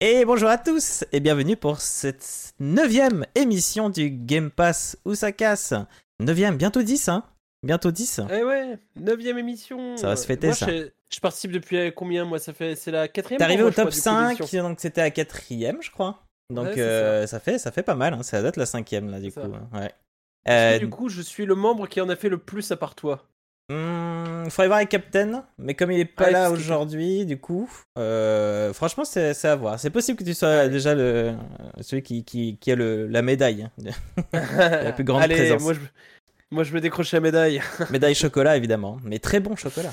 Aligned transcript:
Et 0.00 0.24
bonjour 0.24 0.48
à 0.48 0.56
tous 0.56 1.04
et 1.12 1.20
bienvenue 1.20 1.56
pour 1.56 1.80
cette 1.80 2.54
neuvième 2.58 3.26
émission 3.34 3.90
du 3.90 4.10
Game 4.10 4.50
Pass 4.50 4.96
où 5.04 5.14
ça 5.14 5.30
casse. 5.32 5.74
Neuvième, 6.20 6.56
bientôt 6.56 6.82
10 6.82 7.08
hein 7.08 7.24
Bientôt 7.62 7.90
10 7.90 8.22
Eh 8.30 8.42
ouais, 8.42 8.78
neuvième 8.96 9.36
émission. 9.38 9.96
Ça 9.98 10.08
va 10.08 10.16
se 10.16 10.26
fêter, 10.26 10.46
Moi, 10.48 10.56
ça. 10.56 10.66
Je, 10.68 10.88
je 11.12 11.20
participe 11.20 11.52
depuis 11.52 11.92
combien 11.94 12.24
Moi, 12.24 12.38
ça 12.38 12.54
fait 12.54 12.76
c'est 12.76 12.90
la 12.90 13.08
quatrième. 13.08 13.38
T'es 13.38 13.44
arrivé 13.44 13.62
au 13.62 13.70
top 13.70 13.74
crois, 13.74 13.90
du 13.90 13.96
coup, 13.96 14.02
5, 14.02 14.38
d'émission. 14.38 14.62
donc 14.70 14.80
c'était 14.80 15.02
à 15.02 15.10
quatrième 15.10 15.82
je 15.82 15.90
crois. 15.90 16.22
Donc 16.48 16.66
Ouais, 16.68 16.80
euh, 16.80 17.26
ça. 17.26 17.38
fait, 17.38 17.58
ça 17.58 17.70
fait 17.70 17.82
pas 17.82 17.94
mal, 17.94 18.14
hein. 18.14 18.22
ça 18.22 18.40
doit 18.40 18.48
être 18.48 18.56
la 18.56 18.66
cinquième 18.66 19.10
là 19.10 19.20
du 19.20 19.30
coup. 19.30 19.40
hein. 19.40 19.68
Ouais. 19.78 19.92
Euh, 20.48 20.78
que, 20.78 20.84
Du 20.84 20.88
coup, 20.88 21.10
je 21.10 21.20
suis 21.20 21.44
le 21.44 21.54
membre 21.54 21.86
qui 21.86 22.00
en 22.00 22.08
a 22.08 22.16
fait 22.16 22.30
le 22.30 22.38
plus 22.38 22.70
à 22.72 22.76
part 22.76 22.94
toi. 22.94 23.26
Hmm, 23.72 24.50
faudrait 24.50 24.66
voir 24.66 24.76
avec 24.78 24.88
Captain, 24.88 25.44
mais 25.58 25.74
comme 25.74 25.90
il 25.90 26.00
est 26.00 26.04
pas 26.04 26.24
Ouais, 26.24 26.30
là 26.32 26.50
aujourd'hui, 26.50 27.24
du 27.24 27.38
coup, 27.38 27.70
euh, 27.98 28.72
franchement 28.72 29.04
c'est 29.04 29.44
à 29.44 29.56
voir. 29.56 29.78
C'est 29.78 29.90
possible 29.90 30.18
que 30.18 30.24
tu 30.24 30.34
sois 30.34 30.68
déjà 30.68 30.94
le, 30.94 31.34
celui 31.80 32.02
qui, 32.02 32.24
qui, 32.24 32.58
qui 32.58 32.72
a 32.72 32.76
le, 32.76 33.06
la 33.06 33.22
médaille. 33.22 33.68
la 34.32 34.92
plus 34.92 35.04
grande 35.04 35.22
Allez, 35.22 35.36
présence. 35.36 35.62
Moi, 35.62 35.74
je, 35.74 35.80
moi, 36.50 36.64
je 36.64 36.74
me 36.74 36.80
décroche 36.80 37.12
la 37.12 37.20
médaille. 37.20 37.62
médaille 37.90 38.14
chocolat 38.14 38.56
évidemment, 38.56 38.98
mais 39.04 39.18
très 39.18 39.40
bon 39.40 39.56
chocolat. 39.56 39.92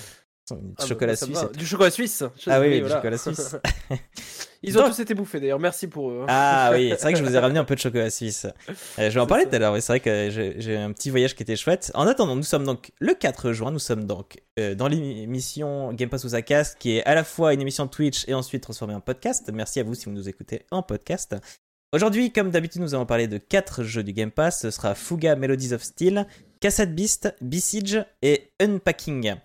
Du 0.50 0.56
Ah, 0.56 0.56
bah, 0.80 0.86
chocolat 0.88 1.16
ça 1.16 1.28
me 1.28 1.34
suisse. 1.36 1.52
Du 1.58 1.66
chocolat 1.66 1.92
suisse. 1.92 2.24
Ah 2.48 2.60
oui, 2.62 2.76
du 2.76 2.80
voilà. 2.82 2.96
chocolat 2.96 3.18
suisse. 3.18 3.56
Ils 4.64 4.78
ont 4.78 4.82
Donc- 4.82 4.92
tous 4.92 5.02
été 5.02 5.14
bouffés 5.14 5.40
d'ailleurs. 5.40 5.60
Merci 5.60 5.88
pour 5.88 6.10
eux. 6.10 6.22
hein. 6.22 6.26
Ah 6.30 6.70
oui, 6.74 6.90
c'est 6.92 7.02
vrai 7.04 7.14
que 7.14 7.20
je 7.20 7.24
vous 7.24 7.36
ai 7.36 7.40
ramené 7.40 7.60
un 7.60 7.64
peu 7.66 7.76
de 7.76 7.80
chocolat 7.82 8.10
suisse. 8.10 8.46
Euh, 8.98 9.10
je 9.10 9.14
vais 9.14 9.20
en 9.20 9.28
parler 9.28 9.46
tout 9.46 9.54
à 9.56 9.60
l'heure, 9.60 9.74
mais 9.74 9.82
c'est 9.82 9.92
vrai 9.92 10.00
que 10.00 10.30
j'ai 10.58 10.78
un 10.78 10.92
petit 10.94 11.10
voyage 11.10 11.36
qui 11.36 11.44
était 11.44 11.56
chouette. 11.58 11.92
En 11.96 12.08
attendant, 12.08 12.36
nous 12.36 12.44
sommes 12.44 12.64
donc 12.64 12.92
le 13.00 13.14
4 13.14 13.52
juin, 13.52 13.72
nous 13.72 13.80
sommes 13.80 14.06
donc 14.06 14.42
euh, 14.60 14.74
dans 14.74 14.88
l'émission 14.88 15.92
Game 15.94 16.10
Pass 16.10 16.24
ou 16.24 16.30
sa 16.30 16.42
casse, 16.42 16.76
qui 16.76 16.98
est 16.98 17.04
à 17.04 17.14
la 17.14 17.24
fois 17.26 17.54
une 17.54 17.62
émission 17.62 17.88
Twitch 17.88 18.24
et 18.28 18.34
ensuite 18.34 18.64
transformée 18.64 18.96
en 18.96 19.02
podcast. 19.02 19.50
Merci 19.54 19.80
à 19.80 19.84
vous 19.84 19.96
si 19.96 20.06
vous 20.06 20.12
nous 20.12 20.30
écoutez 20.30 20.64
en 20.72 20.82
podcast. 20.82 21.36
Aujourd'hui, 21.94 22.32
comme 22.34 22.52
d'habitude, 22.52 22.82
nous 22.82 22.96
allons 22.96 23.06
parler 23.06 23.28
de 23.28 23.38
4 23.38 23.84
jeux 23.84 24.04
du 24.04 24.14
Game 24.14 24.32
Pass. 24.32 24.62
Ce 24.62 24.72
sera 24.72 24.96
Fuga 24.96 25.36
Melodies 25.36 25.74
of 25.74 25.84
Steel, 25.84 26.26
Cassette 26.60 26.96
Beast, 26.96 27.34
Besiege 27.42 28.04
et 28.22 28.50
Unpacking. 28.62 29.36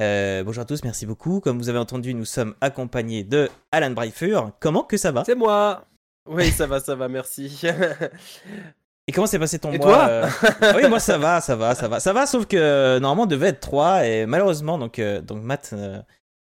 Euh, 0.00 0.42
bonjour 0.42 0.62
à 0.62 0.64
tous, 0.64 0.82
merci 0.84 1.06
beaucoup. 1.06 1.40
Comme 1.40 1.58
vous 1.58 1.68
avez 1.68 1.78
entendu, 1.78 2.14
nous 2.14 2.24
sommes 2.24 2.54
accompagnés 2.60 3.24
de 3.24 3.50
Alan 3.72 3.90
Breifur. 3.90 4.52
Comment 4.60 4.84
que 4.84 4.96
ça 4.96 5.12
va? 5.12 5.24
C'est 5.24 5.34
moi. 5.34 5.84
Oui, 6.28 6.50
ça 6.50 6.66
va, 6.66 6.80
ça 6.80 6.94
va, 6.94 7.08
merci. 7.08 7.60
Et 9.08 9.12
comment 9.12 9.26
s'est 9.26 9.38
passé 9.38 9.58
ton 9.58 9.72
Et 9.72 9.78
mois 9.78 9.86
toi 9.86 10.08
euh? 10.08 10.28
Ah 10.60 10.72
Oui, 10.76 10.88
moi 10.88 11.00
ça 11.00 11.18
va, 11.18 11.40
ça 11.40 11.56
va, 11.56 11.74
ça 11.74 11.88
va. 11.88 11.98
Ça 12.00 12.12
va, 12.12 12.24
sauf 12.26 12.46
que 12.46 12.56
euh, 12.56 13.00
normalement 13.00 13.24
on 13.24 13.26
devait 13.26 13.48
être 13.48 13.60
3 13.60 14.06
et 14.06 14.26
malheureusement, 14.26 14.78
donc, 14.78 14.98
euh, 15.00 15.20
donc 15.20 15.42
Matt 15.42 15.74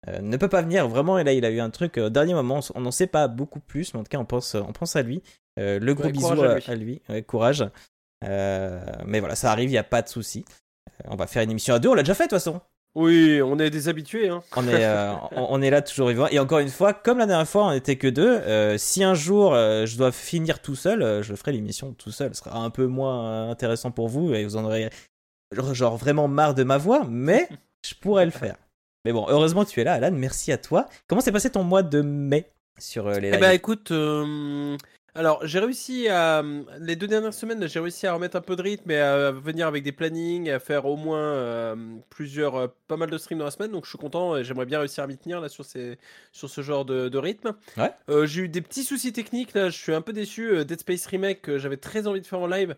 ne 0.07 0.37
peut 0.37 0.49
pas 0.49 0.61
venir. 0.63 0.87
Vraiment, 0.87 1.19
et 1.19 1.25
là 1.25 1.33
il 1.33 1.45
a 1.45 1.51
eu 1.51 1.61
un 1.61 1.71
truc 1.71 1.97
au 1.97 2.11
dernier 2.11 2.35
moment. 2.35 2.61
On 2.75 2.83
n'en 2.83 2.91
sait 2.91 3.07
pas 3.07 3.29
beaucoup 3.29 3.61
plus, 3.61 3.95
mais 3.95 4.01
en 4.01 4.03
tout 4.05 4.11
cas 4.11 4.19
on 4.19 4.27
pense, 4.27 4.55
on 4.55 4.73
pense 4.73 4.95
à 4.95 5.03
lui. 5.03 5.23
Le 5.57 5.93
gros 5.95 6.05
Ouais, 6.05 6.13
bisou 6.13 6.43
à 6.43 6.55
lui. 6.57 6.65
à 6.69 6.75
lui. 6.75 7.03
Ouais, 7.09 7.23
courage. 7.23 7.65
Mais 8.23 9.21
voilà, 9.21 9.35
ça 9.35 9.51
arrive, 9.51 9.71
il 9.71 9.73
n'y 9.73 9.79
a 9.79 9.83
pas 9.85 10.03
de 10.03 10.09
souci. 10.09 10.45
On 11.07 11.17
va 11.17 11.27
faire 11.27 11.43
une 11.43 11.51
émission 11.51 11.75
à 11.75 11.79
deux, 11.79 11.89
on 11.89 11.95
l'a 11.95 12.03
déjà 12.03 12.15
fait 12.15 12.25
de 12.25 12.29
toute 12.29 12.39
façon. 12.39 12.61
Oui, 12.97 13.41
on 13.41 13.59
est 13.59 13.71
des 13.71 13.89
habitués. 13.89 14.29
Hein. 14.29 14.43
On 14.57 14.67
est, 14.67 14.85
euh, 14.85 15.15
on, 15.33 15.63
est 15.63 15.71
là 15.71 15.81
toujours 15.81 16.09
vivant. 16.09 16.27
Et 16.29 16.39
encore 16.39 16.59
une 16.59 16.69
fois, 16.69 16.93
comme 16.93 17.19
la 17.19 17.27
dernière 17.27 17.49
fois, 17.49 17.67
on 17.67 17.71
n'était 17.73 17.97
que 17.97 18.09
deux. 18.09 18.29
euh, 18.29 18.79
si 18.79 19.05
un 19.05 19.15
jour 19.15 19.55
euh, 19.55 19.87
je 19.87 19.97
dois 19.97 20.11
finir 20.11 20.61
tout 20.61 20.75
seul, 20.75 21.23
je 21.23 21.35
ferai 21.35 21.53
l'émission 21.53 21.93
tout 21.93 22.11
seul. 22.11 22.35
Ce 22.35 22.43
sera 22.43 22.59
un 22.59 22.71
peu 22.71 22.87
moins 22.87 23.49
intéressant 23.51 23.93
pour 23.93 24.09
vous 24.09 24.35
et 24.35 24.45
vous 24.45 24.57
en 24.57 24.65
aurez 24.65 24.91
genre, 25.53 25.97
vraiment 25.97 26.27
marre 26.27 26.55
de 26.55 26.65
ma 26.65 26.79
voix, 26.79 27.05
mais 27.09 27.49
je 27.89 27.95
pourrais 27.95 28.25
le 28.25 28.33
faire. 28.33 28.57
Mais 29.05 29.13
bon, 29.13 29.25
heureusement 29.29 29.65
tu 29.65 29.81
es 29.81 29.85
là, 29.85 29.95
Alan. 29.95 30.11
Merci 30.13 30.51
à 30.51 30.59
toi. 30.59 30.89
Comment 31.07 31.21
s'est 31.21 31.33
passé 31.33 31.51
ton 31.51 31.63
mois 31.63 31.83
de 31.83 32.03
mai 32.03 32.51
sur 32.79 33.09
les 33.09 33.31
Eh 33.33 33.39
ben 33.39 33.53
écoute, 33.53 33.93
alors 35.15 35.45
j'ai 35.47 35.59
réussi 35.59 36.09
à 36.09 36.43
les 36.79 36.97
deux 36.97 37.07
dernières 37.07 37.35
semaines, 37.35 37.67
j'ai 37.69 37.81
réussi 37.81 38.07
à 38.07 38.13
remettre 38.15 38.37
un 38.37 38.41
peu 38.41 38.57
de 38.57 38.63
rythme 38.63 38.91
et 38.91 38.99
à 39.01 39.33
venir 39.33 39.67
avec 39.67 39.83
des 39.83 39.93
plannings, 39.93 40.51
à 40.51 40.59
faire 40.61 40.87
au 40.87 40.97
moins 40.97 41.19
euh, 41.19 41.77
plusieurs, 42.11 42.57
euh, 42.57 42.69
pas 42.87 42.97
mal 42.97 43.11
de 43.11 43.19
streams 43.19 43.39
dans 43.39 43.45
la 43.45 43.51
semaine. 43.51 43.73
Donc 43.73 43.85
je 43.85 43.91
suis 43.91 43.99
content 43.99 44.37
et 44.37 44.45
j'aimerais 44.45 44.67
bien 44.67 44.79
réussir 44.79 45.05
à 45.05 45.07
m'y 45.07 45.19
tenir 45.19 45.41
là 45.41 45.49
sur 45.49 45.65
ces, 45.65 45.99
sur 46.33 46.49
ce 46.49 46.61
genre 46.61 46.85
de, 46.85 47.09
de 47.09 47.19
rythme. 47.19 47.55
Ouais. 47.77 47.93
Euh, 48.09 48.27
j'ai 48.27 48.43
eu 48.43 48.49
des 48.49 48.61
petits 48.61 48.85
soucis 48.85 49.13
techniques 49.13 49.53
là, 49.55 49.69
je 49.69 49.77
suis 49.77 49.95
un 49.95 50.03
peu 50.03 50.13
déçu. 50.13 50.65
Dead 50.65 50.81
Space 50.81 51.07
Remake, 51.07 51.43
que 51.43 51.59
j'avais 51.59 51.77
très 51.77 52.07
envie 52.07 52.21
de 52.21 52.27
faire 52.27 52.41
en 52.41 52.47
live. 52.47 52.77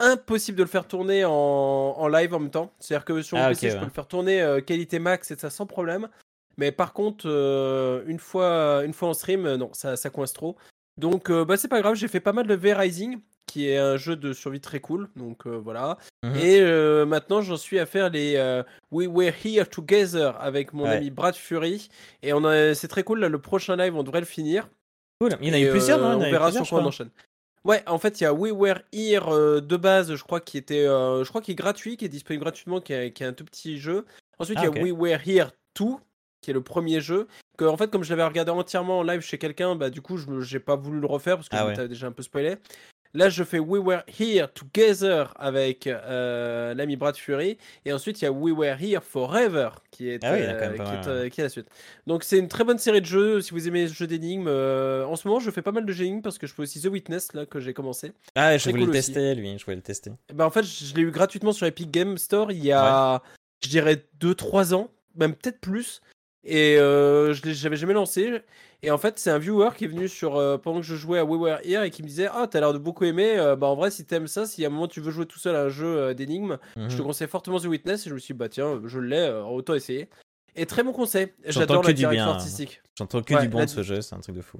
Impossible 0.00 0.56
de 0.58 0.62
le 0.62 0.68
faire 0.68 0.86
tourner 0.86 1.24
en, 1.24 1.30
en 1.32 2.08
live 2.08 2.34
en 2.34 2.40
même 2.40 2.50
temps. 2.50 2.72
C'est-à-dire 2.78 3.04
que 3.04 3.22
sur 3.22 3.36
mon 3.36 3.44
Ah, 3.44 3.48
PC, 3.50 3.68
je 3.68 3.74
ouais. 3.74 3.80
peux 3.80 3.86
le 3.86 3.90
faire 3.92 4.06
tourner 4.06 4.60
qualité 4.66 4.98
max 4.98 5.30
et 5.30 5.36
ça 5.36 5.50
sans 5.50 5.66
problème. 5.66 6.08
Mais 6.56 6.72
par 6.72 6.92
contre, 6.92 7.26
une, 8.06 8.18
fois, 8.18 8.82
une 8.84 8.92
fois 8.92 9.08
en 9.10 9.14
stream, 9.14 9.54
non, 9.56 9.70
ça, 9.72 9.96
ça 9.96 10.10
coince 10.10 10.32
trop. 10.32 10.56
Donc, 11.00 11.30
euh, 11.30 11.44
bah, 11.44 11.56
c'est 11.56 11.68
pas 11.68 11.80
grave, 11.80 11.94
j'ai 11.94 12.08
fait 12.08 12.20
pas 12.20 12.32
mal 12.32 12.46
de 12.46 12.54
V-Rising, 12.54 13.18
qui 13.46 13.68
est 13.68 13.78
un 13.78 13.96
jeu 13.96 14.16
de 14.16 14.32
survie 14.32 14.60
très 14.60 14.80
cool. 14.80 15.08
Donc, 15.16 15.46
euh, 15.46 15.56
voilà. 15.56 15.96
Mhm. 16.22 16.36
Et 16.36 16.60
euh, 16.60 17.06
maintenant, 17.06 17.40
j'en 17.40 17.56
suis 17.56 17.78
à 17.78 17.86
faire 17.86 18.10
les 18.10 18.34
We 18.92 19.08
Were 19.08 19.32
Here 19.44 19.68
Together 19.68 20.36
avec 20.40 20.72
mon 20.72 20.84
Ouais. 20.84 20.96
ami 20.96 21.10
Brad 21.10 21.34
Fury. 21.34 21.88
Et 22.22 22.32
on 22.32 22.44
a, 22.44 22.74
c'est 22.74 22.88
très 22.88 23.02
cool, 23.02 23.20
là, 23.20 23.28
le 23.28 23.40
prochain 23.40 23.76
live, 23.76 23.96
on 23.96 24.02
devrait 24.02 24.20
le 24.20 24.26
finir. 24.26 24.68
Cool. 25.20 25.36
Il 25.40 25.48
y 25.48 25.50
en 25.50 25.54
a 25.54 25.60
eu 25.60 25.70
plusieurs, 25.70 25.98
non 25.98 26.10
a 26.12 26.16
On 26.16 26.30
verra 26.30 26.52
sur 26.52 26.68
quoi 26.68 26.80
on 26.80 26.86
enchaîne. 26.86 27.10
Ouais, 27.64 27.82
en 27.86 27.98
fait, 27.98 28.20
il 28.20 28.24
y 28.24 28.26
a 28.26 28.32
We 28.32 28.52
Were 28.52 28.80
Here 28.92 29.28
euh, 29.28 29.60
de 29.60 29.76
base, 29.76 30.14
je 30.14 30.22
crois, 30.24 30.40
qui 30.40 30.56
était, 30.56 30.86
euh, 30.86 31.24
je 31.24 31.28
crois, 31.28 31.42
qui 31.42 31.50
est 31.52 31.54
gratuit, 31.56 31.96
qui 31.98 32.06
est 32.06 32.08
disponible 32.08 32.42
gratuitement, 32.44 32.80
qui 32.80 32.94
est, 32.94 33.12
qui 33.12 33.22
est 33.22 33.26
un 33.26 33.34
tout 33.34 33.44
petit 33.44 33.78
jeu. 33.78 34.06
Ensuite, 34.38 34.58
il 34.58 34.62
Ah, 34.62 34.64
y 34.64 34.66
a 34.68 34.70
ok. 34.70 34.78
We 34.82 34.92
Were 34.92 35.20
Here 35.26 35.48
2, 35.78 35.84
qui 36.40 36.50
est 36.50 36.54
le 36.54 36.62
premier 36.62 37.02
jeu. 37.02 37.26
Que, 37.60 37.66
en 37.66 37.76
fait, 37.76 37.90
comme 37.90 38.02
je 38.02 38.08
l'avais 38.08 38.24
regardé 38.24 38.50
entièrement 38.52 39.00
en 39.00 39.02
live 39.02 39.20
chez 39.20 39.36
quelqu'un, 39.36 39.76
bah, 39.76 39.90
du 39.90 40.00
coup, 40.00 40.16
je 40.16 40.40
j'ai 40.40 40.60
pas 40.60 40.76
voulu 40.76 40.98
le 40.98 41.06
refaire 41.06 41.36
parce 41.36 41.50
que 41.50 41.56
Ah 41.58 41.66
ouais. 41.66 41.74
t'avais 41.74 41.88
déjà 41.88 42.06
un 42.06 42.12
peu 42.12 42.22
spoilé. 42.22 42.56
Là, 43.12 43.28
je 43.28 43.44
fais 43.44 43.58
We 43.58 43.82
Were 43.84 44.00
Here 44.18 44.46
Together 44.48 45.34
avec 45.36 45.86
euh, 45.86 46.72
l'ami 46.72 46.96
Brad 46.96 47.16
Fury. 47.18 47.58
Et 47.84 47.92
ensuite, 47.92 48.22
il 48.22 48.24
y 48.24 48.28
a 48.28 48.32
We 48.32 48.54
Were 48.56 48.80
Here 48.80 49.02
Forever 49.02 49.68
qui 49.90 50.08
est, 50.08 50.24
Ah 50.24 50.32
oui, 50.32 50.38
euh, 50.40 50.72
qui, 50.78 50.80
est, 50.80 51.06
euh, 51.06 51.28
qui 51.28 51.40
est 51.42 51.44
la 51.44 51.50
suite. 51.50 51.66
Donc, 52.06 52.24
c'est 52.24 52.38
une 52.38 52.48
très 52.48 52.64
bonne 52.64 52.78
série 52.78 53.02
de 53.02 53.06
jeux. 53.06 53.42
Si 53.42 53.50
vous 53.50 53.68
aimez 53.68 53.82
les 53.82 53.88
jeux 53.88 54.06
d'énigmes, 54.06 54.48
en 54.48 55.16
ce 55.16 55.28
moment, 55.28 55.38
je 55.38 55.50
fais 55.50 55.60
pas 55.60 55.72
mal 55.72 55.84
de 55.84 55.92
jeux 55.92 56.04
d'énigmes 56.04 56.22
parce 56.22 56.38
que 56.38 56.46
je 56.46 56.54
fais 56.54 56.62
aussi 56.62 56.80
The 56.80 56.86
Witness 56.86 57.34
là, 57.34 57.44
que 57.44 57.60
j'ai 57.60 57.74
commencé. 57.74 58.12
Ah, 58.36 58.56
je 58.56 58.70
voulais 58.70 58.84
cool 58.84 58.92
le 58.94 58.98
aussi. 58.98 59.12
tester, 59.12 59.34
lui. 59.34 59.58
Je 59.58 59.64
voulais 59.66 59.76
le 59.76 59.82
tester. 59.82 60.12
Ben, 60.32 60.46
en 60.46 60.50
fait, 60.50 60.62
je 60.62 60.94
l'ai 60.94 61.02
eu 61.02 61.10
gratuitement 61.10 61.52
sur 61.52 61.66
Epic 61.66 61.90
Game 61.90 62.16
Store 62.16 62.52
il 62.52 62.64
y 62.64 62.72
a, 62.72 63.20
je 63.62 63.68
dirais, 63.68 64.02
2-3 64.18 64.72
ans, 64.72 64.88
même 65.16 65.34
peut-être 65.34 65.60
plus. 65.60 66.00
Et 66.44 66.76
euh, 66.78 67.32
je 67.34 67.50
j'avais 67.52 67.76
jamais 67.76 67.92
lancé. 67.92 68.40
Et 68.82 68.90
en 68.90 68.96
fait, 68.98 69.18
c'est 69.18 69.30
un 69.30 69.38
viewer 69.38 69.70
qui 69.76 69.84
est 69.84 69.88
venu 69.88 70.08
sur 70.08 70.36
euh, 70.36 70.56
pendant 70.56 70.80
que 70.80 70.86
je 70.86 70.96
jouais 70.96 71.18
à 71.18 71.24
We 71.24 71.38
Were 71.38 71.58
Here 71.64 71.84
et 71.84 71.90
qui 71.90 72.02
me 72.02 72.08
disait 72.08 72.28
Ah, 72.32 72.46
t'as 72.50 72.60
l'air 72.60 72.72
de 72.72 72.78
beaucoup 72.78 73.04
aimer. 73.04 73.36
Euh, 73.38 73.54
bah, 73.56 73.66
en 73.66 73.74
vrai, 73.74 73.90
si 73.90 74.06
t'aimes 74.06 74.26
ça, 74.26 74.46
si 74.46 74.64
à 74.64 74.68
un 74.68 74.70
moment 74.70 74.88
tu 74.88 75.00
veux 75.00 75.10
jouer 75.10 75.26
tout 75.26 75.38
seul 75.38 75.54
à 75.54 75.62
un 75.64 75.68
jeu 75.68 76.14
d'énigmes, 76.14 76.56
je 76.76 76.88
te 76.96 77.02
Mhm. 77.02 77.06
conseille 77.08 77.28
fortement 77.28 77.60
The 77.60 77.66
Witness. 77.66 78.06
Et 78.06 78.08
je 78.10 78.14
me 78.14 78.18
suis 78.18 78.32
dit 78.32 78.38
Bah, 78.38 78.48
tiens, 78.48 78.80
je 78.86 78.98
l'ai, 78.98 79.28
autant 79.48 79.74
essayer. 79.74 80.08
Et 80.56 80.64
très 80.66 80.82
bon 80.82 80.92
conseil. 80.92 81.26
J'entends 81.44 81.60
J'adore 81.60 81.82
que 81.82 81.86
la 81.88 81.92
du 81.92 81.98
direction 81.98 82.30
artistique. 82.30 82.82
J'entends 82.98 83.22
que 83.22 83.34
Ouais, 83.34 83.42
du 83.42 83.48
bon 83.48 83.58
la- 83.58 83.64
de 83.66 83.70
ce 83.70 83.82
jeu, 83.82 84.00
c'est 84.00 84.14
un 84.14 84.20
truc 84.20 84.34
de 84.36 84.40
fou. 84.42 84.58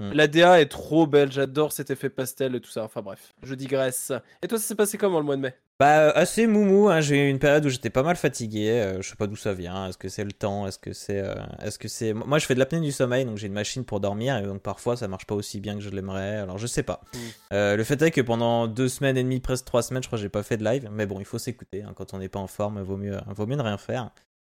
La 0.00 0.26
DA 0.26 0.60
est 0.60 0.66
trop 0.66 1.06
belle. 1.06 1.30
J'adore 1.32 1.72
cet 1.72 1.90
effet 1.90 2.10
pastel 2.10 2.54
et 2.56 2.60
tout 2.60 2.70
ça. 2.70 2.82
Enfin, 2.84 3.00
bref, 3.00 3.32
je 3.42 3.54
digresse. 3.54 4.12
Et 4.42 4.48
toi, 4.48 4.58
ça 4.58 4.64
s'est 4.64 4.74
passé 4.74 4.98
comment 4.98 5.18
le 5.18 5.24
mois 5.24 5.36
de 5.36 5.40
mai? 5.42 5.54
Bah, 5.80 5.98
euh, 6.08 6.12
assez 6.14 6.46
moumou. 6.46 6.88
Hein. 6.88 7.00
J'ai 7.00 7.26
eu 7.26 7.30
une 7.30 7.38
période 7.38 7.64
où 7.64 7.68
j'étais 7.68 7.90
pas 7.90 8.02
mal 8.02 8.16
fatigué. 8.16 8.70
euh, 8.70 9.02
je 9.02 9.08
sais 9.08 9.16
pas 9.16 9.26
d'où 9.26 9.36
ça 9.36 9.52
vient. 9.54 9.88
Est-ce 9.88 9.98
que 9.98 10.08
c'est 10.08 10.24
le 10.24 10.32
temps 10.32 10.66
Est-ce 10.66 10.78
que 10.78 10.92
c'est. 10.92 11.20
euh, 11.20 11.34
Est-ce 11.62 11.78
que 11.78 11.88
c'est. 11.88 12.12
Moi, 12.12 12.38
je 12.38 12.46
fais 12.46 12.54
de 12.54 12.58
l'apnée 12.58 12.80
du 12.80 12.92
sommeil, 12.92 13.24
donc 13.24 13.38
j'ai 13.38 13.46
une 13.46 13.52
machine 13.54 13.84
pour 13.84 14.00
dormir. 14.00 14.36
Et 14.36 14.42
donc, 14.42 14.62
parfois, 14.62 14.96
ça 14.96 15.08
marche 15.08 15.26
pas 15.26 15.34
aussi 15.36 15.60
bien 15.60 15.74
que 15.74 15.80
je 15.80 15.90
l'aimerais. 15.90 16.36
Alors, 16.38 16.58
je 16.58 16.66
sais 16.66 16.82
pas. 16.82 17.00
Mm. 17.12 17.18
Euh, 17.54 17.76
le 17.76 17.84
fait 17.84 18.00
est 18.02 18.10
que 18.10 18.20
pendant 18.20 18.66
deux 18.66 18.88
semaines 18.88 19.16
et 19.16 19.22
demie, 19.22 19.40
presque 19.40 19.64
trois 19.64 19.82
semaines, 19.82 20.02
je 20.02 20.08
crois 20.08 20.18
que 20.18 20.22
j'ai 20.22 20.28
pas 20.28 20.42
fait 20.42 20.56
de 20.56 20.64
live. 20.64 20.88
Mais 20.92 21.06
bon, 21.06 21.18
il 21.20 21.24
faut 21.26 21.38
s'écouter. 21.38 21.82
hein. 21.82 21.92
Quand 21.96 22.14
on 22.14 22.18
n'est 22.18 22.28
pas 22.28 22.40
en 22.40 22.46
forme, 22.48 22.80
vaut 22.82 22.96
mieux, 22.96 23.16
vaut 23.28 23.46
mieux 23.46 23.56
ne 23.56 23.62
rien 23.62 23.78
faire. 23.78 24.10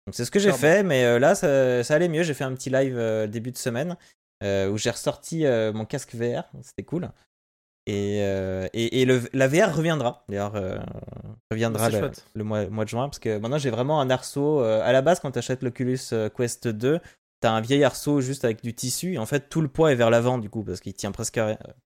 Donc, 0.07 0.15
c'est 0.15 0.25
ce 0.25 0.31
que 0.31 0.39
j'ai 0.39 0.51
fait. 0.53 0.83
Mais 0.83 1.19
là, 1.19 1.35
ça, 1.35 1.83
ça 1.83 1.95
allait 1.95 2.09
mieux. 2.09 2.23
J'ai 2.23 2.33
fait 2.33 2.43
un 2.45 2.53
petit 2.53 2.69
live 2.69 3.27
début 3.29 3.51
de 3.51 3.57
semaine 3.57 3.95
où 4.71 4.77
j'ai 4.77 4.89
ressorti 4.91 5.45
euh, 5.45 5.73
mon 5.73 5.85
casque 5.85 6.13
VR. 6.15 6.43
C'était 6.61 6.83
cool. 6.83 7.09
Et, 7.87 8.19
euh, 8.23 8.67
et, 8.73 9.01
et 9.01 9.05
le, 9.05 9.21
la 9.33 9.47
VR 9.47 9.75
reviendra. 9.75 10.23
D'ailleurs, 10.27 10.55
euh, 10.55 10.77
reviendra 11.51 11.89
le, 12.33 12.43
mois, 12.43 12.67
mois 12.69 12.83
de 12.83 12.89
juin. 12.89 13.07
Parce 13.07 13.19
que 13.19 13.37
maintenant, 13.37 13.59
j'ai 13.59 13.69
vraiment 13.69 14.01
un 14.01 14.09
arceau. 14.09 14.61
euh, 14.61 14.81
à 14.83 14.91
la 14.91 15.01
base, 15.01 15.19
quand 15.19 15.31
tu 15.31 15.37
achètes 15.39 15.61
l'Oculus 15.61 15.99
euh, 16.11 16.29
Quest 16.29 16.67
2, 16.67 16.99
t'as 17.41 17.51
un 17.51 17.61
vieil 17.61 17.83
arceau 17.83 18.21
juste 18.21 18.43
avec 18.43 18.63
du 18.63 18.73
tissu. 18.73 19.13
Et 19.13 19.17
en 19.19 19.27
fait, 19.27 19.49
tout 19.49 19.61
le 19.61 19.67
poids 19.67 19.91
est 19.91 19.95
vers 19.95 20.09
l'avant, 20.09 20.39
du 20.39 20.49
coup, 20.49 20.63
parce 20.63 20.79
qu'il 20.79 20.93
tient 20.95 21.11
presque, 21.11 21.39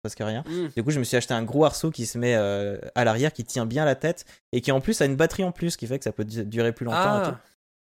presque 0.02 0.20
rien. 0.20 0.44
Mm. 0.48 0.70
Du 0.76 0.84
coup, 0.84 0.90
je 0.90 0.98
me 0.98 1.04
suis 1.04 1.16
acheté 1.16 1.36
un 1.36 1.44
gros 1.44 1.64
arceau 1.66 1.92
qui 1.92 2.08
se 2.08 2.18
met 2.18 2.34
euh, 2.36 2.80
à 2.96 3.04
l'arrière, 3.04 3.32
qui 3.32 3.44
tient 3.46 3.68
bien 3.68 3.86
la 3.86 3.94
tête. 3.96 4.26
Et 4.52 4.62
qui 4.62 4.72
en 4.72 4.82
plus 4.82 5.00
a 5.02 5.06
une 5.06 5.16
batterie 5.16 5.44
en 5.44 5.52
plus, 5.52 5.78
qui 5.78 5.86
fait 5.86 6.00
que 6.00 6.06
ça 6.06 6.12
peut 6.12 6.26
du- 6.26 6.44
durer 6.46 6.72
plus 6.72 6.86
longtemps. 6.86 6.98
et 7.22 7.28
tout. 7.30 7.36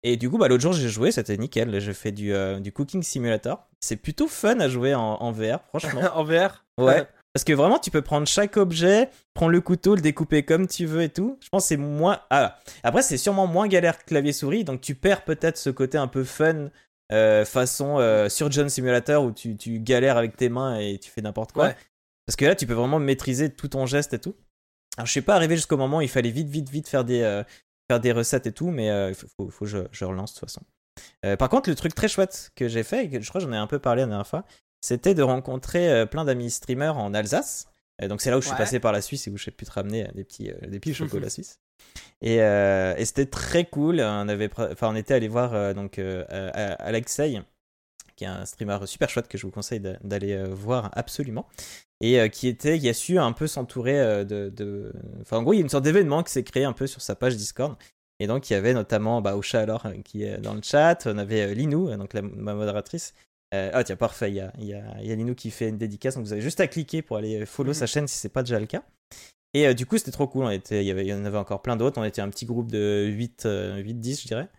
Et 0.04 0.18
du 0.18 0.30
coup, 0.30 0.38
bah, 0.38 0.50
l'autre 0.50 0.62
jour, 0.62 0.74
j'ai 0.74 0.90
joué, 0.90 1.12
c'était 1.12 1.38
nickel. 1.38 1.80
J'ai 1.80 1.94
fait 1.94 2.12
du, 2.12 2.34
euh, 2.34 2.60
du 2.60 2.72
Cooking 2.72 3.02
Simulator. 3.02 3.66
C'est 3.80 3.96
plutôt 3.96 4.28
fun 4.28 4.60
à 4.60 4.68
jouer 4.68 4.94
en, 4.94 5.02
en 5.02 5.32
VR, 5.32 5.60
franchement. 5.70 6.02
en 6.14 6.24
VR 6.24 6.66
Ouais. 6.78 7.08
Parce 7.34 7.44
que 7.46 7.54
vraiment, 7.54 7.80
tu 7.80 7.90
peux 7.90 8.02
prendre 8.02 8.28
chaque 8.28 8.58
objet, 8.58 9.10
prendre 9.34 9.52
le 9.52 9.62
couteau, 9.62 9.96
le 9.96 10.02
découper 10.02 10.44
comme 10.44 10.68
tu 10.68 10.86
veux 10.86 11.02
et 11.02 11.10
tout. 11.10 11.40
Je 11.42 11.50
pense 11.50 11.64
que 11.64 11.68
c'est 11.70 11.78
moins. 11.78 12.20
Ah, 12.30 12.60
après, 12.84 13.02
c'est 13.02 13.18
sûrement 13.18 13.48
moins 13.48 13.68
galère 13.68 13.98
que 13.98 14.06
clavier-souris, 14.06 14.64
donc 14.64 14.82
tu 14.82 14.94
perds 14.94 15.24
peut-être 15.24 15.58
ce 15.58 15.70
côté 15.72 15.98
un 15.98 16.08
peu 16.08 16.24
fun 16.24 16.70
façon 17.46 18.28
sur 18.30 18.52
John 18.52 18.70
Simulator 18.70 19.24
où 19.24 19.32
tu, 19.32 19.56
tu, 19.56 19.80
galères 19.80 20.18
avec 20.18 20.36
tes 20.36 20.50
mains 20.50 20.80
et 20.80 21.00
tu 21.00 21.10
fais 21.12 21.22
n'importe 21.22 21.54
quoi. 21.54 21.74
Parce 22.26 22.36
que 22.36 22.46
là, 22.46 22.56
tu 22.56 22.68
peux 22.68 22.74
vraiment 22.74 23.00
maîtriser 23.00 23.52
tout 23.52 23.68
ton 23.68 23.86
geste 23.88 24.14
et 24.14 24.20
tout. 24.20 24.36
Alors, 24.98 25.08
je 25.08 25.12
suis 25.12 25.22
pas 25.22 25.36
arrivé 25.36 25.56
jusqu'au 25.56 25.78
moment 25.78 25.98
où 25.98 26.02
il 26.02 26.10
fallait 26.10 26.30
vite, 26.30 26.50
vite, 26.50 26.70
vite 26.70 26.88
faire 26.88 27.04
des, 27.04 27.44
faire 27.90 28.00
des 28.00 28.12
recettes 28.12 28.48
et 28.48 28.52
tout, 28.52 28.72
mais 28.72 28.88
il 29.10 29.16
faut, 29.16 29.50
faut, 29.50 29.66
que 29.66 29.72
je, 29.72 29.78
je, 29.92 30.06
relance 30.06 30.34
de 30.34 30.40
toute 30.40 30.50
façon. 30.50 30.62
par 31.38 31.50
contre, 31.50 31.70
le 31.70 31.76
truc 31.76 31.94
très 31.94 32.08
chouette 32.08 32.52
que 32.56 32.68
j'ai 32.68 32.84
fait, 32.84 33.06
et 33.06 33.10
que 33.10 33.22
je 33.22 33.30
crois 33.30 33.42
que 33.42 33.48
j'en 33.48 33.54
ai 33.54 33.58
un 33.58 33.68
peu 33.68 33.80
parlé 33.80 34.02
la 34.02 34.08
dernière 34.08 34.28
fois, 34.28 34.46
c'était 34.82 35.14
de 35.14 35.24
rencontrer 35.24 36.06
plein 36.08 36.26
d'amis 36.26 36.52
streamers 36.52 36.98
en 36.98 37.14
Alsace. 37.14 37.68
donc 38.02 38.22
c'est 38.22 38.30
là 38.30 38.38
où 38.38 38.42
je 38.42 38.48
suis 38.48 38.58
passé 38.58 38.80
par 38.80 38.92
la 38.92 39.02
Suisse 39.02 39.28
et 39.28 39.32
où 39.32 39.38
j'ai 39.38 39.52
pu 39.52 39.66
te 39.66 39.72
ramener 39.72 40.08
des 40.14 40.24
petits, 40.24 40.52
des 40.68 40.80
petits 40.80 40.94
chocolats 40.94 41.30
suisses. 41.30 41.60
Et, 42.22 42.38
et 42.38 43.06
c'était 43.06 43.26
très 43.26 43.66
cool. 43.66 44.00
On, 44.00 44.28
avait, 44.28 44.50
enfin, 44.58 44.90
on 44.90 44.96
était 44.96 45.14
allé 45.14 45.28
voir 45.28 45.74
donc, 45.74 46.00
Alexei, 46.30 47.42
qui 48.16 48.24
est 48.24 48.28
un 48.28 48.46
streamer 48.46 48.80
super 48.86 49.10
chouette 49.10 49.28
que 49.28 49.38
je 49.38 49.46
vous 49.46 49.52
conseille 49.52 49.80
d'aller 49.80 50.44
voir 50.46 50.90
absolument 50.94 51.48
et 52.06 52.30
qui 52.30 52.50
était 52.50 52.80
qui 52.80 52.90
a 52.90 52.94
su 52.94 53.18
un 53.18 53.32
peu 53.32 53.48
s'entourer 53.48 54.26
de, 54.26 54.92
enfin 55.22 55.38
en 55.38 55.44
gros 55.44 55.54
il 55.54 55.58
y 55.58 55.60
a 55.60 55.62
une 55.62 55.70
sorte 55.70 55.86
d'événement 55.86 56.22
qui 56.22 56.34
s'est 56.34 56.44
créé 56.44 56.66
un 56.66 56.74
peu 56.74 56.86
sur 56.86 57.02
sa 57.02 57.16
page 57.16 57.38
Discord. 57.38 57.78
Et 58.20 58.28
donc 58.28 58.50
il 58.50 58.54
y 58.54 58.56
avait 58.58 58.74
notamment 58.74 59.22
bah, 59.22 59.38
Ocha 59.38 59.62
alors 59.62 59.88
qui 60.04 60.24
est 60.24 60.38
dans 60.38 60.54
le 60.54 60.62
chat. 60.62 61.08
On 61.08 61.18
avait 61.18 61.56
Linou 61.56 61.90
donc 61.96 62.14
la, 62.14 62.22
ma 62.22 62.54
modératrice. 62.54 63.14
Ah 63.52 63.84
tiens 63.84 63.96
parfait 63.96 64.32
il 64.32 64.36
y 64.36 64.40
a, 64.42 64.52
y, 64.60 64.74
a, 64.74 65.02
y 65.02 65.12
a 65.12 65.16
Linou 65.16 65.34
qui 65.34 65.50
fait 65.50 65.70
une 65.70 65.78
dédicace. 65.78 66.16
Donc 66.16 66.26
vous 66.26 66.34
avez 66.34 66.42
juste 66.42 66.60
à 66.60 66.68
cliquer 66.68 67.02
pour 67.02 67.16
aller 67.16 67.46
follow 67.46 67.72
mmh 67.72 67.76
sa 67.76 67.86
chaîne 67.88 68.08
si 68.08 68.18
c'est 68.18 68.30
pas 68.30 68.44
déjà 68.44 68.60
le 68.60 68.66
cas. 68.66 68.84
Et 69.54 69.74
du 69.74 69.86
coup 69.86 69.98
c'était 69.98 70.12
trop 70.12 70.28
cool. 70.28 70.44
On 70.44 70.50
était 70.50 70.84
il 70.84 70.88
y, 70.88 70.92
avait, 70.92 71.06
il 71.06 71.10
y 71.10 71.14
en 71.14 71.24
avait 71.24 71.38
encore 71.38 71.62
plein 71.62 71.78
d'autres. 71.78 72.02
On 72.02 72.04
était 72.04 72.22
un 72.22 72.30
petit 72.30 72.46
groupe 72.46 72.70
de 72.70 73.06
8 73.08 73.48
8 73.78 73.94
10 73.94 74.22
je 74.24 74.28
dirais 74.28 74.50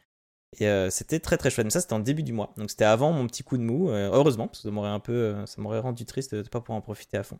et 0.60 0.68
euh, 0.68 0.90
c'était 0.90 1.20
très 1.20 1.36
très 1.36 1.50
chouette. 1.50 1.64
Mais 1.66 1.70
ça, 1.70 1.80
c'était 1.80 1.92
en 1.94 2.00
début 2.00 2.22
du 2.22 2.32
mois. 2.32 2.52
Donc 2.56 2.70
c'était 2.70 2.84
avant 2.84 3.12
mon 3.12 3.26
petit 3.26 3.42
coup 3.42 3.56
de 3.56 3.62
mou. 3.62 3.90
Euh, 3.90 4.10
heureusement, 4.12 4.46
parce 4.48 4.62
que 4.62 4.68
un 4.68 5.00
peu, 5.00 5.12
euh, 5.12 5.46
ça 5.46 5.60
m'aurait 5.60 5.80
rendu 5.80 6.04
triste 6.04 6.34
de 6.34 6.38
ne 6.38 6.42
pas 6.48 6.60
pouvoir 6.60 6.78
en 6.78 6.82
profiter 6.82 7.16
à 7.16 7.22
fond. 7.22 7.38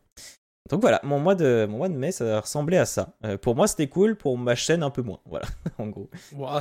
Donc 0.71 0.81
voilà, 0.81 0.99
mon 1.05 1.19
mois 1.19 1.35
de, 1.35 1.67
mon 1.69 1.77
mois 1.77 1.91
de 1.91 1.95
mai, 1.95 2.11
ça 2.11 2.41
ressemblait 2.41 2.79
à 2.79 2.87
ça. 2.87 3.13
Euh, 3.23 3.37
pour 3.37 3.55
moi, 3.55 3.67
c'était 3.67 3.87
cool, 3.87 4.17
pour 4.17 4.39
ma 4.39 4.55
chaîne, 4.55 4.83
un 4.83 4.89
peu 4.89 5.03
moins. 5.03 5.21
Voilà, 5.27 5.47
en 5.77 5.89
gros. 5.89 6.09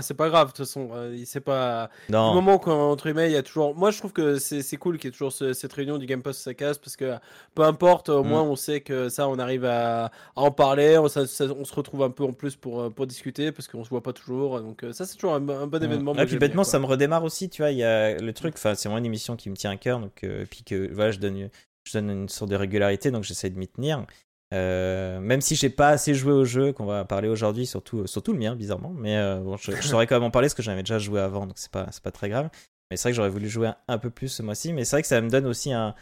c'est 0.01 0.13
pas 0.13 0.27
grave, 0.27 0.47
de 0.47 0.51
toute 0.51 0.65
façon. 0.65 0.89
Euh, 0.94 1.17
c'est 1.25 1.39
pas. 1.39 1.89
Non. 2.09 2.31
Du 2.31 2.35
moment 2.35 2.57
qu'entre 2.57 3.05
guillemets, 3.05 3.29
il 3.29 3.33
y 3.33 3.38
a 3.38 3.44
toujours. 3.44 3.73
Moi, 3.75 3.91
je 3.91 4.00
trouve 4.00 4.11
que 4.11 4.39
c'est 4.39 4.75
cool 4.75 4.97
qu'il 4.97 5.07
y 5.07 5.07
ait 5.07 5.11
toujours 5.11 5.31
cette 5.31 5.71
réunion 5.71 5.97
du 5.97 6.05
Game 6.05 6.21
Pass 6.21 6.38
sa 6.38 6.53
casse, 6.53 6.79
parce 6.79 6.97
que 6.97 7.13
peu 7.55 7.61
importe, 7.61 8.09
au 8.09 8.25
mm. 8.25 8.27
moins, 8.27 8.41
on 8.41 8.57
sait 8.57 8.81
que 8.81 9.07
ça, 9.07 9.29
on 9.29 9.39
arrive 9.39 9.63
à, 9.63 10.11
en 10.35 10.51
parler. 10.51 10.97
On, 10.97 11.07
se 11.07 11.73
retrouve 11.73 12.03
un 12.03 12.09
peu 12.09 12.25
en 12.25 12.33
plus 12.33 12.57
pour, 12.57 12.91
pour 12.94 13.07
discuter, 13.07 13.53
parce 13.53 13.69
qu'on 13.69 13.85
se 13.85 13.89
voit 13.89 14.03
pas 14.03 14.13
toujours. 14.13 14.59
Donc, 14.59 14.83
euh, 14.83 14.91
ça, 14.91 15.05
c'est 15.05 15.15
toujours 15.15 15.35
un, 15.35 15.39
bon 15.39 15.69
mm. 15.69 15.81
événement. 15.81 16.13
Et 16.15 16.25
puis, 16.25 16.38
bêtement, 16.38 16.65
ça 16.65 16.77
me 16.77 16.85
redémarre 16.85 17.23
aussi, 17.23 17.50
tu 17.50 17.61
vois. 17.61 17.71
Il 17.71 17.77
y 17.77 17.85
a 17.85 18.17
le 18.17 18.33
truc, 18.33 18.55
enfin, 18.57 18.75
c'est 18.75 18.89
moi 18.89 19.00
une 19.00 19.05
émission 19.05 19.38
qui 19.38 19.50
me 19.50 19.55
tient 19.55 19.71
à 19.71 19.77
cœur, 19.77 20.01
donc, 20.01 20.25
puis 20.50 20.63
que, 20.65 20.94
voilà, 20.94 21.11
je 21.11 21.19
donne 21.19 21.50
je 21.83 21.97
donne 21.97 22.09
une 22.09 22.30
sorte 22.30 22.51
de 22.51 22.56
régularité, 22.56 23.12
donc 23.12 23.24
j'essaie 23.24 23.50
de 23.50 23.57
m'y 23.57 23.68
tenir. 23.68 24.06
Euh, 24.53 25.19
même 25.19 25.41
si 25.41 25.56
j'ai 25.56 25.69
pas 25.69 25.89
assez 25.89 26.13
joué 26.13 26.31
au 26.31 26.45
jeu 26.45 26.74
qu'on 26.74 26.85
va 26.85 27.06
parler 27.06 27.27
aujourd'hui, 27.27 27.65
surtout, 27.65 28.06
surtout 28.06 28.33
le 28.33 28.39
mien, 28.39 28.56
bizarrement. 28.56 28.91
Mais 28.91 29.18
euh, 29.18 29.39
bon, 29.39 29.57
je, 29.57 29.71
saurais 29.81 30.06
quand 30.06 30.15
même 30.15 30.24
en 30.24 30.31
parler 30.31 30.45
parce 30.45 30.53
que 30.53 30.62
j'avais 30.62 30.83
déjà 30.83 31.00
joué 31.00 31.19
avant, 31.19 31.47
donc 31.47 31.57
c'est 31.57 31.71
pas, 31.71 31.89
pas 32.03 32.12
très 32.12 32.30
grave. 32.30 32.50
Mais 32.91 32.97
c'est 32.97 33.03
vrai 33.03 33.12
que 33.12 33.15
j'aurais 33.15 33.30
voulu 33.30 33.50
jouer 33.50 33.71
un, 33.88 33.97
peu 33.97 34.12
plus 34.12 34.27
ce 34.27 34.44
mois-ci. 34.44 34.71
Mais 34.74 34.85
c'est 34.85 34.97
vrai 34.97 35.01
que 35.01 35.07
ça 35.07 35.19
me 35.21 35.30
donne 35.30 35.47
aussi 35.47 35.74
un, 35.74 35.95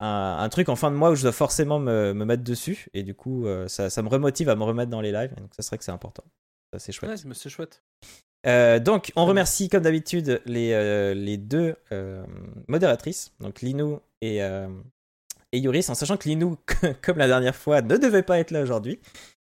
un, 0.00 0.48
truc 0.48 0.70
en 0.70 0.76
fin 0.76 0.90
de 0.90 0.96
mois 0.96 1.10
où 1.10 1.14
je 1.14 1.22
dois 1.22 1.32
forcément 1.32 1.78
me, 1.78 2.14
me 2.14 2.24
mettre 2.24 2.44
dessus. 2.44 2.88
Et 2.94 3.02
du 3.02 3.14
coup, 3.14 3.46
euh, 3.46 3.68
ça, 3.68 3.90
ça, 3.90 4.02
me 4.02 4.08
remotive 4.08 4.48
à 4.48 4.56
me 4.56 4.64
remettre 4.64 4.90
dans 4.90 5.02
les 5.02 5.12
lives. 5.12 5.34
Donc 5.36 5.50
ça 5.54 5.62
serait 5.62 5.76
que 5.76 5.84
c'est 5.84 5.92
important. 5.92 6.24
Ça, 6.72 6.78
c'est 6.78 6.92
chouette. 6.92 7.10
Ouais, 7.10 7.34
c'est 7.34 7.50
chouette. 7.50 7.82
donc, 8.82 9.12
on 9.16 9.26
remercie 9.26 9.68
comme 9.68 9.82
d'habitude 9.82 10.40
les, 10.46 11.14
les 11.14 11.36
deux 11.36 11.76
modératrices, 12.68 13.34
donc 13.40 13.60
Linou 13.60 14.00
et, 14.22 14.40
et 15.52 15.58
Yuris, 15.58 15.86
en 15.88 15.94
sachant 15.94 16.16
que 16.16 16.28
Linou, 16.28 16.56
comme 17.02 17.18
la 17.18 17.28
dernière 17.28 17.54
fois, 17.54 17.82
ne 17.82 17.96
devait 17.96 18.22
pas 18.22 18.38
être 18.38 18.50
là 18.50 18.62
aujourd'hui. 18.62 19.00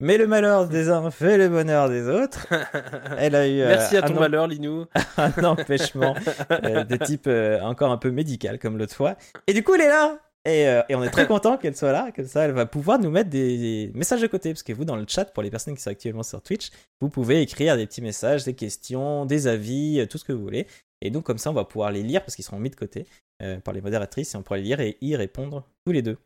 Mais 0.00 0.18
le 0.18 0.26
malheur 0.26 0.68
des 0.68 0.90
uns 0.90 1.12
fait 1.12 1.38
le 1.38 1.48
bonheur 1.48 1.88
des 1.88 2.08
autres. 2.08 2.48
Elle 3.18 3.36
a 3.36 3.46
eu. 3.46 3.60
Euh, 3.60 3.68
Merci 3.68 3.96
à 3.96 4.02
ton 4.02 4.18
malheur, 4.18 4.48
Linou. 4.48 4.86
un 5.16 5.44
empêchement 5.44 6.16
euh, 6.50 6.82
de 6.82 6.96
type 6.96 7.28
euh, 7.28 7.60
encore 7.60 7.92
un 7.92 7.98
peu 7.98 8.10
médical, 8.10 8.58
comme 8.58 8.78
l'autre 8.78 8.96
fois. 8.96 9.14
Et 9.46 9.54
du 9.54 9.62
coup, 9.62 9.76
elle 9.76 9.82
est 9.82 9.88
là. 9.88 10.18
Et, 10.44 10.62
et 10.88 10.94
on 10.94 11.02
est 11.04 11.10
très 11.10 11.26
content 11.28 11.56
qu'elle 11.56 11.76
soit 11.76 11.92
là. 11.92 12.10
Comme 12.14 12.26
ça, 12.26 12.44
elle 12.44 12.52
va 12.52 12.66
pouvoir 12.66 12.98
nous 12.98 13.10
mettre 13.10 13.30
des, 13.30 13.92
messages 13.94 14.20
de 14.20 14.26
côté. 14.26 14.52
Parce 14.52 14.62
que 14.62 14.72
vous, 14.72 14.84
dans 14.84 14.96
le 14.96 15.04
chat, 15.06 15.26
pour 15.26 15.42
les 15.42 15.50
personnes 15.50 15.74
qui 15.74 15.82
sont 15.82 15.90
actuellement 15.90 16.24
sur 16.24 16.42
Twitch, 16.42 16.70
vous 17.00 17.08
pouvez 17.08 17.42
écrire 17.42 17.76
des 17.76 17.86
petits 17.86 18.02
messages, 18.02 18.44
des 18.44 18.54
questions, 18.54 19.24
des 19.24 19.46
avis, 19.46 20.06
tout 20.10 20.18
ce 20.18 20.24
que 20.24 20.32
vous 20.32 20.42
voulez. 20.42 20.66
Et 21.00 21.10
donc, 21.10 21.24
comme 21.24 21.38
ça, 21.38 21.50
on 21.50 21.54
va 21.54 21.64
pouvoir 21.64 21.92
les 21.92 22.02
lire 22.02 22.22
parce 22.22 22.34
qu'ils 22.34 22.44
seront 22.44 22.58
mis 22.58 22.70
de 22.70 22.76
côté. 22.76 23.06
Euh, 23.42 23.58
par 23.58 23.74
les 23.74 23.80
modératrices 23.80 24.34
et 24.34 24.36
on 24.36 24.42
pourrait 24.42 24.60
les 24.60 24.66
lire 24.66 24.80
et 24.80 24.98
y 25.00 25.16
répondre 25.16 25.66
tous 25.84 25.90
les 25.90 26.00
deux. 26.00 26.16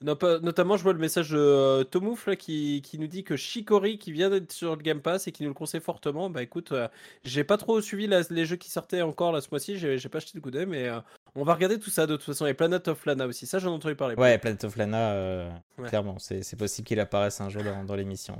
notamment, 0.00 0.78
je 0.78 0.82
vois 0.82 0.94
le 0.94 0.98
message 0.98 1.30
de 1.30 1.36
euh, 1.36 1.84
Tomouf 1.84 2.34
qui, 2.36 2.82
nous 2.98 3.06
dit 3.06 3.22
que 3.22 3.36
Shikori, 3.36 3.98
qui 3.98 4.12
vient 4.12 4.30
d'être 4.30 4.50
sur 4.50 4.74
le 4.74 4.80
Game 4.82 5.02
Pass 5.02 5.26
et 5.26 5.32
qui 5.32 5.42
nous 5.42 5.50
le 5.50 5.54
conseille 5.54 5.82
fortement, 5.82 6.30
bah 6.30 6.42
écoute, 6.42 6.72
euh, 6.72 6.88
j'ai 7.22 7.44
pas 7.44 7.58
trop 7.58 7.82
suivi 7.82 8.08
les 8.30 8.46
jeux 8.46 8.56
qui 8.56 8.70
sortaient 8.70 9.02
encore 9.02 9.30
là 9.30 9.42
ce 9.42 9.48
mois-ci, 9.50 9.76
j'ai 9.76 10.08
pas 10.08 10.18
acheté 10.18 10.32
le 10.36 10.40
coup 10.40 10.50
d'œil, 10.50 10.64
mais 10.64 10.88
on 11.34 11.44
va 11.44 11.54
regarder 11.54 11.78
tout 11.78 11.90
ça 11.90 12.06
de 12.06 12.16
toute 12.16 12.24
façon. 12.24 12.46
Et 12.46 12.54
Planet 12.54 12.88
of 12.88 13.04
Lana 13.06 13.26
aussi, 13.26 13.46
ça 13.46 13.58
j'en 13.58 13.70
ai 13.70 13.74
entendu 13.74 13.96
parler. 13.96 14.14
Ouais, 14.16 14.38
Planet 14.38 14.64
of 14.64 14.76
Lana, 14.76 15.62
clairement, 15.86 16.18
c'est 16.18 16.56
possible 16.56 16.86
qu'il 16.86 17.00
apparaisse 17.00 17.40
un 17.40 17.48
jour 17.48 17.62
dans, 17.62 17.94
l'émission. 17.94 18.36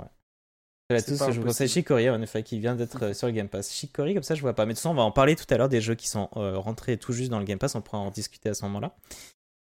Ouais. 0.89 1.01
tous, 1.01 1.31
je 1.31 1.39
vous 1.39 1.45
conseille 1.45 1.67
Shikori, 1.67 2.09
en 2.09 2.21
effet, 2.21 2.43
qui 2.43 2.59
vient 2.59 2.75
d'être 2.75 3.13
sur 3.15 3.27
le 3.27 3.33
Game 3.33 3.49
Pass. 3.49 3.71
Shikori, 3.71 4.13
comme 4.13 4.23
ça, 4.23 4.35
je 4.35 4.41
vois 4.41 4.53
pas. 4.53 4.65
Mais 4.65 4.73
de 4.73 4.77
toute 4.77 4.83
façon, 4.83 4.91
on 4.91 4.97
va 4.97 5.03
en 5.03 5.11
parler 5.11 5.35
tout 5.35 5.45
à 5.49 5.57
l'heure 5.57 5.69
des 5.69 5.81
jeux 5.81 5.95
qui 5.95 6.07
sont 6.07 6.29
rentrés 6.33 6.97
tout 6.97 7.13
juste 7.13 7.31
dans 7.31 7.39
le 7.39 7.45
Game 7.45 7.59
Pass. 7.59 7.75
On 7.75 7.81
pourra 7.81 7.99
en 7.99 8.11
discuter 8.11 8.49
à 8.49 8.53
ce 8.53 8.63
moment-là. 8.65 8.95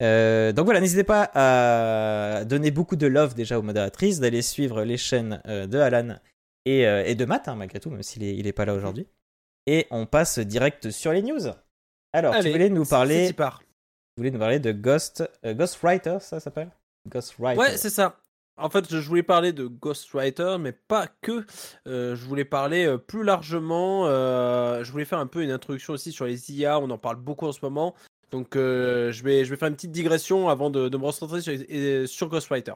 Euh, 0.03 0.53
donc 0.53 0.65
voilà, 0.65 0.81
n'hésitez 0.81 1.05
pas 1.05 1.31
à 1.35 2.45
donner 2.45 2.71
beaucoup 2.71 2.97
de 2.97 3.07
love 3.07 3.35
déjà 3.35 3.59
aux 3.59 3.63
modératrices, 3.63 4.21
d'aller 4.21 4.43
suivre 4.43 4.83
les 4.83 4.97
chaînes 4.97 5.41
euh, 5.47 5.67
de 5.67 5.79
Alan 5.79 6.17
et, 6.65 6.87
euh, 6.87 7.05
et 7.05 7.15
de 7.15 7.25
Matt, 7.25 7.49
hein, 7.49 7.55
malgré 7.55 7.79
tout, 7.81 7.91
même 7.91 8.03
s'il 8.03 8.25
est, 8.25 8.37
il 8.37 8.47
est 8.47 8.53
pas 8.53 8.65
là 8.65 8.75
aujourd'hui. 8.75 9.07
Et 9.67 9.87
on 9.91 10.07
passe 10.07 10.39
direct 10.39 10.91
sur 10.91 11.13
les 11.13 11.23
news. 11.23 11.53
Alors, 12.15 12.39
tu 12.39 12.49
voulais 12.49 12.71
nous 12.71 12.85
parler. 12.85 13.35
Tu 13.35 13.43
voulais 14.19 14.31
nous 14.31 14.39
parler 14.39 14.61
de 14.61 14.71
Ghost, 14.71 15.29
Ghostwriter, 15.45 16.19
ça 16.21 16.39
s'appelle? 16.39 16.71
Ghostwriter. 17.09 17.59
Ouais, 17.59 17.77
c'est 17.77 17.91
ça. 17.91 18.21
En 18.57 18.71
fait, 18.71 18.89
je 18.89 19.09
voulais 19.09 19.25
parler 19.25 19.53
de 19.53 19.67
Ghostwriter, 19.67 20.59
mais 20.61 20.71
pas 20.71 21.09
que. 21.23 21.45
Euh, 21.89 22.15
je 22.15 22.25
voulais 22.25 22.45
parler 22.45 22.87
euh, 22.87 22.99
plus 22.99 23.25
largement. 23.25 24.07
Euh, 24.07 24.85
je 24.85 24.93
voulais 24.93 25.05
faire 25.05 25.19
un 25.19 25.27
peu 25.27 25.43
une 25.43 25.51
introduction 25.51 25.93
aussi 25.93 26.13
sur 26.13 26.25
les 26.27 26.53
IA. 26.53 26.79
On 26.79 26.89
en 26.91 26.99
parle 26.99 27.17
beaucoup 27.17 27.47
en 27.47 27.53
ce 27.53 27.59
moment. 27.63 27.97
Donc, 28.31 28.51
je, 28.55 29.23
vais, 29.23 29.45
je 29.45 29.51
vais 29.51 29.57
faire 29.57 29.69
une 29.69 29.75
petite 29.75 29.93
digression 29.93 30.49
avant 30.49 30.71
de, 30.71 30.89
me 30.97 31.05
recentrer 31.05 31.41
sur, 31.41 31.53
sur 32.09 32.29
Ghostwriter. 32.29 32.75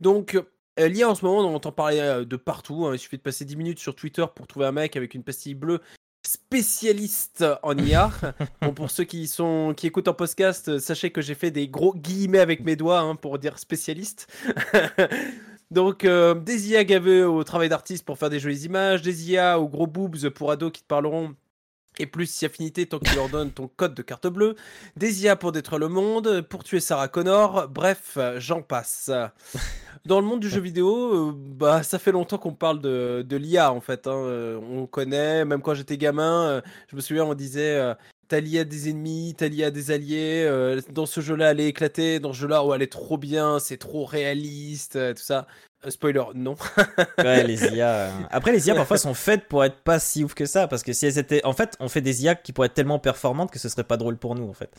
Donc, 0.00 0.36
l'IA 0.76 1.08
en 1.08 1.14
ce 1.14 1.24
moment, 1.24 1.48
on 1.48 1.54
entend 1.54 1.72
parler 1.72 2.24
de 2.26 2.36
partout. 2.36 2.86
Hein. 2.86 2.94
Il 2.94 2.98
suffit 2.98 3.16
de 3.16 3.22
passer 3.22 3.44
10 3.44 3.56
minutes 3.56 3.78
sur 3.78 3.94
Twitter 3.94 4.24
pour 4.34 4.48
trouver 4.48 4.66
un 4.66 4.72
mec 4.72 4.96
avec 4.96 5.14
une 5.14 5.22
pastille 5.22 5.54
bleue 5.54 5.80
spécialiste 6.54 7.44
en 7.64 7.76
IA. 7.76 8.12
bon, 8.62 8.72
pour 8.72 8.88
ceux 8.88 9.02
qui 9.02 9.26
sont 9.26 9.74
qui 9.76 9.88
écoutent 9.88 10.06
en 10.06 10.14
podcast, 10.14 10.78
sachez 10.78 11.10
que 11.10 11.20
j'ai 11.20 11.34
fait 11.34 11.50
des 11.50 11.66
gros 11.66 11.92
guillemets 11.92 12.38
avec 12.38 12.64
mes 12.64 12.76
doigts 12.76 13.00
hein, 13.00 13.16
pour 13.16 13.40
dire 13.40 13.58
spécialiste. 13.58 14.32
Donc 15.72 16.04
euh, 16.04 16.34
des 16.34 16.70
IA 16.70 16.84
gavés 16.84 17.24
au 17.24 17.42
travail 17.42 17.68
d'artiste 17.68 18.04
pour 18.04 18.18
faire 18.18 18.30
des 18.30 18.38
jolies 18.38 18.66
images, 18.66 19.02
des 19.02 19.32
IA 19.32 19.58
aux 19.58 19.66
gros 19.68 19.88
boobs 19.88 20.28
pour 20.28 20.52
ados 20.52 20.70
qui 20.70 20.82
te 20.82 20.86
parleront 20.86 21.34
et 21.98 22.06
plus 22.06 22.26
si 22.26 22.44
affinité 22.44 22.86
tant 22.86 22.98
tu 22.98 23.14
leur 23.14 23.28
donnes 23.28 23.50
ton 23.50 23.68
code 23.68 23.94
de 23.94 24.02
carte 24.02 24.26
bleue, 24.26 24.56
des 24.96 25.24
IA 25.24 25.36
pour 25.36 25.52
détruire 25.52 25.78
le 25.78 25.88
monde, 25.88 26.42
pour 26.42 26.64
tuer 26.64 26.80
Sarah 26.80 27.08
Connor, 27.08 27.68
bref, 27.68 28.18
j'en 28.38 28.62
passe. 28.62 29.10
Dans 30.06 30.20
le 30.20 30.26
monde 30.26 30.40
du 30.40 30.50
jeu 30.50 30.60
vidéo, 30.60 31.30
euh, 31.30 31.32
bah 31.34 31.82
ça 31.82 31.98
fait 31.98 32.12
longtemps 32.12 32.36
qu'on 32.36 32.52
parle 32.52 32.82
de, 32.82 33.36
l'IA 33.36 33.72
en 33.72 33.80
fait. 33.80 34.06
Hein. 34.06 34.12
Euh, 34.14 34.60
on 34.70 34.86
connaît, 34.86 35.46
même 35.46 35.62
quand 35.62 35.72
j'étais 35.72 35.96
gamin, 35.96 36.44
euh, 36.44 36.60
je 36.90 36.96
me 36.96 37.00
souviens, 37.00 37.24
on 37.24 37.32
disait 37.32 37.94
t'as 38.28 38.40
l'IA 38.40 38.64
des 38.64 38.90
ennemis, 38.90 39.34
t'as 39.36 39.48
l'IA 39.48 39.70
des 39.70 39.90
alliés. 39.90 40.80
dans 40.90 41.06
ce 41.06 41.22
jeu-là, 41.22 41.52
elle 41.52 41.60
est 41.60 41.68
éclatée. 41.68 42.20
Dans 42.20 42.34
ce 42.34 42.40
jeu-là, 42.40 42.62
oh, 42.64 42.74
elle 42.74 42.82
est 42.82 42.92
trop 42.92 43.16
bien, 43.16 43.58
c'est 43.58 43.78
trop 43.78 44.04
réaliste, 44.04 44.98
tout 45.14 45.22
ça. 45.22 45.46
Spoiler, 45.90 46.24
non. 46.34 46.54
ouais, 47.18 47.44
les 47.46 47.74
IA. 47.74 48.28
Après, 48.30 48.52
les 48.52 48.66
IA 48.66 48.74
parfois 48.74 48.98
sont 48.98 49.14
faites 49.14 49.46
pour 49.48 49.64
être 49.64 49.78
pas 49.82 49.98
si 49.98 50.24
ouf 50.24 50.34
que 50.34 50.46
ça, 50.46 50.68
parce 50.68 50.82
que 50.82 50.92
si 50.92 51.06
elles 51.06 51.18
étaient, 51.18 51.44
en 51.44 51.52
fait, 51.52 51.76
on 51.80 51.88
fait 51.88 52.00
des 52.00 52.24
IA 52.24 52.34
qui 52.34 52.52
pourraient 52.52 52.66
être 52.66 52.74
tellement 52.74 52.98
performantes 52.98 53.50
que 53.50 53.58
ce 53.58 53.68
serait 53.68 53.84
pas 53.84 53.96
drôle 53.96 54.16
pour 54.16 54.34
nous, 54.34 54.48
en 54.48 54.54
fait. 54.54 54.70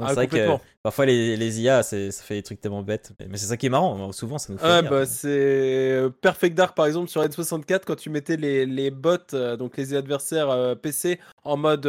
Ah, 0.00 0.08
c'est 0.08 0.14
vrai 0.14 0.26
que 0.26 0.56
parfois 0.82 1.06
les, 1.06 1.36
les 1.36 1.60
IA, 1.60 1.84
ça 1.84 1.96
fait 2.10 2.34
des 2.34 2.42
trucs 2.42 2.60
tellement 2.60 2.82
bêtes. 2.82 3.12
Mais 3.30 3.36
c'est 3.36 3.46
ça 3.46 3.56
qui 3.56 3.66
est 3.66 3.70
marrant, 3.70 4.10
souvent 4.10 4.38
ça 4.38 4.52
nous 4.52 4.58
fait. 4.58 4.66
Ouais, 4.66 4.82
bah, 4.82 5.06
c'est 5.06 5.28
euh, 5.28 6.10
Perfect 6.10 6.56
Dark 6.56 6.76
par 6.76 6.86
exemple 6.86 7.08
sur 7.08 7.22
N64, 7.22 7.82
quand 7.86 7.94
tu 7.94 8.10
mettais 8.10 8.36
les, 8.36 8.66
les 8.66 8.90
bots, 8.90 9.18
euh, 9.34 9.56
donc 9.56 9.76
les 9.76 9.94
adversaires 9.94 10.50
euh, 10.50 10.74
PC, 10.74 11.20
en 11.44 11.56
mode 11.56 11.84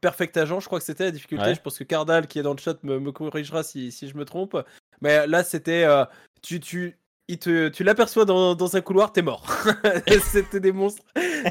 Perfect 0.00 0.36
Agent, 0.36 0.60
je 0.60 0.66
crois 0.66 0.78
que 0.78 0.84
c'était 0.84 1.04
la 1.04 1.10
difficulté. 1.10 1.54
Je 1.54 1.60
pense 1.60 1.78
que 1.78 1.84
Cardal 1.84 2.28
qui 2.28 2.38
est 2.38 2.42
dans 2.42 2.54
le 2.54 2.60
chat 2.60 2.82
me, 2.84 3.00
me 3.00 3.10
corrigera 3.10 3.64
si, 3.64 3.90
si 3.90 4.08
je 4.08 4.16
me 4.16 4.24
trompe. 4.24 4.56
Mais 5.00 5.26
là, 5.26 5.42
c'était. 5.42 5.86
tu, 6.42 6.60
tu, 6.60 6.96
il 7.30 7.38
te, 7.38 7.68
tu 7.68 7.84
l'aperçois 7.84 8.24
dans, 8.24 8.54
dans 8.54 8.76
un 8.76 8.80
couloir, 8.80 9.12
t'es 9.12 9.22
mort. 9.22 9.46
c'était 10.32 10.60
des 10.60 10.72
monstres, 10.72 11.02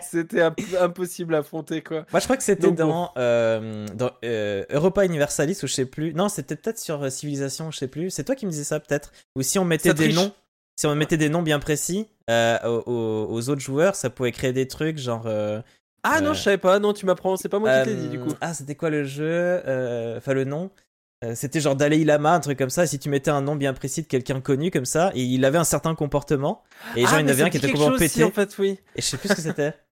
c'était 0.04 0.42
impossible 0.80 1.34
à 1.36 1.40
affronter 1.40 1.82
quoi. 1.82 2.06
Moi 2.12 2.20
je 2.20 2.26
crois 2.26 2.38
que 2.38 2.44
c'était 2.44 2.72
dans, 2.72 3.12
euh, 3.18 3.88
dans 3.96 4.12
euh, 4.26 4.66
Europa 4.70 5.06
Universalis 5.06 5.58
ou 5.64 5.68
je 5.68 5.74
sais 5.74 5.86
plus. 5.86 6.14
Non, 6.14 6.28
c'était 6.28 6.56
peut-être 6.56 6.80
sur 6.80 7.02
euh, 7.02 7.10
Civilisation, 7.10 7.72
je 7.72 7.78
sais 7.78 7.88
plus. 7.88 8.10
C'est 8.10 8.26
toi 8.26 8.36
qui 8.36 8.46
me 8.46 8.52
disais 8.52 8.66
ça 8.66 8.80
peut-être. 8.80 9.12
Ou 9.36 9.42
si 9.42 9.58
on 9.58 9.66
mettait 9.66 9.94
des 9.94 10.12
noms, 10.12 10.34
si 10.76 10.86
on 10.86 10.96
mettait 10.96 11.18
des 11.18 11.30
noms 11.30 11.42
bien 11.42 11.60
précis 11.60 12.08
aux, 12.30 13.28
aux, 13.30 13.50
autres 13.50 13.62
joueurs, 13.62 13.96
ça 13.96 14.10
pouvait 14.10 14.32
créer 14.32 14.54
des 14.54 14.68
trucs 14.68 14.98
genre. 14.98 15.28
ah 16.04 16.22
non, 16.22 16.34
je 16.34 16.42
savais 16.42 16.58
pas. 16.58 16.80
Non, 16.80 16.92
tu 16.92 17.06
m'apprends. 17.06 17.38
C'est 17.38 17.50
pas 17.50 17.60
moi 17.60 17.80
qui 17.80 17.90
t'ai 17.90 17.96
dit 17.96 18.10
du 18.10 18.20
coup. 18.20 18.34
Ah, 18.42 18.54
c'était 18.54 18.76
quoi 18.76 18.90
le 18.90 19.06
jeu 19.06 19.60
Enfin 20.18 20.34
le 20.34 20.44
nom? 20.44 20.72
Euh, 21.24 21.34
c'était 21.36 21.60
genre 21.60 21.76
Dalai 21.76 22.06
Lama, 22.06 22.34
un 22.34 22.40
truc 22.40 22.58
comme 22.58 22.70
ça. 22.70 22.86
Et 22.86 22.88
si 22.88 22.98
tu 22.98 23.10
mettais 23.10 23.32
un 23.32 23.42
nom 23.42 23.56
bien 23.56 23.74
précis 23.74 24.02
de 24.02 24.08
quelqu'un 24.08 24.40
connu 24.40 24.72
comme 24.72 24.86
ça, 24.86 25.12
et 25.16 25.22
il 25.22 25.44
avait 25.44 25.58
un 25.58 25.66
certain 25.66 25.96
comportement, 25.96 26.64
et 26.96 27.02
genre 27.02 27.16
ah, 27.16 27.20
il 27.22 27.24
y 27.24 27.26
en 27.26 27.34
avait 27.34 27.44
un 27.44 27.50
qui 27.50 27.58
était 27.58 27.72
complètement 27.72 27.98
pété. 27.98 28.24
en 28.24 28.32
fait, 28.32 28.58
oui. 28.58 28.80
Et 28.96 29.02
je 29.02 29.06
sais 29.06 29.18
plus 29.18 29.30
ce 29.30 29.36
que 29.36 29.42
c'était. 29.42 29.74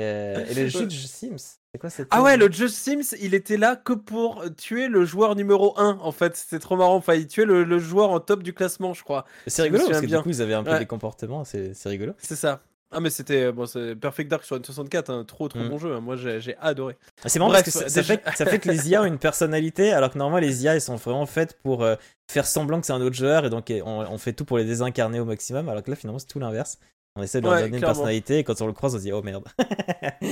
Euh, 0.00 0.44
et 0.50 0.54
le 0.54 0.66
jeu 0.66 0.86
de 0.86 0.90
Sims, 0.90 1.36
c'est 1.72 1.78
quoi 1.78 1.88
Ah 2.10 2.20
ouais, 2.20 2.36
le 2.36 2.50
jeu 2.50 2.66
Sims, 2.66 3.14
il 3.20 3.32
était 3.32 3.56
là 3.56 3.76
que 3.76 3.92
pour 3.92 4.42
tuer 4.56 4.88
le 4.88 5.04
joueur 5.04 5.36
numéro 5.36 5.78
1 5.78 6.00
en 6.02 6.10
fait. 6.10 6.36
C'était 6.36 6.58
trop 6.58 6.76
marrant. 6.76 6.96
Enfin, 6.96 7.14
il 7.14 7.28
tuait 7.28 7.44
le, 7.44 7.78
joueur 7.78 8.10
en 8.10 8.18
top 8.18 8.42
du 8.42 8.52
classement, 8.52 8.92
je 8.92 9.04
crois. 9.04 9.24
C'est 9.46 9.62
rigolo 9.62 9.86
parce 9.86 10.00
que 10.00 10.06
du 10.06 10.18
coup, 10.18 10.30
ils 10.30 10.42
avaient 10.42 10.54
un 10.54 10.64
peu 10.64 10.76
des 10.80 10.86
comportements. 10.86 11.44
C'est 11.44 11.76
rigolo. 11.84 12.14
C'est 12.18 12.34
ça. 12.34 12.60
Ah 12.94 13.00
mais 13.00 13.10
c'était 13.10 13.50
bon, 13.50 13.64
Perfect 14.00 14.30
Dark 14.30 14.44
sur 14.44 14.56
N64, 14.56 15.10
un 15.10 15.24
trop 15.24 15.48
trop 15.48 15.58
mm. 15.58 15.68
bon 15.68 15.78
jeu. 15.78 15.94
Hein. 15.94 16.00
Moi 16.00 16.16
j'ai 16.16 16.56
adoré. 16.60 16.96
Ah, 17.24 17.28
c'est 17.28 17.38
marrant 17.38 17.50
parce 17.50 17.64
que 17.64 17.70
ça, 17.70 18.02
fait, 18.02 18.22
ça, 18.34 18.46
fait, 18.46 18.60
que 18.60 18.68
les 18.68 18.88
IA 18.88 19.02
ont 19.02 19.04
une 19.04 19.18
personnalité, 19.18 19.92
alors 19.92 20.10
que 20.10 20.18
normalement 20.18 20.46
les 20.46 20.64
IA 20.64 20.74
elles 20.74 20.80
sont 20.80 20.96
vraiment 20.96 21.26
faites 21.26 21.58
pour 21.62 21.82
euh, 21.82 21.96
faire 22.30 22.46
semblant 22.46 22.80
que 22.80 22.86
c'est 22.86 22.92
un 22.92 23.00
autre 23.00 23.16
joueur 23.16 23.44
et 23.44 23.50
donc 23.50 23.72
on, 23.84 24.18
fait 24.18 24.32
tout 24.32 24.44
pour 24.44 24.58
les 24.58 24.64
désincarner 24.64 25.18
au 25.18 25.24
maximum. 25.24 25.68
Alors 25.68 25.82
que 25.82 25.90
là 25.90 25.96
finalement 25.96 26.20
c'est 26.20 26.28
tout 26.28 26.38
l'inverse. 26.38 26.78
On 27.16 27.22
essaie 27.22 27.40
de 27.40 27.46
leur 27.46 27.60
donner 27.60 27.76
une 27.76 27.80
personnalité 27.80 28.38
et 28.38 28.44
quand 28.44 28.60
on 28.60 28.66
le 28.66 28.72
croise 28.72 28.94
on 28.94 28.98
se 28.98 29.02
dit 29.02 29.12
oh 29.12 29.22
merde. 29.22 29.44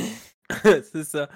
c'est 0.92 1.04
ça. 1.04 1.28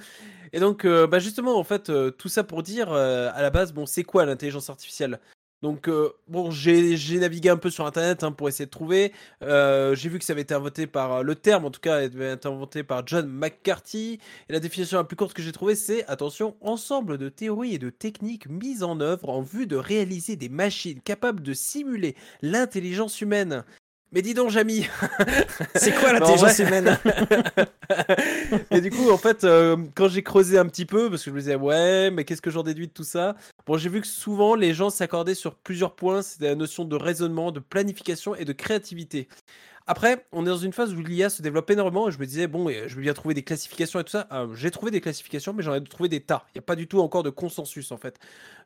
Et 0.52 0.60
donc 0.60 0.84
euh, 0.84 1.06
bah 1.06 1.18
justement 1.18 1.58
en 1.58 1.64
fait 1.64 1.90
euh, 1.90 2.10
tout 2.10 2.28
ça 2.28 2.44
pour 2.44 2.62
dire 2.62 2.92
à 2.92 3.42
la 3.42 3.50
base 3.50 3.72
bon 3.72 3.84
c'est 3.84 4.04
quoi 4.04 4.24
l'intelligence 4.24 4.70
artificielle? 4.70 5.18
Donc, 5.62 5.88
euh, 5.88 6.12
bon, 6.28 6.50
j'ai 6.50 7.18
navigué 7.18 7.48
un 7.48 7.56
peu 7.56 7.70
sur 7.70 7.86
Internet 7.86 8.22
hein, 8.22 8.32
pour 8.32 8.48
essayer 8.48 8.66
de 8.66 8.70
trouver. 8.70 9.12
Euh, 9.42 9.94
j'ai 9.94 10.10
vu 10.10 10.18
que 10.18 10.24
ça 10.24 10.32
avait 10.34 10.42
été 10.42 10.52
inventé 10.54 10.86
par 10.86 11.12
euh, 11.12 11.22
le 11.22 11.34
terme, 11.34 11.64
en 11.64 11.70
tout 11.70 11.80
cas, 11.80 11.96
avait 11.96 12.34
été 12.34 12.46
inventé 12.46 12.82
par 12.82 13.06
John 13.06 13.26
McCarthy. 13.26 14.20
Et 14.48 14.52
la 14.52 14.60
définition 14.60 14.98
la 14.98 15.04
plus 15.04 15.16
courte 15.16 15.32
que 15.32 15.42
j'ai 15.42 15.52
trouvée, 15.52 15.74
c'est 15.74 16.06
attention, 16.08 16.56
ensemble 16.60 17.16
de 17.16 17.30
théories 17.30 17.74
et 17.74 17.78
de 17.78 17.90
techniques 17.90 18.48
mises 18.48 18.82
en 18.82 19.00
œuvre 19.00 19.30
en 19.30 19.40
vue 19.40 19.66
de 19.66 19.76
réaliser 19.76 20.36
des 20.36 20.50
machines 20.50 21.00
capables 21.00 21.42
de 21.42 21.54
simuler 21.54 22.16
l'intelligence 22.42 23.20
humaine. 23.22 23.64
Mais 24.12 24.22
dis 24.22 24.34
donc, 24.34 24.50
Jamy 24.50 24.86
C'est 25.74 25.92
quoi 25.92 26.12
l'intelligence 26.12 26.58
humaine 26.60 26.98
Et 28.70 28.80
du 28.80 28.90
coup, 28.90 29.10
en 29.10 29.18
fait, 29.18 29.44
euh, 29.44 29.76
quand 29.94 30.08
j'ai 30.08 30.22
creusé 30.22 30.58
un 30.58 30.66
petit 30.66 30.86
peu, 30.86 31.10
parce 31.10 31.24
que 31.24 31.30
je 31.30 31.34
me 31.34 31.40
disais, 31.40 31.56
ouais, 31.56 32.10
mais 32.10 32.24
qu'est-ce 32.24 32.42
que 32.42 32.50
j'en 32.50 32.62
déduis 32.62 32.86
de 32.86 32.92
tout 32.92 33.04
ça? 33.04 33.34
Bon, 33.66 33.76
j'ai 33.76 33.88
vu 33.88 34.00
que 34.00 34.06
souvent, 34.06 34.54
les 34.54 34.74
gens 34.74 34.90
s'accordaient 34.90 35.34
sur 35.34 35.56
plusieurs 35.56 35.94
points. 35.96 36.22
C'était 36.22 36.46
la 36.46 36.54
notion 36.54 36.84
de 36.84 36.96
raisonnement, 36.96 37.50
de 37.50 37.60
planification 37.60 38.34
et 38.36 38.44
de 38.44 38.52
créativité. 38.52 39.28
Après, 39.88 40.26
on 40.32 40.44
est 40.44 40.48
dans 40.48 40.56
une 40.56 40.72
phase 40.72 40.92
où 40.94 41.00
l'IA 41.00 41.30
se 41.30 41.42
développe 41.42 41.70
énormément 41.70 42.08
et 42.08 42.12
je 42.12 42.18
me 42.18 42.26
disais, 42.26 42.48
bon, 42.48 42.68
je 42.68 42.94
vais 42.94 43.02
bien 43.02 43.14
trouver 43.14 43.34
des 43.34 43.44
classifications 43.44 44.00
et 44.00 44.04
tout 44.04 44.10
ça. 44.10 44.26
Euh, 44.32 44.52
j'ai 44.54 44.72
trouvé 44.72 44.90
des 44.90 45.00
classifications, 45.00 45.52
mais 45.52 45.62
j'en 45.62 45.74
ai 45.74 45.84
trouvé 45.84 46.08
des 46.08 46.20
tas. 46.20 46.44
Il 46.48 46.58
n'y 46.58 46.60
a 46.60 46.62
pas 46.62 46.74
du 46.74 46.88
tout 46.88 47.00
encore 47.00 47.22
de 47.22 47.30
consensus, 47.30 47.92
en 47.92 47.96
fait. 47.96 48.18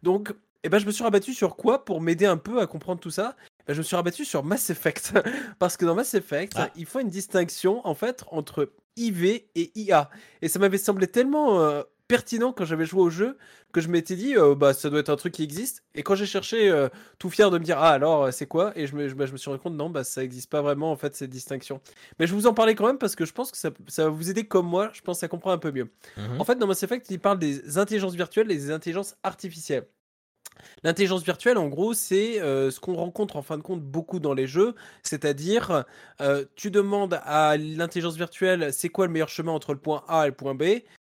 Donc, 0.02 0.32
eh 0.64 0.68
ben, 0.70 0.78
je 0.78 0.86
me 0.86 0.92
suis 0.92 1.04
rabattu 1.04 1.34
sur 1.34 1.56
quoi 1.56 1.84
pour 1.84 2.00
m'aider 2.00 2.24
un 2.24 2.38
peu 2.38 2.60
à 2.60 2.66
comprendre 2.66 3.00
tout 3.00 3.10
ça 3.10 3.36
bah, 3.66 3.74
je 3.74 3.78
me 3.78 3.82
suis 3.82 3.96
rabattu 3.96 4.24
sur 4.24 4.44
Mass 4.44 4.70
Effect. 4.70 5.12
Parce 5.58 5.76
que 5.76 5.84
dans 5.84 5.94
Mass 5.94 6.14
Effect, 6.14 6.54
ah. 6.56 6.70
il 6.76 6.86
faut 6.86 7.00
une 7.00 7.08
distinction 7.08 7.86
en 7.86 7.94
fait 7.94 8.24
entre 8.30 8.72
IV 8.96 9.24
et 9.54 9.72
IA. 9.74 10.10
Et 10.42 10.48
ça 10.48 10.58
m'avait 10.58 10.78
semblé 10.78 11.06
tellement 11.06 11.60
euh, 11.60 11.82
pertinent 12.08 12.52
quand 12.52 12.64
j'avais 12.64 12.86
joué 12.86 13.00
au 13.00 13.10
jeu 13.10 13.38
que 13.72 13.80
je 13.80 13.88
m'étais 13.88 14.16
dit, 14.16 14.36
euh, 14.36 14.56
bah 14.56 14.72
ça 14.72 14.90
doit 14.90 14.98
être 14.98 15.10
un 15.10 15.16
truc 15.16 15.32
qui 15.32 15.44
existe. 15.44 15.84
Et 15.94 16.02
quand 16.02 16.16
j'ai 16.16 16.26
cherché, 16.26 16.68
euh, 16.68 16.88
tout 17.20 17.30
fier 17.30 17.50
de 17.52 17.58
me 17.58 17.64
dire, 17.64 17.78
ah 17.78 17.90
alors 17.90 18.32
c'est 18.32 18.46
quoi? 18.46 18.72
Et 18.74 18.88
je 18.88 18.96
me, 18.96 19.08
bah, 19.14 19.26
je 19.26 19.32
me 19.32 19.36
suis 19.36 19.48
rendu 19.48 19.62
compte, 19.62 19.74
non, 19.74 19.90
bah 19.90 20.02
ça 20.02 20.22
n'existe 20.22 20.50
pas 20.50 20.60
vraiment 20.60 20.90
en 20.90 20.96
fait 20.96 21.14
cette 21.14 21.30
distinction. 21.30 21.80
Mais 22.18 22.26
je 22.26 22.34
vous 22.34 22.48
en 22.48 22.54
parlais 22.54 22.74
quand 22.74 22.86
même 22.86 22.98
parce 22.98 23.14
que 23.14 23.24
je 23.24 23.32
pense 23.32 23.52
que 23.52 23.56
ça, 23.56 23.70
ça 23.86 24.04
va 24.04 24.10
vous 24.10 24.28
aider 24.28 24.44
comme 24.44 24.66
moi, 24.66 24.90
je 24.92 25.02
pense 25.02 25.22
à 25.22 25.28
comprendre 25.28 25.54
un 25.54 25.58
peu 25.58 25.70
mieux. 25.70 25.88
Mhm. 26.16 26.40
En 26.40 26.44
fait, 26.44 26.56
dans 26.56 26.66
Mass 26.66 26.82
Effect, 26.82 27.06
il 27.10 27.20
parle 27.20 27.38
des 27.38 27.78
intelligences 27.78 28.14
virtuelles 28.14 28.50
et 28.50 28.56
des 28.56 28.72
intelligences 28.72 29.14
artificielles. 29.22 29.86
L'intelligence 30.82 31.22
virtuelle, 31.22 31.58
en 31.58 31.68
gros, 31.68 31.94
c'est 31.94 32.40
euh, 32.40 32.70
ce 32.70 32.80
qu'on 32.80 32.94
rencontre 32.94 33.36
en 33.36 33.42
fin 33.42 33.56
de 33.56 33.62
compte 33.62 33.82
beaucoup 33.82 34.18
dans 34.20 34.34
les 34.34 34.46
jeux, 34.46 34.74
c'est-à-dire 35.02 35.84
euh, 36.20 36.44
tu 36.56 36.70
demandes 36.70 37.20
à 37.24 37.56
l'intelligence 37.56 38.16
virtuelle 38.16 38.72
c'est 38.72 38.88
quoi 38.88 39.06
le 39.06 39.12
meilleur 39.12 39.28
chemin 39.28 39.52
entre 39.52 39.72
le 39.72 39.78
point 39.78 40.04
A 40.08 40.24
et 40.24 40.28
le 40.28 40.34
point 40.34 40.54
B, 40.54 40.62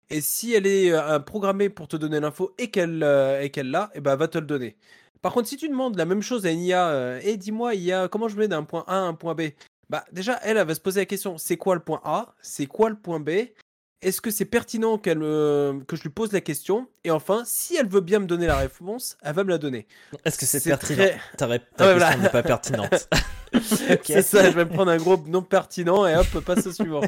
et 0.10 0.22
si 0.22 0.54
elle 0.54 0.68
est 0.68 0.92
euh, 0.92 1.20
programmée 1.20 1.70
pour 1.70 1.88
te 1.88 1.96
donner 1.98 2.20
l'info 2.20 2.54
et 2.58 2.70
qu'elle 2.72 3.00
qu'elle 3.52 3.72
l'a, 3.72 3.92
et 3.94 3.98
eh 3.98 4.02
ben, 4.02 4.14
elle 4.14 4.20
va 4.20 4.28
te 4.28 4.38
le 4.38 4.46
donner. 4.46 4.76
Par 5.22 5.34
contre, 5.34 5.48
si 5.48 5.58
tu 5.58 5.68
demandes 5.68 5.98
la 5.98 6.06
même 6.06 6.22
chose 6.22 6.46
à 6.46 6.52
une 6.52 6.62
IA, 6.62 7.20
et 7.22 7.38
dis-moi, 7.38 7.76
IA, 7.76 8.08
comment 8.08 8.28
je 8.28 8.38
mets 8.38 8.48
d'un 8.48 8.64
point 8.64 8.86
A 8.88 8.96
à 8.96 9.02
un 9.02 9.14
point 9.14 9.36
B? 9.36 9.42
Bah 9.90 10.06
déjà, 10.12 10.40
elle, 10.44 10.58
elle 10.58 10.68
va 10.68 10.76
se 10.76 10.80
poser 10.80 11.02
la 11.02 11.06
question, 11.06 11.38
c'est 11.38 11.58
quoi 11.58 11.76
le 11.76 11.82
point 11.82 12.02
A? 12.04 12.34
C'est 12.42 12.68
quoi 12.68 12.90
le 12.90 12.96
point 12.96 13.20
B? 13.20 13.30
Est-ce 14.02 14.22
que 14.22 14.32
c'est 14.32 14.46
pertinent 14.46 14.98
qu'elle 14.98 15.20
que 15.20 15.96
je 15.96 16.04
lui 16.04 16.10
pose 16.10 16.32
la 16.32 16.42
question? 16.42 16.88
Et 17.04 17.12
enfin, 17.12 17.44
si 17.46 17.76
elle 17.76 17.88
veut 17.88 18.02
bien 18.02 18.20
me 18.20 18.26
donner 18.28 18.48
la 18.48 18.58
réponse, 18.58 19.18
elle 19.22 19.34
va 19.36 19.44
me 19.44 19.50
la 19.50 19.58
donner. 19.58 19.88
Est-ce 20.26 20.38
que 20.38 20.46
c'est 20.46 20.64
pertinent? 20.64 21.06
Ta, 21.38 21.60
question 21.60 22.22
n'est 22.22 22.30
pas 22.30 22.44
pertinente. 22.44 23.10
C'est 24.04 24.22
ça, 24.22 24.50
je 24.50 24.56
vais 24.56 24.66
me 24.66 24.70
prendre 24.70 24.92
un 24.92 24.98
gros 24.98 25.18
non 25.26 25.42
pertinent 25.42 26.06
et 26.06 26.16
hop, 26.16 26.40
passe 26.46 26.68
au 26.68 26.72
suivant. 26.72 27.02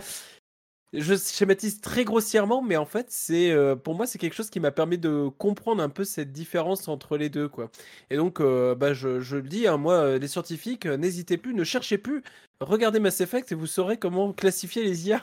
Je 0.93 1.15
schématise 1.15 1.79
très 1.79 2.03
grossièrement, 2.03 2.62
mais 2.62 2.75
en 2.75 2.86
fait, 2.86 3.05
c'est 3.10 3.50
euh, 3.50 3.77
pour 3.77 3.95
moi, 3.95 4.05
c'est 4.05 4.17
quelque 4.17 4.33
chose 4.33 4.50
qui 4.50 4.60
m'a 4.60 4.71
permis 4.71 4.98
de 4.98 5.29
comprendre 5.38 5.81
un 5.81 5.88
peu 5.88 6.03
cette 6.03 6.33
différence 6.33 6.89
entre 6.89 7.15
les 7.15 7.29
deux, 7.29 7.48
quoi. 7.48 7.69
Et 8.10 8.17
donc, 8.17 8.41
euh, 8.41 8.75
bah, 8.75 8.93
je, 8.93 9.21
je, 9.21 9.38
le 9.38 9.48
dis, 9.48 9.67
hein, 9.67 9.77
moi, 9.77 9.93
euh, 9.93 10.19
les 10.19 10.27
scientifiques, 10.27 10.86
n'hésitez 10.86 11.38
plus, 11.38 11.53
ne 11.53 11.63
cherchez 11.63 11.98
plus, 11.98 12.24
regardez 12.60 13.00
Mass 13.00 13.21
Effect 13.21 13.53
et 13.53 13.55
vous 13.55 13.67
saurez 13.67 13.95
comment 13.95 14.33
classifier 14.33 14.83
les 14.83 15.07
IA. 15.07 15.21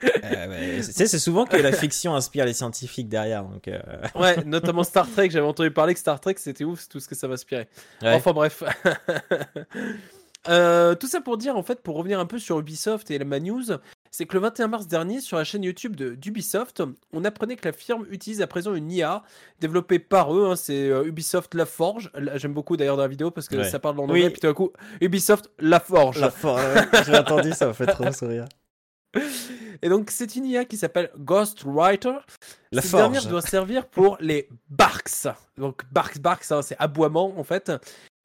c'est 0.80 1.18
souvent 1.18 1.44
que 1.44 1.56
la 1.56 1.72
fiction 1.72 2.14
inspire 2.14 2.44
les 2.44 2.54
scientifiques 2.54 3.08
derrière, 3.08 3.42
donc. 3.42 3.68
ouais, 4.14 4.44
notamment 4.44 4.84
Star 4.84 5.10
Trek. 5.10 5.30
J'avais 5.30 5.46
entendu 5.46 5.72
parler 5.72 5.94
que 5.94 6.00
Star 6.00 6.20
Trek, 6.20 6.36
c'était 6.36 6.62
ouf, 6.62 6.88
tout 6.88 7.00
ce 7.00 7.08
que 7.08 7.16
ça 7.16 7.26
m'inspirait. 7.26 7.68
Enfin 8.00 8.32
bref. 8.32 8.62
tout 10.44 11.08
ça 11.08 11.20
pour 11.20 11.36
dire, 11.36 11.56
en 11.56 11.64
fait, 11.64 11.82
pour 11.82 11.96
revenir 11.96 12.20
un 12.20 12.26
peu 12.26 12.38
sur 12.38 12.60
Ubisoft 12.60 13.10
et 13.10 13.18
la 13.18 13.40
news, 13.40 13.72
c'est 14.10 14.26
que 14.26 14.34
le 14.34 14.40
21 14.40 14.68
mars 14.68 14.86
dernier, 14.86 15.20
sur 15.20 15.36
la 15.36 15.44
chaîne 15.44 15.62
YouTube 15.62 15.94
d'Ubisoft, 15.96 16.82
on 17.12 17.24
apprenait 17.24 17.56
que 17.56 17.68
la 17.68 17.72
firme 17.72 18.06
utilise 18.10 18.42
à 18.42 18.46
présent 18.46 18.74
une 18.74 18.90
IA 18.90 19.22
développée 19.60 19.98
par 19.98 20.34
eux. 20.34 20.50
Hein, 20.50 20.56
c'est 20.56 20.88
euh, 20.90 21.04
Ubisoft 21.04 21.54
La 21.54 21.66
Forge. 21.66 22.10
J'aime 22.34 22.52
beaucoup 22.52 22.76
d'ailleurs 22.76 22.96
dans 22.96 23.02
la 23.02 23.08
vidéo 23.08 23.30
parce 23.30 23.48
que 23.48 23.62
ça 23.62 23.78
parle 23.78 24.00
en 24.00 24.04
anglais. 24.04 24.24
Oui. 24.24 24.30
Puis 24.30 24.40
tout 24.40 24.48
à 24.48 24.54
coup, 24.54 24.72
Ubisoft 25.00 25.50
La 25.58 25.80
Forge. 25.80 26.20
La 26.20 26.30
Forge. 26.30 26.62
J'ai 27.06 27.16
entendu, 27.16 27.52
ça 27.52 27.68
me 27.68 27.72
fait 27.72 27.86
trop 27.86 28.10
sourire. 28.12 28.46
Et 29.82 29.88
donc, 29.88 30.10
c'est 30.10 30.36
une 30.36 30.44
IA 30.44 30.64
qui 30.64 30.76
s'appelle 30.76 31.10
Ghostwriter. 31.18 32.18
La 32.72 32.82
Cette 32.82 32.92
dernière 32.92 33.26
doit 33.26 33.42
servir 33.42 33.86
pour 33.86 34.16
les 34.20 34.48
barks. 34.68 35.26
Donc, 35.56 35.82
barks, 35.90 36.18
barks, 36.18 36.50
hein, 36.50 36.62
c'est 36.62 36.76
aboiement 36.78 37.34
en 37.38 37.44
fait. 37.44 37.72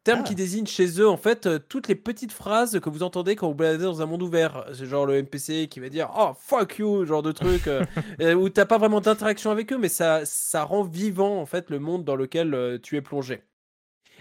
Terme 0.06 0.24
qui 0.24 0.34
ah. 0.34 0.36
désigne 0.36 0.68
chez 0.68 1.02
eux 1.02 1.10
en 1.10 1.18
fait 1.18 1.48
euh, 1.48 1.58
toutes 1.58 1.88
les 1.88 1.96
petites 1.96 2.32
phrases 2.32 2.80
que 2.80 2.92
vous 2.92 3.02
entendez 3.02 3.36
quand 3.36 3.48
vous 3.48 3.56
baladez 3.56 3.86
dans 3.86 4.04
un 4.04 4.06
monde 4.06 4.22
ouvert. 4.22 4.64
C'est 4.72 4.86
genre 4.86 5.08
le 5.08 5.16
NPC 5.16 5.68
qui 5.68 5.80
va 5.80 5.90
dire 5.90 6.12
oh 6.16 6.34
fuck 6.40 6.78
you, 6.78 7.06
genre 7.08 7.24
de 7.24 7.32
truc 7.32 7.66
euh, 7.66 7.84
euh, 8.22 8.36
où 8.36 8.48
t'as 8.50 8.66
pas 8.66 8.78
vraiment 8.78 9.02
d'interaction 9.02 9.50
avec 9.50 9.74
eux, 9.74 9.80
mais 9.80 9.90
ça 9.90 10.22
ça 10.24 10.64
rend 10.64 10.84
vivant 10.84 11.42
en 11.42 11.48
fait 11.48 11.72
le 11.72 11.80
monde 11.80 12.06
dans 12.06 12.16
lequel 12.16 12.80
tu 12.84 12.98
es 12.98 13.02
plongé. 13.02 13.42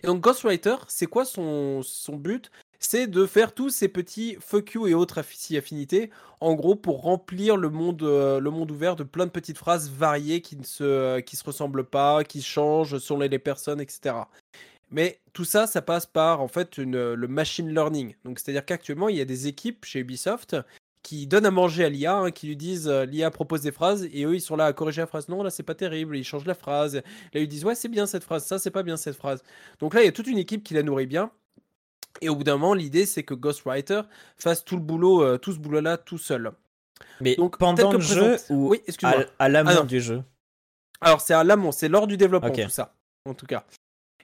Et 0.02 0.06
donc 0.06 0.22
Ghostwriter, 0.22 0.76
c'est 0.88 1.06
quoi 1.06 1.26
son, 1.26 1.82
son 1.82 2.16
but? 2.16 2.50
C'est 2.78 3.06
de 3.06 3.26
faire 3.26 3.52
tous 3.52 3.68
ces 3.68 3.88
petits 3.88 4.38
fuck 4.40 4.72
you 4.72 4.86
et 4.86 4.94
autres 4.94 5.18
affinités, 5.18 6.10
en 6.40 6.54
gros 6.54 6.76
pour 6.76 7.02
remplir 7.02 7.58
le 7.58 7.68
monde, 7.68 8.02
le 8.02 8.50
monde 8.50 8.70
ouvert 8.70 8.96
de 8.96 9.04
plein 9.04 9.26
de 9.26 9.30
petites 9.30 9.58
phrases 9.58 9.90
variées 9.90 10.40
qui 10.40 10.56
ne 10.56 10.64
se, 10.64 11.20
qui 11.20 11.36
se 11.36 11.44
ressemblent 11.44 11.84
pas, 11.84 12.24
qui 12.24 12.40
changent 12.40 12.98
selon 12.98 13.20
les 13.20 13.38
personnes, 13.38 13.82
etc. 13.82 14.14
Mais 14.90 15.20
tout 15.32 15.44
ça, 15.44 15.66
ça 15.66 15.82
passe 15.82 16.06
par 16.06 16.40
en 16.40 16.48
fait 16.48 16.78
une, 16.78 17.14
le 17.14 17.28
machine 17.28 17.72
learning. 17.72 18.14
Donc 18.24 18.38
c'est-à-dire 18.38 18.64
qu'actuellement, 18.64 19.08
il 19.08 19.16
y 19.16 19.20
a 19.20 19.24
des 19.24 19.48
équipes 19.48 19.84
chez 19.84 20.00
Ubisoft 20.00 20.56
qui 21.04 21.26
donnent 21.26 21.46
à 21.46 21.50
manger 21.50 21.84
à 21.84 21.88
l'IA, 21.88 22.16
hein, 22.16 22.30
qui 22.30 22.46
lui 22.46 22.56
disent 22.56 22.88
euh, 22.88 23.04
l'IA 23.04 23.30
propose 23.30 23.60
des 23.60 23.72
phrases 23.72 24.08
et 24.10 24.24
eux 24.24 24.34
ils 24.34 24.40
sont 24.40 24.56
là 24.56 24.64
à 24.64 24.72
corriger 24.72 25.02
la 25.02 25.06
phrase. 25.06 25.28
Non, 25.28 25.42
là 25.42 25.50
c'est 25.50 25.62
pas 25.62 25.74
terrible, 25.74 26.16
ils 26.16 26.24
changent 26.24 26.46
la 26.46 26.54
phrase. 26.54 26.96
Là 26.96 27.40
ils 27.40 27.46
disent 27.46 27.64
ouais 27.64 27.74
c'est 27.74 27.88
bien 27.88 28.06
cette 28.06 28.24
phrase, 28.24 28.46
ça 28.46 28.58
c'est 28.58 28.70
pas 28.70 28.82
bien 28.82 28.96
cette 28.96 29.16
phrase. 29.16 29.42
Donc 29.80 29.94
là 29.94 30.00
il 30.02 30.06
y 30.06 30.08
a 30.08 30.12
toute 30.12 30.26
une 30.26 30.38
équipe 30.38 30.64
qui 30.64 30.74
la 30.74 30.82
nourrit 30.82 31.06
bien. 31.06 31.30
Et 32.20 32.28
au 32.28 32.36
bout 32.36 32.44
d'un 32.44 32.56
moment, 32.56 32.74
l'idée 32.74 33.04
c'est 33.04 33.22
que 33.22 33.34
Ghostwriter 33.34 34.02
fasse 34.38 34.64
tout 34.64 34.76
le 34.76 34.82
boulot, 34.82 35.22
euh, 35.22 35.36
tout 35.36 35.52
ce 35.52 35.58
boulot-là 35.58 35.98
tout 35.98 36.18
seul. 36.18 36.52
Mais 37.20 37.36
Donc, 37.36 37.58
pendant 37.58 37.92
le 37.92 38.00
jeu 38.00 38.36
ou 38.48 38.70
oui, 38.70 38.80
à, 39.02 39.14
à 39.38 39.48
l'amont 39.48 39.70
ah 39.80 39.82
du 39.82 40.00
jeu? 40.00 40.22
Alors 41.02 41.20
c'est 41.20 41.34
à 41.34 41.44
l'amont, 41.44 41.70
c'est 41.70 41.88
lors 41.88 42.06
du 42.06 42.16
développement 42.16 42.50
tout 42.50 42.68
ça, 42.70 42.94
en 43.26 43.34
tout 43.34 43.46
cas. 43.46 43.66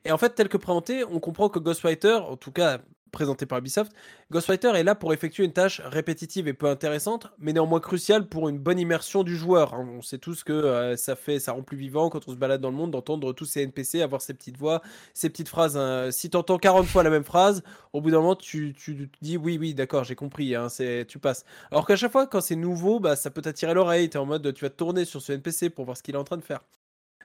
Et 0.04 0.12
en 0.12 0.19
fait, 0.19 0.30
tel 0.35 0.49
que 0.49 0.57
présenté, 0.57 1.04
on 1.04 1.21
comprend 1.21 1.49
que 1.49 1.59
Ghostwriter, 1.59 2.14
en 2.14 2.37
tout 2.37 2.52
cas 2.52 2.78
présenté 3.12 3.45
par 3.45 3.59
Ubisoft, 3.59 3.90
Ghostwriter 4.30 4.69
est 4.76 4.85
là 4.85 4.95
pour 4.95 5.12
effectuer 5.12 5.45
une 5.45 5.52
tâche 5.52 5.80
répétitive 5.85 6.47
et 6.47 6.54
peu 6.54 6.66
intéressante, 6.69 7.26
mais 7.40 7.52
néanmoins 7.52 7.80
cruciale 7.80 8.28
pour 8.28 8.49
une 8.49 8.59
bonne 8.61 8.78
immersion 8.78 9.25
du 9.25 9.37
joueur. 9.37 9.75
hein. 9.75 9.85
On 9.99 10.00
sait 10.00 10.19
tous 10.19 10.45
que 10.45 10.52
euh, 10.52 10.97
ça 10.97 11.16
fait, 11.16 11.40
ça 11.40 11.50
rend 11.52 11.62
plus 11.62 11.76
vivant 11.76 12.09
quand 12.09 12.28
on 12.28 12.30
se 12.30 12.37
balade 12.37 12.61
dans 12.61 12.71
le 12.71 12.76
monde 12.76 12.92
d'entendre 12.92 13.33
tous 13.33 13.47
ces 13.47 13.62
NPC, 13.62 14.00
avoir 14.00 14.23
ces 14.23 14.33
petites 14.33 14.57
voix, 14.57 14.80
ces 15.12 15.28
petites 15.28 15.49
phrases. 15.49 15.76
hein. 15.76 16.11
Si 16.12 16.30
tu 16.30 16.37
entends 16.37 16.59
40 16.59 16.87
fois 16.87 17.02
la 17.02 17.11
même 17.11 17.25
phrase, 17.25 17.62
au 17.92 18.00
bout 18.00 18.12
d'un 18.12 18.19
moment, 18.19 18.37
tu, 18.37 18.73
tu 18.75 19.11
dis 19.21 19.37
oui, 19.37 19.59
oui, 19.61 19.75
d'accord, 19.75 20.04
j'ai 20.04 20.14
compris, 20.14 20.54
hein, 20.54 20.69
c'est, 20.69 21.04
tu 21.09 21.19
passes. 21.19 21.45
Alors 21.73 21.87
qu'à 21.87 21.97
chaque 21.97 22.12
fois, 22.12 22.26
quand 22.28 22.40
c'est 22.40 22.57
nouveau, 22.57 23.00
bah, 23.00 23.16
ça 23.16 23.30
peut 23.33 23.42
t'attirer 23.42 23.75
l'oreille, 23.75 24.09
tu 24.09 24.16
es 24.19 24.21
en 24.21 24.26
mode, 24.26 24.54
tu 24.54 24.64
vas 24.64 24.71
te 24.71 24.76
tourner 24.76 25.04
sur 25.04 25.21
ce 25.21 25.33
NPC 25.33 25.69
pour 25.71 25.85
voir 25.85 25.97
ce 25.97 26.02
qu'il 26.04 26.14
est 26.14 26.19
en 26.19 26.25
train 26.25 26.37
de 26.37 26.45
faire. 26.45 26.61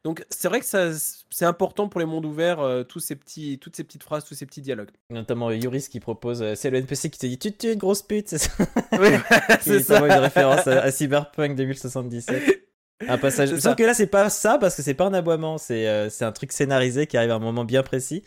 Donc 0.05 0.23
c'est 0.29 0.47
vrai 0.47 0.59
que 0.59 0.67
ça, 0.67 0.91
c'est 1.31 1.45
important 1.45 1.89
pour 1.89 1.99
les 1.99 2.05
mondes 2.05 2.25
ouverts, 2.25 2.59
euh, 2.59 2.83
tous 2.83 2.99
ces 2.99 3.15
petits, 3.15 3.57
toutes 3.57 3.75
ces 3.75 3.83
petites 3.83 4.03
phrases, 4.03 4.23
tous 4.23 4.35
ces 4.35 4.45
petits 4.45 4.61
dialogues. 4.61 4.91
Notamment 5.09 5.49
Yuris 5.51 5.87
qui 5.89 5.99
propose, 5.99 6.43
euh, 6.43 6.53
c'est 6.55 6.69
le 6.69 6.77
NPC 6.77 7.09
qui 7.09 7.17
te 7.17 7.25
dit 7.25 7.39
tu 7.39 7.71
une 7.71 7.79
grosse 7.79 8.03
pute, 8.03 8.29
c'est 8.29 8.37
ça? 8.37 8.51
Oui, 8.99 9.09
c'est 9.61 9.81
ça. 9.81 9.99
une 10.05 10.11
référence 10.11 10.67
à, 10.67 10.83
à 10.83 10.91
Cyberpunk 10.91 11.55
2077. 11.55 12.69
Un 13.07 13.17
passage. 13.17 13.49
Sauf 13.49 13.59
ça. 13.59 13.75
que 13.75 13.83
là, 13.83 13.93
c'est 13.95 14.07
pas 14.07 14.29
ça 14.29 14.57
parce 14.59 14.75
que 14.75 14.81
c'est 14.83 14.93
pas 14.93 15.05
un 15.05 15.13
aboiement, 15.13 15.57
c'est 15.57 15.87
euh, 15.87 16.09
c'est 16.09 16.23
un 16.23 16.31
truc 16.31 16.51
scénarisé 16.51 17.07
qui 17.07 17.17
arrive 17.17 17.31
à 17.31 17.35
un 17.35 17.39
moment 17.39 17.65
bien 17.65 17.83
précis. 17.83 18.23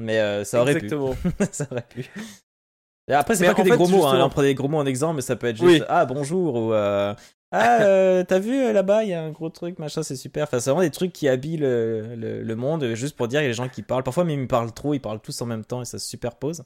Mais 0.00 0.18
euh, 0.18 0.44
ça 0.44 0.60
aurait 0.60 0.76
Exactement. 0.76 1.14
pu. 1.14 1.30
ça 1.50 1.66
aurait 1.70 1.86
pu. 1.88 2.10
Après, 3.18 3.34
c'est 3.36 3.46
pas 3.46 3.54
que 3.54 3.60
en 3.60 3.64
des 3.64 3.70
fait, 3.70 3.76
gros 3.76 3.88
mots, 3.88 4.06
hein. 4.06 4.18
Là, 4.18 4.26
on 4.26 4.28
prend 4.30 4.42
des 4.42 4.54
gros 4.54 4.68
mots 4.68 4.78
en 4.78 4.86
exemple, 4.86 5.16
mais 5.16 5.22
ça 5.22 5.36
peut 5.36 5.46
être 5.48 5.56
juste 5.56 5.68
Oui. 5.80 5.82
Ah, 5.88 6.04
bonjour 6.06 6.54
ou 6.54 6.72
euh, 6.72 7.14
Ah, 7.50 7.78
euh, 7.82 8.24
t'as 8.26 8.38
vu 8.38 8.56
euh, 8.62 8.72
là-bas, 8.72 9.04
il 9.04 9.10
y 9.10 9.14
a 9.14 9.22
un 9.22 9.30
gros 9.30 9.48
truc, 9.50 9.78
machin, 9.78 10.02
c'est 10.02 10.16
super. 10.16 10.44
Enfin, 10.44 10.60
c'est 10.60 10.70
vraiment 10.70 10.82
des 10.84 10.90
trucs 10.90 11.12
qui 11.12 11.28
habillent 11.28 11.56
le, 11.58 12.14
le, 12.16 12.42
le 12.42 12.56
monde, 12.56 12.94
juste 12.94 13.16
pour 13.16 13.28
dire, 13.28 13.40
il 13.40 13.44
y 13.44 13.46
a 13.46 13.50
des 13.50 13.54
gens 13.54 13.68
qui 13.68 13.82
parlent. 13.82 14.02
Parfois, 14.02 14.24
même 14.24 14.40
ils 14.42 14.48
parlent 14.48 14.72
trop, 14.72 14.94
ils 14.94 15.00
parlent 15.00 15.20
tous 15.20 15.40
en 15.42 15.46
même 15.46 15.64
temps 15.64 15.82
et 15.82 15.84
ça 15.84 15.98
se 15.98 16.08
superpose. 16.08 16.62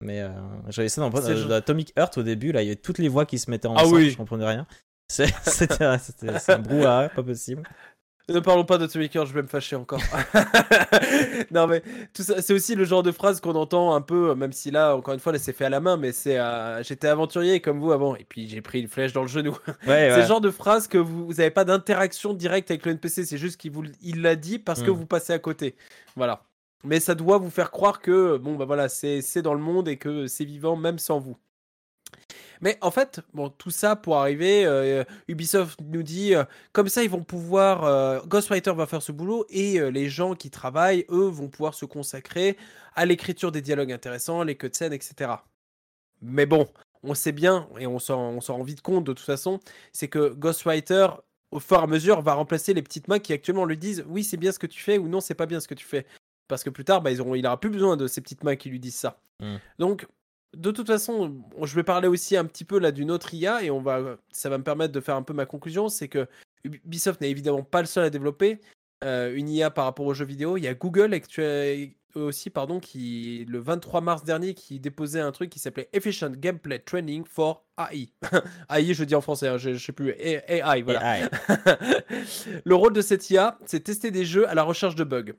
Mais 0.00 0.20
euh, 0.20 0.28
j'avais 0.68 0.88
ça 0.88 1.00
dans, 1.00 1.10
dans- 1.10 1.20
dans 1.48 1.54
Atomic 1.54 1.92
Heart 1.96 2.18
au 2.18 2.22
début, 2.22 2.52
là, 2.52 2.62
il 2.62 2.66
y 2.66 2.68
avait 2.68 2.76
toutes 2.76 2.98
les 2.98 3.08
voix 3.08 3.24
qui 3.26 3.38
se 3.38 3.50
mettaient 3.50 3.68
Ah 3.70 3.80
ensemble, 3.82 3.96
oui. 3.96 4.10
je 4.10 4.16
comprenais 4.16 4.46
rien. 4.46 4.66
C'était 5.08 5.84
un 5.84 6.58
brouhaha, 6.58 7.08
pas 7.10 7.22
possible. 7.22 7.62
Ne 8.30 8.40
parlons 8.40 8.64
pas 8.64 8.78
de 8.78 8.88
je 8.88 9.32
vais 9.34 9.42
me 9.42 9.46
fâcher 9.46 9.76
encore. 9.76 10.00
non 11.50 11.66
mais 11.66 11.82
tout 12.14 12.22
ça, 12.22 12.40
c'est 12.40 12.54
aussi 12.54 12.74
le 12.74 12.84
genre 12.84 13.02
de 13.02 13.12
phrase 13.12 13.40
qu'on 13.40 13.54
entend 13.54 13.94
un 13.94 14.00
peu, 14.00 14.34
même 14.34 14.52
si 14.52 14.70
là, 14.70 14.96
encore 14.96 15.12
une 15.12 15.20
fois, 15.20 15.32
là, 15.32 15.38
c'est 15.38 15.52
fait 15.52 15.66
à 15.66 15.68
la 15.68 15.80
main, 15.80 15.96
mais 15.98 16.12
c'est 16.12 16.38
euh, 16.38 16.82
j'étais 16.82 17.08
aventurier 17.08 17.60
comme 17.60 17.78
vous 17.80 17.92
avant, 17.92 18.16
et 18.16 18.24
puis 18.26 18.48
j'ai 18.48 18.62
pris 18.62 18.80
une 18.80 18.88
flèche 18.88 19.12
dans 19.12 19.22
le 19.22 19.28
genou. 19.28 19.56
Ouais, 19.86 20.10
C'est 20.10 20.22
le 20.22 20.26
genre 20.26 20.40
de 20.40 20.50
phrase 20.50 20.88
que 20.88 20.96
vous 20.96 21.34
n'avez 21.34 21.50
pas 21.50 21.64
d'interaction 21.64 22.32
directe 22.32 22.70
avec 22.70 22.86
le 22.86 22.92
NPC, 22.92 23.26
c'est 23.26 23.38
juste 23.38 23.60
qu'il 23.60 23.72
vous, 23.72 23.84
il 24.00 24.22
l'a 24.22 24.36
dit 24.36 24.58
parce 24.58 24.82
que 24.82 24.90
Mm. 24.90 24.94
vous 24.94 25.06
passez 25.06 25.32
à 25.32 25.38
côté. 25.38 25.74
Voilà. 26.16 26.44
Mais 26.82 27.00
ça 27.00 27.14
doit 27.14 27.38
vous 27.38 27.50
faire 27.50 27.70
croire 27.70 28.00
que 28.00 28.36
bon 28.36 28.56
bah 28.56 28.64
voilà, 28.66 28.88
c'est 28.88 29.22
c'est 29.22 29.40
dans 29.42 29.54
le 29.54 29.60
monde 29.60 29.88
et 29.88 29.96
que 29.96 30.26
c'est 30.26 30.44
vivant 30.44 30.76
même 30.76 30.98
sans 30.98 31.18
vous. 31.18 31.36
Mais 32.60 32.78
en 32.80 32.90
fait, 32.90 33.20
bon, 33.32 33.50
tout 33.50 33.70
ça 33.70 33.96
pour 33.96 34.16
arriver, 34.16 34.64
euh, 34.64 35.04
Ubisoft 35.28 35.80
nous 35.82 36.02
dit, 36.02 36.34
euh, 36.34 36.44
comme 36.72 36.88
ça 36.88 37.02
ils 37.02 37.10
vont 37.10 37.22
pouvoir, 37.22 37.84
euh, 37.84 38.20
Ghostwriter 38.26 38.72
va 38.72 38.86
faire 38.86 39.02
ce 39.02 39.12
boulot 39.12 39.46
et 39.50 39.78
les 39.90 40.08
gens 40.08 40.34
qui 40.34 40.50
travaillent, 40.50 41.04
eux, 41.10 41.28
vont 41.28 41.48
pouvoir 41.48 41.74
se 41.74 41.84
consacrer 41.84 42.56
à 42.94 43.06
l'écriture 43.06 43.52
des 43.52 43.60
dialogues 43.60 43.92
intéressants, 43.92 44.42
les 44.42 44.56
cutscenes, 44.56 44.92
etc. 44.92 45.32
Mais 46.22 46.46
bon, 46.46 46.68
on 47.02 47.14
sait 47.14 47.32
bien, 47.32 47.68
et 47.78 47.86
on 47.86 47.98
s'en 47.98 48.40
rend 48.40 48.62
vite 48.62 48.80
compte 48.80 49.04
de 49.04 49.12
toute 49.12 49.26
façon, 49.26 49.60
c'est 49.92 50.08
que 50.08 50.30
Ghostwriter, 50.32 51.08
au 51.50 51.60
fur 51.60 51.78
et 51.78 51.82
à 51.82 51.86
mesure, 51.86 52.22
va 52.22 52.34
remplacer 52.34 52.72
les 52.72 52.82
petites 52.82 53.08
mains 53.08 53.18
qui 53.18 53.32
actuellement 53.32 53.64
lui 53.64 53.76
disent 53.76 54.04
oui, 54.08 54.24
c'est 54.24 54.36
bien 54.36 54.52
ce 54.52 54.58
que 54.58 54.66
tu 54.66 54.80
fais 54.80 54.98
ou 54.98 55.08
non, 55.08 55.20
c'est 55.20 55.34
pas 55.34 55.46
bien 55.46 55.60
ce 55.60 55.68
que 55.68 55.74
tu 55.74 55.84
fais. 55.84 56.06
Parce 56.48 56.62
que 56.62 56.70
plus 56.70 56.84
tard, 56.84 57.00
bah, 57.00 57.10
ils 57.10 57.20
auront, 57.20 57.34
il 57.34 57.46
aura 57.46 57.58
plus 57.58 57.70
besoin 57.70 57.96
de 57.96 58.06
ces 58.06 58.20
petites 58.20 58.44
mains 58.44 58.56
qui 58.56 58.68
lui 58.68 58.80
disent 58.80 58.96
ça. 58.96 59.18
Mm. 59.40 59.56
Donc, 59.78 60.06
de 60.56 60.70
toute 60.70 60.86
façon, 60.86 61.42
je 61.62 61.74
vais 61.74 61.82
parler 61.82 62.08
aussi 62.08 62.36
un 62.36 62.44
petit 62.44 62.64
peu 62.64 62.78
là 62.78 62.92
d'une 62.92 63.10
autre 63.10 63.34
IA 63.34 63.62
et 63.62 63.70
on 63.70 63.80
va, 63.80 64.16
ça 64.30 64.48
va 64.48 64.58
me 64.58 64.64
permettre 64.64 64.92
de 64.92 65.00
faire 65.00 65.16
un 65.16 65.22
peu 65.22 65.34
ma 65.34 65.46
conclusion. 65.46 65.88
C'est 65.88 66.08
que 66.08 66.26
Ubisoft 66.64 67.20
n'est 67.20 67.30
évidemment 67.30 67.62
pas 67.62 67.80
le 67.80 67.86
seul 67.86 68.04
à 68.04 68.10
développer 68.10 68.60
euh, 69.04 69.34
une 69.34 69.48
IA 69.48 69.70
par 69.70 69.84
rapport 69.84 70.06
aux 70.06 70.14
jeux 70.14 70.24
vidéo. 70.24 70.56
Il 70.56 70.64
y 70.64 70.68
a 70.68 70.74
Google 70.74 71.20
aussi, 72.14 72.50
pardon, 72.50 72.80
qui 72.80 73.44
le 73.48 73.58
23 73.58 74.00
mars 74.00 74.24
dernier, 74.24 74.54
qui 74.54 74.80
déposait 74.80 75.20
un 75.20 75.32
truc 75.32 75.50
qui 75.50 75.58
s'appelait 75.58 75.88
Efficient 75.92 76.30
Gameplay 76.30 76.78
Training 76.78 77.24
for 77.24 77.66
AI. 77.76 78.08
AI, 78.70 78.94
je 78.94 79.04
dis 79.04 79.14
en 79.14 79.20
français, 79.20 79.48
hein, 79.48 79.58
je, 79.58 79.74
je 79.74 79.84
sais 79.84 79.92
plus. 79.92 80.10
AI, 80.10 80.82
voilà. 80.82 81.00
Ah, 81.02 81.28
le 82.64 82.74
rôle 82.74 82.92
de 82.92 83.00
cette 83.00 83.28
IA, 83.30 83.58
c'est 83.66 83.80
tester 83.80 84.10
des 84.10 84.24
jeux 84.24 84.48
à 84.48 84.54
la 84.54 84.62
recherche 84.62 84.94
de 84.94 85.04
bugs. 85.04 85.32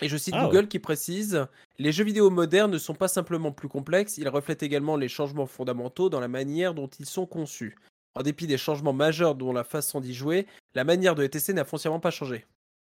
Et 0.00 0.08
je 0.08 0.16
cite 0.16 0.34
Ah 0.36 0.46
Google 0.46 0.68
qui 0.68 0.78
précise 0.78 1.46
Les 1.78 1.92
jeux 1.92 2.04
vidéo 2.04 2.30
modernes 2.30 2.70
ne 2.70 2.78
sont 2.78 2.94
pas 2.94 3.08
simplement 3.08 3.52
plus 3.52 3.68
complexes, 3.68 4.18
ils 4.18 4.28
reflètent 4.28 4.62
également 4.62 4.96
les 4.96 5.08
changements 5.08 5.46
fondamentaux 5.46 6.08
dans 6.08 6.20
la 6.20 6.28
manière 6.28 6.74
dont 6.74 6.88
ils 6.98 7.06
sont 7.06 7.26
conçus. 7.26 7.76
En 8.16 8.22
dépit 8.22 8.46
des 8.46 8.58
changements 8.58 8.92
majeurs 8.92 9.34
dont 9.34 9.52
la 9.52 9.64
façon 9.64 10.00
d'y 10.00 10.14
jouer, 10.14 10.46
la 10.74 10.84
manière 10.84 11.14
de 11.14 11.22
les 11.22 11.28
tester 11.28 11.52
n'a 11.52 11.64
foncièrement 11.64 12.00
pas 12.00 12.10
changé. 12.10 12.44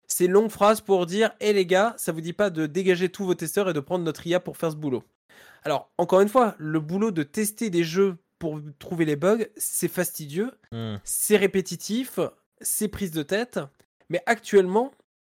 C'est 0.07 0.25
une 0.25 0.31
longue 0.31 0.51
phrase 0.51 0.81
pour 0.81 1.05
dire 1.05 1.31
Hé 1.39 1.53
les 1.53 1.65
gars, 1.65 1.95
ça 1.97 2.11
vous 2.11 2.21
dit 2.21 2.33
pas 2.33 2.49
de 2.49 2.65
dégager 2.67 3.09
tous 3.09 3.25
vos 3.25 3.35
testeurs 3.35 3.69
et 3.69 3.73
de 3.73 3.79
prendre 3.79 4.03
notre 4.03 4.25
IA 4.25 4.39
pour 4.39 4.57
faire 4.57 4.71
ce 4.71 4.75
boulot? 4.75 5.03
Alors, 5.63 5.89
encore 5.97 6.21
une 6.21 6.29
fois, 6.29 6.55
le 6.59 6.79
boulot 6.79 7.11
de 7.11 7.23
tester 7.23 7.71
des 7.71 7.83
jeux 7.83 8.17
pour 8.37 8.59
trouver 8.77 9.05
les 9.05 9.15
bugs, 9.15 9.45
c'est 9.57 9.87
fastidieux, 9.87 10.51
hmm. 10.71 10.97
c'est 11.03 11.37
répétitif, 11.37 12.19
c'est 12.61 12.87
prise 12.87 13.11
de 13.11 13.23
tête, 13.23 13.59
mais 14.09 14.21
actuellement, 14.27 14.91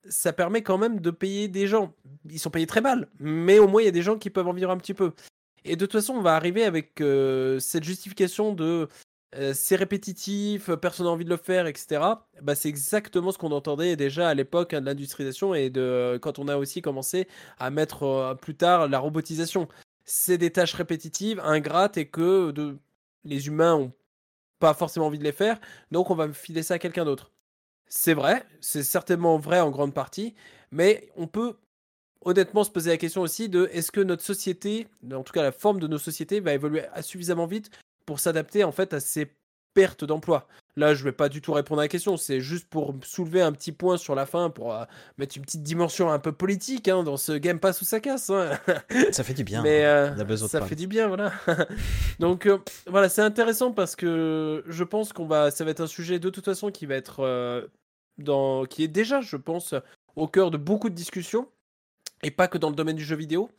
ça 0.09 0.33
permet 0.33 0.61
quand 0.63 0.77
même 0.77 0.99
de 0.99 1.11
payer 1.11 1.47
des 1.47 1.67
gens. 1.67 1.93
Ils 2.29 2.39
sont 2.39 2.49
payés 2.49 2.67
très 2.67 2.81
mal, 2.81 3.07
mais 3.19 3.59
au 3.59 3.67
moins 3.67 3.81
il 3.81 3.85
y 3.85 3.89
a 3.89 3.91
des 3.91 4.01
gens 4.01 4.17
qui 4.17 4.29
peuvent 4.29 4.47
en 4.47 4.53
vivre 4.53 4.71
un 4.71 4.77
petit 4.77 4.93
peu. 4.93 5.13
Et 5.65 5.75
de 5.75 5.85
toute 5.85 5.93
façon, 5.93 6.15
on 6.15 6.21
va 6.21 6.35
arriver 6.35 6.65
avec 6.65 6.99
euh, 7.01 7.59
cette 7.59 7.83
justification 7.83 8.53
de 8.53 8.89
euh, 9.35 9.53
c'est 9.55 9.75
répétitif, 9.75 10.69
personne 10.75 11.07
n'a 11.07 11.11
envie 11.11 11.25
de 11.25 11.29
le 11.29 11.37
faire, 11.37 11.65
etc. 11.65 12.01
Bah, 12.41 12.55
c'est 12.55 12.69
exactement 12.69 13.31
ce 13.31 13.37
qu'on 13.37 13.51
entendait 13.51 13.95
déjà 13.95 14.29
à 14.29 14.33
l'époque 14.33 14.73
hein, 14.73 14.81
de 14.81 14.85
l'industrialisation 14.85 15.55
et 15.55 15.69
de 15.69 16.19
quand 16.21 16.37
on 16.39 16.47
a 16.47 16.57
aussi 16.57 16.81
commencé 16.81 17.27
à 17.57 17.71
mettre 17.71 18.03
euh, 18.03 18.35
plus 18.35 18.55
tard 18.55 18.87
la 18.87 18.99
robotisation. 18.99 19.67
C'est 20.05 20.37
des 20.37 20.51
tâches 20.51 20.73
répétitives, 20.73 21.39
ingrates 21.43 21.97
et 21.97 22.07
que 22.07 22.53
les 23.23 23.47
humains 23.47 23.75
ont 23.75 23.93
pas 24.59 24.73
forcément 24.73 25.07
envie 25.07 25.19
de 25.19 25.23
les 25.23 25.31
faire, 25.31 25.59
donc 25.91 26.09
on 26.11 26.15
va 26.15 26.31
filer 26.31 26.63
ça 26.63 26.75
à 26.75 26.79
quelqu'un 26.79 27.05
d'autre. 27.05 27.32
C'est 27.95 28.15
vrai, 28.15 28.43
c'est 28.59 28.81
certainement 28.81 29.37
vrai 29.37 29.59
en 29.59 29.69
grande 29.69 29.93
partie, 29.93 30.33
mais 30.71 31.09
on 31.15 31.27
peut 31.27 31.53
honnêtement 32.25 32.63
se 32.63 32.71
poser 32.71 32.89
la 32.89 32.97
question 32.97 33.21
aussi 33.21 33.49
de 33.49 33.69
est-ce 33.71 33.91
que 33.91 34.01
notre 34.01 34.23
société, 34.23 34.87
en 35.13 35.21
tout 35.21 35.31
cas 35.31 35.43
la 35.43 35.51
forme 35.51 35.79
de 35.79 35.85
nos 35.87 35.99
sociétés, 35.99 36.39
va 36.39 36.53
évoluer 36.53 36.81
suffisamment 37.01 37.45
vite 37.45 37.69
pour 38.07 38.19
s'adapter 38.19 38.63
en 38.63 38.71
fait 38.71 38.93
à 38.95 38.99
ces 38.99 39.31
pertes 39.75 40.05
d'emploi? 40.05 40.47
Là, 40.75 40.95
je 40.95 41.03
vais 41.03 41.11
pas 41.11 41.29
du 41.29 41.39
tout 41.39 41.53
répondre 41.53 41.81
à 41.81 41.83
la 41.83 41.87
question, 41.87 42.17
c'est 42.17 42.41
juste 42.41 42.67
pour 42.67 42.95
soulever 43.03 43.43
un 43.43 43.51
petit 43.51 43.71
point 43.71 43.97
sur 43.97 44.15
la 44.15 44.25
fin, 44.25 44.49
pour 44.49 44.73
euh, 44.73 44.85
mettre 45.19 45.37
une 45.37 45.43
petite 45.43 45.61
dimension 45.61 46.11
un 46.11 46.17
peu 46.17 46.31
politique 46.31 46.87
hein, 46.87 47.03
dans 47.03 47.15
ce 47.15 47.33
Game 47.33 47.59
Pass 47.59 47.79
où 47.81 47.85
ça 47.85 47.99
casse. 47.99 48.31
hein. 48.31 48.57
Ça 49.11 49.23
fait 49.23 49.35
du 49.35 49.43
bien. 49.43 49.61
Mais 49.61 49.83
hein. 49.85 50.15
euh, 50.17 50.25
On 50.27 50.31
a 50.31 50.37
ça 50.37 50.57
parler. 50.57 50.69
fait 50.69 50.75
du 50.75 50.87
bien, 50.87 51.07
voilà. 51.09 51.31
Donc 52.19 52.47
euh, 52.47 52.57
voilà, 52.87 53.07
c'est 53.07 53.21
intéressant 53.21 53.71
parce 53.71 53.95
que 53.95 54.63
je 54.67 54.83
pense 54.83 55.13
qu'on 55.13 55.27
va, 55.27 55.51
ça 55.51 55.63
va 55.63 55.69
être 55.69 55.81
un 55.81 55.87
sujet 55.87 56.17
de 56.17 56.31
toute 56.31 56.45
façon 56.45 56.71
qui 56.71 56.87
va 56.87 56.95
être 56.95 57.69
qui 58.17 58.83
est 58.83 58.87
déjà, 58.87 59.21
je 59.21 59.37
pense, 59.37 59.73
au 60.15 60.27
cœur 60.27 60.51
de 60.51 60.57
beaucoup 60.57 60.89
de 60.89 60.95
discussions 60.95 61.47
et 62.23 62.31
pas 62.31 62.47
que 62.47 62.57
dans 62.57 62.69
le 62.69 62.75
domaine 62.75 62.95
du 62.95 63.03
jeu 63.03 63.15
vidéo. 63.15 63.49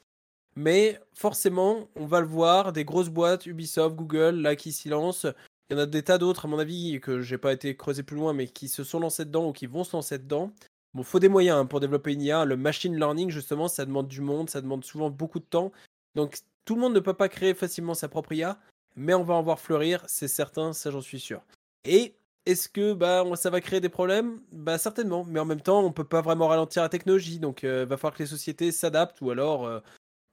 Mais 0.57 1.01
forcément, 1.15 1.89
on 1.97 2.07
va 2.07 2.21
le 2.21 2.27
voir, 2.27 2.73
des 2.73 2.85
grosses 2.85 3.09
boîtes, 3.09 3.47
Ubisoft, 3.47 3.97
Google, 3.97 4.37
là 4.37 4.57
qui 4.57 4.73
s'y 4.73 4.89
lancent. 4.89 5.27
Il 5.69 5.77
y 5.77 5.81
en 5.81 5.83
a 5.83 5.87
des 5.87 6.03
tas 6.03 6.19
d'autres, 6.19 6.45
à 6.45 6.49
mon 6.49 6.59
avis, 6.59 7.01
que 7.01 7.21
j'ai 7.21 7.39
pas 7.39 7.53
été 7.53 7.77
creusé 7.77 8.03
plus 8.03 8.17
loin, 8.17 8.33
mais 8.33 8.47
qui 8.47 8.69
se 8.69 8.85
sont 8.85 9.01
lancés 9.01 9.25
dedans 9.25 9.49
ou 9.49 9.53
qui 9.53 9.67
vont 9.67 9.83
se 9.83 9.97
lancer 9.97 10.19
dedans. 10.19 10.53
Bon, 10.95 11.03
faut 11.03 11.19
des 11.19 11.29
moyens 11.29 11.59
hein, 11.59 11.67
pour 11.67 11.81
développer 11.81 12.13
une 12.13 12.23
IA. 12.23 12.45
Le 12.45 12.57
machine 12.57 12.97
learning, 12.97 13.31
justement, 13.31 13.67
ça 13.67 13.85
demande 13.85 14.07
du 14.07 14.21
monde, 14.21 14.49
ça 14.49 14.61
demande 14.61 14.85
souvent 14.85 15.11
beaucoup 15.11 15.41
de 15.41 15.45
temps. 15.45 15.73
Donc, 16.15 16.39
tout 16.65 16.77
le 16.77 16.81
monde 16.81 16.95
ne 16.95 17.01
peut 17.01 17.15
pas 17.15 17.29
créer 17.29 17.55
facilement 17.55 17.95
sa 17.95 18.09
propre 18.09 18.33
IA, 18.33 18.59
mais 18.95 19.15
on 19.15 19.25
va 19.25 19.35
en 19.35 19.43
voir 19.43 19.59
fleurir, 19.59 20.05
c'est 20.07 20.29
certain, 20.29 20.73
ça 20.73 20.91
j'en 20.91 21.01
suis 21.01 21.19
sûr. 21.19 21.43
Et 21.85 22.15
est-ce 22.47 22.69
que 22.69 22.93
bah, 22.93 23.25
ça 23.37 23.51
va 23.51 23.61
créer 23.61 23.81
des 23.81 23.89
problèmes? 23.89 24.41
Bah 24.53 24.79
certainement, 24.79 25.25
mais 25.25 25.41
en 25.41 25.45
même 25.45 25.61
temps, 25.61 25.83
on 25.85 25.93
peut 25.93 26.05
pas 26.05 26.21
vraiment 26.23 26.49
ralentir 26.49 26.83
la 26.83 26.89
technologie, 26.89 27.39
donc 27.39 27.63
il 27.63 27.69
va 27.69 27.97
falloir 27.97 28.15
que 28.15 28.23
les 28.23 28.29
sociétés 28.29 28.73
s'adaptent, 28.73 29.21
ou 29.21 29.31
alors, 29.31 29.67
euh, 29.67 29.81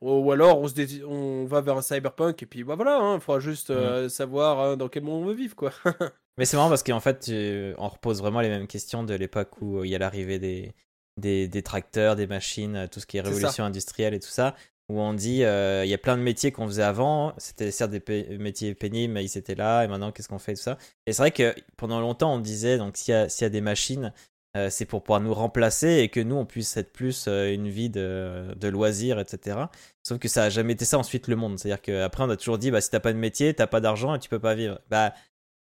ou 0.01 0.31
alors 0.31 0.59
on, 0.59 0.67
se 0.67 0.73
dé- 0.73 1.03
on 1.03 1.45
va 1.45 1.61
vers 1.61 1.77
un 1.77 1.81
cyberpunk, 1.81 2.41
et 2.43 2.45
puis 2.45 2.63
bah, 2.63 2.75
voilà, 2.75 3.13
il 3.15 3.21
faudra 3.21 3.39
juste 3.39 3.69
euh, 3.69 4.09
savoir 4.09 4.59
hein, 4.59 4.77
dans 4.77 4.89
quel 4.89 5.03
monde 5.03 5.23
on 5.23 5.25
veut 5.27 5.33
vivre, 5.33 5.55
quoi. 5.55 5.71
Mais 6.37 6.45
c'est 6.45 6.57
marrant 6.57 6.69
parce 6.69 6.83
qu'en 6.83 6.99
fait, 6.99 7.29
on 7.77 7.87
repose 7.87 8.19
vraiment 8.19 8.41
les 8.41 8.49
mêmes 8.49 8.67
questions 8.67 9.03
de 9.03 9.13
l'époque 9.13 9.61
où 9.61 9.79
euh, 9.79 9.85
il 9.85 9.91
y 9.91 9.95
a 9.95 9.99
l'arrivée 9.99 10.39
des, 10.39 10.73
des, 11.17 11.47
des 11.47 11.61
tracteurs, 11.61 12.15
des 12.15 12.27
machines, 12.27 12.75
euh, 12.75 12.87
tout 12.87 12.99
ce 12.99 13.05
qui 13.05 13.17
est 13.17 13.21
révolution 13.21 13.63
industrielle 13.63 14.13
et 14.13 14.19
tout 14.19 14.29
ça, 14.29 14.55
où 14.91 14.99
on 14.99 15.13
dit 15.13 15.43
euh, 15.43 15.83
il 15.85 15.89
y 15.89 15.93
a 15.93 15.97
plein 15.97 16.17
de 16.17 16.21
métiers 16.23 16.51
qu'on 16.51 16.67
faisait 16.67 16.83
avant, 16.83 17.33
c'était 17.37 17.71
certes 17.71 17.91
des 17.91 18.37
métiers 18.39 18.75
pénibles, 18.75 19.13
mais 19.13 19.23
ils 19.25 19.37
étaient 19.37 19.55
là, 19.55 19.83
et 19.83 19.87
maintenant 19.87 20.11
qu'est-ce 20.11 20.27
qu'on 20.29 20.39
fait, 20.39 20.53
tout 20.55 20.61
ça? 20.61 20.77
Et 21.07 21.13
c'est 21.13 21.21
vrai 21.21 21.31
que 21.31 21.55
pendant 21.77 21.99
longtemps, 22.01 22.33
on 22.35 22.39
disait, 22.39 22.77
donc 22.77 22.97
s'il 22.97 23.13
y, 23.13 23.17
a- 23.17 23.29
s'il 23.29 23.43
y 23.43 23.47
a 23.47 23.49
des 23.49 23.61
machines, 23.61 24.13
c'est 24.69 24.85
pour 24.85 25.01
pouvoir 25.01 25.21
nous 25.21 25.33
remplacer 25.33 25.99
et 25.99 26.09
que 26.09 26.19
nous, 26.19 26.35
on 26.35 26.45
puisse 26.45 26.75
être 26.75 26.91
plus 26.91 27.27
une 27.27 27.69
vie 27.69 27.89
de, 27.89 28.53
de 28.59 28.67
loisirs, 28.67 29.17
etc. 29.17 29.69
Sauf 30.03 30.19
que 30.19 30.27
ça 30.27 30.43
a 30.43 30.49
jamais 30.49 30.73
été 30.73 30.83
ça 30.83 30.97
ensuite 30.97 31.29
le 31.29 31.37
monde. 31.37 31.57
C'est-à-dire 31.57 31.81
qu'après, 31.81 32.23
on 32.25 32.29
a 32.29 32.35
toujours 32.35 32.57
dit, 32.57 32.69
bah, 32.69 32.81
si 32.81 32.89
t'as 32.89 32.99
pas 32.99 33.13
de 33.13 33.17
métier, 33.17 33.53
t'as 33.53 33.67
pas 33.67 33.79
d'argent 33.79 34.13
et 34.13 34.19
tu 34.19 34.27
peux 34.27 34.39
pas 34.39 34.53
vivre. 34.55 34.81
Bah, 34.89 35.13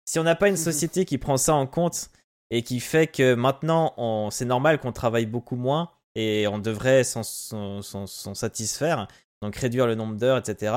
si 0.06 0.20
on 0.20 0.24
n'a 0.24 0.36
pas 0.36 0.50
une 0.50 0.58
société 0.58 1.04
qui 1.06 1.18
prend 1.18 1.38
ça 1.38 1.56
en 1.56 1.66
compte 1.66 2.10
et 2.52 2.62
qui 2.62 2.80
fait 2.80 3.08
que 3.08 3.34
maintenant, 3.34 4.30
c'est 4.30 4.46
normal 4.46 4.80
qu'on 4.80 4.92
travaille 4.92 5.26
beaucoup 5.26 5.56
moins 5.56 5.90
et 6.16 6.48
on 6.48 6.60
devrait 6.60 7.04
s'en 7.04 7.24
satisfaire, 7.24 9.08
donc 9.42 9.56
réduire 9.56 9.88
le 9.88 9.96
nombre 9.96 10.16
d'heures, 10.16 10.38
etc., 10.38 10.74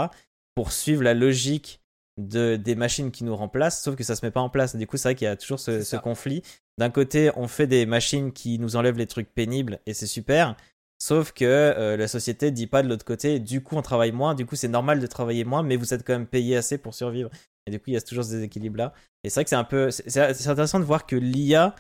pour 0.55 0.73
suivre 0.73 1.03
la 1.03 1.15
logique 1.15 1.81
de, 2.19 2.57
des 2.57 2.75
machines 2.75 3.11
qui 3.11 3.25
nous 3.25 3.37
remplacent, 3.37 3.83
sauf 3.83 3.95
que 3.95 4.05
ça 4.05 4.17
se 4.17 4.27
met 4.27 4.33
pas 4.33 4.41
en 4.41 4.51
place. 4.51 4.77
Du 4.77 4.87
coup, 4.87 4.97
c'est 4.97 5.09
vrai 5.09 5.15
qu'il 5.15 5.27
y 5.27 5.29
a 5.29 5.37
toujours 5.37 5.61
ce, 5.61 5.97
conflit. 5.97 6.43
D'un 6.77 6.91
côté, 6.91 7.31
on 7.37 7.49
fait 7.49 7.67
des 7.67 7.87
machines 7.87 8.33
qui 8.33 8.59
nous 8.59 8.77
enlèvent 8.77 8.99
les 8.99 9.07
trucs 9.07 9.33
pénibles 9.33 9.79
et 9.87 9.95
c'est 9.95 10.07
super. 10.07 10.57
Sauf 11.01 11.31
que 11.31 11.45
euh, 11.45 11.97
la 11.97 12.09
société 12.09 12.51
dit 12.51 12.67
pas 12.67 12.83
de 12.83 12.89
l'autre 12.89 13.05
côté, 13.05 13.39
du 13.39 13.63
coup 13.63 13.77
on 13.77 13.83
travaille 13.83 14.11
moins, 14.11 14.35
du 14.35 14.47
coup 14.47 14.57
c'est 14.57 14.67
normal 14.67 14.99
de 14.99 15.07
travailler 15.07 15.45
moins, 15.45 15.63
mais 15.63 15.77
vous 15.77 15.95
êtes 15.95 16.05
quand 16.05 16.13
même 16.13 16.27
payé 16.27 16.57
assez 16.57 16.77
pour 16.77 16.93
survivre. 16.93 17.31
Et 17.67 17.71
du 17.71 17.79
coup 17.79 17.85
il 17.87 17.93
y 17.93 17.97
a 17.97 18.01
toujours 18.01 18.25
ce 18.25 18.31
déséquilibre 18.31 18.79
là. 18.79 18.93
Et 19.23 19.31
c'est 19.31 19.37
vrai 19.37 19.45
que 19.45 19.51
c'est 19.51 19.57
un 19.57 19.63
peu. 19.63 19.93
C'est 19.93 20.49
intéressant 20.49 20.81
de 20.81 20.85
voir 20.85 21.07
que 21.07 21.15
l'IA 21.15 21.77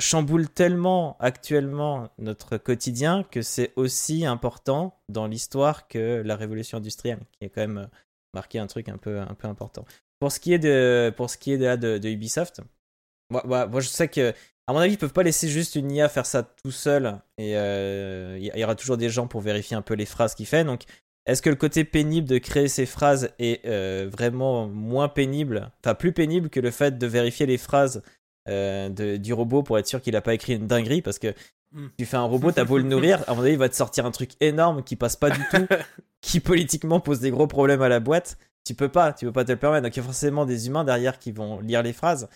chamboule 0.00 0.48
tellement 0.48 1.16
actuellement 1.20 2.10
notre 2.18 2.56
quotidien 2.56 3.24
que 3.30 3.42
c'est 3.42 3.72
aussi 3.76 4.26
important 4.26 4.98
dans 5.08 5.26
l'histoire 5.26 5.86
que 5.88 6.22
la 6.24 6.36
révolution 6.36 6.78
industrielle, 6.78 7.20
qui 7.32 7.44
est 7.44 7.50
quand 7.50 7.60
même 7.60 7.88
marqué 8.34 8.58
un 8.58 8.66
truc 8.66 8.88
un 8.88 8.98
peu, 8.98 9.20
un 9.20 9.34
peu 9.34 9.46
important. 9.48 9.84
Pour 10.18 10.32
ce 10.32 10.40
qui 10.40 10.52
est 10.52 10.58
de, 10.58 11.12
pour 11.16 11.30
ce 11.30 11.38
qui 11.38 11.52
est 11.52 11.58
de, 11.58 11.98
de, 11.98 12.08
Ubisoft, 12.08 12.60
moi, 13.30 13.66
moi, 13.66 13.80
je 13.80 13.88
sais 13.88 14.08
que, 14.08 14.32
à 14.66 14.72
mon 14.72 14.78
avis, 14.78 14.94
ils 14.94 14.98
peuvent 14.98 15.12
pas 15.12 15.22
laisser 15.22 15.48
juste 15.48 15.76
une 15.76 15.90
IA 15.90 16.08
faire 16.08 16.26
ça 16.26 16.42
tout 16.42 16.70
seul 16.70 17.20
et 17.38 17.56
euh, 17.56 18.38
il 18.40 18.58
y 18.58 18.64
aura 18.64 18.74
toujours 18.74 18.96
des 18.96 19.08
gens 19.08 19.26
pour 19.26 19.40
vérifier 19.40 19.76
un 19.76 19.82
peu 19.82 19.94
les 19.94 20.06
phrases 20.06 20.34
qu'il 20.34 20.46
fait. 20.46 20.64
Donc, 20.64 20.82
est-ce 21.26 21.40
que 21.40 21.50
le 21.50 21.56
côté 21.56 21.84
pénible 21.84 22.28
de 22.28 22.38
créer 22.38 22.68
ces 22.68 22.84
phrases 22.84 23.30
est 23.38 23.64
euh, 23.66 24.08
vraiment 24.10 24.68
moins 24.68 25.08
pénible, 25.08 25.70
enfin 25.82 25.94
plus 25.94 26.12
pénible 26.12 26.50
que 26.50 26.60
le 26.60 26.70
fait 26.70 26.98
de 26.98 27.06
vérifier 27.06 27.46
les 27.46 27.56
phrases 27.56 28.02
euh, 28.48 28.88
de, 28.88 29.16
du 29.16 29.32
robot 29.32 29.62
pour 29.62 29.78
être 29.78 29.86
sûr 29.86 30.00
qu'il 30.00 30.16
a 30.16 30.20
pas 30.20 30.34
écrit 30.34 30.54
une 30.54 30.66
dinguerie 30.66 31.02
Parce 31.02 31.18
que 31.18 31.34
hmm. 31.72 31.88
tu 31.98 32.06
fais 32.06 32.16
un 32.16 32.24
robot, 32.24 32.52
t'as 32.52 32.64
beau 32.64 32.78
le 32.78 32.84
nourrir, 32.84 33.22
à 33.28 33.34
mon 33.34 33.42
avis, 33.42 33.52
il 33.52 33.58
va 33.58 33.68
te 33.68 33.76
sortir 33.76 34.06
un 34.06 34.10
truc 34.10 34.32
énorme 34.40 34.82
qui 34.82 34.96
passe 34.96 35.16
pas 35.16 35.30
du 35.30 35.40
tout, 35.50 35.66
qui 36.20 36.40
politiquement 36.40 37.00
pose 37.00 37.20
des 37.20 37.30
gros 37.30 37.46
problèmes 37.46 37.82
à 37.82 37.88
la 37.88 38.00
boîte. 38.00 38.38
Tu 38.64 38.74
peux 38.74 38.88
pas, 38.88 39.12
tu 39.12 39.26
peux 39.26 39.32
pas 39.32 39.44
te 39.44 39.52
le 39.52 39.58
permettre. 39.58 39.84
Donc 39.84 39.94
il 39.96 39.98
y 39.98 40.02
a 40.02 40.04
forcément 40.04 40.46
des 40.46 40.66
humains 40.66 40.84
derrière 40.84 41.18
qui 41.18 41.32
vont 41.32 41.60
lire 41.60 41.82
les 41.82 41.92
phrases 41.92 42.28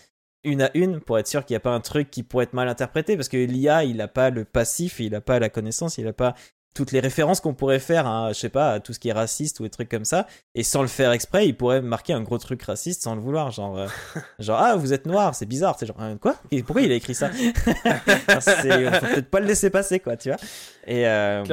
une 0.43 0.61
à 0.61 0.71
une 0.73 0.99
pour 0.99 1.19
être 1.19 1.27
sûr 1.27 1.45
qu'il 1.45 1.53
n'y 1.53 1.57
a 1.57 1.61
pas 1.61 1.73
un 1.73 1.81
truc 1.81 2.09
qui 2.09 2.23
pourrait 2.23 2.45
être 2.45 2.53
mal 2.53 2.67
interprété 2.67 3.15
parce 3.15 3.29
que 3.29 3.37
l'IA 3.37 3.83
il 3.83 3.97
n'a 3.97 4.07
pas 4.07 4.29
le 4.29 4.45
passif, 4.45 4.99
il 4.99 5.11
n'a 5.11 5.21
pas 5.21 5.39
la 5.39 5.49
connaissance, 5.49 5.97
il 5.97 6.05
n'a 6.05 6.13
pas 6.13 6.35
toutes 6.73 6.91
les 6.91 6.99
références 6.99 7.41
qu'on 7.41 7.53
pourrait 7.53 7.79
faire 7.79 8.07
à, 8.07 8.31
je 8.31 8.39
sais 8.39 8.49
pas, 8.49 8.73
à 8.73 8.79
tout 8.79 8.93
ce 8.93 8.99
qui 8.99 9.09
est 9.09 9.13
raciste 9.13 9.59
ou 9.59 9.63
des 9.63 9.69
trucs 9.69 9.89
comme 9.89 10.05
ça. 10.05 10.27
Et 10.55 10.63
sans 10.63 10.81
le 10.81 10.87
faire 10.87 11.11
exprès, 11.11 11.47
il 11.47 11.57
pourrait 11.57 11.81
marquer 11.81 12.13
un 12.13 12.21
gros 12.21 12.37
truc 12.37 12.61
raciste 12.63 13.03
sans 13.03 13.15
le 13.15 13.21
vouloir. 13.21 13.51
Genre, 13.51 13.77
euh, 13.77 13.87
genre 14.39 14.59
ah, 14.59 14.75
vous 14.75 14.93
êtes 14.93 15.05
noir, 15.05 15.35
c'est 15.35 15.45
bizarre. 15.45 15.75
C'est 15.79 15.85
genre, 15.85 15.99
hein, 15.99 16.17
quoi? 16.17 16.35
Et 16.51 16.63
Pourquoi 16.63 16.83
il 16.83 16.91
a 16.91 16.95
écrit 16.95 17.15
ça? 17.15 17.31
C'est, 18.41 18.91
Faut 18.99 19.05
peut-être 19.07 19.29
pas 19.29 19.39
le 19.39 19.47
laisser 19.47 19.69
passer, 19.69 19.99
quoi, 19.99 20.15
tu 20.15 20.29
vois? 20.29 20.37
Et 20.87 21.07
euh, 21.07 21.43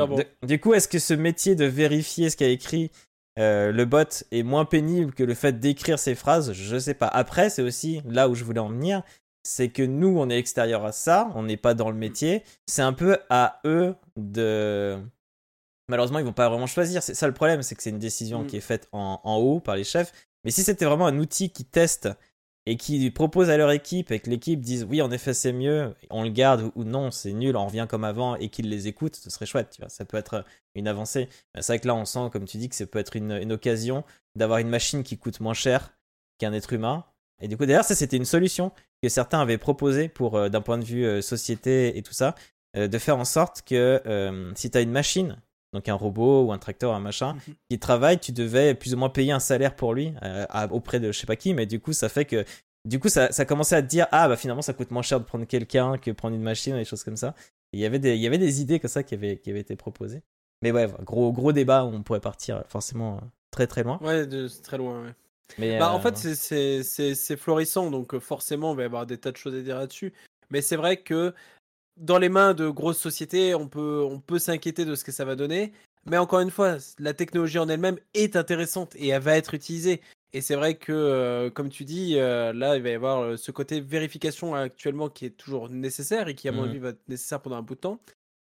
du 0.43 0.61
coup, 0.61 0.75
est-ce 0.75 0.89
que 0.89 0.99
ce 0.99 1.15
métier 1.15 1.55
de 1.55 1.65
vérifier 1.65 2.31
ce 2.31 2.37
qu'a 2.37 2.49
écrit 2.49 2.91
euh, 3.39 3.73
le 3.73 3.85
bot 3.85 4.25
est 4.31 4.43
moins 4.43 4.65
pénible 4.65 5.13
que 5.13 5.25
le 5.25 5.35
fait 5.35 5.59
d'écrire 5.59 5.99
ces 5.99 6.15
phrases? 6.15 6.53
Je 6.53 6.79
sais 6.79 6.95
pas. 6.95 7.09
Après, 7.09 7.51
c'est 7.51 7.63
aussi 7.63 8.03
là 8.07 8.29
où 8.29 8.35
je 8.35 8.45
voulais 8.45 8.61
en 8.61 8.69
venir 8.69 9.03
c'est 9.47 9.69
que 9.69 9.83
nous, 9.83 10.19
on 10.19 10.29
est 10.29 10.39
extérieur 10.39 10.85
à 10.85 10.91
ça, 10.91 11.31
on 11.37 11.45
n'est 11.45 11.57
pas 11.57 11.75
dans 11.75 11.91
le 11.91 11.97
métier. 11.97 12.43
C'est 12.67 12.83
un 12.83 12.93
peu 12.93 13.17
à 13.31 13.61
eux 13.65 13.95
de. 14.17 14.99
Malheureusement, 15.89 16.19
ils 16.19 16.25
vont 16.25 16.33
pas 16.33 16.49
vraiment 16.49 16.67
choisir. 16.67 17.03
C'est 17.03 17.15
ça 17.15 17.27
le 17.27 17.35
problème, 17.35 17.63
c'est 17.63 17.75
que 17.75 17.83
c'est 17.83 17.91
une 17.91 17.99
décision 17.99 18.43
mm. 18.43 18.47
qui 18.47 18.57
est 18.57 18.61
faite 18.61 18.89
en, 18.93 19.21
haut 19.37 19.61
par 19.61 19.77
les 19.77 19.85
chefs. 19.85 20.13
Mais 20.45 20.51
si 20.51 20.63
c'était 20.63 20.85
vraiment 20.85 21.07
un 21.07 21.19
outil 21.19 21.51
qui 21.51 21.65
teste 21.65 22.09
et 22.67 22.77
qui 22.77 23.11
propose 23.11 23.51
à 23.51 23.57
leur 23.57 23.71
équipe 23.71 24.11
et 24.11 24.19
que 24.19 24.29
l'équipe 24.29 24.61
dise 24.61 24.85
oui, 24.85 25.01
en 25.01 25.13
effet, 25.13 25.35
c'est 25.35 25.53
mieux, 25.53 25.95
on 26.11 26.25
le 26.25 26.31
garde 26.31 26.73
ou 26.75 26.83
non, 26.83 27.13
c'est 27.13 27.33
nul, 27.33 27.57
on 27.57 27.67
revient 27.67 27.87
comme 27.89 28.03
avant 28.03 28.35
et 28.35 28.49
qu'ils 28.49 28.69
les 28.69 28.89
écoutent, 28.89 29.15
ce 29.15 29.31
serait 29.31 29.47
chouette. 29.47 29.71
Tu 29.71 29.83
vois, 29.83 29.89
ça 29.89 30.05
peut 30.05 30.17
être 30.17 30.45
une 30.75 30.89
avancée. 30.89 31.29
C'est 31.55 31.67
vrai 31.69 31.79
que 31.79 31.87
là, 31.87 31.95
on 31.95 32.05
sent, 32.05 32.29
comme 32.33 32.45
tu 32.45 32.57
dis, 32.57 32.69
que 32.69 32.75
ça 32.75 32.87
peut 32.87 32.99
être 32.99 33.15
une, 33.15 33.33
une 33.33 33.53
occasion 33.53 34.03
d'avoir 34.35 34.59
une 34.59 34.69
machine 34.69 35.05
qui 35.05 35.19
coûte 35.19 35.39
moins 35.39 35.55
cher 35.55 35.97
qu'un 36.39 36.53
être 36.53 36.73
humain. 36.73 37.05
Et 37.41 37.49
du 37.49 37.57
coup, 37.57 37.67
d'ailleurs, 37.67 37.85
ça, 37.85 37.95
c'était 37.95 38.17
une 38.17 38.25
solution 38.25 38.73
que 39.03 39.09
certains 39.09 39.41
avaient 39.41 39.59
proposé 39.59 40.09
pour, 40.09 40.37
euh, 40.37 40.49
d'un 40.49 40.61
point 40.61 40.79
de 40.79 40.85
vue 40.85 41.05
euh, 41.05 41.21
société 41.21 41.97
et 41.99 42.03
tout 42.03 42.15
ça, 42.15 42.35
euh, 42.77 42.89
de 42.89 42.99
faire 42.99 43.17
en 43.17 43.25
sorte 43.25 43.63
que 43.63 44.01
si 44.55 44.71
tu 44.71 44.79
as 44.79 44.81
une 44.81 44.91
machine, 44.91 45.41
donc 45.73 45.89
un 45.89 45.95
robot 45.95 46.45
ou 46.45 46.53
un 46.53 46.59
tracteur, 46.59 46.95
un 46.95 47.01
machin, 47.01 47.35
mhm. 47.35 47.55
qui 47.71 47.79
travaille, 47.79 48.19
tu 48.19 48.33
devais 48.33 48.75
plus 48.75 48.95
ou 48.95 48.97
moins 48.97 49.09
payer 49.09 49.33
un 49.33 49.41
salaire 49.41 49.77
pour 49.77 49.95
lui 49.95 50.15
auprès 50.71 51.01
de 51.01 51.13
je 51.13 51.19
sais 51.19 51.27
pas 51.27 51.37
qui, 51.37 51.55
mais 51.55 51.67
du 51.67 51.81
coup, 51.81 51.93
ça 51.93 52.09
fait 52.09 52.25
que 52.25 52.45
du 52.85 53.01
coup, 53.01 53.09
ça, 53.09 53.33
ça 53.33 53.45
commençait 53.45 53.75
à 53.75 53.83
te 53.83 53.89
dire 53.89 54.07
ah 54.13 54.29
bah 54.29 54.37
finalement 54.37 54.63
ça 54.63 54.73
coûte 54.73 54.93
moins 54.93 55.03
cher 55.03 55.19
de 55.19 55.25
prendre 55.25 55.45
quelqu'un 55.45 55.99
que 55.99 56.13
prendre 56.13 56.37
une 56.37 56.43
machine 56.43 56.77
des 56.77 56.85
choses 56.85 57.03
comme 57.03 57.17
ça. 57.17 57.35
il 57.73 57.81
y 57.81 57.85
avait 57.85 57.99
des 57.99 58.15
il 58.15 58.23
y 58.23 58.27
avait 58.29 58.39
des 58.39 58.61
idées 58.61 58.79
comme 58.79 58.91
ça 58.91 59.03
qui 59.03 59.15
avaient 59.15 59.39
qui 59.39 59.51
avaient 59.51 59.61
été 59.61 59.75
proposées. 59.75 60.23
Mais 60.63 60.71
ouais, 60.71 60.89
gros 61.03 61.33
gros 61.33 61.53
débat 61.53 61.85
où 61.85 61.89
on 61.89 62.03
pourrait 62.03 62.21
partir 62.21 62.63
forcément 62.69 63.21
très 63.51 63.67
très 63.67 63.83
loin. 63.83 63.99
Ouais, 64.03 64.27
très 64.63 64.79
loin. 64.79 65.03
Ouais 65.59 65.79
bah, 65.79 65.93
En 65.93 66.01
fait, 66.01 66.15
euh, 66.53 66.83
c'est 66.83 67.37
florissant, 67.37 67.91
donc 67.91 68.15
euh, 68.15 68.21
forcément, 68.21 68.73
on 68.73 68.75
va 68.75 68.83
y 68.83 68.87
avoir 68.87 69.07
des 69.07 69.19
tas 69.19 69.33
de 69.33 69.37
choses 69.37 69.55
à 69.55 69.61
dire 69.61 69.79
là-dessus. 69.79 70.13
Mais 70.51 70.63
c'est 70.63 70.77
vrai 70.77 70.99
que 70.99 71.35
dans 71.97 72.19
les 72.19 72.29
mains 72.29 72.55
de 72.55 72.69
grosses 72.69 72.99
sociétés, 72.99 73.55
on 73.55 73.69
peut, 73.69 74.07
on 74.09 74.21
peut 74.21 74.39
s'inquiéter 74.39 74.85
de 74.85 74.95
ce 74.95 75.05
que 75.05 75.13
ça 75.13 75.25
va 75.25 75.37
donner. 75.37 75.73
Mais 76.05 76.19
encore 76.19 76.41
une 76.41 76.51
fois, 76.51 76.77
la 76.99 77.15
technologie 77.15 77.59
en 77.59 77.69
elle-même 77.69 77.99
est 78.15 78.37
intéressante 78.37 78.95
et 78.97 79.09
elle 79.09 79.23
va 79.23 79.37
être 79.37 79.55
utilisée. 79.55 80.01
Et 80.33 80.41
c'est 80.41 80.55
vrai 80.55 80.75
que, 80.77 80.93
euh, 80.93 81.51
comme 81.51 81.69
tu 81.69 81.85
dis, 81.85 82.15
là, 82.15 82.77
il 82.77 82.83
va 82.83 82.89
y 82.91 82.95
avoir 82.95 83.39
ce 83.39 83.51
côté 83.51 83.81
vérification 83.81 84.55
actuellement 84.55 85.09
qui 85.09 85.25
est 85.25 85.31
toujours 85.31 85.69
nécessaire 85.69 86.29
et 86.29 86.35
qui, 86.35 86.49
à 86.49 86.53
mon 86.53 86.63
mmh. 86.63 86.69
avis, 86.69 86.79
va 86.79 86.89
être 86.91 87.09
nécessaire 87.09 87.41
pendant 87.41 87.57
un 87.57 87.63
bout 87.63 87.75
de 87.75 87.81
temps. 87.81 88.01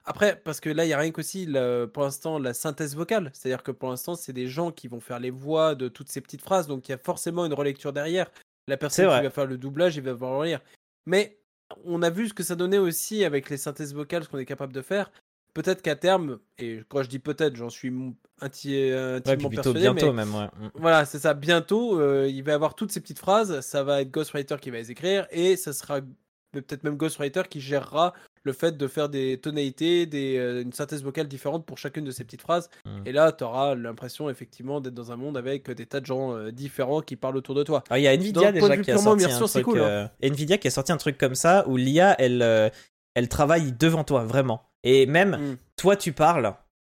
Après, 0.06 0.36
parce 0.36 0.60
que 0.60 0.70
là, 0.70 0.84
il 0.84 0.88
n'y 0.88 0.94
a 0.94 0.98
rien 0.98 1.12
qu'aussi, 1.12 1.48
pour 1.94 2.04
l'instant, 2.04 2.40
la 2.40 2.54
synthèse 2.54 2.96
vocale. 2.96 3.30
C'est-à-dire 3.34 3.62
que 3.62 3.72
pour 3.72 3.90
l'instant, 3.90 4.16
c'est 4.16 4.34
des 4.34 4.48
gens 4.48 4.72
qui 4.72 4.88
vont 4.88 5.00
faire 5.00 5.20
les 5.20 5.30
voix 5.30 5.76
de 5.76 5.88
toutes 5.88 6.10
ces 6.10 6.22
petites 6.22 6.42
phrases. 6.42 6.68
Donc, 6.68 6.88
il 6.90 6.92
y 6.92 6.96
a 6.96 6.98
forcément 6.98 7.46
une 7.46 7.54
relecture 7.54 7.94
derrière. 7.94 8.32
La 8.68 8.78
personne 8.78 9.06
qui 9.06 9.24
va 9.24 9.30
faire 9.30 9.46
le 9.46 9.58
doublage, 9.58 9.98
il 9.98 10.04
va 10.04 10.12
devoir 10.12 10.40
le 10.40 10.48
lire. 10.48 10.62
Mais 11.06 11.38
on 11.86 12.02
a 12.02 12.10
vu 12.10 12.28
ce 12.28 12.34
que 12.34 12.44
ça 12.44 12.56
donnait 12.56 12.78
aussi 12.78 13.24
avec 13.24 13.50
les 13.50 13.58
synthèses 13.58 13.94
vocales, 13.94 14.24
ce 14.24 14.30
qu'on 14.30 14.38
est 14.38 14.46
capable 14.46 14.74
de 14.74 14.82
faire. 14.82 15.12
Peut-être 15.54 15.82
qu'à 15.82 15.98
terme, 15.98 16.40
et 16.60 16.82
quand 16.88 17.04
je 17.04 17.10
dis 17.10 17.20
peut-être, 17.20 17.58
j'en 17.58 17.70
suis 17.70 17.94
intimement 18.40 19.50
persuadé. 19.50 19.80
Bientôt 19.82 20.14
même, 20.14 20.34
ouais. 20.34 20.46
Mm. 20.46 20.70
Voilà, 20.76 21.06
c'est 21.06 21.20
ça. 21.20 21.34
Bientôt, 21.34 22.00
euh, 22.00 22.30
il 22.30 22.42
va 22.44 22.54
y 22.54 22.56
avoir 22.56 22.74
toutes 22.74 22.92
ces 22.92 23.02
petites 23.02 23.20
phrases. 23.20 23.60
Ça 23.60 23.84
va 23.84 24.02
être 24.02 24.12
Ghostwriter 24.12 24.56
qui 24.62 24.70
va 24.70 24.78
les 24.78 24.92
écrire 24.92 25.28
et 25.30 25.58
ça 25.58 25.74
sera 25.74 26.00
peut-être 26.52 26.84
même 26.84 26.96
Ghostwriter 26.96 27.44
qui 27.50 27.60
gérera 27.60 28.14
le 28.44 28.54
fait 28.54 28.78
de 28.78 28.88
faire 28.88 29.10
des 29.10 29.38
tonalités, 29.40 30.06
des, 30.06 30.38
euh, 30.38 30.62
une 30.62 30.74
synthèse 30.74 31.04
vocale 31.04 31.28
différente 31.28 31.66
pour 31.66 31.78
chacune 31.78 32.06
de 32.06 32.12
ces 32.12 32.24
petites 32.24 32.42
phrases. 32.42 32.70
Hmm. 32.86 33.02
Et 33.06 33.12
là, 33.12 33.32
tu 33.32 33.44
auras 33.44 33.76
l'impression 33.76 34.30
effectivement 34.30 34.82
d'être 34.82 34.94
dans 34.94 35.12
un 35.12 35.16
monde 35.16 35.38
avec 35.38 35.70
des 35.70 35.86
tas 35.86 36.00
de 36.00 36.06
gens 36.06 36.36
euh, 36.36 36.52
différents 36.52 37.02
qui 37.02 37.16
parlent 37.16 37.38
autour 37.38 37.56
de 37.56 37.64
toi. 37.64 37.84
Ah, 37.90 38.00
il 38.00 38.04
y 38.04 38.08
a 38.08 38.14
Nvidia 38.14 38.52
déjà 38.52 38.78
qui 38.78 38.92
a 38.92 38.98
sorti 38.98 39.26
un 39.26 39.40
truc, 39.48 39.66
cool, 39.66 39.80
hein. 39.80 39.84
euh, 39.84 40.08
Nvidia 40.24 40.58
qui 40.58 40.68
a 40.68 40.72
sorti 40.72 40.92
un 40.92 40.98
truc 40.98 41.18
comme 41.18 41.36
ça 41.36 41.68
où 41.68 41.78
l'IA, 41.78 42.16
elle, 42.20 42.72
elle 43.16 43.30
travaille 43.30 43.74
devant 43.74 44.04
toi, 44.04 44.24
vraiment. 44.26 44.64
Et 44.84 45.06
même, 45.06 45.36
hmm. 45.36 45.58
toi, 45.76 45.96
tu 45.96 46.14
parles. 46.14 46.54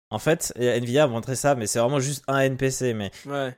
En 0.09 0.19
fait, 0.19 0.53
Nvidia 0.57 1.05
a 1.05 1.07
montré 1.07 1.35
ça, 1.35 1.55
mais 1.55 1.65
c'est 1.65 1.79
vraiment 1.79 1.99
juste 1.99 2.23
un 2.27 2.39
NPC. 2.39 2.93
Mais 2.93 3.11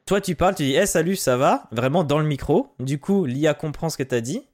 toi, 0.06 0.22
tu 0.22 0.36
parles, 0.36 0.56
tu 0.56 0.64
dis, 0.64 0.74
hey, 0.74 0.88
salut, 0.88 1.18
ça 1.18 1.36
va? 1.36 1.68
Vraiment 1.72 2.04
dans 2.06 2.18
le 2.18 2.26
micro. 2.26 2.74
Du 2.80 2.98
coup, 2.98 3.26
l'IA 3.26 3.54
comprend 3.54 3.90
ce 3.90 3.98
que 3.98 4.04
tu 4.04 4.16
as 4.16 4.22
dit. 4.22 4.48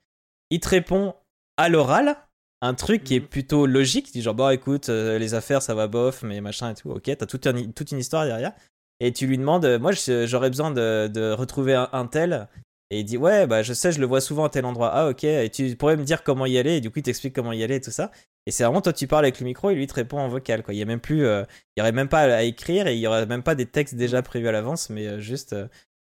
Il 0.50 0.60
te 0.60 0.67
répond 0.67 1.13
à 1.58 1.70
l'oral 1.70 2.17
un 2.62 2.74
truc 2.76 3.04
qui 3.04 3.15
est 3.15 3.19
mhm. 3.19 3.28
plutôt 3.28 3.65
logique, 3.65 4.12
dit 4.12 4.21
genre 4.21 4.36
bah 4.36 4.54
écoute 4.54 4.89
euh, 4.89 5.17
les 5.17 5.34
affaires 5.34 5.62
ça 5.62 5.74
va 5.74 5.88
bof 5.88 6.24
mais 6.24 6.41
machin 6.41 6.71
et 6.71 6.76
tout, 6.76 6.91
ok 6.91 7.04
t'as 7.04 7.26
toute, 7.26 7.47
toute 7.76 7.91
une 7.91 8.00
histoire 8.00 8.26
derrière. 8.26 8.54
Et 9.00 9.12
tu 9.12 9.26
lui 9.26 9.38
demandes 9.38 9.65
euh, 9.65 9.80
moi 9.80 9.91
j'aurais 10.26 10.50
besoin 10.50 10.71
de, 10.71 11.32
retrouver 11.34 11.74
un, 11.74 12.08
tel. 12.08 12.47
Et 12.91 13.00
il 13.00 13.06
dit 13.06 13.17
ouais 13.17 13.47
bah 13.47 13.63
je 13.63 13.74
sais 13.74 13.91
je 13.91 14.00
le 14.00 14.06
vois 14.06 14.21
souvent 14.21 14.45
à 14.45 14.50
tel 14.50 14.65
endroit. 14.65 14.91
Ah 14.93 15.10
ok. 15.10 15.24
Et 15.24 15.50
tu 15.50 15.76
pourrais 15.76 15.97
me 15.97 16.04
dire 16.04 16.24
comment 16.24 16.45
y 16.45 16.58
aller. 16.58 16.78
Et 16.78 16.82
du 16.82 16.91
coup 16.91 17.00
il 17.00 17.04
t'explique 17.04 17.34
comment 17.34 17.52
y 17.52 17.63
aller 17.63 17.76
et 17.76 17.82
tout 17.82 17.91
ça. 17.91 18.12
Et 18.45 18.52
c'est 18.52 18.63
vraiment 18.63 18.82
toi 18.82 18.93
tu 18.93 19.08
parles 19.08 19.26
avec 19.26 19.39
le 19.39 19.45
micro 19.45 19.71
et 19.71 19.76
lui 19.76 19.88
te 19.88 19.95
répond 19.95 20.19
en 20.19 20.28
vocal 20.28 20.62
quoi. 20.62 20.74
Il 20.74 20.78
y 20.78 20.84
a 20.84 20.86
même 20.86 21.00
plus 21.00 21.26
euh, 21.26 21.43
il 21.76 21.80
y 21.80 21.82
aurait 21.82 21.93
même 21.93 22.10
pas 22.10 22.21
à 22.21 22.43
écrire 22.43 22.86
et 22.88 22.93
il 22.93 23.00
y 23.00 23.08
aurait 23.08 23.26
même 23.26 23.43
pas 23.43 23.56
des 23.56 23.65
textes 23.65 23.95
déjà 23.95 24.21
prévus 24.21 24.47
à 24.47 24.52
l'avance 24.52 24.89
mais 24.89 25.19
juste 25.19 25.56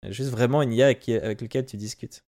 juste 0.08 0.30
vraiment 0.30 0.60
une 0.60 0.72
IA 0.72 0.86
avec, 0.86 1.08
avec 1.08 1.40
lequel 1.40 1.64
tu 1.64 1.78
discutes. 1.78 2.24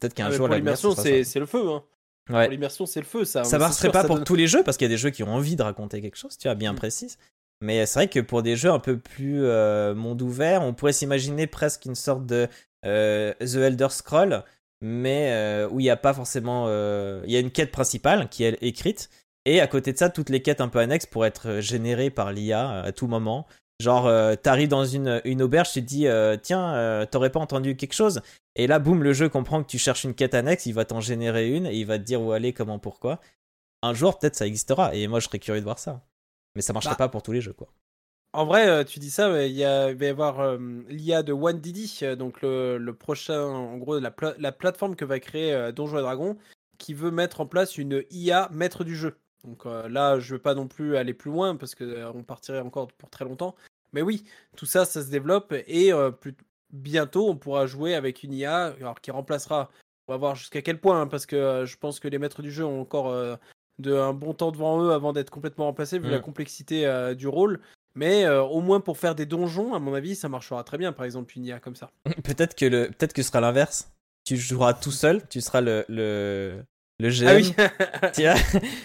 Peut-être 0.00 0.14
qu'un 0.14 0.26
ah, 0.26 0.32
jour 0.32 0.48
l'immersion 0.48 0.96
c'est 0.96 1.38
le 1.38 1.46
feu 1.46 1.68
hein 1.68 1.84
Ouais. 2.30 2.48
L'immersion, 2.48 2.86
c'est 2.86 3.00
le 3.00 3.06
feu, 3.06 3.24
ça. 3.24 3.44
Ça 3.44 3.58
marcherait 3.58 3.90
pas 3.90 4.04
pour 4.04 4.22
tous 4.22 4.34
les 4.34 4.46
jeux 4.46 4.62
parce 4.62 4.76
qu'il 4.76 4.84
y 4.84 4.90
a 4.90 4.94
des 4.94 4.98
jeux 4.98 5.10
qui 5.10 5.22
ont 5.22 5.34
envie 5.34 5.56
de 5.56 5.62
raconter 5.62 6.00
quelque 6.00 6.16
chose, 6.16 6.38
tu 6.38 6.48
vois, 6.48 6.54
bien 6.54 6.72
mm. 6.72 6.76
précis. 6.76 7.16
Mais 7.62 7.86
c'est 7.86 8.00
vrai 8.00 8.08
que 8.08 8.20
pour 8.20 8.42
des 8.42 8.56
jeux 8.56 8.70
un 8.70 8.80
peu 8.80 8.98
plus 8.98 9.44
euh, 9.44 9.94
monde 9.94 10.20
ouvert, 10.22 10.62
on 10.62 10.74
pourrait 10.74 10.92
s'imaginer 10.92 11.46
presque 11.46 11.84
une 11.84 11.94
sorte 11.94 12.26
de 12.26 12.48
euh, 12.84 13.32
The 13.34 13.56
Elder 13.56 13.88
Scroll, 13.90 14.42
mais 14.80 15.30
euh, 15.32 15.68
où 15.68 15.78
il 15.78 15.84
n'y 15.84 15.90
a 15.90 15.96
pas 15.96 16.12
forcément. 16.12 16.66
Il 17.24 17.30
y 17.30 17.36
a 17.36 17.40
une 17.40 17.52
quête 17.52 17.70
principale 17.70 18.28
qui 18.28 18.44
est 18.44 18.58
écrite, 18.62 19.10
Et 19.44 19.60
à 19.60 19.66
côté 19.68 19.92
de 19.92 19.98
ça, 19.98 20.10
toutes 20.10 20.28
les 20.28 20.42
quêtes 20.42 20.60
un 20.60 20.68
peu 20.68 20.80
annexes 20.80 21.06
pourraient 21.06 21.28
être 21.28 21.60
générées 21.60 22.10
par 22.10 22.32
l'IA 22.32 22.82
à 22.82 22.92
tout 22.92 23.06
moment. 23.06 23.46
Genre, 23.82 24.06
euh, 24.06 24.36
t'arrives 24.36 24.68
dans 24.68 24.84
une, 24.84 25.20
une 25.24 25.42
auberge, 25.42 25.72
tu 25.72 25.80
te 25.82 25.86
dis, 25.86 26.06
euh, 26.06 26.36
tiens, 26.40 26.74
euh, 26.74 27.04
t'aurais 27.04 27.30
pas 27.30 27.40
entendu 27.40 27.76
quelque 27.76 27.94
chose 27.94 28.20
Et 28.54 28.66
là, 28.66 28.78
boum, 28.78 29.02
le 29.02 29.12
jeu 29.12 29.28
comprend 29.28 29.62
que 29.62 29.68
tu 29.68 29.78
cherches 29.78 30.04
une 30.04 30.14
quête 30.14 30.34
annexe, 30.34 30.66
il 30.66 30.72
va 30.74 30.84
t'en 30.84 31.00
générer 31.00 31.50
une 31.56 31.66
et 31.66 31.74
il 31.74 31.84
va 31.86 31.98
te 31.98 32.04
dire 32.04 32.20
où 32.22 32.32
aller, 32.32 32.52
comment, 32.52 32.78
pourquoi. 32.78 33.20
Un 33.82 33.94
jour, 33.94 34.18
peut-être 34.18 34.36
ça 34.36 34.46
existera. 34.46 34.94
Et 34.94 35.08
moi, 35.08 35.18
je 35.20 35.26
serais 35.26 35.38
curieux 35.40 35.60
de 35.60 35.64
voir 35.64 35.78
ça. 35.78 36.02
Mais 36.54 36.62
ça 36.62 36.72
marcherait 36.72 36.92
Bah. 36.92 36.98
pas 36.98 37.08
pour 37.08 37.22
tous 37.22 37.32
les 37.32 37.40
jeux, 37.40 37.54
quoi. 37.54 37.68
En 38.34 38.46
vrai, 38.46 38.68
euh, 38.68 38.84
tu 38.84 38.98
dis 38.98 39.10
ça, 39.10 39.30
mais 39.30 39.50
il, 39.50 39.56
y 39.56 39.64
a- 39.64 39.90
il 39.90 39.96
va 39.96 40.04
y 40.06 40.08
avoir 40.08 40.56
l'IA 40.88 41.22
de 41.22 41.32
One 41.32 41.60
Didi, 41.60 42.00
donc 42.18 42.40
le, 42.42 42.78
le 42.78 42.94
prochain, 42.94 43.42
en 43.42 43.76
gros, 43.78 43.98
la, 43.98 44.10
pla- 44.10 44.34
la 44.38 44.52
plateforme 44.52 44.96
que 44.96 45.04
va 45.04 45.18
créer 45.20 45.70
Donjons 45.72 45.98
et 45.98 46.02
Dragons, 46.02 46.36
qui 46.78 46.94
veut 46.94 47.10
mettre 47.10 47.40
en 47.40 47.46
place 47.46 47.76
une 47.78 48.04
IA 48.10 48.48
maître 48.52 48.84
du 48.84 48.96
jeu. 48.96 49.16
Donc 49.44 49.66
euh, 49.66 49.88
là, 49.88 50.18
je 50.20 50.34
veux 50.34 50.40
pas 50.40 50.54
non 50.54 50.68
plus 50.68 50.96
aller 50.96 51.14
plus 51.14 51.30
loin 51.30 51.56
parce 51.56 51.74
que 51.74 51.84
euh, 51.84 52.12
on 52.14 52.22
partirait 52.22 52.60
encore 52.60 52.88
pour 52.92 53.10
très 53.10 53.24
longtemps. 53.24 53.54
Mais 53.92 54.02
oui, 54.02 54.24
tout 54.56 54.66
ça, 54.66 54.84
ça 54.84 55.02
se 55.02 55.10
développe 55.10 55.54
et 55.66 55.92
euh, 55.92 56.10
plus- 56.10 56.36
bientôt, 56.72 57.28
on 57.28 57.36
pourra 57.36 57.66
jouer 57.66 57.94
avec 57.94 58.22
une 58.22 58.32
IA 58.32 58.74
alors, 58.80 59.00
qui 59.00 59.10
remplacera. 59.10 59.70
On 60.08 60.12
va 60.12 60.16
voir 60.16 60.34
jusqu'à 60.34 60.62
quel 60.62 60.80
point, 60.80 61.02
hein, 61.02 61.06
parce 61.06 61.26
que 61.26 61.36
euh, 61.36 61.66
je 61.66 61.76
pense 61.76 62.00
que 62.00 62.08
les 62.08 62.18
maîtres 62.18 62.42
du 62.42 62.50
jeu 62.50 62.64
ont 62.64 62.80
encore 62.80 63.10
euh, 63.10 63.36
de, 63.78 63.94
un 63.94 64.12
bon 64.12 64.34
temps 64.34 64.50
devant 64.50 64.82
eux 64.82 64.92
avant 64.92 65.12
d'être 65.12 65.30
complètement 65.30 65.66
remplacés, 65.66 65.98
vu 65.98 66.10
la 66.10 66.18
complexité 66.18 66.86
euh, 66.86 67.14
du 67.14 67.28
rôle. 67.28 67.60
Mais 67.94 68.26
au 68.26 68.62
moins 68.62 68.80
pour 68.80 68.96
faire 68.96 69.14
des 69.14 69.26
donjons, 69.26 69.74
à 69.74 69.78
mon 69.78 69.92
avis, 69.92 70.16
ça 70.16 70.30
marchera 70.30 70.64
très 70.64 70.78
bien, 70.78 70.92
par 70.92 71.04
exemple, 71.04 71.36
une 71.36 71.44
IA 71.44 71.60
comme 71.60 71.76
ça. 71.76 71.90
peut-être 72.24 72.54
que 72.54 72.64
le 72.64 72.86
peut-être 72.88 73.12
que 73.12 73.22
ce 73.22 73.28
sera 73.28 73.42
l'inverse. 73.42 73.92
Tu 74.24 74.36
joueras 74.36 74.72
tout 74.72 74.92
seul, 74.92 75.26
tu 75.28 75.42
seras 75.42 75.60
le, 75.60 75.84
le, 75.88 76.64
le 77.02 77.10
GM, 77.10 77.26
Ah 77.26 77.34
oui 77.34 77.52
vois, 78.22 78.34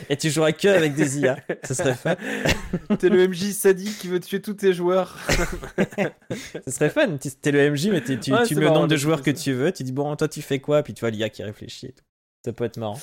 et 0.09 0.17
tu 0.17 0.29
joueras 0.29 0.51
que 0.51 0.67
avec 0.67 0.95
des 0.95 1.19
IA. 1.19 1.37
Ça 1.63 1.75
serait 1.75 1.93
fun. 1.93 2.15
T'es 2.99 3.09
le 3.09 3.27
MJ 3.27 3.51
sadique 3.51 3.97
qui 3.99 4.07
veut 4.07 4.19
tuer 4.19 4.41
tous 4.41 4.55
tes 4.55 4.73
joueurs. 4.73 5.17
Ça 6.65 6.71
serait 6.71 6.89
fun. 6.89 7.17
T'es 7.41 7.51
le 7.51 7.71
MJ, 7.71 7.89
mais 7.89 8.01
tu, 8.01 8.13
Ouais, 8.13 8.17
tu 8.17 8.25
c'est 8.25 8.55
mets 8.55 8.61
le 8.61 8.71
nombre 8.71 8.87
de 8.87 8.97
joueurs 8.97 9.21
que 9.21 9.31
tu 9.31 9.53
veux. 9.53 9.71
Tu 9.71 9.83
dis, 9.83 9.91
bon, 9.91 10.15
toi, 10.15 10.27
tu 10.27 10.41
fais 10.41 10.59
quoi? 10.59 10.83
Puis 10.83 10.93
tu 10.93 11.01
vois 11.01 11.11
l'IA 11.11 11.29
qui 11.29 11.43
réfléchit 11.43 11.87
et 11.87 11.91
tout. 11.91 12.03
Ça 12.43 12.53
peut 12.53 12.65
être 12.65 12.77
marrant. 12.77 12.99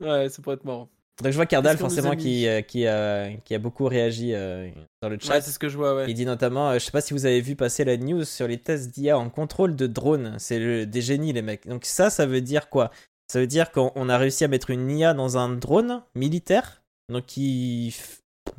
ouais, 0.00 0.28
ça 0.28 0.42
pourrait 0.42 0.56
être 0.56 0.64
marrant. 0.64 0.88
Donc 1.22 1.30
je 1.30 1.36
vois 1.36 1.46
Cardal, 1.46 1.78
forcément, 1.78 2.16
qui, 2.16 2.48
euh, 2.48 2.60
qui, 2.60 2.88
a, 2.88 3.30
qui 3.44 3.54
a 3.54 3.58
beaucoup 3.60 3.86
réagi 3.86 4.34
euh, 4.34 4.68
dans 5.00 5.08
le 5.08 5.16
chat. 5.20 5.34
Ouais, 5.34 5.40
c'est 5.40 5.52
ce 5.52 5.60
que 5.60 5.68
je 5.68 5.76
vois, 5.76 5.94
ouais. 5.94 6.06
Il 6.08 6.14
dit 6.14 6.26
notamment, 6.26 6.70
euh, 6.70 6.74
je 6.74 6.80
sais 6.80 6.90
pas 6.90 7.00
si 7.00 7.14
vous 7.14 7.24
avez 7.24 7.40
vu 7.40 7.54
passer 7.54 7.84
la 7.84 7.96
news 7.96 8.24
sur 8.24 8.48
les 8.48 8.58
tests 8.58 8.90
d'IA 8.90 9.16
en 9.16 9.30
contrôle 9.30 9.76
de 9.76 9.86
drone. 9.86 10.34
C'est 10.38 10.86
des 10.86 11.00
génies, 11.00 11.32
les 11.32 11.42
mecs. 11.42 11.68
Donc 11.68 11.84
ça, 11.84 12.10
ça 12.10 12.26
veut 12.26 12.40
dire 12.40 12.68
quoi? 12.68 12.90
Ça 13.34 13.40
veut 13.40 13.48
dire 13.48 13.72
qu'on 13.72 13.90
on 13.96 14.08
a 14.08 14.16
réussi 14.16 14.44
à 14.44 14.48
mettre 14.48 14.70
une 14.70 14.88
IA 14.88 15.12
dans 15.12 15.38
un 15.38 15.48
drone 15.48 16.04
militaire, 16.14 16.84
donc 17.08 17.26
qui, 17.26 17.92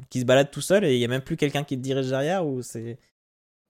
qui 0.10 0.20
se 0.20 0.26
balade 0.26 0.52
tout 0.52 0.60
seul 0.60 0.84
et 0.84 0.96
il 0.96 1.00
y 1.00 1.06
a 1.06 1.08
même 1.08 1.22
plus 1.22 1.38
quelqu'un 1.38 1.64
qui 1.64 1.78
te 1.78 1.82
dirige 1.82 2.10
derrière 2.10 2.46
ou 2.46 2.62
c'est... 2.62 2.98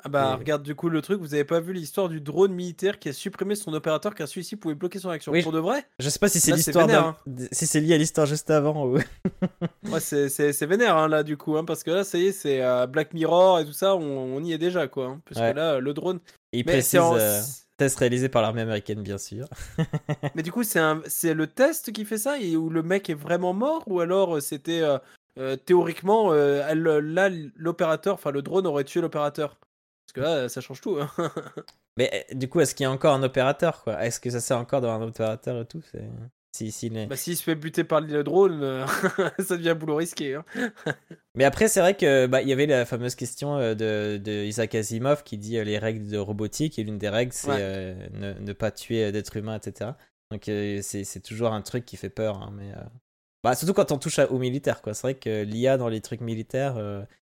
Ah 0.04 0.10
bah, 0.10 0.32
Et- 0.34 0.40
regarde 0.40 0.64
du 0.64 0.74
coup 0.74 0.90
le 0.90 1.04
truc, 1.04 1.20
vous 1.20 1.36
avez 1.36 1.44
pas 1.46 1.60
vu 1.60 1.74
l'histoire 1.74 2.10
du 2.10 2.22
drone 2.22 2.54
militaire 2.54 2.98
qui 2.98 3.10
a 3.10 3.14
supprimé 3.14 3.54
son 3.54 3.72
opérateur 3.76 4.16
car 4.16 4.28
celui-ci 4.28 4.56
pouvait 4.56 4.74
bloquer 4.74 4.98
son 4.98 5.10
action. 5.10 5.32
Oui, 5.32 5.44
Pour 5.44 5.52
de 5.52 5.60
vrai 5.60 5.86
Je 6.00 6.10
sais 6.10 6.18
pas 6.18 6.28
si 6.28 6.40
c'est 6.40 6.54
l'histoire 6.54 6.88
d'un- 6.88 7.16
si 7.52 7.68
c'est 7.68 7.82
lié 7.82 7.94
à 7.94 7.98
l'histoire 8.00 8.26
juste 8.26 8.50
avant 8.50 8.88
ou... 8.88 8.98
Ouais, 9.92 10.00
c'est 10.00 10.66
vénère 10.66 10.98
hein, 10.98 11.08
là 11.08 11.22
du 11.22 11.38
coup, 11.38 11.56
hein, 11.56 11.66
parce 11.66 11.84
que 11.84 11.92
là, 11.92 12.04
ça 12.04 12.18
y 12.18 12.26
est, 12.28 12.32
c'est 12.32 12.64
euh, 12.64 12.88
Black 12.88 13.14
Mirror 13.14 13.60
et 13.60 13.66
tout 13.66 13.74
ça, 13.74 13.96
on, 13.96 14.02
on 14.36 14.44
y 14.44 14.54
est 14.54 14.58
déjà 14.58 14.88
quoi. 14.88 15.06
hein, 15.06 15.22
parce 15.26 15.40
Ouais. 15.40 15.52
que 15.52 15.56
là, 15.58 15.80
le 15.80 15.94
drone. 15.94 16.20
Et 16.52 16.62
il 16.62 16.66
Mais 16.66 16.72
précise 16.74 17.00
euh, 17.00 17.42
test 17.78 17.98
réalisé 18.00 18.30
par 18.30 18.42
l'armée 18.42 18.62
américaine, 18.62 19.02
bien 19.02 19.18
sûr. 19.18 19.48
Mais 20.36 20.44
du 20.44 20.52
coup, 20.52 20.64
c'est 20.64 20.80
un- 20.80 21.02
c'est 21.08 21.34
le 21.34 21.48
test 21.48 21.92
qui 21.92 22.06
fait 22.06 22.18
ça 22.18 22.40
et 22.40 22.56
où 22.58 22.70
le 22.70 22.84
mec 22.84 23.10
est 23.10 23.14
vraiment 23.16 23.54
mort 23.54 23.84
ou 23.88 24.00
alors 24.00 24.38
euh, 24.38 24.40
c'était 24.42 24.82
euh, 24.82 24.98
euh, 25.38 25.56
théoriquement 25.56 26.32
euh, 26.34 26.66
elle- 26.68 26.84
là 26.84 27.30
l'opérateur, 27.56 28.16
enfin 28.16 28.32
le 28.32 28.42
drone 28.42 28.68
aurait 28.68 28.84
tué 28.84 29.02
l'opérateur? 29.02 29.58
Parce 30.06 30.14
que 30.14 30.22
là, 30.22 30.50
ça 30.50 30.62
change 30.62 30.82
tout. 30.82 30.98
hein. 31.00 31.10
Mais 31.98 32.26
du 32.34 32.50
coup, 32.50 32.60
est-ce 32.60 32.76
qu'il 32.76 32.84
y 32.84 32.88
a 32.88 32.92
encore 32.92 33.14
un 33.14 33.24
opérateur 33.24 33.84
quoi? 33.84 34.04
Est-ce 34.06 34.20
que 34.20 34.30
ça 34.30 34.42
sert 34.42 34.58
encore 34.58 34.82
d'avoir 34.82 35.02
un 35.02 35.08
opérateur 35.08 35.62
et 35.62 35.66
tout? 35.66 35.82
C'est... 35.92 36.10
Si, 36.56 36.72
si, 36.72 36.88
les- 36.88 37.06
bah, 37.06 37.18
s'il 37.18 37.36
se 37.36 37.44
fait 37.44 37.56
buter 37.56 37.84
par 37.84 38.00
le 38.00 38.24
drone, 38.24 38.62
euh, 38.64 38.86
ça 39.46 39.58
devient 39.58 39.76
boulot 39.78 39.98
risqué. 39.98 40.36
hein. 40.36 40.46
Mais 41.36 41.44
après, 41.44 41.68
c'est 41.68 41.82
vrai 41.82 41.98
que 41.98 42.28
bah, 42.28 42.42
y 42.42 42.54
avait 42.54 42.66
la 42.66 42.86
fameuse 42.86 43.16
question 43.16 43.58
euh, 43.58 43.74
de, 43.76 44.16
de 44.24 44.46
Isaac 44.46 44.74
Asimov 44.74 45.24
qui 45.24 45.38
dit 45.38 45.58
euh, 45.58 45.66
les 45.66 45.78
règles 45.78 46.08
de 46.08 46.18
robotique 46.18 46.80
et 46.80 46.84
l'une 46.86 46.98
des 46.98 47.10
règles 47.10 47.34
c'est 47.34 47.50
Ouais. 47.50 47.58
euh, 47.60 47.94
ne, 48.14 48.34
ne 48.40 48.54
pas 48.54 48.72
tuer 48.72 49.12
d'êtres 49.12 49.36
humains, 49.36 49.58
etc. 49.58 49.92
Donc 50.32 50.48
euh, 50.48 50.80
c'est 50.82 51.22
toujours 51.22 51.52
un 51.52 51.62
truc 51.62 51.84
qui 51.86 51.98
fait 51.98 52.10
peur, 52.10 52.38
hein, 52.42 52.54
mais 52.56 52.72
bah, 53.44 53.54
surtout 53.54 53.74
quand 53.74 53.92
on 53.92 53.98
touche 53.98 54.20
à- 54.20 54.32
aux 54.32 54.40
militaires. 54.40 54.80
C'est 54.86 55.02
vrai 55.02 55.16
que 55.16 55.44
l'IA 55.44 55.76
dans 55.78 55.90
les 55.90 56.00
trucs 56.00 56.22
militaires, 56.22 56.76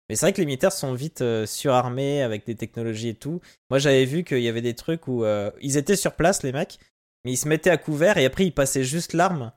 mais 0.09 0.15
c'est 0.15 0.25
vrai 0.25 0.33
que 0.33 0.41
les 0.41 0.47
militaires 0.47 0.73
sont 0.73 0.93
vite 0.95 1.23
surarmés 1.45 2.23
avec 2.23 2.43
des 2.45 2.55
technologies 2.55 3.09
et 3.09 3.15
tout. 3.15 3.39
Moi, 3.69 3.77
j'avais 3.77 4.05
vu 4.05 4.23
qu'il 4.23 4.41
y 4.41 4.49
avait 4.49 4.61
des 4.63 4.73
trucs 4.73 5.07
où 5.07 5.23
ils 5.61 5.77
étaient 5.77 5.95
sur 5.95 6.13
place, 6.13 6.41
les 6.43 6.51
mecs, 6.51 6.79
mais 7.25 7.31
ils 7.33 7.37
se 7.37 7.47
mettaient 7.47 7.69
à 7.69 7.77
couvert 7.77 8.17
et 8.17 8.25
après 8.25 8.45
ils 8.45 8.51
passaient 8.53 8.83
juste 8.83 9.13
l'arme. 9.13 9.51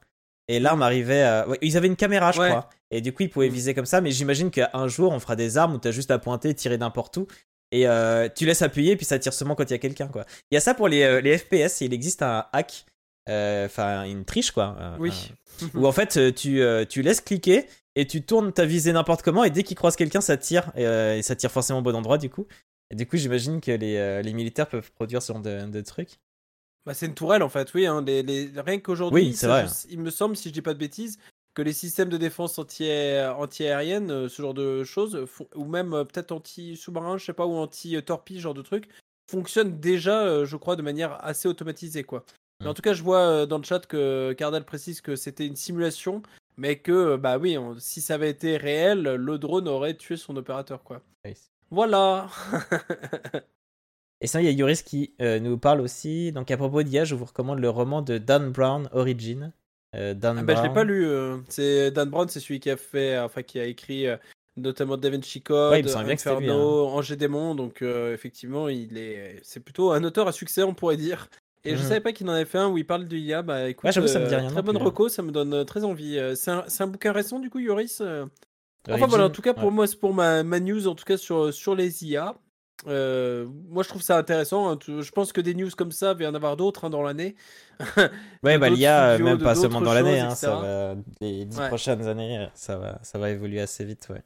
Et 0.49 0.61
l'arme 0.61 0.83
arrivait 0.83 1.23
à... 1.23 1.49
ouais, 1.49 1.59
ils 1.63 1.77
avaient 1.79 1.87
une 1.87 1.97
caméra, 1.97 2.31
je 2.33 2.41
Ouais. 2.41 2.51
crois. 2.51 2.69
Et 2.91 3.01
du 3.01 3.13
coup, 3.15 3.23
ils 3.23 3.31
pouvaient 3.31 3.49
Mm. 3.49 3.53
viser 3.55 3.75
comme 3.75 3.87
ça. 3.87 4.01
Mais 4.03 4.11
j'imagine 4.11 4.51
qu'un 4.51 4.89
jour, 4.89 5.11
on 5.13 5.19
fera 5.19 5.37
des 5.37 5.57
armes 5.57 5.75
où 5.75 5.79
t'as 5.79 5.91
juste 5.91 6.11
à 6.11 6.19
pointer, 6.19 6.53
tirer 6.55 6.77
n'importe 6.77 7.17
où. 7.17 7.27
Et 7.73 7.89
euh, 7.89 8.29
tu 8.33 8.45
laisses 8.45 8.61
appuyer, 8.63 8.95
puis 8.97 9.07
ça 9.07 9.19
tire 9.19 9.33
seulement 9.33 9.55
quand 9.55 9.65
il 9.65 9.71
y 9.71 9.75
a 9.75 9.79
quelqu'un, 9.79 10.07
quoi. 10.07 10.27
Il 10.51 10.55
y 10.55 10.59
a 10.59 10.61
ça 10.61 10.75
pour 10.75 10.87
les, 10.87 11.03
euh, 11.03 11.21
les 11.23 11.39
FPS. 11.39 11.81
Il 11.81 11.95
existe 11.95 12.21
un 12.23 12.45
hack, 12.53 12.85
euh, 13.31 13.65
enfin 13.67 14.05
une 14.05 14.25
triche, 14.27 14.51
quoi. 14.51 14.77
Oui. 14.99 15.33
où 15.75 15.87
en 15.87 15.93
fait, 15.93 16.17
euh, 16.19 16.31
tu, 16.31 16.61
euh, 16.61 16.85
tu 16.85 17.01
laisses 17.01 17.23
cliquer 17.23 17.65
et 17.97 18.07
tu 18.07 18.23
tournes 18.23 18.53
ta 18.53 18.67
visée 18.67 18.93
n'importe 18.93 19.23
comment. 19.23 19.45
Et 19.45 19.51
dès 19.51 19.63
qu'il 19.63 19.77
croise 19.79 19.97
quelqu'un, 19.97 20.21
ça 20.21 20.37
tire. 20.37 20.71
Et, 20.77 20.87
euh, 20.87 21.17
et 21.17 21.23
ça 21.23 21.35
tire 21.37 21.51
forcément 21.51 21.79
au 21.79 21.83
bon 21.83 21.95
endroit, 21.97 22.19
du 22.19 22.29
coup. 22.29 22.47
Et 22.91 22.97
du 22.97 23.07
coup, 23.07 23.17
j'imagine 23.17 23.63
que 23.63 23.71
les, 23.73 23.97
euh, 23.97 24.21
les 24.21 24.35
militaires 24.35 24.69
peuvent 24.69 24.93
produire 24.93 25.23
ce 25.23 25.33
genre 25.33 25.41
de, 25.43 25.63
de 25.67 25.81
trucs. 25.81 26.19
Bah, 26.87 26.93
c'est 26.95 27.07
une 27.07 27.15
tourelle 27.15 27.43
en 27.43 27.49
fait, 27.49 27.73
oui. 27.75 27.87
Hein, 27.87 28.03
les, 28.07 28.23
les- 28.23 28.51
Rien 28.61 28.79
qu'aujourd'hui, 28.79 29.23
Oui, 29.29 29.33
je- 29.33 29.87
il 29.91 30.01
me 30.01 30.11
semble, 30.11 30.37
si 30.37 30.49
je 30.49 30.55
dis 30.55 30.63
pas 30.63 30.75
de 30.75 30.79
bêtises, 30.79 31.19
que 31.55 31.63
les 31.63 31.73
systèmes 31.73 32.09
de 32.09 32.17
défense 32.17 32.59
anti- 32.59 32.91
anti-aérienne, 33.37 34.11
euh, 34.11 34.29
ce 34.29 34.43
genre 34.43 34.55
de 34.55 34.85
choses, 34.85 35.25
ou 35.55 35.65
même 35.65 35.95
euh, 35.95 36.05
peut-être 36.05 36.33
anti-sous-marin, 36.33 37.17
je 37.17 37.25
sais 37.25 37.33
pas, 37.33 37.47
ou 37.47 37.55
anti-torpille, 37.55 38.41
genre 38.41 38.55
de 38.55 38.63
truc, 38.63 38.89
fonctionnent 39.31 39.79
déjà, 39.81 40.23
euh, 40.27 40.45
je 40.45 40.57
crois, 40.57 40.77
de 40.77 40.83
manière 40.83 41.25
assez 41.25 41.49
automatisée, 41.49 42.05
quoi. 42.05 42.25
Mais 42.61 42.67
en 42.67 42.73
Mm. 42.73 42.75
tout 42.75 42.83
cas, 42.83 42.93
je 42.93 43.03
vois 43.03 43.47
dans 43.47 43.59
le 43.59 43.65
chat 43.65 43.87
que 43.87 44.33
Cardal 44.37 44.65
précise 44.65 45.01
que 45.01 45.17
c'était 45.17 45.47
une 45.47 45.57
simulation, 45.57 46.23
mais 46.57 46.79
que, 46.79 47.17
bah 47.17 47.39
oui, 47.39 47.57
on- 47.57 47.79
si 47.79 48.01
ça 48.01 48.15
avait 48.15 48.31
été 48.31 48.57
réel, 48.57 49.03
le 49.03 49.39
drone 49.39 49.69
aurait 49.69 49.95
tué 49.95 50.17
son 50.17 50.37
opérateur, 50.37 50.83
quoi. 50.83 51.01
Voilà 51.71 52.29
Et 54.25 54.27
sinon, 54.27 54.43
il 54.43 54.47
y 54.47 54.49
a 54.49 54.53
Yoris 54.53 54.83
qui 54.83 55.13
euh, 55.21 55.39
nous 55.39 55.59
parle 55.59 55.83
aussi. 55.83 56.33
Donc, 56.33 56.51
à 56.51 56.57
propos 56.57 56.83
d'IA, 56.83 57.05
je 57.05 57.15
vous 57.15 57.27
recommande 57.27 57.59
le 57.59 57.69
roman 57.69 58.01
de 58.01 58.17
Dan 58.17 58.53
Brown, 58.53 58.89
Origin. 58.93 59.53
Euh, 59.95 60.15
Dan 60.15 60.39
Ah 60.39 60.43
bah, 60.45 60.55
je 60.55 60.63
l'ai 60.63 60.69
Brown. 60.69 60.75
pas 60.75 60.85
lu. 60.85 61.07
euh, 61.07 61.37
C'est 61.51 61.91
Dan 61.91 62.09
Brown, 62.09 62.27
c'est 62.31 62.41
celui 62.41 62.59
qui 62.59 62.71
a 62.71 62.79
fait, 62.79 63.19
enfin 63.19 63.43
qui 63.43 63.61
a 63.61 63.67
écrit 63.67 64.07
euh, 64.07 64.17
notamment 64.57 64.97
Da 64.97 65.11
Vinci 65.11 65.43
Code, 65.43 65.73
Ouais, 65.73 65.83
c'était 65.87 66.07
lui, 66.07 66.13
Inferno, 66.13 66.87
Angers 66.87 67.17
Démon. 67.17 67.55
Donc 67.55 67.83
euh, 67.83 68.15
effectivement, 68.15 68.71
il 68.71 68.97
est, 68.97 69.41
c'est 69.43 69.61
plutôt 69.61 69.93
un 69.93 70.03
auteur 70.05 70.27
à 70.27 70.33
succès, 70.33 70.63
on 70.63 70.73
pourrait 70.73 70.97
dire. 70.97 71.29
Et 71.67 71.77
je 71.77 71.83
Mhm. 71.83 71.89
savais 71.89 72.01
pas 72.01 72.13
qu'il 72.15 72.27
en 72.31 72.33
avait 72.33 72.47
fait 72.47 72.57
un 72.57 72.69
où 72.71 72.79
il 72.79 72.87
parle 72.87 73.07
de 73.07 73.15
l'IA. 73.15 73.43
Bah 73.43 73.69
écoute, 73.69 73.85
Ouais, 73.85 73.93
ça 73.93 74.01
me 74.01 74.27
dit 74.27 74.35
rien 74.35 74.49
très 74.49 74.63
bonne 74.63 74.77
plus. 74.79 74.87
reco, 74.87 75.11
ça 75.11 75.21
me 75.21 75.33
donne 75.33 75.53
euh, 75.53 75.65
très 75.65 75.85
envie. 75.85 76.17
Euh, 76.19 76.35
C'est 76.35 76.51
un, 76.51 76.87
bouquin 76.87 77.13
récent 77.13 77.41
du 77.41 77.51
coup, 77.51 77.59
Yoris. 77.59 78.01
euh 78.01 78.25
Enfin 78.91 79.07
voilà, 79.07 79.27
en 79.27 79.31
tout 79.31 79.43
cas 79.43 79.53
pour 79.53 79.65
ouais. 79.65 79.71
moi, 79.71 79.87
c'est 79.87 79.99
pour 80.01 80.15
ma, 80.15 80.43
ma 80.43 80.61
news, 80.61 80.87
en 80.89 80.95
tout 80.95 81.05
cas 81.05 81.19
sur, 81.19 81.53
sur 81.53 81.75
les 81.75 82.05
IA. 82.07 82.35
Euh, 82.87 83.47
moi 83.69 83.83
je 83.83 83.89
trouve 83.89 84.03
ça 84.03 84.17
intéressant. 84.19 84.71
hein. 84.71 84.79
Je 84.87 85.11
pense 85.11 85.33
que 85.33 85.41
des 85.41 85.55
news 85.55 85.71
comme 85.77 85.93
ça, 85.93 86.13
il 86.13 86.19
va 86.19 86.25
y 86.25 86.27
en 86.27 86.35
avoir 86.35 86.57
d'autres 86.57 86.85
hein, 86.85 86.91
dans 86.91 87.03
l'année. 87.03 87.35
Ouais, 88.43 88.59
bah 88.59 88.69
l'IA, 88.69 89.19
même 89.19 89.39
pas 89.39 89.55
seulement 89.55 89.81
dans 89.81 89.95
l'année, 89.95 90.21
hein, 90.21 90.35
ça 90.35 90.49
etc. 90.55 90.63
va, 90.63 90.95
les 91.21 91.45
dix 91.45 91.59
Ouais. 91.59 91.69
prochaines 91.69 92.07
années, 92.07 92.47
ça 92.55 92.77
va, 92.77 92.99
ça 93.03 93.19
va 93.19 93.31
évoluer 93.31 93.61
assez 93.61 93.85
vite, 93.85 94.09
ouais. 94.11 94.23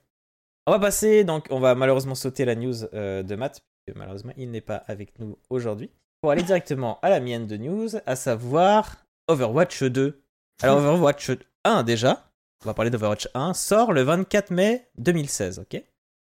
On 0.67 0.73
va 0.73 0.79
passer, 0.79 1.25
donc 1.25 1.47
on 1.51 1.61
va 1.61 1.75
malheureusement 1.75 2.15
sauter 2.15 2.45
la 2.45 2.55
news 2.55 2.75
euh, 2.93 3.23
de 3.23 3.35
Matt, 3.37 3.63
puisque 3.85 3.97
malheureusement 3.99 4.33
il 4.37 4.51
n'est 4.51 4.61
pas 4.61 4.77
avec 4.87 5.19
nous 5.19 5.39
aujourd'hui, 5.51 5.91
pour 6.21 6.31
aller 6.31 6.43
directement 6.43 6.99
à 7.01 7.09
la 7.11 7.21
mienne 7.21 7.47
de 7.47 7.57
news, 7.57 7.89
à 8.07 8.17
savoir 8.17 8.97
Overwatch 9.29 9.83
2. 9.85 10.21
Alors 10.63 10.79
Overwatch 10.81 11.31
1 11.65 11.85
déjà, 11.85 12.29
on 12.65 12.67
va 12.67 12.75
parler 12.75 12.91
d'Overwatch 12.91 13.29
1, 13.35 13.55
sort 13.55 13.93
le 13.93 14.03
24 14.03 14.51
mai 14.51 14.89
2016, 14.99 15.61
ok? 15.61 15.83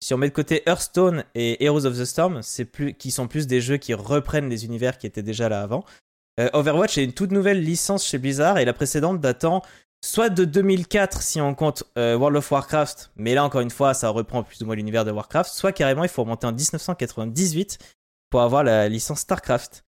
Si 0.04 0.12
on 0.12 0.18
met 0.18 0.28
de 0.28 0.34
côté 0.34 0.62
Hearthstone 0.66 1.24
et 1.34 1.64
Heroes 1.64 1.86
of 1.86 1.98
the 1.98 2.04
Storm, 2.04 2.42
c'est 2.42 2.66
plus, 2.66 2.92
qui 2.92 3.10
sont 3.10 3.26
plus 3.26 3.46
des 3.46 3.62
jeux 3.62 3.78
qui 3.78 3.94
reprennent 3.94 4.50
les 4.50 4.66
univers 4.66 4.98
qui 4.98 5.06
étaient 5.06 5.22
déjà 5.22 5.48
là 5.48 5.62
avant, 5.62 5.82
euh, 6.38 6.50
Overwatch 6.52 6.98
est 6.98 7.04
une 7.04 7.14
toute 7.14 7.30
nouvelle 7.30 7.62
licence 7.62 8.04
chez 8.04 8.18
Blizzard 8.18 8.58
et 8.58 8.66
la 8.66 8.74
précédente 8.74 9.22
datant 9.22 9.62
soit 10.04 10.28
de 10.28 10.44
2004 10.44 11.22
si 11.22 11.40
on 11.40 11.54
compte 11.54 11.84
euh, 11.96 12.18
World 12.18 12.36
of 12.36 12.52
Warcraft, 12.52 13.12
mais 13.16 13.32
là 13.32 13.44
encore 13.44 13.62
une 13.62 13.70
fois 13.70 13.94
ça 13.94 14.10
reprend 14.10 14.42
plus 14.42 14.60
ou 14.60 14.66
moins 14.66 14.76
l'univers 14.76 15.06
de 15.06 15.10
Warcraft, 15.10 15.50
soit 15.50 15.72
carrément 15.72 16.02
il 16.02 16.10
faut 16.10 16.22
remonter 16.22 16.46
en 16.46 16.52
1998 16.52 17.78
pour 18.28 18.42
avoir 18.42 18.62
la 18.62 18.90
licence 18.90 19.20
Starcraft. 19.20 19.86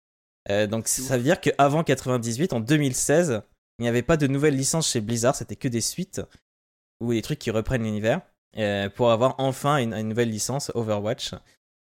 Euh, 0.48 0.68
donc 0.68 0.87
ça 0.87 1.16
veut 1.16 1.24
dire 1.24 1.40
qu'avant 1.40 1.83
98, 1.83 2.53
en 2.53 2.61
2016, 2.61 3.42
il 3.81 3.83
n'y 3.83 3.88
avait 3.88 4.03
pas 4.03 4.16
de 4.16 4.29
nouvelle 4.29 4.55
licence 4.55 4.88
chez 4.88 5.00
Blizzard, 5.00 5.35
c'était 5.35 5.57
que 5.57 5.66
des 5.66 5.81
suites. 5.81 6.22
ou 7.00 7.12
des 7.12 7.22
trucs 7.22 7.40
qui 7.40 7.50
reprennent 7.50 7.83
l'univers 7.83 8.20
euh, 8.59 8.88
pour 8.88 9.11
avoir 9.11 9.35
enfin 9.38 9.79
une, 9.79 9.95
une, 9.95 10.09
nouvelle 10.09 10.31
licence 10.31 10.71
Overwatch. 10.75 11.33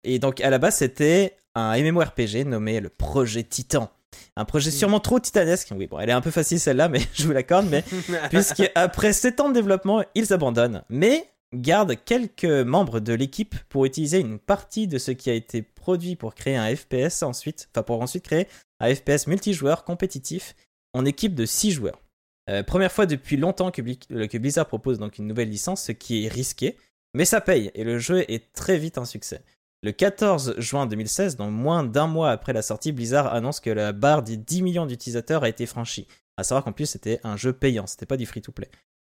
Et 0.03 0.19
donc 0.19 0.41
à 0.41 0.49
la 0.49 0.57
base 0.57 0.77
c'était 0.77 1.37
un 1.55 1.77
MMORPG 1.81 2.45
nommé 2.45 2.79
le 2.79 2.89
projet 2.89 3.43
Titan. 3.43 3.89
Un 4.35 4.45
projet 4.45 4.71
sûrement 4.71 4.99
trop 4.99 5.19
titanesque. 5.19 5.69
Oui, 5.75 5.87
bon, 5.87 5.99
elle 5.99 6.09
est 6.09 6.13
un 6.13 6.21
peu 6.21 6.31
facile 6.31 6.59
celle-là, 6.59 6.89
mais 6.89 7.01
je 7.13 7.25
vous 7.25 7.31
l'accorde. 7.31 7.67
Mais 7.69 7.83
puisque 8.29 8.71
après 8.75 9.13
7 9.13 9.39
ans 9.39 9.49
de 9.49 9.53
développement, 9.53 10.03
ils 10.15 10.33
abandonnent. 10.33 10.83
Mais 10.89 11.29
gardent 11.53 11.95
quelques 12.05 12.45
membres 12.45 12.99
de 12.99 13.13
l'équipe 13.13 13.55
pour 13.69 13.85
utiliser 13.85 14.19
une 14.19 14.39
partie 14.39 14.87
de 14.87 14.97
ce 14.97 15.11
qui 15.11 15.29
a 15.29 15.33
été 15.33 15.61
produit 15.61 16.15
pour 16.15 16.35
créer 16.35 16.55
un 16.55 16.75
FPS 16.75 17.23
ensuite, 17.23 17.69
enfin 17.71 17.83
pour 17.83 18.01
ensuite 18.01 18.23
créer 18.23 18.47
un 18.79 18.93
FPS 18.93 19.27
multijoueur 19.27 19.83
compétitif 19.83 20.55
en 20.93 21.05
équipe 21.05 21.33
de 21.33 21.45
6 21.45 21.71
joueurs. 21.71 21.99
Euh, 22.49 22.63
première 22.63 22.91
fois 22.91 23.05
depuis 23.05 23.37
longtemps 23.37 23.71
que, 23.71 23.81
que, 23.81 24.37
Blizzard 24.37 24.67
propose 24.67 24.97
donc 24.97 25.17
une 25.17 25.27
nouvelle 25.27 25.49
licence, 25.49 25.83
ce 25.83 25.91
qui 25.91 26.25
est 26.25 26.29
risqué, 26.29 26.77
mais 27.13 27.25
ça 27.25 27.41
paye 27.41 27.71
et 27.75 27.83
le 27.83 27.99
jeu 27.99 28.29
est 28.31 28.51
très 28.53 28.77
vite 28.77 28.97
un 28.97 29.05
succès. 29.05 29.43
Le 29.81 29.91
14 29.91 30.55
juin 30.57 30.87
2016, 30.87 31.37
donc 31.37 31.51
moins 31.51 31.83
d'un 31.83 32.07
mois 32.07 32.31
après 32.31 32.51
la 32.51 32.61
sortie, 32.61 32.91
Blizzard 32.91 33.33
annonce 33.33 33.59
que 33.59 33.69
la 33.69 33.93
barre 33.93 34.23
des 34.23 34.35
10 34.35 34.61
millions 34.63 34.85
d'utilisateurs 34.85 35.43
a 35.43 35.49
été 35.49 35.65
franchie. 35.65 36.07
À 36.37 36.43
savoir 36.43 36.63
qu'en 36.63 36.71
plus 36.71 36.87
c'était 36.87 37.19
un 37.23 37.37
jeu 37.37 37.53
payant, 37.53 37.87
c'était 37.87 38.05
pas 38.05 38.17
du 38.17 38.25
free-to-play. 38.25 38.69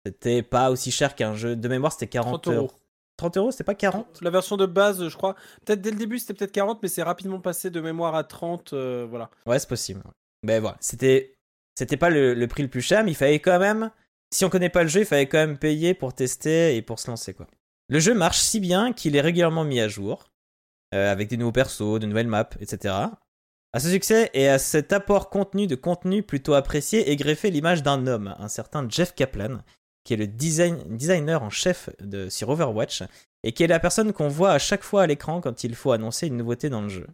C'était 0.05 0.43
pas 0.43 0.71
aussi 0.71 0.91
cher 0.91 1.15
qu'un 1.15 1.35
jeu 1.35 1.55
de 1.55 1.67
mémoire, 1.67 1.93
c'était 1.93 2.07
40 2.07 2.47
euros. 2.47 2.71
30 3.17 3.37
euros, 3.37 3.51
c'était 3.51 3.63
pas 3.63 3.75
40 3.75 4.21
La 4.21 4.31
version 4.31 4.57
de 4.57 4.65
base, 4.65 5.07
je 5.07 5.15
crois. 5.15 5.35
Peut-être 5.63 5.81
dès 5.81 5.91
le 5.91 5.97
début, 5.97 6.17
c'était 6.17 6.33
peut-être 6.33 6.51
40, 6.51 6.81
mais 6.81 6.89
c'est 6.89 7.03
rapidement 7.03 7.39
passé 7.39 7.69
de 7.69 7.79
mémoire 7.79 8.15
à 8.15 8.23
30. 8.23 8.73
Euh, 8.73 9.05
voilà. 9.07 9.29
Ouais, 9.45 9.59
c'est 9.59 9.69
possible. 9.69 10.01
Mais 10.43 10.59
voilà, 10.59 10.77
c'était 10.79 11.35
c'était 11.75 11.97
pas 11.97 12.09
le, 12.09 12.45
prix 12.47 12.63
le 12.63 12.69
plus 12.69 12.81
cher, 12.81 13.03
mais 13.03 13.11
il 13.11 13.15
fallait 13.15 13.39
quand 13.39 13.59
même. 13.59 13.91
Si 14.33 14.45
on 14.45 14.49
connaît 14.49 14.69
pas 14.69 14.83
le 14.83 14.89
jeu, 14.89 15.01
il 15.01 15.05
fallait 15.05 15.27
quand 15.27 15.39
même 15.39 15.57
payer 15.57 15.93
pour 15.93 16.13
tester 16.13 16.75
et 16.75 16.81
pour 16.81 16.99
se 16.99 17.09
lancer 17.09 17.33
quoi. 17.33 17.47
Le 17.89 17.99
jeu 17.99 18.13
marche 18.13 18.39
si 18.39 18.59
bien 18.59 18.93
qu'il 18.93 19.15
est 19.15 19.21
régulièrement 19.21 19.65
mis 19.65 19.81
à 19.81 19.89
jour, 19.89 20.31
euh, 20.93 21.11
avec 21.11 21.27
des 21.27 21.37
nouveaux 21.37 21.51
persos, 21.51 21.99
de 21.99 22.05
nouvelles 22.05 22.27
maps, 22.27 22.49
etc. 22.59 22.95
À 23.73 23.79
ce 23.79 23.89
succès 23.89 24.29
et 24.33 24.47
à 24.49 24.59
cet 24.59 24.91
apport 24.93 25.29
contenu 25.29 25.67
de 25.67 25.75
contenu 25.75 26.23
plutôt 26.23 26.53
apprécié 26.53 27.09
est 27.09 27.15
greffé 27.15 27.51
l'image 27.51 27.83
d'un 27.83 28.07
homme, 28.07 28.35
un 28.37 28.47
certain 28.49 28.87
Jeff 28.89 29.15
Kaplan, 29.15 29.59
qui 30.03 30.13
est 30.13 30.17
le 30.17 30.27
design, 30.27 30.77
designer 30.89 31.41
en 31.43 31.49
chef 31.49 31.89
de, 31.99 32.27
sur 32.29 32.49
Overwatch, 32.49 33.03
et 33.43 33.53
qui 33.53 33.63
est 33.63 33.67
la 33.67 33.79
personne 33.79 34.13
qu'on 34.13 34.27
voit 34.27 34.51
à 34.51 34.59
chaque 34.59 34.83
fois 34.83 35.03
à 35.03 35.07
l'écran 35.07 35.41
quand 35.41 35.63
il 35.63 35.75
faut 35.75 35.91
annoncer 35.91 36.27
une 36.27 36.37
nouveauté 36.37 36.69
dans 36.69 36.81
le 36.81 36.89
jeu. 36.89 37.07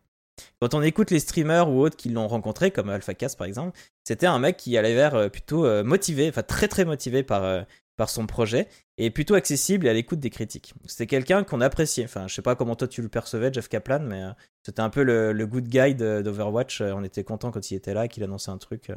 Quand 0.62 0.74
on 0.74 0.82
écoute 0.82 1.12
les 1.12 1.20
streamers 1.20 1.70
ou 1.70 1.82
autres 1.82 1.98
qui 1.98 2.10
l'ont 2.10 2.28
rencontré, 2.28 2.72
comme 2.72 2.90
AlphaCast 2.90 3.38
par 3.38 3.48
exemple, 3.48 3.78
c'était 4.04 4.28
un 4.28 4.40
mec 4.40 4.58
qui 4.58 4.78
allait 4.78 4.96
l'air 4.96 5.16
euh, 5.16 5.30
plutôt 5.30 5.66
euh, 5.66 5.84
motivé, 5.84 6.30
enfin 6.30 6.44
très 6.44 6.68
très 6.68 6.86
motivé 6.86 7.24
par, 7.24 7.44
euh, 7.44 7.62
par 7.98 8.10
son 8.10 8.26
projet, 8.28 8.68
et 8.98 9.10
plutôt 9.10 9.36
accessible 9.36 9.88
à 9.88 9.94
l'écoute 9.94 10.20
des 10.20 10.30
critiques. 10.30 10.74
C'était 10.86 11.08
quelqu'un 11.08 11.44
qu'on 11.44 11.62
appréciait. 11.62 12.06
Enfin, 12.06 12.28
je 12.28 12.34
sais 12.34 12.42
pas 12.42 12.56
comment 12.56 12.76
toi 12.76 12.88
tu 12.88 13.02
le 13.02 13.10
percevais, 13.10 13.52
Jeff 13.52 13.68
Kaplan, 13.68 14.00
mais 14.02 14.24
c'était 14.64 14.82
un 14.82 14.90
peu 14.90 15.04
le, 15.04 15.34
le 15.34 15.48
good 15.48 15.68
guy 15.68 15.96
d'Overwatch. 15.96 16.82
On 16.82 17.04
était 17.04 17.24
content 17.24 17.52
quand 17.52 17.72
il 17.72 17.76
était 17.76 17.94
là, 17.94 18.08
qu'il 18.08 18.24
annonçait 18.24 18.52
un 18.52 18.58
truc. 18.58 18.92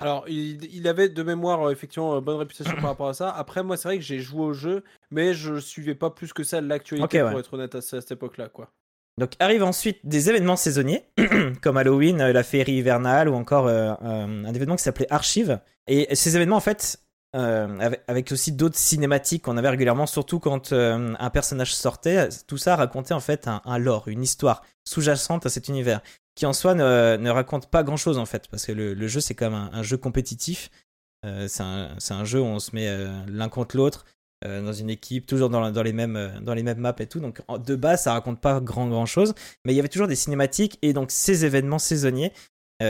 Alors, 0.00 0.24
il, 0.28 0.88
avait 0.88 1.10
de 1.10 1.22
mémoire, 1.22 1.70
effectivement, 1.70 2.20
bonne 2.22 2.38
réputation 2.38 2.74
par 2.76 2.84
rapport 2.84 3.08
à 3.08 3.14
ça. 3.14 3.30
Après, 3.30 3.62
moi, 3.62 3.76
c'est 3.76 3.88
vrai 3.88 3.98
que 3.98 4.04
j'ai 4.04 4.18
joué 4.18 4.40
au 4.40 4.52
jeu, 4.54 4.82
mais 5.10 5.34
je 5.34 5.60
suivais 5.60 5.94
pas 5.94 6.08
plus 6.10 6.32
que 6.32 6.42
ça 6.42 6.60
l'actualité, 6.60 7.20
pour 7.20 7.38
être 7.38 7.54
honnête, 7.54 7.74
à, 7.74 7.82
cette 7.82 8.10
époque-là, 8.10 8.48
quoi. 8.48 8.72
Donc, 9.20 9.32
arrivent 9.38 9.62
ensuite 9.62 10.00
des 10.04 10.30
événements 10.30 10.56
saisonniers, 10.56 11.04
comme 11.62 11.76
Halloween, 11.76 12.20
euh, 12.20 12.32
la 12.32 12.42
féerie 12.42 12.72
hivernale, 12.72 13.28
ou 13.28 13.34
encore 13.34 13.68
un 13.68 14.52
événement 14.52 14.76
qui 14.76 14.82
s'appelait 14.82 15.12
Archive. 15.12 15.60
Et 15.86 16.12
ces 16.16 16.34
événements, 16.34 16.56
en 16.56 16.60
fait, 16.60 17.00
avec, 17.32 18.32
aussi 18.32 18.50
d'autres 18.50 18.78
cinématiques 18.78 19.44
qu'on 19.44 19.56
avait 19.56 19.68
régulièrement, 19.68 20.06
surtout 20.06 20.40
quand 20.40 20.72
un 20.72 21.30
personnage 21.30 21.72
sortait, 21.74 22.28
tout 22.48 22.56
ça 22.56 22.74
racontait 22.74 23.14
en 23.14 23.20
fait 23.20 23.48
un 23.48 23.78
lore, 23.78 24.08
une 24.08 24.22
histoire 24.22 24.62
sous-jacente 24.84 25.46
à 25.46 25.48
cet 25.48 25.68
univers 25.68 26.00
qui 26.40 26.46
en 26.46 26.52
soi 26.54 26.74
ne, 26.74 27.30
raconte 27.30 27.66
pas 27.66 27.82
grand 27.82 27.98
chose 27.98 28.16
en 28.18 28.24
fait, 28.24 28.48
parce 28.48 28.64
que 28.64 28.72
le, 28.72 29.08
jeu 29.08 29.20
c'est 29.20 29.34
quand 29.34 29.50
même 29.50 29.68
un, 29.72 29.82
jeu 29.82 29.96
compétitif. 29.96 30.70
Euh, 31.26 31.48
c'est 31.48 31.62
un, 31.62 32.24
jeu 32.24 32.40
où 32.40 32.44
on 32.44 32.58
se 32.58 32.74
met 32.74 32.88
euh, 32.88 33.12
l'un 33.28 33.50
contre 33.50 33.76
l'autre 33.76 34.06
euh, 34.44 34.62
dans 34.62 34.72
une 34.72 34.90
équipe, 34.90 35.26
toujours 35.26 35.50
dans, 35.50 35.82
les 35.82 35.92
mêmes, 35.92 36.40
dans 36.42 36.54
les 36.54 36.62
mêmes 36.62 36.78
maps 36.78 36.94
et 36.98 37.06
tout. 37.06 37.20
Donc 37.20 37.42
de 37.48 37.76
base, 37.76 38.04
ça 38.04 38.12
raconte 38.12 38.40
pas 38.40 38.60
grand 38.60 38.88
grand 38.88 39.06
chose, 39.06 39.34
mais 39.64 39.72
il 39.72 39.76
y 39.76 39.78
avait 39.78 39.88
toujours 39.88 40.08
des 40.08 40.16
cinématiques 40.16 40.78
et 40.82 40.92
donc 40.92 41.10
ces 41.10 41.44
événements 41.44 41.78
saisonniers 41.78 42.32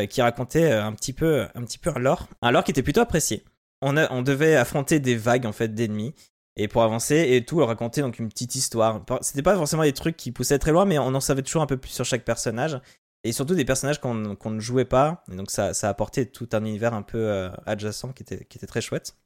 qui 0.08 0.22
racontaient 0.22 0.70
un 0.70 0.92
petit 0.92 1.12
peu 1.12 1.48
un 1.56 1.62
petit 1.62 1.78
peu 1.78 1.90
un 1.90 1.98
lore, 1.98 2.28
un 2.42 2.52
lore 2.52 2.62
qui 2.62 2.70
était 2.70 2.82
plutôt 2.82 3.00
apprécié. 3.00 3.42
On, 3.82 4.22
devait 4.22 4.56
affronter 4.56 5.00
des 5.00 5.16
vagues 5.16 5.46
en 5.46 5.52
fait 5.52 5.74
d'ennemis 5.74 6.14
et 6.56 6.68
pour 6.68 6.82
avancer 6.82 7.16
et 7.30 7.44
tout 7.44 7.64
raconter 7.64 8.02
donc 8.02 8.18
une 8.18 8.28
petite 8.28 8.54
histoire. 8.54 9.04
C'était 9.22 9.42
pas 9.42 9.56
forcément 9.56 9.82
des 9.82 9.94
trucs 9.94 10.16
qui 10.16 10.32
poussaient 10.32 10.58
très 10.58 10.70
loin, 10.70 10.84
mais 10.84 10.98
on 10.98 11.14
en 11.14 11.20
savait 11.20 11.42
toujours 11.42 11.62
un 11.62 11.66
peu 11.66 11.78
plus 11.78 11.90
sur 11.90 12.04
chaque 12.04 12.24
personnage 12.24 12.78
et 13.24 13.32
surtout 13.32 13.54
des 13.54 13.64
personnages 13.64 14.00
qu'on 14.00 14.14
ne 14.14 14.60
jouait 14.60 14.84
pas. 14.84 15.24
Et 15.32 15.36
donc 15.36 15.50
ça, 15.50 15.72
apportait 15.82 16.26
tout 16.26 16.48
un 16.52 16.64
univers 16.64 16.94
un 16.94 17.02
peu 17.02 17.18
euh, 17.18 17.50
adjacent 17.66 18.12
qui 18.14 18.22
était 18.22 18.66
très 18.66 18.80
chouette. 18.80 19.16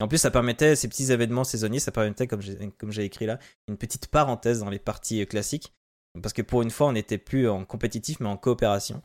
Et 0.00 0.04
en 0.04 0.08
plus, 0.08 0.18
ça 0.18 0.30
permettait, 0.30 0.76
ces 0.76 0.88
petits 0.88 1.10
événements 1.10 1.44
saisonniers, 1.44 1.80
ça 1.80 1.90
permettait, 1.90 2.26
comme 2.26 2.40
j'ai 2.40 3.04
écrit 3.04 3.26
là, 3.26 3.38
une 3.68 3.76
petite 3.76 4.08
parenthèse 4.08 4.60
dans 4.60 4.70
les 4.70 4.78
parties 4.78 5.22
euh, 5.22 5.26
classiques. 5.26 5.74
Parce 6.22 6.32
que 6.32 6.42
pour 6.42 6.62
une 6.62 6.70
fois, 6.70 6.88
on 6.88 6.92
n'était 6.92 7.18
plus 7.18 7.48
en 7.48 7.64
compétitif, 7.64 8.20
mais 8.20 8.28
en 8.28 8.36
coopération. 8.36 9.02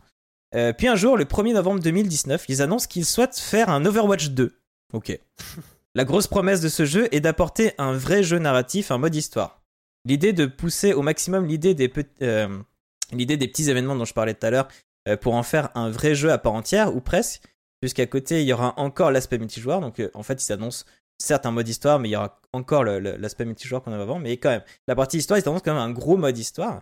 Euh, 0.55 0.73
puis 0.73 0.87
un 0.87 0.95
jour, 0.95 1.17
le 1.17 1.25
1er 1.25 1.53
novembre 1.53 1.79
2019, 1.81 2.45
ils 2.47 2.61
annoncent 2.61 2.87
qu'ils 2.87 3.05
souhaitent 3.05 3.37
faire 3.37 3.69
un 3.69 3.85
Overwatch 3.85 4.29
2. 4.29 4.55
Ok. 4.93 5.19
La 5.95 6.05
grosse 6.05 6.27
promesse 6.27 6.61
de 6.61 6.69
ce 6.69 6.85
jeu 6.85 7.07
est 7.11 7.19
d'apporter 7.19 7.73
un 7.77 7.93
vrai 7.93 8.23
jeu 8.23 8.39
narratif, 8.39 8.89
un 8.89 8.97
mode 8.97 9.13
histoire. 9.13 9.61
L'idée 10.05 10.33
de 10.33 10.47
pousser 10.47 10.93
au 10.93 11.03
maximum 11.03 11.45
l'idée 11.45 11.75
des, 11.75 11.87
des 11.87 13.47
petits 13.47 13.69
événements 13.69 13.95
dont 13.95 14.05
je 14.05 14.13
parlais 14.13 14.33
tout 14.33 14.45
à 14.45 14.49
l'heure 14.49 14.67
euh, 15.07 15.17
pour 15.17 15.35
en 15.35 15.43
faire 15.43 15.69
un 15.75 15.89
vrai 15.91 16.15
jeu 16.15 16.31
à 16.31 16.39
part 16.39 16.53
entière 16.53 16.95
ou 16.95 16.99
presque, 16.99 17.41
puisqu'à 17.83 18.05
côté 18.05 18.41
il 18.41 18.47
y 18.47 18.53
aura 18.53 18.73
encore 18.79 19.11
l'aspect 19.11 19.37
multijoueur. 19.37 19.81
Donc 19.81 19.99
euh, 19.99 20.09
en 20.13 20.23
fait, 20.23 20.41
il 20.41 20.45
s'annonce 20.45 20.85
certes 21.17 21.45
un 21.45 21.51
mode 21.51 21.67
histoire, 21.67 21.99
mais 21.99 22.07
il 22.07 22.11
y 22.13 22.15
aura 22.15 22.39
encore 22.53 22.85
l'aspect 22.85 23.43
multijoueur 23.43 23.83
qu'on 23.83 23.91
avait 23.91 24.03
avant. 24.03 24.19
Mais 24.19 24.37
quand 24.37 24.51
même, 24.51 24.63
la 24.87 24.95
partie 24.95 25.17
histoire, 25.17 25.37
il 25.37 25.41
s'annonce 25.41 25.63
quand 25.63 25.73
même 25.73 25.83
un 25.83 25.91
gros 25.91 26.15
mode 26.15 26.37
histoire. 26.37 26.81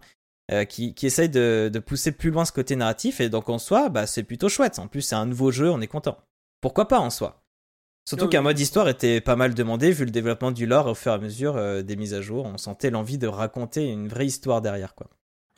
Euh, 0.51 0.63
qui, 0.65 0.93
qui, 0.93 1.07
essaye 1.07 1.29
de, 1.29 1.71
pousser 1.83 2.11
plus 2.11 2.29
loin 2.29 2.45
ce 2.45 2.51
côté 2.51 2.75
narratif 2.75 3.21
et 3.21 3.29
donc 3.29 3.47
en 3.47 3.57
soi 3.57 3.89
bah, 3.89 4.05
c'est 4.05 4.23
plutôt 4.23 4.49
chouette 4.49 4.79
en 4.79 4.87
plus 4.87 5.01
c'est 5.01 5.15
un 5.15 5.27
nouveau 5.27 5.51
jeu 5.51 5.69
on 5.69 5.79
est 5.79 5.87
content 5.87 6.17
pourquoi 6.61 6.87
pas 6.87 6.99
en 6.99 7.11
soi? 7.11 7.43
Surtout 8.09 8.27
qu'un 8.27 8.41
mode 8.41 8.59
histoire 8.59 8.89
était 8.89 9.21
pas 9.21 9.35
mal 9.37 9.53
demandé 9.53 9.91
vu 9.91 10.03
le 10.03 10.11
développement 10.11 10.51
du 10.51 10.65
lore 10.65 10.87
au 10.87 10.95
fur 10.95 11.11
et 11.11 11.15
à 11.15 11.19
mesure 11.19 11.83
des 11.83 11.95
mises 11.95 12.15
à 12.15 12.21
jour 12.21 12.45
on 12.45 12.57
sentait 12.57 12.89
l'envie 12.89 13.19
de 13.19 13.27
raconter 13.27 13.87
une 13.87 14.09
vraie 14.09 14.25
histoire 14.25 14.61
derrière 14.61 14.95
quoi 14.95 15.07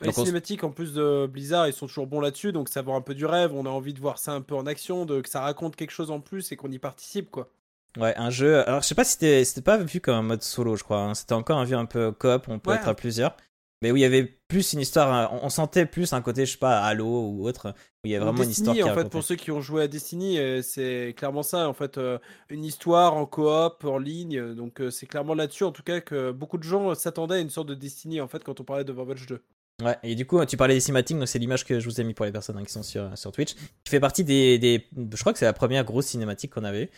les 0.04 0.12
cinématiques 0.12 0.64
en 0.64 0.70
plus 0.70 0.94
de 0.94 1.26
Blizzard, 1.26 1.66
ils 1.66 1.72
sont 1.72 1.86
toujours 1.86 2.06
bons 2.06 2.20
là-dessus, 2.20 2.52
donc 2.52 2.68
ça 2.68 2.82
vend 2.82 2.96
un 2.96 3.00
peu 3.00 3.14
du 3.14 3.26
rêve. 3.26 3.52
On 3.54 3.66
a 3.66 3.70
envie 3.70 3.94
de 3.94 4.00
voir 4.00 4.18
ça 4.18 4.32
un 4.32 4.40
peu 4.40 4.54
en 4.54 4.66
action, 4.66 5.06
de, 5.06 5.20
que 5.20 5.28
ça 5.28 5.40
raconte 5.40 5.76
quelque 5.76 5.92
chose 5.92 6.10
en 6.10 6.20
plus 6.20 6.52
et 6.52 6.56
qu'on 6.56 6.70
y 6.70 6.78
participe, 6.78 7.30
quoi. 7.30 7.50
Ouais, 7.98 8.14
un 8.16 8.30
jeu. 8.30 8.66
Alors 8.66 8.82
je 8.82 8.86
sais 8.88 8.94
pas 8.94 9.04
si 9.04 9.12
c'était 9.44 9.60
pas 9.62 9.76
vu 9.76 10.00
comme 10.00 10.16
un 10.16 10.22
mode 10.22 10.42
solo, 10.42 10.76
je 10.76 10.82
crois. 10.82 10.98
Hein. 10.98 11.14
C'était 11.14 11.34
encore 11.34 11.58
un 11.58 11.64
vue 11.64 11.76
un 11.76 11.86
peu 11.86 12.10
coop, 12.12 12.48
on 12.48 12.58
peut 12.58 12.72
être 12.72 12.88
à 12.88 12.94
plusieurs. 12.94 13.36
Mais 13.82 13.90
où 13.90 13.96
il 13.96 14.00
y 14.00 14.04
avait 14.06 14.24
plus 14.48 14.72
une 14.72 14.80
histoire, 14.80 15.30
on 15.42 15.50
sentait 15.50 15.84
plus 15.84 16.14
un 16.14 16.22
côté, 16.22 16.46
je 16.46 16.52
sais 16.52 16.58
pas, 16.58 16.80
Halo 16.80 17.04
ou 17.04 17.46
autre, 17.46 17.74
où 18.02 18.06
il 18.06 18.12
y 18.12 18.16
a 18.16 18.20
vraiment 18.20 18.42
une 18.42 18.48
histoire. 18.48 18.74
Qui 18.74 18.82
en 18.82 18.94
fait, 18.94 19.10
pour 19.10 19.22
ceux 19.22 19.34
qui 19.34 19.50
ont 19.50 19.60
joué 19.60 19.82
à 19.82 19.88
Destiny, 19.88 20.38
euh, 20.38 20.62
c'est 20.62 21.12
clairement 21.18 21.42
ça, 21.42 21.68
en 21.68 21.74
fait, 21.74 21.98
euh, 21.98 22.18
une 22.48 22.64
histoire 22.64 23.14
en 23.14 23.26
coop, 23.26 23.84
en 23.84 23.98
ligne. 23.98 24.54
Donc 24.54 24.80
euh, 24.80 24.90
c'est 24.90 25.04
clairement 25.04 25.34
là-dessus, 25.34 25.64
en 25.64 25.72
tout 25.72 25.82
cas, 25.82 26.00
que 26.00 26.30
beaucoup 26.30 26.56
de 26.56 26.62
gens 26.62 26.94
s'attendaient 26.94 27.34
à 27.34 27.40
une 27.40 27.50
sorte 27.50 27.68
de 27.68 27.74
Destiny, 27.74 28.22
en 28.22 28.28
fait, 28.28 28.42
quand 28.42 28.58
on 28.58 28.64
parlait 28.64 28.84
de 28.84 28.92
Overwatch 28.92 29.26
2. 29.26 29.42
Ouais, 29.82 29.98
et 30.04 30.14
du 30.14 30.24
coup, 30.24 30.44
tu 30.44 30.56
parlais 30.56 30.74
des 30.74 30.80
cinématiques, 30.80 31.18
donc 31.18 31.26
c'est 31.26 31.40
l'image 31.40 31.64
que 31.64 31.80
je 31.80 31.88
vous 31.88 32.00
ai 32.00 32.04
mis 32.04 32.14
pour 32.14 32.24
les 32.24 32.32
personnes 32.32 32.56
hein, 32.56 32.64
qui 32.64 32.72
sont 32.72 32.82
sur, 32.84 33.32
Twitch, 33.32 33.54
qui 33.54 33.90
fait 33.90 34.00
partie 34.00 34.22
des, 34.22 34.58
des 34.58 34.86
Je 34.94 35.20
crois 35.20 35.32
que 35.32 35.38
c'est 35.38 35.44
la 35.44 35.52
première 35.52 35.84
grosse 35.84 36.06
cinématique 36.06 36.52
qu'on 36.52 36.64
avait 36.64 36.90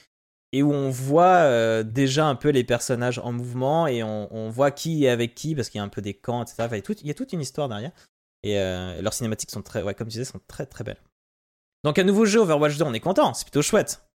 et 0.52 0.62
où 0.62 0.72
on 0.72 0.90
voit 0.90 1.42
euh, 1.42 1.82
déjà 1.82 2.26
un 2.26 2.34
peu 2.34 2.50
les 2.50 2.64
personnages 2.64 3.18
en 3.18 3.32
mouvement, 3.32 3.86
et 3.86 4.02
on, 4.02 4.48
voit 4.48 4.70
qui 4.70 5.04
est 5.04 5.08
avec 5.08 5.34
qui, 5.34 5.54
parce 5.54 5.68
qu'il 5.68 5.78
y 5.78 5.82
a 5.82 5.84
un 5.84 5.88
peu 5.88 6.00
des 6.00 6.14
camps, 6.14 6.42
etc. 6.42 6.68
il, 6.70 6.76
y 6.76 6.78
a 6.78 6.82
tout, 6.82 6.96
y 7.02 7.10
a 7.10 7.14
toute 7.14 7.32
une 7.32 7.40
histoire 7.40 7.68
derrière. 7.68 7.92
Et 8.42 8.58
euh, 8.58 9.00
leurs 9.02 9.12
cinématiques 9.12 9.50
sont 9.50 9.62
très, 9.62 9.82
ouais, 9.82 9.94
comme 9.94 10.06
tu 10.06 10.12
disais, 10.12 10.24
sont 10.24 10.40
très 10.46 10.66
très 10.66 10.84
belles. 10.84 11.00
Donc 11.84 11.98
un 11.98 12.04
nouveau 12.04 12.24
jeu 12.24 12.40
Overwatch 12.40 12.78
2, 12.78 12.84
on 12.84 12.94
est 12.94 13.00
content, 13.00 13.34
c'est 13.34 13.44
plutôt 13.44 13.62
chouette. 13.62 14.08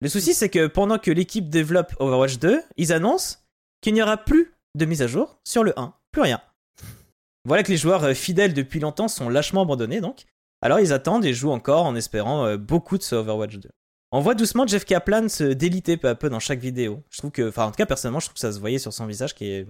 Le 0.00 0.08
souci, 0.08 0.34
c'est 0.34 0.48
que 0.48 0.66
pendant 0.66 0.98
que 0.98 1.10
l'équipe 1.10 1.48
développe 1.48 1.94
Overwatch 1.98 2.38
2, 2.38 2.62
ils 2.76 2.92
annoncent 2.92 3.38
qu'il 3.80 3.94
n'y 3.94 4.02
aura 4.02 4.16
plus 4.16 4.54
de 4.74 4.84
mise 4.84 5.02
à 5.02 5.06
jour 5.06 5.38
sur 5.44 5.62
le 5.62 5.78
1. 5.78 5.94
Plus 6.10 6.22
rien. 6.22 6.40
Voilà 7.44 7.62
que 7.62 7.70
les 7.70 7.76
joueurs 7.76 8.04
euh, 8.04 8.14
fidèles 8.14 8.54
depuis 8.54 8.80
longtemps 8.80 9.08
sont 9.08 9.28
lâchement 9.28 9.62
abandonnés 9.62 10.00
donc. 10.00 10.24
Alors 10.60 10.78
ils 10.80 10.92
attendent 10.92 11.24
et 11.24 11.34
jouent 11.34 11.50
encore 11.50 11.86
en 11.86 11.96
espérant 11.96 12.46
euh, 12.46 12.56
beaucoup 12.56 12.98
de 12.98 13.02
ce 13.02 13.14
Overwatch 13.14 13.56
2. 13.56 13.68
On 14.12 14.20
voit 14.20 14.34
doucement 14.34 14.66
Jeff 14.66 14.84
Kaplan 14.84 15.28
se 15.28 15.44
déliter 15.44 15.96
peu 15.96 16.08
à 16.08 16.14
peu 16.14 16.28
dans 16.28 16.38
chaque 16.38 16.60
vidéo. 16.60 17.02
Je 17.10 17.18
trouve 17.18 17.30
que, 17.30 17.48
enfin 17.48 17.66
en 17.66 17.70
tout 17.70 17.76
cas 17.76 17.86
personnellement, 17.86 18.20
je 18.20 18.26
trouve 18.26 18.34
que 18.34 18.40
ça 18.40 18.52
se 18.52 18.60
voyait 18.60 18.78
sur 18.78 18.92
son 18.92 19.06
visage 19.06 19.34
qu'il 19.34 19.66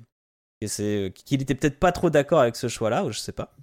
était 0.61 1.55
peut-être 1.55 1.79
pas 1.79 1.93
trop 1.93 2.11
d'accord 2.11 2.41
avec 2.41 2.57
ce 2.57 2.69
choix-là, 2.69 3.05
ou 3.05 3.13
je 3.13 3.19
sais 3.19 3.33
pas. 3.33 3.55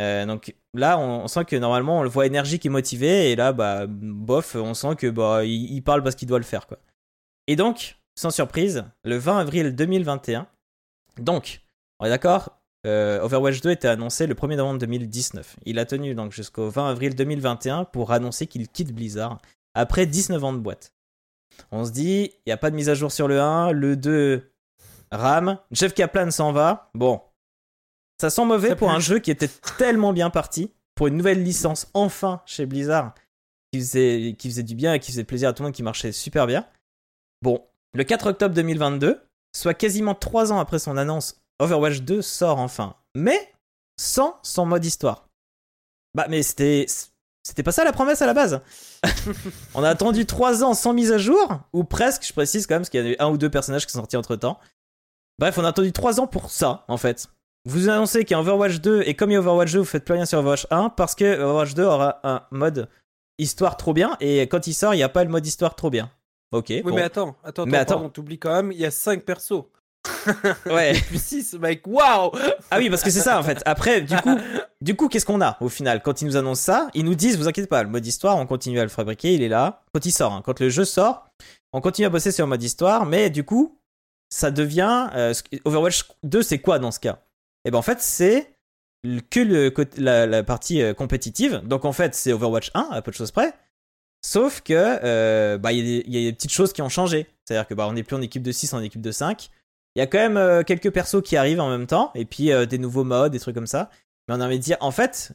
Euh, 0.00 0.26
donc 0.26 0.54
là, 0.72 0.98
on, 0.98 1.28
sent 1.28 1.44
que 1.44 1.56
normalement 1.56 2.00
on 2.00 2.02
le 2.02 2.08
voit 2.08 2.26
énergique 2.26 2.66
et 2.66 2.70
motivé, 2.70 3.30
et 3.30 3.36
là, 3.36 3.52
bah 3.52 3.86
bof, 3.86 4.56
on 4.56 4.74
sent 4.74 4.96
que 4.96 5.08
bah 5.08 5.44
il, 5.44 5.82
parle 5.82 6.02
parce 6.02 6.16
qu'il 6.16 6.26
doit 6.26 6.38
le 6.38 6.44
faire 6.44 6.66
quoi. 6.66 6.78
Et 7.46 7.54
donc 7.54 7.96
sans 8.16 8.30
surprise, 8.30 8.84
le 9.04 9.16
20 9.16 9.38
avril 9.38 9.74
2021. 9.74 10.46
Donc, 11.18 11.62
on 12.00 12.06
est 12.06 12.10
d'accord 12.10 12.60
euh, 12.86 13.22
Overwatch 13.22 13.60
2 13.60 13.70
était 13.70 13.88
annoncé 13.88 14.26
le 14.26 14.34
1er 14.34 14.56
novembre 14.56 14.78
2019. 14.80 15.56
Il 15.64 15.78
a 15.78 15.86
tenu 15.86 16.14
donc 16.14 16.32
jusqu'au 16.32 16.68
20 16.68 16.90
avril 16.90 17.14
2021 17.14 17.84
pour 17.84 18.12
annoncer 18.12 18.46
qu'il 18.46 18.68
quitte 18.68 18.92
Blizzard 18.92 19.38
après 19.74 20.06
19 20.06 20.42
ans 20.44 20.52
de 20.52 20.58
boîte. 20.58 20.92
On 21.70 21.84
se 21.84 21.90
dit, 21.90 22.32
il 22.46 22.48
n'y 22.48 22.52
a 22.52 22.56
pas 22.56 22.70
de 22.70 22.76
mise 22.76 22.88
à 22.88 22.94
jour 22.94 23.12
sur 23.12 23.28
le 23.28 23.40
1, 23.40 23.72
le 23.72 23.96
2 23.96 24.50
rame, 25.12 25.58
Jeff 25.70 25.94
Kaplan 25.94 26.30
s'en 26.30 26.52
va. 26.52 26.90
Bon, 26.94 27.20
ça 28.20 28.30
sent 28.30 28.44
mauvais 28.44 28.70
Ça 28.70 28.76
pour 28.76 28.90
un 28.90 29.00
jeu 29.00 29.18
qui 29.18 29.30
était 29.30 29.50
tellement 29.78 30.12
bien 30.12 30.30
parti, 30.30 30.72
pour 30.94 31.06
une 31.06 31.16
nouvelle 31.16 31.42
licence 31.42 31.88
enfin 31.94 32.42
chez 32.46 32.66
Blizzard, 32.66 33.14
qui 33.72 33.80
faisait, 33.80 34.36
qui 34.38 34.48
faisait 34.48 34.62
du 34.62 34.74
bien 34.74 34.94
et 34.94 35.00
qui 35.00 35.10
faisait 35.10 35.24
plaisir 35.24 35.48
à 35.48 35.52
tout 35.52 35.62
le 35.62 35.68
monde, 35.68 35.74
qui 35.74 35.82
marchait 35.82 36.12
super 36.12 36.46
bien. 36.46 36.66
Bon, 37.42 37.64
le 37.92 38.04
4 38.04 38.30
octobre 38.30 38.54
2022, 38.54 39.20
soit 39.54 39.74
quasiment 39.74 40.14
3 40.14 40.52
ans 40.52 40.58
après 40.58 40.78
son 40.78 40.96
annonce, 40.96 41.43
Overwatch 41.64 42.00
2 42.00 42.22
sort 42.22 42.58
enfin. 42.58 42.94
Mais 43.14 43.52
sans 43.98 44.38
son 44.42 44.66
mode 44.66 44.84
histoire. 44.84 45.28
Bah, 46.14 46.26
mais 46.28 46.42
c'était. 46.42 46.86
C'était 47.46 47.62
pas 47.62 47.72
ça 47.72 47.84
la 47.84 47.92
promesse 47.92 48.22
à 48.22 48.26
la 48.26 48.32
base. 48.32 48.62
On 49.74 49.84
a 49.84 49.90
attendu 49.90 50.24
3 50.24 50.64
ans 50.64 50.72
sans 50.72 50.94
mise 50.94 51.12
à 51.12 51.18
jour, 51.18 51.60
ou 51.74 51.84
presque, 51.84 52.26
je 52.26 52.32
précise 52.32 52.66
quand 52.66 52.74
même, 52.74 52.80
parce 52.80 52.88
qu'il 52.88 53.04
y 53.04 53.06
a 53.06 53.10
eu 53.10 53.16
un 53.18 53.28
ou 53.28 53.36
deux 53.36 53.50
personnages 53.50 53.84
qui 53.84 53.92
sont 53.92 53.98
sortis 53.98 54.16
entre 54.16 54.34
temps. 54.36 54.58
Bref, 55.38 55.58
on 55.58 55.64
a 55.64 55.68
attendu 55.68 55.92
3 55.92 56.20
ans 56.20 56.26
pour 56.26 56.50
ça, 56.50 56.84
en 56.88 56.96
fait. 56.96 57.28
Vous 57.66 57.90
annoncez 57.90 58.24
qu'il 58.24 58.34
y 58.34 58.38
a 58.38 58.40
Overwatch 58.40 58.80
2, 58.80 59.02
et 59.04 59.14
comme 59.14 59.30
il 59.30 59.34
y 59.34 59.36
a 59.36 59.40
Overwatch 59.40 59.72
2, 59.72 59.78
vous 59.78 59.84
faites 59.84 60.06
plus 60.06 60.14
rien 60.14 60.24
sur 60.24 60.38
Overwatch 60.38 60.66
1, 60.70 60.88
parce 60.90 61.14
que 61.14 61.24
Overwatch 61.38 61.74
2 61.74 61.82
aura 61.84 62.20
un 62.24 62.42
mode 62.50 62.88
histoire 63.38 63.76
trop 63.76 63.92
bien, 63.92 64.16
et 64.20 64.40
quand 64.42 64.66
il 64.66 64.72
sort, 64.72 64.94
il 64.94 64.98
n'y 64.98 65.02
a 65.02 65.10
pas 65.10 65.22
le 65.24 65.30
mode 65.30 65.46
histoire 65.46 65.74
trop 65.74 65.90
bien. 65.90 66.10
Ok. 66.52 66.66
Oui, 66.70 66.82
bon. 66.82 66.94
mais 66.94 67.02
attends, 67.02 67.36
attends, 67.44 67.66
Mais 67.66 67.76
attends, 67.76 67.96
attends. 67.96 68.04
on 68.06 68.08
t'oublie 68.08 68.38
quand 68.38 68.54
même, 68.54 68.72
il 68.72 68.78
y 68.78 68.86
a 68.86 68.90
5 68.90 69.22
persos. 69.22 69.64
Ouais. 70.66 70.92
Puis 71.08 71.18
6, 71.18 71.54
mec, 71.54 71.82
waouh 71.86 72.30
Ah 72.70 72.78
oui, 72.78 72.90
parce 72.90 73.02
que 73.02 73.10
c'est 73.10 73.20
ça 73.20 73.38
en 73.38 73.42
fait. 73.42 73.62
Après, 73.66 74.00
du 74.02 74.16
coup, 74.16 74.36
du 74.80 74.96
coup, 74.96 75.08
qu'est-ce 75.08 75.26
qu'on 75.26 75.40
a 75.40 75.56
au 75.60 75.68
final? 75.68 76.02
Quand 76.02 76.20
ils 76.22 76.26
nous 76.26 76.36
annoncent 76.36 76.62
ça, 76.62 76.88
ils 76.94 77.04
nous 77.04 77.14
disent, 77.14 77.36
vous 77.38 77.48
inquiétez 77.48 77.66
pas, 77.68 77.82
le 77.82 77.88
mode 77.88 78.06
histoire, 78.06 78.36
on 78.36 78.46
continue 78.46 78.78
à 78.80 78.82
le 78.82 78.88
fabriquer, 78.88 79.34
il 79.34 79.42
est 79.42 79.48
là. 79.48 79.82
Quand 79.92 80.04
il 80.04 80.12
sort, 80.12 80.32
hein. 80.32 80.42
quand 80.44 80.60
le 80.60 80.68
jeu 80.68 80.84
sort, 80.84 81.26
on 81.72 81.80
continue 81.80 82.06
à 82.06 82.10
bosser 82.10 82.32
sur 82.32 82.44
le 82.46 82.50
mode 82.50 82.62
histoire, 82.62 83.06
mais 83.06 83.30
du 83.30 83.44
coup, 83.44 83.78
ça 84.30 84.50
devient 84.50 85.08
euh, 85.14 85.32
Overwatch 85.64 86.04
2, 86.22 86.42
c'est 86.42 86.58
quoi 86.58 86.78
dans 86.78 86.90
ce 86.90 87.00
cas? 87.00 87.18
Et 87.64 87.70
ben 87.70 87.78
en 87.78 87.82
fait, 87.82 88.00
c'est 88.00 88.50
que 89.30 89.40
le 89.40 89.72
la, 89.96 90.26
la 90.26 90.42
partie 90.42 90.82
euh, 90.82 90.94
compétitive. 90.94 91.60
Donc 91.64 91.84
en 91.84 91.92
fait, 91.92 92.14
c'est 92.14 92.32
Overwatch 92.32 92.70
1 92.74 92.88
à 92.90 93.02
peu 93.02 93.10
de 93.10 93.16
choses 93.16 93.30
près. 93.30 93.52
Sauf 94.26 94.62
que 94.62 94.72
euh, 94.74 95.58
bah 95.58 95.72
il 95.72 95.78
y, 95.78 95.80
a 95.80 95.84
des- 95.84 96.04
il 96.06 96.14
y 96.14 96.26
a 96.26 96.30
des 96.30 96.34
petites 96.34 96.52
choses 96.52 96.72
qui 96.72 96.80
ont 96.82 96.88
changé. 96.88 97.26
C'est-à-dire 97.44 97.66
que 97.66 97.74
bah 97.74 97.86
on 97.88 97.92
n'est 97.92 98.02
plus 98.02 98.16
en 98.16 98.22
équipe 98.22 98.42
de 98.42 98.52
6, 98.52 98.72
on 98.72 98.78
est 98.78 98.80
en 98.80 98.84
équipe 98.84 99.02
de 99.02 99.12
5. 99.12 99.50
Il 99.94 100.00
y 100.00 100.02
a 100.02 100.06
quand 100.06 100.18
même 100.18 100.36
euh, 100.36 100.62
quelques 100.62 100.90
persos 100.90 101.22
qui 101.22 101.36
arrivent 101.36 101.60
en 101.60 101.70
même 101.70 101.86
temps, 101.86 102.10
et 102.14 102.24
puis 102.24 102.52
euh, 102.52 102.66
des 102.66 102.78
nouveaux 102.78 103.04
modes, 103.04 103.32
des 103.32 103.38
trucs 103.38 103.54
comme 103.54 103.66
ça. 103.66 103.90
Mais 104.26 104.34
on 104.34 104.40
a 104.40 104.46
envie 104.46 104.58
de 104.58 104.64
dire, 104.64 104.76
en 104.80 104.90
fait, 104.90 105.32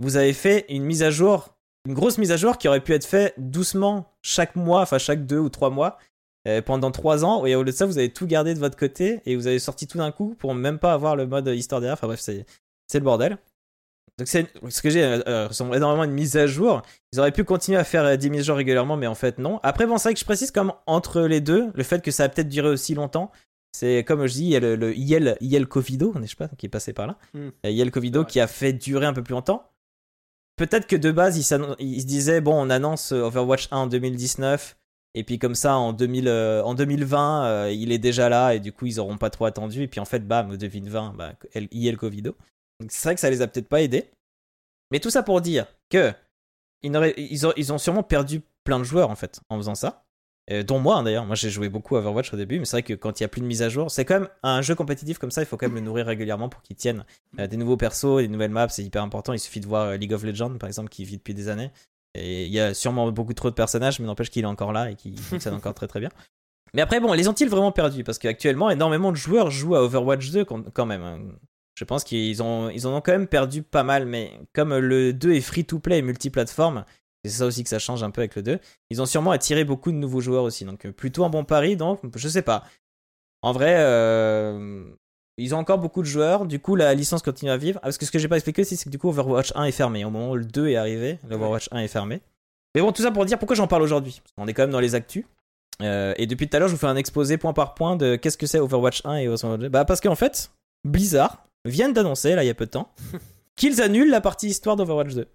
vous 0.00 0.16
avez 0.16 0.32
fait 0.32 0.64
une 0.68 0.84
mise 0.84 1.02
à 1.02 1.10
jour, 1.10 1.56
une 1.86 1.94
grosse 1.94 2.18
mise 2.18 2.32
à 2.32 2.36
jour 2.36 2.56
qui 2.58 2.68
aurait 2.68 2.80
pu 2.80 2.94
être 2.94 3.04
faite 3.04 3.34
doucement 3.36 4.12
chaque 4.22 4.56
mois, 4.56 4.82
enfin 4.82 4.98
chaque 4.98 5.26
deux 5.26 5.38
ou 5.38 5.48
trois 5.48 5.70
mois, 5.70 5.98
euh, 6.46 6.62
pendant 6.62 6.90
trois 6.90 7.24
ans. 7.24 7.44
Et 7.44 7.54
au 7.54 7.62
lieu 7.62 7.72
de 7.72 7.76
ça, 7.76 7.84
vous 7.84 7.98
avez 7.98 8.12
tout 8.12 8.26
gardé 8.26 8.54
de 8.54 8.58
votre 8.58 8.76
côté 8.76 9.20
et 9.26 9.36
vous 9.36 9.46
avez 9.46 9.58
sorti 9.58 9.86
tout 9.86 9.98
d'un 9.98 10.12
coup 10.12 10.34
pour 10.38 10.54
même 10.54 10.78
pas 10.78 10.92
avoir 10.92 11.16
le 11.16 11.26
mode 11.26 11.48
histoire 11.48 11.80
derrière. 11.80 11.94
Enfin 11.94 12.06
bref, 12.06 12.20
c'est 12.20 12.44
le 12.94 13.00
bordel. 13.00 13.38
Donc 14.18 14.26
c'est 14.26 14.48
ce 14.68 14.82
que 14.82 14.90
j'ai 14.90 15.02
euh, 15.04 15.48
énormément 15.48 16.04
une 16.04 16.12
mise 16.12 16.36
à 16.36 16.46
jour. 16.46 16.82
Ils 17.12 17.20
auraient 17.20 17.32
pu 17.32 17.44
continuer 17.44 17.78
à 17.78 17.84
faire 17.84 18.18
des 18.18 18.30
mises 18.30 18.40
à 18.40 18.44
jour 18.44 18.56
régulièrement, 18.56 18.96
mais 18.96 19.06
en 19.06 19.14
fait 19.14 19.38
non. 19.38 19.60
Après 19.62 19.86
bon, 19.86 19.96
c'est 19.96 20.08
vrai 20.08 20.14
que 20.14 20.20
je 20.20 20.24
précise 20.24 20.50
comme 20.50 20.72
entre 20.86 21.22
les 21.22 21.40
deux, 21.40 21.70
le 21.74 21.82
fait 21.84 22.02
que 22.02 22.10
ça 22.10 22.24
a 22.24 22.28
peut-être 22.28 22.48
duré 22.48 22.68
aussi 22.68 22.94
longtemps. 22.94 23.30
C'est 23.78 24.02
comme 24.04 24.26
je 24.26 24.32
dis, 24.32 24.44
il 24.44 24.50
y 24.50 24.56
a 24.56 24.60
le, 24.60 24.74
le 24.74 24.96
IL, 24.96 25.36
IL 25.40 25.66
Covido, 25.68 26.12
sais 26.26 26.34
pas, 26.36 26.48
qui 26.48 26.66
est 26.66 26.68
passé 26.68 26.92
par 26.92 27.06
là. 27.06 27.16
Il 27.64 27.70
y 27.70 27.80
a 27.80 27.84
IL 27.84 27.90
Covido 27.92 28.24
qui 28.24 28.40
a 28.40 28.46
fait 28.48 28.72
durer 28.72 29.06
un 29.06 29.12
peu 29.12 29.22
plus 29.22 29.34
longtemps. 29.34 29.70
Peut-être 30.56 30.88
que 30.88 30.96
de 30.96 31.12
base, 31.12 31.36
il, 31.36 31.76
il 31.78 32.00
se 32.00 32.06
disait, 32.06 32.40
bon, 32.40 32.54
on 32.60 32.70
annonce 32.70 33.12
euh, 33.12 33.22
Overwatch 33.22 33.68
1 33.70 33.76
en 33.76 33.86
2019, 33.86 34.76
et 35.14 35.22
puis 35.22 35.38
comme 35.38 35.54
ça, 35.54 35.76
en, 35.76 35.92
2000, 35.92 36.26
euh, 36.26 36.62
en 36.64 36.74
2020, 36.74 37.44
euh, 37.46 37.70
il 37.72 37.92
est 37.92 37.98
déjà 37.98 38.28
là, 38.28 38.54
et 38.54 38.58
du 38.60 38.72
coup, 38.72 38.86
ils 38.86 38.98
auront 38.98 39.18
pas 39.18 39.30
trop 39.30 39.44
attendu, 39.44 39.82
et 39.82 39.86
puis 39.88 40.00
en 40.00 40.04
fait, 40.04 40.26
bam, 40.26 40.56
2020, 40.56 41.14
bah, 41.16 41.34
L- 41.54 41.68
IL 41.70 41.96
Covido. 41.96 42.34
Donc 42.80 42.90
c'est 42.90 43.04
vrai 43.08 43.14
que 43.14 43.20
ça 43.20 43.30
les 43.30 43.42
a 43.42 43.46
peut-être 43.46 43.68
pas 43.68 43.82
aidés. 43.82 44.10
Mais 44.90 44.98
tout 44.98 45.10
ça 45.10 45.22
pour 45.22 45.40
dire 45.40 45.66
que 45.90 46.12
ils, 46.82 46.90
n'auraient- 46.90 47.14
ils 47.16 47.46
ont, 47.46 47.52
ils 47.56 47.72
ont 47.72 47.78
sûrement 47.78 48.02
perdu 48.02 48.42
plein 48.64 48.78
de 48.80 48.84
joueurs, 48.84 49.10
en 49.10 49.16
fait, 49.16 49.40
en 49.50 49.56
faisant 49.58 49.76
ça. 49.76 50.04
Euh, 50.50 50.62
dont 50.62 50.78
moi 50.78 50.96
hein, 50.96 51.02
d'ailleurs, 51.02 51.26
moi 51.26 51.34
j'ai 51.34 51.50
joué 51.50 51.68
beaucoup 51.68 51.96
à 51.96 51.98
Overwatch 51.98 52.32
au 52.32 52.36
début, 52.36 52.58
mais 52.58 52.64
c'est 52.64 52.76
vrai 52.76 52.82
que 52.82 52.94
quand 52.94 53.20
il 53.20 53.22
y 53.22 53.26
a 53.26 53.28
plus 53.28 53.42
de 53.42 53.46
mise 53.46 53.62
à 53.62 53.68
jour, 53.68 53.90
c'est 53.90 54.04
quand 54.06 54.20
même 54.20 54.28
un 54.42 54.62
jeu 54.62 54.74
compétitif 54.74 55.18
comme 55.18 55.30
ça, 55.30 55.42
il 55.42 55.46
faut 55.46 55.56
quand 55.58 55.66
même 55.66 55.74
le 55.74 55.82
nourrir 55.82 56.06
régulièrement 56.06 56.48
pour 56.48 56.62
qu'il 56.62 56.76
tienne. 56.76 57.04
Euh, 57.38 57.46
des 57.46 57.58
nouveaux 57.58 57.76
persos, 57.76 58.18
des 58.18 58.28
nouvelles 58.28 58.50
maps, 58.50 58.68
c'est 58.68 58.82
hyper 58.82 59.02
important. 59.02 59.34
Il 59.34 59.38
suffit 59.38 59.60
de 59.60 59.66
voir 59.66 59.88
euh, 59.88 59.96
League 59.96 60.12
of 60.14 60.22
Legends 60.24 60.56
par 60.56 60.68
exemple 60.68 60.88
qui 60.88 61.04
vit 61.04 61.18
depuis 61.18 61.34
des 61.34 61.48
années. 61.48 61.70
Et 62.14 62.46
il 62.46 62.52
y 62.52 62.60
a 62.60 62.72
sûrement 62.72 63.10
beaucoup 63.12 63.34
trop 63.34 63.50
de 63.50 63.54
personnages, 63.54 64.00
mais 64.00 64.06
n'empêche 64.06 64.30
qu'il 64.30 64.42
est 64.42 64.46
encore 64.46 64.72
là 64.72 64.90
et 64.90 64.94
qu'il 64.94 65.18
fonctionne 65.20 65.54
encore 65.54 65.74
très 65.74 65.86
très 65.86 66.00
bien. 66.00 66.10
Mais 66.74 66.82
après, 66.82 67.00
bon, 67.00 67.12
les 67.12 67.28
ont-ils 67.28 67.48
vraiment 67.48 67.72
perdus? 67.72 68.04
Parce 68.04 68.18
qu'actuellement, 68.18 68.70
énormément 68.70 69.10
de 69.10 69.16
joueurs 69.16 69.50
jouent 69.50 69.76
à 69.76 69.82
Overwatch 69.82 70.30
2 70.30 70.44
quand 70.44 70.86
même. 70.86 71.02
hein. 71.02 71.18
Je 71.78 71.84
pense 71.84 72.02
qu'ils 72.02 72.42
ont, 72.42 72.70
ils 72.70 72.86
en 72.86 72.96
ont 72.96 73.00
quand 73.00 73.12
même 73.12 73.28
perdu 73.28 73.62
pas 73.62 73.84
mal, 73.84 74.04
mais 74.04 74.32
comme 74.52 74.76
le 74.76 75.12
2 75.12 75.32
est 75.34 75.40
free 75.40 75.64
to 75.64 75.78
play 75.78 75.98
et 75.98 76.02
multiplateforme, 76.02 76.84
c'est 77.28 77.38
ça 77.38 77.46
aussi 77.46 77.62
que 77.62 77.68
ça 77.68 77.78
change 77.78 78.02
un 78.02 78.10
peu 78.10 78.20
avec 78.20 78.36
le 78.36 78.42
2, 78.42 78.58
ils 78.90 79.02
ont 79.02 79.06
sûrement 79.06 79.30
attiré 79.30 79.64
beaucoup 79.64 79.92
de 79.92 79.96
nouveaux 79.96 80.20
joueurs 80.20 80.44
aussi. 80.44 80.64
Donc 80.64 80.86
euh, 80.86 80.92
plutôt 80.92 81.24
un 81.24 81.30
bon 81.30 81.44
pari, 81.44 81.76
donc 81.76 82.00
je 82.14 82.28
sais 82.28 82.42
pas. 82.42 82.64
En 83.42 83.52
vrai, 83.52 83.76
euh, 83.78 84.84
ils 85.36 85.54
ont 85.54 85.58
encore 85.58 85.78
beaucoup 85.78 86.02
de 86.02 86.06
joueurs, 86.06 86.46
du 86.46 86.58
coup 86.58 86.74
la 86.74 86.94
licence 86.94 87.22
continue 87.22 87.50
à 87.50 87.56
vivre. 87.56 87.78
Ah, 87.82 87.86
Parce 87.86 87.98
que 87.98 88.04
ce 88.04 88.10
que 88.10 88.18
j'ai 88.18 88.28
pas 88.28 88.36
expliqué 88.36 88.62
aussi, 88.62 88.76
c'est 88.76 88.84
que 88.84 88.90
du 88.90 88.98
coup 88.98 89.08
Overwatch 89.08 89.52
1 89.54 89.64
est 89.64 89.72
fermé. 89.72 90.04
Au 90.04 90.10
moment 90.10 90.32
où 90.32 90.36
le 90.36 90.44
2 90.44 90.68
est 90.68 90.76
arrivé, 90.76 91.18
l'Overwatch 91.28 91.68
1 91.70 91.78
est 91.78 91.88
fermé. 91.88 92.20
Mais 92.74 92.80
bon, 92.80 92.92
tout 92.92 93.02
ça 93.02 93.10
pour 93.10 93.24
dire 93.24 93.38
pourquoi 93.38 93.56
j'en 93.56 93.68
parle 93.68 93.82
aujourd'hui. 93.82 94.20
Parce 94.22 94.32
qu'on 94.34 94.46
est 94.46 94.54
quand 94.54 94.62
même 94.62 94.70
dans 94.70 94.80
les 94.80 94.94
actus. 94.94 95.24
Euh, 95.80 96.12
et 96.16 96.26
depuis 96.26 96.48
tout 96.48 96.56
à 96.56 96.60
l'heure, 96.60 96.68
je 96.68 96.74
vous 96.74 96.78
fais 96.80 96.86
un 96.86 96.96
exposé 96.96 97.38
point 97.38 97.52
par 97.52 97.74
point 97.74 97.96
de 97.96 98.16
qu'est-ce 98.16 98.36
que 98.36 98.46
c'est 98.46 98.58
Overwatch 98.58 99.02
1 99.04 99.16
et 99.16 99.28
Overwatch 99.28 99.60
2. 99.60 99.68
Bah 99.68 99.84
parce 99.84 100.00
qu'en 100.00 100.16
fait, 100.16 100.50
Blizzard 100.84 101.44
viennent 101.64 101.92
d'annoncer, 101.92 102.34
là 102.34 102.42
il 102.42 102.46
y 102.46 102.50
a 102.50 102.54
peu 102.54 102.66
de 102.66 102.70
temps, 102.70 102.92
qu'ils 103.56 103.80
annulent 103.80 104.10
la 104.10 104.20
partie 104.20 104.48
histoire 104.48 104.76
d'Overwatch 104.76 105.14
2. 105.14 105.28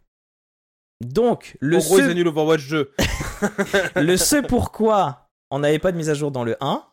Donc, 1.02 1.58
le 1.60 1.78
en 1.78 1.80
gros, 1.80 1.98
ce- 1.98 2.04
ils 2.04 2.10
annulent 2.10 2.28
Overwatch 2.30 2.68
2. 2.70 2.92
le 3.96 4.18
ce 4.18 4.38
pourquoi 4.48 5.30
on 5.52 5.60
n'avait 5.60 5.80
pas 5.80 5.92
de 5.92 5.98
mise 5.98 6.10
à 6.10 6.14
jour 6.14 6.32
dans 6.32 6.44
le 6.44 6.56
1, 6.62 6.84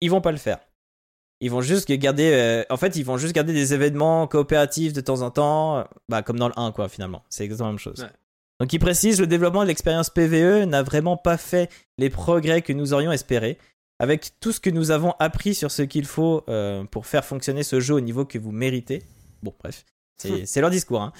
ils 0.00 0.10
vont 0.10 0.20
pas 0.20 0.32
le 0.32 0.38
faire. 0.38 0.58
Ils 1.40 1.50
vont 1.50 1.62
juste 1.62 1.90
garder, 1.90 2.30
euh, 2.32 2.64
en 2.68 2.76
fait, 2.76 2.96
ils 2.96 3.04
vont 3.04 3.16
juste 3.16 3.34
garder 3.34 3.54
des 3.54 3.72
événements 3.72 4.26
coopératifs 4.26 4.92
de 4.92 5.00
temps 5.00 5.22
en 5.22 5.30
temps, 5.30 5.78
euh, 5.78 5.84
bah, 6.08 6.22
comme 6.22 6.38
dans 6.38 6.48
le 6.48 6.58
1, 6.58 6.72
quoi, 6.72 6.88
finalement. 6.88 7.22
C'est 7.30 7.44
exactement 7.44 7.68
la 7.68 7.72
même 7.72 7.78
chose. 7.78 8.00
Ouais. 8.00 8.10
Donc, 8.60 8.72
ils 8.74 8.78
précisent, 8.78 9.20
le 9.20 9.26
développement 9.26 9.62
de 9.62 9.68
l'expérience 9.68 10.10
PVE 10.10 10.64
n'a 10.66 10.82
vraiment 10.82 11.16
pas 11.16 11.38
fait 11.38 11.70
les 11.96 12.10
progrès 12.10 12.60
que 12.60 12.74
nous 12.74 12.92
aurions 12.92 13.10
espérés. 13.12 13.56
Avec 13.98 14.38
tout 14.40 14.52
ce 14.52 14.60
que 14.60 14.70
nous 14.70 14.90
avons 14.90 15.12
appris 15.18 15.54
sur 15.54 15.70
ce 15.70 15.82
qu'il 15.82 16.06
faut 16.06 16.42
euh, 16.48 16.84
pour 16.84 17.06
faire 17.06 17.22
fonctionner 17.24 17.62
ce 17.62 17.80
jeu 17.80 17.94
au 17.94 18.00
niveau 18.00 18.24
que 18.24 18.38
vous 18.38 18.50
méritez. 18.52 19.02
Bon, 19.42 19.54
bref, 19.58 19.84
c'est 20.16 20.46
c'est 20.46 20.60
leur 20.62 20.70
discours. 20.70 21.02
Hein. 21.02 21.12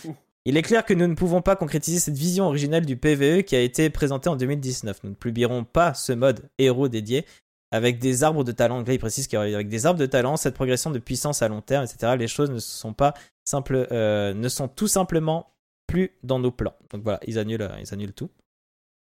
Il 0.46 0.56
est 0.56 0.62
clair 0.62 0.84
que 0.84 0.94
nous 0.94 1.06
ne 1.06 1.14
pouvons 1.14 1.42
pas 1.42 1.54
concrétiser 1.54 1.98
cette 1.98 2.16
vision 2.16 2.46
originelle 2.46 2.86
du 2.86 2.96
PVE 2.96 3.42
qui 3.42 3.56
a 3.56 3.60
été 3.60 3.90
présentée 3.90 4.30
en 4.30 4.36
2019. 4.36 5.00
Nous 5.04 5.10
ne 5.10 5.14
publierons 5.14 5.64
pas 5.64 5.92
ce 5.92 6.12
mode 6.12 6.48
héros 6.58 6.88
dédié 6.88 7.26
avec 7.72 7.98
des 7.98 8.24
arbres 8.24 8.44
de 8.44 8.52
talent. 8.52 8.82
Là, 8.82 8.92
il 8.92 8.98
précise 8.98 9.28
qu'avec 9.28 9.68
des 9.68 9.86
arbres 9.86 10.00
de 10.00 10.06
talent, 10.06 10.36
cette 10.36 10.54
progression 10.54 10.90
de 10.90 10.98
puissance 10.98 11.42
à 11.42 11.48
long 11.48 11.60
terme, 11.60 11.84
etc., 11.84 12.14
les 12.18 12.26
choses 12.26 12.50
ne 12.50 12.58
sont 12.58 12.94
pas 12.94 13.14
simples, 13.44 13.86
euh, 13.92 14.34
ne 14.34 14.48
sont 14.48 14.68
tout 14.68 14.88
simplement 14.88 15.52
plus 15.86 16.12
dans 16.22 16.38
nos 16.38 16.50
plans. 16.50 16.74
Donc 16.90 17.02
voilà, 17.02 17.20
ils 17.26 17.38
annulent, 17.38 17.62
euh, 17.62 17.80
ils 17.80 17.92
annulent 17.92 18.12
tout. 18.12 18.30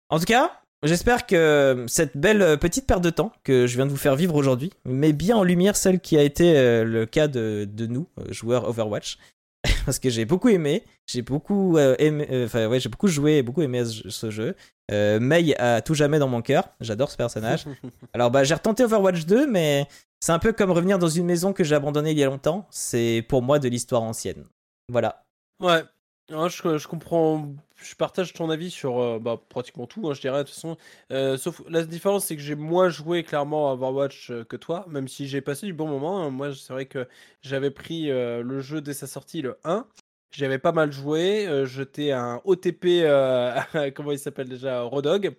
En 0.08 0.18
tout 0.18 0.24
cas, 0.24 0.60
j'espère 0.82 1.26
que 1.26 1.84
cette 1.88 2.16
belle 2.16 2.42
euh, 2.42 2.56
petite 2.56 2.86
perte 2.86 3.02
de 3.02 3.10
temps 3.10 3.32
que 3.44 3.66
je 3.66 3.76
viens 3.76 3.86
de 3.86 3.90
vous 3.90 3.96
faire 3.96 4.16
vivre 4.16 4.34
aujourd'hui 4.34 4.72
met 4.84 5.12
bien 5.12 5.36
en 5.36 5.42
lumière 5.42 5.76
celle 5.76 6.00
qui 6.00 6.16
a 6.16 6.22
été 6.22 6.84
le 6.84 7.06
cas 7.06 7.28
de, 7.28 7.66
nous, 7.86 8.08
joueurs 8.28 8.68
Overwatch. 8.68 9.18
Parce 9.84 9.98
que 9.98 10.08
j'ai 10.08 10.24
beaucoup 10.24 10.48
aimé, 10.48 10.84
j'ai 11.06 11.22
beaucoup 11.22 11.76
euh, 11.76 11.94
aimé, 11.98 12.26
euh, 12.30 12.46
enfin 12.46 12.66
ouais, 12.66 12.80
j'ai 12.80 12.88
beaucoup 12.88 13.08
joué 13.08 13.38
et 13.38 13.42
beaucoup 13.42 13.62
aimé 13.62 13.84
ce, 13.84 14.08
ce 14.08 14.30
jeu. 14.30 14.56
Euh, 14.90 15.20
Mei 15.20 15.54
a 15.58 15.82
tout 15.82 15.94
jamais 15.94 16.18
dans 16.18 16.28
mon 16.28 16.42
cœur, 16.42 16.68
j'adore 16.80 17.10
ce 17.10 17.16
personnage. 17.16 17.66
Alors 18.14 18.30
bah 18.30 18.42
j'ai 18.44 18.54
retenté 18.54 18.84
Overwatch 18.84 19.26
2, 19.26 19.46
mais 19.46 19.86
c'est 20.20 20.32
un 20.32 20.38
peu 20.38 20.52
comme 20.52 20.70
revenir 20.70 20.98
dans 20.98 21.08
une 21.08 21.26
maison 21.26 21.52
que 21.52 21.64
j'ai 21.64 21.74
abandonnée 21.74 22.12
il 22.12 22.18
y 22.18 22.24
a 22.24 22.26
longtemps. 22.26 22.66
C'est 22.70 23.24
pour 23.28 23.42
moi 23.42 23.58
de 23.58 23.68
l'histoire 23.68 24.02
ancienne. 24.02 24.46
Voilà. 24.88 25.24
Ouais. 25.60 25.82
Ouais, 26.30 26.48
je, 26.48 26.78
je 26.78 26.86
comprends, 26.86 27.48
je 27.74 27.94
partage 27.96 28.32
ton 28.34 28.50
avis 28.50 28.70
sur 28.70 29.00
euh, 29.00 29.18
bah, 29.18 29.40
pratiquement 29.48 29.88
tout, 29.88 30.08
hein, 30.08 30.14
je 30.14 30.20
dirais, 30.20 30.38
de 30.38 30.42
toute 30.44 30.54
façon. 30.54 30.76
Euh, 31.10 31.36
sauf 31.36 31.60
la 31.68 31.82
différence, 31.84 32.26
c'est 32.26 32.36
que 32.36 32.42
j'ai 32.42 32.54
moins 32.54 32.88
joué 32.88 33.24
clairement 33.24 33.68
à 33.70 33.72
Overwatch 33.74 34.30
euh, 34.30 34.44
que 34.44 34.56
toi, 34.56 34.84
même 34.88 35.08
si 35.08 35.26
j'ai 35.26 35.40
passé 35.40 35.66
du 35.66 35.72
bon 35.72 35.88
moment. 35.88 36.22
hein. 36.22 36.30
Moi, 36.30 36.54
c'est 36.54 36.72
vrai 36.72 36.86
que 36.86 37.08
j'avais 37.42 37.72
pris 37.72 38.10
euh, 38.12 38.42
le 38.44 38.60
jeu 38.60 38.80
dès 38.80 38.94
sa 38.94 39.08
sortie, 39.08 39.42
le 39.42 39.58
1. 39.64 39.88
J'avais 40.30 40.58
pas 40.60 40.70
mal 40.70 40.92
joué. 40.92 41.48
euh, 41.48 41.66
J'étais 41.66 42.12
un 42.12 42.40
OTP, 42.44 43.02
comment 43.96 44.12
il 44.12 44.18
s'appelle 44.20 44.48
déjà 44.48 44.82
Rodog. 44.82 45.34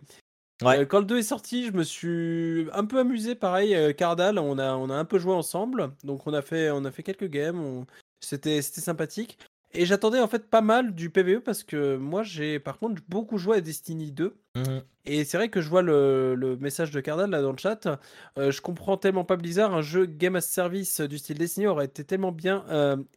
Euh, 0.64 0.86
quand 0.86 1.00
le 1.00 1.06
2 1.06 1.20
est 1.20 1.24
sorti, 1.24 1.68
je 1.68 1.72
me 1.74 1.84
suis 1.84 2.68
un 2.74 2.86
peu 2.86 3.00
amusé, 3.00 3.36
pareil, 3.36 3.96
Cardal, 3.96 4.40
on 4.40 4.58
a, 4.60 4.76
on 4.76 4.90
a 4.90 4.96
un 4.96 5.06
peu 5.06 5.20
joué 5.20 5.34
ensemble, 5.34 5.92
donc 6.04 6.28
on 6.28 6.34
a 6.34 6.42
fait, 6.44 6.70
on 6.72 6.86
a 6.86 6.92
fait 6.92 7.04
quelques 7.04 7.30
games, 7.30 7.86
c'était 8.20 8.62
sympathique. 8.62 9.40
Et 9.74 9.86
j'attendais 9.86 10.20
en 10.20 10.28
fait 10.28 10.50
pas 10.50 10.62
mal 10.62 10.94
du 10.94 11.10
PVE 11.10 11.40
parce 11.40 11.64
que 11.64 11.96
moi 11.96 12.24
j'ai 12.24 12.60
par 12.60 12.78
contre 12.78 13.02
beaucoup 13.08 13.38
joué 13.38 13.58
à 13.58 13.62
Destiny 13.62 14.12
2. 14.12 14.36
Mhm. 14.56 14.82
Et 15.06 15.24
c'est 15.24 15.38
vrai 15.38 15.50
que 15.50 15.62
je 15.62 15.70
vois 15.70 15.82
le, 15.82 16.36
le, 16.36 16.58
message 16.58 16.92
de 16.92 17.00
Cardal 17.00 17.30
là 17.30 17.42
dans 17.42 17.52
le 17.52 17.58
chat. 17.58 17.88
Euh, 18.38 18.52
je 18.52 18.62
comprends 18.62 18.98
tellement 18.98 19.24
pas 19.24 19.38
Blizzard. 19.38 19.74
Un 19.74 19.82
jeu 19.82 20.06
Game 20.06 20.36
as 20.36 20.42
Service 20.42 21.02
du 21.02 21.18
style 21.18 21.38
Destiny 21.38 21.68
aurait 21.68 21.86
été 21.86 22.04
tellement 22.04 22.32
bien 22.32 22.66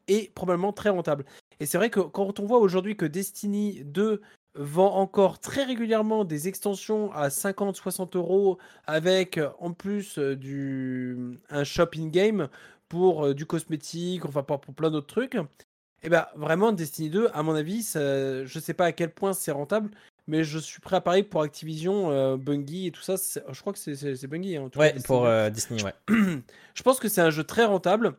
et 0.08 0.30
probablement 0.34 0.72
très 0.72 0.90
rentable. 0.90 1.24
Et 1.60 1.66
c'est 1.66 1.78
vrai 1.78 1.90
que 1.90 2.00
quand 2.00 2.40
on 2.40 2.46
voit 2.46 2.58
aujourd'hui 2.58 2.96
que 2.96 3.06
Destiny 3.06 3.82
2 3.84 4.20
vend 4.56 4.94
encore 4.94 5.40
très 5.40 5.64
régulièrement 5.64 6.24
des 6.24 6.48
extensions 6.48 7.12
à 7.12 7.28
50-60 7.28 8.16
euros 8.16 8.58
avec 8.86 9.40
en 9.58 9.72
plus 9.72 10.18
euh, 10.18 10.36
du 10.36 11.40
un 11.50 11.64
shop 11.64 11.90
in-game 11.96 12.48
pour 12.88 13.26
euh, 13.26 13.34
du 13.34 13.46
cosmétique, 13.46 14.24
enfin 14.24 14.42
pour, 14.42 14.60
plein 14.60 14.90
d'autres 14.90 15.08
trucs. 15.08 15.36
Et 16.04 16.08
eh 16.08 16.10
ben 16.10 16.26
vraiment 16.36 16.70
Destiny 16.72 17.08
2, 17.08 17.30
à 17.32 17.42
mon 17.42 17.54
avis, 17.54 17.82
ça, 17.82 18.44
je 18.44 18.58
sais 18.58 18.74
pas 18.74 18.84
à 18.84 18.92
quel 18.92 19.10
point 19.10 19.32
c'est 19.32 19.52
rentable, 19.52 19.88
mais 20.26 20.44
je 20.44 20.58
suis 20.58 20.82
prêt 20.82 20.96
à 20.96 21.00
parier 21.00 21.22
pour 21.22 21.40
Activision, 21.40 22.10
euh, 22.10 22.36
Bungie 22.36 22.88
et 22.88 22.90
tout 22.90 23.00
ça. 23.00 23.14
Je 23.16 23.58
crois 23.62 23.72
que 23.72 23.78
c'est 23.78 24.26
Bungie. 24.26 24.58
Hein, 24.58 24.68
ouais, 24.76 24.94
pour 25.06 25.26
Destiny, 25.50 25.82
ouais. 25.82 25.94
je 26.74 26.82
pense 26.82 27.00
que 27.00 27.08
c'est 27.08 27.22
un 27.22 27.30
jeu 27.30 27.42
très 27.42 27.64
rentable. 27.64 28.18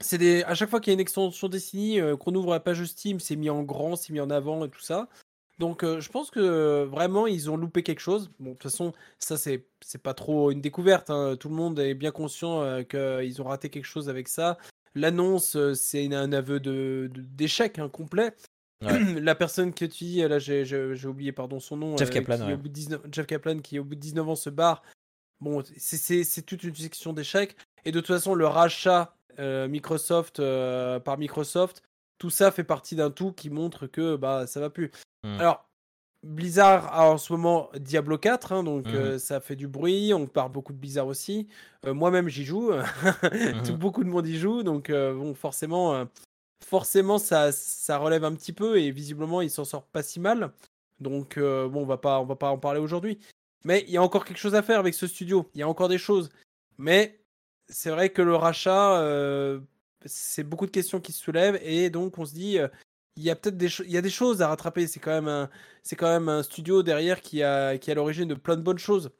C'est 0.00 0.18
des... 0.18 0.42
à 0.42 0.54
chaque 0.56 0.68
fois 0.68 0.80
qu'il 0.80 0.90
y 0.90 0.94
a 0.94 0.94
une 0.94 1.00
extension 1.00 1.46
Destiny, 1.46 2.00
qu'on 2.18 2.34
ouvre 2.34 2.50
la 2.50 2.58
page 2.58 2.82
Steam, 2.86 3.20
c'est 3.20 3.36
mis 3.36 3.50
en 3.50 3.62
grand, 3.62 3.94
c'est 3.94 4.12
mis 4.12 4.18
en 4.20 4.30
avant 4.30 4.64
et 4.64 4.68
tout 4.68 4.80
ça. 4.80 5.08
Donc 5.60 5.84
je 5.84 6.08
pense 6.08 6.28
que 6.32 6.82
vraiment 6.82 7.28
ils 7.28 7.52
ont 7.52 7.56
loupé 7.56 7.84
quelque 7.84 8.00
chose. 8.00 8.32
Bon, 8.40 8.50
de 8.50 8.54
toute 8.54 8.64
façon, 8.64 8.92
ça 9.20 9.36
c'est 9.36 9.68
c'est 9.80 10.02
pas 10.02 10.14
trop 10.14 10.50
une 10.50 10.60
découverte. 10.60 11.08
Hein. 11.08 11.36
Tout 11.38 11.50
le 11.50 11.54
monde 11.54 11.78
est 11.78 11.94
bien 11.94 12.10
conscient 12.10 12.82
qu'ils 12.82 13.40
ont 13.40 13.44
raté 13.44 13.68
quelque 13.70 13.84
chose 13.84 14.08
avec 14.08 14.26
ça. 14.26 14.58
L'annonce, 14.94 15.56
c'est 15.74 16.12
un 16.14 16.32
aveu 16.32 16.60
de 16.60 17.10
d'échec 17.14 17.78
hein, 17.78 17.88
complet. 17.88 18.34
La 18.80 19.34
personne 19.34 19.72
que 19.72 19.84
tu 19.84 20.04
dis, 20.04 20.20
là 20.20 20.38
j'ai 20.38 21.06
oublié 21.06 21.32
pardon 21.32 21.60
son 21.60 21.76
nom. 21.76 21.96
Jeff 21.96 22.10
Kaplan. 22.10 22.46
Qui, 22.46 22.52
au 22.52 22.56
bout 22.56 22.68
de 22.68 22.74
19, 22.74 23.00
Jeff 23.12 23.26
Kaplan 23.26 23.58
qui 23.58 23.78
au 23.78 23.84
bout 23.84 23.94
de 23.94 24.00
19 24.00 24.28
ans 24.28 24.36
se 24.36 24.50
barre. 24.50 24.82
Bon, 25.40 25.62
c'est 25.76 26.42
toute 26.46 26.62
une 26.62 26.74
section 26.74 27.12
d'échecs. 27.12 27.56
Et 27.84 27.92
de 27.92 27.98
toute 28.00 28.08
façon, 28.08 28.34
le 28.34 28.46
rachat 28.46 29.16
Microsoft 29.38 30.42
par 31.04 31.18
Microsoft, 31.18 31.82
tout 32.18 32.30
ça 32.30 32.50
fait 32.52 32.64
partie 32.64 32.94
d'un 32.94 33.10
tout 33.10 33.32
qui 33.32 33.50
montre 33.50 33.86
que 33.86 34.16
bah 34.16 34.46
ça 34.46 34.60
va 34.60 34.70
plus. 34.70 34.90
Mmh. 35.24 35.40
Alors, 35.40 35.68
Blizzard 36.22 36.94
a 36.94 37.10
en 37.10 37.18
ce 37.18 37.32
moment 37.32 37.68
Diablo 37.76 38.16
4, 38.16 38.52
hein, 38.52 38.62
donc 38.62 38.86
mmh. 38.86 38.94
euh, 38.94 39.18
ça 39.18 39.40
fait 39.40 39.56
du 39.56 39.66
bruit. 39.66 40.14
On 40.14 40.26
parle 40.26 40.52
beaucoup 40.52 40.72
de 40.72 40.78
Blizzard 40.78 41.08
aussi. 41.08 41.48
Euh, 41.84 41.94
moi-même, 41.94 42.28
j'y 42.28 42.44
joue. 42.44 42.72
Mmh. 43.22 43.72
beaucoup 43.72 44.04
de 44.04 44.08
monde 44.08 44.26
y 44.26 44.38
joue, 44.38 44.62
donc 44.62 44.90
euh, 44.90 45.14
bon, 45.14 45.34
forcément, 45.34 46.06
forcément, 46.64 47.18
ça, 47.18 47.50
ça 47.52 47.98
relève 47.98 48.24
un 48.24 48.34
petit 48.34 48.52
peu 48.52 48.78
et 48.78 48.90
visiblement, 48.90 49.40
il 49.40 49.50
s'en 49.50 49.64
sort 49.64 49.84
pas 49.84 50.02
si 50.02 50.20
mal. 50.20 50.52
Donc 51.00 51.38
bon, 51.38 51.82
on 51.82 51.86
va 51.86 51.96
pas, 51.96 52.20
on 52.20 52.24
va 52.24 52.36
pas 52.36 52.50
en 52.50 52.58
parler 52.58 52.80
aujourd'hui. 52.80 53.18
Mais 53.64 53.84
il 53.86 53.92
y 53.92 53.96
a 53.96 54.02
encore 54.02 54.24
quelque 54.24 54.38
chose 54.38 54.54
à 54.54 54.62
faire 54.62 54.78
avec 54.78 54.94
ce 54.94 55.06
studio. 55.06 55.48
Il 55.54 55.60
y 55.60 55.62
a 55.62 55.68
encore 55.68 55.88
des 55.88 55.98
choses. 55.98 56.30
Mais 56.78 57.20
c'est 57.68 57.90
vrai 57.90 58.10
que 58.10 58.22
le 58.22 58.36
rachat, 58.36 59.00
c'est 60.04 60.44
beaucoup 60.44 60.66
de 60.66 60.72
questions 60.72 61.00
qui 61.00 61.12
se 61.12 61.22
soulèvent 61.22 61.60
et 61.62 61.90
donc 61.90 62.18
on 62.18 62.24
se 62.24 62.34
dit 62.34 62.58
il 63.16 63.22
y 63.22 63.30
a 63.30 63.36
peut-être 63.36 63.56
des 63.56 63.68
il 63.84 63.90
y 63.90 63.96
a 63.96 64.02
des 64.02 64.10
choses 64.10 64.42
à 64.42 64.48
rattraper. 64.48 64.86
C'est 64.86 65.00
quand 65.00 65.10
même 65.10 65.28
un, 65.28 65.50
c'est 65.82 65.96
quand 65.96 66.08
même 66.08 66.28
un 66.28 66.42
studio 66.42 66.82
derrière 66.82 67.20
qui 67.20 67.42
a, 67.42 67.78
qui 67.78 67.90
a 67.90 67.94
l'origine 67.94 68.28
de 68.28 68.34
plein 68.34 68.56
de 68.56 68.62
bonnes 68.62 68.78
choses. 68.78 69.10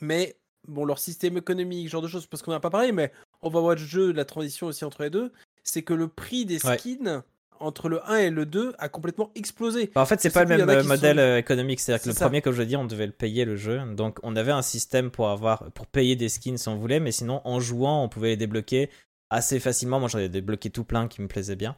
Mais 0.00 0.36
bon, 0.68 0.84
leur 0.84 0.98
système 0.98 1.36
économique, 1.36 1.88
genre 1.88 2.02
de 2.02 2.08
choses, 2.08 2.26
parce 2.26 2.42
qu'on 2.42 2.50
n'a 2.50 2.60
pas 2.60 2.70
parlé, 2.70 2.92
mais 2.92 3.12
on 3.42 3.48
va 3.48 3.60
voir 3.60 3.74
le 3.74 3.80
jeu, 3.80 4.12
la 4.12 4.24
transition 4.24 4.66
aussi 4.66 4.84
entre 4.84 5.02
les 5.02 5.10
deux, 5.10 5.32
c'est 5.62 5.82
que 5.82 5.94
le 5.94 6.08
prix 6.08 6.44
des 6.44 6.58
skins 6.58 7.22
entre 7.58 7.88
le 7.88 8.06
1 8.08 8.16
et 8.18 8.30
le 8.30 8.44
2 8.44 8.74
a 8.78 8.88
complètement 8.88 9.30
explosé. 9.34 9.90
Bah, 9.94 10.02
en 10.02 10.06
fait, 10.06 10.20
c'est 10.20 10.30
pas 10.30 10.44
le 10.44 10.56
même 10.56 10.68
euh, 10.68 10.82
modèle 10.84 11.18
euh, 11.18 11.38
économique. 11.38 11.80
C'est-à-dire 11.80 12.04
que 12.04 12.08
le 12.10 12.14
premier, 12.14 12.42
comme 12.42 12.52
je 12.52 12.60
l'ai 12.60 12.66
dit, 12.66 12.76
on 12.76 12.84
devait 12.84 13.06
le 13.06 13.12
payer 13.12 13.46
le 13.46 13.56
jeu. 13.56 13.80
Donc, 13.94 14.18
on 14.22 14.36
avait 14.36 14.52
un 14.52 14.60
système 14.60 15.10
pour 15.10 15.30
avoir, 15.30 15.70
pour 15.72 15.86
payer 15.86 16.16
des 16.16 16.28
skins 16.28 16.58
si 16.58 16.68
on 16.68 16.76
voulait, 16.76 17.00
mais 17.00 17.12
sinon, 17.12 17.40
en 17.44 17.58
jouant, 17.60 18.02
on 18.04 18.08
pouvait 18.10 18.28
les 18.28 18.36
débloquer 18.36 18.90
assez 19.30 19.58
facilement. 19.58 20.00
Moi, 20.00 20.08
j'en 20.08 20.18
ai 20.18 20.28
débloqué 20.28 20.70
tout 20.70 20.84
plein 20.84 21.08
qui 21.08 21.22
me 21.22 21.28
plaisaient 21.28 21.56
bien. 21.56 21.76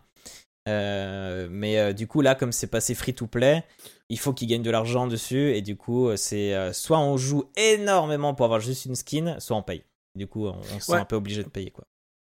Euh, 0.69 1.49
mais 1.51 1.79
euh, 1.79 1.93
du 1.93 2.07
coup, 2.07 2.21
là, 2.21 2.35
comme 2.35 2.53
c'est 2.53 2.67
passé 2.67 2.95
free 2.95 3.15
to 3.15 3.27
play, 3.27 3.65
il 4.09 4.19
faut 4.19 4.33
qu'ils 4.33 4.49
gagnent 4.49 4.63
de 4.63 4.71
l'argent 4.71 5.07
dessus. 5.07 5.55
Et 5.55 5.63
du 5.63 5.77
coup, 5.77 6.09
euh, 6.09 6.17
c'est 6.17 6.73
soit 6.73 6.99
on 6.99 7.17
joue 7.17 7.45
énormément 7.57 8.35
pour 8.35 8.45
avoir 8.45 8.61
juste 8.61 8.85
une 8.85 8.95
skin, 8.95 9.37
soit 9.39 9.57
on 9.57 9.63
paye. 9.63 9.85
Du 10.15 10.27
coup, 10.27 10.47
on, 10.47 10.61
on 10.75 10.81
se 10.81 10.93
un 10.93 11.05
peu 11.05 11.17
obligé 11.17 11.43
de 11.43 11.49
payer. 11.49 11.71
quoi. 11.71 11.85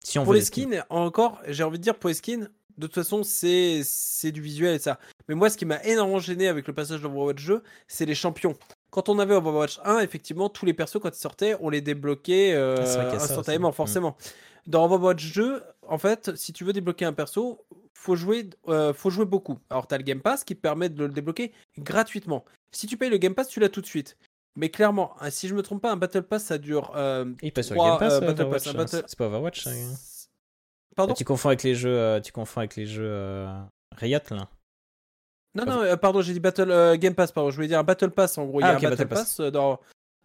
Si 0.03 0.19
on 0.19 0.23
pour 0.23 0.33
les 0.33 0.41
skins, 0.41 0.83
encore, 0.89 1.41
j'ai 1.47 1.63
envie 1.63 1.77
de 1.77 1.83
dire 1.83 1.95
pour 1.95 2.07
les 2.07 2.13
skins, 2.13 2.49
de 2.77 2.87
toute 2.87 2.95
façon, 2.95 3.23
c'est 3.23 4.31
du 4.31 4.41
visuel 4.41 4.75
et 4.75 4.79
ça. 4.79 4.99
Mais 5.27 5.35
moi, 5.35 5.49
ce 5.49 5.57
qui 5.57 5.65
m'a 5.65 5.83
énormément 5.83 6.19
gêné 6.19 6.47
avec 6.47 6.67
le 6.67 6.73
passage 6.73 7.01
d'Overwatch 7.01 7.45
2, 7.45 7.63
c'est 7.87 8.05
les 8.05 8.15
champions. 8.15 8.55
Quand 8.89 9.09
on 9.09 9.19
avait 9.19 9.35
Overwatch 9.35 9.79
1, 9.83 9.99
effectivement, 9.99 10.49
tous 10.49 10.65
les 10.65 10.73
persos, 10.73 10.99
quand 11.01 11.09
ils 11.09 11.19
sortaient, 11.19 11.55
on 11.59 11.69
les 11.69 11.81
débloquait 11.81 12.55
ah, 12.55 13.13
instantanément, 13.13 13.69
mm. 13.69 13.73
forcément. 13.73 14.15
Dans 14.65 14.85
Overwatch 14.85 15.33
2, 15.33 15.61
en 15.87 15.97
fait, 15.97 16.35
si 16.35 16.53
tu 16.53 16.63
veux 16.63 16.73
débloquer 16.73 17.05
un 17.05 17.13
perso, 17.13 17.65
faut 17.99 18.15
jouer, 18.15 18.49
euh, 18.69 18.93
faut 18.93 19.09
jouer 19.09 19.25
beaucoup. 19.25 19.59
Alors, 19.69 19.85
tu 19.85 19.93
as 19.93 19.97
le 19.97 20.05
Game 20.05 20.21
Pass 20.21 20.45
qui 20.45 20.55
te 20.55 20.61
permet 20.61 20.87
de 20.87 21.03
le 21.03 21.11
débloquer 21.11 21.51
gratuitement. 21.77 22.45
Si 22.71 22.87
tu 22.87 22.95
payes 22.95 23.09
le 23.09 23.17
Game 23.17 23.35
Pass, 23.35 23.49
tu 23.49 23.59
l'as 23.59 23.67
tout 23.67 23.81
de 23.81 23.85
suite. 23.85 24.17
Mais 24.55 24.69
clairement, 24.69 25.15
hein, 25.19 25.29
si 25.29 25.49
je 25.49 25.53
me 25.53 25.61
trompe 25.61 25.81
pas, 25.81 25.91
un 25.91 25.97
Battle 25.97 26.23
Pass, 26.23 26.45
ça 26.45 26.57
dure. 26.57 26.93
Euh, 26.95 27.25
Il 27.41 27.51
passe 27.51 27.67
sur 27.67 27.75
le 27.75 27.81
Game 27.81 27.99
Pass, 27.99 28.13
euh, 28.13 28.19
Battle 28.21 28.49
Pass 28.49 28.67
hein. 28.67 29.01
C'est 29.05 29.17
pas 29.17 29.27
Overwatch. 29.27 29.67
Hein. 29.67 29.93
Pardon? 30.95 31.13
Tu 31.13 31.25
confonds 31.25 31.49
avec 31.49 31.63
les 31.63 31.75
jeux, 31.75 32.21
tu 32.23 32.31
confonds 32.31 32.61
avec 32.61 32.77
les 32.77 32.85
jeux 32.85 33.45
Riot 33.97 34.19
là. 34.31 34.47
Non, 35.55 35.65
non, 35.65 35.97
pardon, 35.97 36.21
j'ai 36.21 36.33
dit 36.33 36.39
Battle 36.39 36.97
Game 36.97 37.15
Pass, 37.15 37.33
pardon. 37.33 37.49
Je 37.49 37.55
voulais 37.55 37.67
dire 37.67 37.79
un 37.79 37.83
Battle 37.83 38.11
Pass 38.11 38.37
en 38.37 38.45
gros. 38.45 38.61
Il 38.61 38.63
y 38.63 38.65
a 38.65 38.69
ah, 38.69 38.77
un 38.77 38.89
Battle, 38.89 39.07
Pass, 39.07 39.41
dans, 39.41 39.79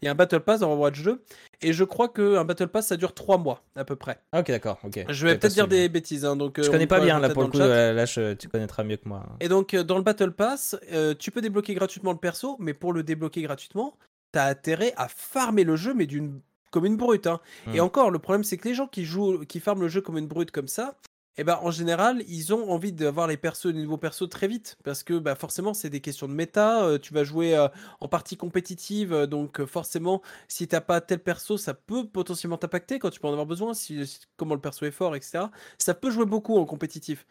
il 0.05 0.07
y 0.07 0.09
a 0.09 0.13
un 0.13 0.15
Battle 0.15 0.41
Pass 0.41 0.61
dans 0.61 0.71
Overwatch 0.71 1.03
2. 1.03 1.25
Et 1.63 1.73
je 1.73 1.83
crois 1.83 2.11
qu'un 2.11 2.45
Battle 2.45 2.69
Pass, 2.69 2.89
ça 2.89 2.99
dure 2.99 3.15
3 3.15 3.39
mois 3.39 3.63
à 3.75 3.85
peu 3.85 3.97
près. 3.97 4.19
Ah, 4.33 4.41
ok, 4.41 4.49
d'accord. 4.49 4.79
ok 4.85 5.07
Je 5.09 5.27
vais 5.27 5.39
peut-être 5.39 5.55
dire 5.55 5.67
des 5.67 5.89
bêtises. 5.89 6.27
Hein, 6.27 6.37
donc, 6.37 6.61
je 6.61 6.71
connais 6.71 6.87
pas 6.87 7.01
bien 7.01 7.19
là 7.19 7.31
pour 7.31 7.43
le 7.43 7.49
coup. 7.49 7.57
là, 7.57 8.07
tu 8.37 8.49
connaîtras 8.49 8.85
mieux 8.85 8.99
que 8.99 9.09
moi. 9.09 9.25
Et 9.41 9.49
donc, 9.49 9.73
euh, 9.73 9.83
dans 9.83 9.97
le 9.97 10.03
Battle 10.03 10.33
Pass, 10.33 10.77
euh, 10.93 11.15
tu 11.19 11.31
peux 11.31 11.41
débloquer 11.41 11.73
gratuitement 11.73 12.13
le 12.13 12.19
perso. 12.19 12.57
Mais 12.59 12.75
pour 12.75 12.93
le 12.93 13.03
débloquer 13.03 13.41
gratuitement, 13.41 13.97
t'as 14.31 14.47
intérêt 14.47 14.93
à 14.99 15.09
farmer 15.09 15.65
le 15.65 15.77
jeu, 15.77 15.95
mais 15.95 16.07
d'une 16.07 16.41
comme 16.71 16.85
une 16.85 16.97
brute. 16.97 17.27
Hein. 17.27 17.41
Et 17.73 17.81
hmm. 17.81 17.85
encore, 17.85 18.11
le 18.11 18.19
problème, 18.19 18.45
c'est 18.45 18.59
que 18.59 18.69
les 18.69 18.75
gens 18.75 18.89
qui 18.89 19.05
jouent, 19.05 19.45
qui 19.47 19.61
farment 19.61 19.81
le 19.81 19.89
jeu 19.89 20.03
comme 20.03 20.19
une 20.19 20.27
brute 20.27 20.51
comme 20.51 20.69
ça, 20.69 20.97
eh 21.37 21.43
ben, 21.43 21.59
en 21.63 21.73
général, 21.73 22.23
ils 22.29 22.55
ont 22.55 22.71
envie 22.71 22.93
d'avoir 22.93 23.27
les 23.27 23.37
persos, 23.37 23.67
les 23.67 23.83
nouveaux 23.83 23.99
persos 23.99 24.29
très 24.29 24.47
vite. 24.47 24.77
Parce 24.85 25.03
que 25.03 25.19
bah, 25.19 25.35
forcément, 25.35 25.75
c'est 25.75 25.91
des 25.91 26.01
questions 26.01 26.29
de 26.29 26.33
méta. 26.33 26.85
Euh, 26.85 26.99
tu 26.99 27.13
vas 27.13 27.25
jouer 27.25 27.57
euh, 27.57 27.67
en 28.01 28.07
partie 28.09 28.37
compétitive. 28.37 29.13
Euh, 29.13 29.27
donc, 29.27 29.65
forcément, 29.65 30.23
si 30.47 30.69
t'as 30.69 30.81
pas 30.81 31.01
tel 31.01 31.19
perso, 31.21 31.59
ça 31.59 31.75
peut 31.75 32.07
potentiellement 32.07 32.57
t'impacter 32.57 33.01
quand 33.01 33.11
tu 33.11 33.19
peux 33.19 33.27
en 33.27 33.33
avoir 33.33 33.47
besoin. 33.47 33.75
Si, 33.75 34.21
comment 34.37 34.55
le 34.55 34.61
perso 34.61 34.87
est 34.87 34.93
fort, 34.93 35.17
etc. 35.17 35.47
Ça 35.79 35.95
peut 35.95 36.11
jouer 36.11 36.27
beaucoup 36.27 36.57
en 36.57 36.65
compétitif. 36.67 37.27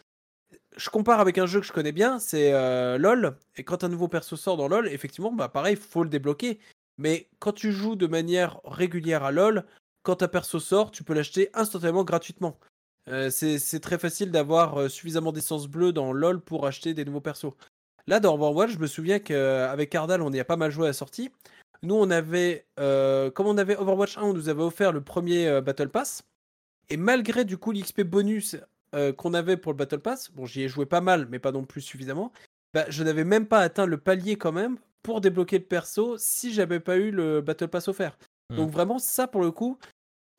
Je 0.75 0.89
compare 0.89 1.19
avec 1.19 1.37
un 1.37 1.45
jeu 1.45 1.61
que 1.61 1.65
je 1.65 1.71
connais 1.71 1.91
bien, 1.91 2.19
c'est 2.19 2.51
LoL. 2.97 3.37
Et 3.55 3.63
quand 3.63 3.83
un 3.83 3.89
nouveau 3.89 4.07
perso 4.07 4.35
sort 4.35 4.57
dans 4.57 4.67
LoL, 4.67 4.87
effectivement, 4.87 5.31
bah 5.31 5.47
pareil, 5.47 5.75
faut 5.75 6.03
le 6.03 6.09
débloquer. 6.09 6.59
Mais 6.97 7.29
quand 7.39 7.51
tu 7.53 7.71
joues 7.71 7.95
de 7.95 8.07
manière 8.07 8.59
régulière 8.63 9.23
à 9.23 9.31
LoL, 9.31 9.65
quand 10.01 10.23
un 10.23 10.27
perso 10.27 10.59
sort, 10.59 10.91
tu 10.91 11.03
peux 11.03 11.13
l'acheter 11.13 11.49
instantanément 11.53 12.03
gratuitement. 12.03 12.59
Euh, 13.09 13.29
c'est 13.29 13.79
très 13.79 13.97
facile 13.97 14.31
d'avoir 14.31 14.79
euh, 14.79 14.89
suffisamment 14.89 15.31
d'essence 15.31 15.67
bleue 15.67 15.91
dans 15.91 16.13
LoL 16.13 16.39
pour 16.39 16.65
acheter 16.65 16.93
des 16.93 17.03
nouveaux 17.03 17.21
persos. 17.21 17.53
Là, 18.07 18.19
dans 18.19 18.35
Overwatch, 18.35 18.71
je 18.71 18.79
me 18.79 18.87
souviens 18.87 19.19
qu'avec 19.19 19.89
Cardal, 19.89 20.21
on 20.21 20.31
y 20.31 20.39
a 20.39 20.45
pas 20.45 20.57
mal 20.57 20.71
joué 20.71 20.85
à 20.85 20.89
la 20.89 20.93
sortie. 20.93 21.31
Nous, 21.81 21.95
on 21.95 22.09
avait, 22.09 22.65
euh, 22.79 23.29
comme 23.31 23.47
on 23.47 23.57
avait 23.57 23.77
Overwatch 23.77 24.17
1, 24.17 24.21
on 24.23 24.33
nous 24.33 24.49
avait 24.49 24.63
offert 24.63 24.91
le 24.91 25.01
premier 25.01 25.61
Battle 25.61 25.89
Pass. 25.89 26.23
Et 26.89 26.97
malgré 26.97 27.45
du 27.45 27.57
coup 27.57 27.71
l'XP 27.71 28.01
bonus 28.01 28.57
qu'on 29.17 29.33
avait 29.33 29.57
pour 29.57 29.71
le 29.71 29.77
Battle 29.77 29.99
Pass, 29.99 30.31
bon, 30.31 30.45
j'y 30.45 30.63
ai 30.63 30.67
joué 30.67 30.85
pas 30.85 31.01
mal, 31.01 31.27
mais 31.29 31.39
pas 31.39 31.51
non 31.51 31.63
plus 31.63 31.81
suffisamment, 31.81 32.31
bah, 32.73 32.85
je 32.89 33.03
n'avais 33.03 33.23
même 33.23 33.47
pas 33.47 33.59
atteint 33.59 33.85
le 33.85 33.97
palier 33.97 34.35
quand 34.35 34.51
même 34.51 34.77
pour 35.01 35.21
débloquer 35.21 35.57
le 35.59 35.65
perso 35.65 36.17
si 36.17 36.53
j'avais 36.53 36.79
pas 36.79 36.97
eu 36.97 37.11
le 37.11 37.41
Battle 37.41 37.67
Pass 37.67 37.87
offert. 37.87 38.17
Hmm. 38.49 38.57
Donc 38.57 38.71
vraiment, 38.71 38.99
ça 38.99 39.27
pour 39.27 39.41
le 39.41 39.51
coup, 39.51 39.77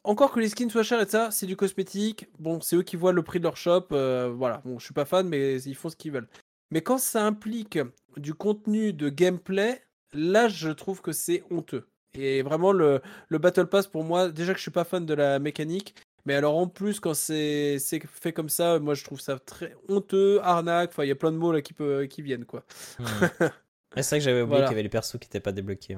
encore 0.05 0.33
que 0.33 0.41
les 0.41 0.49
skins 0.51 0.71
soient 0.71 0.83
chers 0.83 1.01
et 1.01 1.09
ça, 1.09 1.31
c'est 1.31 1.47
du 1.47 1.57
cosmétique. 1.57 2.29
Bon, 2.39 2.61
c'est 2.61 2.77
eux 2.77 2.83
qui 2.83 2.97
voient 2.97 3.13
le 3.13 3.23
prix 3.23 3.39
de 3.39 3.45
leur 3.45 3.57
shop. 3.57 3.87
Euh, 3.93 4.33
voilà, 4.35 4.63
bon, 4.65 4.79
je 4.79 4.85
suis 4.85 4.95
pas 4.95 5.07
fan, 5.07 5.29
mais 5.29 5.61
ils 5.63 5.75
font 5.75 5.89
ce 5.89 5.97
qu'ils 5.97 6.13
veulent. 6.13 6.29
Mais 6.71 6.83
quand 6.83 6.99
ça 6.99 7.25
implique 7.25 7.79
du 8.17 8.35
contenu 8.35 8.93
de 8.93 9.09
gameplay, 9.09 9.83
là, 10.13 10.49
je 10.49 10.71
trouve 10.71 11.01
que 11.01 11.13
c'est 11.13 11.43
honteux. 11.51 11.89
Et 12.15 12.43
vraiment, 12.43 12.73
le, 12.73 13.01
le, 13.29 13.39
Battle 13.39 13.67
Pass, 13.67 13.87
pour 13.87 14.05
moi, 14.05 14.31
déjà 14.31 14.53
que 14.53 14.59
je 14.59 14.63
suis 14.63 14.71
pas 14.71 14.85
fan 14.85 15.05
de 15.05 15.15
la 15.15 15.39
mécanique, 15.41 15.95
mais 16.27 16.35
alors 16.35 16.57
en 16.57 16.69
plus, 16.69 17.01
quand 17.01 17.15
c'est 17.15 17.79
fait 17.79 18.33
comme 18.33 18.49
ça, 18.49 18.79
moi, 18.79 18.95
je 18.95 19.05
trouve 19.05 19.21
ça 19.21 19.39
très 19.39 19.75
honteux, 19.89 20.41
arnaque. 20.43 20.91
Enfin, 20.91 21.05
il 21.05 21.09
y 21.09 21.13
a 21.13 21.17
plein 21.17 21.33
de 21.33 21.37
mots 21.37 21.53
là 21.53 21.61
qui, 21.61 21.73
peut, 21.73 22.07
qui 22.07 22.23
viennent, 22.23 22.45
quoi. 22.45 22.65
c'est 23.97 24.09
vrai 24.09 24.19
que 24.19 24.25
j'avais 24.25 24.43
oublié 24.43 24.61
qu'il 24.61 24.71
y 24.71 24.75
avait 24.75 24.83
les 24.83 24.89
persos 24.89 25.19
qui 25.19 25.27
n'étaient 25.27 25.41
pas 25.41 25.53
débloqués. 25.53 25.97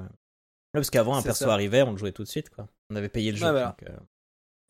Parce 0.73 0.89
qu'avant, 0.89 1.15
un 1.15 1.21
perso 1.21 1.45
ça. 1.45 1.53
arrivait, 1.53 1.81
on 1.83 1.91
le 1.91 1.97
jouait 1.97 2.11
tout 2.11 2.23
de 2.23 2.27
suite, 2.27 2.49
quoi. 2.49 2.67
On 2.91 2.95
avait 2.95 3.09
payé 3.09 3.31
le 3.31 3.37
jeu. 3.37 3.45
Voilà. 3.49 3.75
donc, 3.79 3.89
euh, 3.89 3.95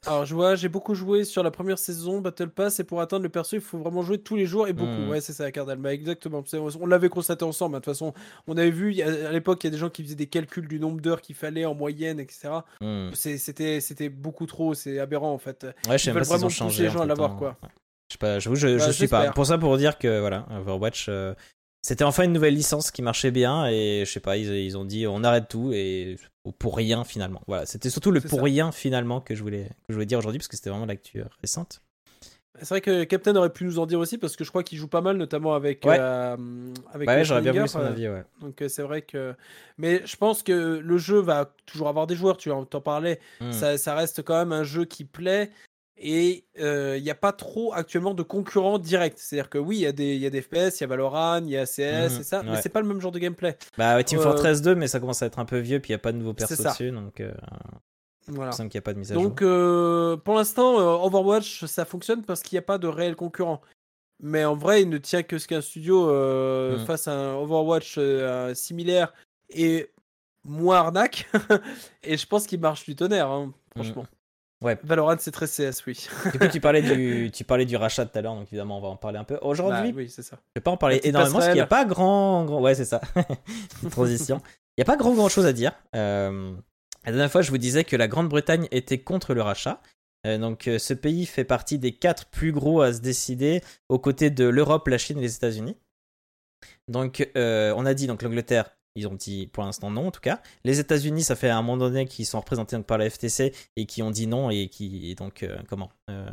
Alors, 0.06 0.26
je 0.26 0.34
vois, 0.36 0.56
j'ai 0.56 0.70
beaucoup 0.70 0.94
joué 0.96 1.24
sur 1.26 1.44
la 1.44 1.52
première 1.52 1.78
saison 1.80 2.22
Battle 2.22 2.50
Pass 2.50 2.80
et 2.80 2.84
pour 2.84 3.02
atteindre 3.02 3.24
le 3.24 3.30
perso, 3.30 3.56
il 3.56 3.62
faut 3.62 3.78
vraiment 3.80 4.04
jouer 4.04 4.20
tous 4.20 4.36
les 4.36 4.46
jours 4.46 4.68
et 4.68 4.74
beaucoup. 4.74 4.90
Mhm. 4.90 5.10
Ouais, 5.10 5.22
c'est 5.22 5.34
ça, 5.34 5.52
Cardal. 5.52 5.80
Bah, 5.80 5.94
exactement. 5.94 6.44
On 6.80 6.86
l'avait 6.86 7.10
constaté 7.10 7.44
ensemble. 7.44 7.76
hein. 7.76 7.80
De 7.80 7.84
toute 7.84 7.94
façon, 7.94 8.14
on 8.48 8.56
avait 8.58 8.70
vu 8.72 9.02
à 9.02 9.32
l'époque, 9.32 9.64
il 9.64 9.68
y 9.68 9.70
a 9.70 9.72
des 9.72 9.78
gens 9.78 9.90
qui 9.90 10.04
faisaient 10.04 10.16
des 10.16 10.28
calculs 10.28 10.68
du 10.68 10.80
nombre 10.80 11.02
d'heures 11.02 11.22
qu'il 11.22 11.36
fallait 11.36 11.66
en 11.66 11.74
moyenne, 11.76 12.20
etc. 12.20 12.50
hmm. 12.80 13.10
C'était 13.14 13.82
c'était 13.82 14.10
beaucoup 14.10 14.46
trop. 14.46 14.74
C'est 14.76 15.00
aberrant 15.00 15.34
en 15.34 15.40
fait. 15.40 15.66
Ouais, 15.90 15.98
je 15.98 16.04
sais 16.06 16.12
Ils 16.12 16.14
pas 16.14 16.20
ont 16.22 16.24
vraiment 16.24 16.44
pousser 16.46 16.56
changé. 16.58 16.84
les 16.84 16.90
gens 16.90 17.00
à 17.00 17.04
entre-temps. 17.06 17.08
l'avoir, 17.24 17.36
quoi. 17.38 17.58
Ouais. 17.64 17.70
Je 18.10 18.14
sais 18.14 18.18
pas, 18.20 18.40
je, 18.40 18.50
Bah, 18.78 18.86
je 18.88 18.92
suis 18.92 19.08
pas. 19.08 19.32
Pour 19.32 19.46
ça, 19.46 19.58
pour 19.58 19.78
dire 19.78 19.98
que 19.98 20.20
voilà, 20.22 20.46
Overwatch, 20.52 21.08
euh, 21.10 21.34
c'était 21.88 22.04
enfin 22.04 22.24
une 22.24 22.34
nouvelle 22.34 22.54
licence 22.54 22.92
qui 22.92 23.02
marchait 23.02 23.32
bien 23.32 23.66
et 23.68 24.04
je 24.06 24.12
sais 24.12 24.20
pas, 24.20 24.36
ils, 24.36 24.50
ils 24.50 24.78
ont 24.78 24.84
dit 24.84 25.08
on 25.08 25.24
arrête 25.24 25.48
tout 25.48 25.72
et 25.72 26.18
pour 26.60 26.76
rien 26.76 27.06
finalement. 27.06 27.42
Voilà, 27.48 27.66
c'était 27.66 27.90
surtout 27.90 28.12
le 28.12 28.20
pour 28.20 28.40
ça. 28.40 28.44
rien 28.44 28.74
finalement 28.74 29.22
que 29.22 29.36
je 29.36 29.42
voulais, 29.42 29.70
que 29.70 29.86
je 29.88 29.94
voulais 29.94 30.06
dire 30.06 30.20
aujourd'hui 30.20 30.38
parce 30.38 30.50
que 30.50 30.58
c'était 30.58 30.70
vraiment 30.70 30.86
l'actu 30.86 31.22
euh, 31.22 31.26
récente. 31.40 31.82
C'est 32.60 32.68
vrai 32.68 32.82
que 32.82 33.06
Captain 33.06 33.34
aurait 33.38 33.54
pu 33.54 33.64
nous 33.64 33.80
en 33.80 33.86
dire 33.86 34.00
aussi 34.00 34.18
parce 34.18 34.36
que 34.36 34.44
je 34.44 34.50
crois 34.50 34.64
qu'il 34.64 34.78
joue 34.78 34.90
pas 34.90 35.00
mal, 35.00 35.16
notamment 35.16 35.54
avec. 35.54 35.86
Ouais. 35.86 35.96
euh, 35.98 36.36
avec 36.92 37.08
Bah 37.08 37.16
ouais, 37.16 37.24
j'aurais 37.24 37.42
bien 37.42 37.54
voulu 37.54 37.70
son 37.70 37.80
euh, 37.80 37.88
avis, 37.88 38.10
ouais. 38.10 38.24
Donc 38.42 38.62
c'est 38.68 38.82
vrai 38.82 39.02
que. 39.02 39.34
Mais 39.78 40.02
je 40.06 40.18
pense 40.18 40.44
que 40.44 40.82
le 40.84 40.98
jeu 40.98 41.20
va 41.20 41.54
toujours 41.66 41.88
avoir 41.88 42.06
des 42.06 42.18
joueurs, 42.18 42.36
tu 42.36 42.52
en 42.52 42.66
t'en 42.66 42.82
parlais. 42.82 43.22
Hmm. 43.40 43.54
Ça, 43.54 43.78
ça 43.78 43.96
reste 43.96 44.24
quand 44.24 44.38
même 44.38 44.52
un 44.52 44.64
jeu 44.64 44.84
qui 44.84 45.06
plaît. 45.06 45.52
Et 46.00 46.46
euh, 46.60 46.96
il 46.98 47.04
n'y 47.04 47.10
a 47.10 47.16
pas 47.16 47.32
trop 47.34 47.74
actuellement 47.74 48.14
de 48.14 48.22
concurrents 48.24 48.78
directs. 48.78 49.18
C'est-à-dire 49.18 49.50
que 49.50 49.58
oui, 49.58 49.78
il 49.78 49.82
y, 49.82 49.86
a 49.88 49.92
des- 49.92 50.16
il 50.16 50.22
y 50.22 50.26
a 50.28 50.30
des 50.30 50.42
FPS, 50.42 50.80
il 50.80 50.82
y 50.82 50.84
a 50.84 50.88
Valorant, 50.88 51.38
il 51.44 51.50
y 51.50 51.58
a 51.58 51.66
CS 51.66 52.14
Mhm, 52.14 52.20
et 52.20 52.24
ça, 52.24 52.44
mais 52.44 52.62
c'est 52.62 52.70
pas 52.70 52.82
le 52.82 52.88
même 52.88 53.02
genre 53.02 53.12
de 53.12 53.20
gameplay. 53.20 53.58
Bah 53.78 54.04
Team 54.04 54.20
Euh, 54.20 54.22
Fortress 54.22 54.62
2, 54.62 54.76
mais 54.76 54.88
ça 54.88 55.00
commence 55.00 55.24
à 55.24 55.26
être 55.26 55.40
un 55.40 55.46
peu 55.46 55.58
vieux, 55.58 55.80
puis 55.80 55.90
il 55.90 55.94
y 55.94 55.96
a 55.96 56.00
pas 56.00 56.12
de 56.12 56.18
nouveaux 56.18 56.34
persos 56.36 56.62
dessus, 56.62 56.92
donc 56.92 57.20
euh, 57.20 57.34
Voilà. 58.28 58.44
il 58.44 58.48
me 58.48 58.52
semble 58.52 58.70
qu'il 58.70 58.78
n'y 58.78 58.84
a 58.84 58.84
pas 58.84 58.94
de 58.94 59.00
mise 59.00 59.12
à 59.12 59.16
Donc 59.16 59.42
jour. 59.42 59.50
euh, 59.50 60.18
pour 60.18 60.36
l'instant, 60.36 60.80
euh, 60.80 61.06
Overwatch, 61.06 61.66
ça 61.66 61.84
fonctionne 61.86 62.24
parce 62.24 62.44
qu'il 62.44 62.56
n'y 62.56 62.60
a 62.60 62.64
pas 62.64 62.78
de 62.78 62.88
réel 62.88 63.16
concurrent. 63.16 63.62
Mais 64.20 64.46
en 64.46 64.56
vrai, 64.56 64.82
il 64.84 64.90
ne 64.90 64.98
tient 65.00 65.24
que 65.24 65.38
ce 65.40 65.48
qu'un 65.48 65.62
studio 65.62 66.10
euh, 66.10 66.78
Mhm. 66.78 66.86
fasse 66.86 67.08
un 67.08 67.36
Overwatch 67.36 67.96
euh, 67.98 68.54
similaire 68.56 69.14
et 69.50 69.92
moins 70.44 70.78
arnaque. 70.78 71.28
et 72.04 72.18
je 72.18 72.26
pense 72.28 72.46
qu'il 72.48 72.60
marche 72.60 72.86
du 72.86 72.96
tonnerre, 72.96 73.30
hein, 73.32 73.54
franchement. 73.76 74.04
Mhm. 74.04 74.17
Ouais. 74.64 74.78
Valorant, 74.84 75.16
c'est 75.20 75.32
très 75.32 75.46
CS, 75.46 75.84
oui. 75.86 76.08
Du 76.32 76.40
coup, 76.40 76.48
tu 76.48 76.60
parlais 76.60 76.82
du, 76.82 77.30
tu 77.34 77.44
parlais 77.44 77.66
du 77.66 77.76
rachat 77.76 78.06
tout 78.06 78.18
à 78.18 78.22
l'heure, 78.22 78.34
donc 78.36 78.48
évidemment, 78.48 78.80
on 78.80 78.82
va 78.82 78.88
en 78.88 78.96
parler 78.96 79.20
un 79.20 79.24
peu. 79.24 79.38
Aujourd'hui, 79.42 79.92
Bah 79.92 79.98
oui, 79.98 80.10
c'est 80.10 80.24
ça. 80.24 80.38
Je 80.56 80.60
vais 80.60 80.64
pas 80.64 80.72
en 80.72 80.78
parler 80.78 81.00
énormément 81.04 81.36
parce 81.36 81.46
qu'il 81.48 81.56
n'y 81.56 81.60
a 81.62 81.68
pas 81.68 81.86
grand, 81.86 82.44
grand... 82.46 82.62
Ouais, 82.62 82.74
c'est 82.74 82.86
ça. 82.86 83.02
Transition. 83.92 84.42
Il 84.78 84.80
n'y 84.80 84.82
a 84.82 84.86
pas 84.86 84.98
grand, 84.98 85.14
grand 85.14 85.30
chose 85.30 85.46
à 85.46 85.54
dire. 85.54 85.74
Euh, 85.96 86.54
La 87.06 87.12
dernière 87.12 87.32
fois, 87.32 87.42
je 87.44 87.52
vous 87.52 87.58
disais 87.60 87.84
que 87.84 87.96
la 87.96 88.08
Grande-Bretagne 88.08 88.68
était 88.72 88.98
contre 89.00 89.34
le 89.34 89.42
rachat. 89.44 89.80
Euh, 90.26 90.38
donc, 90.40 90.68
euh, 90.68 90.80
ce 90.80 90.94
pays 90.96 91.26
fait 91.28 91.44
partie 91.44 91.78
des 91.78 91.92
quatre 91.94 92.26
plus 92.26 92.52
gros 92.52 92.82
à 92.82 92.92
se 92.94 93.00
décider 93.00 93.62
aux 93.90 94.00
côtés 94.00 94.32
de 94.32 94.46
l'Europe, 94.46 94.88
la 94.88 94.98
Chine 94.98 95.20
et 95.20 95.22
les 95.22 95.36
États-Unis. 95.36 95.78
Donc, 96.88 97.30
euh, 97.38 97.74
on 97.78 97.86
a 97.86 97.94
dit 97.94 98.08
donc 98.08 98.22
l'Angleterre, 98.24 98.77
ils 98.98 99.08
ont 99.08 99.14
dit 99.16 99.48
pour 99.48 99.64
l'instant 99.64 99.90
non 99.92 100.08
en 100.08 100.12
tout 100.12 100.20
cas. 100.20 100.42
Les 100.66 100.80
États-Unis, 100.80 101.24
ça 101.24 101.36
fait 101.38 101.50
un 101.50 101.62
moment 101.62 101.78
donné 101.78 102.06
qu'ils 102.06 102.26
sont 102.26 102.40
représentés 102.40 102.76
donc, 102.76 102.86
par 102.86 102.98
la 102.98 103.10
FTC 103.10 103.54
et 103.78 103.86
qui 103.86 104.02
ont 104.04 104.12
dit 104.12 104.28
non 104.28 104.50
et 104.50 104.68
qui 104.68 105.10
et 105.12 105.16
donc 105.16 105.44
euh, 105.44 105.58
comment 105.70 105.90
Euh, 106.10 106.28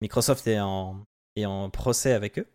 Microsoft 0.00 0.46
est 0.46 0.60
en 0.60 1.04
est 1.36 1.44
en 1.46 1.68
procès 1.70 2.12
avec 2.12 2.38
eux. 2.38 2.46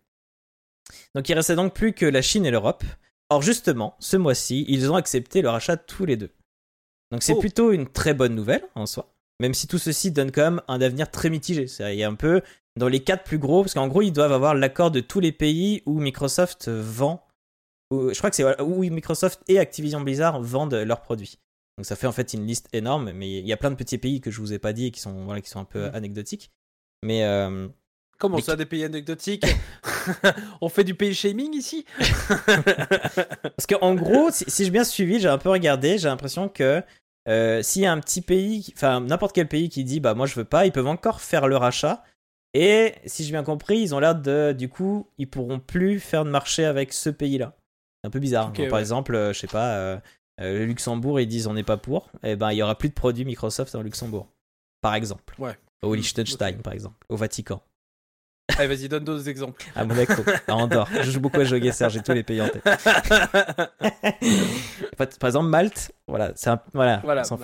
Donc 1.14 1.28
il 1.28 1.34
restait 1.34 1.56
donc 1.56 1.74
plus 1.74 1.92
que 1.92 2.06
la 2.06 2.22
Chine 2.22 2.46
et 2.46 2.50
l'Europe. 2.50 2.84
Or 3.30 3.42
justement, 3.42 3.94
ce 4.00 4.16
mois-ci, 4.16 4.64
ils 4.68 4.90
ont 4.90 4.96
accepté 4.96 5.42
le 5.42 5.50
rachat 5.50 5.76
tous 5.76 6.06
les 6.06 6.16
deux. 6.16 6.30
Donc 7.10 7.22
c'est 7.22 7.34
Oh. 7.34 7.38
plutôt 7.40 7.72
une 7.72 7.86
très 7.86 8.14
bonne 8.14 8.34
nouvelle 8.34 8.64
en 8.74 8.86
soi, 8.86 9.14
même 9.40 9.52
si 9.54 9.66
tout 9.66 9.78
ceci 9.78 10.10
donne 10.12 10.30
quand 10.32 10.42
même 10.42 10.62
un 10.68 10.80
avenir 10.80 11.10
très 11.10 11.28
mitigé. 11.30 11.66
C'est- 11.66 11.94
Il 11.94 11.98
y 11.98 12.04
a 12.04 12.08
un 12.08 12.14
peu 12.14 12.40
dans 12.76 12.88
les 12.88 13.02
quatre 13.02 13.24
plus 13.24 13.38
gros, 13.38 13.62
parce 13.62 13.74
qu'en 13.74 13.88
gros 13.88 14.02
ils 14.02 14.12
doivent 14.12 14.32
avoir 14.32 14.54
l'accord 14.54 14.90
de 14.90 15.00
tous 15.00 15.20
les 15.20 15.32
pays 15.32 15.82
où 15.84 15.98
Microsoft 16.00 16.68
vend, 16.68 17.26
je 17.90 18.16
crois 18.18 18.30
que 18.30 18.36
c'est 18.36 18.60
où 18.62 18.80
Microsoft 18.90 19.40
et 19.48 19.58
Activision 19.58 20.00
Blizzard 20.00 20.40
vendent 20.42 20.74
leurs 20.74 21.00
produits. 21.00 21.38
Donc 21.76 21.86
ça 21.86 21.94
fait 21.96 22.06
en 22.08 22.12
fait 22.12 22.34
une 22.34 22.44
liste 22.46 22.68
énorme, 22.72 23.12
mais 23.12 23.30
il 23.38 23.46
y 23.46 23.52
a 23.52 23.56
plein 23.56 23.70
de 23.70 23.76
petits 23.76 23.98
pays 23.98 24.20
que 24.20 24.30
je 24.30 24.40
vous 24.40 24.52
ai 24.52 24.58
pas 24.58 24.72
dit 24.72 24.86
et 24.86 24.90
qui 24.90 25.00
sont 25.00 25.24
voilà 25.24 25.40
qui 25.40 25.48
sont 25.48 25.60
un 25.60 25.64
peu 25.64 25.86
Mhm. 25.86 25.94
anecdotiques. 25.94 26.50
Mais 27.04 27.24
euh, 27.24 27.68
Comment 28.18 28.36
Mais 28.38 28.42
ça, 28.42 28.56
des 28.56 28.66
pays 28.66 28.82
anecdotiques? 28.82 29.46
On 30.60 30.68
fait 30.68 30.82
du 30.82 30.94
pays 30.96 31.14
shaming 31.14 31.54
ici? 31.54 31.84
Parce 33.56 33.66
qu'en 33.68 33.94
gros, 33.94 34.30
si, 34.32 34.44
si 34.48 34.64
j'ai 34.64 34.70
bien 34.70 34.82
suivi, 34.84 35.20
j'ai 35.20 35.28
un 35.28 35.38
peu 35.38 35.50
regardé, 35.50 35.98
j'ai 35.98 36.08
l'impression 36.08 36.48
que 36.48 36.82
euh, 37.28 37.62
s'il 37.62 37.82
y 37.82 37.86
a 37.86 37.92
un 37.92 38.00
petit 38.00 38.20
pays, 38.22 38.72
enfin 38.76 39.00
n'importe 39.00 39.34
quel 39.34 39.48
pays 39.48 39.68
qui 39.68 39.84
dit 39.84 40.00
bah 40.00 40.14
moi 40.14 40.26
je 40.26 40.34
veux 40.34 40.44
pas, 40.44 40.66
ils 40.66 40.72
peuvent 40.72 40.86
encore 40.86 41.20
faire 41.20 41.46
le 41.46 41.56
rachat. 41.56 42.02
Et 42.54 42.94
si 43.06 43.24
j'ai 43.24 43.30
bien 43.32 43.44
compris, 43.44 43.78
ils 43.78 43.94
ont 43.94 44.00
l'air 44.00 44.14
de, 44.14 44.52
du 44.56 44.68
coup, 44.70 45.06
ils 45.18 45.28
pourront 45.28 45.60
plus 45.60 46.00
faire 46.00 46.24
de 46.24 46.30
marché 46.30 46.64
avec 46.64 46.92
ce 46.94 47.10
pays-là. 47.10 47.54
C'est 48.02 48.08
un 48.08 48.10
peu 48.10 48.20
bizarre. 48.20 48.54
Genre, 48.54 48.68
Par 48.68 48.78
exemple, 48.78 49.14
euh, 49.14 49.32
je 49.32 49.38
sais 49.40 49.46
pas, 49.46 49.74
euh, 49.76 49.96
euh, 50.40 50.58
le 50.60 50.66
Luxembourg, 50.66 51.20
ils 51.20 51.26
disent 51.26 51.46
on 51.46 51.54
n'est 51.54 51.64
pas 51.64 51.76
pour. 51.76 52.10
Et 52.22 52.36
ben 52.36 52.52
il 52.52 52.56
y 52.56 52.62
aura 52.62 52.76
plus 52.76 52.88
de 52.88 52.94
produits 52.94 53.24
Microsoft 53.24 53.74
en 53.74 53.82
Luxembourg, 53.82 54.28
par 54.80 54.94
exemple. 54.94 55.34
Ouais. 55.38 55.56
Au 55.82 55.94
Liechtenstein, 55.94 56.58
par 56.62 56.72
exemple. 56.72 56.96
Au 57.08 57.16
Vatican. 57.16 57.62
Allez, 58.56 58.74
vas-y, 58.74 58.88
donne 58.88 59.04
d'autres 59.04 59.28
exemples. 59.28 59.62
À 59.76 59.84
Monaco. 59.84 60.22
à 60.46 60.54
Andorre. 60.54 60.88
Je 61.02 61.10
joue 61.10 61.20
beaucoup 61.20 61.40
à 61.40 61.44
Geoguessr, 61.44 61.90
j'ai 61.90 62.02
tous 62.02 62.12
les 62.12 62.22
pays 62.22 62.40
en 62.40 62.48
tête. 62.48 62.64
Par 64.96 65.28
exemple, 65.28 65.48
Malte, 65.48 65.92
voilà, 66.08 66.32
c'est 66.34 66.50
un, 66.50 66.60
voilà, 66.72 67.00
voilà. 67.04 67.22
on. 67.30 67.38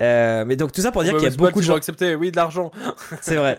Euh, 0.00 0.44
mais 0.46 0.56
donc 0.56 0.72
tout 0.72 0.80
ça 0.80 0.90
pour 0.90 1.04
dire 1.04 1.12
Ouais, 1.12 1.20
qu'il 1.20 1.30
y 1.30 1.32
a 1.32 1.36
beaucoup 1.36 1.60
de 1.60 1.64
gens, 1.64 1.76
accepter, 1.76 2.14
oui, 2.14 2.30
de 2.30 2.36
l'argent. 2.36 2.70
c'est 3.20 3.36
vrai. 3.36 3.58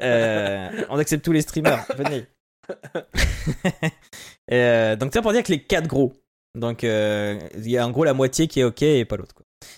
Euh, 0.00 0.84
on 0.88 0.98
accepte 0.98 1.24
tous 1.24 1.32
les 1.32 1.42
streamers, 1.42 1.84
venez. 1.96 2.26
Euh, 4.52 4.96
donc 4.96 5.12
ça 5.12 5.22
pour 5.22 5.32
dire 5.32 5.42
que 5.42 5.52
les 5.52 5.62
quatre 5.62 5.86
gros, 5.86 6.12
donc 6.54 6.84
euh, 6.84 7.38
il 7.56 7.68
y 7.70 7.76
a 7.76 7.86
en 7.86 7.90
gros 7.90 8.04
la 8.04 8.14
moitié 8.14 8.46
qui 8.48 8.60
est 8.60 8.64
ok 8.64 8.82
et 8.82 9.04
pas 9.04 9.16
l'autre. 9.16 9.34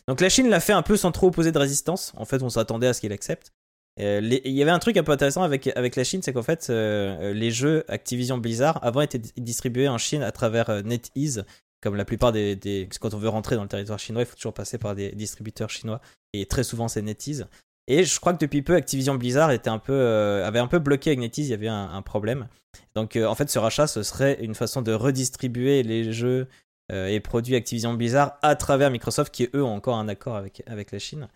Donc 0.06 0.20
la 0.20 0.28
Chine 0.28 0.48
l'a 0.48 0.60
fait 0.60 0.72
un 0.72 0.82
peu 0.82 0.96
sans 0.96 1.10
trop 1.12 1.28
opposer 1.28 1.52
de 1.52 1.58
résistance. 1.58 2.12
En 2.16 2.24
fait, 2.24 2.42
on 2.42 2.50
s'attendait 2.50 2.86
à 2.86 2.92
ce 2.92 3.00
qu'il 3.00 3.12
accepte. 3.12 3.50
Euh, 3.98 4.20
Il 4.22 4.52
y 4.52 4.62
avait 4.62 4.70
un 4.70 4.78
truc 4.78 4.96
un 4.96 5.02
peu 5.02 5.12
intéressant 5.12 5.42
avec, 5.42 5.66
avec 5.76 5.96
la 5.96 6.04
Chine, 6.04 6.22
c'est 6.22 6.32
qu'en 6.32 6.42
fait, 6.42 6.68
euh, 6.70 7.32
les 7.32 7.50
jeux 7.50 7.84
Activision 7.88 8.38
Blizzard 8.38 8.78
avant 8.84 9.00
étaient 9.00 9.18
di- 9.18 9.32
distribués 9.36 9.88
en 9.88 9.98
Chine 9.98 10.22
à 10.22 10.30
travers 10.32 10.84
NetEase, 10.84 11.44
comme 11.82 11.96
la 11.96 12.04
plupart 12.04 12.30
des, 12.30 12.56
des- 12.56 12.88
Quand 13.00 13.14
on 13.14 13.18
veut 13.18 13.28
rentrer 13.28 13.56
dans 13.56 13.62
le 13.62 13.68
territoire 13.68 13.98
chinois, 13.98 14.22
il 14.22 14.26
faut 14.26 14.36
toujours 14.36 14.54
passer 14.54 14.78
par 14.78 14.94
des 14.94 15.10
distributeurs 15.12 15.70
chinois, 15.70 16.00
et 16.32 16.46
très 16.46 16.62
souvent 16.62 16.86
c'est 16.88 17.02
NetEase. 17.02 17.46
Et 17.92 18.04
je 18.04 18.20
crois 18.20 18.32
que 18.32 18.38
depuis 18.38 18.62
peu, 18.62 18.76
Activision 18.76 19.16
Blizzard 19.16 19.50
était 19.50 19.68
un 19.68 19.80
peu, 19.80 19.92
euh, 19.92 20.46
avait 20.46 20.60
un 20.60 20.68
peu 20.68 20.78
bloqué 20.78 21.16
NetEase, 21.16 21.48
il 21.48 21.50
y 21.50 21.54
avait 21.54 21.66
un, 21.66 21.90
un 21.92 22.02
problème. 22.02 22.46
Donc 22.94 23.16
euh, 23.16 23.26
en 23.26 23.34
fait, 23.34 23.50
ce 23.50 23.58
rachat, 23.58 23.88
ce 23.88 24.04
serait 24.04 24.38
une 24.44 24.54
façon 24.54 24.80
de 24.80 24.92
redistribuer 24.92 25.82
les 25.82 26.12
jeux 26.12 26.46
euh, 26.92 27.08
et 27.08 27.18
produits 27.18 27.56
Activision 27.56 27.92
Blizzard 27.94 28.38
à 28.42 28.54
travers 28.54 28.92
Microsoft, 28.92 29.34
qui 29.34 29.48
eux 29.56 29.64
ont 29.64 29.74
encore 29.74 29.96
un 29.96 30.06
accord 30.06 30.36
avec, 30.36 30.62
avec 30.68 30.92
la 30.92 31.00
Chine. 31.00 31.26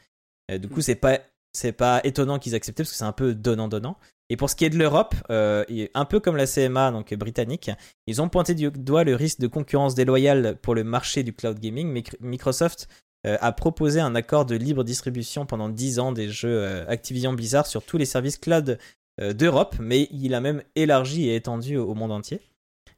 Euh, 0.53 0.59
du 0.59 0.69
coup, 0.69 0.81
c'est 0.81 0.95
pas 0.95 1.19
c'est 1.53 1.73
pas 1.73 2.01
étonnant 2.05 2.39
qu'ils 2.39 2.55
acceptent 2.55 2.79
parce 2.79 2.91
que 2.91 2.97
c'est 2.97 3.05
un 3.05 3.13
peu 3.13 3.35
donnant-donnant. 3.35 3.97
Et 4.31 4.37
pour 4.37 4.49
ce 4.49 4.55
qui 4.55 4.65
est 4.65 4.71
de 4.71 4.79
l'Europe, 4.79 5.15
et 5.31 5.91
un 5.95 6.05
peu 6.05 6.19
comme 6.19 6.37
la 6.37 6.47
CMA, 6.47 6.91
donc 6.91 7.13
britannique, 7.15 7.71
ils 8.09 8.21
ont 8.23 8.29
pointé 8.29 8.55
du 8.55 8.71
doigt 8.71 9.05
le 9.05 9.15
risque 9.15 9.39
de 9.39 9.47
concurrence 9.47 9.95
déloyale 9.95 10.57
pour 10.63 10.75
le 10.75 10.83
marché 10.83 11.23
du 11.23 11.33
cloud 11.33 11.61
gaming. 11.61 11.89
Mic- 11.93 12.17
Microsoft 12.21 12.89
a 13.25 13.53
proposé 13.53 14.01
un 14.01 14.15
accord 14.15 14.45
de 14.45 14.55
libre 14.55 14.85
distribution 14.85 15.47
pendant 15.47 15.69
10 15.69 15.99
ans 15.99 16.13
des 16.13 16.29
jeux 16.29 16.63
euh, 16.63 16.87
Activision 16.89 17.33
Blizzard 17.33 17.67
sur 17.67 17.83
tous 17.85 17.97
les 17.97 18.05
services 18.05 18.39
cloud 18.39 18.79
euh, 19.21 19.33
d'Europe, 19.33 19.77
mais 19.79 20.09
il 20.11 20.35
a 20.35 20.41
même 20.41 20.63
élargi 20.75 21.29
et 21.29 21.37
étendu 21.37 21.77
au 21.77 21.95
monde 21.95 22.13
entier. 22.13 22.41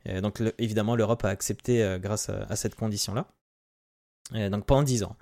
Euh, 0.09 0.20
donc 0.20 0.43
évidemment, 0.59 0.97
l'Europe 0.97 1.24
a 1.24 1.29
accepté 1.29 1.83
euh, 1.83 1.99
grâce 1.99 2.29
à, 2.29 2.57
cette 2.57 2.74
condition-là. 2.74 3.27
Euh, 4.35 4.49
donc 4.51 4.66
pendant 4.66 4.83
10 4.83 5.05
ans. 5.05 5.16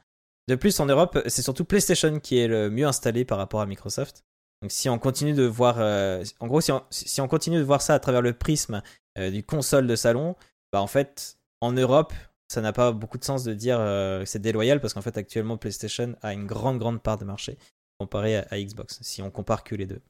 De 0.48 0.54
plus, 0.56 0.78
en 0.80 0.86
Europe, 0.86 1.18
c'est 1.26 1.42
surtout 1.42 1.64
PlayStation 1.64 2.20
qui 2.20 2.38
est 2.38 2.48
le 2.48 2.70
mieux 2.70 2.86
installé 2.86 3.24
par 3.24 3.38
rapport 3.38 3.60
à 3.60 3.66
Microsoft. 3.66 4.24
Donc 4.62 4.72
si 4.72 4.88
on 4.88 4.98
continue 4.98 5.34
de 5.34 5.44
voir, 5.44 5.76
euh, 5.78 6.22
de 6.22 7.62
voir 7.62 7.82
ça 7.82 7.94
à 7.94 7.98
travers 7.98 8.22
le 8.22 8.32
prisme 8.32 8.82
euh, 9.18 9.30
du 9.30 9.42
console 9.42 9.86
de 9.86 9.96
salon, 9.96 10.36
bah 10.72 10.80
en 10.80 10.86
fait, 10.86 11.38
en 11.60 11.72
Europe, 11.72 12.12
ça 12.54 12.60
n'a 12.60 12.72
pas 12.72 12.92
beaucoup 12.92 13.18
de 13.18 13.24
sens 13.24 13.44
de 13.44 13.52
dire 13.54 13.76
euh, 13.80 14.20
que 14.20 14.26
c'est 14.26 14.38
déloyal 14.38 14.80
parce 14.80 14.94
qu'en 14.94 15.02
fait, 15.02 15.16
actuellement, 15.18 15.56
PlayStation 15.56 16.14
a 16.22 16.32
une 16.32 16.46
grande, 16.46 16.78
grande 16.78 17.02
part 17.02 17.18
de 17.18 17.24
marché 17.24 17.58
comparé 17.98 18.36
à, 18.38 18.46
à 18.50 18.58
Xbox, 18.58 18.98
si 19.02 19.20
on 19.22 19.30
compare 19.30 19.62
que 19.64 19.74
les 19.74 19.86
deux. 19.86 20.00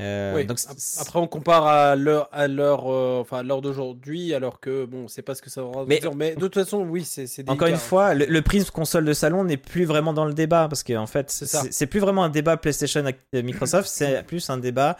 Euh, 0.00 0.34
Oui, 0.36 0.44
donc, 0.46 0.58
Après, 1.00 1.18
on 1.18 1.26
compare 1.26 1.66
à 1.66 1.96
l'heure, 1.96 2.28
à 2.30 2.46
l'heure, 2.46 2.86
euh, 2.88 3.18
enfin, 3.20 3.42
l'heure 3.42 3.60
d'aujourd'hui, 3.62 4.32
alors 4.32 4.60
que 4.60 4.84
bon, 4.84 5.08
c'est 5.08 5.22
pas 5.22 5.34
ce 5.34 5.42
que 5.42 5.50
ça 5.50 5.62
va 5.62 5.84
Mais- 5.88 5.98
dire. 5.98 6.14
Mais 6.14 6.36
de 6.36 6.40
toute 6.40 6.54
façon, 6.54 6.82
oui, 6.84 7.04
c'est 7.04 7.26
Encore 7.48 7.66
une 7.66 7.76
fois, 7.76 8.14
le, 8.14 8.24
le 8.26 8.42
prisme 8.42 8.70
console 8.70 9.04
de 9.04 9.12
salon 9.12 9.42
n'est 9.42 9.56
plus 9.56 9.84
vraiment 9.84 10.12
dans 10.12 10.24
le 10.26 10.34
débat 10.34 10.68
parce 10.68 10.84
qu'en 10.84 11.06
fait, 11.08 11.30
C'est 11.30 11.46
ça. 11.46 11.62
c'est 11.62 11.72
c'est 11.72 11.86
plus 11.86 11.98
vraiment 11.98 12.22
un 12.22 12.28
débat 12.28 12.56
PlayStation 12.56 13.00
avec- 13.00 13.18
Microsoft, 13.32 13.88
c'est 13.88 14.22
plus 14.24 14.48
un 14.50 14.58
débat 14.58 14.96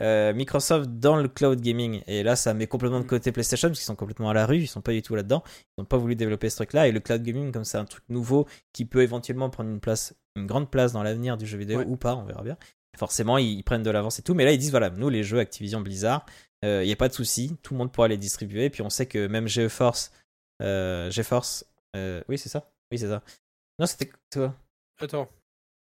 euh, 0.00 0.32
Microsoft 0.32 0.90
dans 0.90 1.16
le 1.16 1.28
cloud 1.28 1.60
gaming. 1.60 2.02
Et 2.06 2.22
là, 2.22 2.34
ça 2.36 2.54
met 2.54 2.66
complètement 2.66 2.98
de 3.00 3.04
Mm. 3.04 3.08
côté 3.08 3.32
PlayStation 3.32 3.68
parce 3.68 3.78
qu'ils 3.78 3.86
sont 3.86 3.94
complètement 3.96 4.30
à 4.30 4.34
la 4.34 4.46
rue, 4.46 4.58
ils 4.58 4.66
sont 4.66 4.80
pas 4.80 4.92
du 4.92 5.02
tout 5.02 5.14
là-dedans. 5.14 5.42
Ils 5.76 5.82
n'ont 5.82 5.84
pas 5.84 5.96
voulu 5.98 6.16
développer 6.16 6.48
ce 6.50 6.56
truc-là. 6.56 6.88
Et 6.88 6.92
le 6.92 7.00
cloud 7.00 7.22
gaming, 7.22 7.52
comme 7.52 7.64
c'est 7.64 7.78
un 7.78 7.84
truc 7.84 8.04
nouveau 8.08 8.46
qui 8.72 8.84
peut 8.84 9.02
éventuellement 9.02 9.50
prendre 9.50 9.70
une 9.70 9.80
place, 9.80 10.14
une 10.36 10.46
grande 10.46 10.70
place 10.70 10.92
dans 10.92 11.02
l'avenir 11.02 11.36
du 11.36 11.46
jeu 11.46 11.58
vidéo 11.58 11.80
Ouais. 11.80 11.86
ou 11.86 11.96
pas, 11.96 12.16
on 12.16 12.24
verra 12.24 12.42
bien. 12.42 12.56
Forcément, 12.96 13.38
ils, 13.38 13.52
ils 13.58 13.62
prennent 13.62 13.82
de 13.82 13.90
l'avance 13.90 14.18
et 14.18 14.22
tout. 14.22 14.34
Mais 14.34 14.44
là, 14.44 14.52
ils 14.52 14.58
disent 14.58 14.70
voilà, 14.70 14.90
nous, 14.90 15.08
les 15.08 15.22
jeux 15.24 15.38
Activision 15.38 15.80
Blizzard, 15.80 16.26
il 16.62 16.80
n'y 16.84 16.92
a 16.92 16.96
pas 16.96 17.08
de 17.08 17.14
souci, 17.14 17.56
tout 17.62 17.74
le 17.74 17.78
monde 17.78 17.90
pourra 17.92 18.08
les 18.08 18.16
distribuer. 18.18 18.70
Puis 18.70 18.82
on 18.82 18.90
sait 18.90 19.06
que 19.06 19.26
même 19.26 19.48
GeForce, 19.48 20.12
euh, 20.62 21.10
GeForce, 21.10 21.64
euh, 21.96 22.22
oui, 22.28 22.38
c'est 22.38 22.48
ça? 22.48 22.70
Oui, 22.90 22.98
c'est 22.98 23.08
ça. 23.08 23.22
Non, 23.78 23.86
c'était 23.86 24.10
toi. 24.30 24.54
Attends. 25.00 25.28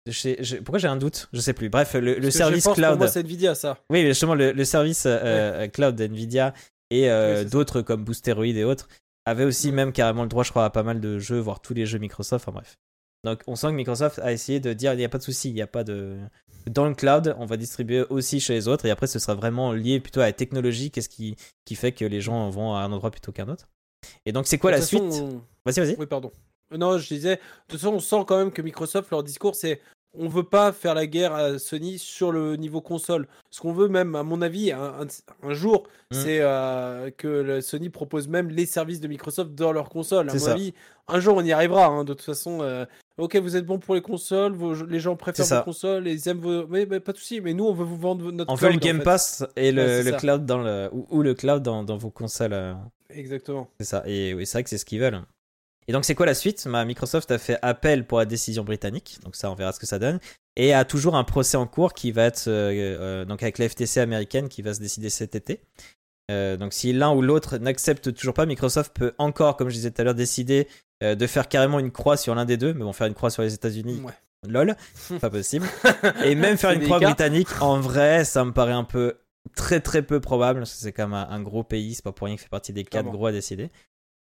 Je- 0.07 0.35
je- 0.39 0.57
pourquoi 0.57 0.79
j'ai 0.79 0.87
un 0.87 0.95
doute? 0.97 1.29
Je 1.31 1.39
sais 1.39 1.53
plus. 1.53 1.69
Bref, 1.69 1.93
le, 1.93 2.15
le 2.15 2.31
service 2.31 2.57
GeForce, 2.63 2.77
cloud. 2.77 2.89
Pour 2.91 2.97
moi, 2.99 3.07
c'est 3.07 3.19
Nvidia, 3.21 3.53
ça. 3.55 3.77
Oui, 3.89 4.01
mais 4.03 4.07
justement, 4.09 4.33
le, 4.35 4.51
le 4.51 4.65
service 4.65 5.05
euh, 5.05 5.19
euh, 5.23 5.67
cloud 5.67 5.95
d'NVIDIA 5.95 6.53
et 6.89 7.09
euh, 7.09 7.43
d'autres 7.45 7.81
comme 7.81 8.03
Boosteroid 8.03 8.45
et 8.45 8.63
autres 8.63 8.87
avaient 9.25 9.43
aussi 9.45 9.71
même 9.71 9.91
carrément 9.93 10.23
le 10.23 10.29
droit, 10.29 10.43
je 10.43 10.49
crois, 10.49 10.65
à 10.65 10.69
pas 10.71 10.81
mal 10.83 10.99
de 10.99 11.19
jeux, 11.19 11.39
voire 11.39 11.59
tous 11.61 11.73
les 11.75 11.85
jeux 11.85 11.99
Microsoft. 11.99 12.47
Enfin 12.47 12.53
bref. 12.55 12.77
Donc 13.23 13.41
on 13.45 13.55
sent 13.55 13.67
que 13.67 13.73
Microsoft 13.73 14.17
a 14.19 14.31
essayé 14.33 14.59
de 14.59 14.73
dire 14.73 14.93
il 14.93 14.97
n'y 14.97 15.05
a 15.05 15.09
pas 15.09 15.19
de 15.19 15.23
souci, 15.23 15.49
il 15.49 15.53
n'y 15.53 15.61
a 15.61 15.67
pas 15.67 15.83
de. 15.83 16.17
Dans 16.67 16.87
le 16.87 16.95
cloud, 16.95 17.35
on 17.37 17.45
va 17.45 17.55
distribuer 17.57 18.03
aussi 18.09 18.39
chez 18.39 18.53
les 18.53 18.67
autres 18.67 18.85
et 18.85 18.89
après 18.89 19.05
ce 19.07 19.19
sera 19.19 19.35
vraiment 19.35 19.71
lié 19.73 19.99
plutôt 19.99 20.21
à 20.21 20.25
la 20.25 20.33
technologie, 20.33 20.89
qu'est-ce 20.89 21.09
qui, 21.09 21.35
qui 21.65 21.75
fait 21.75 21.91
que 21.91 22.03
les 22.05 22.21
gens 22.21 22.49
vont 22.49 22.73
à 22.75 22.79
un 22.81 22.91
endroit 22.91 23.11
plutôt 23.11 23.31
qu'à 23.31 23.43
un 23.43 23.49
autre. 23.49 23.67
Et 24.25 24.31
donc 24.31 24.47
c'est 24.47 24.57
quoi 24.57 24.71
la 24.71 24.81
suite? 24.81 25.01
on- 25.03 25.41
Vas-y, 25.65 25.79
vas-y. 25.79 25.95
Oui, 25.99 26.07
pardon. 26.07 26.31
Euh, 26.71 26.77
Non, 26.77 26.97
je 26.97 27.07
disais, 27.07 27.35
de 27.37 27.41
toute 27.67 27.79
façon, 27.79 27.93
on 27.93 27.99
sent 27.99 28.23
quand 28.27 28.37
même 28.37 28.51
que 28.51 28.61
Microsoft, 28.61 29.09
leur 29.11 29.23
discours, 29.23 29.55
c'est 29.55 29.81
on 30.13 30.27
veut 30.27 30.43
pas 30.43 30.73
faire 30.73 30.93
la 30.93 31.07
guerre 31.07 31.33
à 31.33 31.57
Sony 31.57 31.97
sur 31.97 32.33
le 32.33 32.57
niveau 32.57 32.81
console. 32.81 33.29
Ce 33.49 33.61
qu'on 33.61 33.71
veut 33.71 33.87
même, 33.87 34.13
à 34.15 34.23
mon 34.23 34.41
avis, 34.41 34.73
un, 34.73 34.81
un- 35.03 35.07
un 35.49 35.53
jour, 35.53 35.83
Mm. 36.11 36.15
c'est 36.15 36.39
euh, 36.41 37.09
que 37.11 37.27
le 37.29 37.61
Sony 37.61 37.89
propose 37.89 38.27
même 38.27 38.49
les 38.49 38.65
services 38.65 38.99
de 38.99 39.07
Microsoft 39.07 39.55
dans 39.55 39.71
leur 39.71 39.87
console. 39.87 40.29
À 40.29 40.33
mon 40.33 40.39
ça. 40.39 40.51
avis, 40.51 40.73
un 41.07 41.21
jour, 41.21 41.37
on 41.37 41.41
y 41.45 41.53
arrivera. 41.53 41.85
hein. 41.85 42.03
De 42.03 42.13
toute 42.13 42.25
façon, 42.25 42.59
euh, 42.61 42.85
ok, 43.17 43.37
vous 43.37 43.55
êtes 43.55 43.65
bon 43.65 43.79
pour 43.79 43.95
les 43.95 44.01
consoles, 44.01 44.51
vos- 44.51 44.83
les 44.85 44.99
gens 44.99 45.15
préfèrent 45.15 45.45
vos 45.59 45.63
consoles, 45.63 46.05
ils 46.09 46.27
aiment 46.27 46.39
vos... 46.39 46.67
Mais, 46.67 46.85
mais 46.85 46.99
pas 46.99 47.13
de 47.13 47.17
souci, 47.17 47.39
mais 47.39 47.53
nous, 47.53 47.63
on 47.63 47.73
veut 47.73 47.85
vous 47.85 47.95
vendre 47.97 48.29
notre 48.33 48.51
On 48.51 48.55
veut 48.55 48.67
le 48.67 48.75
en 48.75 48.79
Game 48.79 48.97
fait. 48.97 49.03
Pass 49.05 49.45
et 49.55 49.71
le, 49.71 50.03
Ouais, 50.11 50.17
cloud 50.17 50.45
dans 50.45 50.57
le 50.57 50.89
ou, 50.91 51.07
ou 51.09 51.21
le 51.21 51.33
cloud 51.35 51.63
dans, 51.63 51.85
dans 51.85 51.95
vos 51.97 52.09
consoles. 52.09 52.51
euh, 52.51 52.73
Exactement. 53.09 53.69
C'est 53.79 53.85
ça. 53.85 54.03
Et 54.05 54.33
oui, 54.33 54.45
c'est 54.45 54.57
vrai 54.57 54.63
que 54.63 54.69
c'est 54.69 54.77
ce 54.77 54.83
qu'ils 54.85 54.99
veulent. 54.99 55.21
Et 55.87 55.93
donc, 55.93 56.05
c'est 56.05 56.15
quoi 56.15 56.25
la 56.25 56.33
suite? 56.35 56.67
Bah, 56.67 56.85
Microsoft 56.85 57.31
a 57.31 57.37
fait 57.37 57.57
appel 57.61 58.05
pour 58.05 58.19
la 58.19 58.25
décision 58.25 58.63
britannique. 58.63 59.17
Donc, 59.23 59.35
ça, 59.35 59.49
on 59.51 59.55
verra 59.55 59.71
ce 59.73 59.79
que 59.79 59.85
ça 59.87 59.99
donne. 59.99 60.19
Et 60.55 60.73
a 60.73 60.85
toujours 60.85 61.15
un 61.15 61.23
procès 61.23 61.57
en 61.57 61.65
cours 61.67 61.93
qui 61.93 62.11
va 62.11 62.25
être 62.25 62.47
euh, 62.47 62.71
euh, 62.99 63.25
donc 63.25 63.41
avec 63.41 63.57
la 63.57 63.67
FTC 63.69 63.99
américaine 63.99 64.47
qui 64.49 64.61
va 64.61 64.73
se 64.73 64.79
décider 64.79 65.09
cet 65.09 65.33
été. 65.35 65.61
Euh, 66.29 66.55
donc, 66.57 66.73
si 66.73 66.93
l'un 66.93 67.11
ou 67.13 67.21
l'autre 67.21 67.57
n'accepte 67.57 68.13
toujours 68.13 68.33
pas, 68.33 68.45
Microsoft 68.45 68.93
peut 68.95 69.13
encore, 69.17 69.57
comme 69.57 69.69
je 69.69 69.75
disais 69.75 69.91
tout 69.91 70.01
à 70.01 70.05
l'heure, 70.05 70.15
décider 70.15 70.67
euh, 71.03 71.15
de 71.15 71.27
faire 71.27 71.49
carrément 71.49 71.79
une 71.79 71.91
croix 71.91 72.15
sur 72.17 72.35
l'un 72.35 72.45
des 72.45 72.57
deux. 72.57 72.73
Mais 72.73 72.83
bon, 72.83 72.93
faire 72.93 73.07
une 73.07 73.13
croix 73.13 73.29
sur 73.29 73.41
les 73.41 73.53
États-Unis, 73.53 74.01
Ouais. 74.05 74.13
lol, 74.47 74.75
pas 75.19 75.29
possible. 75.29 75.67
Et 76.23 76.35
même 76.35 76.57
faire 76.57 76.71
une 76.71 76.83
croix 76.83 76.99
britannique, 76.99 77.47
en 77.61 77.79
vrai, 77.79 78.23
ça 78.23 78.45
me 78.45 78.51
paraît 78.53 78.71
un 78.71 78.83
peu 78.83 79.15
très 79.55 79.79
très 79.81 80.03
peu 80.03 80.19
probable 80.19 80.59
parce 80.59 80.71
que 80.73 80.77
c'est 80.79 80.91
quand 80.91 81.07
même 81.07 81.15
un, 81.15 81.27
un 81.29 81.41
gros 81.41 81.63
pays, 81.63 81.95
c'est 81.95 82.03
pas 82.03 82.11
pour 82.11 82.27
rien 82.27 82.35
qu'il 82.35 82.43
fait 82.43 82.49
partie 82.49 82.71
des 82.73 82.83
quatre 82.83 82.91
Clairement. 83.01 83.11
gros 83.11 83.25
à 83.25 83.31
décider. 83.31 83.71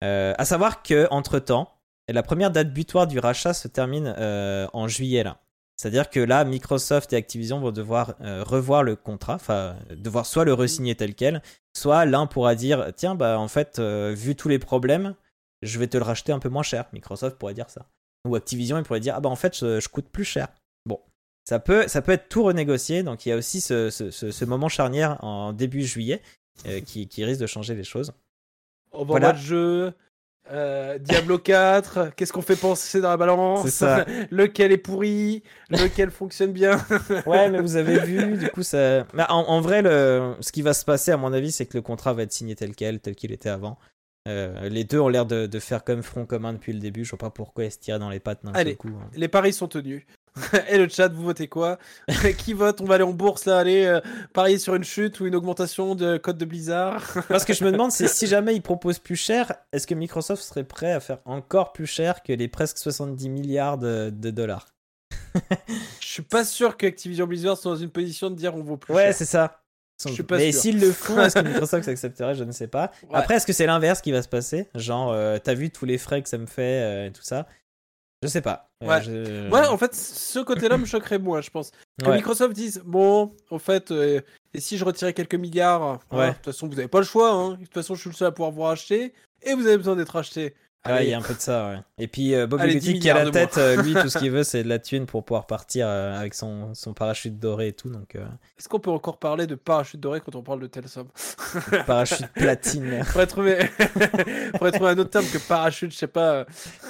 Euh, 0.04 0.34
à 0.38 0.46
savoir 0.46 0.84
que 0.84 1.08
entre 1.12 1.40
temps, 1.40 1.82
la 2.12 2.24
première 2.24 2.52
date 2.52 2.74
butoir 2.74 3.08
du 3.08 3.20
rachat 3.20 3.54
se 3.54 3.68
termine 3.68 4.14
euh, 4.18 4.68
en 4.74 4.88
juillet 4.88 5.24
là. 5.24 5.40
C'est-à-dire 5.78 6.12
que 6.12 6.20
là, 6.20 6.44
Microsoft 6.46 7.12
et 7.12 7.16
Activision 7.16 7.60
vont 7.60 7.72
devoir 7.72 8.14
euh, 8.22 8.44
revoir 8.44 8.84
le 8.84 8.96
contrat, 8.96 9.36
enfin 9.36 9.76
devoir 9.90 10.28
soit 10.28 10.46
le 10.46 10.54
resigner 10.54 10.94
tel 10.94 11.16
quel, 11.16 11.42
soit 11.76 12.06
l'un 12.06 12.28
pourra 12.28 12.54
dire 12.54 12.92
tiens 12.96 13.16
bah 13.16 13.40
en 13.40 13.48
fait 13.48 13.80
euh, 13.80 14.14
vu 14.16 14.36
tous 14.36 14.48
les 14.48 14.60
problèmes, 14.60 15.16
je 15.64 15.80
vais 15.80 15.88
te 15.88 15.98
le 15.98 16.04
racheter 16.04 16.32
un 16.32 16.40
peu 16.40 16.50
moins 16.50 16.64
cher. 16.64 16.86
Microsoft 16.94 17.38
pourrait 17.38 17.56
dire 17.56 17.70
ça. 17.70 17.88
Ou 18.28 18.36
Activision 18.36 18.78
il 18.78 18.84
pourrait 18.84 19.00
dire 19.00 19.16
ah 19.18 19.22
bah 19.22 19.30
en 19.30 19.36
fait 19.36 19.58
je, 19.58 19.88
coûte 19.88 20.08
plus 20.10 20.26
cher. 20.26 20.50
Bon, 20.86 21.00
ça 21.48 21.60
peut 21.60 21.88
ça 21.88 22.04
peut 22.04 22.12
être 22.12 22.30
tout 22.30 22.44
renégocié. 22.44 23.02
Donc 23.02 23.26
il 23.26 23.30
y 23.30 23.32
a 23.32 23.38
aussi 23.38 23.60
ce, 23.62 24.46
moment 24.46 24.70
charnière 24.70 25.24
en 25.24 25.54
début 25.54 25.84
juillet 25.84 26.22
qui 26.86 27.26
risque 27.26 27.42
de 27.42 27.48
changer 27.48 27.74
les 27.74 27.84
choses. 27.84 28.14
Va 28.94 29.04
Voilà. 29.06 29.34
jeu. 29.36 29.94
euh, 30.52 30.98
Diablo 30.98 31.38
4, 31.38 32.10
qu'est-ce 32.16 32.34
qu'on 32.34 32.42
fait 32.42 32.56
penser 32.60 33.00
dans 33.00 33.10
la 33.10 33.18
balance 33.18 33.68
ça. 33.70 34.06
Lequel 34.32 34.72
est 34.72 34.78
pourri 34.78 35.44
Lequel 35.70 36.10
fonctionne 36.12 36.52
bien 36.52 36.78
Ouais, 37.26 37.50
mais 37.50 37.62
vous 37.62 37.76
avez 37.78 38.00
vu, 38.00 38.38
du 38.38 38.50
coup, 38.50 38.64
ça. 38.64 39.06
Mais 39.14 39.24
en, 39.30 39.36
en 39.48 39.62
vrai, 39.62 39.82
le... 39.82 40.36
ce 40.42 40.52
qui 40.52 40.62
va 40.62 40.74
se 40.74 40.84
passer, 40.84 41.12
à 41.12 41.18
mon 41.18 41.32
avis, 41.32 41.52
c'est 41.52 41.66
que 41.66 41.78
le 41.78 41.82
contrat 41.82 42.14
va 42.14 42.24
être 42.24 42.34
signé 42.34 42.56
tel 42.56 42.76
quel, 42.76 43.00
tel 43.00 43.16
qu'il 43.16 43.32
était 43.32 43.50
avant. 43.50 43.78
Euh, 44.28 44.70
les 44.70 44.84
deux 44.84 45.00
ont 45.00 45.08
l'air 45.08 45.26
de, 45.26 45.48
de 45.48 45.60
faire 45.60 45.84
comme 45.84 46.04
front 46.04 46.26
commun 46.26 46.54
depuis 46.54 46.74
le 46.74 46.80
début. 46.80 47.06
Je 47.06 47.10
vois 47.12 47.18
pas 47.20 47.30
pourquoi 47.32 47.64
ils 47.66 47.72
se 47.72 47.80
tirent 47.80 47.98
dans 48.00 48.10
les 48.10 48.20
pattes 48.20 48.44
d'un 48.44 48.52
coup. 48.76 48.90
hein. 49.02 49.10
Les 49.16 49.28
paris 49.28 49.54
sont 49.54 49.68
tenus. 49.68 50.04
Et 50.70 50.78
le 50.78 50.88
chat, 50.88 51.10
vous 51.10 51.24
votez 51.24 51.48
quoi 51.48 51.78
Qui 52.38 52.54
vote 52.54 52.80
On 52.82 52.86
va 52.86 52.96
aller 52.96 53.04
en 53.04 53.12
bourse 53.12 53.46
là, 53.46 53.58
aller 53.58 53.86
euh, 53.86 54.00
parier 54.34 54.58
sur 54.58 54.76
une 54.76 54.84
chute 54.84 55.20
ou 55.20 55.26
une 55.26 55.36
augmentation 55.36 55.96
de 55.96 56.18
code 56.18 56.38
de 56.38 56.46
Blizzard. 56.46 57.04
Ce 57.38 57.46
que 57.46 57.54
je 57.54 57.64
me 57.64 57.72
demande, 57.72 57.92
c'est 57.92 58.08
si 58.08 58.28
jamais 58.28 58.56
ils 58.56 58.62
proposent 58.62 59.00
plus 59.00 59.16
cher, 59.18 59.54
est-ce 59.74 59.88
que 59.88 59.96
Microsoft 59.96 60.42
serait 60.44 60.64
prêt 60.64 60.92
à 60.92 61.00
faire 61.00 61.20
encore 61.26 61.74
plus 61.74 61.88
cher 61.88 62.24
que 62.24 62.34
les 62.34 62.48
presque 62.48 62.78
70 62.78 63.30
milliards 63.30 63.78
de, 63.78 64.10
de 64.10 64.32
dollars 64.32 64.68
Je 66.00 66.08
suis 66.08 66.24
pas 66.24 66.44
sûr 66.44 66.78
que 66.78 66.86
Activision 66.88 67.28
Blizzard 67.28 67.58
soit 67.58 67.72
dans 67.72 67.78
une 67.78 67.90
position 67.92 68.30
de 68.30 68.36
dire 68.36 68.56
on 68.56 68.64
vaut 68.64 68.78
plus 68.78 68.94
Ouais, 68.94 69.14
c'est 69.14 69.26
ça. 69.26 69.58
Je 70.04 70.14
suis 70.14 70.24
pas 70.24 70.38
Mais 70.38 70.52
sûr. 70.52 70.62
s'ils 70.62 70.80
le 70.80 70.92
font, 70.92 71.22
est-ce 71.22 71.36
que 71.36 71.48
Microsoft 71.48 71.88
accepterait 71.88 72.34
Je 72.34 72.44
ne 72.44 72.52
sais 72.52 72.68
pas. 72.68 72.92
Ouais. 73.04 73.10
Après, 73.14 73.36
est-ce 73.36 73.46
que 73.46 73.54
c'est 73.54 73.68
l'inverse 73.68 74.02
qui 74.02 74.12
va 74.12 74.24
se 74.24 74.28
passer? 74.28 74.68
Genre, 74.74 75.12
euh, 75.12 75.38
t'as 75.38 75.54
vu 75.54 75.70
tous 75.70 75.86
les 75.86 76.00
frais 76.00 76.24
que 76.24 76.30
ça 76.30 76.40
me 76.40 76.48
fait 76.48 76.82
euh, 76.82 77.08
et 77.08 77.12
tout 77.12 77.22
ça? 77.22 77.48
Je 78.24 78.28
sais 78.28 78.42
pas. 78.42 78.70
Euh, 78.84 78.88
Ouais. 78.88 79.02
je- 79.02 79.50
Ouais, 79.50 79.66
en 79.68 79.78
fait, 79.78 79.96
ce 79.96 80.40
côté-là 80.40 80.78
me 80.78 80.86
choquerait 80.86 81.18
moins, 81.20 81.42
je 81.42 81.50
pense. 81.50 81.72
Que 82.02 82.08
Ouais. 82.10 82.18
Microsoft 82.18 82.54
dise, 82.54 82.82
bon, 82.86 83.36
en 83.50 83.58
fait, 83.60 83.92
euh, 83.92 84.22
et 84.54 84.60
si 84.60 84.78
je 84.78 84.86
retirais 84.86 85.14
quelques 85.14 85.36
milliards 85.36 85.82
hein, 85.82 86.00
Ouais. 86.12 86.30
De 86.30 86.34
toute 86.36 86.46
façon, 86.46 86.68
vous 86.68 86.76
n'avez 86.76 86.88
pas 86.88 87.00
le 87.00 87.06
choix. 87.06 87.32
hein. 87.32 87.52
De 87.54 87.64
toute 87.66 87.74
façon, 87.74 87.96
je 87.96 88.02
suis 88.02 88.10
le 88.10 88.16
seul 88.16 88.28
à 88.28 88.32
pouvoir 88.32 88.52
vous 88.52 88.62
racheter. 88.62 89.14
Et 89.44 89.54
vous 89.56 89.66
avez 89.66 89.78
besoin 89.78 89.96
d'être 89.96 90.16
Ouais, 90.84 90.92
Allez. 90.94 91.06
il 91.06 91.10
y 91.12 91.14
a 91.14 91.20
un 91.20 91.22
peu 91.22 91.36
de 91.36 91.40
ça, 91.40 91.70
ouais. 91.70 91.80
Et 92.04 92.08
puis 92.08 92.34
euh, 92.34 92.48
Bob 92.48 92.60
Allez, 92.60 92.74
Bugatti 92.74 92.94
10 92.94 93.00
qui 93.02 93.10
a 93.12 93.24
la 93.24 93.30
tête, 93.30 93.58
euh, 93.60 93.80
lui, 93.84 93.94
tout 93.94 94.10
ce 94.10 94.18
qu'il 94.20 94.32
veut, 94.32 94.44
c'est 94.44 94.64
de 94.64 94.68
la 94.70 94.80
thune 94.80 95.06
pour 95.06 95.24
pouvoir 95.24 95.46
partir 95.46 95.86
euh, 95.88 96.18
avec 96.20 96.34
son, 96.34 96.74
son 96.74 96.94
parachute 96.96 97.38
doré 97.38 97.68
et 97.68 97.74
tout. 97.74 97.90
Donc, 97.90 98.16
euh, 98.16 98.26
Est-ce 98.58 98.68
qu'on 98.68 98.80
peut 98.80 98.90
encore 98.90 99.20
parler 99.20 99.46
de 99.46 99.54
parachute 99.54 100.00
doré 100.00 100.22
quand 100.22 100.36
on 100.36 100.42
parle 100.42 100.60
de 100.60 100.66
telle 100.66 100.88
somme? 100.88 101.10
Parachute 101.86 102.26
platine, 102.34 103.04
Faudrait 103.04 103.28
trouver... 103.28 103.60
Faudrait 104.54 104.72
trouver 104.72 104.90
un 104.90 104.98
autre 104.98 105.12
terme 105.12 105.26
que 105.28 105.38
parachute, 105.38 105.92
je 105.92 105.98
sais 105.98 106.08
pas. 106.08 106.32
euh, 106.34 106.46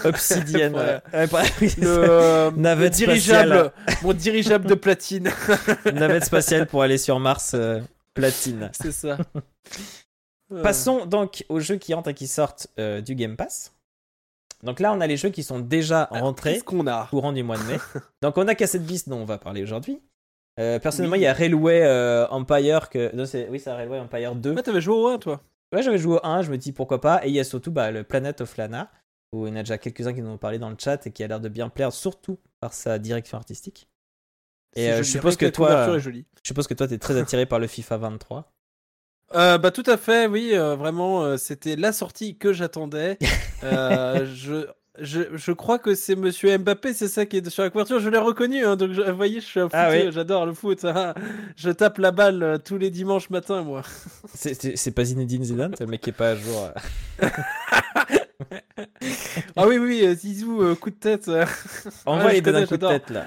obsidienne. 0.05 0.73
Ouais. 0.75 1.01
ouais. 1.13 1.29
Ouais, 1.33 1.43
oui, 1.61 1.73
Le, 1.81 2.51
Navette 2.55 2.93
le 2.93 3.05
dirigeable. 3.07 3.73
Mon 4.03 4.13
dirigeable 4.13 4.67
de 4.69 4.75
platine. 4.75 5.29
Navette 5.93 6.23
spatiale 6.23 6.65
pour 6.65 6.81
aller 6.81 6.97
sur 6.97 7.19
Mars, 7.19 7.51
euh, 7.55 7.81
platine. 8.13 8.69
C'est 8.71 8.93
ça. 8.93 9.17
Passons 10.63 11.05
donc 11.05 11.45
aux 11.49 11.59
jeux 11.59 11.77
qui 11.77 11.93
rentrent 11.93 12.09
et 12.09 12.13
qui 12.13 12.27
sortent 12.27 12.67
euh, 12.79 13.01
du 13.01 13.15
Game 13.15 13.35
Pass. 13.37 13.73
Donc 14.63 14.79
là, 14.79 14.93
on 14.93 15.01
a 15.01 15.07
les 15.07 15.17
jeux 15.17 15.29
qui 15.29 15.43
sont 15.43 15.59
déjà 15.59 16.03
alors, 16.03 16.25
rentrés 16.25 16.53
Qu'est-ce 16.53 16.63
qu'on 16.63 16.87
a 16.87 17.07
courant 17.09 17.33
du 17.33 17.43
mois 17.43 17.57
de 17.57 17.63
mai. 17.63 17.77
Donc 18.21 18.37
on 18.37 18.47
a 18.47 18.55
Cassette 18.55 18.85
Beast 18.85 19.09
dont 19.09 19.17
on 19.17 19.25
va 19.25 19.37
parler 19.37 19.63
aujourd'hui. 19.63 20.01
Euh, 20.59 20.79
personnellement, 20.79 21.13
Oui. 21.13 21.21
il 21.21 21.23
y 21.23 21.27
a 21.27 21.33
Railway 21.33 21.81
euh, 21.83 22.27
Empire 22.29 22.89
que 22.89 23.15
non, 23.15 23.23
oui, 23.49 23.59
c'est 23.59 23.71
Railway 23.71 23.99
Empire 23.99 24.35
2. 24.35 24.53
Ouais, 24.53 24.63
t'avais 24.63 24.81
joué 24.81 24.95
au 24.95 25.07
1, 25.07 25.17
toi 25.17 25.41
Ouais, 25.73 25.81
j'avais 25.81 25.97
joué 25.97 26.17
au 26.17 26.25
1, 26.25 26.41
je 26.41 26.51
me 26.51 26.57
dis 26.57 26.73
pourquoi 26.73 26.99
pas. 26.99 27.25
Et 27.25 27.29
il 27.29 27.35
y 27.35 27.39
a 27.39 27.43
surtout 27.43 27.71
bah, 27.71 27.91
le 27.91 28.03
Planet 28.03 28.41
of 28.41 28.57
Lana, 28.57 28.91
où 29.31 29.47
il 29.47 29.51
y 29.51 29.53
en 29.53 29.55
a 29.55 29.59
déjà 29.59 29.77
quelques-uns 29.77 30.13
qui 30.13 30.21
nous 30.21 30.29
ont 30.29 30.37
parlé 30.37 30.59
dans 30.59 30.69
le 30.69 30.75
chat 30.77 31.07
et 31.07 31.11
qui 31.11 31.23
a 31.23 31.27
l'air 31.27 31.39
de 31.39 31.49
bien 31.49 31.69
plaire, 31.69 31.93
surtout 31.93 32.37
par 32.59 32.73
sa 32.73 32.99
direction 32.99 33.37
artistique. 33.37 33.87
Et 34.75 34.89
euh, 34.91 34.97
je 34.97 35.03
suppose 35.03 35.37
que 35.37 35.45
couverture 35.47 35.93
toi, 35.93 35.99
je 35.99 36.21
suppose 36.43 36.67
que 36.67 36.73
toi, 36.73 36.87
t'es 36.87 36.97
très 36.97 37.17
attiré 37.17 37.45
par 37.45 37.59
le 37.59 37.67
FIFA 37.67 37.97
23. 37.97 38.51
Euh, 39.33 39.57
bah 39.57 39.71
tout 39.71 39.83
à 39.85 39.97
fait, 39.97 40.27
oui, 40.27 40.49
euh, 40.53 40.75
vraiment, 40.75 41.23
euh, 41.23 41.37
c'était 41.37 41.75
la 41.75 41.91
sortie 41.93 42.37
que 42.37 42.53
j'attendais. 42.53 43.17
Euh, 43.63 44.25
je, 44.33 44.65
je, 44.99 45.21
je 45.35 45.51
crois 45.51 45.77
que 45.77 45.93
c'est 45.93 46.15
Monsieur 46.15 46.57
Mbappé, 46.57 46.95
c'est 46.95 47.07
ça 47.07 47.27
qui 47.27 47.37
est 47.37 47.47
sur 47.51 47.61
la 47.61 47.69
couverture. 47.69 47.99
Je 47.99 48.09
l'ai 48.09 48.17
reconnu, 48.17 48.65
hein, 48.65 48.75
donc 48.75 48.91
je- 48.93 49.03
vous 49.03 49.15
voyez, 49.15 49.39
je 49.39 49.45
suis 49.45 49.59
un 49.59 49.69
Ah 49.71 49.89
oui. 49.91 50.11
j'adore 50.11 50.47
le 50.47 50.53
foot. 50.55 50.83
hein. 50.83 51.13
Je 51.55 51.69
tape 51.69 51.99
la 51.99 52.09
balle 52.09 52.59
tous 52.65 52.79
les 52.79 52.89
dimanches 52.89 53.29
matin, 53.29 53.61
moi. 53.61 53.83
C'est- 54.33 54.91
pas 54.95 55.05
Zinedine 55.05 55.43
Zidane, 55.43 55.75
c'est 55.77 55.83
le 55.83 55.91
mec 55.91 56.01
qui 56.01 56.09
est 56.09 56.13
pas 56.13 56.31
à 56.31 56.35
jour. 56.35 56.71
Ah 59.55 59.67
oui, 59.67 59.77
oui, 59.77 60.15
Zizou, 60.15 60.75
coup 60.77 60.89
de 60.89 60.95
tête. 60.95 61.29
On 62.07 62.17
va 62.17 62.33
lui 62.33 62.41
donner 62.41 62.59
un 62.63 62.65
coup 62.65 62.77
de 62.77 62.87
tête 62.87 63.11
là. 63.11 63.25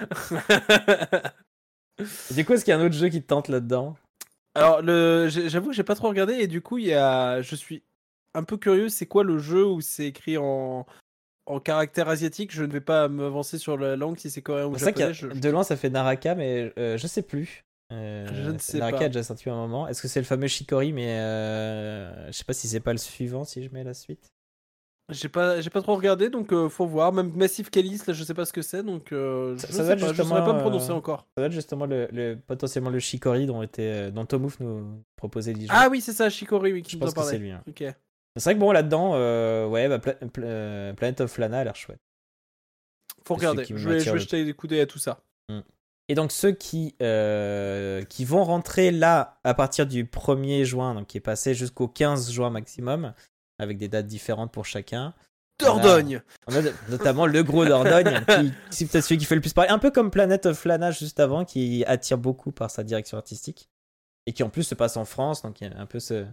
Du 2.32 2.44
coup, 2.44 2.54
est-ce 2.54 2.64
qu'il 2.64 2.72
y 2.72 2.76
a 2.76 2.80
un 2.80 2.84
autre 2.84 2.94
jeu 2.96 3.08
qui 3.08 3.22
te 3.22 3.26
tente 3.28 3.48
là-dedans? 3.48 3.94
Alors, 4.54 4.82
le, 4.82 5.28
j'avoue 5.28 5.70
que 5.70 5.74
j'ai 5.74 5.82
pas 5.84 5.94
trop 5.96 6.08
regardé 6.08 6.34
et 6.34 6.46
du 6.46 6.60
coup, 6.60 6.78
il 6.78 6.86
y 6.86 6.94
a, 6.94 7.42
je 7.42 7.56
suis 7.56 7.82
un 8.34 8.44
peu 8.44 8.56
curieux. 8.56 8.88
C'est 8.88 9.06
quoi 9.06 9.24
le 9.24 9.38
jeu 9.38 9.66
où 9.66 9.80
c'est 9.80 10.06
écrit 10.06 10.36
en, 10.38 10.86
en 11.46 11.60
caractère 11.60 12.08
asiatique? 12.08 12.52
Je 12.52 12.62
ne 12.64 12.72
vais 12.72 12.80
pas 12.80 13.08
m'avancer 13.08 13.58
sur 13.58 13.76
la 13.76 13.96
langue 13.96 14.16
si 14.18 14.30
c'est 14.30 14.42
coréen 14.42 14.66
ou 14.66 14.76
japonais. 14.78 15.06
a- 15.06 15.12
je- 15.12 15.26
de 15.26 15.48
loin 15.50 15.64
ça 15.64 15.76
fait 15.76 15.90
Naraka, 15.90 16.34
mais 16.36 16.72
euh, 16.78 16.96
je 16.96 17.06
sais 17.06 17.22
plus. 17.22 17.64
Euh, 17.92 18.26
Je 18.44 18.50
ne 18.50 18.58
sais 18.58 18.78
Naraka 18.78 18.98
pas. 18.98 19.04
a 19.04 19.08
déjà 19.08 19.22
sorti 19.24 19.50
un 19.50 19.56
moment. 19.56 19.88
Est-ce 19.88 20.00
que 20.00 20.08
c'est 20.08 20.20
le 20.20 20.24
fameux 20.26 20.46
Shikori? 20.48 20.92
Mais 20.92 21.18
euh, 21.18 22.26
je 22.28 22.32
sais 22.32 22.44
pas 22.44 22.52
si 22.54 22.68
c'est 22.68 22.80
pas 22.80 22.92
le 22.92 22.98
suivant 22.98 23.44
si 23.44 23.62
je 23.62 23.70
mets 23.70 23.84
la 23.84 23.94
suite. 23.94 24.30
J'ai 25.10 25.28
pas, 25.28 25.60
j'ai 25.60 25.68
pas 25.68 25.82
trop 25.82 25.94
regardé, 25.96 26.30
donc 26.30 26.50
euh, 26.52 26.70
faut 26.70 26.86
voir. 26.86 27.12
Même 27.12 27.30
Massive 27.36 27.68
Calis, 27.68 28.00
là, 28.06 28.14
je 28.14 28.24
sais 28.24 28.32
pas 28.32 28.46
ce 28.46 28.52
que 28.54 28.62
c'est, 28.62 28.82
donc 28.82 29.12
euh, 29.12 29.56
Ça- 29.58 29.66
je 29.68 29.72
ça 29.74 29.84
sais 29.84 29.92
être 29.92 30.00
pas, 30.00 30.12
je 30.14 30.22
saurais 30.22 30.44
pas 30.44 30.54
me 30.54 30.60
prononcer 30.60 30.92
euh, 30.92 30.94
encore. 30.94 31.26
Ça 31.36 31.42
va 31.42 31.46
être 31.48 31.52
justement 31.52 31.84
le, 31.84 32.08
le- 32.10 32.36
potentiellement 32.36 32.88
le 32.88 32.98
Shikori 33.00 33.44
dont, 33.46 33.60
était, 33.62 33.82
euh, 34.06 34.10
dont 34.10 34.24
Tomouf 34.24 34.58
nous 34.60 35.04
proposait 35.16 35.52
jouer. 35.66 35.66
Ah 35.68 35.88
oui, 35.90 36.00
c'est 36.00 36.14
ça, 36.14 36.30
Shikori, 36.30 36.72
oui, 36.72 36.82
qui 36.82 36.92
je 36.92 36.96
nous 36.96 37.02
en 37.02 37.12
pense 37.12 37.24
que 37.24 37.30
c'est 37.30 37.38
lui. 37.38 37.50
hein. 37.50 37.62
C'est 38.36 38.44
vrai 38.44 38.54
que 38.54 38.60
bon, 38.60 38.72
là-dedans, 38.72 39.12
euh, 39.14 39.66
ouais, 39.68 39.88
bah, 39.88 39.98
Pla- 39.98 40.14
Pla- 40.14 40.94
Planet 40.94 41.20
of 41.20 41.36
Lana 41.36 41.58
a 41.60 41.64
l'air 41.64 41.76
chouette. 41.76 42.00
Faut 43.26 43.34
regarder. 43.34 43.64
Je 43.64 43.74
vais, 43.74 44.00
je 44.00 44.10
vais 44.10 44.18
jeter 44.18 44.44
des 44.44 44.54
d'œil 44.54 44.80
à 44.80 44.86
tout 44.86 44.98
ça. 44.98 45.20
Et 46.08 46.14
donc 46.14 46.32
ceux 46.32 46.52
qui, 46.52 46.94
qui 48.08 48.24
vont 48.24 48.44
rentrer 48.44 48.90
là 48.90 49.38
à 49.44 49.54
partir 49.54 49.86
du 49.86 50.04
1er 50.04 50.64
juin, 50.64 50.94
donc 50.94 51.06
qui 51.08 51.18
est 51.18 51.22
passé 51.22 51.54
jusqu'au 51.54 51.88
15 51.88 52.30
juin 52.30 52.50
maximum, 52.50 53.14
avec 53.58 53.78
des 53.78 53.88
dates 53.88 54.06
différentes 54.06 54.52
pour 54.52 54.66
chacun. 54.66 55.14
Dordogne 55.60 56.20
On 56.48 56.54
a 56.56 56.62
de- 56.62 56.72
notamment 56.90 57.26
le 57.26 57.42
gros 57.44 57.64
Dordogne, 57.64 58.20
qui, 58.28 58.52
c'est 58.70 58.86
peut-être 58.86 59.04
celui 59.04 59.18
qui 59.18 59.24
fait 59.24 59.36
le 59.36 59.40
plus 59.40 59.52
parler. 59.52 59.70
Un 59.70 59.78
peu 59.78 59.90
comme 59.92 60.10
Planet 60.10 60.46
of 60.46 60.64
Lana 60.64 60.90
juste 60.90 61.20
avant, 61.20 61.44
qui 61.44 61.84
attire 61.86 62.18
beaucoup 62.18 62.50
par 62.50 62.70
sa 62.70 62.82
direction 62.82 63.16
artistique. 63.16 63.68
Et 64.26 64.32
qui 64.32 64.42
en 64.42 64.48
plus 64.48 64.62
se 64.64 64.74
passe 64.74 64.96
en 64.96 65.04
France, 65.04 65.42
donc 65.42 65.60
il 65.60 65.68
y 65.68 65.72
a 65.72 65.78
un 65.78 65.86
peu 65.86 66.00
ce, 66.00 66.24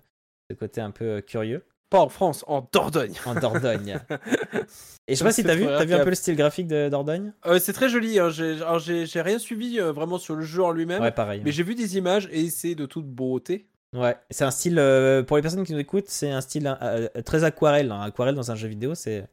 ce 0.49 0.55
côté 0.55 0.80
un 0.82 0.91
peu 0.91 1.05
euh, 1.05 1.22
curieux. 1.22 1.65
Pas 1.89 1.99
en 1.99 2.07
France, 2.07 2.45
en 2.47 2.65
Dordogne. 2.72 3.13
En 3.26 3.36
Dordogne. 3.36 3.99
Et 5.07 5.13
je 5.13 5.15
sais 5.15 5.24
pas 5.26 5.34
si 5.34 5.43
t'as 5.43 5.55
vu, 5.55 5.65
t'as 5.65 5.84
vu 5.84 5.93
un 5.93 6.03
peu 6.03 6.09
le 6.09 6.15
style 6.15 6.38
graphique 6.38 6.67
de 6.67 6.88
Dordogne? 6.88 7.34
Euh, 7.45 7.59
c'est 7.59 7.74
très 7.74 7.89
joli. 7.89 8.17
Hein. 8.17 8.30
J'ai 8.30 9.22
rien 9.22 9.38
suivi 9.39 9.78
euh, 9.78 9.91
vraiment 9.91 10.17
sur 10.17 10.36
le 10.36 10.43
jeu 10.43 10.63
en 10.63 10.72
lui-même, 10.72 11.01
Ouais, 11.01 11.11
pareil. 11.11 11.41
mais 11.43 11.51
j'ai 11.51 11.63
vu 11.63 11.76
des 11.76 11.97
images 11.97 12.30
et 12.32 12.49
c'est 12.49 12.76
de 12.76 12.86
toute 12.86 13.05
beauté. 13.07 13.67
Ouais, 13.93 14.15
c'est 14.29 14.45
un 14.45 14.51
style, 14.51 14.79
euh, 14.79 15.21
pour 15.21 15.35
les 15.35 15.41
personnes 15.41 15.65
qui 15.65 15.73
nous 15.73 15.79
écoutent, 15.79 16.07
c'est 16.07 16.31
un 16.31 16.39
style 16.41 16.65
euh, 16.81 17.09
euh, 17.15 17.21
très 17.23 17.43
aquarelle. 17.43 17.91
hein. 17.91 18.01
Aquarelle 18.01 18.35
dans 18.35 18.49
un 18.49 18.55
jeu 18.55 18.69
vidéo, 18.69 18.95
c'est, 18.95 19.27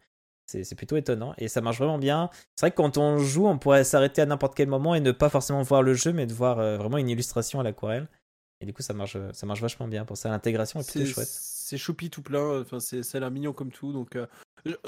c'est, 0.47 0.65
c'est 0.65 0.75
plutôt 0.75 0.97
étonnant 0.97 1.33
et 1.39 1.47
ça 1.47 1.61
marche 1.61 1.79
vraiment 1.79 1.99
bien. 1.99 2.29
C'est 2.57 2.67
vrai 2.67 2.71
que 2.73 2.77
quand 2.77 2.99
on 2.99 3.19
joue, 3.19 3.47
on 3.47 3.57
pourrait 3.59 3.85
s'arrêter 3.85 4.21
à 4.21 4.27
n'importe 4.27 4.57
quel 4.57 4.69
moment 4.69 4.97
et 4.97 5.01
ne 5.01 5.13
pas 5.13 5.29
forcément 5.29 5.63
voir 5.63 5.83
le 5.83 5.95
jeu, 5.95 6.13
mais 6.13 6.27
de 6.27 6.33
voir 6.35 6.59
euh, 6.59 6.77
vraiment 6.77 6.99
une 6.99 7.09
illustration 7.09 7.61
à 7.61 7.63
l'aquarelle. 7.63 8.09
Et 8.61 8.67
du 8.67 8.73
coup, 8.73 8.83
ça 8.83 8.95
marche, 8.95 9.17
ça 9.33 9.47
marche 9.47 9.61
vachement 9.61 9.87
bien. 9.87 10.05
Pour 10.05 10.17
ça, 10.17 10.29
l'intégration 10.29 10.81
est 10.81 10.85
plutôt 10.91 11.07
C'est, 11.07 11.13
chouette. 11.13 11.29
c'est 11.29 11.79
choupi 11.79 12.11
tout 12.11 12.23
plein. 12.23 12.63
Enfin, 12.63 12.81
c'est, 12.81 13.15
l'air 13.21 13.31
mignon 13.31 13.53
comme 13.53 13.71
tout. 13.71 13.93
Donc, 13.93 14.19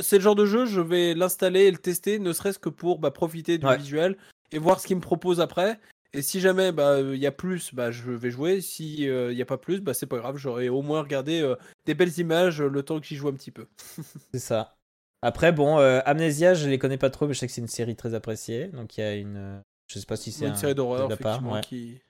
c'est 0.00 0.16
le 0.16 0.22
genre 0.22 0.34
de 0.34 0.46
jeu, 0.46 0.66
je 0.66 0.80
vais 0.80 1.14
l'installer 1.14 1.66
et 1.66 1.70
le 1.70 1.78
tester, 1.78 2.18
ne 2.18 2.32
serait-ce 2.32 2.58
que 2.58 2.68
pour 2.68 2.98
bah, 2.98 3.12
profiter 3.12 3.58
du 3.58 3.66
Ouais. 3.66 3.76
visuel 3.76 4.16
et 4.50 4.58
voir 4.58 4.80
ce 4.80 4.88
qu'il 4.88 4.96
me 4.96 5.00
propose 5.00 5.40
après. 5.40 5.78
Et 6.12 6.22
si 6.22 6.40
jamais 6.40 6.72
bah, 6.72 7.00
il 7.00 7.18
y 7.18 7.26
a 7.26 7.32
plus, 7.32 7.72
bah, 7.74 7.90
je 7.92 8.10
vais 8.10 8.30
jouer. 8.30 8.60
Si 8.60 9.04
il 9.04 9.34
n'y 9.34 9.42
a 9.42 9.46
pas 9.46 9.58
plus, 9.58 9.80
bah, 9.80 9.94
c'est 9.94 10.06
pas 10.06 10.18
grave. 10.18 10.36
J'aurai 10.36 10.68
au 10.68 10.82
moins 10.82 11.02
regardé 11.02 11.40
euh, 11.40 11.54
des 11.86 11.94
belles 11.94 12.18
images 12.18 12.60
euh, 12.60 12.68
le 12.68 12.82
temps 12.82 12.98
que 13.00 13.06
j'y 13.06 13.16
joue 13.16 13.28
un 13.28 13.32
petit 13.34 13.50
peu. 13.52 13.66
C'est 14.32 14.40
ça. 14.40 14.76
Après, 15.22 15.52
bon, 15.52 15.78
euh, 15.78 16.00
Amnesia, 16.06 16.54
je 16.54 16.68
les 16.68 16.78
connais 16.78 16.96
pas 16.98 17.10
trop, 17.10 17.26
mais 17.26 17.34
je 17.34 17.38
sais 17.40 17.46
que 17.46 17.52
c'est 17.52 17.60
une 17.60 17.68
série 17.68 17.94
très 17.94 18.14
appréciée. 18.14 18.68
Donc 18.68 18.96
il 18.96 19.00
y 19.02 19.04
a 19.04 19.14
une, 19.14 19.36
euh, 19.36 19.60
je 19.86 19.98
sais 19.98 20.06
pas 20.06 20.16
si 20.16 20.32
c'est 20.32 20.46
une 20.46 20.52
un- 20.52 20.56
série 20.56 20.74
d'horreur 20.74 21.12
effectivement 21.12 21.52
ouais. 21.52 21.60
qui 21.60 22.00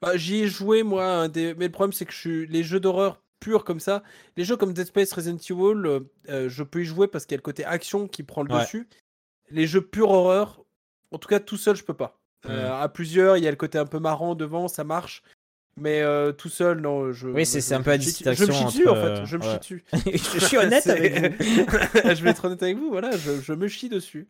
bah, 0.00 0.16
j'y 0.16 0.42
ai 0.42 0.46
joué 0.48 0.82
moi 0.82 1.06
un 1.06 1.28
des... 1.28 1.54
mais 1.54 1.66
le 1.66 1.72
problème 1.72 1.92
c'est 1.92 2.06
que 2.06 2.12
je 2.12 2.18
suis 2.18 2.46
les 2.48 2.64
jeux 2.64 2.80
d'horreur 2.80 3.22
purs 3.40 3.62
comme 3.64 3.78
ça 3.78 4.02
les 4.36 4.44
jeux 4.44 4.56
comme 4.56 4.72
Dead 4.72 4.86
Space 4.86 5.12
Resident 5.12 5.36
Evil 5.36 5.86
euh, 5.86 6.00
euh, 6.28 6.48
je 6.48 6.62
peux 6.64 6.80
y 6.82 6.84
jouer 6.84 7.06
parce 7.06 7.24
qu'il 7.26 7.34
y 7.34 7.36
a 7.36 7.38
le 7.38 7.42
côté 7.42 7.64
action 7.64 8.08
qui 8.08 8.22
prend 8.24 8.42
le 8.42 8.52
Ouais. 8.52 8.62
dessus 8.62 8.88
les 9.50 9.66
jeux 9.66 9.82
purs 9.86 10.10
horreur 10.10 10.64
en 11.12 11.18
tout 11.18 11.28
cas 11.28 11.38
tout 11.38 11.56
seul 11.56 11.76
je 11.76 11.84
peux 11.84 11.94
pas 11.94 12.15
Euh, 12.48 12.68
Mm. 12.68 12.82
à 12.82 12.88
plusieurs 12.88 13.36
il 13.38 13.44
y 13.44 13.48
a 13.48 13.50
le 13.50 13.56
côté 13.56 13.78
un 13.78 13.86
peu 13.86 13.98
marrant 13.98 14.34
devant 14.34 14.68
ça 14.68 14.84
marche 14.84 15.22
mais 15.80 16.00
euh, 16.02 16.32
tout 16.32 16.48
seul 16.48 16.80
non 16.80 17.12
je 17.12 17.28
Oui, 17.28 17.44
c'est- 17.44 17.72
un 17.74 17.82
peu 17.82 17.92
chie 17.98 18.22
dessus. 18.22 18.24
je 18.34 18.44
me 18.44 18.52
chie 18.52 18.64
dessus 18.66 18.88
en 18.88 18.94
fait 18.94 19.24
je 19.24 19.36
me 19.36 19.42
euh, 19.44 19.52
chie 19.52 19.58
dessus 19.58 19.84
je 20.38 20.44
suis 20.46 20.56
honnête 20.56 20.86
avec 20.86 21.18
vous. 21.18 21.34
je 22.14 22.22
vais 22.22 22.30
être 22.30 22.44
honnête 22.44 22.62
avec 22.62 22.76
vous 22.78 22.88
voilà 22.90 23.10
je, 23.16 23.40
je 23.40 23.52
me 23.52 23.66
chie 23.68 23.88
dessus 23.88 24.28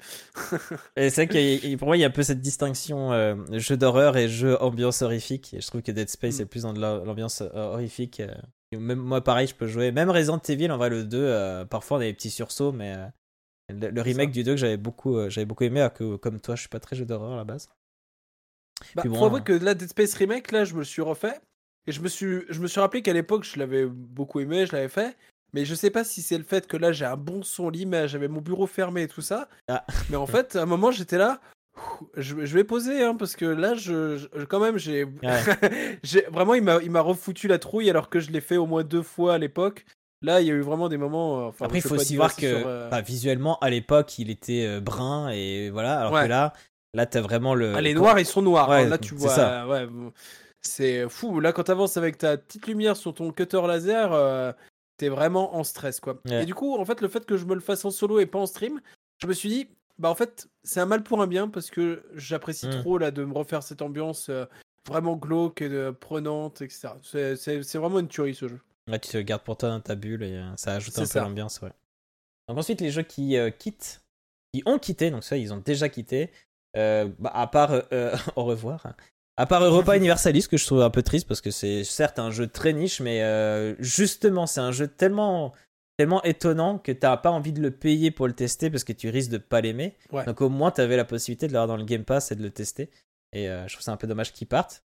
Et 0.96 1.10
c'est 1.10 1.26
vrai 1.26 1.58
a- 1.72 1.76
pour 1.76 1.88
moi, 1.88 1.96
il 1.96 2.00
y 2.00 2.04
a 2.04 2.06
un 2.06 2.10
peu 2.10 2.22
cette 2.22 2.40
distinction 2.40 3.12
euh, 3.12 3.34
jeu 3.52 3.76
d'horreur 3.76 4.16
et 4.16 4.28
jeu 4.28 4.60
ambiance 4.62 5.02
horrifique. 5.02 5.52
Et 5.54 5.60
je 5.60 5.66
trouve 5.66 5.82
que 5.82 5.92
Dead 5.92 6.08
Space 6.08 6.38
Mm. 6.38 6.42
est 6.42 6.46
plus 6.46 6.62
dans 6.62 6.72
l'ambiance 6.72 7.42
horrifique. 7.54 8.22
Et 8.72 8.76
même 8.76 8.98
moi, 8.98 9.22
pareil, 9.22 9.46
je 9.46 9.54
peux 9.54 9.66
jouer. 9.66 9.92
Même 9.92 10.10
Resident 10.10 10.40
Evil, 10.48 10.70
en 10.72 10.78
vrai, 10.78 10.90
le 10.90 11.04
2, 11.04 11.18
euh, 11.20 11.64
parfois 11.64 11.98
on 11.98 12.00
a 12.00 12.04
des 12.04 12.14
petits 12.14 12.30
sursauts, 12.30 12.72
mais 12.72 12.96
le, 13.68 13.90
le 13.90 14.00
remake 14.02 14.30
du 14.32 14.42
2 14.42 14.52
que 14.52 14.56
j'avais 14.56 14.76
beaucoup, 14.76 15.28
j'avais 15.28 15.44
beaucoup 15.44 15.64
aimé, 15.64 15.80
alors 15.80 15.92
que 15.92 16.16
comme 16.16 16.40
toi, 16.40 16.54
je 16.56 16.60
suis 16.60 16.68
pas 16.68 16.80
très 16.80 16.96
jeu 16.96 17.04
d'horreur 17.04 17.32
à 17.34 17.36
la 17.36 17.44
base. 17.44 17.68
Bah, 18.94 19.02
bon, 19.06 19.14
faut 19.18 19.24
avouer 19.26 19.40
hein. 19.40 19.44
que 19.44 19.52
là, 19.52 19.74
Dead 19.74 19.88
Space 19.88 20.14
Remake, 20.14 20.52
là, 20.52 20.64
je 20.64 20.74
me 20.74 20.78
le 20.80 20.84
suis 20.84 21.02
refait. 21.02 21.40
Et 21.86 21.92
je 21.92 22.00
me 22.00 22.08
suis, 22.08 22.40
je 22.48 22.60
me 22.60 22.66
suis 22.66 22.80
rappelé 22.80 23.02
qu'à 23.02 23.12
l'époque, 23.12 23.44
je 23.44 23.58
l'avais 23.58 23.86
beaucoup 23.86 24.40
aimé, 24.40 24.66
je 24.66 24.72
l'avais 24.72 24.88
fait. 24.88 25.16
Mais 25.52 25.64
je 25.64 25.74
sais 25.74 25.90
pas 25.90 26.02
si 26.04 26.20
c'est 26.20 26.36
le 26.36 26.44
fait 26.44 26.66
que 26.66 26.76
là, 26.76 26.90
j'ai 26.92 27.04
un 27.04 27.16
bon 27.16 27.42
son, 27.42 27.70
l'image, 27.70 28.10
j'avais 28.10 28.28
mon 28.28 28.40
bureau 28.40 28.66
fermé 28.66 29.02
et 29.02 29.08
tout 29.08 29.22
ça. 29.22 29.48
Ah. 29.68 29.84
Mais 30.10 30.16
en 30.16 30.26
fait, 30.26 30.56
à 30.56 30.62
un 30.62 30.66
moment, 30.66 30.90
j'étais 30.90 31.18
là. 31.18 31.40
Je, 32.16 32.44
je 32.44 32.54
vais 32.54 32.64
poser, 32.64 33.02
hein, 33.04 33.14
parce 33.14 33.36
que 33.36 33.44
là, 33.44 33.74
je, 33.74 34.16
je- 34.16 34.44
quand 34.44 34.60
même, 34.60 34.78
j'ai. 34.78 35.04
vraiment, 36.30 36.54
il 36.54 36.62
m'a 36.90 37.00
refoutu 37.00 37.48
la 37.48 37.58
trouille 37.58 37.90
alors 37.90 38.08
que 38.08 38.20
je 38.20 38.30
l'ai 38.30 38.40
fait 38.40 38.56
au 38.56 38.66
moins 38.66 38.82
deux 38.82 39.02
fois 39.02 39.34
à 39.34 39.38
l'époque. 39.38 39.84
Là, 40.22 40.40
il 40.40 40.46
y 40.46 40.50
a 40.50 40.54
eu 40.54 40.60
vraiment 40.62 40.88
des 40.88 40.96
moments. 40.96 41.40
euh, 41.40 41.48
Enfin, 41.48 41.66
Après, 41.66 41.78
il 41.78 41.82
faut 41.82 41.94
aussi 41.94 42.16
voir 42.16 42.34
que 42.34 42.58
sur, 42.58 42.66
euh, 42.66 42.88
bah, 42.88 43.02
visuellement, 43.02 43.58
à 43.60 43.68
l'époque, 43.70 44.18
il 44.18 44.30
était 44.30 44.64
euh, 44.66 44.80
brun 44.80 45.28
et 45.30 45.70
voilà, 45.70 46.00
alors 46.00 46.12
Ouais. 46.12 46.22
que 46.24 46.28
là, 46.28 46.52
là, 46.96 47.06
t'as 47.06 47.20
vraiment 47.20 47.54
le. 47.54 47.74
Ah, 47.76 47.80
les 47.80 47.94
noirs, 47.94 48.18
ils 48.18 48.26
sont 48.26 48.42
noirs. 48.42 48.68
Ouais, 48.68 48.82
hein. 48.84 48.88
Là, 48.88 48.98
tu 48.98 49.14
vois. 49.14 49.28
ça. 49.30 49.66
ouais, 49.68 49.86
bon, 49.86 50.12
c'est 50.62 51.08
fou. 51.08 51.38
Là, 51.40 51.52
quand 51.52 51.64
t'avances 51.64 51.96
avec 51.96 52.18
ta 52.18 52.36
petite 52.36 52.66
lumière 52.66 52.96
sur 52.96 53.14
ton 53.14 53.30
cutter 53.30 53.60
laser, 53.66 54.12
euh, 54.12 54.52
t'es 54.96 55.08
vraiment 55.08 55.54
en 55.56 55.62
stress, 55.64 56.00
quoi. 56.00 56.18
Ouais. 56.26 56.42
Et 56.42 56.46
du 56.46 56.54
coup, 56.54 56.76
en 56.76 56.84
fait, 56.84 57.00
le 57.00 57.08
fait 57.08 57.24
que 57.24 57.36
je 57.36 57.44
me 57.44 57.54
le 57.54 57.60
fasse 57.60 57.84
en 57.84 57.90
solo 57.90 58.18
et 58.18 58.26
pas 58.26 58.38
en 58.40 58.46
stream, 58.46 58.80
je 59.18 59.26
me 59.26 59.32
suis 59.32 59.48
dit, 59.48 59.68
bah, 59.98 60.10
en 60.10 60.14
fait, 60.14 60.48
c'est 60.64 60.80
un 60.80 60.86
mal 60.86 61.02
pour 61.02 61.22
un 61.22 61.26
bien 61.26 61.48
parce 61.48 61.70
que 61.70 62.02
j'apprécie 62.14 62.66
Mm. 62.68 62.80
trop, 62.80 62.98
là, 62.98 63.10
de 63.10 63.24
me 63.24 63.32
refaire 63.34 63.62
cette 63.62 63.82
ambiance 63.82 64.28
euh, 64.28 64.44
vraiment 64.88 65.16
glauque 65.16 65.62
et 65.62 65.68
de- 65.68 65.90
prenante, 65.90 66.62
etc. 66.62 66.88
C'est- 67.02 67.78
vraiment 67.78 67.98
une 68.00 68.08
tuerie, 68.08 68.34
ce 68.34 68.48
jeu. 68.48 68.60
Ouais, 68.90 68.98
tu 69.00 69.10
te 69.10 69.18
gardes 69.18 69.42
pour 69.42 69.56
toi 69.56 69.68
dans 69.70 69.80
ta 69.80 69.94
bulle 69.96 70.22
et 70.22 70.32
euh, 70.36 70.50
ça 70.56 70.74
ajoute 70.74 70.98
un 70.98 71.06
peu 71.06 71.18
l'ambiance, 71.20 71.60
ouais. 71.60 71.72
Donc 72.48 72.58
ensuite, 72.58 72.80
les 72.80 72.90
jeux 72.90 73.02
qui 73.02 73.36
euh, 73.36 73.50
quittent, 73.50 74.00
qui 74.54 74.62
ont 74.64 74.78
quitté, 74.78 75.10
donc 75.10 75.24
ça, 75.24 75.36
ils 75.36 75.52
ont 75.52 75.56
déjà 75.56 75.88
quitté, 75.88 76.30
euh, 76.76 77.08
bah, 77.18 77.30
à 77.34 77.46
part 77.46 77.82
euh, 77.92 78.16
au 78.36 78.44
revoir, 78.44 78.86
à 79.36 79.46
part 79.46 79.62
Europa 79.64 79.96
Universalis, 79.96 80.46
que 80.48 80.56
je 80.56 80.66
trouve 80.66 80.82
un 80.82 80.90
peu 80.90 81.02
triste 81.02 81.26
parce 81.26 81.40
que 81.40 81.50
c'est 81.50 81.84
certes 81.84 82.18
un 82.18 82.30
jeu 82.30 82.46
très 82.46 82.72
niche, 82.72 83.00
mais 83.00 83.22
euh, 83.22 83.74
justement, 83.78 84.46
c'est 84.46 84.60
un 84.60 84.72
jeu 84.72 84.88
tellement 84.88 85.52
tellement 85.98 86.22
étonnant 86.24 86.76
que 86.76 86.92
t'as 86.92 87.16
pas 87.16 87.30
envie 87.30 87.54
de 87.54 87.62
le 87.62 87.70
payer 87.70 88.10
pour 88.10 88.26
le 88.26 88.34
tester 88.34 88.68
parce 88.68 88.84
que 88.84 88.92
tu 88.92 89.08
risques 89.08 89.30
de 89.30 89.38
pas 89.38 89.62
l'aimer. 89.62 89.96
Ouais. 90.12 90.26
Donc 90.26 90.42
au 90.42 90.50
moins, 90.50 90.70
t'avais 90.70 90.96
la 90.96 91.06
possibilité 91.06 91.48
de 91.48 91.54
l'avoir 91.54 91.68
dans 91.68 91.78
le 91.78 91.84
Game 91.84 92.04
Pass 92.04 92.30
et 92.32 92.36
de 92.36 92.42
le 92.42 92.50
tester. 92.50 92.90
Et 93.32 93.46
je 93.46 93.72
trouve 93.72 93.82
ça 93.82 93.92
un 93.92 93.96
peu 93.96 94.06
dommage 94.06 94.32
qu'ils 94.32 94.46
partent. 94.46 94.84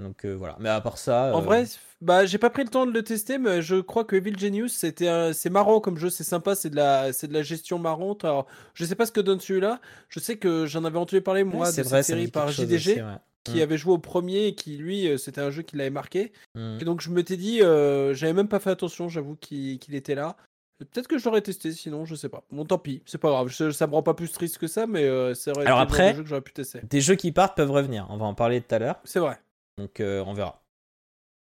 Donc 0.00 0.24
euh, 0.24 0.32
voilà. 0.34 0.56
Mais 0.60 0.68
à 0.68 0.80
part 0.80 0.98
ça. 0.98 1.30
En 1.34 1.38
euh, 1.38 1.44
vrai, 1.44 1.64
bah 2.00 2.26
j'ai 2.26 2.38
pas 2.38 2.50
pris 2.50 2.64
le 2.64 2.68
temps 2.70 2.84
de 2.86 2.90
le 2.92 3.02
tester, 3.02 3.38
mais 3.38 3.62
je 3.62 3.76
crois 3.80 4.04
que 4.04 4.16
Evil 4.16 4.36
Genius 4.38 4.72
c'était 4.72 5.08
un- 5.08 5.32
c'est 5.32 5.50
marrant 5.50 5.80
comme 5.80 5.96
jeu, 5.98 6.10
c'est 6.10 6.24
sympa, 6.24 6.54
c'est 6.54 6.70
de 6.70 6.76
la 6.76 7.12
c'est 7.12 7.28
de 7.28 7.32
la 7.32 7.42
gestion 7.42 7.78
marrante. 7.78 8.24
Alors 8.24 8.46
je 8.74 8.84
sais 8.84 8.96
pas 8.96 9.06
ce 9.06 9.12
que 9.12 9.20
donne 9.20 9.40
celui-là. 9.40 9.80
Je 10.08 10.18
sais 10.20 10.36
que 10.36 10.66
j'en 10.66 10.84
avais 10.84 10.98
entendu 10.98 11.22
parler 11.22 11.44
moi 11.44 11.66
ouais, 11.66 11.70
de 11.70 11.74
cette 11.76 11.86
vrai, 11.86 12.02
série 12.02 12.28
par 12.28 12.48
JDG 12.50 12.74
aussi, 12.74 13.02
ouais. 13.02 13.14
qui 13.44 13.58
Mm. 13.58 13.62
avait 13.62 13.76
joué 13.78 13.92
au 13.92 13.98
premier 13.98 14.46
et 14.48 14.54
qui 14.56 14.76
lui 14.76 15.06
euh, 15.08 15.16
c'était 15.16 15.40
un 15.40 15.50
jeu 15.50 15.62
qui 15.62 15.76
l'avait 15.76 15.90
marqué. 15.90 16.32
Mm. 16.56 16.78
Et 16.80 16.84
donc 16.84 17.00
je 17.00 17.10
m'étais 17.10 17.36
dit, 17.36 17.62
euh, 17.62 18.14
j'avais 18.14 18.32
même 18.32 18.48
pas 18.48 18.58
fait 18.58 18.70
attention, 18.70 19.08
j'avoue 19.08 19.36
qu'il 19.36 19.78
était 19.94 20.16
là. 20.16 20.36
Peut-être 20.80 21.06
que 21.06 21.18
je 21.18 21.24
l'aurais 21.24 21.40
testé, 21.40 21.70
sinon 21.70 22.04
je 22.04 22.16
sais 22.16 22.28
pas. 22.28 22.42
Bon 22.50 22.64
tant 22.64 22.78
pis, 22.78 23.00
c'est 23.06 23.16
pas 23.16 23.28
grave. 23.30 23.46
Je- 23.48 23.70
ça 23.70 23.86
me 23.86 23.92
rend 23.94 24.02
pas 24.02 24.14
plus 24.14 24.32
triste 24.32 24.58
que 24.58 24.66
ça, 24.66 24.88
mais 24.88 25.04
euh, 25.04 25.32
c'est 25.32 25.52
vrai. 25.52 25.64
Alors 25.66 25.78
après- 25.78 26.10
de 26.10 26.16
jeu 26.16 26.22
que 26.24 26.28
j'aurais 26.28 26.40
pu 26.42 26.52
tester. 26.52 26.80
Des 26.82 27.00
jeux 27.00 27.14
qui 27.14 27.30
partent 27.30 27.56
peuvent 27.56 27.70
revenir. 27.70 28.08
On 28.10 28.16
va 28.16 28.26
en 28.26 28.34
parler 28.34 28.60
tout 28.60 28.74
à 28.74 28.80
l'heure. 28.80 28.96
C'est 29.04 29.20
vrai. 29.20 29.38
Donc 29.78 30.00
euh, 30.00 30.22
on 30.26 30.32
verra. 30.34 30.62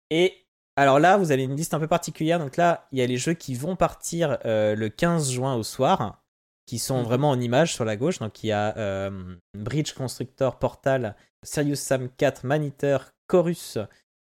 Et 0.09 0.45
alors 0.75 0.99
là, 0.99 1.17
vous 1.17 1.31
avez 1.31 1.43
une 1.43 1.55
liste 1.55 1.73
un 1.73 1.79
peu 1.79 1.87
particulière. 1.87 2.39
Donc 2.39 2.57
là, 2.57 2.87
il 2.91 2.99
y 2.99 3.01
a 3.01 3.05
les 3.07 3.17
jeux 3.17 3.33
qui 3.33 3.55
vont 3.55 3.75
partir 3.75 4.37
euh, 4.45 4.75
le 4.75 4.89
15 4.89 5.31
juin 5.31 5.55
au 5.55 5.63
soir, 5.63 6.23
qui 6.65 6.79
sont 6.79 6.99
Mhm. 6.99 7.03
vraiment 7.03 7.29
en 7.29 7.39
image 7.39 7.73
sur 7.73 7.85
la 7.85 7.95
gauche. 7.95 8.19
Donc 8.19 8.43
il 8.43 8.47
y 8.47 8.51
a 8.51 8.77
euh, 8.77 9.35
Bridge 9.53 9.93
Constructor, 9.93 10.59
Portal, 10.59 11.15
Serious 11.43 11.75
Sam 11.75 12.09
4, 12.09 12.45
Maniteur, 12.45 13.11
Chorus, 13.27 13.77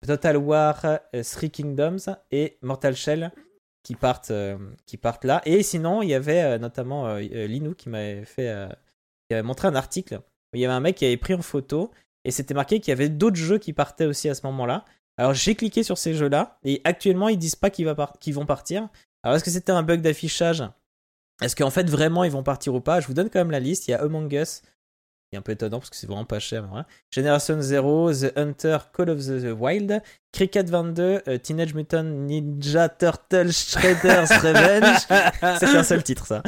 Total 0.07 0.37
War, 0.37 0.81
Three 1.25 1.51
Kingdoms 1.51 2.17
et 2.31 2.59
Mortal 2.63 2.95
Shell 2.95 3.33
qui 3.83 3.95
partent, 3.95 4.31
euh, 4.31 4.57
qui 4.87 4.97
partent 4.97 5.25
là. 5.25 5.43
Et 5.45 5.63
sinon, 5.63 6.03
il 6.03 6.09
y 6.11 6.15
avait 6.15 6.43
euh, 6.43 6.59
notamment 6.59 7.09
euh, 7.09 7.21
Linou 7.21 7.75
qui 7.75 7.89
m'avait 7.89 8.25
fait, 8.25 8.69
qui 9.29 9.35
avait 9.35 9.43
montré 9.43 9.67
un 9.69 9.75
article 9.75 10.17
où 10.53 10.57
il 10.57 10.61
y 10.61 10.65
avait 10.65 10.75
un 10.75 10.81
mec 10.81 10.97
qui 10.97 11.05
avait 11.05 11.17
pris 11.17 11.35
en 11.35 11.43
photo 11.43 11.91
et 12.25 12.31
c'était 12.31 12.55
marqué 12.55 12.81
qu'il 12.81 12.91
y 12.91 12.93
avait 12.93 13.09
d'autres 13.09 13.37
jeux 13.37 13.59
qui 13.59 13.73
partaient 13.73 14.07
aussi 14.07 14.29
à 14.29 14.35
ce 14.35 14.45
moment-là. 14.47 14.85
Alors 15.17 15.35
j'ai 15.35 15.55
cliqué 15.55 15.83
sur 15.83 15.99
ces 15.99 16.15
jeux-là 16.15 16.59
et 16.65 16.81
actuellement 16.85 17.29
ils 17.29 17.39
disent 17.39 17.57
pas 17.57 17.71
qu'ils, 17.71 17.93
par- 17.95 18.15
vont 18.29 18.47
partir. 18.47 18.89
Alors 19.23 19.37
est-ce 19.37 19.45
que 19.45 19.51
c'était 19.51 19.73
un 19.73 19.83
bug 19.83 20.01
d'affichage? 20.01 20.63
Est-ce 21.43 21.57
qu'en 21.57 21.71
fait 21.71 21.89
vraiment 21.89 22.25
ils 22.25 22.31
vont 22.31 22.43
partir 22.43 22.75
ou 22.75 22.81
pas? 22.81 23.01
Je 23.01 23.07
vous 23.07 23.15
donne 23.15 23.31
quand 23.31 23.39
même 23.41 23.51
la 23.51 23.61
liste. 23.61 23.89
Il 23.89 23.93
y 23.93 23.95
a 23.95 24.01
Among 24.03 24.33
Us, 24.33 24.63
est 25.33 25.37
un 25.37 25.43
peu 25.43 25.53
étonnant 25.53 25.79
parce 25.79 25.91
que 25.91 25.97
c'est 25.97 26.07
vraiment 26.07 26.25
pas 26.25 26.39
cher. 26.39 26.67
Voilà. 26.69 26.87
Génération 27.11 27.61
0, 27.61 28.13
The 28.15 28.33
Hunter, 28.37 28.79
Call 28.97 29.11
of 29.11 29.19
the 29.27 29.53
Wild, 29.59 30.03
Cricket 30.33 30.71
22, 30.71 31.23
euh, 31.29 31.39
Teenage 31.39 31.75
Mutant 31.75 32.03
Ninja 32.05 32.89
Turtle 32.89 33.53
Shredder's 33.53 34.31
Revenge. 34.43 35.59
c'est 35.59 35.77
un 35.77 35.83
seul 35.83 36.03
titre 36.03 36.27
ça. 36.27 36.43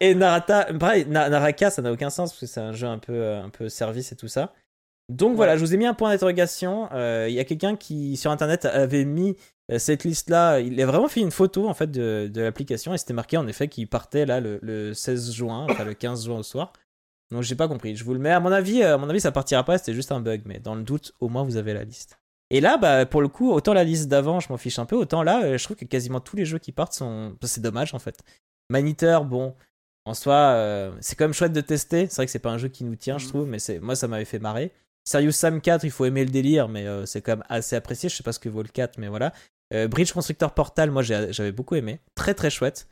et 0.00 0.14
Narata, 0.14 0.72
pareil, 0.78 1.06
Naraka, 1.06 1.70
ça 1.70 1.82
n'a 1.82 1.90
aucun 1.92 2.10
sens 2.10 2.30
parce 2.30 2.40
que 2.40 2.46
c'est 2.46 2.60
un 2.60 2.72
jeu 2.72 2.86
un 2.86 2.98
peu, 2.98 3.14
euh, 3.14 3.42
un 3.42 3.50
peu 3.50 3.68
service 3.68 4.12
et 4.12 4.16
tout 4.16 4.28
ça. 4.28 4.52
Donc 5.08 5.36
voilà, 5.36 5.56
je 5.56 5.60
vous 5.64 5.74
ai 5.74 5.76
mis 5.76 5.86
un 5.86 5.94
point 5.94 6.10
d'interrogation. 6.10 6.88
Euh, 6.92 7.26
il 7.28 7.34
y 7.34 7.40
a 7.40 7.44
quelqu'un 7.44 7.76
qui 7.76 8.16
sur 8.16 8.30
internet 8.30 8.64
avait 8.64 9.04
mis 9.04 9.36
cette 9.78 10.04
liste 10.04 10.30
là. 10.30 10.60
Il 10.60 10.80
a 10.80 10.86
vraiment 10.86 11.08
fait 11.08 11.20
une 11.20 11.30
photo 11.30 11.68
en 11.68 11.74
fait 11.74 11.90
de, 11.90 12.30
de 12.32 12.40
l'application 12.42 12.94
et 12.94 12.98
c'était 12.98 13.14
marqué 13.14 13.36
en 13.36 13.46
effet 13.46 13.68
qu'il 13.68 13.88
partait 13.88 14.26
là 14.26 14.40
le, 14.40 14.58
le 14.62 14.94
16 14.94 15.32
juin, 15.32 15.66
enfin 15.68 15.84
le 15.84 15.94
15 15.94 16.26
juin 16.26 16.38
au 16.38 16.42
soir. 16.42 16.72
Donc 17.32 17.42
j'ai 17.42 17.54
pas 17.56 17.68
compris. 17.68 17.96
Je 17.96 18.04
vous 18.04 18.12
le 18.12 18.20
mets. 18.20 18.30
À 18.30 18.40
mon 18.40 18.52
avis, 18.52 18.82
à 18.82 18.98
mon 18.98 19.08
avis, 19.08 19.20
ça 19.20 19.32
partira 19.32 19.64
pas. 19.64 19.78
C'était 19.78 19.94
juste 19.94 20.12
un 20.12 20.20
bug. 20.20 20.42
Mais 20.44 20.60
dans 20.60 20.74
le 20.74 20.82
doute, 20.82 21.14
au 21.20 21.28
moins 21.28 21.42
vous 21.42 21.56
avez 21.56 21.74
la 21.74 21.84
liste. 21.84 22.18
Et 22.50 22.60
là, 22.60 22.76
bah, 22.76 23.06
pour 23.06 23.22
le 23.22 23.28
coup, 23.28 23.50
autant 23.50 23.72
la 23.72 23.82
liste 23.82 24.08
d'avant, 24.08 24.38
je 24.38 24.50
m'en 24.50 24.58
fiche 24.58 24.78
un 24.78 24.84
peu, 24.84 24.94
autant 24.94 25.22
là, 25.22 25.42
euh, 25.42 25.56
je 25.56 25.64
trouve 25.64 25.76
que 25.76 25.86
quasiment 25.86 26.20
tous 26.20 26.36
les 26.36 26.44
jeux 26.44 26.58
qui 26.58 26.70
partent 26.70 26.92
sont. 26.92 27.34
C'est 27.42 27.62
dommage 27.62 27.94
en 27.94 27.98
fait. 27.98 28.22
Maniteur, 28.68 29.24
bon, 29.24 29.54
en 30.04 30.12
soi, 30.12 30.34
euh, 30.34 30.92
c'est 31.00 31.16
quand 31.16 31.24
même 31.24 31.32
chouette 31.32 31.54
de 31.54 31.62
tester. 31.62 32.06
C'est 32.08 32.16
vrai 32.16 32.26
que 32.26 32.32
c'est 32.32 32.38
pas 32.38 32.50
un 32.50 32.58
jeu 32.58 32.68
qui 32.68 32.84
nous 32.84 32.94
tient, 32.94 33.16
je 33.16 33.24
mm. 33.24 33.28
trouve, 33.28 33.46
mais 33.46 33.58
c'est 33.58 33.80
moi, 33.80 33.96
ça 33.96 34.06
m'avait 34.06 34.26
fait 34.26 34.38
marrer. 34.38 34.70
Serious 35.04 35.32
Sam 35.32 35.60
4, 35.60 35.84
il 35.84 35.90
faut 35.90 36.04
aimer 36.04 36.24
le 36.24 36.30
délire, 36.30 36.68
mais 36.68 36.86
euh, 36.86 37.06
c'est 37.06 37.22
quand 37.22 37.32
même 37.32 37.44
assez 37.48 37.76
apprécié. 37.76 38.08
Je 38.08 38.16
sais 38.16 38.22
pas 38.22 38.32
ce 38.32 38.38
que 38.38 38.48
vaut 38.48 38.62
le 38.62 38.68
4, 38.68 38.98
mais 38.98 39.08
voilà. 39.08 39.32
Bridge 39.88 40.12
Constructor 40.12 40.52
Portal, 40.52 40.90
moi, 40.90 41.00
j'avais 41.02 41.50
beaucoup 41.50 41.76
aimé. 41.76 41.98
Très 42.14 42.34
très 42.34 42.50
chouette. 42.50 42.88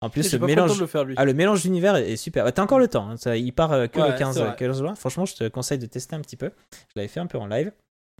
En 0.00 0.10
plus, 0.10 0.32
le 0.32 0.40
mélange, 0.40 0.80
le, 0.80 0.86
faire, 0.88 1.06
ah, 1.14 1.24
le 1.24 1.32
mélange 1.32 1.62
d'univers 1.62 1.94
est, 1.94 2.16
super. 2.16 2.52
T'as 2.52 2.60
encore 2.60 2.80
le 2.80 2.88
temps, 2.88 3.08
hein. 3.08 3.16
ça, 3.16 3.36
il 3.36 3.52
part 3.52 3.70
que 3.88 4.00
le 4.00 4.18
15, 4.18 4.56
15 4.58 4.78
juin. 4.78 4.94
Franchement, 4.96 5.26
je 5.26 5.36
te 5.36 5.48
conseille 5.48 5.78
de 5.78 5.86
tester 5.86 6.16
un 6.16 6.20
petit 6.20 6.36
peu. 6.36 6.50
Je 6.72 6.94
l'avais 6.96 7.06
fait 7.06 7.20
un 7.20 7.26
peu 7.26 7.38
en 7.38 7.46
live. 7.46 7.70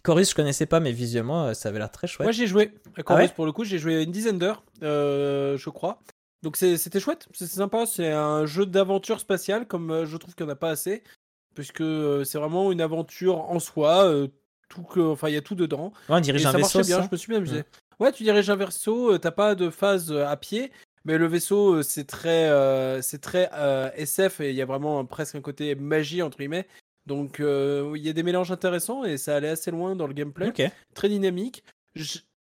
Chorus, 0.05 0.31
je 0.31 0.35
connaissais 0.35 0.67
pas, 0.67 0.81
mais 0.81 0.93
visuellement, 0.93 1.47
euh, 1.47 1.55
ça 1.55 1.71
avait 1.71 1.79
l'air 1.79 1.91
très 1.91 2.07
chouette. 2.07 2.27
Moi, 2.27 2.33
j'ai 2.33 2.47
joué 2.47 2.73
à 2.97 3.03
Chorus 3.03 3.31
ah 3.31 3.35
pour 3.35 3.47
le 3.47 3.53
coup, 3.53 3.65
j'ai 3.65 3.79
joué 3.79 4.03
une 4.03 4.13
dizaine 4.13 4.39
d'heures, 4.39 4.63
euh, 4.83 5.57
je 5.57 5.71
crois. 5.71 5.99
Donc 6.43 6.59
c'était 6.59 7.01
chouette, 7.01 7.27
c'est 7.33 7.47
sympa. 7.47 7.87
C'est 7.87 8.13
un 8.13 8.45
jeu 8.45 8.67
d'aventure 8.67 9.19
spatiale, 9.19 9.67
comme 9.67 9.91
euh, 9.91 10.05
je 10.05 10.19
trouve 10.19 10.35
qu'il 10.35 10.45
n'y 10.45 10.53
en 10.53 10.53
a 10.53 10.57
pas 10.57 10.69
assez, 10.69 11.03
puisque 11.55 11.85
c'est 12.25 12.39
vraiment 12.39 12.73
une 12.73 12.81
aventure 12.81 13.39
en 13.51 13.59
soi. 13.59 14.11
tout 14.69 14.83
que, 14.83 15.01
enfin, 15.01 15.29
il 15.29 15.35
y 15.35 15.39
a 15.39 15.43
tout 15.43 15.55
dedans. 15.55 15.93
Ouais, 16.09 16.17
on 16.17 16.21
dirige 16.21 16.47
un 16.47 16.53
ça 16.53 16.59
vaisseau. 16.59 16.81
bien, 16.83 17.03
je 17.03 17.09
me 17.11 17.17
suis 17.17 17.29
bien 17.29 17.39
amusé. 17.39 17.65
Ouais, 18.01 18.13
tu 18.13 18.23
diriges 18.25 18.51
un 18.51 18.57
vaisseau, 18.57 19.17
t'as 19.19 19.31
pas 19.31 19.55
de 19.55 19.71
phase 19.71 20.13
à 20.13 20.37
pied, 20.37 20.73
mais 21.05 21.17
le 21.17 21.27
vaisseau, 21.27 21.83
c'est 21.83 22.05
très, 22.05 22.51
c'est 23.03 23.21
très 23.21 23.51
SF 23.97 24.41
et 24.41 24.51
il 24.51 24.57
y 24.57 24.63
a 24.63 24.67
vraiment 24.67 25.05
presque 25.05 25.37
un 25.37 25.41
côté 25.41 25.75
magie 25.75 26.23
entre 26.23 26.39
guillemets. 26.39 26.67
Donc 27.07 27.41
euh, 27.41 27.93
il 27.97 28.03
y 28.03 28.09
a 28.09 28.13
des 28.13 28.23
mélanges 28.23 28.51
intéressants 28.51 29.05
et 29.05 29.19
ça 29.19 29.37
allait 29.37 29.51
assez 29.51 29.71
loin 29.71 29.95
dans 29.97 30.07
le 30.07 30.15
gameplay. 30.15 30.53
Très 30.95 31.09
dynamique. 31.09 31.65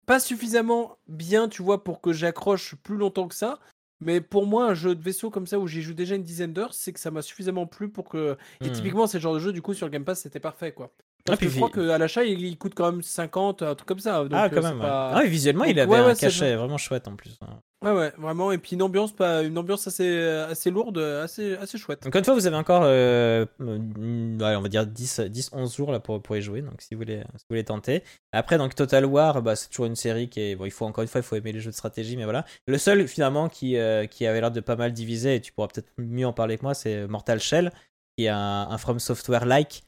Pas 0.05 0.19
suffisamment 0.19 0.97
bien, 1.07 1.49
tu 1.49 1.63
vois, 1.63 1.83
pour 1.83 1.99
que 1.99 2.13
j'accroche 2.13 2.75
plus 2.75 2.95
longtemps 2.95 3.27
que 3.27 3.35
ça. 3.35 3.59
Mais 4.05 4.21
pour 4.21 4.45
moi, 4.45 4.67
un 4.67 4.73
jeu 4.73 4.95
de 4.95 5.01
vaisseau 5.01 5.29
comme 5.29 5.47
ça 5.47 5.59
où 5.59 5.67
j'y 5.67 5.81
joue 5.81 5.93
déjà 5.93 6.15
une 6.15 6.23
dizaine 6.23 6.53
d'heures, 6.53 6.73
c'est 6.73 6.93
que 6.93 6.99
ça 6.99 7.11
m'a 7.11 7.21
suffisamment 7.21 7.65
plu 7.65 7.89
pour 7.89 8.07
que. 8.07 8.37
Et 8.61 8.69
hmm. 8.69 8.71
typiquement, 8.71 9.07
c'est 9.07 9.17
le 9.17 9.23
genre 9.23 9.33
de 9.33 9.39
jeu, 9.39 9.51
du 9.51 9.61
coup, 9.61 9.73
sur 9.73 9.87
le 9.87 9.91
Game 9.91 10.05
Pass, 10.05 10.21
c'était 10.21 10.39
parfait, 10.39 10.71
quoi. 10.71 10.91
Parce 11.25 11.39
que 11.39 11.49
je 11.49 11.55
crois 11.55 11.71
qu'à 11.71 11.97
l'achat, 11.97 12.23
il, 12.23 12.55
coûte 12.57 12.73
quand 12.75 12.91
même 12.91 13.01
50, 13.01 13.63
un 13.63 13.73
truc 13.73 13.87
comme 13.87 13.99
ça. 13.99 14.23
ah, 14.31 14.49
quand 14.49 14.57
euh, 14.57 14.61
même. 14.61 14.81
Ah, 14.83 15.23
visuellement, 15.25 15.63
il 15.63 15.79
avait 15.79 15.95
un 15.95 16.13
cachet 16.13 16.55
vraiment 16.55 16.77
chouette 16.77 17.07
en 17.07 17.15
plus. 17.15 17.39
Hein. 17.41 17.59
Ouais, 17.83 17.91
ouais, 17.91 18.13
vraiment. 18.17 18.51
Et 18.51 18.59
puis 18.59 18.75
une 18.75 18.83
ambiance, 18.83 19.11
pas, 19.11 19.41
une 19.41 19.57
ambiance 19.57 19.87
assez, 19.87 20.19
assez 20.23 20.69
lourde, 20.69 20.99
assez, 20.99 21.55
assez 21.55 21.79
chouette. 21.79 22.05
Encore 22.05 22.19
une 22.19 22.25
fois, 22.25 22.35
vous 22.35 22.45
avez 22.45 22.55
encore, 22.55 22.83
euh, 22.85 23.45
on 23.59 24.37
va 24.37 24.69
dire 24.69 24.85
10, 24.85 25.21
10, 25.21 25.49
11 25.51 25.75
jours 25.75 25.91
là 25.91 25.99
pour, 25.99 26.21
pour 26.21 26.37
y 26.37 26.41
jouer. 26.43 26.61
Donc 26.61 26.79
si 26.81 26.93
vous 26.93 26.99
voulez, 26.99 27.21
si 27.21 27.43
vous 27.43 27.49
voulez 27.49 27.63
tenter. 27.63 28.03
Après, 28.31 28.59
donc 28.59 28.75
Total 28.75 29.05
War, 29.05 29.41
bah, 29.41 29.55
c'est 29.55 29.69
toujours 29.69 29.87
une 29.87 29.95
série 29.95 30.29
qui 30.29 30.41
est. 30.41 30.55
Bon, 30.55 30.65
il 30.65 30.71
faut 30.71 30.85
encore 30.85 31.01
une 31.01 31.07
fois, 31.07 31.21
il 31.21 31.23
faut 31.23 31.35
aimer 31.35 31.53
les 31.53 31.59
jeux 31.59 31.71
de 31.71 31.75
stratégie, 31.75 32.17
mais 32.17 32.25
voilà. 32.25 32.45
Le 32.67 32.77
seul 32.77 33.07
finalement 33.07 33.49
qui, 33.49 33.77
euh, 33.77 34.05
qui 34.05 34.27
avait 34.27 34.41
l'air 34.41 34.51
de 34.51 34.61
pas 34.61 34.75
mal 34.75 34.93
diviser, 34.93 35.35
et 35.35 35.41
tu 35.41 35.51
pourras 35.51 35.67
peut-être 35.69 35.91
mieux 35.97 36.27
en 36.27 36.33
parler 36.33 36.57
que 36.57 36.63
moi, 36.63 36.75
c'est 36.75 37.07
Mortal 37.07 37.39
Shell, 37.39 37.71
qui 38.15 38.25
est 38.25 38.29
un, 38.29 38.67
un 38.69 38.77
From 38.77 38.99
Software-like 38.99 39.83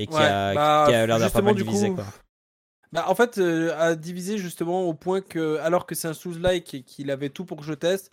et 0.00 0.06
qui, 0.06 0.16
a, 0.16 0.54
bah, 0.54 0.84
a 0.84 1.06
l'air 1.06 1.18
de 1.18 1.28
pas 1.28 1.42
mal 1.42 1.54
diviser. 1.54 1.90
Quoi. 1.90 2.04
Bah, 2.92 3.04
en 3.08 3.14
fait, 3.14 3.38
euh, 3.38 3.72
à 3.78 3.94
diviser 3.94 4.38
justement 4.38 4.82
au 4.82 4.94
point 4.94 5.20
que, 5.20 5.58
alors 5.58 5.86
que 5.86 5.94
c'est 5.94 6.08
un 6.08 6.14
sous-like 6.14 6.74
et 6.74 6.82
qu'il 6.82 7.10
avait 7.10 7.28
tout 7.28 7.44
pour 7.44 7.58
que 7.58 7.64
je 7.64 7.74
teste, 7.74 8.10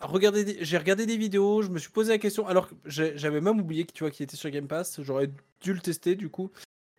j'ai 0.00 0.78
regardé 0.78 1.06
des 1.06 1.16
vidéos, 1.16 1.62
je 1.62 1.70
me 1.70 1.78
suis 1.78 1.90
posé 1.90 2.12
la 2.12 2.18
question, 2.18 2.46
alors 2.46 2.68
que 2.68 2.74
j'avais 2.86 3.40
même 3.40 3.58
oublié 3.58 3.84
que 3.84 3.92
tu 3.92 4.04
vois 4.04 4.10
qu'il 4.10 4.24
était 4.24 4.36
sur 4.36 4.50
Game 4.50 4.68
Pass, 4.68 5.00
j'aurais 5.02 5.30
dû 5.60 5.72
le 5.72 5.80
tester 5.80 6.14
du 6.14 6.28
coup. 6.28 6.50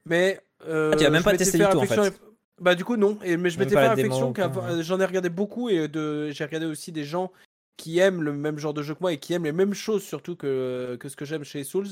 Mais. 0.05 0.41
Euh, 0.67 0.91
ah, 0.93 0.97
tu 0.97 1.05
as 1.05 1.09
même 1.09 1.23
pas 1.23 1.37
testé 1.37 1.57
du 1.57 1.65
tout 1.65 1.77
en 1.77 1.85
fait. 1.85 2.21
Bah, 2.61 2.73
du 2.73 2.85
coup, 2.85 2.95
non. 2.95 3.19
Et, 3.23 3.37
mais 3.37 3.49
je 3.49 3.59
m'étais 3.59 3.75
fait 3.75 3.87
réflexion 3.87 4.33
j'en 4.79 4.99
ai 4.99 5.05
regardé 5.05 5.29
beaucoup 5.29 5.69
et 5.69 5.87
de... 5.87 6.31
j'ai 6.31 6.45
regardé 6.45 6.65
aussi 6.65 6.91
des 6.91 7.03
gens 7.03 7.31
qui 7.75 7.99
aiment 7.99 8.23
le 8.23 8.31
même 8.31 8.57
genre 8.57 8.73
de 8.73 8.81
jeu 8.81 8.93
que 8.93 9.01
moi 9.01 9.11
et 9.11 9.19
qui 9.19 9.33
aiment 9.33 9.43
les 9.43 9.51
mêmes 9.51 9.73
choses 9.73 10.03
surtout 10.03 10.37
que, 10.37 10.95
que 10.97 11.09
ce 11.09 11.17
que 11.17 11.25
j'aime 11.25 11.43
chez 11.43 11.65
Souls. 11.65 11.89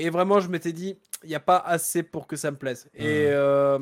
Et 0.00 0.10
vraiment, 0.10 0.40
je 0.40 0.48
m'étais 0.48 0.72
dit, 0.72 0.96
il 1.22 1.28
n'y 1.28 1.34
a 1.34 1.40
pas 1.40 1.58
assez 1.58 2.02
pour 2.02 2.26
que 2.26 2.36
ça 2.36 2.50
me 2.50 2.56
plaise. 2.56 2.88
Et, 2.94 3.26
euh, 3.28 3.78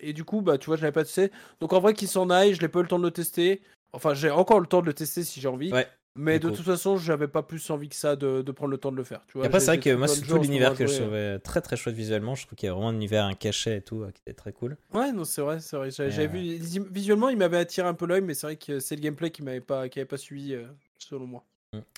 et 0.00 0.12
du 0.12 0.24
coup, 0.24 0.40
bah, 0.40 0.58
tu 0.58 0.66
vois, 0.66 0.76
je 0.76 0.82
n'avais 0.82 0.92
pas 0.92 1.04
testé. 1.04 1.30
Donc 1.60 1.72
en 1.72 1.80
vrai, 1.80 1.94
qu'il 1.94 2.08
s'en 2.08 2.30
aille, 2.30 2.54
je 2.54 2.62
n'ai 2.62 2.68
pas 2.68 2.80
eu 2.80 2.82
le 2.82 2.88
temps 2.88 2.98
de 2.98 3.04
le 3.04 3.10
tester. 3.10 3.62
Enfin, 3.92 4.14
j'ai 4.14 4.30
encore 4.30 4.60
le 4.60 4.66
temps 4.66 4.80
de 4.80 4.86
le 4.86 4.94
tester 4.94 5.22
si 5.24 5.40
j'ai 5.40 5.48
envie. 5.48 5.72
Mais 6.16 6.40
de 6.40 6.50
toute 6.50 6.64
façon, 6.64 6.96
j'avais 6.96 7.28
pas 7.28 7.42
plus 7.42 7.70
envie 7.70 7.88
que 7.88 7.94
ça 7.94 8.16
de, 8.16 8.42
de, 8.42 8.52
prendre 8.52 8.72
le 8.72 8.78
temps 8.78 8.90
de 8.90 8.96
le 8.96 9.04
faire. 9.04 9.20
Tu 9.28 9.38
vois, 9.38 9.46
après, 9.46 9.60
c'est 9.60 9.66
vrai 9.66 9.78
que 9.78 9.94
moi, 9.94 10.08
c'est 10.08 10.22
tout 10.22 10.38
l'univers 10.38 10.74
que 10.74 10.86
je 10.86 11.00
trouvais 11.00 11.38
très 11.38 11.60
très 11.60 11.76
chouette 11.76 11.94
visuellement. 11.94 12.34
Je 12.34 12.46
trouve 12.46 12.56
qu'il 12.56 12.66
y 12.66 12.70
a 12.70 12.74
vraiment 12.74 12.88
un 12.88 12.94
univers, 12.94 13.24
un 13.24 13.34
cachet 13.34 13.78
et 13.78 13.80
tout, 13.80 14.04
qui 14.14 14.22
était 14.26 14.34
très 14.34 14.52
cool. 14.52 14.76
Ouais, 14.92 15.12
non, 15.12 15.24
c'est 15.24 15.40
vrai, 15.40 15.60
c'est 15.60 15.76
vrai. 15.76 15.90
J'avais 15.90 16.26
vu 16.26 16.58
visuellement, 16.90 17.28
il 17.28 17.36
m'avait 17.36 17.58
attiré 17.58 17.86
un 17.86 17.94
peu 17.94 18.06
l'œil, 18.06 18.22
mais 18.22 18.34
c'est 18.34 18.46
vrai 18.48 18.56
que 18.56 18.80
c'est 18.80 18.96
le 18.96 19.00
gameplay 19.02 19.30
qui 19.30 19.42
m'avait 19.42 19.60
pas, 19.60 19.88
qui 19.88 20.00
avait 20.00 20.06
pas 20.06 20.18
suivi, 20.18 20.54
euh, 20.54 20.64
selon 20.98 21.26
moi. 21.26 21.44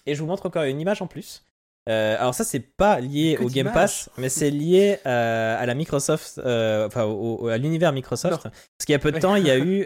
Et 0.04 0.14
je 0.14 0.20
vous 0.20 0.26
montre 0.26 0.46
encore 0.46 0.64
une 0.64 0.80
image 0.80 1.00
en 1.00 1.06
plus. 1.06 1.42
Euh, 1.88 2.16
alors 2.18 2.34
ça 2.34 2.44
c'est 2.44 2.60
pas 2.60 3.00
lié 3.00 3.38
au 3.40 3.48
Game 3.48 3.72
Pass, 3.72 4.08
mais 4.16 4.28
c'est 4.28 4.50
lié 4.50 4.98
euh, 5.04 5.60
à 5.60 5.66
la 5.66 5.74
Microsoft, 5.74 6.38
euh, 6.38 6.86
enfin 6.86 7.02
à 7.50 7.58
l'univers 7.58 7.92
Microsoft. 7.92 8.42
Parce 8.42 8.86
qu'il 8.86 8.92
y 8.92 8.96
a 8.96 9.00
peu 9.00 9.12
de 9.12 9.18
temps, 9.18 9.36
il 9.36 9.46
y 9.46 9.50
a 9.50 9.58
eu, 9.58 9.84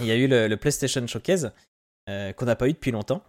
il 0.00 0.06
y 0.06 0.10
a 0.10 0.16
eu 0.16 0.26
le 0.28 0.54
PlayStation 0.56 1.06
Showcase 1.06 1.52
qu'on 2.06 2.44
n'a 2.44 2.56
pas 2.56 2.68
eu 2.68 2.72
depuis 2.72 2.90
longtemps 2.90 3.22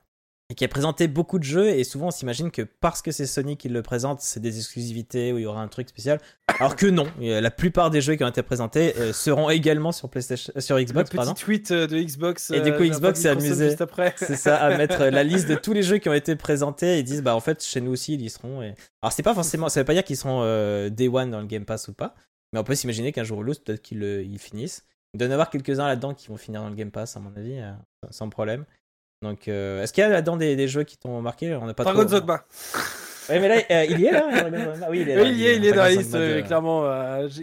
et 0.49 0.55
qui 0.55 0.65
a 0.65 0.67
présenté 0.67 1.07
beaucoup 1.07 1.39
de 1.39 1.43
jeux 1.43 1.69
et 1.69 1.83
souvent 1.83 2.07
on 2.07 2.11
s'imagine 2.11 2.51
que 2.51 2.61
parce 2.61 3.01
que 3.01 3.11
c'est 3.11 3.25
Sony 3.25 3.55
qui 3.55 3.69
le 3.69 3.81
présente 3.81 4.19
c'est 4.19 4.41
des 4.41 4.57
exclusivités 4.57 5.31
où 5.31 5.37
il 5.37 5.43
y 5.43 5.45
aura 5.45 5.61
un 5.61 5.67
truc 5.69 5.87
spécial. 5.87 6.19
Alors 6.59 6.75
que 6.75 6.85
non 6.85 7.07
la 7.19 7.51
plupart 7.51 7.89
des 7.89 8.01
jeux 8.01 8.15
qui 8.15 8.23
ont 8.23 8.27
été 8.27 8.43
présentés 8.43 8.93
euh, 8.97 9.13
seront 9.13 9.49
également 9.49 9.91
sur 9.91 10.09
PlayStation 10.09 10.51
euh, 10.55 10.59
sur 10.59 10.77
Xbox 10.79 11.13
le 11.13 11.19
petit 11.19 11.33
tweet 11.43 11.71
euh, 11.71 11.87
de 11.87 11.97
Xbox 11.97 12.51
et 12.51 12.59
du 12.59 12.73
coup 12.73 12.83
Xbox 12.83 13.21
s'est 13.21 13.29
amusé. 13.29 13.75
c'est 14.17 14.35
ça 14.35 14.57
à 14.57 14.77
mettre 14.77 15.05
la 15.05 15.23
liste 15.23 15.47
de 15.47 15.55
tous 15.55 15.73
les 15.73 15.83
jeux 15.83 15.97
qui 15.97 16.09
ont 16.09 16.13
été 16.13 16.35
présentés 16.35 16.99
et 16.99 17.03
disent 17.03 17.23
bah 17.23 17.35
en 17.35 17.39
fait 17.39 17.63
chez 17.63 17.79
nous 17.79 17.91
aussi 17.91 18.15
ils 18.15 18.21
y 18.21 18.29
seront 18.29 18.61
et... 18.61 18.75
alors 19.01 19.13
c'est 19.13 19.23
pas 19.23 19.33
forcément 19.33 19.69
ça 19.69 19.79
veut 19.79 19.85
pas 19.85 19.93
dire 19.93 20.03
qu'ils 20.03 20.17
seront 20.17 20.43
day 20.89 21.07
one 21.07 21.31
dans 21.31 21.39
le 21.39 21.47
Game 21.47 21.65
Pass 21.65 21.87
ou 21.87 21.93
pas 21.93 22.15
mais 22.51 22.59
on 22.59 22.63
peut 22.63 22.75
s'imaginer 22.75 23.13
qu'un 23.13 23.23
jour 23.23 23.39
ou 23.39 23.43
l'autre 23.43 23.63
peut-être 23.63 23.81
qu'ils 23.81 24.03
ils 24.03 24.39
finissent. 24.39 24.85
Il 25.15 25.19
doit 25.19 25.27
y 25.27 25.29
en 25.29 25.33
avoir 25.33 25.49
quelques-uns 25.49 25.87
là-dedans 25.87 26.13
qui 26.13 26.27
vont 26.27 26.37
finir 26.37 26.61
dans 26.61 26.69
le 26.69 26.75
Game 26.75 26.91
Pass 26.91 27.15
à 27.17 27.19
mon 27.19 27.35
avis 27.35 27.59
sans 28.11 28.29
problème 28.29 28.65
donc, 29.23 29.47
euh, 29.47 29.81
est-ce 29.81 29.93
qu'il 29.93 30.03
y 30.03 30.05
a 30.05 30.09
là-dedans 30.09 30.37
des, 30.37 30.67
jeux 30.67 30.83
qui 30.83 30.97
t'ont 30.97 31.21
marqué? 31.21 31.55
On 31.55 31.65
n'a 31.65 31.73
pas 31.73 31.83
Dragon 31.83 32.07
Zogba. 32.07 32.45
Oui, 33.29 33.39
mais 33.39 33.47
là, 33.47 33.55
euh, 33.71 33.85
il 33.89 34.01
y 34.01 34.05
est 34.07 34.11
là 34.11 34.27
Oui, 34.89 34.99
il 34.99 35.09
est, 35.09 35.15
là, 35.15 35.23
il, 35.23 35.41
est, 35.41 35.55
il 35.55 35.65
est 35.65 35.71
dans 35.71 35.83
la 35.83 35.91
liste, 35.91 36.13
euh, 36.13 36.41
clairement. 36.41 36.85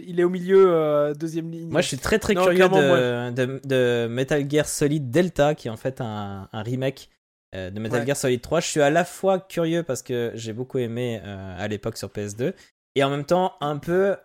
il 0.05 0.19
est 0.19 0.23
au 0.23 0.29
milieu, 0.29 1.11
deuxième 1.17 1.49
ligne. 1.49 1.69
Moi, 1.69 1.81
je 1.81 1.87
suis 1.87 1.97
très 1.97 2.19
très 2.19 2.35
curieux 2.35 2.69
de, 2.69 3.59
de, 3.65 4.07
Metal 4.07 4.47
Gear 4.47 4.67
Solid 4.67 5.09
Delta, 5.09 5.55
qui 5.55 5.69
est 5.69 5.71
en 5.71 5.77
fait 5.77 5.99
un, 5.99 6.47
un 6.53 6.61
remake 6.61 7.09
de 7.55 7.79
Metal 7.79 8.05
Gear 8.05 8.15
Solid 8.15 8.39
3. 8.39 8.59
Je 8.59 8.67
suis 8.67 8.81
à 8.81 8.91
la 8.91 9.03
fois 9.03 9.39
curieux 9.39 9.81
parce 9.81 10.03
que 10.03 10.31
j'ai 10.35 10.53
beaucoup 10.53 10.77
aimé 10.77 11.19
à 11.57 11.67
l'époque 11.67 11.97
sur 11.97 12.09
PS2, 12.09 12.53
et 12.93 13.03
en 13.03 13.09
même 13.09 13.25
temps 13.25 13.55
un 13.59 13.77
peu, 13.79 14.15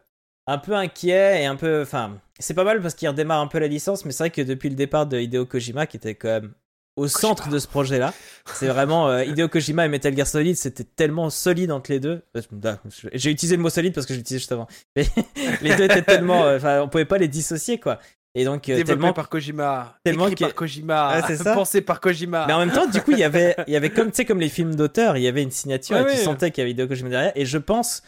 un 0.47 0.59
peu 0.59 0.75
inquiet 0.75 1.43
et 1.43 1.47
un 1.47 1.57
peu. 1.57 1.81
Enfin, 1.81 2.21
c'est 2.39 2.53
pas 2.53 2.65
mal 2.65 2.83
parce 2.83 2.93
qu'il 2.95 3.09
redémarre 3.09 3.41
un 3.41 3.47
peu 3.47 3.61
la 3.61 3.69
licence, 3.69 4.05
mais 4.05 4.13
c'est 4.13 4.25
vrai 4.25 4.31
que 4.31 4.43
depuis 4.43 4.69
le 4.69 4.77
départ 4.77 5.07
de 5.07 5.19
Hideo 5.19 5.47
Kojima, 5.47 5.87
qui 5.87 5.97
était 5.97 6.17
quand 6.17 6.29
même 6.29 6.53
au 6.97 7.09
centre 7.09 7.49
de 7.49 7.59
ce 7.59 7.69
projet-là. 7.69 8.13
C'est 8.55 8.69
vraiment 8.69 9.09
euh, 9.09 9.25
Hideo 9.25 9.49
Kojima 9.49 9.87
et 9.87 9.89
Metal 9.89 10.17
Gear 10.17 10.27
Solid, 10.27 10.57
c'était 10.57 10.85
tellement 10.85 11.31
solide 11.31 11.71
entre 11.71 11.93
les 11.93 12.01
deux. 12.01 12.23
Euh, 12.37 12.75
j'ai 13.13 13.31
utilisé 13.31 13.57
le 13.57 13.63
mot 13.63 13.71
solide 13.71 13.95
parce 13.95 14.07
que 14.07 14.15
je 14.15 14.19
l'utilisais 14.19 14.39
juste 14.39 14.53
avant. 14.53 14.67
les 14.97 15.77
deux 15.77 15.85
étaient 15.85 16.03
tellement, 16.03 16.45
euh, 16.45 16.57
enfin, 16.57 16.81
on 16.81 16.89
pouvait 16.89 17.05
pas 17.05 17.19
les 17.19 17.29
dissocier 17.29 17.79
quoi. 17.79 17.99
Et 18.35 18.45
donc 18.45 18.69
euh, 18.69 18.83
tellement 18.83 19.15
par 19.15 19.29
Kojima, 19.29 19.99
tellement 20.05 20.29
écrit 20.29 20.45
par 20.45 20.55
Kojima, 20.55 21.23
pensé 21.55 21.81
par 21.81 22.01
Kojima. 22.01 22.47
Mais 22.47 22.53
en 22.53 22.59
même 22.59 22.73
temps, 22.73 22.87
du 22.87 23.01
coup, 23.01 23.13
il 23.13 23.19
y 23.19 23.25
avait, 23.25 23.57
il 23.67 23.73
y 23.73 23.77
avait 23.77 23.91
comme 23.91 24.11
tu 24.11 24.17
sais 24.17 24.25
comme 24.27 24.41
les 24.41 24.51
films 24.51 24.75
d'auteur, 24.75 25.17
il 25.17 25.23
y 25.23 25.29
avait 25.29 25.43
une 25.43 25.51
signature 25.51 25.97
et 25.97 26.11
tu 26.11 26.19
sentais 26.19 26.51
qu'il 26.51 26.61
y 26.61 26.63
avait 26.63 26.73
Hideo 26.73 26.87
Kojima 26.87 27.09
derrière. 27.09 27.33
Et 27.35 27.47
je 27.47 27.59
pense 27.59 28.03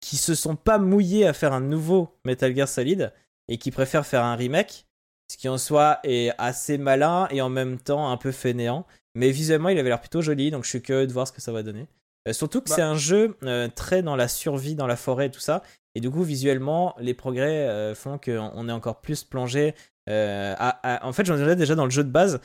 qu'ils 0.00 0.18
se 0.18 0.34
sont 0.34 0.56
pas 0.56 0.78
mouillés 0.78 1.26
à 1.26 1.32
faire 1.32 1.52
un 1.52 1.60
nouveau 1.60 2.18
Metal 2.24 2.54
Gear 2.54 2.68
Solid 2.68 3.12
et 3.48 3.56
qu'ils 3.56 3.72
préfèrent 3.72 4.06
faire 4.06 4.24
un 4.24 4.34
remake 4.34 4.86
ce 5.32 5.38
qui 5.38 5.48
en 5.48 5.56
soi 5.58 5.98
est 6.04 6.30
assez 6.38 6.76
malin 6.78 7.26
et 7.30 7.40
en 7.40 7.48
même 7.48 7.78
temps 7.78 8.10
un 8.10 8.16
peu 8.18 8.32
fainéant. 8.32 8.84
Mais 9.14 9.30
visuellement, 9.30 9.68
il 9.70 9.78
avait 9.78 9.88
l'air 9.88 10.00
plutôt 10.00 10.20
joli, 10.20 10.50
donc 10.50 10.64
je 10.64 10.68
suis 10.68 10.82
curieux 10.82 11.06
de 11.06 11.12
voir 11.12 11.26
ce 11.26 11.32
que 11.32 11.40
ça 11.40 11.52
va 11.52 11.62
donner. 11.62 11.86
Euh, 12.28 12.32
surtout 12.32 12.60
que 12.60 12.68
Bah. 12.68 12.74
c'est 12.76 12.82
un 12.82 12.96
jeu 12.96 13.36
euh, 13.42 13.68
très 13.74 14.02
dans 14.02 14.14
la 14.16 14.28
survie, 14.28 14.74
dans 14.74 14.86
la 14.86 14.96
forêt 14.96 15.26
et 15.26 15.30
tout 15.30 15.40
ça. 15.40 15.62
Et 15.94 16.00
du 16.00 16.10
coup, 16.10 16.22
visuellement, 16.22 16.94
les 16.98 17.14
progrès 17.14 17.66
euh, 17.68 17.94
font 17.94 18.18
qu'on 18.18 18.50
on 18.54 18.68
est 18.68 18.72
encore 18.72 19.00
plus 19.00 19.24
plongé. 19.24 19.74
à, 20.08 20.52
à- 20.82 21.06
En 21.06 21.12
fait, 21.12 21.24
j'en 21.24 21.36
dirais 21.36 21.56
déjà 21.56 21.74
dans 21.74 21.84
le 21.84 21.90
jeu 21.90 22.04
de 22.04 22.10
base, 22.10 22.40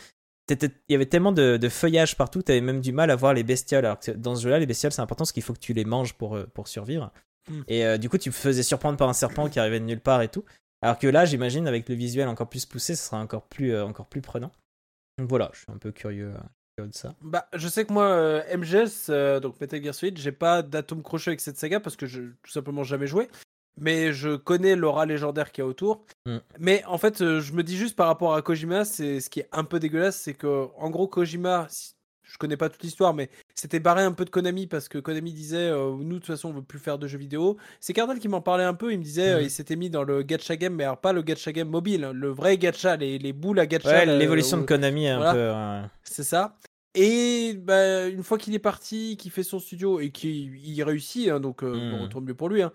il 0.50 0.72
y 0.90 0.96
avait 0.96 1.06
tellement 1.08 1.34
de, 1.34 1.58
de 1.58 1.70
feuillage 1.70 2.16
partout, 2.16 2.42
t'avais 2.42 2.62
même 2.62 2.80
du 2.80 2.94
mal 2.94 3.12
à 3.12 3.16
voir 3.18 3.34
les 3.34 3.44
bestioles. 3.44 3.86
Alors 3.86 4.00
que 4.00 4.12
dans 4.12 4.36
ce 4.36 4.44
jeu-là, 4.44 4.60
les 4.60 4.66
bestioles, 4.66 4.92
c'est 4.94 5.02
important 5.02 5.24
parce 5.24 5.34
qu'il 5.34 5.44
faut 5.44 5.54
que 5.54 5.60
tu 5.60 5.74
les 5.74 5.84
manges 5.86 6.14
pour, 6.14 6.38
pour 6.54 6.68
survivre. 6.70 7.12
Hmm. 7.50 7.62
Et 7.68 7.98
du 7.98 8.10
coup, 8.10 8.18
tu 8.18 8.30
te 8.30 8.36
faisais 8.36 8.64
surprendre 8.64 8.98
par 8.98 9.10
un 9.10 9.14
serpent 9.14 9.50
qui 9.50 9.60
arrivait 9.60 9.80
de 9.80 9.86
nulle 9.86 10.00
part 10.02 10.22
et 10.22 10.28
tout. 10.30 10.44
Alors 10.82 11.00
que 11.00 11.08
là, 11.08 11.26
j'imagine, 11.26 11.68
avec 11.68 11.90
le 11.90 11.96
visuel 11.96 12.28
encore 12.28 12.50
plus 12.50 12.66
poussé, 12.66 12.96
ce 12.96 13.06
sera 13.08 13.20
encore 13.20 13.44
plus, 13.48 13.74
euh, 13.74 13.86
encore 13.86 14.06
plus 14.08 14.22
prenant. 14.22 14.52
Donc 15.18 15.30
voilà, 15.30 15.50
je 15.54 15.60
suis 15.60 15.72
un 15.72 15.78
peu 15.78 15.92
curieux, 15.92 16.34
euh, 16.36 16.40
curieux 16.78 16.90
de 16.92 16.96
ça. 16.96 17.16
Bah, 17.22 17.48
je 17.54 17.68
sais 17.68 17.86
que 17.86 17.94
moi, 17.94 18.06
euh, 18.06 18.44
MGS, 18.56 19.40
donc 19.42 19.60
Metal 19.60 19.84
Gear 19.84 19.96
Solid, 19.96 20.18
j'ai 20.18 20.32
pas 20.32 20.62
d'atome 20.62 21.02
crochet 21.02 21.30
avec 21.32 21.42
cette 21.42 21.58
saga 21.58 21.80
parce 21.80 21.96
que 21.96 22.06
je 22.06 22.22
tout 22.44 22.52
simplement 22.52 22.84
jamais 22.84 23.08
joué. 23.08 23.28
Mais 23.80 24.12
je 24.12 24.36
connais 24.36 24.76
l'aura 24.76 25.06
légendaire 25.06 25.52
qu'il 25.52 25.64
y 25.64 25.66
a 25.66 25.68
autour. 25.68 26.04
Mm. 26.26 26.38
Mais 26.60 26.84
en 26.86 26.98
fait, 26.98 27.20
je 27.20 27.54
me 27.54 27.62
dis 27.64 27.78
juste 27.78 27.96
par 27.96 28.08
rapport 28.08 28.34
à 28.34 28.42
Kojima, 28.42 28.86
c'est 28.86 29.20
ce 29.20 29.30
qui 29.30 29.40
est 29.42 29.50
un 29.52 29.64
peu 29.64 29.80
dégueulasse, 29.80 30.20
c'est 30.20 30.34
que 30.34 30.68
en 30.76 30.90
gros 30.90 31.08
Kojima, 31.08 31.68
si- 31.70 31.94
je 32.30 32.38
connais 32.38 32.58
pas 32.58 32.70
toute 32.70 32.84
l'histoire, 32.84 33.14
mais 33.14 33.30
c'était 33.56 33.80
barré 33.80 34.04
un 34.04 34.12
peu 34.12 34.26
de 34.26 34.30
Konami 34.30 34.68
parce 34.68 34.90
que 34.90 34.98
Konami 34.98 35.32
disait 35.34 35.70
euh, 35.70 35.92
nous 35.98 36.16
de 36.16 36.20
toute 36.20 36.28
façon 36.28 36.50
on 36.50 36.54
veut 36.54 36.62
plus 36.62 36.78
faire 36.80 37.00
de 37.00 37.08
jeux 37.08 37.18
vidéo. 37.18 37.58
C'est 37.80 37.94
Cardinal 37.94 38.20
qui 38.20 38.28
m'en 38.28 38.42
parlait 38.42 38.64
un 38.66 38.74
peu. 38.74 38.92
Il 38.92 39.00
me 39.00 39.04
disait 39.04 39.30
euh, 39.32 39.38
Mhm. 39.40 39.44
il 39.46 39.50
s'était 39.50 39.76
mis 39.76 39.90
dans 39.90 40.04
le 40.04 40.22
gacha 40.24 40.56
game, 40.58 40.74
mais 40.76 40.84
alors 40.84 40.98
pas 41.00 41.14
le 41.14 41.22
gacha 41.22 41.52
game 41.52 41.70
mobile, 41.70 42.04
hein, 42.04 42.12
le 42.14 42.30
vrai 42.30 42.58
gacha, 42.58 42.98
les, 42.98 43.18
les 43.18 43.34
boules 43.34 43.60
à 43.60 43.66
gacha. 43.66 43.90
Ouais, 43.90 44.06
l'évolution 44.06 44.58
de 44.58 44.64
Konami 44.64 45.06
est 45.06 45.10
un 45.10 45.32
peu. 45.32 45.38
euh, 45.38 45.82
c'est 46.04 46.24
ça. 46.24 46.58
Et 46.96 47.54
bah, 47.54 48.08
une 48.08 48.24
fois 48.24 48.38
qu'il 48.38 48.54
est 48.56 48.60
parti, 48.60 49.18
qu'il 49.18 49.32
fait 49.32 49.44
son 49.44 49.60
studio 49.60 50.00
et 50.00 50.10
qu'il 50.12 50.56
il 50.56 50.84
réussit, 50.84 51.30
hein, 51.30 51.40
donc 51.40 51.64
euh, 51.64 51.92
on 51.94 52.04
retourne 52.04 52.26
mieux 52.26 52.34
pour 52.36 52.50
lui. 52.50 52.62
hein, 52.62 52.72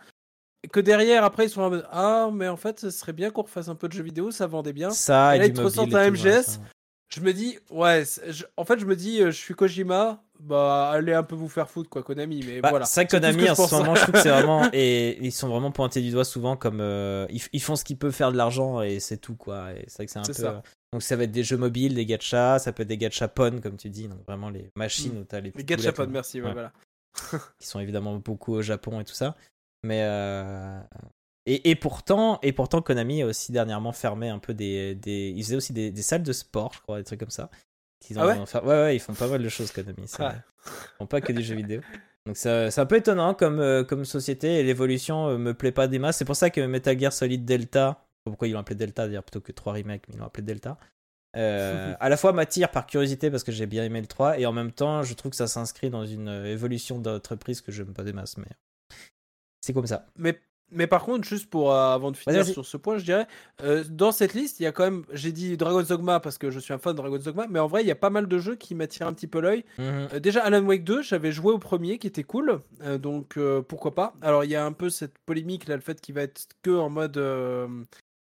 que 0.73 0.79
derrière, 0.81 1.25
après, 1.25 1.47
ils 1.47 1.51
sont 1.51 1.63
en 1.63 1.71
mode 1.71 1.87
Ah, 1.91 2.31
mais 2.33 2.47
en 2.49 2.57
fait, 2.57 2.79
ce 2.81 2.91
serait 2.91 3.13
bien 3.13 3.31
qu'on 3.31 3.43
refasse 3.43 3.69
un 3.69 3.75
peu 3.75 3.89
de 3.89 3.93
jeux 3.95 4.05
vidéo, 4.05 4.31
ça 4.31 4.47
vendait 4.47 4.73
bien. 4.73 4.91
Ça, 4.91 5.35
Et 5.35 5.41
là, 5.41 5.47
ils 5.47 5.53
te 5.53 5.61
et 5.61 5.95
un 5.97 5.99
ouais, 5.99 6.11
MGS. 6.11 6.61
Je 7.15 7.21
me 7.21 7.33
dis 7.33 7.59
Ouais, 7.71 8.05
je- 8.29 8.45
en 8.57 8.65
fait, 8.65 8.79
je 8.79 8.87
me 8.87 8.97
dis 8.97 9.21
euh, 9.21 9.27
Je 9.31 9.37
suis 9.37 9.55
Kojima, 9.55 10.23
bah 10.41 10.91
allez 10.91 11.13
un 11.13 11.23
peu 11.23 11.35
vous 11.35 11.49
faire 11.49 11.69
foutre, 11.69 11.91
quoi, 11.91 12.03
Konami. 12.03 12.43
Mais 12.47 12.61
Bah, 12.61 12.71
voilà. 12.71 12.85
C'est 12.87 13.07
Konami, 13.07 13.51
en 13.51 13.55
ce 13.55 13.75
moment, 13.75 13.95
je 13.95 14.01
trouve 14.03 14.15
que 14.15 14.21
c'est 14.23 14.31
vraiment. 14.31 14.69
Et 14.73 15.19
ils 15.25 15.33
sont 15.33 15.49
vraiment 15.49 15.71
pointés 15.73 16.01
du 16.01 16.11
doigt 16.11 16.25
souvent 16.25 16.57
comme. 16.57 16.81
euh, 16.81 17.27
ils, 17.31 17.43
ils 17.53 17.61
font 17.63 17.77
ce 17.77 17.85
qu'ils 17.85 17.99
peuvent 17.99 18.13
faire 18.15 18.33
de 18.33 18.37
l'argent 18.37 18.81
et 18.83 18.99
c'est 19.01 19.19
tout, 19.19 19.35
quoi. 19.35 19.73
Et 19.73 19.85
c'est 19.89 19.97
vrai 19.99 20.07
que 20.07 20.13
c'est 20.13 20.19
un 20.21 20.23
peu. 20.23 20.33
Ça. 20.33 20.51
euh, 20.53 20.61
Donc 20.95 21.03
ça 21.03 21.17
va 21.17 21.25
être 21.25 21.33
des 21.33 21.45
jeux 21.45 21.57
mobiles, 21.59 21.95
des 21.95 22.07
gachas, 22.07 22.59
ça 22.61 22.73
peut 22.73 22.83
être 22.83 22.89
des 22.89 22.99
gachapon, 22.99 23.61
comme 23.63 23.77
tu 23.77 23.91
dis. 23.91 24.09
Donc 24.09 24.25
vraiment 24.27 24.49
les 24.51 24.71
machines 24.77 25.15
Mm. 25.15 25.19
où 25.21 25.25
t'as 25.25 25.41
les 25.41 25.53
Les 25.55 25.65
Gachapon, 25.65 26.07
merci, 26.09 26.41
ouais, 26.41 26.47
Ouais. 26.49 26.53
voilà. 26.55 26.73
qui 27.59 27.67
sont 27.67 27.81
évidemment 27.81 28.17
beaucoup 28.17 28.55
au 28.55 28.63
Japon 28.63 29.01
et 29.01 29.05
tout 29.05 29.15
ça. 29.15 29.37
Mais. 29.85 30.01
euh, 30.03 30.81
Et, 31.47 31.71
et 31.71 31.75
pourtant, 31.77 32.39
et 32.43 32.53
pourtant, 32.53 32.83
Konami 32.83 33.23
a 33.23 33.27
aussi 33.27 33.51
dernièrement 33.53 33.93
fermé 33.93 34.29
un 34.29 34.39
peu 34.39 34.55
des. 34.55 34.95
des... 34.95 35.33
Ils 35.37 35.43
faisaient 35.43 35.57
aussi 35.57 35.73
des, 35.73 35.91
des 35.91 36.03
salles 36.03 36.23
de 36.23 36.33
sport, 36.33 36.73
je 36.75 36.81
crois, 36.81 36.99
des 36.99 37.05
trucs 37.05 37.21
comme 37.21 37.31
ça. 37.31 37.51
Ils 38.11 38.19
Ah 38.19 38.27
ouais 38.27 38.39
ont- 38.39 38.45
ouais, 38.67 38.83
ouais, 38.83 38.97
ils 38.97 39.01
font 39.01 39.15
pas 39.15 39.29
mal 39.29 39.43
de 39.43 39.49
choses, 39.49 39.73
Konami. 39.73 40.07
vrai. 40.07 40.37
Ils 40.67 40.97
font 40.99 41.07
pas 41.07 41.21
que 41.21 41.33
des 41.33 41.43
jeux 41.43 41.57
vidéo. 41.57 41.81
Donc 42.27 42.37
c'est 42.37 42.79
un 42.79 42.87
peu 42.87 42.97
étonnant 42.97 43.35
comme, 43.35 43.59
euh, 43.59 43.83
comme 43.83 44.05
société 44.05 44.61
et 44.61 44.63
l'évolution 44.63 45.29
euh, 45.29 45.39
me 45.39 45.55
plaît 45.55 45.73
pas 45.73 45.89
des 45.89 45.99
masses. 45.99 46.19
C'est 46.19 46.25
pour 46.25 46.37
ça 46.37 46.51
que 46.51 46.61
Metal 46.61 46.97
Gear 46.99 47.13
Solid 47.13 47.45
Delta, 47.45 48.05
pourquoi 48.25 48.47
ils 48.47 48.53
l'ont 48.53 48.61
appelé 48.61 48.77
Delta 48.77 49.07
d'ailleurs 49.09 49.25
plutôt 49.25 49.41
que 49.41 49.51
3 49.51 49.73
remakes, 49.73 50.05
mais 50.09 50.15
ils 50.15 50.19
l'ont 50.21 50.27
appelé 50.27 50.45
Delta. 50.45 50.79
euh, 51.37 51.95
à 52.01 52.09
la 52.09 52.17
fois 52.17 52.33
m'attire 52.33 52.71
par 52.71 52.87
curiosité 52.87 53.29
parce 53.29 53.43
que 53.43 53.51
j'ai 53.51 53.67
bien 53.67 53.83
aimé 53.83 54.01
le 54.01 54.07
3 54.07 54.39
et 54.39 54.47
en 54.47 54.53
même 54.53 54.71
temps 54.71 55.03
je 55.03 55.15
trouve 55.15 55.31
que 55.31 55.37
ça 55.37 55.49
s'inscrit 55.49 55.91
dans 55.91 56.07
une 56.07 56.29
évolution 56.29 57.01
d'entreprise 57.01 57.61
que 57.61 57.73
je 57.73 57.83
n'aime 57.83 57.93
pas 57.95 58.05
des 58.05 58.13
masses. 58.13 58.37
Mais 58.37 58.47
c'est 59.61 59.73
comme 59.73 59.87
ça. 59.89 60.07
Mais, 60.17 60.41
mais 60.73 60.87
par 60.87 61.05
contre, 61.05 61.27
juste 61.27 61.49
pour 61.49 61.73
euh, 61.73 61.95
avant 61.95 62.11
de 62.11 62.17
finir 62.17 62.45
sur 62.45 62.65
ce 62.65 62.77
point, 62.77 62.99
je 62.99 63.05
dirais, 63.05 63.27
euh, 63.63 63.85
dans 63.89 64.13
cette 64.13 64.35
liste, 64.35 64.61
il 64.61 64.65
y 64.65 64.67
a 64.67 64.73
quand 64.73 64.85
même, 64.85 65.05
j'ai 65.13 65.33
dit 65.33 65.57
Dragon's 65.57 65.89
Dogma 65.89 66.21
parce 66.21 66.39
que 66.39 66.51
je 66.51 66.59
suis 66.59 66.73
un 66.73 66.79
fan 66.79 66.93
de 66.93 66.97
Dragon's 66.97 67.25
Dogma, 67.25 67.47
mais 67.49 67.59
en 67.59 67.67
vrai, 67.67 67.83
il 67.83 67.87
y 67.87 67.91
a 67.91 67.97
pas 67.97 68.11
mal 68.11 68.27
de 68.27 68.39
jeux 68.39 68.57
qui 68.57 68.75
m'attirent 68.75 69.07
un 69.07 69.13
petit 69.13 69.27
peu 69.27 69.41
l'œil. 69.41 69.65
Mhm. 69.79 70.09
Euh, 70.15 70.21
déjà, 70.21 70.43
Alan 70.45 70.65
Wake 70.65 70.85
2, 70.85 71.03
j'avais 71.03 71.33
joué 71.33 71.53
au 71.53 71.59
premier 71.59 71.99
qui 71.99 72.07
était 72.07 72.25
cool, 72.25 72.61
donc 72.99 73.39
pourquoi 73.69 73.95
pas. 73.95 74.15
Alors, 74.23 74.45
il 74.45 74.51
y 74.51 74.57
a 74.57 74.65
un 74.65 74.73
peu 74.73 74.91
cette 74.91 75.19
polémique 75.27 75.69
là, 75.69 75.77
le 75.77 75.83
fait 75.83 76.01
qu'il 76.01 76.15
va 76.15 76.23
être 76.23 76.49
que 76.63 76.71
en 76.71 76.91
mode. 76.91 77.21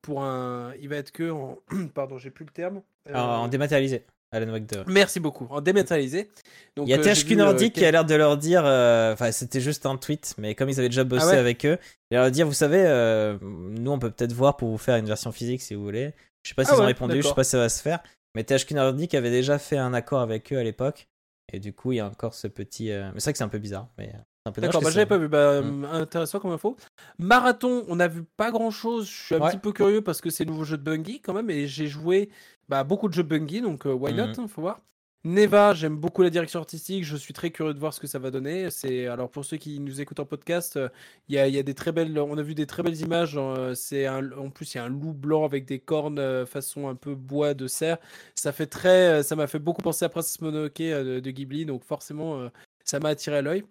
pour 0.03 0.22
un. 0.22 0.72
Il 0.80 0.89
va 0.89 0.97
être 0.97 1.12
que 1.12 1.30
en. 1.30 1.59
Pardon, 1.95 2.18
j'ai 2.18 2.30
plus 2.30 2.45
le 2.45 2.51
terme. 2.51 2.82
En 3.12 3.49
dématérialisé, 3.49 4.05
Alan 4.33 4.53
Wake 4.53 4.66
2. 4.66 4.85
Merci 4.89 5.20
beaucoup, 5.20 5.47
en 5.51 5.61
dématérialisé. 5.61 6.29
Donc, 6.77 6.89
Il 6.89 6.91
y 6.91 6.95
a 6.95 6.99
euh, 6.99 7.03
THQ 7.14 7.33
euh, 7.35 7.37
Nordic 7.37 7.74
qui 7.74 7.85
a 7.85 7.91
l'air 7.91 8.05
de 8.05 8.14
leur 8.14 8.37
dire, 8.37 8.62
euh, 8.64 9.12
enfin 9.12 9.31
c'était 9.33 9.61
juste 9.61 9.87
un 9.87 9.97
tweet, 9.97 10.35
mais 10.39 10.55
comme 10.55 10.68
ils 10.68 10.79
avaient 10.79 10.89
déjà 10.89 11.05
bossé 11.05 11.24
Ah 11.29 11.33
ouais 11.33 11.39
avec 11.39 11.64
eux, 11.64 11.79
il 12.11 12.16
a 12.16 12.22
leur 12.22 12.31
dire, 12.31 12.47
vous 12.47 12.53
savez, 12.53 12.83
euh, 12.85 13.39
nous 13.43 13.91
on 13.93 13.99
peut 13.99 14.11
peut-être 14.11 14.33
voir 14.33 14.57
pour 14.57 14.68
vous 14.68 14.79
faire 14.79 14.97
une 14.97 15.07
version 15.07 15.33
physique 15.33 15.62
si 15.62 15.74
vous 15.74 15.83
voulez. 15.85 16.12
Je 16.43 16.51
sais 16.51 16.55
pas 16.55 16.62
Ah 16.66 16.72
s'ils 16.72 16.81
ont 16.83 16.87
répondu, 16.87 17.22
je 17.22 17.29
sais 17.29 17.35
pas 17.35 17.45
si 17.45 17.51
ça 17.51 17.59
va 17.59 17.68
se 17.68 17.81
faire, 17.81 18.01
mais 18.35 18.45
THQ 18.45 18.74
Nordic 18.74 19.14
avait 19.14 19.31
déjà 19.31 19.59
fait 19.59 19.79
un 19.79 19.95
accord 19.95 20.20
avec 20.20 20.53
eux 20.53 20.59
à 20.59 20.64
l'époque, 20.64 21.07
et 21.53 21.59
du 21.61 21.72
coup 21.72 21.93
il 21.93 21.97
y 21.97 22.01
a 22.01 22.07
encore 22.07 22.35
ce 22.35 22.49
petit, 22.49 22.91
mais 22.91 23.11
c'est 23.18 23.24
vrai 23.24 23.33
que 23.33 23.39
c'est 23.39 23.45
un 23.45 23.49
peu 23.49 23.59
bizarre, 23.59 23.89
mais 23.97 24.11
c'est 24.12 24.49
un 24.51 24.53
peu 24.53 24.61
D'accord, 24.61 24.81
bah 24.83 24.91
j'avais 24.91 25.07
pas 25.07 25.18
vu. 25.18 25.27
Bah, 25.29 25.61
Mm. 25.62 25.85
euh, 25.85 26.03
Intéressant 26.03 26.39
comme 26.41 26.53
info. 26.53 26.77
Marathon, 27.18 27.85
on 27.89 27.99
a 27.99 28.07
vu 28.09 28.22
pas 28.37 28.51
grand 28.53 28.70
chose. 28.70 29.09
Je 29.09 29.24
suis 29.27 29.35
un 29.35 29.41
Ouais. 29.41 29.51
petit 29.51 29.59
peu 29.59 29.72
curieux 29.72 30.03
parce 30.03 30.20
que 30.20 30.31
c'est 30.31 30.45
le 30.45 30.51
nouveau 30.51 30.62
jeu 30.64 30.77
de 30.77 30.83
Bungie 30.83 31.20
quand 31.20 31.33
même. 31.35 31.51
Et 31.51 31.66
j'ai 31.66 31.89
joué 31.89 32.29
bah, 32.69 32.85
beaucoup 32.85 33.09
de 33.09 33.14
jeux 33.14 33.23
Bungie, 33.23 33.61
donc 33.61 33.87
euh, 33.87 33.93
why 33.93 34.12
not 34.14 34.29
Mhm. 34.29 34.35
hein, 34.39 34.49
Faut 34.49 34.61
voir. 34.62 34.81
Neva, 35.25 35.75
j'aime 35.75 35.97
beaucoup 35.97 36.23
la 36.23 36.31
direction 36.31 36.61
artistique. 36.61 37.05
Je 37.05 37.17
suis 37.17 37.35
très 37.35 37.51
curieux 37.51 37.75
de 37.75 37.81
voir 37.81 37.93
ce 37.93 37.99
que 37.99 38.07
ça 38.07 38.21
va 38.21 38.31
donner. 38.31 38.71
C'est 38.71 39.07
alors 39.09 39.29
pour 39.29 39.45
ceux 39.45 39.57
qui 39.57 39.81
nous 39.81 40.01
écoutent 40.01 40.21
en 40.21 40.25
podcast, 40.25 40.77
euh, 40.77 40.89
y, 41.29 41.35
y 41.35 41.59
a 41.59 41.62
des 41.64 41.75
très 41.75 41.91
belles. 41.91 42.17
On 42.19 42.39
a 42.39 42.43
vu 42.43 42.55
des 42.55 42.67
très 42.67 42.85
belles 42.85 43.01
images. 43.01 43.35
euh, 43.37 43.75
c'est 43.75 44.09
en 44.09 44.51
plus 44.51 44.75
il 44.75 44.77
y 44.79 44.81
a 44.81 44.85
un 44.85 44.89
loup 44.89 45.12
blanc 45.14 45.45
avec 45.45 45.64
des 45.64 45.81
cornes 45.81 46.21
euh, 46.21 46.47
façon 46.47 46.87
un 46.89 46.95
peu 46.95 47.17
bois 47.17 47.55
de 47.55 47.67
cerf. 47.67 47.99
Ça 48.37 48.53
fait 48.53 48.67
très. 48.67 49.23
Ça 49.25 49.35
m'a 49.35 49.49
fait 49.49 49.59
beaucoup 49.59 49.83
penser 49.83 50.05
à 50.05 50.09
Princess 50.09 50.41
Mononoke 50.41 50.79
de, 50.79 51.19
de 51.21 51.31
Ghibli. 51.33 51.67
Donc 51.67 51.83
forcément, 51.85 52.49
ça 52.85 53.01
m'a 53.01 53.09
attiré 53.09 53.39
à 53.39 53.43
l'œil. 53.43 53.64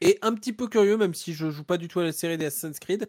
Et 0.00 0.18
un 0.22 0.34
petit 0.34 0.52
peu 0.52 0.66
curieux, 0.66 0.96
même 0.96 1.14
si 1.14 1.34
je 1.34 1.50
joue 1.50 1.62
pas 1.62 1.76
du 1.78 1.86
tout 1.86 2.00
à 2.00 2.04
la 2.04 2.10
série 2.12 2.36
des 2.36 2.46
Assassin's 2.46 2.80
Creed, 2.80 3.06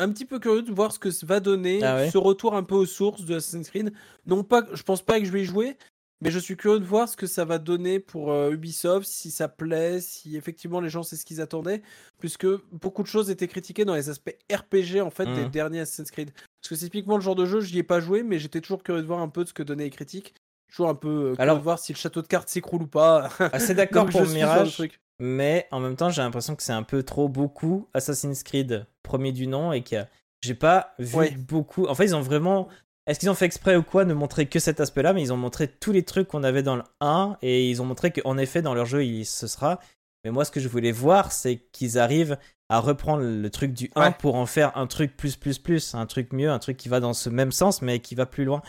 un 0.00 0.10
petit 0.10 0.24
peu 0.24 0.38
curieux 0.38 0.62
de 0.62 0.72
voir 0.72 0.92
ce 0.92 0.98
que 0.98 1.10
ça 1.10 1.26
va 1.26 1.40
donner, 1.40 1.82
Ah 1.82 1.96
ouais 1.96 2.10
ce 2.10 2.18
retour 2.18 2.54
un 2.54 2.62
peu 2.62 2.74
aux 2.74 2.86
sources 2.86 3.24
de 3.24 3.36
Assassin's 3.36 3.68
Creed. 3.70 3.92
Non 4.26 4.42
pas, 4.44 4.64
je 4.72 4.82
pense 4.82 5.02
pas 5.02 5.18
que 5.20 5.26
je 5.26 5.30
vais 5.32 5.42
y 5.42 5.44
jouer, 5.44 5.76
mais 6.20 6.30
je 6.30 6.38
suis 6.38 6.56
curieux 6.56 6.80
de 6.80 6.84
voir 6.84 7.08
ce 7.08 7.16
que 7.16 7.26
ça 7.26 7.44
va 7.44 7.58
donner 7.58 8.00
pour 8.00 8.32
euh, 8.32 8.50
Ubisoft, 8.50 9.06
si 9.06 9.30
ça 9.30 9.48
plaît, 9.48 10.00
si 10.00 10.36
effectivement 10.36 10.80
les 10.80 10.88
gens 10.88 11.02
c'est 11.02 11.16
ce 11.16 11.24
qu'ils 11.24 11.40
attendaient, 11.40 11.82
puisque 12.20 12.46
beaucoup 12.72 13.02
de 13.02 13.08
choses 13.08 13.30
étaient 13.30 13.48
critiquées 13.48 13.84
dans 13.84 13.94
les 13.94 14.08
aspects 14.10 14.36
RPG 14.52 15.00
en 15.00 15.10
fait 15.10 15.26
des 15.26 15.44
Mhm. 15.44 15.50
derniers 15.50 15.80
Assassin's 15.80 16.10
Creed. 16.10 16.30
Parce 16.32 16.70
que 16.70 16.74
c'est 16.74 16.86
typiquement 16.86 17.16
le 17.16 17.22
genre 17.22 17.36
de 17.36 17.46
jeu, 17.46 17.60
je 17.60 17.72
n'y 17.72 17.78
ai 17.78 17.82
pas 17.84 18.00
joué, 18.00 18.22
mais 18.22 18.38
j'étais 18.38 18.60
toujours 18.60 18.82
curieux 18.82 19.02
de 19.02 19.06
voir 19.06 19.20
un 19.20 19.28
peu 19.28 19.44
de 19.44 19.48
ce 19.48 19.54
que 19.54 19.62
donnaient 19.62 19.84
les 19.84 19.90
critiques. 19.90 20.34
Toujours 20.70 20.88
un 20.90 20.94
peu 20.94 21.08
euh, 21.08 21.22
curieux 21.34 21.40
Alors- 21.40 21.58
de 21.58 21.62
voir 21.62 21.78
si 21.78 21.92
le 21.92 21.98
château 21.98 22.20
de 22.20 22.26
cartes 22.26 22.48
s'écroule 22.48 22.82
ou 22.82 22.86
pas. 22.88 23.30
Assez 23.52 23.74
d'accord 23.74 24.04
pour 24.10 24.20
je 24.24 24.28
le 24.28 24.34
Mirage, 24.34 24.72
truc. 24.74 25.00
Mais 25.20 25.66
en 25.70 25.80
même 25.80 25.96
temps 25.96 26.10
j'ai 26.10 26.22
l'impression 26.22 26.54
que 26.56 26.62
c'est 26.62 26.72
un 26.72 26.82
peu 26.82 27.02
trop 27.02 27.28
beaucoup 27.28 27.88
Assassin's 27.94 28.42
Creed 28.42 28.86
premier 29.02 29.32
du 29.32 29.46
nom 29.46 29.72
et 29.72 29.82
que 29.82 29.96
j'ai 30.42 30.54
pas 30.54 30.94
vu 30.98 31.16
Ouais. 31.16 31.30
beaucoup. 31.32 31.86
En 31.86 31.94
fait 31.94 32.04
ils 32.06 32.14
ont 32.14 32.20
vraiment, 32.20 32.68
est-ce 33.06 33.18
qu'ils 33.18 33.30
ont 33.30 33.34
fait 33.34 33.46
exprès 33.46 33.76
ou 33.76 33.82
quoi 33.82 34.04
ne 34.04 34.14
montrer 34.14 34.46
que 34.46 34.58
cet 34.60 34.80
aspect-là, 34.80 35.12
mais 35.12 35.22
ils 35.22 35.32
ont 35.32 35.36
montré 35.36 35.66
tous 35.68 35.92
les 35.92 36.04
trucs 36.04 36.28
qu'on 36.28 36.44
avait 36.44 36.62
dans 36.62 36.76
le 36.76 36.82
1 37.00 37.36
et 37.42 37.68
ils 37.68 37.80
ont 37.82 37.84
montré 37.86 38.10
qu'en 38.12 38.38
effet 38.38 38.62
dans 38.62 38.74
leur 38.74 38.86
jeu 38.86 39.04
il 39.04 39.24
ce 39.24 39.46
sera. 39.46 39.80
Mais 40.24 40.30
moi 40.30 40.44
ce 40.44 40.50
que 40.50 40.60
je 40.60 40.68
voulais 40.68 40.92
voir 40.92 41.32
c'est 41.32 41.56
qu'ils 41.72 41.98
arrivent 41.98 42.38
à 42.68 42.80
reprendre 42.80 43.22
le 43.22 43.50
truc 43.50 43.72
du 43.72 43.90
1 43.96 44.00
Ouais. 44.08 44.14
pour 44.18 44.34
en 44.34 44.44
faire 44.46 44.76
un 44.76 44.86
truc 44.86 45.16
plus 45.16 45.36
plus 45.36 45.58
plus, 45.58 45.94
un 45.94 46.06
truc 46.06 46.32
mieux, 46.32 46.50
un 46.50 46.58
truc 46.58 46.76
qui 46.76 46.88
va 46.88 47.00
dans 47.00 47.14
ce 47.14 47.30
même 47.30 47.50
sens 47.52 47.82
mais 47.82 47.98
qui 48.00 48.14
va 48.14 48.26
plus 48.26 48.44
loin. 48.44 48.62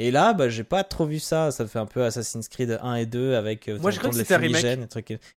Et 0.00 0.10
là, 0.10 0.32
bah, 0.32 0.48
j'ai 0.48 0.64
pas 0.64 0.82
trop 0.82 1.06
vu 1.06 1.20
ça. 1.20 1.50
Ça 1.52 1.66
fait 1.66 1.78
un 1.78 1.86
peu 1.86 2.02
Assassin's 2.04 2.48
Creed 2.48 2.78
1 2.82 2.94
et 2.96 3.06
2 3.06 3.34
avec. 3.34 3.68
euh, 3.68 3.78
Moi, 3.80 3.90
je 3.92 3.96
de 3.96 4.00
crois 4.00 4.10
que 4.10 4.16
c'était 4.16 4.34
un 4.34 4.38
remake. 4.38 4.62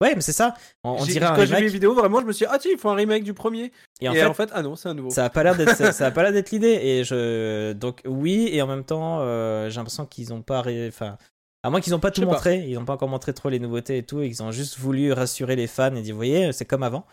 Ouais, 0.00 0.12
mais 0.14 0.20
c'est 0.20 0.32
ça. 0.32 0.54
On, 0.84 0.90
on 1.00 1.04
dirait 1.04 1.26
un 1.26 1.34
quand 1.34 1.44
j'ai 1.44 1.56
vu 1.56 1.62
les 1.64 1.68
vidéos, 1.68 1.94
vraiment, 1.94 2.20
je 2.20 2.26
me 2.26 2.32
suis 2.32 2.46
dit, 2.46 2.52
ah 2.54 2.58
tiens, 2.60 2.70
ils 2.72 2.78
font 2.78 2.90
un 2.90 2.94
remake 2.94 3.24
du 3.24 3.34
premier. 3.34 3.72
Et 4.00 4.04
Et, 4.06 4.08
en 4.24 4.30
en, 4.30 4.34
fait, 4.34 4.50
ah 4.52 4.62
non, 4.62 4.76
c'est 4.76 4.88
un 4.88 4.94
nouveau. 4.94 5.10
ça 5.10 5.24
a 5.24 5.30
pas 5.30 5.42
l'air 5.42 5.56
d'être 5.56 5.74
ça, 5.76 5.90
ça 5.92 6.06
a 6.06 6.10
pas 6.12 6.22
l'air 6.22 6.32
d'être 6.32 6.50
l'idée. 6.52 6.68
Et 6.82 7.02
je 7.04 7.72
donc 7.72 8.00
oui 8.06 8.48
et 8.52 8.62
en 8.62 8.66
même 8.68 8.84
temps, 8.84 9.18
euh, 9.20 9.68
j'ai 9.70 9.76
l'impression 9.76 10.06
qu'ils 10.06 10.32
ont 10.32 10.42
pas. 10.42 10.62
ré- 10.62 10.86
Enfin, 10.88 11.18
à 11.64 11.70
moins 11.70 11.80
qu'ils 11.80 11.94
ont 11.94 11.98
pas 12.00 12.10
tout 12.12 12.20
pas. 12.20 12.26
montré, 12.28 12.64
ils 12.68 12.76
ont 12.78 12.84
pas 12.84 12.92
encore 12.92 13.08
montré 13.08 13.32
trop 13.34 13.48
les 13.48 13.58
nouveautés 13.58 13.96
et 13.98 14.02
tout, 14.04 14.20
et 14.20 14.28
qu'ils 14.28 14.42
ont 14.42 14.52
juste 14.52 14.78
voulu 14.78 15.12
rassurer 15.12 15.56
les 15.56 15.66
fans 15.66 15.94
et 15.96 16.02
dire, 16.02 16.14
vous 16.14 16.18
voyez, 16.18 16.52
c'est 16.52 16.66
comme 16.66 16.82
avant. 16.82 17.06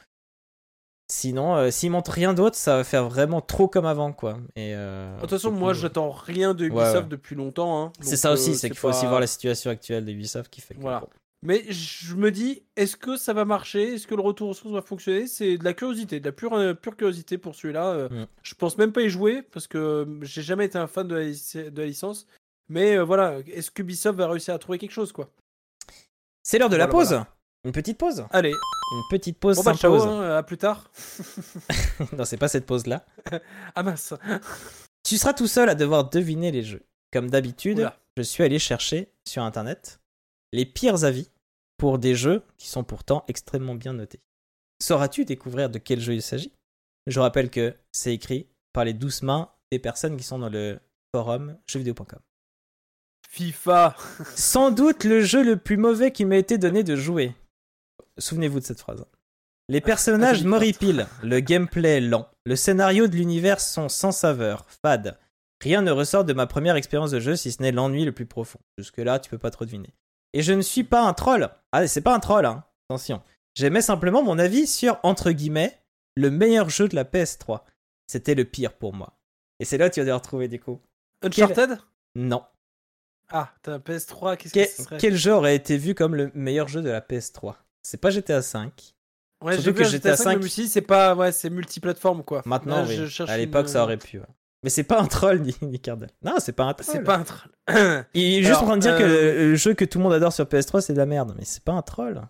Sinon, 1.11 1.55
euh, 1.57 1.71
s'ils 1.71 1.91
montrent 1.91 2.11
rien 2.11 2.33
d'autre, 2.33 2.55
ça 2.55 2.77
va 2.77 2.83
faire 2.85 3.09
vraiment 3.09 3.41
trop 3.41 3.67
comme 3.67 3.85
avant, 3.85 4.13
quoi. 4.13 4.37
Et 4.55 4.73
euh, 4.75 5.13
De 5.17 5.21
toute 5.21 5.31
façon, 5.31 5.51
moi, 5.51 5.73
j'attends 5.73 6.09
rien 6.09 6.53
de 6.53 6.63
Ubisoft 6.65 6.95
ouais. 6.95 7.03
depuis 7.09 7.35
longtemps. 7.35 7.83
hein. 7.83 7.91
C'est 7.99 8.15
ça 8.15 8.31
aussi, 8.31 8.51
euh, 8.51 8.53
c'est 8.53 8.69
qu'il 8.69 8.77
faut 8.79 8.87
aussi 8.87 9.05
voir 9.05 9.19
la 9.19 9.27
situation 9.27 9.71
actuelle 9.71 10.05
d'Ubisoft 10.05 10.49
qui 10.49 10.61
fait 10.61 10.73
que. 10.73 10.79
Voilà. 10.79 11.01
bon. 11.01 11.07
Mais 11.43 11.65
je 11.69 12.15
me 12.15 12.31
dis, 12.31 12.63
est-ce 12.77 12.95
que 12.95 13.17
ça 13.17 13.33
va 13.33 13.43
marcher? 13.43 13.95
Est-ce 13.95 14.07
que 14.07 14.15
le 14.15 14.21
retour 14.21 14.47
aux 14.49 14.53
sources 14.53 14.73
va 14.73 14.81
fonctionner? 14.81 15.27
C'est 15.27 15.57
de 15.57 15.63
la 15.65 15.73
curiosité, 15.73 16.21
de 16.21 16.25
la 16.25 16.31
pure, 16.31 16.53
euh, 16.53 16.73
pure 16.75 16.95
curiosité 16.95 17.37
pour 17.37 17.55
celui-là. 17.55 17.87
euh, 17.87 18.09
Mm. 18.09 18.27
Je 18.43 18.55
pense 18.55 18.77
même 18.77 18.93
pas 18.93 19.01
y 19.01 19.09
jouer 19.09 19.41
parce 19.41 19.67
que 19.67 20.07
j'ai 20.21 20.43
jamais 20.43 20.65
été 20.67 20.77
un 20.77 20.87
fan 20.87 21.07
de 21.09 21.15
la, 21.15 21.23
lic- 21.23 21.57
de 21.57 21.81
la 21.81 21.87
licence. 21.87 22.25
Mais 22.69 22.97
voilà, 22.99 23.39
est-ce 23.53 23.69
qu'Ubisoft 23.69 24.17
va 24.17 24.27
réussir 24.29 24.53
à 24.53 24.59
trouver 24.59 24.77
quelque 24.77 24.91
chose 24.93 25.11
quoi? 25.11 25.29
C'est 26.43 26.57
l'heure 26.57 26.69
de 26.69 26.77
la 26.77 26.87
Voilà, 26.87 27.09
pause. 27.09 27.25
Une 27.63 27.71
petite 27.71 27.97
pause? 27.97 28.25
Allez, 28.31 28.51
une 28.51 29.03
petite 29.11 29.37
pause 29.37 29.57
Bon 29.57 29.63
bah 29.63 29.75
s'impose. 29.75 30.03
hein, 30.03 30.37
à 30.37 30.43
plus 30.43 30.57
tard. 30.57 30.89
non, 32.17 32.25
c'est 32.25 32.37
pas 32.37 32.47
cette 32.47 32.65
pause-là. 32.65 33.05
Ah 33.75 33.83
mince. 33.83 34.13
Tu 35.03 35.17
seras 35.17 35.33
tout 35.33 35.47
seul 35.47 35.69
à 35.69 35.75
devoir 35.75 36.09
deviner 36.09 36.51
les 36.51 36.63
jeux. 36.63 36.83
Comme 37.13 37.29
d'habitude, 37.29 37.89
je 38.17 38.21
suis 38.23 38.43
allé 38.43 38.57
chercher 38.59 39.11
sur 39.27 39.43
internet 39.43 39.99
les 40.53 40.65
pires 40.65 41.03
avis 41.03 41.29
pour 41.77 41.97
des 41.99 42.15
jeux 42.15 42.43
qui 42.57 42.67
sont 42.67 42.83
pourtant 42.83 43.23
extrêmement 43.27 43.75
bien 43.75 43.93
notés. 43.93 44.19
Sauras-tu 44.81 45.25
découvrir 45.25 45.69
de 45.69 45.77
quel 45.77 45.99
jeu 45.99 46.13
il 46.13 46.21
s'agit? 46.21 46.51
Je 47.07 47.19
rappelle 47.19 47.49
que 47.49 47.75
c'est 47.91 48.13
écrit 48.13 48.47
par 48.73 48.85
les 48.85 48.93
douces 48.93 49.21
mains 49.23 49.49
des 49.71 49.79
personnes 49.79 50.17
qui 50.17 50.23
sont 50.23 50.39
dans 50.39 50.49
le 50.49 50.79
forum 51.13 51.57
jeuxvideo.com. 51.67 52.19
FIFA. 53.29 53.95
Sans 54.35 54.71
doute 54.71 55.03
le 55.05 55.21
jeu 55.21 55.43
le 55.43 55.57
plus 55.57 55.77
mauvais 55.77 56.11
qui 56.11 56.25
m'a 56.25 56.37
été 56.37 56.57
donné 56.57 56.83
de 56.83 56.95
jouer. 56.95 57.33
Souvenez-vous 58.17 58.59
de 58.59 58.65
cette 58.65 58.79
phrase. 58.79 59.05
Les 59.69 59.81
personnages 59.81 60.37
Philippe 60.37 60.49
m'horripilent, 60.49 61.07
le 61.23 61.39
gameplay 61.39 62.01
lent, 62.01 62.27
le 62.45 62.55
scénario 62.55 63.07
de 63.07 63.15
l'univers 63.15 63.61
sont 63.61 63.87
sans 63.89 64.11
saveur, 64.11 64.65
fade. 64.83 65.17
Rien 65.61 65.81
ne 65.81 65.91
ressort 65.91 66.25
de 66.25 66.33
ma 66.33 66.47
première 66.47 66.75
expérience 66.75 67.11
de 67.11 67.19
jeu 67.19 67.35
si 67.35 67.51
ce 67.51 67.61
n'est 67.61 67.71
l'ennui 67.71 68.03
le 68.03 68.11
plus 68.11 68.25
profond. 68.25 68.59
Jusque-là, 68.77 69.19
tu 69.19 69.29
peux 69.29 69.37
pas 69.37 69.51
trop 69.51 69.63
deviner. 69.65 69.93
Et 70.33 70.41
je 70.41 70.53
ne 70.53 70.61
suis 70.61 70.83
pas 70.83 71.03
un 71.03 71.13
troll. 71.13 71.49
Ah, 71.71 71.87
c'est 71.87 72.01
pas 72.01 72.15
un 72.15 72.19
troll, 72.19 72.45
hein. 72.45 72.63
Attention. 72.89 73.21
J'aimais 73.55 73.81
simplement 73.81 74.23
mon 74.23 74.39
avis 74.39 74.65
sur, 74.65 74.99
entre 75.03 75.31
guillemets, 75.31 75.77
le 76.15 76.31
meilleur 76.31 76.69
jeu 76.69 76.87
de 76.87 76.95
la 76.95 77.03
PS3. 77.03 77.61
C'était 78.07 78.35
le 78.35 78.45
pire 78.45 78.73
pour 78.73 78.93
moi. 78.93 79.17
Et 79.59 79.65
c'est 79.65 79.77
là 79.77 79.89
que 79.89 79.93
tu 79.93 79.99
vas 79.99 80.05
devoir 80.05 80.21
trouver 80.21 80.47
du 80.47 80.59
coup. 80.59 80.81
Uncharted? 81.21 81.77
Non. 82.15 82.43
Ah, 83.29 83.53
t'as 83.61 83.73
un 83.75 83.77
PS3, 83.79 84.35
qu'est-ce 84.37 84.53
Quel, 84.53 84.67
que 84.67 84.73
ce 84.73 84.83
serait? 84.83 84.97
quel 84.97 85.15
jeu 85.15 85.31
aurait 85.33 85.55
été 85.55 85.77
vu 85.77 85.95
comme 85.95 86.15
le 86.15 86.31
meilleur 86.33 86.67
jeu 86.67 86.81
de 86.81 86.89
la 86.89 86.99
PS3 86.99 87.55
C'est 87.83 87.99
pas 87.99 88.09
GTA 88.09 88.41
5. 88.41 88.93
Ouais, 89.43 89.55
surtout 89.55 89.73
que 89.79 89.83
GTA 89.83 89.91
GTA 90.11 90.17
5, 90.17 90.23
5, 90.23 90.37
mais 90.39 90.45
aussi, 90.45 90.67
c'est 90.67 90.81
pas, 90.81 91.15
ouais, 91.15 91.31
c'est 91.31 91.49
multiplateforme 91.49 92.23
quoi. 92.23 92.43
Maintenant, 92.45 92.81
Là, 92.83 92.85
oui. 92.87 93.07
je 93.07 93.23
À 93.23 93.37
l'époque, 93.37 93.63
une- 93.63 93.67
ça 93.71 93.83
aurait 93.83 93.97
pu. 93.97 94.19
ouais. 94.19 94.25
Mais 94.63 94.69
c'est 94.69 94.83
pas 94.83 95.01
un 95.01 95.07
troll 95.07 95.39
ni, 95.41 95.55
ni 95.63 95.79
Cardel. 95.79 96.09
Non, 96.21 96.35
c'est 96.37 96.51
pas 96.51 96.65
un 96.65 96.73
troll. 96.75 96.85
C'est 96.95 97.03
pas 97.03 97.17
un 97.17 97.23
troll. 97.23 97.51
Il 98.13 98.21
est 98.39 98.43
juste 98.43 98.61
en 98.61 98.65
train 98.65 98.77
de 98.77 98.81
dire 98.81 98.95
que 98.95 99.01
euh, 99.03 99.33
le, 99.33 99.49
le 99.49 99.55
jeu 99.55 99.73
que 99.73 99.85
tout 99.85 99.97
le 99.97 100.03
monde 100.03 100.13
adore 100.13 100.31
sur 100.31 100.45
PS3, 100.45 100.81
c'est 100.81 100.93
de 100.93 100.99
la 100.99 101.07
merde. 101.07 101.33
Mais 101.35 101.45
c'est 101.45 101.63
pas 101.63 101.71
un 101.71 101.81
troll. 101.81 102.21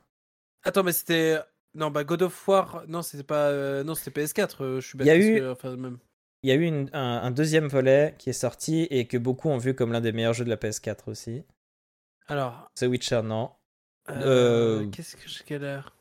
Attends, 0.64 0.84
mais 0.84 0.94
c'était. 0.94 1.38
Non, 1.74 1.92
bah 1.92 2.06
God 2.06 2.22
of 2.22 2.48
War. 2.48 2.84
Non, 2.88 3.02
c'était 3.02 3.24
pas. 3.24 3.48
euh, 3.50 3.84
Non, 3.84 3.96
c'était 3.96 4.22
PS4. 4.22 4.64
euh, 4.64 4.80
je 4.80 4.88
suis 4.88 4.98
bête. 4.98 5.08
Il 5.08 5.10
y 5.10 5.12
a 5.12 5.16
parce 5.16 5.26
eu- 5.26 5.40
que- 5.40 5.52
Enfin, 5.52 5.76
même. 5.76 5.98
Il 6.44 6.50
y 6.50 6.54
a 6.54 6.56
eu 6.56 6.64
une- 6.64 6.90
un, 6.94 7.18
un 7.24 7.32
deuxième 7.32 7.68
volet 7.68 8.16
qui 8.18 8.30
est 8.30 8.34
sorti 8.34 8.84
et 8.90 9.06
que 9.08 9.18
beaucoup 9.18 9.50
ont 9.50 9.58
vu 9.58 9.76
comme 9.76 9.92
l'un 9.92 10.00
des 10.02 10.14
meilleurs 10.14 10.34
jeux 10.34 10.46
de 10.46 10.50
la 10.50 10.56
PS4 10.58 11.10
aussi. 11.10 11.44
Alors. 12.28 12.72
The 12.76 12.84
Witcher, 12.84 13.22
non. 13.24 13.52
Euh, 14.18 14.82
Euh, 14.82 14.86
Qu'est-ce 14.92 15.16
que 15.16 15.28
j'ai 15.28 15.44
quelle 15.46 15.64
heure 15.64 15.94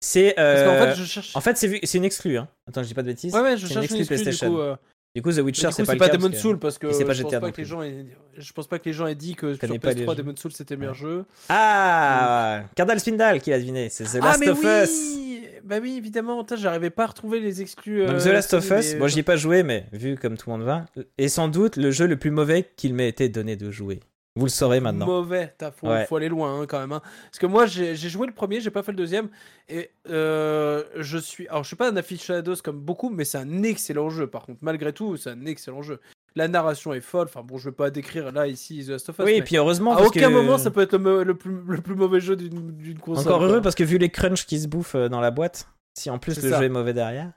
C'est. 0.00 0.34
Euh, 0.38 0.64
qu'en 0.80 0.86
fait, 0.86 0.94
je 1.00 1.04
cherche. 1.04 1.36
en 1.36 1.40
fait, 1.40 1.56
c'est 1.56 1.94
une 1.98 2.04
exclue. 2.04 2.38
Hein. 2.38 2.48
Attends, 2.68 2.82
je 2.82 2.88
dis 2.88 2.94
pas 2.94 3.02
de 3.02 3.08
bêtises. 3.08 3.34
Ouais, 3.34 3.40
ouais, 3.40 3.56
je 3.56 3.66
c'est 3.66 3.74
cherche 3.74 3.90
une 3.90 3.96
excuse, 3.96 4.08
du 4.18 4.22
PlayStation. 4.22 4.50
coup. 4.50 4.60
euh, 4.60 4.76
Du 5.14 5.20
coup, 5.22 5.30
The 5.32 5.38
Witcher, 5.38 5.68
du 5.68 5.72
c'est 5.74 5.82
coup, 5.82 5.86
pas 5.88 5.92
le 5.94 5.98
pas. 5.98 6.08
Demon's 6.08 6.22
parce 6.30 6.34
que- 6.36 6.40
Soul 6.40 6.58
parce 6.58 6.78
que 6.78 6.86
et 6.86 6.92
c'est 6.94 7.04
pas 7.04 7.12
je 7.12 7.22
pense 7.22 7.32
pas 7.40 7.52
que 7.52 7.56
les 7.60 7.64
gens 7.66 7.82
aient... 7.82 8.06
je 8.38 8.52
pense 8.54 8.66
pas 8.66 8.78
que 8.78 8.84
les 8.86 8.92
gens 8.94 9.06
aient 9.06 9.14
dit 9.14 9.34
que 9.34 9.52
sur 9.52 9.60
connais 9.60 9.78
pas 9.78 9.92
les 9.92 10.04
PS3 10.06 10.10
jeux. 10.10 10.14
Demon's 10.22 10.40
Soul 10.40 10.52
c'était 10.52 10.74
le 10.74 10.80
meilleur 10.80 10.94
jeu. 10.94 11.24
Ah 11.48 12.64
Cardal 12.74 12.98
Spindal 13.00 13.40
qui 13.40 13.50
l'a 13.50 13.58
deviné. 13.58 13.88
C'est 13.90 14.04
The 14.04 14.18
ah 14.22 14.26
Last 14.38 14.46
of 14.48 14.62
Us. 14.64 15.18
Bah 15.64 15.76
oui, 15.80 15.94
évidemment, 15.96 16.44
j'arrivais 16.56 16.90
pas 16.90 17.04
à 17.04 17.06
retrouver 17.06 17.38
les 17.38 17.62
exclus. 17.62 18.04
Donc 18.06 18.18
The 18.18 18.26
Last 18.26 18.52
of 18.54 18.68
Us, 18.70 18.96
moi 18.96 19.06
j'y 19.08 19.20
ai 19.20 19.22
pas 19.22 19.36
joué, 19.36 19.62
mais 19.62 19.86
vu 19.92 20.16
comme 20.16 20.36
tout 20.36 20.50
le 20.50 20.56
monde 20.56 20.66
va, 20.66 20.86
est 21.18 21.28
sans 21.28 21.46
doute 21.48 21.76
le 21.76 21.90
jeu 21.92 22.06
le 22.06 22.16
plus 22.16 22.30
mauvais 22.32 22.68
qu'il 22.76 22.94
m'ait 22.94 23.08
été 23.08 23.28
donné 23.28 23.54
de 23.56 23.70
jouer. 23.70 24.00
Vous 24.34 24.46
le 24.46 24.50
saurez 24.50 24.80
maintenant. 24.80 25.04
Mauvais, 25.04 25.54
t'as- 25.58 25.70
faut, 25.70 25.88
Ouais. 25.88 26.06
faut 26.06 26.16
aller 26.16 26.30
loin 26.30 26.60
hein, 26.62 26.66
quand 26.66 26.80
même. 26.80 26.92
hein. 26.92 27.02
Parce 27.26 27.38
que 27.38 27.44
moi 27.46 27.66
j'ai 27.66 27.94
joué 27.96 28.26
le 28.26 28.32
premier, 28.32 28.60
j'ai 28.60 28.70
pas 28.70 28.82
fait 28.82 28.92
le 28.92 28.96
deuxième. 28.96 29.28
Et 29.68 29.90
euh, 30.08 30.84
je 30.96 31.18
suis. 31.18 31.46
Alors 31.48 31.64
je 31.64 31.68
suis 31.68 31.76
pas 31.76 31.90
un 31.90 31.96
aficionados 31.96 32.56
comme 32.64 32.80
beaucoup, 32.80 33.10
mais 33.10 33.24
c'est 33.24 33.36
un 33.38 33.62
excellent 33.62 34.08
jeu 34.08 34.26
par 34.26 34.46
contre. 34.46 34.60
Malgré 34.62 34.92
tout, 34.94 35.16
c'est 35.18 35.30
un 35.30 35.44
excellent 35.44 35.82
jeu. 35.82 36.00
La 36.34 36.48
narration 36.48 36.94
est 36.94 37.02
folle. 37.02 37.26
Enfin 37.28 37.42
bon, 37.42 37.58
je 37.58 37.68
vais 37.68 37.74
pas 37.76 37.90
décrire 37.90 38.32
là 38.32 38.46
ici 38.46 38.82
The 38.86 38.90
Last 38.92 39.10
of 39.10 39.18
Us. 39.18 39.24
Oui, 39.26 39.32
et 39.32 39.42
puis 39.42 39.58
heureusement, 39.58 39.92
à 39.92 39.96
parce 39.96 40.08
aucun 40.08 40.28
que- 40.28 40.32
moment 40.32 40.56
ça 40.56 40.70
peut 40.70 40.80
être 40.80 40.96
le, 40.96 41.34
plus, 41.34 41.52
le 41.68 41.82
plus 41.82 41.94
mauvais 41.94 42.20
jeu 42.20 42.34
d'une 42.34 42.98
console. 42.98 43.26
Encore 43.28 43.42
heureux 43.44 43.52
quoi. 43.56 43.60
parce 43.62 43.74
que 43.74 43.84
vu 43.84 43.98
les 43.98 44.08
crunchs 44.08 44.46
qui 44.46 44.58
se 44.58 44.66
bouffent 44.66 44.94
euh, 44.94 45.10
dans 45.10 45.20
la 45.20 45.30
boîte, 45.30 45.68
si 45.98 46.08
en 46.08 46.18
plus 46.18 46.42
le 46.42 46.48
ça. 46.48 46.58
jeu 46.58 46.64
est 46.64 46.68
mauvais 46.70 46.94
derrière. 46.94 47.32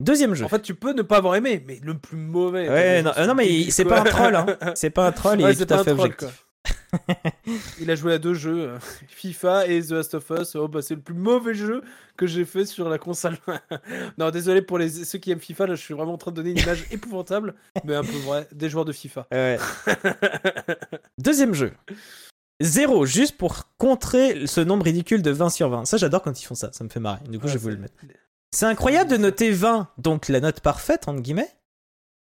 Deuxième 0.00 0.34
jeu. 0.34 0.44
En 0.44 0.48
fait, 0.48 0.62
tu 0.62 0.74
peux 0.74 0.92
ne 0.92 1.02
pas 1.02 1.18
avoir 1.18 1.36
aimé, 1.36 1.62
mais 1.66 1.78
le 1.82 1.96
plus 1.96 2.16
mauvais. 2.16 2.68
ouais, 2.68 3.02
non, 3.02 3.12
non, 3.26 3.34
mais 3.34 3.70
c'est 3.70 3.84
pas 3.84 4.00
un 4.00 4.04
troll, 4.04 4.34
hein. 4.34 4.46
C'est 4.74 4.90
pas 4.90 5.06
un 5.06 5.12
troll, 5.12 5.40
Ouais, 5.40 5.50
il 5.50 5.50
est 5.50 5.54
c'est 5.54 5.66
tout 5.66 5.74
à 5.74 5.84
fait 5.84 5.94
troll, 5.94 6.06
objectif. 6.06 6.46
Il 7.80 7.90
a 7.90 7.94
joué 7.94 8.14
à 8.14 8.18
deux 8.18 8.34
jeux, 8.34 8.70
euh, 8.70 8.78
FIFA 9.08 9.66
et 9.66 9.82
The 9.82 9.90
Last 9.92 10.14
of 10.14 10.30
Us. 10.30 10.54
Oh, 10.56 10.68
bah, 10.68 10.82
c'est 10.82 10.94
le 10.94 11.00
plus 11.00 11.14
mauvais 11.14 11.54
jeu 11.54 11.82
que 12.16 12.26
j'ai 12.26 12.44
fait 12.44 12.64
sur 12.64 12.88
la 12.88 12.98
console. 12.98 13.36
non, 14.18 14.30
désolé 14.30 14.62
pour 14.62 14.78
les, 14.78 14.88
ceux 14.88 15.18
qui 15.18 15.30
aiment 15.30 15.40
FIFA, 15.40 15.68
là, 15.68 15.74
je 15.74 15.82
suis 15.82 15.94
vraiment 15.94 16.14
en 16.14 16.18
train 16.18 16.30
de 16.30 16.36
donner 16.36 16.50
une 16.50 16.58
image 16.58 16.86
épouvantable, 16.90 17.54
mais 17.84 17.94
un 17.94 18.02
peu 18.02 18.16
vrai, 18.18 18.46
des 18.52 18.68
joueurs 18.68 18.84
de 18.84 18.92
FIFA. 18.92 19.26
Ouais. 19.32 19.58
Deuxième 21.18 21.54
jeu. 21.54 21.72
Zéro, 22.60 23.06
juste 23.06 23.38
pour 23.38 23.70
contrer 23.78 24.46
ce 24.46 24.60
nombre 24.60 24.84
ridicule 24.84 25.22
de 25.22 25.30
20 25.30 25.48
sur 25.48 25.70
20. 25.70 25.86
Ça, 25.86 25.96
j'adore 25.96 26.22
quand 26.22 26.40
ils 26.40 26.44
font 26.44 26.54
ça, 26.54 26.70
ça 26.72 26.84
me 26.84 26.90
fait 26.90 27.00
marrer. 27.00 27.20
Du 27.28 27.38
coup, 27.38 27.48
je 27.48 27.54
vais 27.54 27.58
vous 27.58 27.68
le 27.70 27.78
mettre. 27.78 27.94
C'est 28.52 28.66
incroyable 28.66 29.10
de 29.10 29.16
noter 29.16 29.50
20, 29.50 29.88
donc 29.98 30.28
la 30.28 30.40
note 30.40 30.60
parfaite, 30.60 31.08
entre 31.08 31.20
guillemets. 31.20 31.50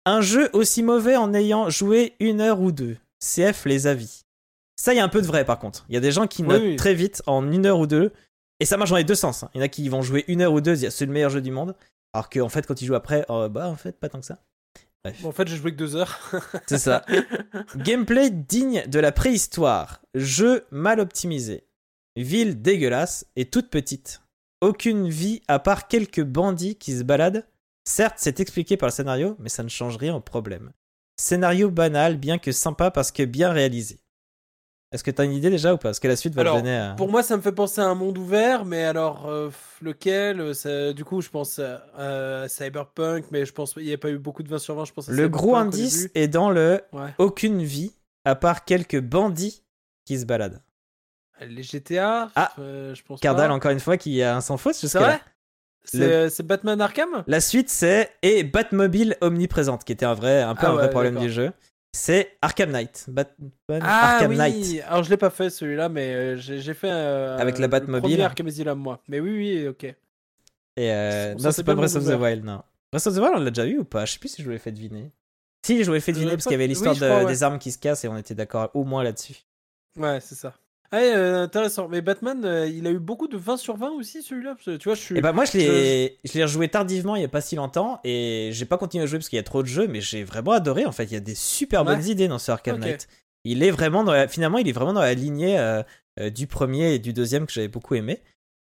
Un 0.05 0.21
jeu 0.21 0.49
aussi 0.53 0.83
mauvais 0.83 1.15
en 1.15 1.33
ayant 1.33 1.69
joué 1.69 2.15
une 2.19 2.41
heure 2.41 2.61
ou 2.61 2.71
deux. 2.71 2.97
CF 3.19 3.65
les 3.65 3.87
avis. 3.87 4.23
Ça, 4.75 4.93
il 4.93 4.97
y 4.97 4.99
a 4.99 5.03
un 5.03 5.09
peu 5.09 5.21
de 5.21 5.27
vrai 5.27 5.45
par 5.45 5.57
contre. 5.59 5.85
Il 5.89 5.95
y 5.95 5.97
a 5.97 6.01
des 6.01 6.11
gens 6.11 6.27
qui 6.27 6.43
notent 6.43 6.61
oui. 6.61 6.75
très 6.75 6.93
vite 6.93 7.23
en 7.27 7.51
une 7.51 7.65
heure 7.65 7.79
ou 7.79 7.87
deux. 7.87 8.11
Et 8.59 8.65
ça 8.65 8.77
marche 8.77 8.89
dans 8.91 8.97
les 8.97 9.03
deux 9.03 9.15
sens. 9.15 9.43
hein. 9.43 9.49
Il 9.53 9.57
y 9.57 9.61
en 9.61 9.65
a 9.65 9.67
qui 9.67 9.87
vont 9.89 10.01
jouer 10.01 10.25
une 10.27 10.41
heure 10.41 10.53
ou 10.53 10.61
deux, 10.61 10.75
c'est 10.75 11.05
le 11.05 11.11
meilleur 11.11 11.29
jeu 11.29 11.41
du 11.41 11.51
monde. 11.51 11.75
Alors 12.13 12.29
qu'en 12.29 12.49
fait, 12.49 12.65
quand 12.65 12.81
ils 12.81 12.85
jouent 12.85 12.95
après, 12.95 13.25
euh, 13.29 13.49
bah 13.49 13.67
en 13.67 13.75
fait, 13.75 13.99
pas 13.99 14.09
tant 14.09 14.19
que 14.19 14.25
ça. 14.25 14.39
Bref. 15.03 15.21
Bon, 15.21 15.29
en 15.29 15.31
fait, 15.31 15.47
j'ai 15.47 15.57
joué 15.57 15.71
que 15.71 15.77
deux 15.77 15.95
heures. 15.95 16.19
C'est 16.67 16.77
ça. 16.77 17.05
Gameplay 17.75 18.29
digne 18.29 18.85
de 18.87 18.99
la 18.99 19.11
préhistoire. 19.11 20.01
Jeu 20.15 20.65
mal 20.71 20.99
optimisé. 20.99 21.67
Ville 22.15 22.61
dégueulasse 22.61 23.25
et 23.35 23.45
toute 23.45 23.69
petite. 23.69 24.21
Aucune 24.65 25.07
vie 25.09 25.41
à 25.47 25.59
part 25.59 25.87
quelques 25.87 26.23
bandits 26.23 26.75
qui 26.75 26.97
se 26.97 27.03
baladent. 27.03 27.45
Certes, 27.87 28.15
c'est 28.17 28.39
expliqué 28.39 28.77
par 28.77 28.87
le 28.89 28.91
scénario, 28.91 29.35
mais 29.39 29.49
ça 29.49 29.61
ne 29.61 29.69
change 29.69 29.97
rien 29.97 30.15
au 30.15 30.19
problème. 30.21 30.71
Scénario 31.21 31.69
banal, 31.69 32.17
bien 32.17 32.39
que 32.39 32.51
sympa 32.51 32.89
parce 32.89 33.11
que 33.11 33.23
bien 33.23 33.51
réalisé. 33.51 33.99
Est-ce 34.91 35.03
que 35.03 35.11
t'as 35.11 35.25
une 35.25 35.33
idée 35.33 35.49
déjà 35.49 35.73
ou 35.73 35.77
pas? 35.77 35.89
Parce 35.89 35.99
que 35.99 36.07
la 36.07 36.15
suite 36.15 36.33
va 36.33 36.41
Alors, 36.41 36.55
te 36.55 36.61
donner 36.61 36.75
à... 36.77 36.93
Pour 36.95 37.09
moi, 37.09 37.21
ça 37.21 37.37
me 37.37 37.41
fait 37.41 37.51
penser 37.51 37.81
à 37.81 37.85
un 37.85 37.95
monde 37.95 38.17
ouvert, 38.17 38.65
mais 38.65 38.83
alors, 38.85 39.27
euh, 39.27 39.49
lequel? 39.81 40.39
Euh, 40.39 40.53
ça- 40.53 40.93
Du 40.93 41.03
coup, 41.05 41.21
je 41.21 41.29
pense 41.29 41.59
à, 41.59 41.83
à 42.43 42.47
Cyberpunk, 42.47 43.25
mais 43.31 43.45
je 43.45 43.51
pense 43.53 43.73
qu'il 43.73 43.83
n'y 43.83 43.93
a 43.93 43.97
pas 43.97 44.09
eu 44.09 44.17
beaucoup 44.17 44.41
de 44.41 44.49
20 44.49 44.57
sur 44.59 44.73
20, 44.75 44.85
je 44.85 44.93
pense 44.93 45.09
à 45.09 45.11
Le 45.11 45.27
gros 45.29 45.49
Cyberpunk 45.55 45.73
indice 45.73 46.09
est 46.15 46.27
dans 46.27 46.49
le 46.49 46.81
Ouais. 46.93 47.13
aucune 47.19 47.61
vie 47.61 47.93
à 48.23 48.35
part 48.35 48.65
quelques 48.65 48.99
bandits 49.01 49.63
qui 50.05 50.17
se 50.17 50.25
baladent. 50.25 50.61
Les 51.41 51.63
GTA 51.63 52.29
Ah, 52.35 52.51
euh, 52.59 52.95
je 52.95 53.03
pense 53.03 53.19
Cardal, 53.19 53.49
pas. 53.49 53.53
encore 53.53 53.71
une 53.71 53.79
fois, 53.79 53.97
qui 53.97 54.21
a 54.23 54.35
un 54.35 54.41
sans 54.41 54.57
C'est 54.57 54.79
jusqu'à 54.81 54.99
là. 55.01 55.19
C'est 55.83 55.97
Le- 56.39 56.43
Batman 56.43 56.81
Arkham 56.81 57.23
La 57.27 57.39
suite, 57.39 57.69
c'est 57.69 58.11
et 58.23 58.43
Batmobile 58.43 59.17
omniprésente, 59.21 59.83
qui 59.83 59.91
était 59.91 60.05
un 60.05 60.13
vrai, 60.15 60.41
un 60.41 60.55
peu 60.55 60.65
Ah 60.65 60.69
un 60.71 60.73
vrai 60.73 60.83
ouais, 60.85 60.89
problème 60.89 61.19
du 61.19 61.29
jeu. 61.29 61.51
C'est 61.93 62.37
Arkham 62.41 62.71
Knight. 62.71 63.05
Batman 63.07 63.81
Ah 63.81 64.13
Arkham 64.15 64.31
oui 64.31 64.37
Knight. 64.37 64.81
Alors, 64.87 65.03
je 65.03 65.09
l'ai 65.09 65.17
pas 65.17 65.29
fait 65.29 65.49
celui-là, 65.49 65.87
mais 65.89 66.13
euh, 66.13 66.35
j'ai 66.37 66.73
fait. 66.73 66.89
euh, 66.91 67.37
Avec 67.37 67.57
la 67.59 67.67
le 67.67 67.71
Batmobile. 67.71 68.01
premier 68.01 68.23
Arkham 68.23 68.47
Asylum, 68.47 68.79
moi. 68.79 69.01
Mais 69.07 69.19
oui, 69.19 69.31
oui, 69.37 69.67
ok. 69.67 69.83
Et 69.83 69.95
euh, 70.91 71.35
On 71.37 71.41
non, 71.41 71.51
c'est 71.51 71.63
pas 71.63 71.71
le 71.73 71.77
Breath 71.77 71.95
of 71.95 72.03
the 72.05 72.19
Wild, 72.19 72.43
non. 72.43 72.63
Breath 72.91 73.07
of 73.07 73.13
the 73.15 73.19
Wild, 73.19 73.33
on 73.35 73.39
l'a 73.41 73.51
déjà 73.51 73.65
vu 73.65 73.79
ou 73.79 73.85
pas? 73.85 74.05
Je 74.05 74.13
sais 74.13 74.19
plus 74.19 74.29
si 74.29 74.41
je 74.41 74.45
vous 74.47 74.51
l'ai 74.51 74.57
fait 74.59 74.71
deviner. 74.71 75.11
Si, 75.65 75.79
je 75.83 75.87
vous 75.87 75.93
l'ai 75.93 75.99
fait 76.01 76.11
deviner 76.11 76.31
parce 76.31 76.43
qu'il 76.43 76.51
y 76.51 76.55
avait 76.55 76.67
l'histoire 76.67 76.95
de- 76.95 77.01
ouais. 77.01 77.25
des 77.27 77.43
armes 77.43 77.59
qui 77.59 77.71
se 77.71 77.77
cassent 77.77 78.03
et 78.03 78.07
on 78.07 78.17
était 78.17 78.35
d'accord 78.35 78.71
au 78.73 78.83
moins 78.83 79.03
là-dessus. 79.03 79.35
Ouais, 79.97 80.19
c'est 80.19 80.35
ça. 80.35 80.53
Ah, 80.91 80.97
euh, 80.97 81.43
intéressant. 81.43 81.87
Mais 81.89 82.01
Batman, 82.01 82.43
euh, 82.45 82.67
il 82.67 82.85
a 82.87 82.91
eu 82.91 82.99
beaucoup 82.99 83.27
de 83.27 83.37
20 83.37 83.57
sur 83.57 83.75
20 83.75 83.89
aussi, 83.91 84.21
celui-là. 84.23 84.55
Tu 84.63 84.77
vois, 84.85 84.95
je 84.95 85.01
suis. 85.01 85.17
Et 85.17 85.21
bah 85.21 85.33
moi 85.33 85.45
je 85.45 85.57
l'ai 85.57 86.19
je 86.23 86.41
rejoué 86.41 86.67
tardivement 86.69 87.15
il 87.15 87.21
y 87.21 87.25
a 87.25 87.29
pas 87.29 87.41
si 87.41 87.55
longtemps 87.55 87.99
et 88.03 88.49
j'ai 88.53 88.65
pas 88.65 88.77
continué 88.77 89.03
à 89.03 89.07
jouer 89.07 89.19
parce 89.19 89.29
qu'il 89.29 89.37
y 89.37 89.39
a 89.39 89.43
trop 89.43 89.61
de 89.63 89.67
jeux 89.67 89.87
mais 89.87 89.99
j'ai 90.01 90.23
vraiment 90.23 90.51
adoré 90.51 90.85
en 90.85 90.91
fait 90.91 91.05
il 91.05 91.13
y 91.13 91.17
a 91.17 91.19
des 91.19 91.35
super 91.35 91.81
Ouais. 91.85 91.95
bonnes 91.95 92.05
idées 92.07 92.27
dans 92.27 92.39
ce 92.39 92.51
Arkham. 92.51 92.79
Knight. 92.79 93.07
Il 93.43 93.61
est 93.63 93.71
vraiment 93.71 94.03
dans 94.03 94.13
la- 94.13 94.27
finalement 94.27 94.57
il 94.59 94.67
est 94.67 94.71
vraiment 94.73 94.93
dans 94.93 95.01
la 95.01 95.13
lignée 95.13 95.59
euh, 95.59 95.83
euh, 96.19 96.29
du 96.29 96.47
premier 96.47 96.93
et 96.93 96.99
du 96.99 97.13
deuxième 97.13 97.45
que 97.45 97.51
j'avais 97.53 97.67
beaucoup 97.67 97.95
aimé. 97.95 98.21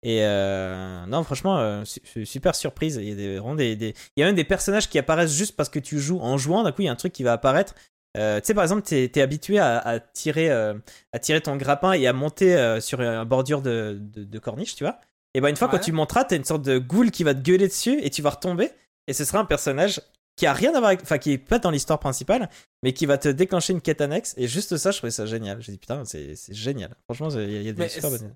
Et 0.05 0.25
euh, 0.25 1.07
non 1.07 1.23
franchement 1.25 1.59
euh, 1.59 1.85
su- 1.85 2.01
su- 2.05 2.27
super 2.27 2.55
surprise 2.55 2.97
il 3.01 3.09
y 3.09 3.13
a 3.13 3.15
des, 3.15 3.39
vraiment 3.39 3.55
des, 3.55 3.75
des- 3.77 3.95
il 4.17 4.21
y 4.21 4.23
a 4.23 4.27
même 4.27 4.35
des 4.35 4.45
personnages 4.45 4.89
qui 4.89 4.99
apparaissent 4.99 5.35
juste 5.35 5.57
parce 5.57 5.69
que 5.69 5.79
tu 5.79 5.99
joues 5.99 6.21
en 6.21 6.37
jouant 6.39 6.63
d'un 6.63 6.73
coup 6.73 6.83
il 6.83 6.87
y 6.87 6.89
a 6.89 6.93
un 6.93 6.97
truc 6.97 7.13
qui 7.13 7.23
va 7.23 7.33
apparaître. 7.33 7.75
Euh, 8.19 8.41
tu 8.41 8.47
sais 8.49 8.55
par 8.55 8.63
exemple 8.65 8.83
t'es 8.83 9.11
es 9.15 9.21
habitué 9.23 9.59
à, 9.59 9.79
à 9.79 9.99
tirer 9.99 10.51
euh, 10.51 10.75
à 11.13 11.19
tirer 11.19 11.41
ton 11.41 11.57
grappin 11.57 11.93
et 11.93 12.07
à 12.07 12.13
monter 12.13 12.55
euh, 12.55 12.79
sur 12.81 13.01
un 13.01 13.25
bordure 13.25 13.63
de, 13.63 13.97
de, 14.01 14.25
de 14.25 14.39
corniche 14.39 14.75
tu 14.75 14.85
vois. 14.85 14.99
Et 15.35 15.41
ben 15.41 15.49
une 15.49 15.57
fois 15.57 15.69
Ouais. 15.69 15.73
quand 15.79 15.83
tu 15.85 15.93
monteras, 15.93 16.25
t'as 16.25 16.37
une 16.37 16.45
sorte 16.45 16.61
de 16.63 16.77
ghoul 16.79 17.11
qui 17.11 17.25
va 17.25 17.35
te 17.35 17.41
gueuler 17.41 17.69
dessus 17.69 17.99
et 18.03 18.11
tu 18.11 18.21
vas 18.21 18.31
retomber. 18.31 18.71
Et 19.09 19.15
ce 19.15 19.25
sera 19.25 19.39
un 19.39 19.47
personnage 19.47 20.01
qui 20.37 20.45
a 20.47 20.53
rien 20.53 20.71
à 20.75 20.79
voir 20.79 20.87
avec, 20.89 21.01
enfin 21.03 21.17
qui 21.19 21.33
est 21.33 21.39
pas 21.39 21.59
dans 21.59 21.71
l'histoire 21.71 21.99
principale, 21.99 22.51
mais 22.83 22.93
qui 22.93 23.07
va 23.07 23.17
te 23.17 23.29
déclencher 23.31 23.73
une 23.73 23.81
quête 23.81 24.01
annexe. 24.03 24.35
Et 24.37 24.47
juste 24.47 24.77
ça, 24.77 24.91
je 24.91 24.99
trouvais 24.99 25.11
ça 25.11 25.25
génial. 25.25 25.63
J'ai 25.63 25.73
dit 25.73 25.79
putain, 25.79 26.05
c'est 26.05 26.35
génial. 26.51 26.95
Franchement, 27.07 27.31
il 27.31 27.51
y, 27.51 27.57
a- 27.57 27.61
il 27.61 27.67
y 27.67 27.69
a 27.71 27.73
des 27.73 27.79
Mais 27.83 27.89
super 27.89 28.11
bonnes. 28.11 28.35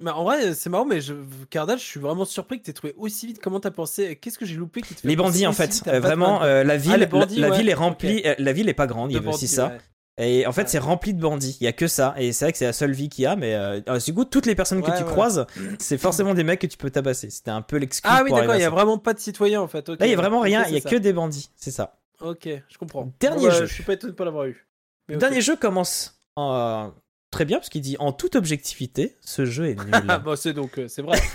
Bah, 0.00 0.16
en 0.16 0.24
vrai, 0.24 0.54
c'est 0.54 0.70
marrant, 0.70 0.84
mais 0.84 1.00
je... 1.00 1.14
Cardal, 1.50 1.78
je 1.78 1.84
suis 1.84 2.00
vraiment 2.00 2.24
surpris 2.24 2.58
que 2.60 2.64
tu 2.64 2.70
aies 2.70 2.74
trouvé 2.74 2.94
aussi 2.96 3.26
vite. 3.26 3.40
Comment 3.42 3.60
t'as 3.60 3.70
pensé? 3.70 4.16
Qu'est-ce 4.16 4.38
que 4.38 4.46
j'ai 4.46 4.56
loupé 4.56 4.82
qui 4.82 4.94
te 4.94 5.00
fait 5.00 5.08
Les 5.08 5.16
bandits, 5.16 5.46
en 5.46 5.52
fait. 5.52 5.82
Euh, 5.86 6.00
vraiment, 6.00 6.42
euh, 6.42 6.64
la 6.64 6.76
ville, 6.76 6.94
les 6.96 7.06
bandits, 7.06 7.40
la, 7.40 7.50
ouais. 7.50 7.56
ville 7.58 7.68
est 7.68 7.74
remplie. 7.74 8.22
euh, 8.24 8.34
la 8.38 8.52
ville 8.52 8.68
est 8.68 8.74
pas 8.74 8.86
grande, 8.86 9.10
il 9.10 9.14
y 9.14 9.18
avait 9.18 9.28
aussi 9.28 9.48
ça. 9.48 9.68
ouais. 9.68 9.78
Et 10.20 10.46
en 10.48 10.52
fait, 10.52 10.62
Ouais. 10.62 10.66
c'est 10.68 10.78
rempli 10.80 11.14
de 11.14 11.20
bandits. 11.20 11.56
Il 11.60 11.64
y 11.64 11.68
a 11.68 11.72
que 11.72 11.86
ça. 11.86 12.12
Et 12.18 12.32
c'est 12.32 12.44
vrai 12.44 12.50
que 12.52 12.58
c'est 12.58 12.64
la 12.66 12.72
seule 12.72 12.90
vie 12.90 13.08
qu'il 13.08 13.22
y 13.22 13.26
a. 13.26 13.36
Mais 13.36 13.54
euh, 13.54 13.80
du 14.04 14.12
coup, 14.12 14.24
toutes 14.24 14.46
les 14.46 14.56
personnes 14.56 14.82
que 14.82 14.90
Ouais, 14.90 14.96
tu 14.98 15.04
ouais. 15.04 15.08
croises, 15.10 15.46
c'est 15.78 15.96
forcément 15.96 16.34
des 16.34 16.42
mecs 16.42 16.60
que 16.60 16.66
tu 16.66 16.76
peux 16.76 16.90
tabasser. 16.90 17.30
C'était 17.30 17.52
un 17.52 17.62
peu 17.62 17.76
l'excuse. 17.76 18.10
Ah 18.12 18.22
oui, 18.24 18.32
d'accord, 18.32 18.56
il 18.56 18.60
y 18.60 18.64
a 18.64 18.70
vraiment 18.70 18.98
pas 18.98 19.14
de 19.14 19.20
citoyens 19.20 19.60
en 19.60 19.68
fait. 19.68 19.88
Là, 19.88 19.94
il 20.00 20.10
y 20.10 20.14
a 20.14 20.16
vraiment 20.16 20.40
rien. 20.40 20.64
Il 20.66 20.74
y 20.74 20.76
a 20.76 20.80
ça. 20.80 20.90
que 20.90 20.96
des 20.96 21.12
bandits. 21.12 21.50
C'est 21.54 21.70
ça. 21.70 22.00
Ok, 22.20 22.48
je 22.68 22.78
comprends. 22.78 23.12
Dernier 23.20 23.42
Bon, 23.42 23.46
bah, 23.52 23.58
jeu. 23.60 23.66
Je 23.66 23.74
suis 23.74 23.84
pas 23.84 23.92
étonné 23.92 24.10
de 24.12 24.16
pas 24.16 24.24
l'avoir 24.24 24.46
eu. 24.46 24.66
Mais 25.08 25.16
dernier 25.18 25.40
jeu 25.40 25.54
commence 25.54 26.20
en- 26.34 26.92
très 27.30 27.44
bien 27.44 27.58
parce 27.58 27.68
qu'il 27.68 27.82
dit 27.82 27.96
en 27.98 28.12
toute 28.12 28.36
objectivité, 28.36 29.16
ce 29.20 29.44
jeu 29.44 29.66
est 29.66 29.74
nul. 29.74 30.04
Ah 30.08 30.18
bah 30.24 30.36
c'est 30.36 30.52
donc 30.52 30.78
euh, 30.78 30.88
c'est 30.88 31.02
vrai. 31.02 31.18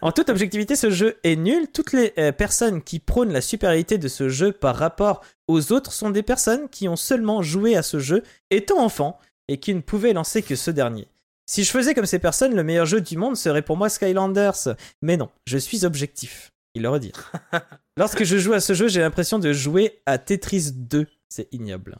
En 0.00 0.10
toute 0.10 0.30
objectivité, 0.30 0.74
ce 0.74 0.90
jeu 0.90 1.16
est 1.22 1.36
nul. 1.36 1.68
Toutes 1.72 1.92
les 1.92 2.12
euh, 2.18 2.32
personnes 2.32 2.82
qui 2.82 2.98
prônent 2.98 3.32
la 3.32 3.40
supériorité 3.40 3.96
de 3.96 4.08
ce 4.08 4.28
jeu 4.28 4.50
par 4.50 4.74
rapport 4.74 5.22
aux 5.46 5.72
autres 5.72 5.92
sont 5.92 6.10
des 6.10 6.24
personnes 6.24 6.68
qui 6.68 6.88
ont 6.88 6.96
seulement 6.96 7.40
joué 7.40 7.76
à 7.76 7.82
ce 7.82 8.00
jeu 8.00 8.24
étant 8.50 8.82
enfants 8.82 9.18
et 9.46 9.58
qui 9.58 9.74
ne 9.74 9.80
pouvaient 9.80 10.12
lancer 10.12 10.42
que 10.42 10.56
ce 10.56 10.72
dernier. 10.72 11.06
Si 11.46 11.64
je 11.64 11.70
faisais 11.70 11.94
comme 11.94 12.06
ces 12.06 12.18
personnes, 12.18 12.54
le 12.54 12.64
meilleur 12.64 12.86
jeu 12.86 13.00
du 13.00 13.16
monde 13.16 13.36
serait 13.36 13.62
pour 13.62 13.76
moi 13.76 13.88
Skylanders. 13.88 14.76
Mais 15.02 15.16
non, 15.16 15.28
je 15.46 15.58
suis 15.58 15.84
objectif. 15.84 16.52
Il 16.74 16.82
le 16.82 16.88
redit. 16.88 17.12
Lorsque 17.96 18.24
je 18.24 18.38
joue 18.38 18.54
à 18.54 18.60
ce 18.60 18.72
jeu, 18.72 18.88
j'ai 18.88 19.00
l'impression 19.00 19.38
de 19.38 19.52
jouer 19.52 20.00
à 20.06 20.18
Tetris 20.18 20.70
2. 20.72 21.06
C'est 21.28 21.48
ignoble. 21.52 21.98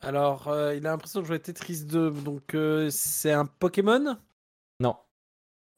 Alors, 0.00 0.48
euh, 0.48 0.74
il 0.74 0.86
a 0.86 0.90
l'impression 0.90 1.20
de 1.20 1.26
jouer 1.26 1.36
à 1.36 1.38
Tetris 1.40 1.84
2, 1.84 2.10
donc 2.10 2.54
euh, 2.54 2.88
c'est 2.90 3.32
un 3.32 3.46
Pokémon? 3.46 4.16
Non. 4.80 4.96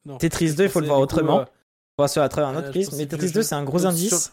Non. 0.04 0.18
Tetris 0.18 0.54
2, 0.54 0.64
il 0.64 0.70
faut 0.70 0.80
le 0.80 0.86
voir 0.86 0.98
coup, 0.98 1.04
autrement. 1.04 1.40
euh, 1.40 1.44
On 1.98 2.02
va 2.02 2.08
sur 2.08 2.22
à 2.22 2.28
travers 2.28 2.48
un 2.50 2.56
autre 2.56 2.70
prisme. 2.70 2.96
Mais 2.96 3.06
Tetris 3.06 3.28
2, 3.28 3.32
jeu- 3.32 3.42
c'est 3.42 3.54
un 3.54 3.64
gros 3.64 3.86
indice. 3.86 4.24
sur- 4.24 4.32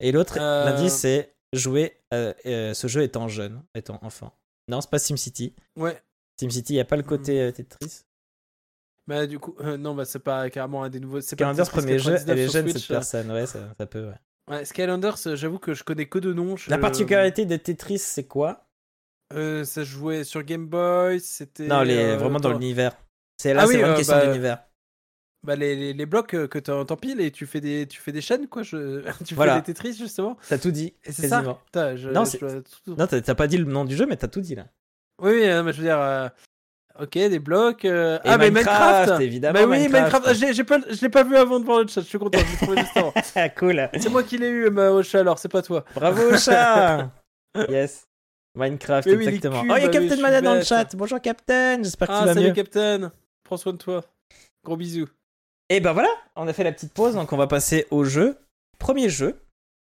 Et 0.00 0.12
l'autre 0.12 0.38
l'indice, 0.38 0.94
c'est 0.94 1.34
jouer 1.52 2.00
ce 2.12 2.86
jeu 2.86 3.02
étant 3.02 3.28
jeune, 3.28 3.62
étant 3.74 3.98
enfant. 4.02 4.32
Non, 4.68 4.80
c'est 4.80 4.90
pas 4.90 4.98
SimCity. 4.98 5.54
Ouais. 5.76 6.00
SimCity, 6.38 6.74
il 6.74 6.76
n'y 6.76 6.80
a 6.80 6.84
pas 6.84 6.96
le 6.96 7.02
Hmm. 7.02 7.06
côté 7.06 7.40
euh, 7.40 7.50
Tetris. 7.52 8.02
Bah 9.06 9.26
du 9.26 9.38
coup, 9.38 9.56
euh, 9.60 9.78
non, 9.78 9.94
bah 9.94 10.04
c'est 10.04 10.18
pas 10.18 10.50
carrément 10.50 10.82
un 10.82 10.90
des 10.90 11.00
nouveaux. 11.00 11.20
C'est 11.22 11.34
pas 11.36 11.44
Skylanders, 11.46 11.70
premier 11.70 11.98
jeu, 11.98 12.12
99 12.12 12.28
elle 12.28 12.38
est 12.44 12.48
jeune 12.52 12.68
cette 12.70 12.86
personne. 12.88 13.30
Ouais, 13.32 13.46
ça, 13.46 13.60
ça 13.78 13.86
peut, 13.86 14.06
ouais. 14.06 14.14
Ouais, 14.54 14.64
Skylanders, 14.66 15.16
j'avoue 15.34 15.58
que 15.58 15.72
je 15.72 15.82
connais 15.82 16.06
que 16.06 16.18
de 16.18 16.32
noms. 16.34 16.56
je- 16.56 16.68
La 16.70 16.76
particularité 16.78 17.46
de 17.46 17.56
Tetris, 17.56 17.98
c'est 17.98 18.24
quoi? 18.26 18.67
Euh, 19.34 19.64
ça 19.64 19.84
jouait 19.84 20.24
sur 20.24 20.42
Game 20.42 20.66
Boy, 20.66 21.20
c'était. 21.20 21.66
Non, 21.66 21.82
les, 21.82 21.96
euh, 21.96 22.16
vraiment 22.16 22.40
dans 22.40 22.50
l'univers. 22.52 22.92
C'est 23.40 23.52
là, 23.54 23.62
Ah 23.62 23.66
c'est 23.66 23.74
oui, 23.74 23.74
vraiment 23.76 23.88
une 23.88 23.92
euh, 23.94 23.96
question 23.98 24.16
bah, 24.16 24.26
d'univers. 24.26 24.58
Bah 25.46 25.54
les, 25.54 25.76
les, 25.76 25.92
les 25.92 26.06
blocs 26.06 26.34
euh, 26.34 26.48
que 26.48 26.58
t'en- 26.58 26.84
t'empiles 26.84 27.20
et 27.20 27.30
tu 27.30 27.46
fais 27.46 27.60
des 27.60 27.86
tu 27.86 28.00
fais 28.00 28.10
des 28.10 28.20
chaînes 28.20 28.48
quoi. 28.48 28.62
Je... 28.64 29.02
tu 29.24 29.34
Voilà. 29.36 29.54
fais 29.54 29.60
des 29.60 29.72
Tetris 29.74 29.94
justement. 29.96 30.36
T'as 30.48 30.58
tout 30.58 30.70
dit. 30.72 30.94
C'est 31.04 31.28
ça. 31.28 31.42
Putain, 31.66 31.94
je- 31.94 32.10
Non, 32.10 32.24
je 32.24 33.18
t'as 33.20 33.34
pas 33.34 33.46
dit 33.46 33.58
le 33.58 33.64
nom 33.64 33.84
du 33.84 33.94
jeu, 33.96 34.06
mais 34.06 34.16
t'as 34.16 34.26
tout 34.28 34.40
dit 34.40 34.54
là. 34.56 34.66
Oui, 35.22 35.32
oui, 35.32 35.40
mais 35.62 35.72
je 35.72 35.78
veux 35.78 35.84
dire. 35.84 36.00
euh, 36.00 36.28
Ok, 36.98 37.10
des 37.12 37.38
blocs. 37.38 37.84
euh, 37.84 38.18
Ah, 38.24 38.36
mais 38.38 38.50
Minecraft, 38.50 39.20
évidemment, 39.20 39.60
Bah 39.60 39.66
oui, 39.66 39.78
Minecraft. 39.88 40.12
Minecraft. 40.14 40.34
J'ai 40.40 40.52
j'ai 40.54 40.64
pas, 40.64 40.80
je 40.90 41.00
l'ai 41.00 41.08
pas 41.08 41.22
vu 41.22 41.36
avant 41.36 41.60
de 41.60 41.64
voir 41.64 41.82
le 41.82 41.86
chat. 41.86 42.00
Je 42.00 42.06
suis 42.06 42.18
content. 42.18 42.40
Je 42.40 42.50
l'ai 42.50 42.56
trouvé 42.56 42.78
juste 42.80 42.96
avant. 42.96 43.14
Ah, 43.36 43.48
cool. 43.50 43.88
C'est 44.00 44.08
moi 44.08 44.24
qui 44.24 44.36
l'ai 44.38 44.48
eu, 44.48 44.68
ma 44.70 45.00
chat. 45.04 45.20
Alors, 45.20 45.38
c'est 45.38 45.48
pas 45.48 45.62
toi. 45.62 45.84
Bravo, 45.94 46.36
chat 46.36 47.12
Yes. 47.68 48.07
Minecraft, 48.54 49.06
Mais 49.06 49.14
oui, 49.16 49.24
les 49.26 49.28
exactement. 49.34 49.62
cubes, 49.62 49.70
oh, 49.72 49.76
il 49.76 49.82
y 49.82 49.84
a 49.84 49.86
bah 49.88 49.92
Captain 49.92 50.16
Mana 50.20 50.40
dans 50.40 50.54
le 50.54 50.62
chat. 50.62 50.96
Bonjour, 50.96 51.20
Captain. 51.20 51.82
J'espère 51.82 52.08
que 52.08 52.12
Ah, 52.12 52.20
tu 52.22 52.26
vas 52.26 52.34
salut 52.34 52.46
mieux. 52.48 52.52
Captain. 52.54 53.12
Prends 53.44 53.56
soin 53.56 53.72
de 53.72 53.78
toi. 53.78 54.04
Gros 54.64 54.76
bisous. 54.76 55.08
Et 55.70 55.80
ben 55.80 55.92
voilà, 55.92 56.08
on 56.34 56.48
a 56.48 56.52
fait 56.52 56.64
la 56.64 56.72
petite 56.72 56.92
pause, 56.94 57.14
donc 57.14 57.32
on 57.32 57.36
va 57.36 57.46
passer 57.46 57.86
au 57.90 58.04
jeu. 58.04 58.38
Premier 58.78 59.08
jeu, 59.10 59.38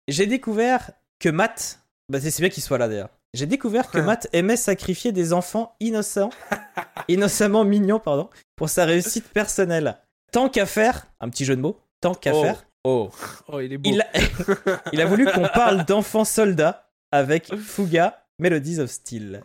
j'ai 0.09 0.27
découvert 0.27 0.91
que 1.21 1.29
Matt, 1.29 1.81
bah 2.09 2.21
c'est 2.21 2.31
c'est 2.31 2.43
bien 2.43 2.49
qu'il 2.51 2.63
soit 2.63 2.79
là 2.79 2.89
d'ailleurs. 2.89 3.11
J'ai 3.35 3.47
découvert 3.47 3.91
que 3.91 3.99
Matt 3.99 4.29
aimait 4.33 4.57
sacrifier 4.57 5.11
des 5.13 5.33
enfants 5.33 5.75
innocents, 5.81 6.31
innocemment 7.09 7.65
mignons, 7.65 7.99
pardon, 7.99 8.31
pour 8.57 8.69
sa 8.69 8.85
réussite 8.85 9.29
personnelle. 9.29 9.99
Tant 10.33 10.49
qu'à 10.49 10.67
faire, 10.67 11.07
un 11.21 11.29
petit 11.29 11.45
jeu 11.45 11.57
de 11.57 11.61
mots, 11.61 11.79
tant 12.01 12.15
qu'à 12.15 12.33
Oh. 12.35 12.43
faire, 12.43 12.65
oh, 12.85 13.11
Oh, 13.49 13.61
il 13.61 13.73
est 13.73 13.79
beau. 13.79 13.91
il 13.91 14.01
a, 14.01 14.07
il 14.93 15.01
a 15.01 15.07
voulu 15.07 15.27
qu'on 15.27 15.49
parle 15.49 15.85
d'enfants 15.85 16.25
soldats 16.25 16.89
avec 17.13 17.55
Fuga, 17.57 18.24
Melodies 18.37 18.79
of 18.79 18.91
Steel. 18.91 19.43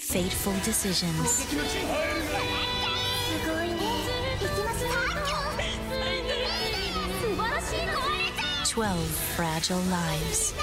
Fateful 0.00 0.52
decisions. 0.64 1.46
12 8.68 9.04
fragile 9.34 9.80
lives. 9.90 10.54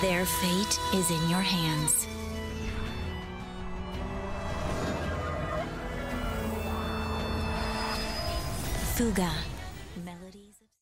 Their 0.00 0.24
fate 0.26 0.78
is 0.94 1.10
in 1.10 1.28
your 1.28 1.40
hands. 1.40 2.06
Fuga. 8.94 9.55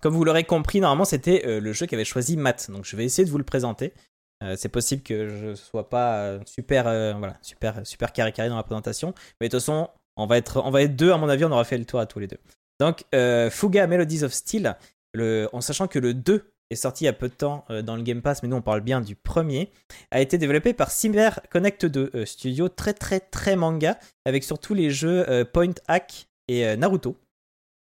Comme 0.04 0.12
vous 0.12 0.24
l'aurez 0.24 0.44
compris, 0.44 0.82
normalement 0.82 1.06
c'était 1.06 1.46
euh, 1.46 1.60
le 1.60 1.72
jeu 1.72 1.86
qu'avait 1.86 2.04
choisi 2.04 2.36
Matt, 2.36 2.70
donc 2.70 2.84
je 2.84 2.94
vais 2.94 3.06
essayer 3.06 3.24
de 3.24 3.30
vous 3.30 3.38
le 3.38 3.44
présenter. 3.44 3.94
Euh, 4.42 4.54
c'est 4.54 4.68
possible 4.68 5.02
que 5.02 5.28
je 5.28 5.54
sois 5.54 5.88
pas 5.88 6.16
euh, 6.16 6.40
super, 6.44 6.84
voilà, 7.16 7.38
super, 7.40 7.86
super 7.86 8.12
carré 8.12 8.50
dans 8.50 8.56
la 8.56 8.62
présentation, 8.64 9.14
mais 9.40 9.48
de 9.48 9.52
toute 9.52 9.60
façon, 9.60 9.88
on 10.16 10.26
va 10.26 10.36
être, 10.36 10.62
deux 10.88 11.10
à 11.10 11.16
mon 11.16 11.30
avis, 11.30 11.46
on 11.46 11.52
aura 11.52 11.64
fait 11.64 11.78
le 11.78 11.86
tour 11.86 12.00
à 12.00 12.04
tous 12.04 12.18
les 12.18 12.26
deux. 12.26 12.36
Donc, 12.80 13.04
Fuga 13.50 13.86
Melodies 13.86 14.24
of 14.24 14.34
Steel, 14.34 14.76
le, 15.14 15.48
en 15.54 15.62
sachant 15.62 15.88
que 15.88 15.98
le 15.98 16.12
2 16.12 16.52
est 16.68 16.76
sorti 16.76 17.04
il 17.04 17.06
y 17.06 17.08
a 17.08 17.14
peu 17.14 17.30
de 17.30 17.34
temps 17.34 17.64
dans 17.82 17.96
le 17.96 18.02
Game 18.02 18.20
Pass, 18.20 18.42
mais 18.42 18.50
nous 18.50 18.56
on 18.56 18.62
parle 18.62 18.82
bien 18.82 19.00
du 19.00 19.16
premier, 19.16 19.70
a 20.10 20.20
été 20.20 20.36
développé 20.36 20.74
par 20.74 20.90
Cyber 20.90 21.40
Connect 21.48 21.86
2, 21.86 22.10
euh, 22.14 22.26
studio 22.26 22.68
très 22.68 22.92
très 22.92 23.20
très 23.20 23.56
manga, 23.56 23.98
avec 24.26 24.44
surtout 24.44 24.74
les 24.74 24.90
jeux 24.90 25.46
Point 25.54 25.72
Hack 25.88 26.26
et 26.48 26.76
Naruto. 26.76 27.16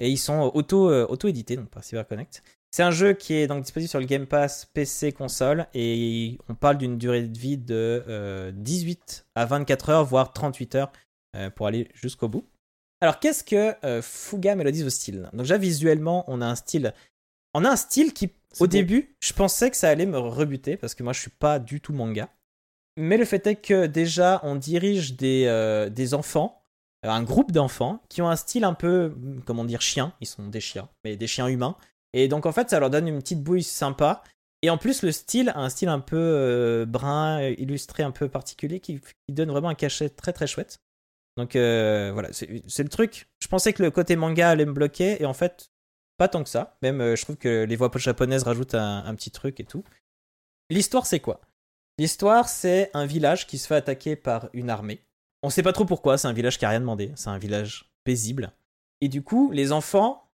Et 0.01 0.11
ils 0.11 0.19
sont 0.19 0.51
auto, 0.55 0.91
euh, 0.91 1.07
auto-édités 1.09 1.57
donc 1.57 1.69
par 1.71 1.83
CyberConnect. 1.83 2.43
C'est 2.71 2.83
un 2.83 2.91
jeu 2.91 3.15
qui 3.15 3.35
est 3.35 3.47
donc 3.47 3.63
disponible 3.63 3.89
sur 3.89 3.99
le 3.99 4.07
Game 4.07 4.27
Pass 4.27 4.67
PC 4.67 5.13
console 5.13 5.67
et 5.75 6.39
on 6.49 6.55
parle 6.55 6.77
d'une 6.77 6.99
durée 6.99 7.23
de 7.23 7.39
vie 7.39 7.57
de 7.57 8.05
euh, 8.09 8.53
18 8.55 9.27
à 9.35 9.47
24 9.47 9.89
heures, 9.89 10.05
voire 10.05 10.33
38 10.33 10.75
heures 10.75 10.93
euh, 11.35 11.51
pour 11.51 11.67
aller 11.67 11.89
jusqu'au 11.95 12.29
bout. 12.29 12.45
Alors 13.01 13.21
qu'est-ce 13.21 13.45
que 13.45 13.75
euh, 13.85 14.03
Fuga 14.03 14.55
Melodies 14.55 14.83
of 14.83 14.91
Steel? 14.91 15.31
Donc 15.33 15.43
déjà 15.43 15.57
visuellement, 15.57 16.25
on 16.27 16.41
a 16.43 16.47
un 16.47 16.57
style, 16.57 16.93
on 17.55 17.65
a 17.65 17.71
un 17.71 17.77
style 17.77 18.13
qui 18.13 18.31
au 18.61 18.65
beau. 18.65 18.67
début, 18.67 19.17
je 19.21 19.33
pensais 19.33 19.71
que 19.71 19.77
ça 19.77 19.89
allait 19.89 20.07
me 20.07 20.19
rebuter 20.19 20.77
parce 20.77 20.95
que 20.95 21.03
moi 21.03 21.13
je 21.13 21.21
suis 21.21 21.31
pas 21.31 21.59
du 21.59 21.81
tout 21.81 21.93
manga. 21.93 22.29
Mais 22.97 23.17
le 23.17 23.25
fait 23.25 23.47
est 23.47 23.57
que 23.57 23.87
déjà 23.87 24.41
on 24.43 24.57
dirige 24.57 25.17
des, 25.17 25.45
euh, 25.47 25.89
des 25.89 26.15
enfants 26.15 26.58
euh, 26.58 26.58
un 27.03 27.23
groupe 27.23 27.53
d'enfants 27.53 28.03
qui 28.09 28.23
ont 28.23 28.29
un 28.29 28.37
style 28.37 28.65
un 28.65 28.75
peu, 28.75 29.13
hum, 29.15 29.43
comment 29.45 29.65
dire, 29.65 29.81
chien. 29.81 30.13
Ils 30.21 30.27
sont 30.27 30.47
des 30.49 30.61
chiens, 30.61 30.89
mais 31.05 31.17
des 31.17 31.27
chiens 31.27 31.47
humains. 31.47 31.77
Et 32.13 32.29
donc 32.29 32.47
en 32.47 32.53
fait, 32.53 32.71
ça 32.71 32.81
leur 32.81 32.91
donne 32.91 33.09
une 33.09 33.19
petite 33.19 33.43
bouille 33.43 33.63
sympa. 33.63 34.23
Et 34.63 34.71
en 34.71 34.79
plus, 34.79 35.03
le 35.03 35.13
style 35.13 35.51
a 35.51 35.59
un 35.61 35.69
style 35.69 35.89
un 35.89 36.01
peu 36.01 36.17
euh, 36.17 36.85
brun, 36.87 37.41
euh, 37.41 37.55
illustré, 37.59 38.03
un 38.03 38.11
peu 38.11 38.29
particulier, 38.29 38.81
qui, 38.81 39.01
donne 39.29 39.51
vraiment 39.51 39.69
un 39.69 39.75
cachet 39.75 40.09
très 40.09 40.33
très 40.33 40.47
chouette. 40.47 40.81
Donc 41.37 41.55
euh, 41.55 42.11
voilà, 42.13 42.31
c'est 42.33 42.83
le 42.83 42.89
truc. 42.89 43.29
Je 43.41 43.47
pensais 43.47 43.73
que 43.73 43.83
le 43.83 43.93
côté 43.93 44.17
manga 44.17 44.51
allait 44.51 44.67
me 44.67 44.73
bloquer, 44.73 45.23
et 45.23 45.27
en 45.27 45.35
fait, 45.35 45.71
pas 46.17 46.29
tant 46.29 46.43
que 46.43 46.51
ça. 46.51 46.77
Même, 46.83 47.01
euh, 47.01 47.17
je 47.17 47.23
trouve 47.23 47.37
que 47.37 47.65
les 47.65 47.77
voix 47.77 47.91
japonaises 47.95 48.43
rajoutent 48.43 48.75
un 48.75 49.15
petit 49.15 49.31
truc 49.31 49.61
et 49.61 49.65
tout. 49.65 49.85
L'histoire, 50.71 51.07
c'est 51.07 51.21
quoi? 51.21 51.41
L'histoire, 51.99 52.49
c'est 52.49 52.91
un 52.95 53.07
village 53.07 53.47
qui 53.47 53.59
se 53.59 53.67
fait 53.67 53.77
attaquer 53.77 54.17
par 54.17 54.51
une 54.53 54.71
armée. 54.71 55.01
On 55.43 55.51
sait 55.51 55.63
pas 55.63 55.73
trop 55.73 55.85
pourquoi, 55.85 56.19
c'est 56.19 56.29
un 56.29 56.33
village 56.33 56.59
qui 56.59 56.65
a 56.65 56.69
rien 56.69 56.81
demandé, 56.81 57.13
c'est 57.15 57.29
un 57.29 57.39
village 57.39 57.91
paisible. 58.05 58.53
Et 59.01 59.09
du 59.09 59.23
coup, 59.23 59.51
les 59.53 59.73
enfants 59.73 60.29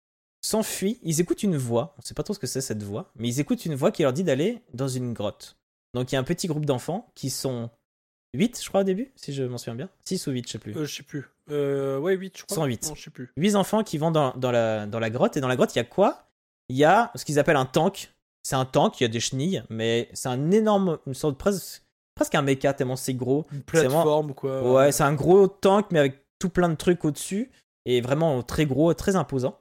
s'enfuient, 0.42 1.00
ils 1.04 1.22
écoutent 1.22 1.44
une 1.44 1.58
voix, 1.58 1.96
on 1.98 2.02
sait 2.02 2.14
pas 2.14 2.24
trop 2.24 2.34
ce 2.34 2.40
que 2.40 2.48
c'est 2.48 2.62
cette 2.62 2.84
voix, 2.84 3.12
mais 3.16 3.28
ils 3.28 3.40
écoutent 3.40 3.66
une 3.66 3.76
voix 3.76 3.92
qui 3.92 4.04
leur 4.04 4.14
dit 4.14 4.24
d'aller 4.24 4.62
dans 4.74 4.88
une 4.88 5.14
grotte. 5.14 5.58
Donc 5.94 6.12
il 6.12 6.16
y 6.16 6.18
a 6.18 6.20
un 6.20 6.24
petit 6.24 6.48
groupe 6.48 6.66
d'enfants 6.66 7.12
qui 7.16 7.30
sont 7.30 7.70
8, 8.34 8.62
je 8.64 8.70
crois, 8.70 8.82
au 8.82 8.84
début, 8.84 9.12
si 9.16 9.34
je 9.34 9.44
m'en 9.44 9.58
souviens 9.58 9.76
bien. 9.76 9.90
6 10.06 10.28
ou 10.28 10.32
8, 10.32 10.48
je 10.48 10.52
sais 10.54 10.60
plus. 10.60 10.78
Euh, 10.78 10.86
je 10.86 10.96
sais 10.96 11.04
plus. 11.04 11.26
Euh, 11.50 12.00
ouais, 12.00 12.16
8, 12.16 12.38
je 12.38 12.44
crois. 12.44 12.56
108. 12.56 12.88
Non, 12.88 12.96
je 12.96 13.04
sais 13.04 13.10
plus. 13.10 13.32
8 13.36 13.56
enfants 13.56 13.84
qui 13.84 13.98
vont 13.98 14.12
dans, 14.12 14.34
dans, 14.38 14.52
la, 14.52 14.86
dans 14.86 15.00
la 15.00 15.10
grotte, 15.10 15.36
et 15.36 15.42
dans 15.42 15.50
la 15.50 15.56
grotte, 15.56 15.76
il 15.76 15.80
y 15.80 15.82
a 15.82 15.86
quoi? 15.86 16.30
Il 16.70 16.78
y 16.78 16.86
a 16.86 17.12
ce 17.16 17.26
qu'ils 17.26 17.40
appellent 17.40 17.58
un 17.58 17.66
tank. 17.66 18.14
C'est 18.44 18.56
un 18.56 18.66
tank, 18.66 19.00
il 19.00 19.04
y 19.04 19.06
a 19.06 19.10
des 19.10 19.20
chenilles, 19.20 19.64
mais 19.70 20.10
c'est 20.14 20.30
un 20.30 20.50
énorme, 20.52 20.98
une 21.06 21.14
sorte 21.14 21.34
de 21.34 21.38
presque, 21.38 21.84
presque 22.16 22.36
un 22.36 22.42
méca, 22.42 22.74
tellement 22.74 22.96
c'est 22.96 23.14
gros. 23.14 23.46
Une 23.52 23.64
plateforme, 23.64 24.34
quoi. 24.34 24.72
Ouais, 24.72 24.92
c'est 24.92 25.04
un 25.04 25.14
gros 25.14 25.48
tank, 25.48 25.88
mais 25.92 26.00
avec 26.00 26.26
tout 26.40 26.50
plein 26.50 26.70
de 26.70 26.76
trucs 26.76 27.04
au-dessus. 27.06 27.52
Et 27.86 28.02
vraiment 28.02 28.44
très 28.44 28.66
gros, 28.66 28.94
très 28.94 29.16
imposant. 29.16 29.60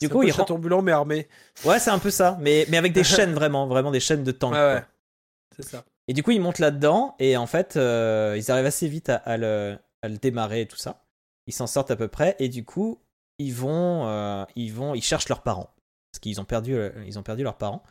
Du 0.00 0.08
coup, 0.08 0.18
un 0.18 0.22
peu 0.22 0.28
il 0.28 0.32
château 0.32 0.54
ambulant, 0.54 0.80
mais 0.80 0.92
armé. 0.92 1.28
Ouais, 1.64 1.78
c'est 1.78 1.90
un 1.90 1.98
peu 1.98 2.10
ça. 2.10 2.38
Mais, 2.40 2.66
mais 2.70 2.76
avec 2.78 2.92
des 2.92 3.04
chaînes, 3.04 3.34
vraiment. 3.34 3.66
Vraiment 3.66 3.90
des 3.90 4.00
chaînes 4.00 4.24
de 4.24 4.32
tank. 4.32 4.54
Ouais, 4.54 4.74
ouais. 4.74 4.84
C'est 5.56 5.64
ça. 5.64 5.84
Et 6.06 6.14
du 6.14 6.22
coup, 6.22 6.30
ils 6.30 6.40
montent 6.40 6.58
là-dedans 6.58 7.14
et 7.18 7.36
en 7.36 7.46
fait, 7.46 7.76
euh, 7.76 8.34
ils 8.38 8.50
arrivent 8.50 8.64
assez 8.66 8.88
vite 8.88 9.10
à, 9.10 9.16
à 9.16 9.36
le, 9.36 9.78
à 10.00 10.08
le 10.08 10.16
démarrer 10.16 10.62
et 10.62 10.66
tout 10.66 10.78
ça. 10.78 11.04
Ils 11.46 11.52
s'en 11.52 11.66
sortent 11.66 11.90
à 11.90 11.96
peu 11.96 12.08
près 12.08 12.34
et 12.38 12.48
du 12.48 12.64
coup, 12.64 12.98
ils 13.38 13.52
vont, 13.52 14.06
euh, 14.06 14.44
ils 14.56 14.72
vont, 14.72 14.94
ils 14.94 15.02
cherchent 15.02 15.28
leurs 15.28 15.42
parents 15.42 15.74
parce 16.10 16.20
qu'ils 16.20 16.40
ont 16.40 16.44
perdu, 16.46 16.74
euh, 16.74 16.90
ils 17.06 17.18
ont 17.18 17.22
perdu 17.22 17.42
leurs 17.42 17.58
parents. 17.58 17.82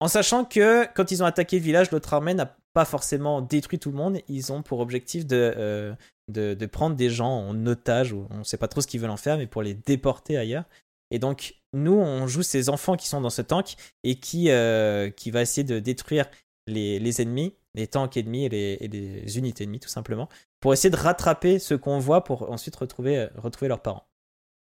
En 0.00 0.08
sachant 0.08 0.44
que 0.44 0.84
quand 0.94 1.12
ils 1.12 1.22
ont 1.22 1.26
attaqué 1.26 1.58
le 1.58 1.64
village, 1.64 1.92
l'autre 1.92 2.12
armée 2.12 2.34
n'a 2.34 2.56
pas 2.74 2.84
forcément 2.84 3.40
détruit 3.40 3.78
tout 3.78 3.90
le 3.90 3.96
monde. 3.96 4.18
Ils 4.28 4.52
ont 4.52 4.62
pour 4.62 4.80
objectif 4.80 5.26
de, 5.26 5.54
euh, 5.56 5.94
de, 6.28 6.66
prendre 6.66 6.96
des 6.96 7.08
gens 7.08 7.30
en 7.30 7.66
otage 7.66 8.12
on 8.12 8.44
sait 8.44 8.56
pas 8.58 8.68
trop 8.68 8.80
ce 8.80 8.86
qu'ils 8.86 9.00
veulent 9.00 9.10
en 9.10 9.16
faire, 9.16 9.38
mais 9.38 9.46
pour 9.46 9.62
les 9.62 9.74
déporter 9.74 10.36
ailleurs. 10.36 10.64
Et 11.10 11.18
donc, 11.18 11.54
nous, 11.72 11.94
on 11.94 12.26
joue 12.26 12.42
ces 12.42 12.68
enfants 12.68 12.96
qui 12.96 13.08
sont 13.08 13.20
dans 13.20 13.30
ce 13.30 13.42
tank 13.42 13.76
et 14.02 14.16
qui, 14.16 14.50
euh, 14.50 15.10
qui 15.10 15.30
va 15.30 15.42
essayer 15.42 15.62
de 15.62 15.78
détruire 15.78 16.26
les, 16.66 16.98
les 16.98 17.22
ennemis, 17.22 17.54
les 17.74 17.86
tanks 17.86 18.16
ennemis 18.16 18.46
et 18.46 18.48
les, 18.48 19.38
unités 19.38 19.64
ennemies, 19.64 19.80
tout 19.80 19.88
simplement, 19.88 20.28
pour 20.60 20.72
essayer 20.72 20.90
de 20.90 20.96
rattraper 20.96 21.60
ce 21.60 21.74
qu'on 21.74 22.00
voit 22.00 22.24
pour 22.24 22.50
ensuite 22.50 22.74
retrouver, 22.74 23.18
euh, 23.18 23.28
retrouver 23.36 23.68
leurs 23.68 23.82
parents. 23.82 24.08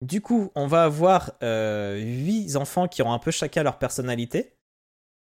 Du 0.03 0.21
coup, 0.21 0.51
on 0.57 0.67
va 0.67 0.85
avoir 0.85 1.33
8 1.41 2.57
enfants 2.57 2.89
qui 2.89 3.03
auront 3.03 3.13
un 3.13 3.21
peu 3.21 3.31
chacun 3.31 3.63
leur 3.63 3.79
personnalité. 3.79 4.53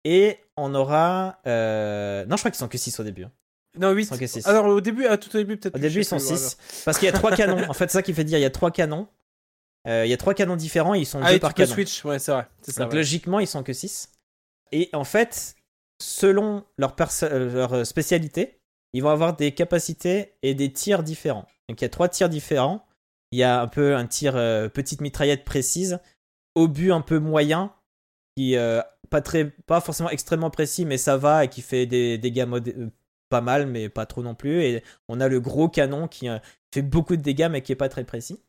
Et 0.09 0.39
on 0.57 0.73
aura. 0.74 1.41
euh, 1.47 2.24
Non, 2.27 2.37
je 2.37 2.43
crois 2.43 2.51
qu'ils 2.53 2.59
sont 2.59 2.69
que 2.69 2.78
6 2.78 3.01
au 3.01 3.03
début. 3.03 3.24
hein. 3.24 3.33
Non, 3.78 3.91
8. 3.91 4.05
Sans 4.07 4.16
que 4.16 4.27
six. 4.27 4.47
Alors, 4.47 4.66
au 4.66 4.81
début, 4.81 5.05
à 5.07 5.19
tout 5.19 5.28
au 5.35 5.39
début, 5.39 5.57
peut-être. 5.59 5.74
Au 5.74 5.78
début, 5.78 6.01
ils 6.01 6.05
sont 6.05 6.19
sais 6.19 6.35
plus, 6.35 6.39
6. 6.43 6.83
Parce 6.85 6.99
qu'il 6.99 7.07
y 7.07 7.09
a 7.09 7.12
3 7.12 7.33
canons. 7.37 7.69
En 7.69 7.74
fait, 7.74 7.89
c'est 7.91 7.99
ça 7.99 8.03
qui 8.03 8.15
fait 8.15 8.24
dire 8.24 8.39
il 8.39 8.43
y 8.43 8.47
a 8.47 8.51
3 8.51 8.70
canons. 8.70 9.09
Euh, 9.87 10.07
il 10.07 10.11
y 10.11 10.15
a 10.15 10.16
3 10.16 10.33
canons 10.35 10.57
différents 10.57 10.95
et 10.95 11.01
ils 11.01 11.07
sont 11.07 11.19
voilà. 11.19 11.31
Ah, 11.31 11.33
2 11.33 11.37
et 11.37 11.41
par 11.41 11.53
canon. 11.55 11.73
switch, 11.74 12.05
ouais, 12.05 12.19
c'est 12.19 12.33
vrai. 12.33 12.47
Ça. 12.62 12.85
Donc 12.85 12.93
ouais. 12.93 12.97
logiquement, 12.99 13.39
ils 13.41 13.47
sont 13.47 13.62
que 13.62 13.73
6. 13.73 14.12
Et 14.73 14.89
en 14.95 15.05
fait, 15.05 15.57
selon 16.01 16.65
leur, 16.78 16.97
euh, 17.24 17.53
leur 17.53 17.87
spécialité, 17.87 18.61
ils 18.95 19.03
vont 19.03 19.11
avoir 19.11 19.37
des 19.37 19.53
capacités 19.53 20.33
et 20.43 20.55
des 20.55 20.73
tirs 20.73 21.03
différents. 21.03 21.47
Donc 21.69 21.81
il 21.81 21.85
y 21.85 21.87
a 21.87 21.91
trois 21.91 22.09
tirs 22.09 22.28
différents. 22.31 22.87
Il 23.33 23.39
y 23.39 23.43
a 23.43 23.61
un 23.61 23.66
peu 23.69 23.95
un 23.95 24.07
tir 24.07 24.37
euh, 24.37 24.69
petite 24.69 25.01
mitraillette 25.03 25.45
précise, 25.45 25.99
obus 26.55 26.93
un 26.93 27.01
peu 27.03 27.19
moyen, 27.19 27.74
qui 28.37 28.57
euh, 28.57 28.81
pas 29.09 29.81
forcément 29.81 30.11
extrêmement 30.11 30.51
précis, 30.51 30.85
mais 30.85 30.99
ça 30.99 31.16
va 31.16 31.45
et 31.45 31.49
qui 31.49 31.62
fait 31.62 31.87
des 31.87 32.19
dégâts 32.19 32.47
euh, 32.51 32.91
pas 33.28 33.41
mal, 33.41 33.66
mais 33.66 33.89
pas 33.89 34.07
trop 34.07 34.23
non 34.23 34.35
plus. 34.35 34.62
Et 34.62 34.83
on 35.09 35.20
a 35.20 35.28
le 35.28 35.41
gros 35.41 35.69
canon 35.69 36.09
qui 36.09 36.28
euh, 36.28 36.39
fait 36.73 36.83
beaucoup 36.83 37.16
de 37.16 37.23
dégâts, 37.23 37.49
mais 37.51 37.62
qui 37.62 37.73
est 37.73 37.77
pas 37.77 37.89
très 37.89 38.05
précis, 38.05 38.41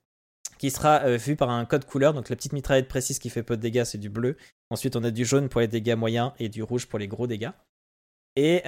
qui 0.58 0.72
sera 0.72 1.04
euh, 1.04 1.18
vu 1.18 1.36
par 1.36 1.50
un 1.50 1.66
code 1.66 1.86
couleur. 1.86 2.14
Donc 2.14 2.30
la 2.30 2.36
petite 2.36 2.54
mitraillette 2.54 2.88
précise 2.88 3.20
qui 3.20 3.30
fait 3.30 3.44
peu 3.44 3.58
de 3.58 3.62
dégâts, 3.62 3.84
c'est 3.84 3.98
du 3.98 4.10
bleu. 4.10 4.38
Ensuite, 4.70 4.96
on 4.96 5.04
a 5.04 5.12
du 5.12 5.26
jaune 5.26 5.50
pour 5.50 5.62
les 5.62 5.68
dégâts 5.68 5.96
moyens 5.96 6.32
et 6.40 6.50
du 6.50 6.64
rouge 6.64 6.88
pour 6.88 7.00
les 7.00 7.08
gros 7.08 7.28
dégâts. 7.28 7.52
Et 8.36 8.62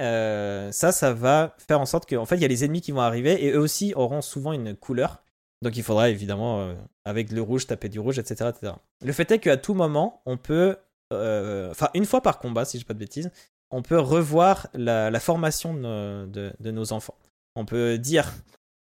ça, 0.72 0.90
ça 0.90 1.12
va 1.12 1.54
faire 1.58 1.80
en 1.80 1.86
sorte 1.86 2.08
qu'en 2.08 2.26
fait, 2.26 2.34
il 2.34 2.42
y 2.42 2.44
a 2.44 2.48
les 2.48 2.64
ennemis 2.64 2.80
qui 2.80 2.90
vont 2.90 3.02
arriver 3.02 3.44
et 3.44 3.52
eux 3.52 3.60
aussi 3.60 3.92
auront 3.94 4.20
souvent 4.20 4.52
une 4.52 4.74
couleur. 4.74 5.22
Donc 5.62 5.76
il 5.76 5.84
faudra 5.84 6.10
évidemment, 6.10 6.74
avec 7.04 7.30
le 7.30 7.40
rouge, 7.40 7.68
taper 7.68 7.88
du 7.88 8.00
rouge, 8.00 8.18
etc. 8.18 8.50
etc. 8.50 8.72
Le 9.04 9.12
fait 9.12 9.30
est 9.30 9.38
qu'à 9.38 9.56
tout 9.56 9.74
moment, 9.74 10.22
on 10.26 10.36
peut, 10.36 10.76
enfin 11.12 11.88
une 11.94 12.04
fois 12.06 12.20
par 12.22 12.38
combat, 12.38 12.64
si 12.64 12.76
je 12.78 12.82
dis 12.82 12.86
pas 12.86 12.94
de 12.94 12.98
bêtises, 12.98 13.30
on 13.70 13.82
peut 13.82 13.98
revoir 13.98 14.68
la, 14.74 15.10
la 15.10 15.20
formation 15.20 15.74
de 15.74 15.80
nos, 15.80 16.26
de- 16.26 16.52
de 16.58 16.70
nos 16.70 16.92
enfants. 16.92 17.14
On 17.56 17.64
peut 17.64 17.98
dire, 17.98 18.32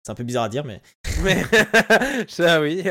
c'est 0.04 0.12
un 0.12 0.16
peu 0.16 0.24
bizarre 0.24 0.44
à 0.46 0.50
dire, 0.50 0.66
mais 0.66 0.82
Mais. 1.24 1.44
ça, 2.28 2.62
oui. 2.62 2.84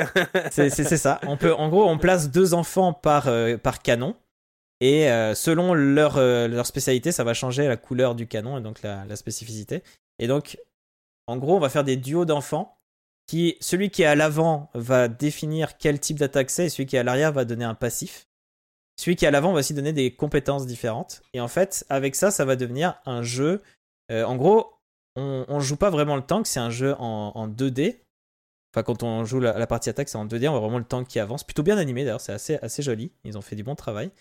c'est 0.51 0.71
ça. 0.97 1.21
On 1.27 1.37
peut, 1.37 1.53
en 1.55 1.69
gros, 1.69 1.89
on 1.89 1.99
place 1.99 2.31
deux 2.31 2.55
enfants 2.55 2.93
par, 2.93 3.29
euh, 3.29 3.57
par 3.57 3.83
canon. 3.83 4.15
Et 4.81 5.09
euh, 5.11 5.35
selon 5.35 5.75
leur, 5.75 6.17
euh, 6.17 6.49
leur 6.49 6.67
spécialité, 6.67 7.13
ça 7.13 7.23
va 7.25 7.35
changer 7.35 7.69
la 7.69 7.77
couleur 7.77 8.15
du 8.17 8.27
canon 8.27 8.59
et 8.59 8.61
donc 8.61 8.83
la, 8.83 9.05
la 9.05 9.17
spécificité. 9.17 9.83
Et 10.19 10.27
donc, 10.27 10.59
en 11.29 11.37
gros, 11.37 11.57
on 11.57 11.61
va 11.61 11.69
faire 11.69 11.85
des 11.85 11.97
duos 11.97 12.25
d'enfants. 12.25 12.77
Qui, 13.29 13.57
celui 13.61 13.91
qui 13.91 14.03
est 14.03 14.07
à 14.07 14.17
l'avant 14.17 14.69
va 14.75 15.07
définir 15.07 15.79
quel 15.79 16.01
type 16.01 16.19
d'attaque 16.19 16.51
c'est, 16.51 16.67
et 16.67 16.69
celui 16.69 16.87
qui 16.87 16.97
est 16.97 16.99
à 16.99 17.05
l'arrière 17.05 17.33
va 17.33 17.45
donner 17.45 17.65
un 17.65 17.75
passif. 17.75 18.27
Celui 19.03 19.17
qui 19.17 19.25
est 19.25 19.29
à 19.29 19.33
l'avant 19.33 19.53
va 19.53 19.59
aussi 19.59 19.75
donner 19.75 19.93
des 19.93 20.15
compétences 20.15 20.65
différentes. 20.65 21.23
Et 21.33 21.41
en 21.41 21.49
fait, 21.49 21.85
avec 21.89 22.15
ça, 22.15 22.31
ça 22.31 22.45
va 22.45 22.55
devenir 22.55 23.01
un 23.05 23.25
jeu. 23.25 23.61
euh, 24.13 24.23
en 24.23 24.37
gros, 24.37 24.75
on, 25.17 25.45
on 25.49 25.59
joue 25.59 25.75
pas 25.75 25.91
vraiment 25.91 26.15
le 26.15 26.23
tank, 26.23 26.47
c'est 26.47 26.61
un 26.61 26.71
jeu 26.71 26.95
en, 27.01 27.33
en 27.35 27.49
2D. 27.49 27.99
Enfin, 28.73 28.85
quand 28.85 29.03
on 29.03 29.25
joue 29.25 29.41
la, 29.41 29.67
partie 29.67 29.91
attaque, 29.91 30.09
c'est 30.09 30.19
en 30.19 30.27
2D, 30.27 30.47
on 30.47 30.53
voit 30.53 30.61
vraiment 30.61 30.79
le 30.79 30.85
tank 30.85 31.09
qui 31.09 31.19
avance. 31.19 31.43
Plutôt 31.43 31.65
bien 31.65 31.79
animé 31.79 32.05
d'ailleurs, 32.05 32.21
c'est 32.21 32.63
assez, 32.63 32.83
joli. 32.83 33.11
Ils 33.25 33.37
ont 33.37 33.43
fait 33.43 33.57
du 33.57 33.65
bon 33.65 33.75
travail. 33.75 34.13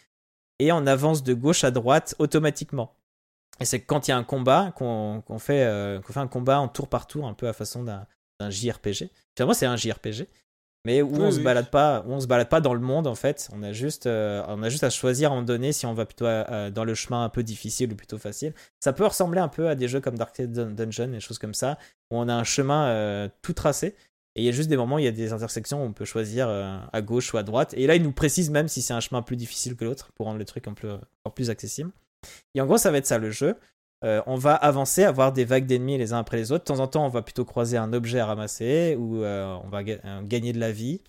Et 0.58 0.72
on 0.72 0.88
avance 0.88 1.22
de 1.22 1.36
gauche 1.36 1.64
à 1.64 1.70
droite 1.70 2.16
automatiquement. 2.18 2.96
Et 3.60 3.66
c'est 3.66 3.82
quand 3.82 4.08
il 4.08 4.12
y 4.12 4.14
a 4.16 4.18
un 4.18 4.24
combat 4.24 4.74
qu'on 4.76 5.22
fait, 5.38 5.64
euh, 5.64 6.02
fait 6.02 6.20
un 6.20 6.28
combat 6.28 6.60
en 6.60 6.68
tour 6.68 6.88
par 6.88 7.06
tour, 7.06 7.28
un 7.28 7.36
peu 7.36 7.48
à 7.48 7.54
façon 7.54 7.84
d'un 7.84 8.50
JRPG. 8.50 9.12
Finalement, 9.38 9.54
c'est 9.54 9.68
un 9.68 9.76
JRPG. 9.76 10.28
Mais 10.86 11.02
où 11.04 11.10
Oui, 11.14 11.20
on 11.22 11.32
se 11.32 11.38
oui. 11.38 11.44
balade 11.44 11.70
pas, 11.70 12.04
où 12.08 12.12
on 12.12 12.20
se 12.20 12.26
balade 12.26 12.50
pas 12.50 12.60
dans 12.60 12.74
le 12.74 12.80
monde 12.80 13.06
en 13.06 13.14
fait. 13.16 13.50
On 13.54 13.62
a 13.62 13.72
juste, 13.72 14.08
euh, 14.08 14.44
on 14.48 14.64
a 14.64 14.70
juste 14.70 14.84
à 14.84 14.90
choisir 14.90 15.30
moment 15.30 15.44
donné 15.44 15.74
si 15.74 15.86
on 15.86 15.94
va 15.94 16.06
plutôt 16.08 16.26
euh, 16.26 16.72
dans 16.72 16.84
le 16.86 16.96
chemin 16.96 17.24
un 17.24 17.30
peu 17.30 17.44
difficile 17.44 17.94
ou 17.94 17.96
plutôt 17.96 18.18
facile. 18.18 18.54
Ça 18.80 18.92
peut 18.92 19.06
ressembler 19.06 19.40
un 19.40 19.48
peu 19.48 19.68
à 19.70 19.76
des 19.76 19.88
jeux 19.88 20.00
comme 20.02 20.18
Dark 20.18 20.42
Dun- 20.42 20.72
Dungeon 20.72 21.10
et 21.10 21.16
des 21.16 21.20
choses 21.20 21.38
comme 21.38 21.54
ça, 21.54 21.78
où 22.10 22.18
on 22.18 22.28
a 22.28 22.34
un 22.34 22.44
chemin 22.44 22.88
euh, 22.88 23.30
tout 23.44 23.54
tracé. 23.54 23.96
Et 24.36 24.42
il 24.42 24.46
y 24.46 24.50
a 24.50 24.54
juste 24.54 24.70
des 24.70 24.78
moments 24.78 24.96
où 24.96 25.00
il 25.00 25.06
y 25.06 25.10
a 25.10 25.12
des 25.12 25.34
intersections 25.34 25.84
où 25.84 25.86
on 25.86 25.94
peut 25.94 26.06
choisir 26.06 26.48
euh, 26.50 26.78
à 26.94 27.02
gauche 27.02 27.34
ou 27.34 27.38
à 27.38 27.44
droite. 27.44 27.74
Et 27.78 27.86
là, 27.86 27.96
il 27.96 28.02
nous 28.02 28.14
précise 28.14 28.50
même 28.50 28.68
si 28.70 28.82
c'est 28.82 28.94
un 28.94 29.02
chemin 29.02 29.22
plus 29.22 29.36
difficile 29.36 29.76
que 29.76 29.84
l'autre 29.86 30.12
pour 30.16 30.26
rendre 30.28 30.40
le 30.40 30.46
truc 30.46 30.68
un 30.68 30.74
peu, 30.74 30.94
encore 31.24 31.34
plus 31.36 31.50
accessible. 31.50 31.92
Et 32.56 32.62
en 32.62 32.66
gros, 32.66 32.78
ça 32.78 32.92
va 32.92 32.98
être 32.98 33.06
ça 33.06 33.18
le 33.18 33.30
jeu. 33.30 33.56
Euh, 34.04 34.22
on 34.26 34.36
va 34.36 34.56
avancer, 34.56 35.04
avoir 35.04 35.32
des 35.32 35.46
vagues 35.46 35.68
d'ennemis 35.68 35.98
les 35.98 36.14
uns 36.14 36.20
après 36.20 36.38
les 36.38 36.52
autres. 36.52 36.64
De 36.64 36.68
temps 36.68 36.80
en 36.80 36.88
temps, 36.88 37.06
on 37.06 37.10
va 37.10 37.22
plutôt 37.22 37.46
croiser 37.46 37.78
un 37.78 37.94
objet 37.94 38.20
à 38.20 38.26
ramasser 38.26 38.96
ou 39.00 39.24
euh, 39.24 39.58
on 39.64 39.70
va 39.70 39.82
euh, 39.82 40.22
gagner 40.24 40.54
de 40.54 40.60
la 40.60 40.72
vie, 40.72 41.02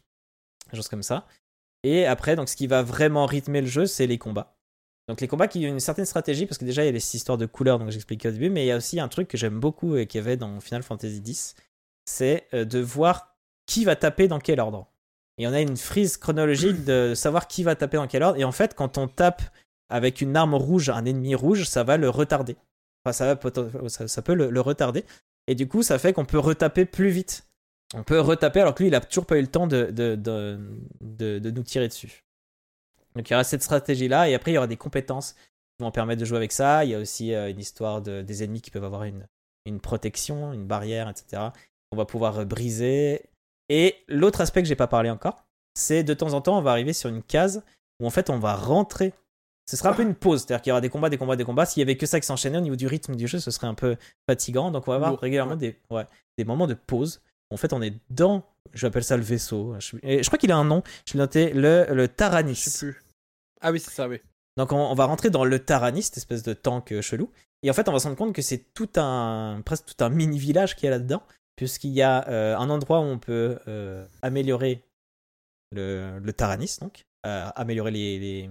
des 0.70 0.76
choses 0.76 0.88
comme 0.88 1.02
ça. 1.02 1.26
Et 1.84 2.06
après, 2.06 2.36
donc, 2.36 2.48
ce 2.48 2.56
qui 2.56 2.66
va 2.66 2.82
vraiment 2.82 3.26
rythmer 3.26 3.60
le 3.60 3.66
jeu, 3.66 3.86
c'est 3.86 4.06
les 4.06 4.18
combats. 4.18 4.56
Donc 5.08 5.20
les 5.20 5.26
combats 5.26 5.48
qui 5.48 5.58
ont 5.66 5.68
une 5.68 5.80
certaine 5.80 6.04
stratégie, 6.04 6.46
parce 6.46 6.58
que 6.58 6.64
déjà 6.64 6.84
il 6.84 6.86
y 6.86 6.88
a 6.88 6.92
les 6.92 7.16
histoires 7.16 7.36
de 7.36 7.44
couleurs, 7.44 7.80
donc 7.80 7.90
j'expliquais 7.90 8.28
au 8.28 8.32
début, 8.32 8.50
mais 8.50 8.64
il 8.64 8.68
y 8.68 8.70
a 8.70 8.76
aussi 8.76 9.00
un 9.00 9.08
truc 9.08 9.26
que 9.26 9.36
j'aime 9.36 9.58
beaucoup 9.58 9.96
et 9.96 10.06
qu'il 10.06 10.20
y 10.20 10.22
avait 10.22 10.36
dans 10.36 10.60
Final 10.60 10.84
Fantasy 10.84 11.20
X, 11.26 11.56
c'est 12.04 12.46
de 12.52 12.78
voir 12.78 13.34
qui 13.66 13.84
va 13.84 13.96
taper 13.96 14.28
dans 14.28 14.38
quel 14.38 14.60
ordre. 14.60 14.86
Et 15.38 15.48
on 15.48 15.52
a 15.52 15.60
une 15.60 15.76
frise 15.76 16.18
chronologique 16.18 16.84
de 16.84 17.14
savoir 17.16 17.48
qui 17.48 17.64
va 17.64 17.74
taper 17.74 17.96
dans 17.96 18.06
quel 18.06 18.22
ordre. 18.22 18.38
Et 18.38 18.44
en 18.44 18.52
fait, 18.52 18.74
quand 18.74 18.96
on 18.96 19.08
tape 19.08 19.42
avec 19.88 20.20
une 20.20 20.36
arme 20.36 20.54
rouge 20.54 20.88
un 20.88 21.04
ennemi 21.04 21.34
rouge, 21.34 21.64
ça 21.64 21.82
va 21.82 21.96
le 21.96 22.08
retarder. 22.08 22.56
Enfin, 23.04 23.12
ça, 23.12 24.22
peut 24.22 24.34
le, 24.34 24.60
retarder. 24.60 25.04
Et 25.46 25.54
du 25.54 25.66
coup, 25.68 25.82
ça 25.82 25.98
fait 25.98 26.12
qu'on 26.12 26.24
peut 26.24 26.38
retaper 26.38 26.84
plus 26.84 27.08
vite. 27.08 27.46
On 27.94 28.04
peut 28.04 28.20
retaper 28.20 28.60
alors 28.60 28.74
que 28.74 28.82
lui, 28.82 28.88
il 28.88 28.94
a 28.94 29.00
toujours 29.00 29.26
pas 29.26 29.38
eu 29.38 29.42
le 29.42 29.48
temps 29.48 29.66
de, 29.66 30.60
nous 31.00 31.62
tirer 31.62 31.88
dessus. 31.88 32.24
Donc 33.14 33.28
il 33.28 33.32
y 33.32 33.34
aura 33.34 33.44
cette 33.44 33.62
stratégie-là. 33.62 34.28
Et 34.28 34.34
après, 34.34 34.52
il 34.52 34.54
y 34.54 34.58
aura 34.58 34.66
des 34.66 34.76
compétences 34.76 35.32
qui 35.32 35.84
vont 35.84 35.90
permettre 35.90 36.20
de 36.20 36.24
jouer 36.24 36.38
avec 36.38 36.52
ça. 36.52 36.84
Il 36.84 36.90
y 36.90 36.94
a 36.94 36.98
aussi 36.98 37.34
euh, 37.34 37.50
une 37.50 37.58
histoire 37.58 38.00
de, 38.00 38.22
des 38.22 38.42
ennemis 38.44 38.62
qui 38.62 38.70
peuvent 38.70 38.84
avoir 38.84 39.04
une, 39.04 39.26
une 39.66 39.80
protection, 39.80 40.52
une 40.52 40.66
barrière, 40.66 41.08
etc. 41.08 41.42
On 41.90 41.96
va 41.96 42.04
pouvoir 42.04 42.38
euh, 42.38 42.44
briser. 42.44 43.22
Et 43.68 43.96
l'autre 44.08 44.40
aspect 44.40 44.62
que 44.62 44.68
j'ai 44.68 44.76
pas 44.76 44.86
parlé 44.86 45.10
encore, 45.10 45.44
c'est 45.74 46.04
de 46.04 46.14
temps 46.14 46.34
en 46.34 46.40
temps, 46.40 46.58
on 46.58 46.62
va 46.62 46.70
arriver 46.70 46.92
sur 46.92 47.08
une 47.10 47.22
case 47.22 47.62
où 48.00 48.06
en 48.06 48.10
fait, 48.10 48.30
on 48.30 48.38
va 48.38 48.54
rentrer. 48.54 49.12
Ce 49.70 49.76
sera 49.76 49.90
un 49.90 49.94
peu 49.94 50.02
une 50.02 50.14
pause, 50.14 50.40
c'est-à-dire 50.40 50.62
qu'il 50.62 50.70
y 50.70 50.72
aura 50.72 50.80
des 50.80 50.88
combats, 50.90 51.08
des 51.08 51.18
combats, 51.18 51.36
des 51.36 51.44
combats. 51.44 51.64
S'il 51.66 51.80
y 51.80 51.82
avait 51.82 51.96
que 51.96 52.04
ça 52.06 52.18
qui 52.20 52.26
s'enchaînait 52.26 52.58
au 52.58 52.62
niveau 52.62 52.76
du 52.76 52.86
rythme 52.86 53.14
du 53.14 53.26
jeu, 53.28 53.38
ce 53.38 53.50
serait 53.50 53.68
un 53.68 53.74
peu 53.74 53.96
fatigant. 54.28 54.70
Donc 54.70 54.88
on 54.88 54.90
va 54.90 54.96
avoir 54.96 55.18
régulièrement 55.20 55.56
des, 55.56 55.78
ouais, 55.90 56.04
des 56.36 56.44
moments 56.44 56.66
de 56.66 56.74
pause. 56.74 57.22
En 57.50 57.56
fait, 57.56 57.72
on 57.72 57.80
est 57.82 57.94
dans, 58.10 58.44
je 58.72 58.86
l'appelle 58.86 59.04
ça 59.04 59.16
le 59.16 59.22
vaisseau. 59.22 59.74
Je, 59.78 59.96
je 60.02 60.26
crois 60.26 60.38
qu'il 60.38 60.50
a 60.52 60.56
un 60.56 60.64
nom. 60.64 60.82
Je 61.06 61.12
l'ai 61.14 61.18
noté, 61.20 61.52
le, 61.52 61.86
le 61.90 62.08
Taranis. 62.08 62.54
Je 62.54 62.70
sais 62.70 62.86
plus. 62.86 63.02
Ah 63.60 63.70
oui, 63.70 63.78
c'est 63.78 63.90
ça, 63.92 64.08
oui. 64.08 64.18
Donc 64.56 64.72
on, 64.72 64.76
on 64.78 64.94
va 64.94 65.04
rentrer 65.04 65.30
dans 65.30 65.44
le 65.44 65.58
Taranis, 65.58 66.02
cette 66.02 66.16
espèce 66.18 66.42
de 66.42 66.54
tank 66.54 66.92
euh, 66.92 67.00
chelou. 67.00 67.30
Et 67.62 67.70
en 67.70 67.74
fait, 67.74 67.88
on 67.88 67.92
va 67.92 68.00
se 68.00 68.04
rendre 68.04 68.16
compte 68.18 68.34
que 68.34 68.42
c'est 68.42 68.74
tout 68.74 68.90
un, 68.96 69.62
presque 69.64 69.86
tout 69.86 70.04
un 70.04 70.08
mini 70.08 70.38
village 70.38 70.74
qu'il 70.74 70.86
y 70.86 70.88
a 70.88 70.90
là-dedans, 70.90 71.22
puisqu'il 71.54 71.90
y 71.92 72.02
a 72.02 72.28
euh, 72.28 72.56
un 72.56 72.68
endroit 72.68 72.98
où 72.98 73.04
on 73.04 73.18
peut 73.18 73.58
euh, 73.68 74.04
améliorer 74.20 74.82
le, 75.70 76.18
le 76.18 76.32
Taranis, 76.32 76.78
donc 76.80 77.04
euh, 77.26 77.48
améliorer 77.54 77.92
les, 77.92 78.18
les- 78.18 78.50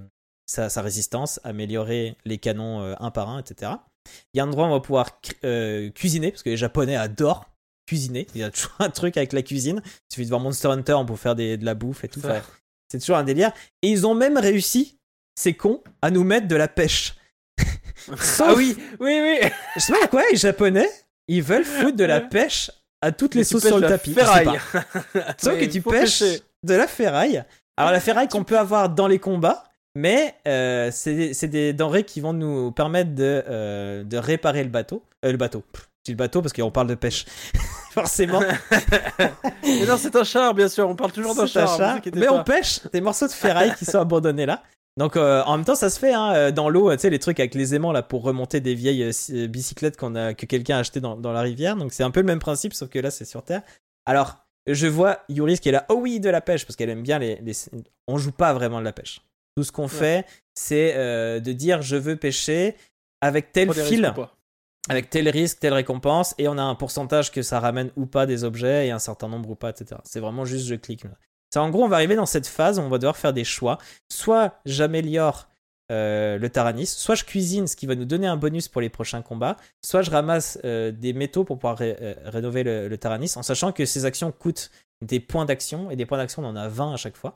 sa, 0.52 0.70
sa 0.70 0.82
résistance, 0.82 1.40
améliorer 1.44 2.16
les 2.26 2.38
canons 2.38 2.82
euh, 2.82 2.94
un 3.00 3.10
par 3.12 3.30
un, 3.30 3.40
etc. 3.40 3.72
Il 4.34 4.38
y 4.38 4.40
a 4.42 4.44
un 4.44 4.48
endroit 4.48 4.66
où 4.66 4.70
on 4.70 4.74
va 4.74 4.80
pouvoir 4.82 5.22
cu- 5.22 5.34
euh, 5.46 5.90
cuisiner, 5.92 6.32
parce 6.32 6.44
que 6.44 6.50
les 6.50 6.58
Japonais 6.58 6.96
adorent 6.96 7.46
cuisiner. 7.88 8.28
Il 8.36 8.42
y 8.42 8.44
a 8.44 8.50
toujours 8.52 8.74
un 8.80 8.90
truc 8.90 9.16
avec 9.18 9.32
la 9.34 9.42
cuisine. 9.44 9.82
Il 9.86 10.14
suffit 10.14 10.26
de 10.26 10.30
voir 10.30 10.42
Monster 10.42 10.68
Hunter 10.70 10.98
pour 11.08 11.20
faire 11.20 11.36
des- 11.36 11.58
de 11.58 11.66
la 11.66 11.74
bouffe 11.74 12.04
et 12.04 12.08
tout. 12.10 12.20
Enfin, 12.20 12.42
c'est 12.92 13.00
toujours 13.00 13.18
un 13.18 13.24
délire. 13.24 13.52
Et 13.82 13.90
ils 13.90 14.06
ont 14.06 14.14
même 14.16 14.38
réussi, 14.38 14.98
ces 15.40 15.54
cons, 15.54 15.82
à 16.02 16.12
nous 16.12 16.24
mettre 16.26 16.48
de 16.48 16.56
la 16.56 16.68
pêche. 16.68 17.16
Sauf- 18.20 18.48
Ah 18.50 18.54
oui, 18.56 18.76
oui, 19.00 19.20
oui. 19.22 19.50
Je 19.76 19.80
sais 19.82 19.94
pas 19.94 20.00
pourquoi 20.02 20.24
les 20.32 20.38
Japonais, 20.38 20.90
ils 21.28 21.42
veulent 21.44 21.64
foutre 21.66 21.96
de 21.96 22.04
la 22.04 22.20
pêche 22.20 22.72
à 23.02 23.12
toutes 23.12 23.36
les 23.36 23.44
sauces 23.46 23.66
sur 23.68 23.78
le 23.80 23.88
tapis. 23.88 24.14
Ferraille. 24.14 24.48
Sauf 25.38 25.58
que 25.60 25.66
tu 25.66 25.82
pêches 25.82 26.20
pêcher. 26.20 26.42
de 26.64 26.74
la 26.74 26.88
ferraille. 26.88 27.44
Alors 27.78 27.92
la 27.92 28.00
ferraille 28.02 28.28
qu'on 28.28 28.44
peut 28.44 28.60
avoir 28.60 28.90
dans 28.90 29.08
les 29.08 29.20
combats, 29.20 29.64
Mais 29.96 30.36
euh, 30.48 30.90
c'est 30.92 31.48
des 31.48 31.74
denrées 31.74 32.04
qui 32.04 32.22
vont 32.22 32.34
nous 32.34 32.72
permettre 32.72 33.14
de, 33.14 33.44
euh, 33.48 34.04
de 34.04 34.18
réparer 34.18 34.64
le 34.64 34.70
bateau. 34.70 35.04
Euh, 35.26 35.32
le 35.32 35.38
bateau. 35.38 35.64
Je 35.74 35.82
dis 36.06 36.12
le 36.12 36.18
bateau 36.18 36.42
parce 36.42 36.54
qu'on 36.54 36.72
parle 36.72 36.88
de 36.88 36.96
pêche. 36.96 37.26
Forcément. 37.92 38.40
Mais 39.64 39.86
non, 39.86 39.98
c'est 39.98 40.16
un 40.16 40.24
char, 40.24 40.54
bien 40.54 40.70
sûr. 40.70 40.88
On 40.88 40.96
parle 40.96 41.12
toujours 41.12 41.36
d'un 41.36 41.46
char. 41.46 41.78
char. 41.78 42.00
Mais 42.16 42.28
pas. 42.28 42.34
on 42.34 42.44
pêche 42.44 42.80
des 42.94 43.02
morceaux 43.02 43.28
de 43.28 43.34
ferraille 43.34 43.76
qui 43.78 43.86
sont 43.86 44.00
abandonnés 44.00 44.46
là. 44.46 44.64
Donc 44.98 45.16
euh, 45.16 45.42
en 45.44 45.56
même 45.56 45.66
temps 45.66 45.76
ça 45.76 45.90
se 45.90 45.98
fait 45.98 46.12
hein, 46.12 46.52
dans 46.52 46.68
l'eau, 46.68 46.92
tu 46.92 47.00
sais 47.00 47.10
les 47.10 47.18
trucs 47.18 47.40
avec 47.40 47.56
les 47.56 47.74
aimants 47.74 47.94
là 47.94 48.04
pour 48.04 48.24
remonter 48.24 48.60
des 48.60 48.76
vieilles 48.76 49.10
bicyclettes 49.48 49.96
qu'on 49.96 50.16
a 50.16 50.34
que 50.34 50.46
quelqu'un 50.46 50.76
a 50.76 50.80
acheté 50.80 51.00
dans, 51.00 51.16
dans 51.16 51.32
la 51.32 51.40
rivière. 51.40 51.78
Donc 51.78 51.94
c'est 51.94 52.04
un 52.04 52.12
peu 52.12 52.20
le 52.20 52.26
même 52.26 52.40
principe 52.40 52.74
sauf 52.74 52.90
que 52.90 53.00
là 53.00 53.10
c'est 53.10 53.24
sur 53.24 53.42
terre. 53.42 53.62
Alors 54.06 54.36
je 54.68 54.88
vois 54.88 55.20
Yuris 55.30 55.60
qui 55.60 55.70
est 55.70 55.72
là, 55.72 55.86
oh 55.88 55.96
oui 55.96 56.20
de 56.20 56.30
la 56.30 56.42
pêche 56.42 56.66
parce 56.66 56.76
qu'elle 56.76 56.90
aime 56.90 57.04
bien 57.04 57.20
les, 57.20 57.38
les... 57.38 57.54
On 58.08 58.18
joue 58.18 58.34
pas 58.34 58.54
vraiment 58.54 58.80
de 58.80 58.86
la 58.86 58.92
pêche. 58.92 59.22
Tout 59.56 59.64
ce 59.64 59.72
qu'on 59.72 59.88
fait 59.88 60.26
c'est 60.56 60.94
euh, 60.96 61.40
de 61.40 61.52
dire 61.54 61.82
je 61.82 61.96
veux 61.96 62.16
pêcher 62.16 62.76
avec 63.22 63.52
tel 63.52 63.68
fil 63.86 64.02
avec 64.90 65.10
tel 65.10 65.30
risque, 65.30 65.60
telle 65.60 65.74
récompense, 65.74 66.34
et 66.40 66.48
on 66.48 66.58
a 66.58 66.64
un 66.64 66.74
pourcentage 66.76 67.32
que 67.32 67.42
ça 67.44 67.60
ramène 67.60 67.92
ou 67.96 68.06
pas 68.08 68.26
des 68.26 68.44
objets, 68.44 68.88
et 68.88 68.92
un 68.92 68.98
certain 69.00 69.28
nombre 69.30 69.50
ou 69.52 69.56
pas, 69.56 69.70
etc. 69.70 70.02
C'est 70.04 70.20
vraiment 70.20 70.44
juste 70.44 70.66
je 70.68 70.74
clique. 70.76 71.06
en 71.56 71.70
gros, 71.70 71.84
on 71.84 71.88
va 71.88 71.98
arriver 71.98 72.16
dans 72.16 72.26
cette 72.26 72.48
phase 72.48 72.80
où 72.80 72.82
on 72.82 72.90
va 72.90 72.98
devoir 72.98 73.16
faire 73.16 73.32
des 73.34 73.44
choix. 73.44 73.78
Soit 74.12 74.56
j'améliore 74.66 75.50
euh, 75.92 76.38
le 76.40 76.50
Taranis, 76.50 76.88
soit 76.88 77.16
je 77.16 77.24
cuisine, 77.26 77.68
ce 77.68 77.76
qui 77.76 77.86
va 77.86 77.96
nous 77.96 78.06
donner 78.06 78.26
un 78.26 78.38
bonus 78.38 78.68
pour 78.70 78.82
les 78.82 78.90
prochains 78.90 79.22
combats, 79.22 79.58
soit 79.86 80.02
je 80.02 80.10
ramasse 80.10 80.58
euh, 80.66 80.92
des 80.92 81.14
métaux 81.14 81.44
pour 81.44 81.60
pouvoir 81.60 81.78
ré- 81.78 82.16
rénover 82.26 82.64
le, 82.64 82.88
le 82.88 82.98
Taranis, 82.98 83.34
en 83.36 83.44
sachant 83.44 83.72
que 83.72 83.86
ces 83.86 84.06
actions 84.06 84.32
coûtent 84.32 84.72
des 85.06 85.20
points 85.20 85.46
d'action, 85.46 85.92
et 85.92 85.96
des 85.96 86.06
points 86.06 86.18
d'action, 86.18 86.42
on 86.44 86.48
en 86.48 86.56
a 86.56 86.68
20 86.70 86.94
à 86.94 86.98
chaque 86.98 87.18
fois. 87.18 87.36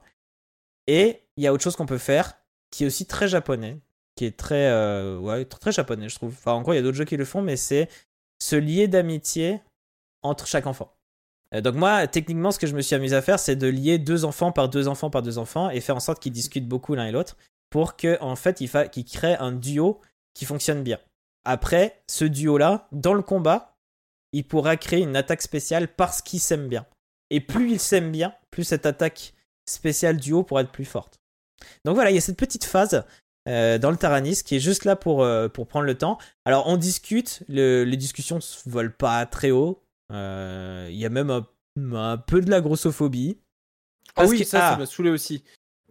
Et 0.87 1.21
il 1.37 1.43
y 1.43 1.47
a 1.47 1.53
autre 1.53 1.63
chose 1.63 1.75
qu'on 1.75 1.85
peut 1.85 1.97
faire, 1.97 2.33
qui 2.71 2.83
est 2.83 2.87
aussi 2.87 3.05
très 3.05 3.27
japonais, 3.27 3.81
qui 4.15 4.25
est 4.25 4.37
très, 4.37 4.67
euh, 4.67 5.45
japonais, 5.67 6.09
je 6.09 6.15
trouve. 6.15 6.33
Enfin, 6.33 6.53
en 6.53 6.61
gros, 6.61 6.73
il 6.73 6.77
y 6.77 6.79
a 6.79 6.81
d'autres 6.81 6.97
jeux 6.97 7.05
qui 7.05 7.17
le 7.17 7.25
font, 7.25 7.41
mais 7.41 7.57
c'est 7.57 7.89
se 8.41 8.55
lier 8.55 8.87
d'amitié 8.87 9.61
entre 10.21 10.47
chaque 10.47 10.67
enfant. 10.67 10.95
Euh, 11.53 11.61
donc 11.61 11.75
moi, 11.75 12.07
techniquement, 12.07 12.51
ce 12.51 12.59
que 12.59 12.67
je 12.67 12.75
me 12.75 12.81
suis 12.81 12.95
amusé 12.95 13.15
à 13.15 13.21
faire, 13.21 13.39
c'est 13.39 13.55
de 13.55 13.67
lier 13.67 13.97
deux 13.97 14.25
enfants 14.25 14.51
par 14.51 14.69
deux 14.69 14.87
enfants 14.87 15.09
par 15.09 15.21
deux 15.21 15.37
enfants 15.37 15.69
et 15.69 15.81
faire 15.81 15.95
en 15.95 16.01
sorte 16.01 16.21
qu'ils 16.21 16.31
discutent 16.31 16.67
beaucoup 16.67 16.95
l'un 16.95 17.07
et 17.07 17.11
l'autre 17.11 17.37
pour 17.69 17.95
que, 17.97 18.17
en 18.21 18.35
fait, 18.35 18.61
ils, 18.61 18.69
créent 19.05 19.37
un 19.37 19.51
duo 19.51 19.99
qui 20.33 20.45
fonctionne 20.45 20.83
bien. 20.83 20.99
Après, 21.43 22.03
ce 22.07 22.25
duo-là, 22.25 22.87
dans 22.91 23.13
le 23.13 23.21
combat, 23.21 23.77
il 24.31 24.47
pourra 24.47 24.77
créer 24.77 25.01
une 25.01 25.15
attaque 25.15 25.41
spéciale 25.41 25.93
parce 25.93 26.21
qu'ils 26.21 26.39
s'aiment 26.39 26.67
bien. 26.67 26.85
Et 27.29 27.41
plus 27.41 27.71
ils 27.71 27.79
s'aiment 27.79 28.11
bien, 28.11 28.33
plus 28.51 28.63
cette 28.63 28.85
attaque 28.85 29.34
spéciale 29.69 30.17
duo 30.17 30.43
pourra 30.43 30.61
être 30.61 30.71
plus 30.71 30.85
forte. 30.85 31.19
Donc 31.85 31.95
voilà, 31.95 32.11
il 32.11 32.15
y 32.15 32.17
a 32.17 32.21
cette 32.21 32.37
petite 32.37 32.65
phase 32.65 33.03
euh, 33.47 33.77
dans 33.77 33.91
le 33.91 33.97
Taranis 33.97 34.41
qui 34.43 34.55
est 34.55 34.59
juste 34.59 34.85
là 34.85 34.95
pour, 34.95 35.23
euh, 35.23 35.47
pour 35.47 35.67
prendre 35.67 35.85
le 35.85 35.97
temps. 35.97 36.17
Alors 36.45 36.67
on 36.67 36.77
discute, 36.77 37.43
le- 37.47 37.83
les 37.83 37.97
discussions 37.97 38.41
se 38.41 38.67
volent 38.69 38.91
pas 38.97 39.25
très 39.25 39.51
haut. 39.51 39.81
Euh, 40.11 40.87
Il 40.89 40.97
y 40.97 41.05
a 41.05 41.09
même 41.09 41.29
un, 41.31 41.47
un 41.93 42.17
peu 42.17 42.41
de 42.41 42.49
la 42.49 42.61
grossophobie. 42.61 43.37
Ah 44.15 44.25
oui, 44.25 44.39
que- 44.39 44.45
ça, 44.45 44.59
ça 44.59 44.69
ah. 44.73 44.77
m'a 44.77 44.85
saulé 44.85 45.09
aussi. 45.09 45.43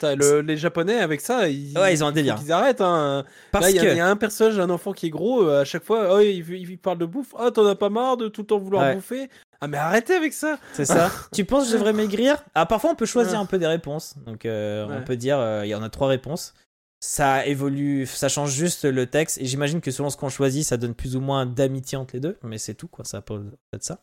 Le- 0.02 0.40
les 0.40 0.56
Japonais 0.56 0.98
avec 0.98 1.20
ça, 1.20 1.48
ils, 1.48 1.76
Ouais, 1.78 1.94
ils 1.94 2.02
ont 2.02 2.08
un 2.08 2.12
délire. 2.12 2.34
qu'ils 2.34 2.50
arrêtent. 2.52 2.80
Hein. 2.80 3.24
Parce 3.52 3.66
Là, 3.66 3.70
il 3.70 3.76
y, 3.76 3.78
a- 3.78 3.82
que 3.82 3.88
il 3.90 3.96
y 3.96 4.00
a 4.00 4.08
un 4.08 4.16
personnage, 4.16 4.58
un 4.58 4.70
enfant 4.70 4.92
qui 4.92 5.06
est 5.06 5.10
gros, 5.10 5.48
à 5.48 5.64
chaque 5.64 5.84
fois, 5.84 6.16
oh, 6.16 6.20
il, 6.20 6.78
parle 6.78 6.98
de 6.98 7.06
bouffe. 7.06 7.32
Oh, 7.38 7.50
t'en 7.50 7.64
as 7.66 7.76
pas 7.76 7.90
marre 7.90 8.16
de 8.16 8.26
tout 8.28 8.40
le 8.42 8.46
temps 8.48 8.58
vouloir 8.58 8.82
Ouais. 8.82 8.94
bouffer 8.96 9.30
Ah, 9.64 9.66
mais 9.66 9.78
arrêtez 9.78 10.14
avec 10.14 10.34
ça 10.34 10.58
c'est 10.74 10.84
ça. 10.84 11.10
tu 11.32 11.46
penses 11.46 11.64
que 11.64 11.70
je 11.70 11.74
devrais 11.74 11.94
maigrir? 11.94 12.44
Ah, 12.54 12.66
parfois 12.66 12.90
on 12.90 12.94
peut 12.94 13.06
choisir 13.06 13.40
un 13.40 13.46
peu 13.46 13.58
des 13.58 13.66
réponses. 13.66 14.14
Donc 14.26 14.44
euh, 14.44 14.86
on 14.90 15.02
peut 15.02 15.16
dire, 15.16 15.38
euh, 15.38 15.64
il 15.64 15.70
y 15.70 15.74
en 15.74 15.82
a 15.82 15.88
trois 15.88 16.08
réponses. 16.08 16.52
Ça 17.00 17.46
évolue, 17.46 18.04
ça 18.04 18.28
change 18.28 18.52
juste 18.52 18.84
le 18.84 19.06
texte. 19.06 19.38
Et 19.38 19.46
j'imagine 19.46 19.80
que 19.80 19.90
selon 19.90 20.10
ce 20.10 20.18
qu'on 20.18 20.28
choisit, 20.28 20.64
ça 20.64 20.76
donne 20.76 20.94
plus 20.94 21.16
ou 21.16 21.20
moins 21.20 21.46
d'amitié 21.46 21.96
entre 21.96 22.14
les 22.14 22.20
deux. 22.20 22.38
Mais 22.42 22.58
c'est 22.58 22.74
tout, 22.74 22.88
quoi. 22.88 23.06
Ça 23.06 23.22
peut 23.22 23.42
être 23.74 23.84
ça. 23.84 24.00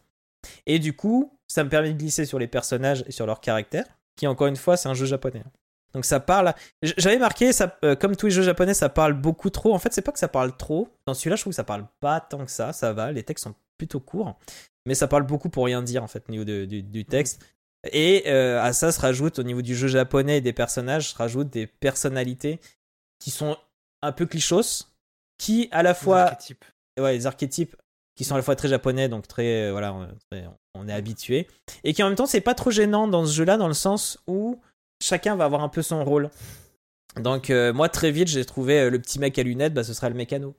Et 0.65 0.79
du 0.79 0.95
coup, 0.95 1.37
ça 1.47 1.63
me 1.63 1.69
permet 1.69 1.93
de 1.93 1.97
glisser 1.97 2.25
sur 2.25 2.39
les 2.39 2.47
personnages 2.47 3.03
et 3.05 3.11
sur 3.11 3.27
leur 3.27 3.39
caractère. 3.39 3.85
Qui, 4.15 4.25
encore 4.25 4.47
une 4.47 4.55
fois, 4.55 4.77
c'est 4.77 4.89
un 4.89 4.95
jeu 4.95 5.05
japonais. 5.05 5.43
Donc 5.93 6.05
ça 6.05 6.19
parle. 6.19 6.53
J'avais 6.81 7.19
marqué, 7.19 7.53
ça, 7.53 7.77
euh, 7.83 7.95
comme 7.95 8.15
tous 8.15 8.27
les 8.27 8.31
jeux 8.31 8.43
japonais, 8.43 8.73
ça 8.73 8.89
parle 8.89 9.13
beaucoup 9.13 9.51
trop. 9.51 9.73
En 9.73 9.79
fait, 9.79 9.93
c'est 9.93 10.01
pas 10.01 10.11
que 10.11 10.19
ça 10.19 10.27
parle 10.27 10.55
trop. 10.57 10.87
Dans 11.05 11.13
celui-là, 11.13 11.35
je 11.35 11.41
trouve 11.41 11.51
que 11.51 11.55
ça 11.55 11.63
parle 11.63 11.85
pas 11.99 12.19
tant 12.19 12.45
que 12.45 12.51
ça. 12.51 12.73
Ça 12.73 12.93
va. 12.93 13.11
Les 13.11 13.23
textes 13.23 13.43
sont 13.43 13.55
plutôt 13.77 13.99
courts. 13.99 14.37
Mais 14.85 14.95
ça 14.95 15.07
parle 15.07 15.23
beaucoup 15.23 15.49
pour 15.49 15.65
rien 15.65 15.81
dire, 15.83 16.03
en 16.03 16.07
fait, 16.07 16.23
au 16.27 16.31
niveau 16.31 16.43
de- 16.45 16.65
du, 16.65 16.81
du 16.83 17.05
texte. 17.05 17.45
Et 17.91 18.23
euh, 18.27 18.61
à 18.61 18.73
ça 18.73 18.91
se 18.91 18.99
rajoute, 18.99 19.39
au 19.39 19.43
niveau 19.43 19.61
du 19.61 19.75
jeu 19.75 19.87
japonais 19.87 20.37
et 20.37 20.41
des 20.41 20.53
personnages, 20.53 21.09
se 21.09 21.15
rajoutent 21.15 21.49
des 21.49 21.67
personnalités 21.67 22.59
qui 23.19 23.31
sont 23.31 23.57
un 24.01 24.11
peu 24.11 24.25
clichos, 24.25 24.85
qui 25.37 25.67
à 25.71 25.83
la 25.83 25.93
fois 25.93 26.21
Archétype. 26.21 26.65
ouais, 26.99 27.13
les 27.13 27.25
archétypes 27.27 27.75
qui 28.15 28.23
sont 28.23 28.35
à 28.35 28.37
la 28.37 28.43
fois 28.43 28.55
très 28.55 28.67
japonais, 28.67 29.09
donc 29.09 29.27
très, 29.27 29.67
euh, 29.67 29.71
voilà, 29.71 29.93
on, 29.93 30.07
très- 30.29 30.47
on 30.75 30.87
est 30.87 30.93
habitué, 30.93 31.47
et 31.83 31.93
qui 31.93 32.03
en 32.03 32.07
même 32.07 32.15
temps, 32.15 32.25
c'est 32.27 32.41
pas 32.41 32.53
trop 32.53 32.69
gênant 32.71 33.07
dans 33.07 33.25
ce 33.25 33.33
jeu-là, 33.33 33.57
dans 33.57 33.67
le 33.67 33.73
sens 33.73 34.19
où 34.27 34.59
chacun 35.01 35.35
va 35.35 35.45
avoir 35.45 35.63
un 35.63 35.69
peu 35.69 35.81
son 35.81 36.03
rôle. 36.03 36.29
Donc, 37.15 37.49
euh, 37.49 37.73
moi, 37.73 37.89
très 37.89 38.11
vite, 38.11 38.27
j'ai 38.27 38.45
trouvé 38.45 38.89
le 38.89 38.99
petit 38.99 39.17
mec 39.19 39.37
à 39.39 39.43
lunettes, 39.43 39.73
bah, 39.73 39.83
ce 39.83 39.93
sera 39.93 40.09
le 40.09 40.15
mécano. 40.15 40.55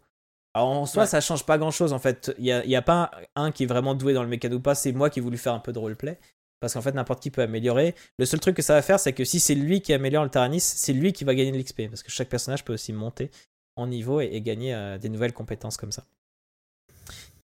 Alors, 0.54 0.68
en 0.68 0.86
soi, 0.86 1.02
Ouais. 1.04 1.08
ça 1.08 1.20
change 1.20 1.46
pas 1.46 1.56
grand-chose, 1.58 1.92
en 1.92 1.98
fait. 1.98 2.34
Il 2.38 2.44
y 2.46 2.76
a, 2.76 2.82
pas 2.82 3.10
un, 3.36 3.44
un 3.46 3.52
qui 3.52 3.62
est 3.64 3.66
vraiment 3.66 3.94
doué 3.94 4.12
dans 4.12 4.22
le 4.22 4.28
mécano 4.28 4.56
ou 4.56 4.60
pas, 4.60 4.74
c'est 4.74 4.92
moi 4.92 5.08
qui 5.10 5.18
ai 5.20 5.22
voulu 5.22 5.38
faire 5.38 5.54
un 5.54 5.60
peu 5.60 5.72
de 5.72 5.78
roleplay. 5.78 6.18
Parce 6.60 6.74
qu'en 6.74 6.82
fait, 6.82 6.92
n'importe 6.92 7.20
qui 7.22 7.30
peut 7.30 7.42
améliorer. 7.42 7.94
Le 8.18 8.24
seul 8.26 8.38
truc 8.38 8.54
que 8.54 8.62
ça 8.62 8.74
va 8.74 8.82
faire, 8.82 9.00
c'est 9.00 9.12
que 9.12 9.24
si 9.24 9.40
c'est 9.40 9.54
lui 9.56 9.80
qui 9.80 9.92
améliore 9.92 10.22
le 10.24 10.30
Taranis, 10.30 10.60
c'est 10.60 10.92
lui 10.92 11.12
qui 11.12 11.24
va 11.24 11.34
gagner 11.34 11.50
de 11.50 11.58
l'XP. 11.58 11.88
Parce 11.88 12.02
que 12.04 12.10
chaque 12.10 12.28
personnage 12.28 12.64
peut 12.64 12.72
aussi 12.74 12.92
monter 12.92 13.30
en 13.76 13.86
niveau 13.88 14.20
et, 14.20 14.26
et 14.26 14.40
gagner 14.42 14.72
euh, 14.74 14.96
des 14.98 15.08
nouvelles 15.08 15.32
compétences 15.32 15.76
comme 15.76 15.90
ça. 15.90 16.04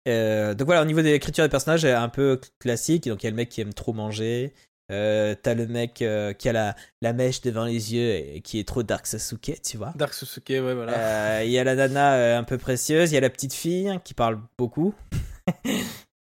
Euh, 0.08 0.54
donc 0.54 0.66
voilà, 0.66 0.82
au 0.82 0.84
niveau 0.84 1.00
de 1.00 1.06
l'écriture 1.06 1.44
des 1.44 1.48
personnages, 1.50 1.82
c'est 1.82 1.92
un 1.92 2.08
peu 2.08 2.40
classique. 2.58 3.08
Donc 3.08 3.22
il 3.22 3.26
y 3.26 3.28
a 3.28 3.30
le 3.30 3.36
mec 3.36 3.48
qui 3.48 3.60
aime 3.60 3.74
trop 3.74 3.92
manger. 3.92 4.52
Euh, 4.90 5.34
T'as 5.42 5.54
le 5.54 5.66
mec 5.66 6.00
euh, 6.02 6.32
qui 6.32 6.48
a 6.48 6.52
la, 6.52 6.74
la 7.02 7.12
mèche 7.12 7.40
devant 7.42 7.64
les 7.64 7.94
yeux 7.94 8.10
et 8.14 8.40
qui 8.42 8.58
est 8.58 8.66
trop 8.66 8.82
Dark 8.82 9.06
Sasuke, 9.06 9.60
tu 9.62 9.76
vois. 9.76 9.92
Dark 9.96 10.14
Sasuke, 10.14 10.48
ouais, 10.48 10.74
voilà. 10.74 10.92
Euh, 10.94 11.42
Il 11.44 11.50
y 11.50 11.58
a 11.58 11.64
la 11.64 11.74
nana 11.74 12.38
un 12.38 12.44
peu 12.44 12.56
précieuse. 12.58 13.10
Il 13.12 13.14
y 13.14 13.18
a 13.18 13.20
la 13.20 13.30
petite 13.30 13.52
fille 13.54 13.88
hein, 13.88 14.00
qui 14.02 14.14
parle 14.14 14.40
beaucoup. 14.56 14.94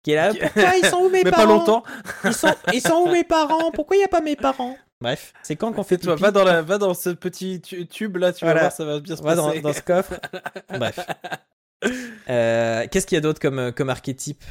qui 0.03 0.13
est 0.13 0.17
là. 0.17 0.33
Pourquoi 0.35 0.77
ils 0.83 0.87
sont 0.87 0.97
où 0.99 1.09
mes 1.11 1.23
mais 1.25 1.31
parents 1.31 1.45
pas 1.47 1.53
longtemps. 1.53 1.83
ils 2.25 2.33
sont, 2.33 2.55
ils 2.73 2.81
sont 2.81 3.05
où 3.07 3.11
mes 3.13 3.25
parents 3.25 3.71
Pourquoi 3.73 3.97
il 3.97 4.01
n'y 4.01 4.05
a 4.05 4.09
pas 4.09 4.21
mes 4.23 4.37
parents 4.37 4.77
Bref, 5.01 5.35
c'est 5.43 5.57
quand 5.57 5.73
qu'on 5.73 5.83
fait 5.83 5.99
pipi 5.99 6.15
va 6.19 6.31
dans, 6.31 6.45
la, 6.45 6.63
va 6.63 6.79
dans 6.79 6.95
ce 6.95 7.11
petit 7.11 7.61
tu- 7.61 7.87
tube 7.87 8.17
là, 8.17 8.33
tu 8.33 8.45
Voilà. 8.47 8.55
vas 8.55 8.61
voir, 8.69 8.73
ça 8.73 8.85
va 8.87 9.01
bien 9.01 9.17
se 9.17 9.23
Va 9.23 9.35
dans, 9.35 9.49
passer. 9.49 9.61
dans 9.61 9.73
ce 9.75 9.81
coffre. 9.83 10.15
Bref. 10.79 10.99
Qu'est-ce 12.27 13.07
qu'il 13.07 13.17
y 13.17 13.19
a 13.19 13.21
d'autre 13.21 13.41
comme, 13.41 13.73
comme 13.73 13.91
archétype 13.91 14.43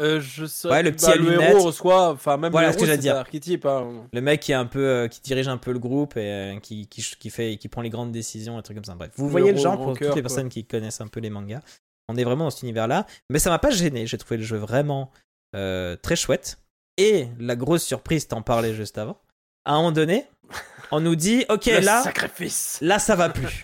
Euh, 0.00 0.20
je 0.20 0.46
sais. 0.46 0.68
Ouais, 0.68 0.82
le 0.82 0.92
petit 0.92 1.06
bah, 1.06 1.12
à 1.12 1.16
le 1.16 1.30
lunettes. 1.30 1.50
héros 1.50 1.64
reçoit, 1.64 2.10
enfin 2.10 2.36
même 2.36 2.52
Voilà 2.52 2.68
le 2.68 2.72
ce 2.72 2.76
héros, 2.78 2.82
que 2.82 2.86
j'allais 2.86 2.96
c'est 2.98 3.02
dire. 3.02 3.16
un 3.16 3.20
archétype. 3.20 3.66
Hein. 3.66 4.06
Le 4.12 4.20
mec 4.20 4.40
qui 4.40 4.52
est 4.52 4.56
un 4.56 4.66
peu, 4.66 4.86
euh, 4.86 5.08
qui 5.08 5.20
dirige 5.20 5.48
un 5.48 5.56
peu 5.58 5.72
le 5.72 5.78
groupe 5.78 6.16
et 6.16 6.20
euh, 6.20 6.60
qui, 6.60 6.86
qui, 6.86 7.02
qui 7.02 7.30
fait, 7.30 7.56
qui 7.56 7.68
prend 7.68 7.82
les 7.82 7.90
grandes 7.90 8.12
décisions, 8.12 8.58
et 8.58 8.62
trucs 8.62 8.76
comme 8.76 8.84
ça. 8.84 8.94
Bref, 8.94 9.10
vous 9.16 9.26
Le 9.26 9.30
voyez 9.30 9.52
le 9.52 9.58
genre 9.58 9.76
pour 9.76 9.92
toutes 9.92 10.00
les 10.00 10.08
quoi. 10.12 10.22
personnes 10.22 10.48
qui 10.48 10.64
connaissent 10.64 11.00
un 11.00 11.08
peu 11.08 11.20
les 11.20 11.30
mangas. 11.30 11.60
On 12.08 12.16
est 12.16 12.24
vraiment 12.24 12.44
dans 12.44 12.50
cet 12.50 12.62
univers-là, 12.62 13.06
mais 13.30 13.38
ça 13.38 13.50
m'a 13.50 13.58
pas 13.58 13.70
gêné. 13.70 14.06
J'ai 14.06 14.16
trouvé 14.18 14.36
le 14.38 14.42
jeu 14.44 14.56
vraiment 14.56 15.10
très 15.52 16.16
chouette. 16.16 16.58
Et 16.96 17.28
la 17.38 17.54
grosse 17.54 17.84
surprise, 17.84 18.26
t'en 18.26 18.42
parlais 18.42 18.74
juste 18.74 18.98
avant. 18.98 19.18
À 19.64 19.72
un 19.74 19.76
moment 19.76 19.92
donné, 19.92 20.26
on 20.90 21.00
nous 21.00 21.14
dit, 21.14 21.44
ok, 21.48 21.66
le 21.66 21.80
là, 21.80 22.02
sacrifice. 22.02 22.78
là 22.80 22.98
ça 22.98 23.14
va 23.14 23.28
plus. 23.28 23.62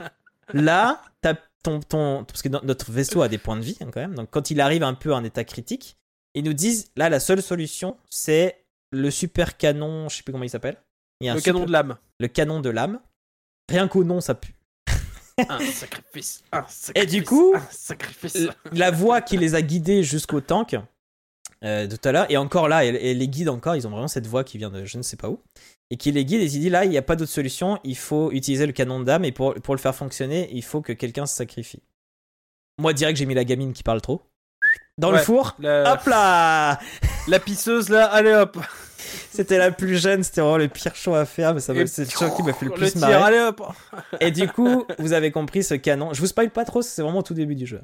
Là, 0.53 1.01
t'as 1.21 1.35
ton, 1.63 1.81
ton, 1.81 2.25
parce 2.25 2.43
que 2.43 2.49
no- 2.49 2.61
notre 2.63 2.93
vaisseau 2.93 3.23
a 3.23 3.29
des 3.29 3.39
points 3.39 3.57
de 3.57 3.63
vie 3.63 3.79
hein, 3.81 3.87
quand 3.93 4.01
même. 4.01 4.15
Donc 4.15 4.29
quand 4.31 4.51
il 4.51 4.61
arrive 4.61 4.83
un 4.83 4.95
peu 4.95 5.13
en 5.15 5.25
état 5.25 5.43
critique, 5.45 5.97
ils 6.35 6.45
nous 6.45 6.53
disent 6.53 6.91
là 6.97 7.09
la 7.09 7.21
seule 7.21 7.43
solution 7.43 7.97
c'est 8.11 8.65
le 8.91 9.11
super 9.11 9.57
canon, 9.57 10.09
je 10.09 10.17
sais 10.17 10.23
plus 10.23 10.33
comment 10.33 10.45
il 10.45 10.51
s'appelle. 10.51 10.77
Il 11.21 11.27
y 11.27 11.29
a 11.29 11.33
un 11.33 11.35
Le 11.35 11.41
super- 11.41 11.55
canon 11.55 11.67
de 11.67 11.73
l'âme. 11.73 11.97
le 12.21 12.29
canon 12.29 12.61
de 12.61 12.71
l'âme. 12.71 13.01
Rien 13.69 13.89
qu'au 13.89 14.05
nom 14.05 14.21
ça 14.21 14.35
pue. 14.35 14.55
un 15.49 15.59
sacrifice. 15.61 16.45
Un 16.53 16.65
sacrifice. 16.69 16.93
Et 16.95 17.07
du 17.07 17.25
coup, 17.25 17.55
un 17.57 17.67
sacrifice. 17.71 18.49
La 18.73 18.91
voix 18.93 19.21
qui 19.21 19.37
les 19.37 19.55
a 19.57 19.63
guidés 19.63 20.03
jusqu'au 20.05 20.41
tank 20.41 20.77
euh, 21.65 21.89
tout 21.89 21.99
à 22.07 22.13
l'heure, 22.13 22.27
et 22.31 22.37
encore 22.37 22.69
là, 22.69 22.85
elle, 22.85 22.97
elle 22.97 23.17
les 23.19 23.29
guide 23.29 23.49
encore, 23.49 23.75
ils 23.75 23.87
ont 23.87 23.91
vraiment 23.91 24.07
cette 24.09 24.27
voix 24.27 24.45
qui 24.45 24.59
vient 24.59 24.69
de 24.69 24.85
je 24.85 24.99
ne 24.99 25.03
sais 25.03 25.17
pas 25.17 25.31
où, 25.31 25.41
et 25.91 25.97
qui 25.97 26.13
les 26.13 26.27
guide 26.27 26.43
et 26.43 26.47
qui 26.49 26.59
dit 26.59 26.69
là, 26.69 26.85
il 26.85 26.91
n'y 26.91 26.99
a 26.99 27.03
pas 27.03 27.17
d'autre 27.17 27.31
solution, 27.33 27.81
il 27.85 27.97
faut 27.97 28.31
utiliser 28.33 28.67
le 28.67 28.73
canon 28.73 29.01
d'âme, 29.01 29.25
et 29.25 29.33
pour, 29.33 29.55
pour 29.55 29.75
le 29.75 29.81
faire 29.81 29.95
fonctionner, 29.95 30.51
il 30.53 30.63
faut 30.63 30.83
que 30.83 30.93
quelqu'un 30.93 31.25
se 31.25 31.35
sacrifie. 31.35 31.83
Moi, 32.79 32.93
direct, 32.93 33.17
j'ai 33.19 33.25
mis 33.25 33.33
la 33.35 33.45
gamine 33.45 33.73
qui 33.73 33.83
parle 33.83 34.03
trop. 34.03 34.21
Dans 34.99 35.11
le 35.11 35.19
four, 35.19 35.55
La, 35.59 35.95
hop 35.95 36.05
là 36.07 36.79
la 37.29 37.41
pisseuse 37.41 37.89
là, 37.89 38.07
allez 38.07 38.33
hop. 38.33 38.59
C'était 39.31 39.59
la 39.59 39.73
plus 39.73 39.97
jeune, 39.97 40.23
c'était 40.23 40.41
vraiment 40.41 40.57
le 40.57 40.69
pire 40.69 40.95
show 40.95 41.15
à 41.15 41.25
faire, 41.25 41.55
mais 41.55 41.61
ça 41.61 41.75
c'est 41.87 42.05
le 42.05 42.11
show 42.11 42.31
qui 42.37 42.43
m'a 42.43 42.53
fait 42.53 42.67
le 42.67 42.71
Le 42.71 42.77
plus 42.77 42.93
tir, 42.93 43.01
marrer. 43.01 43.15
allez 43.15 43.41
hop. 43.41 43.63
Et 44.21 44.31
du 44.31 44.49
coup, 44.49 44.85
vous 44.99 45.13
avez 45.13 45.33
compris 45.33 45.65
ce 45.65 45.75
canon. 45.75 46.13
Je 46.15 46.21
vous 46.21 46.29
spoil 46.29 46.51
pas 46.51 46.65
trop, 46.65 46.83
c'est 46.83 47.03
vraiment 47.03 47.19
au 47.19 47.23
tout 47.23 47.35
début 47.35 47.57
du 47.57 47.67
jeu. 47.67 47.83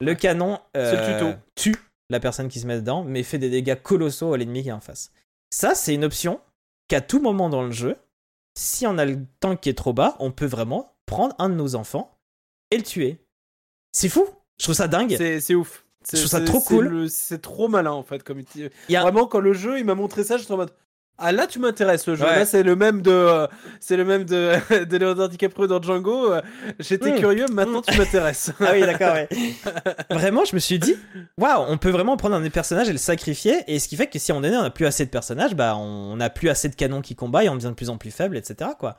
Le 0.00 0.14
canon 0.14 0.58
le 0.74 0.80
euh, 0.80 1.18
tuto. 1.18 1.40
tue 1.54 1.76
la 2.10 2.20
personne 2.20 2.48
qui 2.48 2.60
se 2.60 2.66
met 2.66 2.76
dedans, 2.76 3.04
mais 3.04 3.22
fait 3.22 3.38
des 3.38 3.48
dégâts 3.50 3.80
colossaux 3.80 4.34
à 4.34 4.38
l'ennemi 4.38 4.62
qui 4.62 4.68
est 4.68 4.72
en 4.72 4.80
face. 4.80 5.10
Ça, 5.50 5.74
c'est 5.74 5.94
une 5.94 6.04
option 6.04 6.40
qu'à 6.88 7.00
tout 7.00 7.20
moment 7.20 7.48
dans 7.48 7.62
le 7.62 7.72
jeu, 7.72 7.96
si 8.54 8.86
on 8.86 8.98
a 8.98 9.06
le 9.06 9.18
tank 9.40 9.60
qui 9.60 9.70
est 9.70 9.78
trop 9.78 9.94
bas, 9.94 10.16
on 10.18 10.30
peut 10.30 10.46
vraiment 10.46 10.94
prendre 11.06 11.34
un 11.38 11.48
de 11.48 11.54
nos 11.54 11.74
enfants 11.74 12.18
et 12.70 12.76
le 12.76 12.82
tuer. 12.82 13.18
C'est 13.92 14.10
fou. 14.10 14.26
Je 14.58 14.64
trouve 14.64 14.74
ça 14.74 14.88
dingue. 14.88 15.16
C'est 15.40 15.54
ouf. 15.54 15.84
C'est- 16.04 16.16
trouve 16.18 16.28
ça 16.28 16.40
trop 16.40 16.60
cool. 16.60 17.08
C'est 17.10 17.40
trop 17.42 17.68
malin 17.68 17.92
en 17.92 18.02
fait. 18.02 18.22
Comme 18.22 18.42
il 18.88 18.96
a- 18.96 19.02
Vraiment, 19.02 19.26
quand 19.26 19.40
le 19.40 19.52
jeu 19.52 19.78
il 19.78 19.84
m'a 19.84 19.94
montré 19.94 20.24
ça, 20.24 20.36
j'étais 20.36 20.52
en 20.52 20.56
mode. 20.56 20.70
Ah 21.18 21.30
là 21.30 21.46
tu 21.46 21.58
m'intéresses 21.58 22.06
le 22.08 22.16
jeu. 22.16 22.24
Ouais. 22.24 22.36
Là 22.36 22.46
c'est 22.46 22.62
le 22.62 22.74
même 22.74 23.02
de 23.02 23.10
euh, 23.10 23.46
c'est 23.80 23.96
le 23.98 24.04
même 24.04 24.24
de 24.24 24.54
de 24.84 24.96
Leonardo 24.96 25.28
DiCaprio 25.28 25.66
dans 25.66 25.80
Django. 25.80 26.32
Euh, 26.32 26.40
J'étais 26.80 27.12
Mm. 27.12 27.18
curieux, 27.18 27.46
maintenant 27.52 27.82
tu 27.82 27.96
m'intéresses. 27.96 28.50
Ah 28.60 28.70
oui, 28.72 28.80
d'accord, 28.80 29.12
ouais. 29.14 29.28
Vraiment, 30.10 30.44
je 30.44 30.54
me 30.54 30.58
suis 30.60 30.78
dit, 30.78 30.96
waouh, 31.38 31.64
on 31.68 31.76
peut 31.78 31.90
vraiment 31.90 32.16
prendre 32.16 32.34
un 32.34 32.40
des 32.40 32.50
personnages 32.50 32.88
et 32.88 32.92
le 32.92 32.98
sacrifier. 32.98 33.62
Et 33.68 33.78
ce 33.78 33.88
qui 33.88 33.96
fait 33.96 34.06
que 34.08 34.18
si 34.18 34.32
on 34.32 34.42
est 34.42 34.50
né, 34.50 34.56
on 34.56 34.62
n'a 34.62 34.70
plus 34.70 34.86
assez 34.86 35.04
de 35.04 35.10
personnages, 35.10 35.54
bah, 35.54 35.76
on 35.76 36.16
n'a 36.16 36.30
plus 36.30 36.48
assez 36.48 36.68
de 36.68 36.74
canons 36.74 37.02
qui 37.02 37.14
combattent 37.14 37.44
et 37.44 37.48
on 37.50 37.56
devient 37.56 37.68
de 37.68 37.72
plus 37.74 37.90
en 37.90 37.98
plus 37.98 38.10
faible, 38.10 38.36
etc. 38.36 38.70
Quoi. 38.78 38.96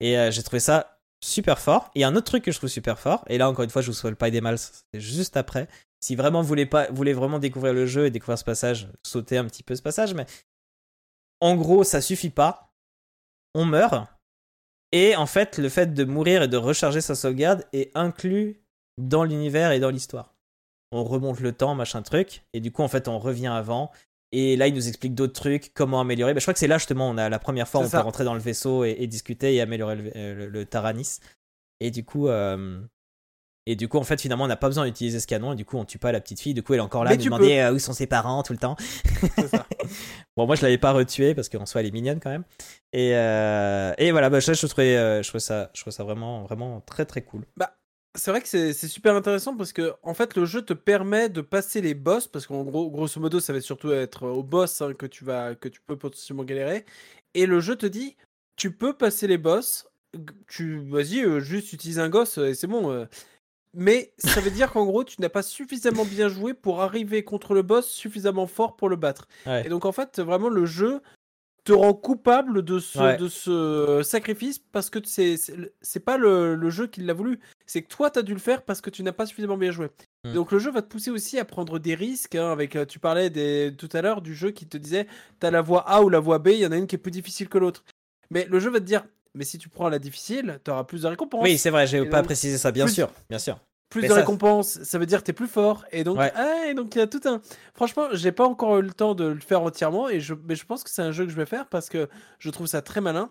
Et 0.00 0.16
euh, 0.18 0.30
j'ai 0.30 0.42
trouvé 0.44 0.60
ça 0.60 0.98
super 1.22 1.58
fort. 1.58 1.90
Et 1.94 2.04
un 2.04 2.14
autre 2.14 2.26
truc 2.26 2.44
que 2.44 2.52
je 2.52 2.58
trouve 2.58 2.70
super 2.70 2.98
fort, 2.98 3.24
et 3.28 3.38
là, 3.38 3.48
encore 3.50 3.64
une 3.64 3.70
fois, 3.70 3.82
je 3.82 3.88
vous 3.88 3.92
souhaite 3.94 4.14
pas 4.14 4.30
des 4.30 4.40
mal, 4.40 4.56
c'est 4.58 5.00
juste 5.00 5.36
après. 5.36 5.66
Si 6.00 6.14
vraiment 6.16 6.42
vous 6.42 6.48
voulez, 6.48 6.66
pas, 6.66 6.88
vous 6.88 6.96
voulez 6.96 7.12
vraiment 7.14 7.38
découvrir 7.38 7.72
le 7.72 7.86
jeu 7.86 8.06
et 8.06 8.10
découvrir 8.10 8.38
ce 8.38 8.44
passage, 8.44 8.88
sautez 9.02 9.38
un 9.38 9.44
petit 9.46 9.62
peu 9.62 9.74
ce 9.74 9.82
passage, 9.82 10.14
mais 10.14 10.26
en 11.40 11.56
gros, 11.56 11.84
ça 11.84 12.00
suffit 12.00 12.30
pas. 12.30 12.72
On 13.54 13.64
meurt. 13.64 14.06
Et 14.92 15.16
en 15.16 15.26
fait, 15.26 15.58
le 15.58 15.68
fait 15.68 15.94
de 15.94 16.04
mourir 16.04 16.42
et 16.42 16.48
de 16.48 16.56
recharger 16.56 17.00
sa 17.00 17.14
sauvegarde 17.14 17.64
est 17.72 17.90
inclus 17.96 18.62
dans 18.98 19.24
l'univers 19.24 19.72
et 19.72 19.80
dans 19.80 19.90
l'histoire. 19.90 20.34
On 20.92 21.02
remonte 21.04 21.40
le 21.40 21.52
temps, 21.52 21.74
machin 21.74 22.02
truc, 22.02 22.44
et 22.52 22.60
du 22.60 22.70
coup, 22.70 22.82
en 22.82 22.88
fait, 22.88 23.08
on 23.08 23.18
revient 23.18 23.48
avant. 23.48 23.90
Et 24.32 24.56
là, 24.56 24.68
il 24.68 24.74
nous 24.74 24.88
explique 24.88 25.14
d'autres 25.14 25.32
trucs, 25.32 25.72
comment 25.74 26.00
améliorer. 26.00 26.34
Bah, 26.34 26.40
je 26.40 26.44
crois 26.44 26.54
que 26.54 26.60
c'est 26.60 26.66
là 26.68 26.78
justement, 26.78 27.08
on 27.08 27.16
a 27.18 27.28
la 27.28 27.38
première 27.38 27.68
fois, 27.68 27.80
on 27.80 27.88
ça. 27.88 27.98
peut 27.98 28.04
rentrer 28.04 28.24
dans 28.24 28.34
le 28.34 28.40
vaisseau 28.40 28.84
et, 28.84 28.96
et 28.98 29.06
discuter 29.06 29.54
et 29.54 29.60
améliorer 29.60 29.96
le, 29.96 30.12
euh, 30.16 30.34
le- 30.34 30.48
le 30.48 30.64
Taranis. 30.64 31.18
Et 31.80 31.90
du 31.90 32.04
coup, 32.04 32.28
euh, 32.28 32.80
et 33.68 33.74
du 33.74 33.88
coup, 33.88 33.98
en 33.98 34.04
fait, 34.04 34.20
finalement, 34.20 34.44
on 34.44 34.48
n'a 34.48 34.56
pas 34.56 34.68
besoin 34.68 34.86
d'utiliser 34.86 35.18
ce 35.18 35.26
canon. 35.26 35.52
Et 35.52 35.56
du 35.56 35.64
coup, 35.64 35.76
on 35.76 35.84
tue 35.84 35.98
pas 35.98 36.12
la 36.12 36.20
petite 36.20 36.40
fille. 36.40 36.54
Du 36.54 36.62
coup, 36.62 36.72
elle 36.74 36.78
est 36.78 36.82
encore 36.82 37.02
là, 37.02 37.10
Mais 37.10 37.16
à 37.16 37.18
nous 37.18 37.24
demander 37.24 37.58
euh, 37.58 37.72
où 37.72 37.78
sont 37.80 37.92
ses 37.92 38.06
parents 38.06 38.44
tout 38.44 38.52
le 38.52 38.58
temps. 38.58 38.76
Ça. 39.50 39.66
Bon, 40.36 40.46
moi, 40.46 40.54
je 40.54 40.62
l'avais 40.62 40.76
pas 40.76 40.92
retué 40.92 41.34
parce 41.34 41.48
qu'en 41.48 41.64
soi, 41.64 41.80
elle 41.80 41.86
est 41.86 41.92
mignonne 41.92 42.20
quand 42.20 42.30
même. 42.30 42.44
Et, 42.92 43.12
euh, 43.14 43.94
et 43.96 44.12
voilà, 44.12 44.28
bah, 44.28 44.38
je, 44.38 44.52
je 44.52 44.66
trouvais, 44.66 44.96
euh, 44.96 45.22
je 45.22 45.28
trouvais 45.28 45.40
ça, 45.40 45.70
je 45.74 45.80
trouvais 45.80 45.94
ça 45.94 46.04
vraiment, 46.04 46.44
vraiment 46.44 46.82
très, 46.82 47.06
très 47.06 47.22
cool. 47.22 47.46
C'est 48.16 48.30
vrai 48.30 48.40
que 48.40 48.48
c'est 48.48 48.72
super 48.88 49.14
intéressant 49.14 49.56
parce 49.56 49.74
que 49.74 49.92
en 50.02 50.14
fait 50.14 50.36
le 50.36 50.46
jeu 50.46 50.62
te 50.62 50.72
permet 50.72 51.28
de 51.28 51.42
passer 51.42 51.82
les 51.82 51.92
boss 51.92 52.26
parce 52.26 52.46
qu'en 52.46 52.64
gros 52.64 52.90
grosso 52.90 53.20
modo 53.20 53.40
ça 53.40 53.52
va 53.52 53.60
surtout 53.60 53.92
être 53.92 54.26
au 54.26 54.42
boss 54.42 54.80
hein, 54.80 54.94
que 54.94 55.04
tu 55.04 55.22
vas 55.22 55.54
que 55.54 55.68
tu 55.68 55.82
peux 55.82 55.98
potentiellement 55.98 56.44
galérer 56.44 56.86
et 57.34 57.44
le 57.44 57.60
jeu 57.60 57.76
te 57.76 57.84
dit 57.84 58.16
tu 58.56 58.72
peux 58.72 58.94
passer 58.94 59.26
les 59.26 59.36
boss 59.36 59.86
tu 60.48 60.78
vas-y 60.88 61.24
euh, 61.24 61.40
juste 61.40 61.74
utilise 61.74 61.98
un 61.98 62.08
gosse 62.08 62.38
et 62.38 62.54
c'est 62.54 62.66
bon 62.66 62.90
euh. 62.90 63.04
Mais 63.78 64.12
ça 64.18 64.40
veut 64.40 64.50
dire 64.50 64.72
qu'en 64.72 64.84
gros 64.86 65.04
tu 65.04 65.20
n'as 65.20 65.28
pas 65.28 65.42
suffisamment 65.42 66.04
bien 66.04 66.28
joué 66.28 66.54
pour 66.54 66.80
arriver 66.82 67.22
contre 67.22 67.54
le 67.54 67.62
boss 67.62 67.86
suffisamment 67.88 68.46
fort 68.46 68.74
pour 68.76 68.88
le 68.88 68.96
battre 68.96 69.28
Ouais. 69.46 69.64
et 69.66 69.68
donc 69.68 69.84
en 69.84 69.92
fait 69.92 70.18
vraiment 70.18 70.48
le 70.48 70.64
jeu 70.66 71.00
te 71.64 71.72
rend 71.72 71.94
coupable 71.94 72.62
de 72.62 72.78
ce, 72.78 72.98
Ouais. 72.98 73.16
de 73.16 73.28
ce 73.28 73.50
euh, 73.50 74.02
sacrifice 74.04 74.58
parce 74.58 74.88
que 74.88 75.00
c'est 75.04 75.34
c'est 75.82 76.00
pas 76.00 76.16
le, 76.16 76.54
le 76.54 76.70
jeu 76.70 76.86
qui 76.86 77.00
l'a 77.02 77.12
voulu, 77.12 77.40
c'est 77.66 77.82
que 77.82 77.88
toi 77.88 78.08
t'as 78.08 78.22
dû 78.22 78.32
le 78.34 78.38
faire 78.38 78.62
parce 78.62 78.80
que 78.80 78.88
tu 78.88 79.02
n'as 79.02 79.12
pas 79.12 79.26
suffisamment 79.26 79.56
bien 79.56 79.72
joué. 79.72 79.88
Mm. 80.24 80.32
Donc 80.32 80.52
le 80.52 80.60
jeu 80.60 80.70
va 80.70 80.80
te 80.80 80.86
pousser 80.88 81.10
aussi 81.10 81.38
à 81.40 81.44
prendre 81.44 81.80
des 81.80 81.96
risques. 81.96 82.36
hein, 82.36 82.52
avec, 82.52 82.76
euh, 82.76 82.84
tu 82.86 83.00
parlais 83.00 83.30
des, 83.30 83.74
tout 83.76 83.88
à 83.94 84.00
l'heure 84.00 84.22
du 84.22 84.32
jeu 84.34 84.52
qui 84.52 84.66
te 84.68 84.76
disait 84.76 85.08
t'as 85.40 85.50
la 85.50 85.60
voie 85.60 85.80
A 85.90 86.02
ou 86.02 86.08
la 86.08 86.20
voie 86.20 86.38
B, 86.38 86.48
il 86.52 86.60
y 86.60 86.66
en 86.66 86.70
a 86.72 86.76
une 86.76 86.86
qui 86.86 86.94
est 86.94 86.98
plus 86.98 87.10
difficile 87.10 87.48
que 87.48 87.58
l'autre. 87.58 87.82
Mais 88.30 88.44
le 88.48 88.60
jeu 88.60 88.70
va 88.70 88.78
te 88.78 88.84
dire 88.84 89.04
mais 89.36 89.44
si 89.44 89.58
tu 89.58 89.68
prends 89.68 89.88
la 89.88 89.98
difficile, 90.00 90.58
t'auras 90.64 90.84
plus 90.84 91.02
de 91.02 91.06
récompenses. 91.08 91.42
Oui, 91.44 91.58
c'est 91.58 91.70
vrai, 91.70 91.86
j'ai 91.86 92.04
pas 92.06 92.18
donc, 92.18 92.26
précisé 92.26 92.58
ça, 92.58 92.72
bien 92.72 92.86
plus- 92.86 92.94
sûr, 92.94 93.10
bien 93.30 93.38
sûr. 93.38 93.58
plus 93.88 94.02
Mais 94.02 94.08
de 94.08 94.12
ça- 94.14 94.20
récompenses, 94.20 94.82
ça 94.82 94.98
veut 94.98 95.06
dire 95.06 95.20
que 95.20 95.24
t'es 95.24 95.32
plus 95.32 95.46
fort. 95.46 95.84
Et 95.92 96.02
donc, 96.02 96.18
Ouais. 96.18 96.32
ah, 96.34 96.66
et 96.68 96.74
donc 96.74 96.94
il 96.96 96.98
y 96.98 97.02
a 97.02 97.06
tout 97.06 97.20
un. 97.26 97.40
Franchement, 97.74 98.08
j'ai 98.12 98.32
pas 98.32 98.44
encore 98.44 98.78
eu 98.78 98.82
le 98.82 98.92
temps 98.92 99.14
de 99.14 99.24
le 99.26 99.38
faire 99.40 99.62
entièrement, 99.62 100.08
et 100.08 100.18
je... 100.18 100.34
mais 100.48 100.56
je 100.56 100.64
pense 100.66 100.82
que 100.82 100.90
c'est 100.90 101.02
un 101.02 101.12
jeu 101.12 101.24
que 101.24 101.30
je 101.30 101.36
vais 101.36 101.46
faire 101.46 101.66
parce 101.68 101.88
que 101.88 102.08
je 102.40 102.50
trouve 102.50 102.66
ça 102.66 102.82
très 102.82 103.00
malin. 103.00 103.30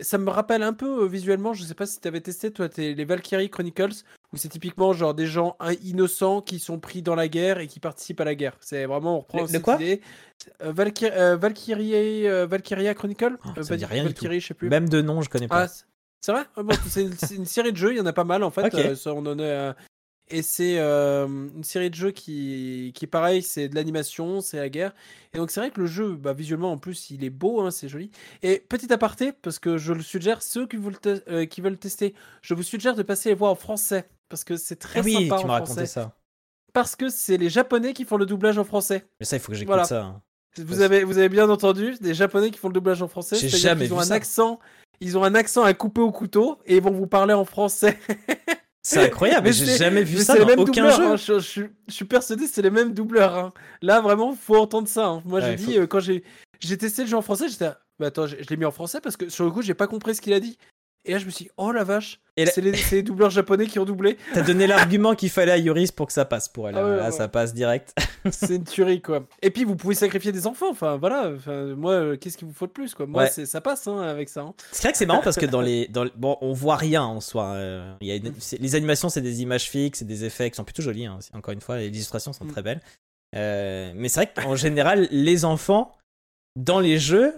Ça 0.00 0.18
me 0.18 0.28
rappelle 0.30 0.64
un 0.64 0.72
peu 0.72 1.04
euh, 1.04 1.06
visuellement, 1.06 1.52
je 1.54 1.62
sais 1.62 1.74
pas 1.74 1.86
si 1.86 2.00
t'avais 2.00 2.20
testé 2.20 2.50
toi 2.50 2.68
les 2.76 3.04
Valkyrie 3.04 3.48
Chronicles, 3.48 4.02
où 4.32 4.36
c'est 4.36 4.48
typiquement 4.48 4.92
genre 4.92 5.14
des 5.14 5.26
gens 5.26 5.56
innocents 5.82 6.42
qui 6.42 6.58
sont 6.58 6.78
pris 6.78 7.02
dans 7.02 7.14
la 7.14 7.28
guerre 7.28 7.58
et 7.60 7.66
qui 7.66 7.80
participent 7.80 8.20
à 8.20 8.24
la 8.24 8.34
guerre. 8.34 8.56
C'est 8.60 8.84
vraiment, 8.84 9.16
on 9.16 9.20
reprend 9.20 9.40
Le- 9.42 9.46
cette 9.48 9.62
quoi 9.62 9.76
idée. 9.76 10.00
Euh, 10.62 10.72
Valkyrie, 10.72 11.12
euh, 11.16 11.36
Valkyrie, 11.36 12.26
euh, 12.28 12.46
Valkyria 12.46 12.94
Chronicle 12.94 13.38
Oh, 13.44 13.48
Euh, 13.56 13.62
ça 13.62 13.72
me 13.74 13.78
dit 13.78 13.84
rien 13.84 14.04
du 14.04 14.08
tout. 14.14 14.14
Valkyrie, 14.24 14.40
je 14.40 14.46
sais 14.48 14.54
plus. 14.54 14.68
Même 14.68 14.88
de 14.88 15.00
nom, 15.00 15.22
je 15.22 15.30
connais 15.30 15.48
pas. 15.48 15.64
Ah, 15.64 15.68
c'est- 16.20 16.32
vrai? 16.32 16.44
Ah 16.56 16.62
bon, 16.62 16.68
C'est 16.88 17.02
une, 17.36 17.46
série 17.46 17.72
de 17.72 17.76
jeux, 17.76 17.92
il 17.92 17.98
y 17.98 18.00
en 18.00 18.06
a 18.06 18.12
pas 18.12 18.24
mal 18.24 18.42
en 18.42 18.50
fait. 18.50 18.66
Ok. 18.66 18.96
ça, 18.96 19.14
on 19.14 19.24
en 19.24 19.38
a, 19.38 19.74
et 20.30 20.42
c'est 20.42 20.78
une 20.78 21.64
série 21.64 21.88
de 21.88 21.94
jeux 21.94 22.10
qui, 22.10 22.92
qui 22.94 23.06
pareil, 23.06 23.40
c'est 23.42 23.68
de 23.70 23.74
l'animation, 23.74 24.42
c'est 24.42 24.58
la 24.58 24.68
guerre. 24.68 24.94
Et 25.32 25.38
donc 25.38 25.50
c'est 25.50 25.60
vrai 25.60 25.70
que 25.70 25.80
le 25.80 25.86
jeu, 25.86 26.16
bah, 26.16 26.34
visuellement 26.34 26.70
en 26.72 26.76
plus, 26.76 27.08
il 27.10 27.24
est 27.24 27.30
beau, 27.30 27.62
hein, 27.62 27.70
c'est 27.70 27.88
joli. 27.88 28.10
Et 28.42 28.58
petit 28.68 28.92
aparté, 28.92 29.32
parce 29.32 29.58
que 29.58 29.78
je 29.78 29.94
le 29.94 30.02
suggère, 30.02 30.42
ceux 30.42 30.66
qui 30.66 30.76
veulent, 30.76 30.98
te- 30.98 31.22
euh, 31.30 31.46
qui 31.46 31.62
veulent 31.62 31.78
tester, 31.78 32.14
je 32.42 32.52
vous 32.52 32.62
suggère 32.62 32.94
de 32.94 33.02
passer 33.02 33.30
les 33.30 33.34
voir 33.34 33.52
en 33.52 33.54
français. 33.54 34.06
Parce 34.28 34.44
que 34.44 34.56
c'est 34.56 34.76
très 34.76 35.00
Ah 35.00 35.02
oui, 35.04 35.28
sympa 35.28 35.40
tu 35.40 35.46
m'as 35.46 35.52
raconté 35.54 35.86
ça. 35.86 36.14
Parce 36.72 36.96
que 36.96 37.08
c'est 37.08 37.36
les 37.38 37.48
japonais 37.48 37.92
qui 37.94 38.04
font 38.04 38.16
le 38.18 38.26
doublage 38.26 38.58
en 38.58 38.64
français. 38.64 39.06
Mais 39.20 39.26
ça, 39.26 39.36
il 39.36 39.40
faut 39.40 39.52
que 39.52 39.58
j'écoute 39.58 39.68
Voilà. 39.68 39.84
ça. 39.84 40.02
hein. 40.04 40.22
Vous 40.58 40.80
avez, 40.80 41.04
vous 41.04 41.18
avez 41.18 41.28
bien 41.28 41.48
entendu, 41.48 41.94
des 42.00 42.14
japonais 42.14 42.50
qui 42.50 42.58
font 42.58 42.68
le 42.68 42.74
doublage 42.74 43.00
en 43.02 43.08
français. 43.08 43.36
J'ai 43.36 43.48
jamais 43.48 43.90
ont 43.92 43.96
vu 43.96 44.00
un 44.00 44.04
ça. 44.04 44.14
accent. 44.14 44.58
Ils 45.00 45.16
ont 45.16 45.22
un 45.24 45.34
accent 45.34 45.62
à 45.62 45.72
couper 45.74 46.00
au 46.00 46.10
couteau 46.10 46.58
et 46.66 46.76
ils 46.76 46.82
vont 46.82 46.90
vous 46.90 47.06
parler 47.06 47.32
en 47.34 47.44
français. 47.44 47.98
C'est 48.82 49.00
incroyable, 49.04 49.46
mais 49.48 49.52
j'ai 49.52 49.76
jamais 49.76 50.02
vu 50.02 50.16
ça 50.18 50.36
dans 50.38 50.44
aucun 50.46 50.64
doubleurs, 50.64 50.96
jeu. 50.96 51.06
hein, 51.06 51.16
Je, 51.16 51.34
je 51.34 51.38
suis- 51.46 51.70
je 51.88 51.92
suis 51.92 52.04
persuadé 52.06 52.44
que 52.46 52.50
c'est 52.50 52.62
les 52.62 52.70
mêmes 52.70 52.94
doubleurs. 52.94 53.36
hein. 53.36 53.52
Là, 53.82 54.00
vraiment, 54.00 54.34
faut 54.34 54.56
entendre 54.56 54.88
ça. 54.88 55.06
hein. 55.06 55.22
Moi, 55.26 55.40
Ouais, 55.40 55.46
j'ai 55.50 55.56
dit, 55.56 55.74
faut- 55.74 55.80
euh, 55.80 55.86
quand 55.86 56.00
j'ai 56.00 56.22
testé 56.78 57.02
le 57.02 57.08
jeu 57.08 57.16
en 57.16 57.22
français, 57.22 57.48
j'étais. 57.50 57.66
ah, 57.66 57.78
bah 57.98 58.06
attends, 58.06 58.26
je, 58.26 58.36
je 58.40 58.48
l'ai 58.48 58.56
mis 58.56 58.64
en 58.64 58.70
français 58.70 59.00
parce 59.02 59.16
que 59.18 59.28
sur 59.28 59.44
le 59.44 59.50
coup, 59.50 59.60
j'ai 59.60 59.74
pas 59.74 59.88
compris 59.88 60.14
ce 60.14 60.20
qu'il 60.22 60.32
a 60.32 60.40
dit. 60.40 60.56
Et 61.04 61.12
là, 61.12 61.18
je 61.18 61.24
me 61.24 61.30
suis 61.30 61.46
dit, 61.46 61.50
oh 61.56 61.72
la 61.72 61.84
vache, 61.84 62.20
là- 62.36 62.46
c'est 62.46 62.60
les, 62.60 63.02
doubleurs 63.02 63.30
japonais 63.30 63.66
qui 63.66 63.78
ont 63.78 63.84
doublé. 63.86 64.18
T'as 64.34 64.42
donné 64.42 64.66
l'argument 64.66 65.14
qu'il 65.14 65.30
fallait 65.30 65.52
à 65.52 65.56
Yoris 65.56 65.90
pour 65.90 66.06
que 66.06 66.12
ça 66.12 66.24
passe 66.26 66.48
pour 66.48 66.68
elle. 66.68 66.76
Ah 66.76 66.84
ouais, 66.84 66.96
Là, 66.96 67.04
ouais. 67.06 67.10
ça 67.12 67.28
passe 67.28 67.54
direct. 67.54 67.94
c'est 68.30 68.56
une 68.56 68.64
tuerie, 68.64 69.00
quoi. 69.00 69.24
Et 69.40 69.50
puis, 69.50 69.64
vous 69.64 69.74
pouvez 69.76 69.94
sacrifier 69.94 70.32
des 70.32 70.46
enfants. 70.46 70.70
Enfin, 70.70 70.96
voilà. 70.98 71.30
Enfin, 71.34 71.74
moi, 71.76 71.92
euh, 71.92 72.16
qu'est-ce 72.16 72.36
qu'il 72.36 72.46
vous 72.46 72.52
faut 72.52 72.66
de 72.66 72.72
plus, 72.72 72.94
quoi? 72.94 73.06
Moi, 73.06 73.22
Ouais. 73.22 73.30
c'est 73.30 73.46
ça 73.46 73.60
passe 73.62 73.86
hein, 73.86 73.98
avec 74.00 74.28
ça. 74.28 74.42
hein. 74.42 74.54
C'est 74.72 74.82
vrai 74.82 74.92
que 74.92 74.98
c'est 74.98 75.06
marrant 75.06 75.22
parce 75.22 75.36
que 75.38 75.46
dans 75.46 75.62
les, 75.62 75.86
dans 75.88 76.04
bon, 76.16 76.36
on 76.42 76.52
voit 76.52 76.76
rien 76.76 77.02
en 77.04 77.20
soi. 77.22 77.52
euh, 77.54 77.94
y 78.02 78.10
a 78.10 78.16
une- 78.16 78.34
les 78.58 78.74
animations, 78.74 79.08
c'est 79.08 79.22
des 79.22 79.40
images 79.40 79.70
fixes, 79.70 80.00
c'est 80.00 80.04
des 80.04 80.24
effets 80.24 80.50
qui 80.50 80.56
sont 80.56 80.64
plutôt 80.64 80.82
jolis. 80.82 81.06
hein, 81.06 81.20
encore 81.32 81.54
une 81.54 81.60
fois, 81.62 81.78
les 81.78 81.86
illustrations 81.88 82.32
sont 82.34 82.44
Mm. 82.44 82.52
très 82.52 82.62
belles. 82.62 82.80
Euh, 83.34 83.92
mais 83.94 84.08
c'est 84.08 84.24
vrai 84.24 84.32
qu'en 84.34 84.56
général, 84.56 85.08
les 85.10 85.44
enfants 85.44 85.96
dans 86.56 86.80
les 86.80 86.98
jeux, 86.98 87.34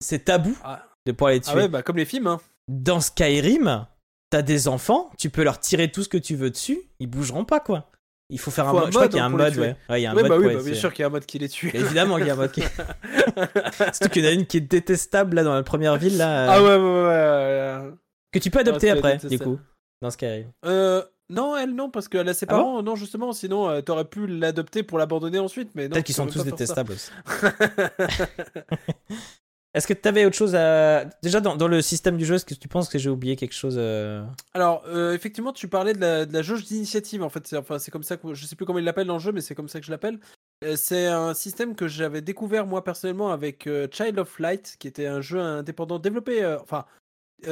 c'est 0.00 0.24
tabou 0.26 0.56
Ah. 0.64 0.82
de 1.06 1.12
pouvoir 1.12 1.32
les 1.32 1.40
tuer. 1.40 1.52
Ah 1.54 1.56
ouais, 1.56 1.68
bah 1.68 1.82
comme 1.82 1.96
les 1.96 2.04
films. 2.04 2.26
Hein. 2.26 2.40
Dans 2.68 3.00
Skyrim, 3.00 3.86
t'as 4.30 4.42
des 4.42 4.68
enfants, 4.68 5.10
tu 5.18 5.30
peux 5.30 5.44
leur 5.44 5.60
tirer 5.60 5.90
tout 5.90 6.02
ce 6.02 6.08
que 6.08 6.18
tu 6.18 6.34
veux 6.34 6.50
dessus, 6.50 6.80
ils 6.98 7.06
bougeront 7.06 7.44
pas 7.44 7.60
quoi. 7.60 7.90
Il 8.30 8.38
faut 8.38 8.50
faire 8.50 8.68
un 8.68 8.72
mode. 8.72 8.86
Je 8.86 8.90
crois 8.90 9.08
qu'il 9.08 9.18
y 9.18 9.20
a 9.20 9.26
un 9.26 9.28
mode, 9.28 9.56
ouais. 9.58 9.76
Ouais, 9.90 10.00
il 10.00 10.02
y 10.02 10.06
a 10.06 10.12
un 10.12 10.16
Ouais, 10.16 10.22
mode 10.22 10.30
bah 10.30 10.38
oui, 10.38 10.54
bah, 10.54 10.62
bien 10.62 10.74
sûr 10.74 10.92
qu'il 10.92 11.02
y 11.02 11.04
a 11.04 11.08
un 11.08 11.10
mode 11.10 11.26
qui 11.26 11.38
les 11.38 11.48
tue. 11.48 11.70
Évidemment 11.74 12.16
qu'il 12.16 12.26
y 12.26 12.30
a 12.30 12.32
un 12.32 12.36
mode 12.36 12.52
qui. 12.52 12.62
Surtout 13.92 14.08
qu'il 14.08 14.24
y 14.24 14.26
en 14.26 14.30
a 14.30 14.32
une 14.32 14.46
qui 14.46 14.56
est 14.56 14.60
détestable 14.60 15.36
là 15.36 15.44
dans 15.44 15.54
la 15.54 15.62
première 15.62 15.96
ville 15.98 16.16
là. 16.16 16.52
Ah 16.52 16.58
euh, 16.58 16.62
ouais, 16.62 16.84
ouais, 16.84 17.82
ouais. 17.82 17.88
ouais. 17.90 17.94
Que 18.32 18.38
tu 18.38 18.50
peux 18.50 18.60
adopter 18.60 18.90
Ah, 18.90 18.94
après, 18.94 19.18
du 19.18 19.38
coup, 19.38 19.58
dans 20.00 20.10
Skyrim. 20.10 20.50
Euh, 20.64 21.02
non, 21.30 21.56
elle 21.56 21.74
non, 21.74 21.90
parce 21.90 22.08
qu'elle 22.08 22.28
a 22.28 22.34
ses 22.34 22.46
Ah 22.48 22.54
bon 22.54 22.58
parents. 22.58 22.82
non, 22.82 22.96
justement, 22.96 23.32
sinon 23.32 23.68
euh, 23.68 23.80
t'aurais 23.82 24.04
pu 24.04 24.26
l'adopter 24.26 24.82
pour 24.82 24.98
l'abandonner 24.98 25.38
ensuite. 25.38 25.70
Mais 25.74 25.88
Peut-être 25.88 26.04
qu'ils 26.04 26.14
sont 26.14 26.26
tous 26.26 26.44
détestables 26.44 26.92
aussi. 26.92 27.10
Est-ce 29.74 29.86
que 29.88 29.92
tu 29.92 30.08
avais 30.08 30.24
autre 30.24 30.36
chose 30.36 30.54
à. 30.54 31.04
Déjà, 31.22 31.40
dans, 31.40 31.56
dans 31.56 31.66
le 31.68 31.82
système 31.82 32.16
du 32.16 32.24
jeu, 32.24 32.36
est-ce 32.36 32.44
que 32.44 32.54
tu 32.54 32.68
penses 32.68 32.88
que 32.88 32.98
j'ai 32.98 33.10
oublié 33.10 33.34
quelque 33.34 33.54
chose 33.54 33.74
euh, 33.76 34.24
Alors, 34.54 34.84
euh, 34.86 35.12
effectivement, 35.14 35.52
tu 35.52 35.66
parlais 35.68 35.94
de 35.94 36.00
la, 36.00 36.26
de 36.26 36.32
la 36.32 36.42
jauge 36.42 36.64
d'initiative. 36.64 37.22
En 37.24 37.28
fait, 37.28 37.46
c'est 37.46 37.56
enfin, 37.56 37.78
c'est 37.80 37.90
comme 37.90 38.04
ça 38.04 38.16
que 38.16 38.34
je 38.34 38.46
sais 38.46 38.54
plus 38.54 38.66
comment 38.66 38.78
il 38.78 38.84
l'appelle 38.84 39.08
dans 39.08 39.14
le 39.14 39.20
jeu, 39.20 39.32
mais 39.32 39.40
c'est 39.40 39.54
comme 39.56 39.68
ça 39.68 39.80
que 39.80 39.86
je 39.86 39.90
l'appelle. 39.90 40.20
Euh, 40.64 40.76
C'est 40.76 41.06
un 41.06 41.34
système 41.34 41.74
que 41.74 41.88
j'avais 41.88 42.20
découvert 42.22 42.66
moi 42.66 42.84
personnellement 42.84 43.32
avec 43.32 43.68
Child 43.90 44.18
of 44.18 44.38
Light, 44.38 44.76
qui 44.78 44.86
était 44.86 45.06
un 45.06 45.20
jeu 45.20 45.40
indépendant 45.40 45.98
développé, 45.98 46.46
enfin 46.62 46.84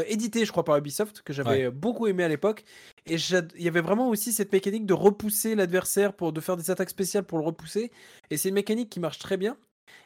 édité, 0.06 0.46
je 0.46 0.52
crois, 0.52 0.64
par 0.64 0.76
Ubisoft, 0.78 1.20
que 1.22 1.32
j'avais 1.34 1.66
Ouais. 1.66 1.70
beaucoup 1.70 2.06
aimé 2.06 2.24
à 2.24 2.28
l'époque. 2.28 2.64
Et 3.04 3.16
il 3.16 3.62
y 3.62 3.68
avait 3.68 3.80
vraiment 3.80 4.08
aussi 4.08 4.32
cette 4.32 4.52
mécanique 4.52 4.86
de 4.86 4.94
repousser 4.94 5.54
l'adversaire 5.54 6.14
pour 6.14 6.32
de 6.32 6.40
faire 6.40 6.56
des 6.56 6.70
attaques 6.70 6.88
spéciales 6.88 7.24
pour 7.24 7.38
le 7.38 7.44
repousser. 7.44 7.90
Et 8.30 8.36
c'est 8.38 8.48
une 8.48 8.54
mécanique 8.54 8.88
qui 8.90 9.00
marche 9.00 9.18
très 9.18 9.36
bien. 9.36 9.56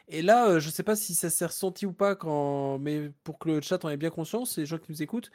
Et 0.07 0.21
là, 0.21 0.47
euh, 0.49 0.59
je 0.59 0.69
sais 0.69 0.83
pas 0.83 0.95
si 0.95 1.13
ça 1.15 1.29
s'est 1.29 1.45
ressenti 1.45 1.85
ou 1.85 1.93
pas, 1.93 2.15
quand... 2.15 2.77
mais 2.79 3.11
pour 3.23 3.39
que 3.39 3.49
le 3.49 3.61
chat 3.61 3.83
en 3.85 3.89
ait 3.89 3.97
bien 3.97 4.09
conscience, 4.09 4.57
les 4.57 4.65
gens 4.65 4.77
qui 4.77 4.91
nous 4.91 5.01
écoutent, 5.03 5.31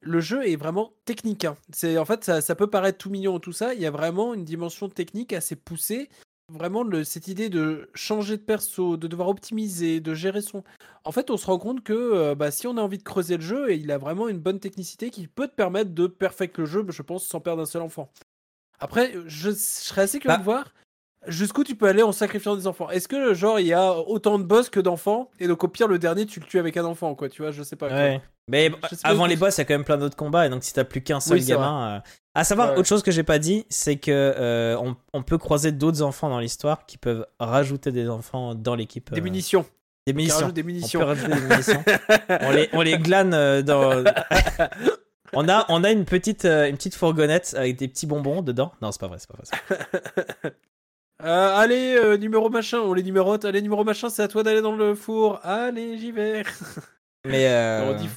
le 0.00 0.20
jeu 0.20 0.46
est 0.48 0.56
vraiment 0.56 0.94
technique. 1.04 1.44
hein. 1.44 1.56
C'est 1.72 1.98
en 1.98 2.04
fait, 2.04 2.24
ça, 2.24 2.40
ça 2.40 2.54
peut 2.54 2.68
paraître 2.70 2.98
tout 2.98 3.10
mignon 3.10 3.38
et 3.38 3.40
tout 3.40 3.52
ça. 3.52 3.74
Il 3.74 3.80
y 3.80 3.86
a 3.86 3.90
vraiment 3.90 4.34
une 4.34 4.44
dimension 4.44 4.88
technique 4.88 5.32
assez 5.32 5.56
poussée. 5.56 6.08
vraiment 6.52 6.82
le, 6.82 7.04
cette 7.04 7.28
idée 7.28 7.48
de 7.48 7.90
changer 7.94 8.36
de 8.36 8.42
perso, 8.42 8.96
de 8.96 9.06
devoir 9.08 9.28
optimiser, 9.28 10.00
de 10.00 10.14
gérer 10.14 10.42
son. 10.42 10.64
En 11.04 11.12
fait, 11.12 11.30
on 11.30 11.36
se 11.36 11.46
rend 11.46 11.58
compte 11.58 11.82
que 11.82 11.92
euh, 11.92 12.34
bah, 12.34 12.50
si 12.50 12.66
on 12.66 12.76
a 12.76 12.80
envie 12.82 12.98
de 12.98 13.02
creuser 13.04 13.36
le 13.36 13.42
jeu, 13.42 13.70
et 13.70 13.76
il 13.76 13.90
a 13.90 13.98
vraiment 13.98 14.28
une 14.28 14.38
bonne 14.40 14.60
technicité 14.60 15.10
qui 15.10 15.28
peut 15.28 15.48
te 15.48 15.54
permettre 15.54 15.90
de 15.92 16.06
perfect 16.06 16.58
le 16.58 16.66
jeu, 16.66 16.84
je 16.88 17.02
pense, 17.02 17.24
sans 17.26 17.40
perdre 17.40 17.62
un 17.62 17.66
seul 17.66 17.82
enfant. 17.82 18.10
Après, 18.80 19.12
je, 19.26 19.28
je 19.28 19.50
serais 19.52 20.02
assez 20.02 20.18
curieux 20.18 20.36
Bah. 20.36 20.38
de 20.38 20.44
voir 20.44 20.72
jusqu'où 21.26 21.64
tu 21.64 21.74
peux 21.76 21.86
aller 21.86 22.02
en 22.02 22.12
sacrifiant 22.12 22.56
des 22.56 22.66
enfants? 22.66 22.90
Est-ce 22.90 23.08
que, 23.08 23.34
genre, 23.34 23.60
il 23.60 23.66
y 23.66 23.72
a 23.72 23.92
autant 23.98 24.38
de 24.38 24.44
boss 24.44 24.68
que 24.70 24.80
d'enfants, 24.80 25.30
et 25.40 25.46
donc 25.48 25.62
au 25.64 25.68
pire, 25.68 25.88
le 25.88 25.98
dernier, 25.98 26.26
tu 26.26 26.40
le 26.40 26.46
tues 26.46 26.58
avec 26.58 26.76
un 26.76 26.84
enfant, 26.84 27.14
quoi, 27.14 27.28
tu 27.28 27.42
vois, 27.42 27.50
je 27.50 27.62
sais 27.62 27.76
pas. 27.76 27.88
Ouais. 27.88 28.20
Mais 28.48 28.70
sais 28.90 28.96
avant 29.04 29.26
les 29.26 29.36
boss, 29.36 29.56
il 29.56 29.60
y 29.60 29.62
a 29.62 29.64
quand 29.64 29.74
même 29.74 29.84
plein 29.84 29.98
d'autres 29.98 30.16
combats, 30.16 30.46
et 30.46 30.48
donc 30.50 30.64
si 30.64 30.72
t'as 30.72 30.84
plus 30.84 31.00
qu'un 31.02 31.20
seul 31.20 31.38
Oui, 31.38 31.44
gamin. 31.44 31.96
euh, 31.96 32.00
À 32.34 32.44
savoir, 32.44 32.72
Ouais. 32.72 32.78
autre 32.78 32.88
chose 32.88 33.02
que 33.02 33.12
j'ai 33.12 33.22
pas 33.22 33.38
dit, 33.38 33.64
c'est 33.68 33.96
que 33.96 34.10
euh, 34.10 34.76
on, 34.80 34.96
on 35.12 35.22
peut 35.22 35.38
croiser 35.38 35.70
d'autres 35.70 36.02
enfants 36.02 36.28
dans 36.28 36.40
l'histoire 36.40 36.86
qui 36.86 36.98
peuvent 36.98 37.24
rajouter 37.38 37.92
des 37.92 38.08
enfants 38.08 38.54
dans 38.56 38.74
l'équipe. 38.74 39.12
Des 39.12 39.20
euh, 39.20 39.24
munitions. 39.24 39.64
Des 40.06 40.12
munitions. 40.14 40.48
des 40.48 40.62
On 40.62 40.66
munitions. 40.66 40.98
peut 41.00 41.06
rajouter 41.06 41.32
des 41.32 41.40
munitions. 41.40 41.84
on, 42.40 42.50
les, 42.50 42.68
on 42.72 42.80
les 42.82 42.98
glane 42.98 43.32
euh, 43.34 43.62
dans. 43.62 44.02
on, 45.32 45.48
a, 45.48 45.64
on 45.68 45.84
a 45.84 45.92
une 45.92 46.04
petite, 46.04 46.44
euh, 46.44 46.68
une 46.68 46.76
petite 46.76 46.96
fourgonnette 46.96 47.54
avec 47.56 47.76
des 47.76 47.86
petits 47.86 48.06
bonbons 48.06 48.42
dedans. 48.42 48.72
Non, 48.82 48.90
c'est 48.90 49.00
pas 49.00 49.06
vrai, 49.06 49.18
c'est 49.20 49.28
pas 49.28 49.38
vrai. 49.38 50.52
Euh, 51.22 51.56
allez, 51.56 51.94
euh, 51.96 52.16
numéro 52.16 52.50
machin, 52.50 52.80
on 52.80 52.94
les 52.94 53.02
numérote. 53.02 53.44
Allez, 53.44 53.62
numéro 53.62 53.84
machin, 53.84 54.10
c'est 54.10 54.22
à 54.22 54.28
toi 54.28 54.42
d'aller 54.42 54.60
dans 54.60 54.74
le 54.74 54.94
four. 54.94 55.38
Allez, 55.44 55.98
j'y 55.98 56.10
vais. 56.12 56.42
Mais. 57.26 57.46
euh, 57.48 57.94
dit 57.94 58.08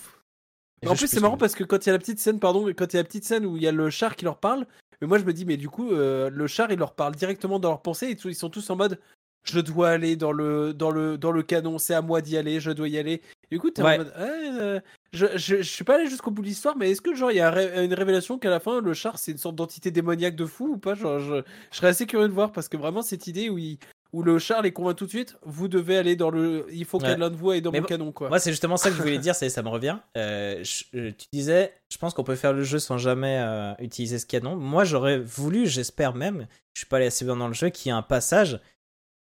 en 0.87 0.95
plus, 0.95 1.07
c'est 1.07 1.17
ce 1.17 1.21
marrant 1.21 1.35
que- 1.35 1.39
parce 1.39 1.55
que 1.55 1.63
quand 1.63 1.83
il 1.85 1.87
y 1.87 1.89
a 1.89 1.93
la 1.93 1.99
petite 1.99 2.19
scène, 2.19 2.39
pardon, 2.39 2.67
quand 2.75 2.93
il 2.93 2.95
y 2.95 2.99
a 2.99 3.01
la 3.01 3.07
petite 3.07 3.23
scène 3.25 3.45
où 3.45 3.57
il 3.57 3.63
y 3.63 3.67
a 3.67 3.71
le 3.71 3.89
char 3.89 4.15
qui 4.15 4.25
leur 4.25 4.37
parle, 4.37 4.67
mais 5.01 5.07
moi 5.07 5.17
je 5.17 5.23
me 5.23 5.33
dis, 5.33 5.45
mais 5.45 5.57
du 5.57 5.67
coup, 5.69 5.91
euh, 5.91 6.29
le 6.29 6.47
char 6.47 6.71
il 6.71 6.77
leur 6.77 6.93
parle 6.93 7.15
directement 7.15 7.57
dans 7.59 7.69
leur 7.69 7.81
pensée 7.81 8.07
et 8.11 8.17
ils 8.23 8.35
sont 8.35 8.49
tous 8.49 8.69
en 8.69 8.75
mode, 8.75 8.99
je 9.45 9.59
dois 9.59 9.89
aller 9.89 10.15
dans 10.15 10.31
le, 10.31 10.73
dans 10.73 10.91
le, 10.91 11.17
dans 11.17 11.31
le 11.31 11.43
canon, 11.43 11.77
c'est 11.77 11.93
à 11.93 12.01
moi 12.01 12.21
d'y 12.21 12.37
aller, 12.37 12.59
je 12.59 12.71
dois 12.71 12.87
y 12.89 12.97
aller. 12.97 13.21
Du 13.51 13.59
coup, 13.59 13.69
t'es 13.69 13.81
Ouais. 13.83 13.95
en 13.95 13.97
mode, 13.99 14.13
Ouais, 14.17 14.49
euh, 14.59 14.79
je, 15.13 15.25
je, 15.35 15.57
je 15.57 15.61
suis 15.61 15.83
pas 15.83 15.95
allé 15.95 16.07
jusqu'au 16.09 16.31
bout 16.31 16.41
de 16.41 16.47
l'histoire, 16.47 16.75
mais 16.77 16.91
est-ce 16.91 17.01
que 17.01 17.13
genre 17.15 17.31
il 17.31 17.37
y 17.37 17.41
a 17.41 17.51
ré- 17.51 17.85
une 17.85 17.93
révélation 17.93 18.37
qu'à 18.39 18.49
la 18.49 18.59
fin 18.59 18.81
le 18.81 18.93
char 18.93 19.17
c'est 19.17 19.31
une 19.31 19.37
sorte 19.37 19.55
d'entité 19.55 19.91
démoniaque 19.91 20.35
de 20.35 20.45
fou 20.45 20.73
ou 20.73 20.77
pas? 20.77 20.95
Genre, 20.95 21.19
je, 21.19 21.35
je 21.71 21.77
serais 21.77 21.87
assez 21.89 22.05
curieux 22.05 22.27
de 22.27 22.33
voir 22.33 22.51
parce 22.51 22.67
que 22.67 22.75
vraiment 22.77 23.01
cette 23.01 23.27
idée 23.27 23.49
où 23.49 23.57
il, 23.57 23.77
où 24.13 24.23
le 24.23 24.39
char 24.39 24.61
les 24.61 24.71
convainc 24.71 24.95
tout 24.97 25.05
de 25.05 25.09
suite, 25.09 25.37
vous 25.43 25.67
devez 25.67 25.97
aller 25.97 26.15
dans 26.15 26.31
le, 26.31 26.65
il 26.71 26.85
faut 26.85 26.97
que 26.99 27.05
Ouais. 27.05 27.17
l'un 27.17 27.29
de 27.29 27.35
vous 27.35 27.51
aille 27.51 27.61
dans 27.61 27.71
bon, 27.71 27.81
canon 27.83 28.11
quoi. 28.11 28.29
Moi, 28.29 28.39
c'est 28.39 28.49
justement 28.51 28.77
ça 28.77 28.89
que 28.89 28.95
je 28.95 29.01
voulais 29.01 29.17
dire, 29.19 29.35
ça 29.35 29.61
me 29.63 29.69
revient. 29.69 29.97
Euh, 30.17 30.63
je- 30.63 30.83
euh, 30.97 31.11
tu 31.17 31.27
disais, 31.31 31.73
je 31.91 31.97
pense 31.97 32.13
qu'on 32.13 32.23
peut 32.23 32.35
faire 32.35 32.53
le 32.53 32.63
jeu 32.63 32.79
sans 32.79 32.97
jamais 32.97 33.37
euh, 33.39 33.73
utiliser 33.79 34.17
ce 34.17 34.25
canon. 34.25 34.55
Moi, 34.55 34.85
j'aurais 34.85 35.19
voulu, 35.19 35.67
j'espère 35.67 36.15
même, 36.15 36.47
je 36.73 36.79
suis 36.81 36.87
pas 36.87 36.97
allé 36.97 37.05
assez 37.07 37.25
bien 37.25 37.35
dans 37.35 37.47
le 37.47 37.53
jeu, 37.53 37.69
qu'il 37.69 37.89
y 37.89 37.93
ait 37.93 37.97
un 37.97 38.01
passage 38.01 38.59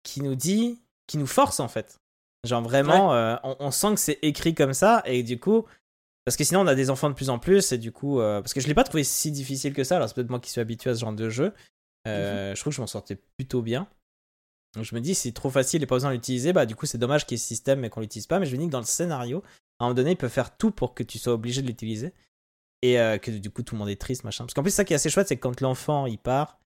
qui 0.04 0.22
nous 0.22 0.36
dit, 0.36 0.80
qui 1.08 1.18
nous 1.18 1.28
force 1.28 1.60
en 1.60 1.68
fait. 1.68 2.00
Genre 2.44 2.62
vraiment, 2.62 3.14
euh, 3.14 3.36
on, 3.44 3.56
on 3.60 3.72
sent 3.72 3.94
que 3.94 4.00
c'est 4.00 4.20
écrit 4.22 4.56
comme 4.56 4.74
ça, 4.74 5.04
et 5.06 5.22
du 5.22 5.40
coup, 5.40 5.66
parce 6.26 6.36
que 6.38 6.44
sinon 6.44 6.62
on 6.62 6.68
a 6.68 6.76
des 6.76 6.90
enfants 6.90 7.10
de 7.10 7.16
plus 7.16 7.30
en 7.30 7.38
plus, 7.40 7.72
et 7.72 7.78
du 7.78 7.92
coup, 7.92 8.20
euh, 8.20 8.42
parce 8.42 8.54
que 8.54 8.62
je 8.62 8.68
l'ai 8.68 8.74
pas 8.74 8.84
trouvé 8.84 9.04
si 9.04 9.32
difficile 9.32 9.74
que 9.74 9.84
ça, 9.84 9.98
alors 9.98 10.08
c'est 10.08 10.16
peut-être 10.16 10.30
moi 10.30 10.40
qui 10.40 10.50
suis 10.50 10.62
habitué 10.62 10.90
à 10.90 10.96
ce 10.96 11.02
genre 11.02 11.14
de 11.14 11.30
jeu. 11.30 11.54
Euh, 12.08 12.56
Je 12.56 12.60
trouve 12.60 12.72
que 12.72 12.76
je 12.78 12.82
m'en 12.82 12.88
sortais 12.88 13.16
plutôt 13.38 13.62
bien. 13.62 13.88
Donc 14.76 14.86
je 14.86 14.96
me 14.96 15.02
dis, 15.02 15.14
c'est 15.14 15.34
trop 15.34 15.50
facile 15.50 15.84
et 15.84 15.86
pas 15.86 15.96
besoin 15.96 16.10
de 16.10 16.16
l'utiliser, 16.16 16.54
bah 16.54 16.66
du 16.66 16.76
coup 16.76 16.86
c'est 16.86 16.98
dommage 16.98 17.26
qu'il 17.26 17.36
y 17.36 17.40
ait 17.40 17.42
ce 17.42 17.48
système 17.48 17.84
et 17.86 17.90
qu'on 17.90 18.02
l'utilise 18.02 18.26
pas, 18.26 18.40
mais 18.40 18.46
je 18.46 18.56
me 18.56 18.60
dis 18.60 18.66
que 18.68 18.72
dans 18.72 18.80
le 18.80 18.86
scénario, 18.86 19.44
à 19.80 19.84
un 19.84 19.88
moment 19.88 19.96
donné, 19.96 20.12
il 20.12 20.18
peut 20.18 20.30
faire 20.30 20.56
tout 20.58 20.72
pour 20.72 20.94
que 20.94 21.04
tu 21.04 21.20
sois 21.20 21.34
obligé 21.34 21.62
de 21.62 21.68
l'utiliser. 21.68 22.14
Et 22.84 22.96
que 23.22 23.30
du 23.30 23.52
coup 23.52 23.62
tout 23.62 23.76
le 23.76 23.80
monde 23.80 23.90
est 23.90 24.02
triste, 24.02 24.24
machin. 24.24 24.44
Parce 24.44 24.56
qu'en 24.56 24.64
plus, 24.64 24.72
ça 24.72 24.84
qui 24.84 24.94
est 24.94 24.96
assez 24.96 25.12
chouette, 25.12 25.28
c'est 25.28 25.36
que 25.36 25.42
quand 25.42 25.62
l'enfant 25.62 26.08
il 26.08 26.18
part, 26.18 26.58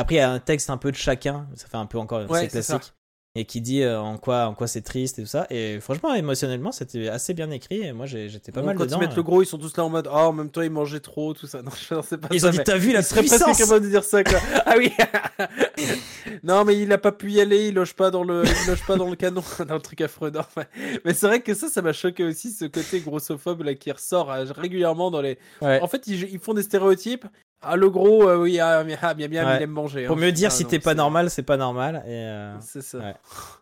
après 0.00 0.16
il 0.16 0.18
y 0.18 0.20
a 0.20 0.30
un 0.30 0.38
texte 0.40 0.70
un 0.70 0.76
peu 0.76 0.90
de 0.90 0.96
chacun, 0.96 1.46
ça 1.54 1.66
fait 1.68 1.76
un 1.76 1.86
peu 1.86 1.98
encore 1.98 2.28
Ouais, 2.30 2.38
assez 2.40 2.48
c'est 2.50 2.62
ça. 2.62 2.74
classique, 2.78 2.94
et 3.36 3.44
qui 3.44 3.60
dit 3.60 3.82
euh, 3.82 4.00
en 4.00 4.18
quoi 4.18 4.46
en 4.46 4.54
quoi 4.54 4.66
c'est 4.66 4.80
triste 4.82 5.20
et 5.20 5.22
tout 5.22 5.28
ça. 5.28 5.46
Et 5.50 5.78
franchement, 5.78 6.12
émotionnellement, 6.14 6.72
c'était 6.72 7.06
assez 7.08 7.32
bien 7.32 7.48
écrit, 7.52 7.82
et 7.82 7.92
moi 7.92 8.06
j'étais 8.06 8.50
pas 8.50 8.60
Bon, 8.60 8.66
mal 8.66 8.76
quand 8.76 8.84
dedans. 8.86 8.96
ils 8.96 9.06
mettent 9.06 9.14
le 9.16 9.22
gros, 9.22 9.40
ils 9.40 9.46
sont 9.46 9.56
tous 9.58 9.76
là 9.76 9.84
en 9.84 9.88
mode 9.88 10.08
Ah, 10.10 10.26
en 10.28 10.32
même 10.32 10.50
temps, 10.50 10.62
ils 10.62 10.70
mangeaient 10.70 10.98
trop, 10.98 11.32
tout 11.32 11.46
ça. 11.46 11.62
Non, 11.62 11.70
je 11.70 11.94
c'est 12.02 12.18
pas 12.18 12.26
Ils 12.32 12.40
ça, 12.40 12.48
ont 12.48 12.50
dit, 12.50 12.58
t'as 12.64 12.76
vu 12.76 12.92
la 12.92 13.02
serait 13.02 13.22
presque 13.22 13.56
capable 13.56 13.84
de 13.84 13.88
dire 13.90 14.02
ça, 14.02 14.24
quoi. 14.24 14.40
ah 14.66 14.74
oui 14.76 14.90
Non, 16.42 16.64
mais 16.64 16.76
il 16.80 16.92
a 16.92 16.98
pas 16.98 17.12
pu 17.12 17.30
y 17.30 17.40
aller, 17.40 17.68
il 17.68 17.74
loge 17.74 17.94
pas 17.94 18.10
dans 18.10 18.24
le, 18.24 18.42
il 18.44 18.68
loge 18.68 18.84
pas 18.86 18.96
dans 18.96 19.08
le 19.08 19.16
canon, 19.16 19.42
dans 19.66 19.74
le 19.74 19.80
truc 19.80 20.00
affreux. 20.00 20.30
Non, 20.30 20.42
mais 20.56 20.66
mais 21.04 21.14
c'est 21.14 21.26
vrai 21.26 21.40
que 21.40 21.54
ça, 21.54 21.68
ça 21.68 21.82
m'a 21.82 21.92
choqué 21.92 22.24
aussi, 22.24 22.50
ce 22.50 22.64
côté 22.64 23.00
grossophobe 23.00 23.62
là 23.62 23.74
qui 23.74 23.92
ressort 23.92 24.30
euh, 24.32 24.44
régulièrement 24.56 25.10
dans 25.10 25.20
les. 25.20 25.38
Ouais. 25.62 25.80
En 25.80 25.86
fait, 25.88 26.06
ils, 26.06 26.24
ils 26.32 26.38
font 26.38 26.54
des 26.54 26.62
stéréotypes. 26.62 27.26
Ah, 27.62 27.76
le 27.76 27.90
gros, 27.90 28.28
euh, 28.28 28.36
oui, 28.38 28.58
ah, 28.58 28.78
ah, 29.02 29.14
bien, 29.14 29.28
bien, 29.28 29.46
Ouais. 29.46 29.56
il 29.56 29.62
aime 29.62 29.70
manger. 29.70 30.06
Pour 30.06 30.16
hein. 30.16 30.20
mieux 30.20 30.32
dire, 30.32 30.50
si 30.50 30.64
t'es 30.64 30.78
pas 30.78 30.94
normal, 30.94 31.28
c'est 31.30 31.42
pas 31.42 31.56
normal. 31.58 32.02
Et 32.06 32.10
euh, 32.10 32.58
C'est 32.60 32.82
ça. 32.82 32.98
Ouais. 32.98 33.14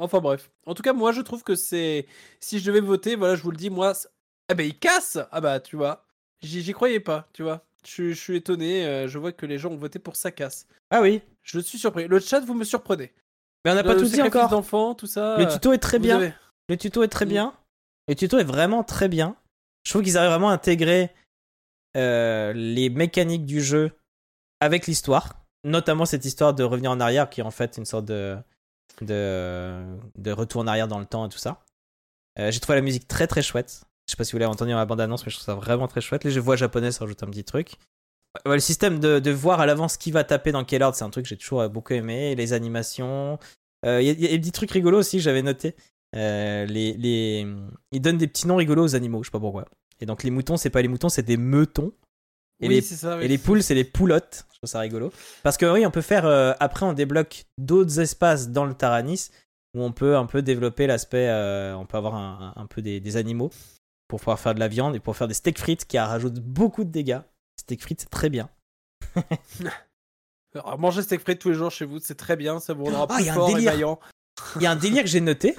Enfin 0.00 0.20
bref. 0.20 0.50
En 0.64 0.74
tout 0.74 0.82
cas, 0.82 0.92
moi, 0.92 1.10
je 1.12 1.20
trouve 1.20 1.42
que 1.42 1.56
c'est. 1.56 2.06
Si 2.40 2.60
je 2.60 2.66
devais 2.66 2.80
voter, 2.80 3.16
voilà, 3.16 3.34
je 3.34 3.42
vous 3.42 3.50
le 3.50 3.56
dis, 3.56 3.68
moi. 3.70 3.92
Ah 4.48 4.54
ben, 4.54 4.64
il 4.64 4.78
casse 4.78 5.18
Ah 5.32 5.40
bah, 5.40 5.58
tu 5.60 5.76
vois. 5.76 6.04
J'y 6.40 6.72
croyais 6.72 7.00
pas, 7.00 7.28
tu 7.32 7.42
vois. 7.42 7.64
Je, 7.84 7.90
suis- 7.90 8.14
je 8.14 8.20
suis 8.20 8.36
étonné. 8.36 8.86
euh, 8.86 9.08
je 9.08 9.18
vois 9.18 9.32
que 9.32 9.44
les 9.44 9.58
gens 9.58 9.70
ont 9.70 9.76
voté 9.76 9.98
pour 9.98 10.14
ça 10.16 10.30
casse. 10.30 10.66
Ah 10.90 11.02
oui, 11.02 11.20
Je 11.42 11.58
suis 11.58 11.78
surpris. 11.78 12.06
Le 12.06 12.20
chat, 12.20 12.40
vous 12.40 12.54
me 12.54 12.64
surprenez. 12.64 13.12
mais 13.64 13.72
on 13.72 13.74
n'a 13.74 13.82
pas 13.82 13.96
tout 13.96 14.04
dit 14.04 14.22
encore. 14.22 14.48
d'enfants, 14.48 14.94
tout 14.94 15.06
ça. 15.08 15.36
Le 15.36 15.48
tuto 15.48 15.72
est 15.72 15.78
très 15.78 15.98
bien. 15.98 16.16
avez- 16.18 16.32
Le 16.68 16.76
tuto 16.76 17.02
est 17.02 17.08
très 17.08 17.24
Mm. 17.26 17.28
bien. 17.28 17.54
Le 18.06 18.14
tuto 18.14 18.38
est 18.38 18.44
vraiment 18.44 18.84
très 18.84 19.08
bien. 19.08 19.34
Je 19.84 19.90
trouve 19.90 20.02
qu'ils 20.02 20.16
arrivent 20.16 20.30
vraiment 20.30 20.50
à 20.50 20.52
intégrer 20.54 21.10
euh, 21.96 22.52
les 22.52 22.90
mécaniques 22.90 23.46
du 23.46 23.60
jeu 23.62 23.92
avec 24.60 24.86
l'histoire. 24.86 25.44
Notamment 25.64 26.06
cette 26.06 26.24
histoire 26.24 26.54
de 26.54 26.62
revenir 26.62 26.90
en 26.90 27.00
arrière 27.00 27.28
qui 27.28 27.40
est 27.40 27.44
en 27.44 27.50
fait 27.50 27.76
une 27.78 27.84
sorte 27.84 28.04
de, 28.04 28.36
de, 29.02 30.30
retour 30.30 30.60
en 30.62 30.66
arrière 30.66 30.88
dans 30.88 30.98
le 31.00 31.06
temps 31.06 31.26
et 31.26 31.28
tout 31.28 31.38
ça. 31.38 31.64
Euh, 32.38 32.50
J'ai 32.50 32.60
trouvé 32.60 32.76
la 32.76 32.82
musique 32.82 33.08
très 33.08 33.26
très 33.26 33.42
chouette. 33.42 33.82
Je 34.06 34.12
sais 34.12 34.16
pas 34.16 34.24
si 34.24 34.32
vous 34.32 34.38
l'avez 34.38 34.50
entendu 34.50 34.70
dans 34.70 34.78
la 34.78 34.86
bande-annonce, 34.86 35.26
mais 35.26 35.30
je 35.30 35.36
trouve 35.36 35.46
ça 35.46 35.54
vraiment 35.54 35.88
très 35.88 36.00
chouette. 36.00 36.24
Les 36.24 36.38
voix 36.38 36.56
japonaises 36.56 36.96
ça 36.96 37.04
rajoute 37.04 37.22
un 37.22 37.26
petit 37.26 37.44
truc. 37.44 37.72
Ouais, 38.46 38.54
le 38.54 38.60
système 38.60 39.00
de, 39.00 39.18
de 39.18 39.30
voir 39.30 39.60
à 39.60 39.66
l'avance 39.66 39.96
qui 39.96 40.10
va 40.10 40.22
taper 40.22 40.52
dans 40.52 40.64
quel 40.64 40.82
ordre, 40.82 40.96
c'est 40.96 41.04
un 41.04 41.10
truc 41.10 41.24
que 41.24 41.28
j'ai 41.28 41.36
toujours 41.36 41.62
euh, 41.62 41.68
beaucoup 41.68 41.92
aimé. 41.94 42.34
Les 42.34 42.52
animations. 42.52 43.38
Euh, 43.84 44.00
Il 44.00 44.06
y, 44.06 44.26
a- 44.26 44.30
des 44.30 44.38
petits 44.38 44.52
trucs 44.52 44.70
rigolos 44.70 44.98
aussi 44.98 45.20
j'avais 45.20 45.42
noté. 45.42 45.74
Euh, 46.16 46.64
les, 46.66 46.94
les... 46.94 47.46
Ils 47.92 48.00
donnent 48.00 48.18
des 48.18 48.28
petits 48.28 48.46
noms 48.46 48.56
rigolos 48.56 48.84
aux 48.84 48.94
animaux, 48.96 49.22
je 49.22 49.28
sais 49.28 49.32
pas 49.32 49.40
pourquoi. 49.40 49.66
Et 50.00 50.06
donc 50.06 50.22
les 50.22 50.30
moutons, 50.30 50.56
c'est 50.56 50.70
pas 50.70 50.82
les 50.82 50.88
moutons, 50.88 51.08
c'est 51.08 51.22
des 51.22 51.36
meutons. 51.36 51.92
Et, 52.60 52.68
oui, 52.68 52.74
les, 52.76 52.80
c'est 52.80 52.96
ça. 52.96 53.16
oui. 53.18 53.24
et 53.24 53.28
les 53.28 53.38
poules, 53.38 53.62
c'est 53.62 53.74
les 53.74 53.84
poulottes. 53.84 54.44
Je 54.52 54.58
trouve 54.58 54.70
ça 54.70 54.80
rigolo. 54.80 55.12
Parce 55.44 55.56
que 55.56 55.66
oui, 55.72 55.86
on 55.86 55.90
peut 55.92 56.00
faire. 56.02 56.26
euh, 56.26 56.52
après, 56.58 56.84
on 56.86 56.92
débloque 56.92 57.44
d'autres 57.56 58.00
espaces 58.00 58.48
dans 58.50 58.64
le 58.64 58.74
Taranis 58.74 59.28
où 59.74 59.82
on 59.82 59.92
peut 59.92 60.16
un 60.16 60.26
peu 60.26 60.42
développer 60.42 60.86
l'aspect. 60.88 61.28
euh, 61.28 61.74
on 61.76 61.86
peut 61.86 61.96
avoir 61.96 62.14
un, 62.16 62.66
peu 62.66 62.82
des, 62.82 62.98
des 63.00 63.16
animaux 63.16 63.50
pour 64.08 64.18
pouvoir 64.18 64.40
faire 64.40 64.54
de 64.54 64.60
la 64.60 64.66
viande 64.68 64.96
et 64.96 65.00
pour 65.00 65.16
faire 65.16 65.28
des 65.28 65.34
steaks 65.34 65.58
frites 65.58 65.84
qui 65.84 65.98
rajoutent 65.98 66.40
beaucoup 66.40 66.82
de 66.84 66.90
dégâts. 66.90 67.20
Steak 67.60 67.82
frites, 67.82 68.00
c'est 68.00 68.10
très 68.10 68.28
bien. 68.30 68.48
Alors, 70.54 70.78
manger 70.78 71.02
steak 71.02 71.20
frit 71.20 71.38
tous 71.38 71.50
les 71.50 71.54
jours 71.54 71.70
chez 71.70 71.84
vous, 71.84 71.98
c'est 72.00 72.14
très 72.16 72.36
bien. 72.36 72.58
Ça 72.58 72.72
vous 72.74 72.84
rendra 72.84 73.06
Ah, 73.10 73.14
plus 73.16 73.24
y 73.24 73.28
a 73.28 73.32
un 73.32 73.34
fort 73.34 73.50
et 73.50 73.54
délire. 73.54 73.72
vaillant. 73.72 74.00
Il 74.56 74.62
y 74.62 74.66
a 74.66 74.70
un 74.70 74.76
délire 74.76 75.02
que 75.02 75.08
j'ai 75.08 75.20
noté. 75.20 75.54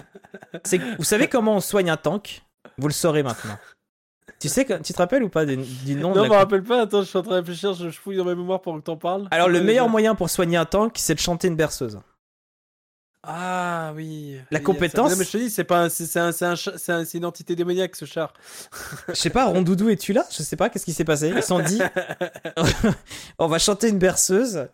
C'est 0.64 0.80
que 0.80 0.98
vous 0.98 1.04
savez 1.04 1.28
comment 1.28 1.56
on 1.56 1.60
soigne 1.60 1.90
un 1.90 1.98
tank? 1.98 2.44
Vous 2.78 2.88
le 2.88 2.94
saurez 2.94 3.24
maintenant. 3.24 3.58
Tu 4.40 4.48
sais, 4.48 4.64
que- 4.66 4.82
tu 4.82 4.94
te 4.94 4.98
rappelles 4.98 5.24
ou 5.24 5.30
pas 5.30 5.46
du, 5.46 5.58
du 5.58 5.96
nom 5.96 6.10
Non, 6.10 6.16
de 6.16 6.18
je 6.20 6.24
la 6.24 6.30
me 6.30 6.34
rappelle 6.36 6.64
pas. 6.64 6.82
Attends, 6.84 7.02
je 7.02 7.08
suis 7.08 7.18
en 7.18 7.22
train 7.24 7.32
de 7.34 7.40
réfléchir. 7.40 7.74
Je, 7.74 7.90
je 7.90 8.00
fouille 8.00 8.16
dans 8.18 8.24
ma 8.26 8.36
mémoire 8.36 8.62
pendant 8.62 8.80
que 8.80 8.84
t'en 8.86 8.96
parles. 8.98 9.28
Alors, 9.32 9.50
le 9.50 9.60
quoi, 9.60 9.66
meilleur 9.66 9.90
moyen 9.90 10.16
pour 10.16 10.30
soigner 10.30 10.56
un 10.58 10.66
tank, 10.66 10.94
c'est 10.98 11.16
de 11.16 11.20
chanter 11.20 11.48
une 11.50 11.56
berceuse. 11.58 12.00
Ah 13.28 13.92
oui. 13.96 14.38
La 14.50 14.60
Oui, 14.60 14.64
compétence- 14.64 15.12
Non, 15.12 15.18
mais 15.18 15.26
je 15.26 15.32
te 15.32 15.38
dis, 15.38 15.50
c'est 15.50 15.66
pas, 15.66 15.82
un- 15.84 15.90
c'est 15.90 16.18
un, 16.20 16.32
c'est 16.32 16.46
un 16.46 16.56
c'est 16.56 16.92
un- 16.94 17.04
une 17.04 17.26
entité 17.26 17.54
démoniaque 17.56 17.98
ce 17.98 18.06
char. 18.06 18.32
Je 19.10 19.14
sais 19.14 19.30
pas, 19.30 19.46
Rondoudou, 19.48 19.90
es-tu 19.90 20.14
là? 20.14 20.26
Je 20.32 20.42
sais 20.42 20.56
pas, 20.56 20.70
qu'est-ce 20.70 20.86
qui 20.86 20.94
s'est 20.94 21.04
passé? 21.04 21.34
Ils 21.36 21.44
sont 21.44 21.60
dit, 21.60 21.80
on 23.40 23.48
va 23.48 23.60
chanter 23.60 23.90
une 23.90 24.00
berceuse. 24.00 24.70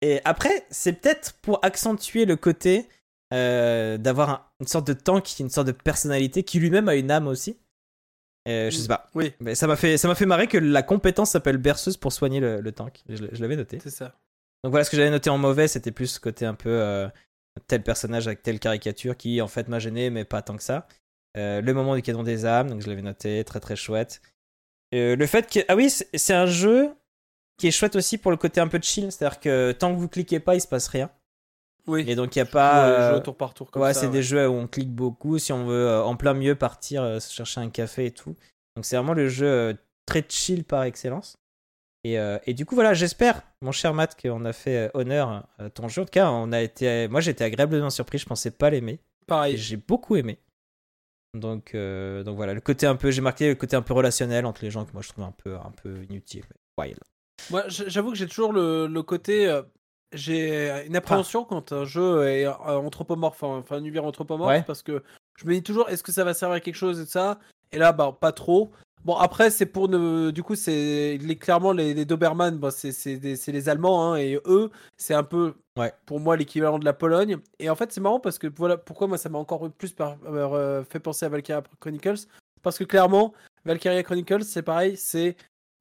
Et 0.00 0.20
après, 0.24 0.66
c'est 0.70 0.94
peut-être 0.94 1.34
pour 1.42 1.58
accentuer 1.62 2.24
le 2.24 2.36
côté 2.36 2.88
euh, 3.34 3.98
d'avoir 3.98 4.30
un- 4.30 4.42
une 4.60 4.66
sorte 4.66 4.86
de 4.86 4.92
tank, 4.94 5.38
une 5.38 5.48
sorte 5.50 5.66
de 5.66 5.72
personnalité, 5.72 6.42
qui 6.42 6.58
lui-même 6.60 6.88
a 6.88 6.94
une 6.94 7.10
âme 7.10 7.26
aussi. 7.28 7.56
Euh, 8.48 8.70
je 8.70 8.76
sais 8.76 8.88
pas. 8.88 9.08
Oui, 9.14 9.32
Mais 9.40 9.54
ça 9.54 9.66
m'a 9.66 9.76
fait, 9.76 9.96
ça 9.96 10.08
m'a 10.08 10.14
fait 10.14 10.26
marrer 10.26 10.48
que 10.48 10.58
la 10.58 10.82
compétence 10.82 11.30
s'appelle 11.30 11.58
berceuse 11.58 11.96
pour 11.96 12.12
soigner 12.12 12.40
le, 12.40 12.60
le 12.60 12.72
tank. 12.72 13.02
Je, 13.08 13.24
je 13.30 13.40
l'avais 13.40 13.56
noté. 13.56 13.78
c'est 13.82 13.90
ça. 13.90 14.16
Donc 14.64 14.70
voilà, 14.70 14.84
ce 14.84 14.90
que 14.90 14.96
j'avais 14.96 15.10
noté 15.10 15.30
en 15.30 15.38
mauvais, 15.38 15.68
c'était 15.68 15.92
plus 15.92 16.06
ce 16.06 16.20
côté 16.20 16.44
un 16.46 16.54
peu 16.54 16.70
euh, 16.70 17.08
tel 17.66 17.82
personnage 17.82 18.26
avec 18.26 18.42
telle 18.42 18.58
caricature 18.60 19.16
qui 19.16 19.40
en 19.40 19.48
fait 19.48 19.68
m'a 19.68 19.78
gêné, 19.78 20.10
mais 20.10 20.24
pas 20.24 20.42
tant 20.42 20.56
que 20.56 20.62
ça. 20.62 20.86
Euh, 21.36 21.60
le 21.60 21.74
moment 21.74 21.94
du 21.94 22.02
canon 22.02 22.22
des 22.22 22.44
âmes, 22.46 22.68
donc 22.68 22.80
je 22.82 22.88
l'avais 22.88 23.02
noté, 23.02 23.42
très 23.44 23.60
très 23.60 23.76
chouette. 23.76 24.20
Le 24.92 25.24
fait 25.26 25.50
que. 25.50 25.60
Ah 25.68 25.76
oui, 25.76 25.88
c'est 25.88 26.08
c'est 26.14 26.34
un 26.34 26.46
jeu 26.46 26.90
qui 27.58 27.68
est 27.68 27.70
chouette 27.70 27.96
aussi 27.96 28.18
pour 28.18 28.30
le 28.30 28.36
côté 28.36 28.60
un 28.60 28.68
peu 28.68 28.78
chill, 28.82 29.10
c'est-à-dire 29.10 29.40
que 29.40 29.72
tant 29.72 29.94
que 29.94 29.98
vous 29.98 30.08
cliquez 30.08 30.40
pas, 30.40 30.54
il 30.54 30.60
se 30.60 30.68
passe 30.68 30.88
rien. 30.88 31.10
Oui. 31.86 32.04
Et 32.06 32.14
donc 32.14 32.36
il 32.36 32.38
n'y 32.38 32.42
a 32.42 32.50
pas. 32.50 32.88
euh, 32.88 33.16
au 33.16 33.20
tour 33.20 33.36
par 33.36 33.54
tour 33.54 33.70
comme 33.70 33.82
ouais, 33.82 33.92
c'est 33.94 34.06
ouais. 34.06 34.12
des 34.12 34.22
jeux 34.22 34.46
où 34.48 34.52
on 34.54 34.66
clique 34.68 34.92
beaucoup, 34.92 35.38
si 35.38 35.52
on 35.52 35.64
veut 35.66 35.88
euh, 35.88 36.02
en 36.02 36.14
plein 36.16 36.32
milieu 36.34 36.54
partir 36.54 37.02
euh, 37.02 37.18
se 37.20 37.32
chercher 37.32 37.60
un 37.60 37.70
café 37.70 38.06
et 38.06 38.10
tout. 38.12 38.36
Donc 38.76 38.84
c'est 38.84 38.96
vraiment 38.96 39.14
le 39.14 39.28
jeu 39.28 39.46
euh, 39.46 39.74
très 40.06 40.24
chill 40.28 40.64
par 40.64 40.84
excellence. 40.84 41.36
Et, 42.04 42.18
euh, 42.18 42.38
et 42.46 42.54
du 42.54 42.66
coup, 42.66 42.74
voilà, 42.74 42.94
j'espère, 42.94 43.42
mon 43.60 43.70
cher 43.70 43.94
Matt, 43.94 44.20
qu'on 44.20 44.44
a 44.44 44.52
fait 44.52 44.76
euh, 44.76 44.90
honneur 44.94 45.44
à 45.58 45.70
ton 45.70 45.86
jeu. 45.88 46.02
En 46.02 46.04
tout 46.04 46.10
cas, 46.10 46.30
on 46.30 46.50
a 46.50 46.60
été, 46.60 47.06
moi, 47.06 47.20
j'étais 47.20 47.44
agréablement 47.44 47.90
surpris. 47.90 48.18
Je 48.18 48.26
pensais 48.26 48.50
pas 48.50 48.70
l'aimer. 48.70 48.98
Pareil. 49.28 49.56
j'ai 49.56 49.76
beaucoup 49.76 50.16
aimé. 50.16 50.38
Donc, 51.34 51.74
euh, 51.74 52.24
donc 52.24 52.36
voilà, 52.36 52.54
le 52.54 52.60
côté 52.60 52.86
un 52.86 52.96
peu, 52.96 53.10
j'ai 53.12 53.20
marqué 53.22 53.48
le 53.48 53.54
côté 53.54 53.76
un 53.76 53.82
peu 53.82 53.94
relationnel 53.94 54.46
entre 54.46 54.64
les 54.64 54.70
gens 54.70 54.84
que 54.84 54.92
moi 54.92 55.00
je 55.02 55.08
trouve 55.10 55.24
un 55.24 55.30
peu, 55.32 55.54
un 55.54 55.70
peu 55.82 56.02
inutile. 56.10 56.44
mais 56.78 56.84
wild. 56.86 56.98
Moi, 57.50 57.64
j'avoue 57.68 58.10
que 58.10 58.18
j'ai 58.18 58.26
toujours 58.26 58.52
le, 58.52 58.86
le 58.88 59.02
côté. 59.02 59.48
Euh, 60.12 60.16
j'ai 60.16 60.86
une 60.86 60.96
appréhension 60.96 61.44
quand 61.44 61.72
un 61.72 61.84
jeu 61.84 62.26
est 62.26 62.46
euh, 62.46 62.50
anthropomorphe, 62.50 63.42
hein, 63.42 63.58
enfin 63.60 63.76
un 63.76 63.80
univers 63.80 64.04
anthropomorphe, 64.04 64.48
Ouais. 64.50 64.62
parce 64.66 64.82
que 64.82 65.02
je 65.36 65.46
me 65.46 65.52
dis 65.54 65.62
toujours 65.62 65.88
est-ce 65.88 66.02
que 66.02 66.12
ça 66.12 66.24
va 66.24 66.34
servir 66.34 66.56
à 66.56 66.60
quelque 66.60 66.76
chose 66.76 67.00
et 67.00 67.06
ça? 67.06 67.38
Et 67.72 67.78
là, 67.78 67.92
bah, 67.92 68.16
pas 68.18 68.32
trop. 68.32 68.70
Bon, 69.04 69.16
après, 69.16 69.50
c'est 69.50 69.66
pour 69.66 69.88
ne. 69.88 70.30
Du 70.30 70.44
coup, 70.44 70.54
c'est 70.54 71.18
les- 71.20 71.36
clairement 71.36 71.72
les, 71.72 71.92
les 71.94 72.04
Doberman, 72.04 72.56
bah, 72.58 72.70
c'est 72.70 72.92
c'est 72.92 73.16
des- 73.16 73.34
c'est 73.34 73.50
les 73.50 73.68
Allemands, 73.68 74.12
hein, 74.12 74.16
et 74.16 74.38
eux, 74.46 74.70
c'est 74.96 75.14
un 75.14 75.24
peu 75.24 75.54
Ouais. 75.76 75.92
pour 76.06 76.20
moi 76.20 76.36
l'équivalent 76.36 76.78
de 76.78 76.84
la 76.84 76.92
Pologne. 76.92 77.38
Et 77.58 77.68
en 77.68 77.74
fait, 77.74 77.90
c'est 77.92 78.00
marrant 78.00 78.20
parce 78.20 78.38
que 78.38 78.46
voilà 78.54 78.76
pourquoi 78.76 79.08
moi 79.08 79.18
ça 79.18 79.28
m'a 79.28 79.38
encore 79.38 79.68
plus 79.72 79.92
par- 79.92 80.18
euh, 80.26 80.84
fait 80.84 81.00
penser 81.00 81.26
à 81.26 81.28
Valkyria 81.30 81.62
Chronicles? 81.80 82.26
Parce 82.62 82.78
que 82.78 82.84
clairement, 82.84 83.32
Valkyria 83.64 84.02
Chronicles, 84.04 84.44
c'est 84.44 84.62
pareil, 84.62 84.96
c'est. 84.96 85.36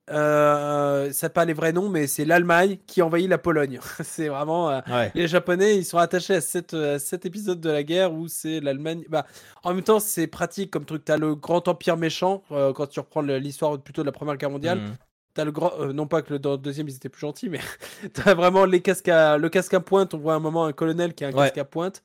Euh, 0.09 1.11
ça 1.13 1.29
pas 1.29 1.45
les 1.45 1.53
vrais 1.53 1.71
noms, 1.73 1.87
mais 1.89 2.07
c'est 2.07 2.25
l'Allemagne 2.25 2.77
qui 2.87 3.01
envahit 3.01 3.29
la 3.29 3.37
Pologne. 3.37 3.79
c'est 4.03 4.27
vraiment. 4.27 4.69
euh, 4.69 4.79
Ouais. 4.89 5.11
les 5.15 5.27
Japonais, 5.27 5.77
ils 5.77 5.85
sont 5.85 5.97
attachés 5.99 6.35
à 6.35 6.41
cet, 6.41 6.73
à 6.73 6.99
cet 6.99 7.25
épisode 7.25 7.61
de 7.61 7.69
la 7.69 7.83
guerre 7.83 8.13
où 8.13 8.27
c'est 8.27 8.59
l'Allemagne. 8.59 9.03
Bah, 9.09 9.25
en 9.63 9.73
même 9.73 9.83
temps, 9.83 9.99
c'est 9.99 10.27
pratique 10.27 10.71
comme 10.71 10.85
truc. 10.85 11.05
T'as 11.05 11.17
le 11.17 11.35
grand 11.35 11.67
empire 11.67 11.97
méchant 11.97 12.43
euh, 12.51 12.73
quand 12.73 12.87
tu 12.87 12.99
reprends 12.99 13.21
l'histoire 13.21 13.79
plutôt 13.79 14.01
de 14.01 14.07
la 14.07 14.11
Première 14.11 14.37
Guerre 14.37 14.49
mondiale. 14.51 14.79
Mm. 14.79 14.97
T'as 15.33 15.45
le 15.45 15.51
grand, 15.51 15.71
euh, 15.79 15.93
non 15.93 16.07
pas 16.07 16.21
que 16.21 16.33
le, 16.33 16.39
dans 16.39 16.51
le 16.51 16.57
deuxième 16.57 16.89
ils 16.89 16.95
étaient 16.95 17.07
plus 17.07 17.21
gentils, 17.21 17.47
mais 17.49 17.61
t'as 18.13 18.33
vraiment 18.33 18.65
les 18.65 18.81
casques 18.81 19.07
à, 19.07 19.37
le 19.37 19.47
casque 19.47 19.73
à 19.73 19.79
pointe. 19.79 20.13
On 20.13 20.17
voit 20.17 20.33
un 20.33 20.39
moment 20.39 20.65
un 20.65 20.73
colonel 20.73 21.13
qui 21.13 21.23
a 21.23 21.27
un 21.29 21.31
Ouais. 21.31 21.45
casque 21.45 21.57
à 21.59 21.63
pointe 21.65 22.03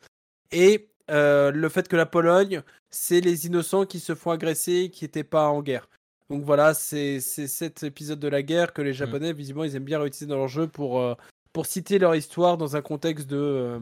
et 0.53 0.89
euh, 1.11 1.51
le 1.51 1.69
fait 1.69 1.89
que 1.89 1.97
la 1.97 2.07
Pologne, 2.07 2.63
c'est 2.91 3.21
les 3.21 3.47
innocents 3.47 3.85
qui 3.85 3.99
se 3.99 4.15
font 4.15 4.31
agresser, 4.31 4.91
qui 4.93 5.05
n'étaient 5.05 5.25
pas 5.25 5.49
en 5.49 5.61
guerre. 5.63 5.89
Donc 6.31 6.43
voilà, 6.45 6.75
c'est 6.75 7.21
cet 7.21 7.83
épisode 7.83 8.19
de 8.19 8.29
la 8.29 8.43
guerre 8.43 8.73
que 8.73 8.83
les 8.83 8.93
Japonais, 8.93 9.33
visiblement, 9.33 9.65
ils 9.65 9.77
aiment 9.77 9.85
bien 9.85 10.01
réutiliser 10.01 10.27
dans 10.27 10.37
leur 10.37 10.49
jeu 10.49 10.67
pour 10.67 11.01
euh, 11.01 11.15
pour 11.53 11.65
citer 11.65 11.99
leur 11.99 12.15
histoire 12.15 12.59
dans 12.59 12.77
un 12.77 12.83
contexte 12.83 13.27
de 13.29 13.37
euh, 13.39 13.81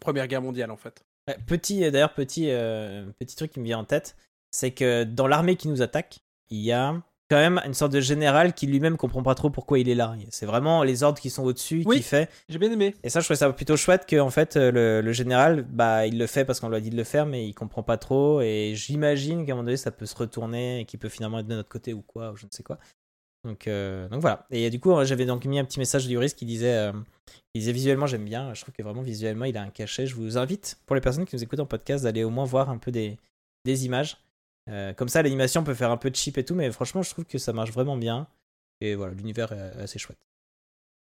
Première 0.00 0.26
Guerre 0.28 0.42
mondiale 0.42 0.70
en 0.70 0.76
fait. 0.76 1.02
Petit, 1.46 1.82
euh, 1.82 1.90
d'ailleurs, 1.90 2.12
petit, 2.12 2.50
euh, 2.50 3.06
petit 3.18 3.36
truc 3.36 3.52
qui 3.52 3.60
me 3.60 3.64
vient 3.64 3.78
en 3.78 3.84
tête, 3.84 4.16
c'est 4.50 4.72
que 4.72 5.04
dans 5.04 5.26
l'armée 5.26 5.56
qui 5.56 5.68
nous 5.68 5.80
attaque, 5.80 6.20
il 6.50 6.58
y 6.58 6.72
a 6.72 7.00
quand 7.30 7.36
même 7.36 7.60
une 7.64 7.72
sorte 7.74 7.92
de 7.92 8.00
général 8.00 8.52
qui 8.52 8.66
lui-même 8.66 8.96
comprend 8.98 9.22
pas 9.22 9.34
trop 9.34 9.48
pourquoi 9.48 9.78
il 9.78 9.88
est 9.88 9.94
là. 9.94 10.14
C'est 10.30 10.44
vraiment 10.46 10.82
les 10.82 11.02
ordres 11.04 11.20
qui 11.20 11.30
sont 11.30 11.44
au-dessus 11.44 11.84
Oui. 11.86 11.98
qui 11.98 12.02
fait. 12.02 12.28
J'ai 12.48 12.58
bien 12.58 12.70
aimé. 12.70 12.94
Et 13.04 13.08
ça, 13.08 13.20
je 13.20 13.24
trouvais 13.24 13.38
ça 13.38 13.50
plutôt 13.52 13.76
chouette 13.76 14.04
que 14.04 14.18
en 14.20 14.30
fait 14.30 14.56
euh, 14.56 14.70
le, 14.72 15.00
le 15.00 15.12
général, 15.12 15.62
bah, 15.62 16.06
il 16.06 16.18
le 16.18 16.26
fait 16.26 16.44
parce 16.44 16.60
qu'on 16.60 16.68
lui 16.68 16.76
a 16.76 16.80
dit 16.80 16.90
de 16.90 16.96
le 16.96 17.04
faire, 17.04 17.24
mais 17.26 17.46
il 17.46 17.54
comprend 17.54 17.82
pas 17.82 17.96
trop. 17.96 18.40
Et 18.40 18.72
j'imagine 18.74 19.46
qu'à 19.46 19.52
un 19.52 19.54
moment 19.54 19.64
donné, 19.64 19.76
ça 19.76 19.90
peut 19.92 20.06
se 20.06 20.16
retourner 20.16 20.80
et 20.80 20.84
qu'il 20.84 20.98
peut 20.98 21.08
finalement 21.08 21.38
être 21.38 21.46
de 21.46 21.54
notre 21.54 21.68
côté 21.68 21.94
ou 21.94 22.02
quoi, 22.02 22.32
ou 22.32 22.36
je 22.36 22.44
ne 22.46 22.50
sais 22.50 22.62
quoi. 22.64 22.78
Donc, 23.44 23.68
euh, 23.68 24.06
donc 24.08 24.20
voilà. 24.20 24.46
Et 24.50 24.68
du 24.68 24.80
coup, 24.80 24.92
j'avais 25.04 25.24
donc 25.24 25.44
mis 25.46 25.58
un 25.58 25.64
petit 25.64 25.78
message 25.78 26.06
de 26.06 26.10
Yuris 26.12 26.34
qui 26.34 26.44
disait, 26.44 26.74
euh, 26.74 26.92
il 27.54 27.60
disait 27.60 27.72
visuellement 27.72 28.06
j'aime 28.06 28.24
bien. 28.24 28.52
Je 28.54 28.60
trouve 28.62 28.74
que 28.74 28.82
vraiment 28.82 29.02
visuellement 29.02 29.46
il 29.46 29.56
a 29.56 29.62
un 29.62 29.70
cachet. 29.70 30.06
Je 30.06 30.14
vous 30.14 30.36
invite 30.36 30.78
pour 30.84 30.94
les 30.94 31.00
personnes 31.00 31.24
qui 31.24 31.36
nous 31.36 31.42
écoutent 31.42 31.60
en 31.60 31.66
podcast 31.66 32.04
d'aller 32.04 32.24
au 32.24 32.30
moins 32.30 32.44
voir 32.44 32.68
un 32.68 32.76
peu 32.78 32.90
des, 32.90 33.16
des 33.64 33.86
images. 33.86 34.18
Euh, 34.68 34.92
comme 34.92 35.08
ça, 35.08 35.22
l'animation 35.22 35.64
peut 35.64 35.74
faire 35.74 35.90
un 35.90 35.96
peu 35.96 36.10
de 36.10 36.16
cheap 36.16 36.38
et 36.38 36.44
tout, 36.44 36.54
mais 36.54 36.70
franchement, 36.70 37.02
je 37.02 37.10
trouve 37.10 37.24
que 37.24 37.38
ça 37.38 37.52
marche 37.52 37.70
vraiment 37.72 37.96
bien. 37.96 38.28
Et 38.80 38.94
voilà, 38.94 39.12
l'univers 39.14 39.52
est 39.52 39.80
assez 39.82 39.98
chouette. 39.98 40.18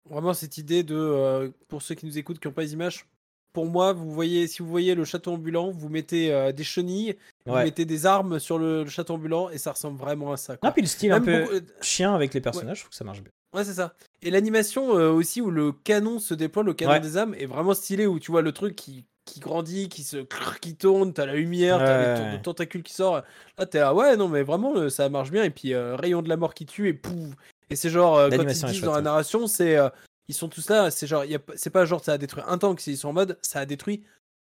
Vraiment 0.09 0.34
cette 0.34 0.57
idée 0.57 0.84
de, 0.84 0.95
euh, 0.95 1.49
pour 1.67 1.81
ceux 1.81 1.95
qui 1.95 2.05
nous 2.05 2.17
écoutent 2.17 2.39
qui 2.39 2.47
n'ont 2.47 2.53
pas 2.53 2.61
les 2.61 2.73
images, 2.73 3.05
pour 3.53 3.65
moi, 3.65 3.91
vous 3.91 4.09
voyez, 4.11 4.47
si 4.47 4.61
vous 4.61 4.69
voyez 4.69 4.95
le 4.95 5.03
château 5.03 5.34
ambulant, 5.34 5.69
vous 5.71 5.89
mettez 5.89 6.31
euh, 6.34 6.51
des 6.51 6.63
chenilles, 6.63 7.17
vous 7.45 7.55
mettez 7.55 7.85
des 7.85 8.05
armes 8.05 8.39
sur 8.39 8.57
le, 8.57 8.84
le 8.84 8.89
château 8.89 9.15
ambulant 9.15 9.49
et 9.49 9.57
ça 9.57 9.71
ressemble 9.71 9.97
vraiment 9.99 10.31
à 10.31 10.38
ça. 10.38 10.55
quoi. 10.57 10.69
Ah, 10.69 10.71
puis 10.71 10.81
le 10.81 10.88
style 10.88 11.11
un 11.11 11.19
peu 11.21 11.43
beaucoup- 11.43 11.65
chien 11.81 12.13
avec 12.15 12.34
les 12.34 12.41
personnages, 12.41 12.77
je 12.77 12.81
trouve 12.84 12.91
que 12.91 12.95
ça 12.95 13.03
marche 13.03 13.21
bien. 13.21 13.31
Ouais, 13.53 13.63
c'est 13.65 13.73
ça. 13.73 13.95
Et 14.21 14.29
l'animation 14.29 14.89
aussi 14.89 15.41
où 15.41 15.49
le 15.49 15.71
canon 15.71 16.19
se 16.19 16.34
déploie, 16.34 16.63
le 16.63 16.73
canon 16.73 16.91
Ouais. 16.91 16.99
des 16.99 17.17
âmes, 17.17 17.34
est 17.35 17.45
vraiment 17.47 17.73
stylé 17.73 18.05
où 18.05 18.19
tu 18.19 18.31
vois 18.31 18.41
le 18.41 18.51
truc 18.51 18.75
qui, 18.75 19.05
qui 19.27 19.39
grandit, 19.39 19.89
qui 19.89 20.03
se 20.03 20.17
qui 20.61 20.75
tourne, 20.75 21.13
t'as 21.13 21.25
la 21.25 21.35
lumière, 21.35 21.77
t'as 21.77 22.15
les 22.29 22.35
Ouais. 22.37 22.41
tentacules 22.41 22.81
qui 22.83 22.93
sort. 22.93 23.21
Là, 23.57 23.65
t'es 23.65 23.79
là, 23.79 23.93
ouais, 23.93 24.15
non, 24.17 24.27
mais 24.27 24.41
vraiment, 24.43 24.75
euh, 24.75 24.89
ça 24.89 25.09
marche 25.09 25.29
bien. 25.31 25.43
Et 25.43 25.49
puis, 25.51 25.73
euh, 25.73 25.95
rayon 25.95 26.21
de 26.21 26.29
la 26.29 26.37
mort 26.37 26.53
qui 26.53 26.65
tue 26.65 26.87
et 26.87 26.93
pouf. 26.93 27.33
Et 27.69 27.75
c'est 27.75 27.89
genre, 27.89 28.17
euh, 28.17 28.29
quand 28.29 28.41
ils 28.41 28.45
disent 28.47 28.81
dans 28.81 28.93
la 28.95 29.01
narration, 29.01 29.45
c'est. 29.47 29.77
euh, 29.77 29.89
ils 30.29 30.35
sont 30.35 30.47
tous 30.47 30.69
là, 30.69 30.89
c'est 30.91 31.07
genre, 31.07 31.23
il 31.25 31.31
y 31.31 31.35
a- 31.35 31.39
c'est 31.55 31.69
pas 31.69 31.85
genre 31.85 32.03
ça 32.03 32.13
a 32.13 32.17
détruit 32.17 32.43
un 32.47 32.57
tank, 32.57 32.85
ils 32.87 32.97
sont 32.97 33.09
en 33.09 33.13
mode, 33.13 33.37
ça 33.41 33.59
a 33.59 33.65
détruit 33.65 34.03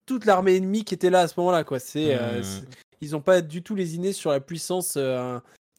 toute 0.06 0.24
l'armée 0.24 0.56
ennemie 0.56 0.84
qui 0.84 0.94
était 0.94 1.10
là 1.10 1.20
à 1.20 1.28
ce 1.28 1.34
moment-là, 1.38 1.62
quoi. 1.64 1.78
C'est. 1.78 2.14
euh, 2.14 2.42
c'est- 2.42 2.64
ils 3.00 3.14
ont 3.16 3.20
pas 3.20 3.40
du 3.40 3.62
tout 3.62 3.74
lésiné 3.74 4.12
sur 4.12 4.30
la 4.30 4.40
puissance 4.40 4.96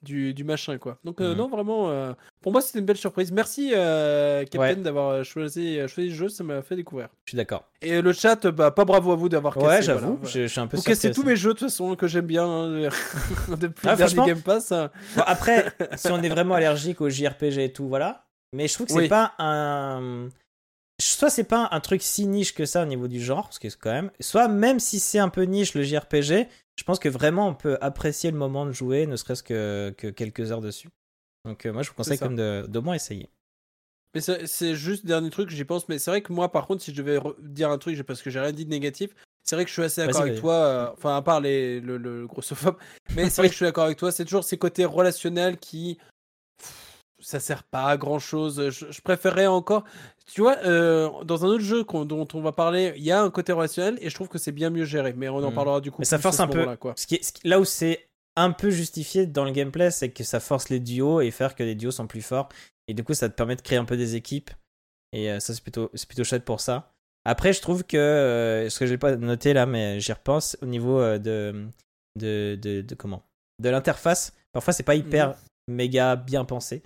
du, 0.04 0.34
du 0.34 0.44
machin, 0.44 0.78
quoi. 0.78 0.98
Donc, 1.04 1.22
euh, 1.22 1.32
Mhm. 1.32 1.38
non, 1.38 1.48
vraiment, 1.50 1.90
euh, 1.90 2.14
pour 2.42 2.52
moi, 2.52 2.62
c'était 2.62 2.80
une 2.80 2.86
belle 2.86 2.98
surprise. 2.98 3.32
Merci, 3.32 3.72
euh, 3.76 4.42
Captain, 4.46 4.60
Ouais. 4.60 4.76
d'avoir 4.76 5.24
choisi, 5.24 5.80
euh, 5.80 5.88
choisi 5.88 6.10
le 6.10 6.16
jeu, 6.16 6.30
ça 6.30 6.44
m'a 6.44 6.62
fait 6.62 6.76
découvrir. 6.76 7.10
Je 7.26 7.32
suis 7.32 7.36
d'accord. 7.36 7.66
Et 7.82 8.02
le 8.02 8.12
chat, 8.14 8.48
bah, 8.48 8.72
pas 8.72 8.86
bravo 8.86 9.12
à 9.12 9.16
vous 9.16 9.30
d'avoir 9.30 9.54
cassé. 9.54 9.66
Ouais, 9.68 9.82
j'avoue, 9.84 10.16
voilà. 10.18 10.30
je, 10.30 10.42
je 10.42 10.48
suis 10.48 10.60
un 10.60 10.68
peu 10.68 10.78
Vous 10.78 10.84
cassez 10.84 11.12
tous 11.12 11.24
mes 11.24 11.36
jeux, 11.36 11.54
de 11.54 11.60
toute 11.60 11.70
façon, 11.70 11.96
que 11.96 12.08
j'aime 12.08 12.26
bien 12.26 12.46
hein, 12.46 12.90
depuis 13.50 13.88
Ah, 13.88 13.92
le 13.92 13.98
dernier 13.98 13.98
franchement, 13.98 14.26
Game 14.26 14.42
Pass. 14.42 14.72
hein. 14.72 14.90
Bon, 15.16 15.24
après, 15.26 15.72
si 15.96 16.08
on 16.12 16.22
est 16.24 16.30
vraiment 16.30 16.56
allergique 16.56 17.02
aux 17.02 17.10
JRPG 17.10 17.60
et 17.60 17.72
tout, 17.74 17.88
voilà. 17.88 18.26
Mais 18.54 18.68
je 18.68 18.74
trouve 18.74 18.88
que 18.88 18.94
c'est 18.94 19.00
Oui. 19.00 19.08
pas 19.08 19.34
un. 19.40 20.28
Soit 21.00 21.32
c'est 21.32 21.46
pas 21.46 21.68
un 21.72 21.80
truc 21.80 22.04
si 22.04 22.28
niche 22.28 22.54
que 22.54 22.66
ça 22.66 22.84
au 22.84 22.86
niveau 22.86 23.08
du 23.08 23.20
genre, 23.20 23.46
parce 23.46 23.58
que 23.58 23.70
c'est 23.70 23.80
quand 23.80 23.92
même. 23.92 24.12
Soit 24.20 24.48
même 24.48 24.80
si 24.80 25.00
c'est 25.00 25.18
un 25.18 25.30
peu 25.30 25.44
niche 25.44 25.74
le 25.74 25.82
JRPG, 25.82 26.48
je 26.78 26.84
pense 26.84 27.00
que 27.00 27.10
vraiment 27.10 27.48
on 27.48 27.54
peut 27.56 27.78
apprécier 27.82 28.32
le 28.32 28.38
moment 28.38 28.66
de 28.66 28.72
jouer, 28.72 29.06
ne 29.08 29.16
serait-ce 29.16 29.44
que, 29.44 29.94
que 29.98 30.08
quelques 30.08 30.52
heures 30.52 30.62
dessus. 30.62 30.90
Donc 31.46 31.66
euh, 31.66 31.74
moi 31.74 31.82
je 31.84 31.90
vous 31.90 31.96
conseille 31.96 32.18
comme 32.20 32.36
de 32.36 32.66
d'au 32.68 32.82
moins 32.82 32.96
essayer. 32.96 33.30
Mais 34.14 34.20
c'est 34.22 34.76
juste 34.76 35.06
dernier 35.06 35.30
truc, 35.30 35.50
j'y 35.50 35.64
pense. 35.64 35.88
Mais 35.88 35.98
c'est 35.98 36.12
vrai 36.12 36.22
que 36.22 36.34
moi, 36.34 36.52
par 36.52 36.68
contre, 36.68 36.84
si 36.84 36.92
je 36.92 36.98
devais 37.02 37.18
re- 37.18 37.36
dire 37.40 37.70
un 37.72 37.78
truc, 37.78 38.02
parce 38.04 38.22
que 38.22 38.30
j'ai 38.30 38.42
rien 38.42 38.52
dit 38.52 38.66
de 38.66 38.70
négatif, 38.70 39.12
c'est 39.44 39.56
vrai 39.56 39.64
que 39.64 39.70
je 39.70 39.74
suis 39.74 39.84
assez 39.84 40.02
d'accord 40.02 40.22
avec 40.24 40.34
toi. 40.42 40.54
euh, 40.54 40.90
enfin, 40.92 41.16
à 41.16 41.22
part 41.22 41.40
les, 41.40 41.80
le, 41.80 41.98
le 41.98 42.28
grossophobe. 42.28 42.76
Mais 43.16 43.30
c'est 43.30 43.42
vrai 43.42 43.48
que 43.48 43.54
je 43.54 43.58
suis 43.58 43.66
d'accord 43.66 43.86
avec 43.86 43.98
toi. 43.98 44.12
C'est 44.12 44.26
toujours 44.26 44.44
ces 44.44 44.58
côtés 44.58 44.84
relationnels 44.84 45.58
qui. 45.58 45.98
Ça 47.22 47.40
sert 47.40 47.64
pas 47.64 47.86
à 47.86 47.98
grand 47.98 48.20
chose. 48.20 48.70
Je, 48.70 48.92
je 48.92 49.02
préférerais 49.02 49.48
encore. 49.48 49.84
Tu 50.26 50.42
vois, 50.42 50.58
euh, 50.66 51.10
dans 51.24 51.46
un 51.46 51.50
autre 51.50 51.64
jeu 51.64 51.84
dont 51.84 52.28
on 52.34 52.42
va 52.42 52.52
parler, 52.52 52.94
il 52.98 53.04
y 53.04 53.12
a 53.12 53.22
un 53.22 53.30
côté 53.30 53.52
relationnel 53.54 53.98
et 54.02 54.10
je 54.10 54.16
trouve 54.16 54.28
que 54.28 54.38
c'est 54.38 54.52
bien 54.52 54.70
mieux 54.70 54.86
géré. 54.86 55.14
Mais 55.14 55.30
on 55.30 55.38
en 55.38 55.52
Mm. 55.52 55.56
parlera 55.56 55.82
du 55.82 55.92
coup. 55.92 55.98
Mais 56.00 56.06
ça 56.06 56.20
force 56.20 56.40
un 56.40 56.48
peu. 56.48 56.60
moment-là, 56.60 56.78
Quoi. 56.78 56.94
Ce 56.98 57.06
qui 57.08 57.16
est, 57.16 57.24
ce 57.24 57.32
qui- 57.34 57.48
là 57.48 57.60
où 57.60 57.66
c'est 57.66 58.08
un 58.38 58.52
peu 58.52 58.70
justifié 58.70 59.26
dans 59.26 59.44
le 59.46 59.52
gameplay, 59.52 59.92
c'est 59.92 60.10
que 60.10 60.24
ça 60.24 60.40
force 60.40 60.70
les 60.70 60.80
duos 60.80 61.22
et 61.22 61.32
faire 61.32 61.54
que 61.56 61.64
les 61.64 61.76
duos 61.76 61.92
sont 61.92 62.08
plus 62.08 62.22
forts. 62.22 62.50
Et 62.88 62.94
du 62.94 63.04
coup, 63.04 63.14
ça 63.14 63.30
te 63.30 63.36
permet 63.36 63.56
de 63.56 63.62
créer 63.62 63.78
un 63.78 63.86
peu 63.86 63.98
des 63.98 64.16
équipes. 64.16 64.50
Et 65.14 65.30
euh, 65.32 65.40
ça, 65.40 65.54
c'est 65.54 65.62
plutôt, 65.62 65.90
c'est 65.94 66.08
plutôt 66.08 66.24
chouette 66.24 66.46
pour 66.46 66.62
ça. 66.62 66.94
Après, 67.26 67.52
je 67.54 67.62
trouve 67.62 67.84
que, 67.84 67.98
euh, 67.98 68.70
ce 68.70 68.80
que 68.80 68.86
j'ai 68.86 68.98
pas 68.98 69.16
noté 69.18 69.54
là, 69.54 69.66
mais 69.66 70.00
j'y 70.00 70.12
repense, 70.14 70.58
au 70.62 70.66
niveau 70.66 71.02
de, 71.20 71.68
de, 72.18 72.58
de, 72.62 72.82
de 72.82 72.96
comment? 72.96 73.24
De 73.62 73.70
l'interface, 73.70 74.34
parfois 74.54 74.74
c'est 74.74 74.82
pas 74.84 74.96
hyper 74.96 75.36
méga 75.68 76.16
bien 76.16 76.46
pensé. 76.46 76.82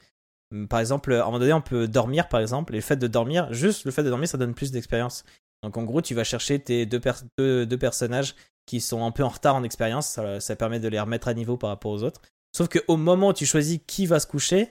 Hum, 0.51 0.67
Par 0.67 0.79
exemple, 0.79 1.13
à 1.13 1.21
un 1.23 1.25
moment 1.25 1.39
donné, 1.39 1.53
on 1.53 1.61
peut 1.61 1.87
dormir, 1.87 2.27
par 2.29 2.39
exemple, 2.39 2.73
et 2.73 2.77
le 2.77 2.81
fait 2.81 2.97
de 2.97 3.07
dormir, 3.07 3.51
juste 3.53 3.85
le 3.85 3.91
fait 3.91 4.03
de 4.03 4.09
dormir, 4.09 4.27
ça 4.27 4.37
donne 4.37 4.53
plus 4.53 4.71
d'expérience. 4.71 5.23
Donc 5.63 5.77
en 5.77 5.83
gros, 5.83 6.01
tu 6.01 6.13
vas 6.13 6.23
chercher 6.23 6.59
tes 6.59 6.85
deux, 6.85 6.99
pers- 6.99 7.23
deux, 7.37 7.65
deux 7.65 7.77
personnages 7.77 8.35
qui 8.67 8.81
sont 8.81 9.05
un 9.05 9.11
peu 9.11 9.23
en 9.23 9.29
retard 9.29 9.55
en 9.55 9.63
expérience, 9.63 10.07
ça, 10.07 10.39
ça 10.39 10.55
permet 10.55 10.79
de 10.79 10.87
les 10.87 10.99
remettre 10.99 11.27
à 11.27 11.33
niveau 11.33 11.57
par 11.57 11.69
rapport 11.69 11.91
aux 11.91 12.03
autres. 12.03 12.21
Sauf 12.55 12.67
qu'au 12.69 12.97
moment 12.97 13.29
où 13.29 13.33
tu 13.33 13.45
choisis 13.45 13.79
qui 13.87 14.05
va 14.05 14.19
se 14.19 14.27
coucher, 14.27 14.69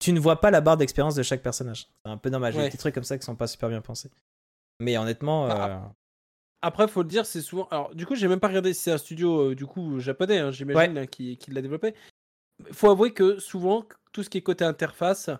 tu 0.00 0.12
ne 0.12 0.18
vois 0.20 0.40
pas 0.40 0.50
la 0.50 0.60
barre 0.60 0.76
d'expérience 0.76 1.14
de 1.14 1.22
chaque 1.22 1.42
personnage. 1.42 1.88
C'est 2.04 2.10
un 2.10 2.16
peu 2.16 2.30
dommage. 2.30 2.54
Il 2.54 2.56
y 2.56 2.60
a 2.60 2.62
des 2.64 2.70
petits 2.70 2.78
trucs 2.78 2.94
comme 2.94 3.04
ça 3.04 3.18
qui 3.18 3.24
sont 3.24 3.36
pas 3.36 3.46
super 3.46 3.68
bien 3.68 3.80
pensés. 3.80 4.10
Mais 4.80 4.96
honnêtement, 4.96 5.46
Ah, 5.46 5.68
euh, 5.70 5.78
Après, 6.62 6.88
faut 6.88 7.02
le 7.02 7.08
dire, 7.08 7.26
c'est 7.26 7.40
souvent. 7.42 7.66
Alors, 7.70 7.94
du 7.94 8.06
coup, 8.06 8.14
j'ai 8.14 8.28
même 8.28 8.40
pas 8.40 8.48
regardé 8.48 8.72
si 8.74 8.82
c'est 8.82 8.92
un 8.92 8.98
studio 8.98 9.50
euh, 9.50 9.54
du 9.54 9.66
coup 9.66 9.98
japonais, 10.00 10.38
hein, 10.38 10.50
j'imagine, 10.52 10.96
hein, 10.98 11.06
qui, 11.06 11.36
qui 11.36 11.50
l'a 11.52 11.60
développé. 11.62 11.94
Faut 12.72 12.90
avouer 12.90 13.12
que 13.12 13.38
souvent, 13.38 13.84
tout 14.12 14.22
ce 14.22 14.30
qui 14.30 14.38
est 14.38 14.42
côté 14.42 14.64
interface, 14.64 15.30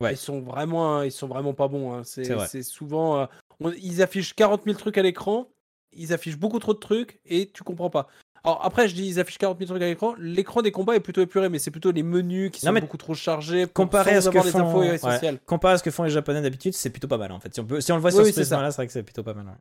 Ouais. 0.00 0.12
ils 0.12 0.18
sont 0.18 0.40
vraiment, 0.40 1.02
ils 1.02 1.12
sont 1.12 1.26
vraiment 1.28 1.54
pas 1.54 1.68
bons. 1.68 1.94
hein. 1.94 2.02
C'est 2.04 2.62
souvent, 2.62 3.20
euh, 3.20 3.26
on- 3.60 3.72
ils 3.72 4.02
affichent 4.02 4.34
40 4.34 4.64
000 4.64 4.76
trucs 4.78 4.98
à 4.98 5.02
l'écran, 5.02 5.48
ils 5.92 6.12
affichent 6.12 6.36
beaucoup 6.38 6.58
trop 6.58 6.74
de 6.74 6.78
trucs 6.78 7.18
et 7.24 7.48
tu 7.48 7.62
comprends 7.62 7.88
pas. 7.90 8.06
Alors 8.44 8.64
après, 8.64 8.86
je 8.88 8.94
dis 8.94 9.06
ils 9.08 9.18
affichent 9.18 9.38
40 9.38 9.58
000 9.58 9.68
trucs 9.68 9.82
à 9.82 9.86
l'écran. 9.86 10.14
L'écran 10.18 10.62
des 10.62 10.70
combats 10.70 10.94
est 10.94 11.00
plutôt 11.00 11.20
épuré, 11.22 11.48
mais 11.48 11.58
c'est 11.58 11.72
plutôt 11.72 11.90
les 11.90 12.04
menus 12.04 12.50
qui 12.52 12.64
Non, 12.64 12.72
sont 12.74 12.80
beaucoup 12.80 12.96
trop 12.98 13.14
chargés. 13.14 13.66
comparé 13.66 14.12
à 14.12 14.20
ce 14.20 14.28
que 14.30 14.40
font, 14.42 14.60
infos 14.68 14.80
ouais, 14.80 14.94
essentielles. 14.94 15.40
comparé 15.46 15.74
à 15.74 15.78
ce 15.78 15.82
que 15.82 15.90
font 15.90 16.04
les 16.04 16.10
Japonais 16.10 16.42
d'habitude, 16.42 16.72
c'est 16.74 16.90
plutôt 16.90 17.08
pas 17.08 17.18
mal 17.18 17.32
en 17.32 17.40
fait. 17.40 17.52
Si 17.52 17.58
on, 17.60 17.64
peut, 17.64 17.80
si 17.80 17.90
on 17.90 17.96
le 17.96 18.00
voit 18.02 18.10
Oui, 18.10 18.14
sur 18.16 18.24
oui, 18.24 18.30
ce 18.32 18.36
prisme-là, 18.40 18.70
c'est 18.70 18.76
vrai 18.76 18.86
que 18.86 18.92
c'est 18.92 19.02
plutôt 19.02 19.24
pas 19.24 19.34
mal. 19.34 19.46
ouais. 19.46 19.52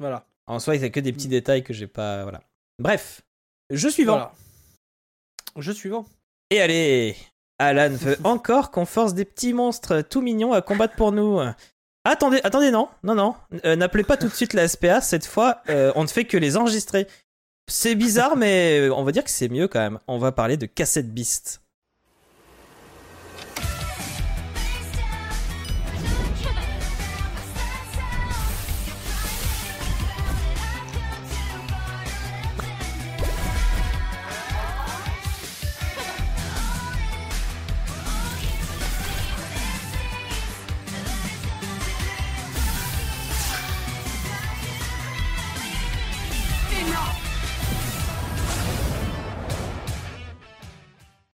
Voilà. 0.00 0.26
En 0.46 0.58
soi, 0.58 0.74
il 0.74 0.82
y 0.82 0.84
a 0.84 0.90
que 0.90 0.98
des 1.00 1.12
petits 1.12 1.28
détails 1.28 1.62
que 1.62 1.72
j'ai 1.72 1.86
pas. 1.86 2.22
Voilà. 2.24 2.40
Bref, 2.80 3.22
jeu 3.70 3.90
suivant. 3.90 4.14
Voilà. 4.14 4.32
Jeu 5.58 5.72
suivant. 5.72 6.04
Et 6.50 6.60
allez, 6.60 7.16
Alan 7.58 7.90
veut 7.92 8.18
encore 8.24 8.70
qu'on 8.70 8.86
force 8.86 9.14
des 9.14 9.24
petits 9.24 9.52
monstres 9.52 10.02
tout 10.02 10.20
mignons 10.20 10.52
à 10.52 10.62
combattre 10.62 10.94
pour 10.96 11.12
nous. 11.12 11.40
Attendez, 12.04 12.40
attendez, 12.44 12.70
non, 12.70 12.88
non, 13.02 13.14
non. 13.14 13.34
Euh, 13.64 13.76
N'appelez 13.76 14.04
pas 14.04 14.18
tout 14.18 14.28
de 14.28 14.34
suite 14.34 14.52
la 14.52 14.68
SPA. 14.68 15.00
Cette 15.00 15.24
fois, 15.24 15.62
euh, 15.70 15.90
on 15.94 16.02
ne 16.02 16.08
fait 16.08 16.26
que 16.26 16.36
les 16.36 16.56
enregistrer. 16.58 17.06
C'est 17.66 17.94
bizarre, 17.94 18.36
mais 18.36 18.90
on 18.90 19.04
va 19.04 19.12
dire 19.12 19.24
que 19.24 19.30
c'est 19.30 19.48
mieux 19.48 19.68
quand 19.68 19.80
même. 19.80 19.98
On 20.06 20.18
va 20.18 20.30
parler 20.30 20.58
de 20.58 20.66
Cassette 20.66 21.14
Beast. 21.14 21.62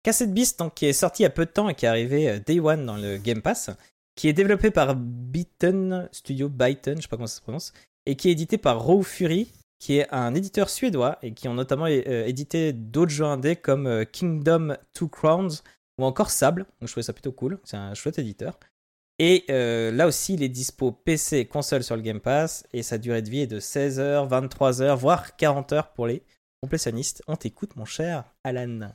Cassette 0.10 0.34
Beast, 0.34 0.58
donc, 0.58 0.74
qui 0.74 0.88
est 0.88 0.94
sorti 0.94 1.22
il 1.22 1.26
y 1.26 1.28
a 1.28 1.30
peu 1.30 1.46
de 1.46 1.52
temps 1.52 1.70
et 1.70 1.76
qui 1.76 1.86
est 1.86 1.88
arrivé 1.88 2.28
euh, 2.28 2.40
Day 2.40 2.60
One 2.60 2.84
dans 2.84 2.98
le 2.98 3.18
Game 3.18 3.44
Pass, 3.44 3.70
qui 4.16 4.28
est 4.28 4.34
développé 4.34 4.72
par 4.72 4.96
Byton 4.96 6.10
Studio, 6.12 6.50
Byton, 6.50 6.96
je 6.96 7.04
sais 7.04 7.08
pas 7.08 7.16
comment 7.16 7.28
ça 7.28 7.36
se 7.36 7.42
prononce, 7.44 7.74
et 8.08 8.16
qui 8.16 8.30
est 8.30 8.32
édité 8.32 8.58
par 8.58 8.82
Raw 8.82 9.04
Fury, 9.04 9.52
qui 9.78 10.00
est 10.00 10.12
un 10.12 10.34
éditeur 10.34 10.72
suédois 10.72 11.20
et 11.22 11.36
qui 11.36 11.48
ont 11.48 11.54
notamment 11.54 11.86
euh, 11.86 12.26
édité 12.26 12.74
d'autres 12.74 13.12
jeux 13.12 13.26
indés 13.26 13.56
comme 13.56 13.86
euh, 13.86 14.04
Kingdom 14.04 14.78
Two 14.94 15.10
Crowns 15.10 15.52
ou 16.00 16.06
encore 16.06 16.32
Sable. 16.32 16.66
Donc 16.82 16.88
je 16.88 16.94
trouvais 16.94 17.04
ça 17.04 17.14
plutôt 17.14 17.32
cool, 17.32 17.60
c'est 17.64 17.78
un 17.78 17.94
chouette 17.94 18.18
éditeur. 18.18 18.60
Et 19.20 19.46
là 19.48 20.08
aussi, 20.08 20.34
il 20.34 20.42
est 20.42 20.50
dispo 20.50 20.92
PC, 20.92 21.46
console 21.46 21.84
sur 21.84 21.96
le 21.96 22.02
Game 22.02 22.22
Pass 22.22 22.66
et 22.74 22.82
sa 22.82 22.98
durée 22.98 23.22
de 23.22 23.30
vie 23.30 23.42
est 23.42 23.48
de 23.48 23.60
16h, 23.60 24.28
23h, 24.28 24.96
voire 24.96 25.34
40h 25.38 25.94
pour 25.94 26.08
les 26.08 26.24
complétionnistes. 26.64 27.22
On 27.28 27.36
t'écoute, 27.36 27.76
mon 27.76 27.86
cher 27.86 28.24
Alan. 28.44 28.90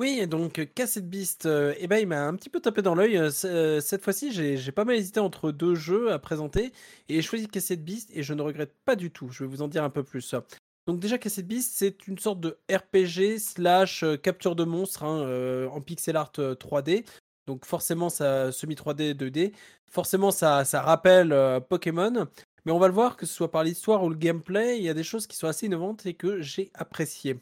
Oui, 0.00 0.26
donc 0.26 0.58
euh, 0.58 0.64
Cassette 0.64 1.10
Beast, 1.10 1.44
euh, 1.44 1.74
eh 1.76 1.86
ben, 1.86 1.98
il 1.98 2.06
m'a 2.06 2.26
un 2.26 2.34
petit 2.34 2.48
peu 2.48 2.58
tapé 2.58 2.80
dans 2.80 2.94
l'œil. 2.94 3.18
Euh, 3.18 3.80
cette 3.82 4.02
fois-ci, 4.02 4.32
j'ai 4.32 4.72
pas 4.72 4.86
mal 4.86 4.96
hésité 4.96 5.20
entre 5.20 5.52
deux 5.52 5.74
jeux 5.74 6.10
à 6.10 6.18
présenter 6.18 6.72
et 7.10 7.16
j'ai 7.16 7.20
choisi 7.20 7.48
Cassette 7.48 7.84
Beast 7.84 8.10
et 8.14 8.22
je 8.22 8.32
ne 8.32 8.40
regrette 8.40 8.72
pas 8.86 8.96
du 8.96 9.10
tout. 9.10 9.28
Je 9.28 9.44
vais 9.44 9.50
vous 9.50 9.60
en 9.60 9.68
dire 9.68 9.84
un 9.84 9.90
peu 9.90 10.02
plus. 10.02 10.34
Donc 10.86 11.00
déjà, 11.00 11.18
Cassette 11.18 11.46
Beast, 11.46 11.74
c'est 11.76 12.08
une 12.08 12.16
sorte 12.16 12.40
de 12.40 12.56
RPG 12.72 13.38
slash 13.38 14.02
capture 14.22 14.56
de 14.56 14.64
monstres 14.64 15.04
hein, 15.04 15.68
en 15.70 15.82
pixel 15.82 16.16
art 16.16 16.32
euh, 16.38 16.54
3D. 16.54 17.04
Donc 17.46 17.66
forcément, 17.66 18.08
ça 18.08 18.52
semi 18.52 18.76
3D, 18.76 19.12
2D. 19.12 19.52
Forcément, 19.90 20.30
ça, 20.30 20.64
ça 20.64 20.80
rappelle 20.80 21.60
Pokémon. 21.68 22.26
Mais 22.64 22.72
on 22.72 22.78
va 22.78 22.88
le 22.88 22.94
voir, 22.94 23.18
que 23.18 23.26
ce 23.26 23.34
soit 23.34 23.50
par 23.50 23.64
l'histoire 23.64 24.02
ou 24.02 24.08
le 24.08 24.16
gameplay, 24.16 24.78
il 24.78 24.82
y 24.82 24.88
a 24.88 24.94
des 24.94 25.04
choses 25.04 25.26
qui 25.26 25.36
sont 25.36 25.46
assez 25.46 25.66
innovantes 25.66 26.06
et 26.06 26.14
que 26.14 26.40
j'ai 26.40 26.70
appréciées. 26.72 27.38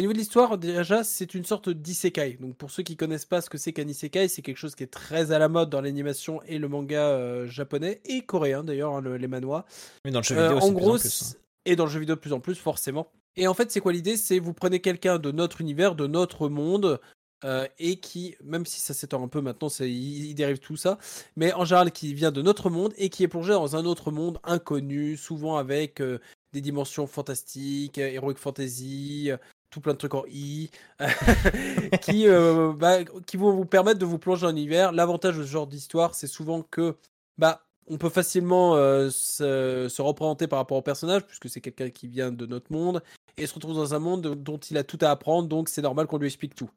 Au 0.00 0.02
niveau 0.02 0.14
de 0.14 0.18
l'histoire, 0.18 0.56
déjà, 0.56 1.04
c'est 1.04 1.34
une 1.34 1.44
sorte 1.44 1.68
d'isekai. 1.68 2.38
Donc, 2.40 2.56
pour 2.56 2.70
ceux 2.70 2.82
qui 2.82 2.96
connaissent 2.96 3.26
pas 3.26 3.42
ce 3.42 3.50
que 3.50 3.58
c'est 3.58 3.74
qu'un 3.74 3.86
isekai, 3.86 4.28
c'est 4.28 4.40
quelque 4.40 4.56
chose 4.56 4.74
qui 4.74 4.82
est 4.82 4.86
très 4.86 5.30
à 5.30 5.38
la 5.38 5.50
mode 5.50 5.68
dans 5.68 5.82
l'animation 5.82 6.40
et 6.44 6.58
le 6.58 6.68
manga 6.68 7.10
euh, 7.10 7.46
japonais 7.46 8.00
et 8.06 8.22
coréen 8.22 8.64
d'ailleurs, 8.64 8.94
hein, 8.94 9.02
le- 9.02 9.18
les 9.18 9.28
manhwas. 9.28 9.66
Mais 10.06 10.10
dans 10.10 10.20
le 10.20 10.24
jeu 10.24 10.38
Euh, 10.38 10.54
vidéo, 10.54 10.64
en 10.64 10.68
de 10.68 10.74
plus 10.74 10.80
gros, 10.82 10.96
plus, 10.98 11.34
hein. 11.34 11.38
et 11.66 11.76
dans 11.76 11.84
le 11.84 11.90
jeu 11.90 12.00
vidéo 12.00 12.14
de 12.14 12.20
plus 12.20 12.32
en 12.32 12.40
plus, 12.40 12.54
forcément. 12.54 13.12
Et 13.36 13.46
en 13.46 13.52
fait, 13.52 13.70
c'est 13.70 13.80
quoi 13.80 13.92
l'idée? 13.92 14.16
C'est 14.16 14.38
vous 14.38 14.54
prenez 14.54 14.80
quelqu'un 14.80 15.18
de 15.18 15.32
notre 15.32 15.60
univers, 15.60 15.94
de 15.94 16.06
notre 16.06 16.48
monde, 16.48 16.98
euh, 17.44 17.68
et 17.78 17.96
qui, 17.96 18.36
même 18.42 18.64
si 18.64 18.80
ça 18.80 18.94
s'étend 18.94 19.22
un 19.22 19.28
peu 19.28 19.42
maintenant, 19.42 19.68
il, 19.80 20.34
dérive 20.34 20.60
tout 20.60 20.76
ça, 20.76 20.96
mais 21.36 21.52
en 21.52 21.66
général 21.66 21.92
qui 21.92 22.14
vient 22.14 22.32
de 22.32 22.40
notre 22.40 22.70
monde 22.70 22.94
et 22.96 23.10
qui 23.10 23.22
est 23.22 23.28
plongé 23.28 23.52
dans 23.52 23.76
un 23.76 23.84
autre 23.84 24.10
monde 24.12 24.38
inconnu, 24.44 25.18
souvent 25.18 25.58
avec 25.58 26.00
euh, 26.00 26.20
des 26.54 26.62
dimensions 26.62 27.06
fantastiques, 27.06 27.98
euh, 27.98 28.08
heroic 28.08 28.36
fantasy, 28.38 29.30
euh, 29.30 29.36
tout 29.70 29.80
plein 29.80 29.92
de 29.92 29.98
trucs 29.98 30.14
en 30.14 30.24
i, 30.28 30.70
qui, 32.02 32.26
euh, 32.28 32.72
bah, 32.72 33.04
qui 33.26 33.36
vont 33.36 33.52
vous 33.52 33.64
permettre 33.64 33.98
de 33.98 34.04
vous 34.04 34.18
plonger 34.18 34.42
dans 34.42 34.48
l'univers. 34.48 34.92
L'avantage 34.92 35.38
de 35.38 35.44
ce 35.44 35.48
genre 35.48 35.66
d'histoire, 35.66 36.14
c'est 36.14 36.26
souvent 36.26 36.62
que 36.62 36.96
bah, 37.38 37.62
on 37.88 37.98
peut 37.98 38.08
facilement 38.08 38.76
euh, 38.76 39.10
se, 39.10 39.88
se 39.88 40.02
représenter 40.02 40.46
par 40.46 40.58
rapport 40.58 40.78
au 40.78 40.82
personnage, 40.82 41.26
puisque 41.26 41.48
c'est 41.48 41.60
quelqu'un 41.60 41.90
qui 41.90 42.08
vient 42.08 42.30
de 42.30 42.46
notre 42.46 42.72
monde, 42.72 43.02
et 43.36 43.46
se 43.46 43.54
retrouve 43.54 43.74
dans 43.74 43.94
un 43.94 43.98
monde 43.98 44.34
dont 44.34 44.58
il 44.58 44.76
a 44.76 44.84
tout 44.84 44.98
à 45.00 45.10
apprendre, 45.10 45.48
donc 45.48 45.68
c'est 45.68 45.82
normal 45.82 46.06
qu'on 46.06 46.18
lui 46.18 46.26
explique 46.26 46.54
tout. 46.54 46.70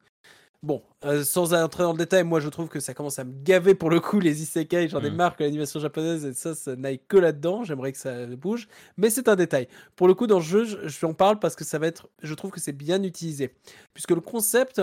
Bon, 0.64 0.82
euh, 1.04 1.24
sans 1.24 1.52
entrer 1.52 1.82
dans 1.82 1.92
le 1.92 1.98
détail, 1.98 2.24
moi 2.24 2.40
je 2.40 2.48
trouve 2.48 2.68
que 2.70 2.80
ça 2.80 2.94
commence 2.94 3.18
à 3.18 3.24
me 3.24 3.34
gaver 3.42 3.74
pour 3.74 3.90
le 3.90 4.00
coup 4.00 4.18
les 4.18 4.40
isekai, 4.40 4.88
j'en 4.88 5.02
ai 5.02 5.10
Mm. 5.10 5.14
marre 5.14 5.36
que 5.36 5.42
l'animation 5.42 5.78
japonaise 5.78 6.24
et 6.24 6.32
ça, 6.32 6.54
ça 6.54 6.74
n'aille 6.74 7.00
que 7.06 7.18
là-dedans, 7.18 7.64
j'aimerais 7.64 7.92
que 7.92 7.98
ça 7.98 8.24
bouge, 8.28 8.66
mais 8.96 9.10
c'est 9.10 9.28
un 9.28 9.36
détail. 9.36 9.68
Pour 9.94 10.08
le 10.08 10.14
coup, 10.14 10.26
dans 10.26 10.38
le 10.38 10.42
jeu, 10.42 10.64
je, 10.64 10.88
je 10.88 11.04
en 11.04 11.12
parle 11.12 11.38
parce 11.38 11.54
que 11.54 11.64
ça 11.64 11.78
va 11.78 11.86
être, 11.86 12.08
je 12.22 12.32
trouve 12.32 12.50
que 12.50 12.60
c'est 12.60 12.72
bien 12.72 13.02
utilisé, 13.02 13.54
puisque 13.92 14.12
le 14.12 14.22
concept 14.22 14.80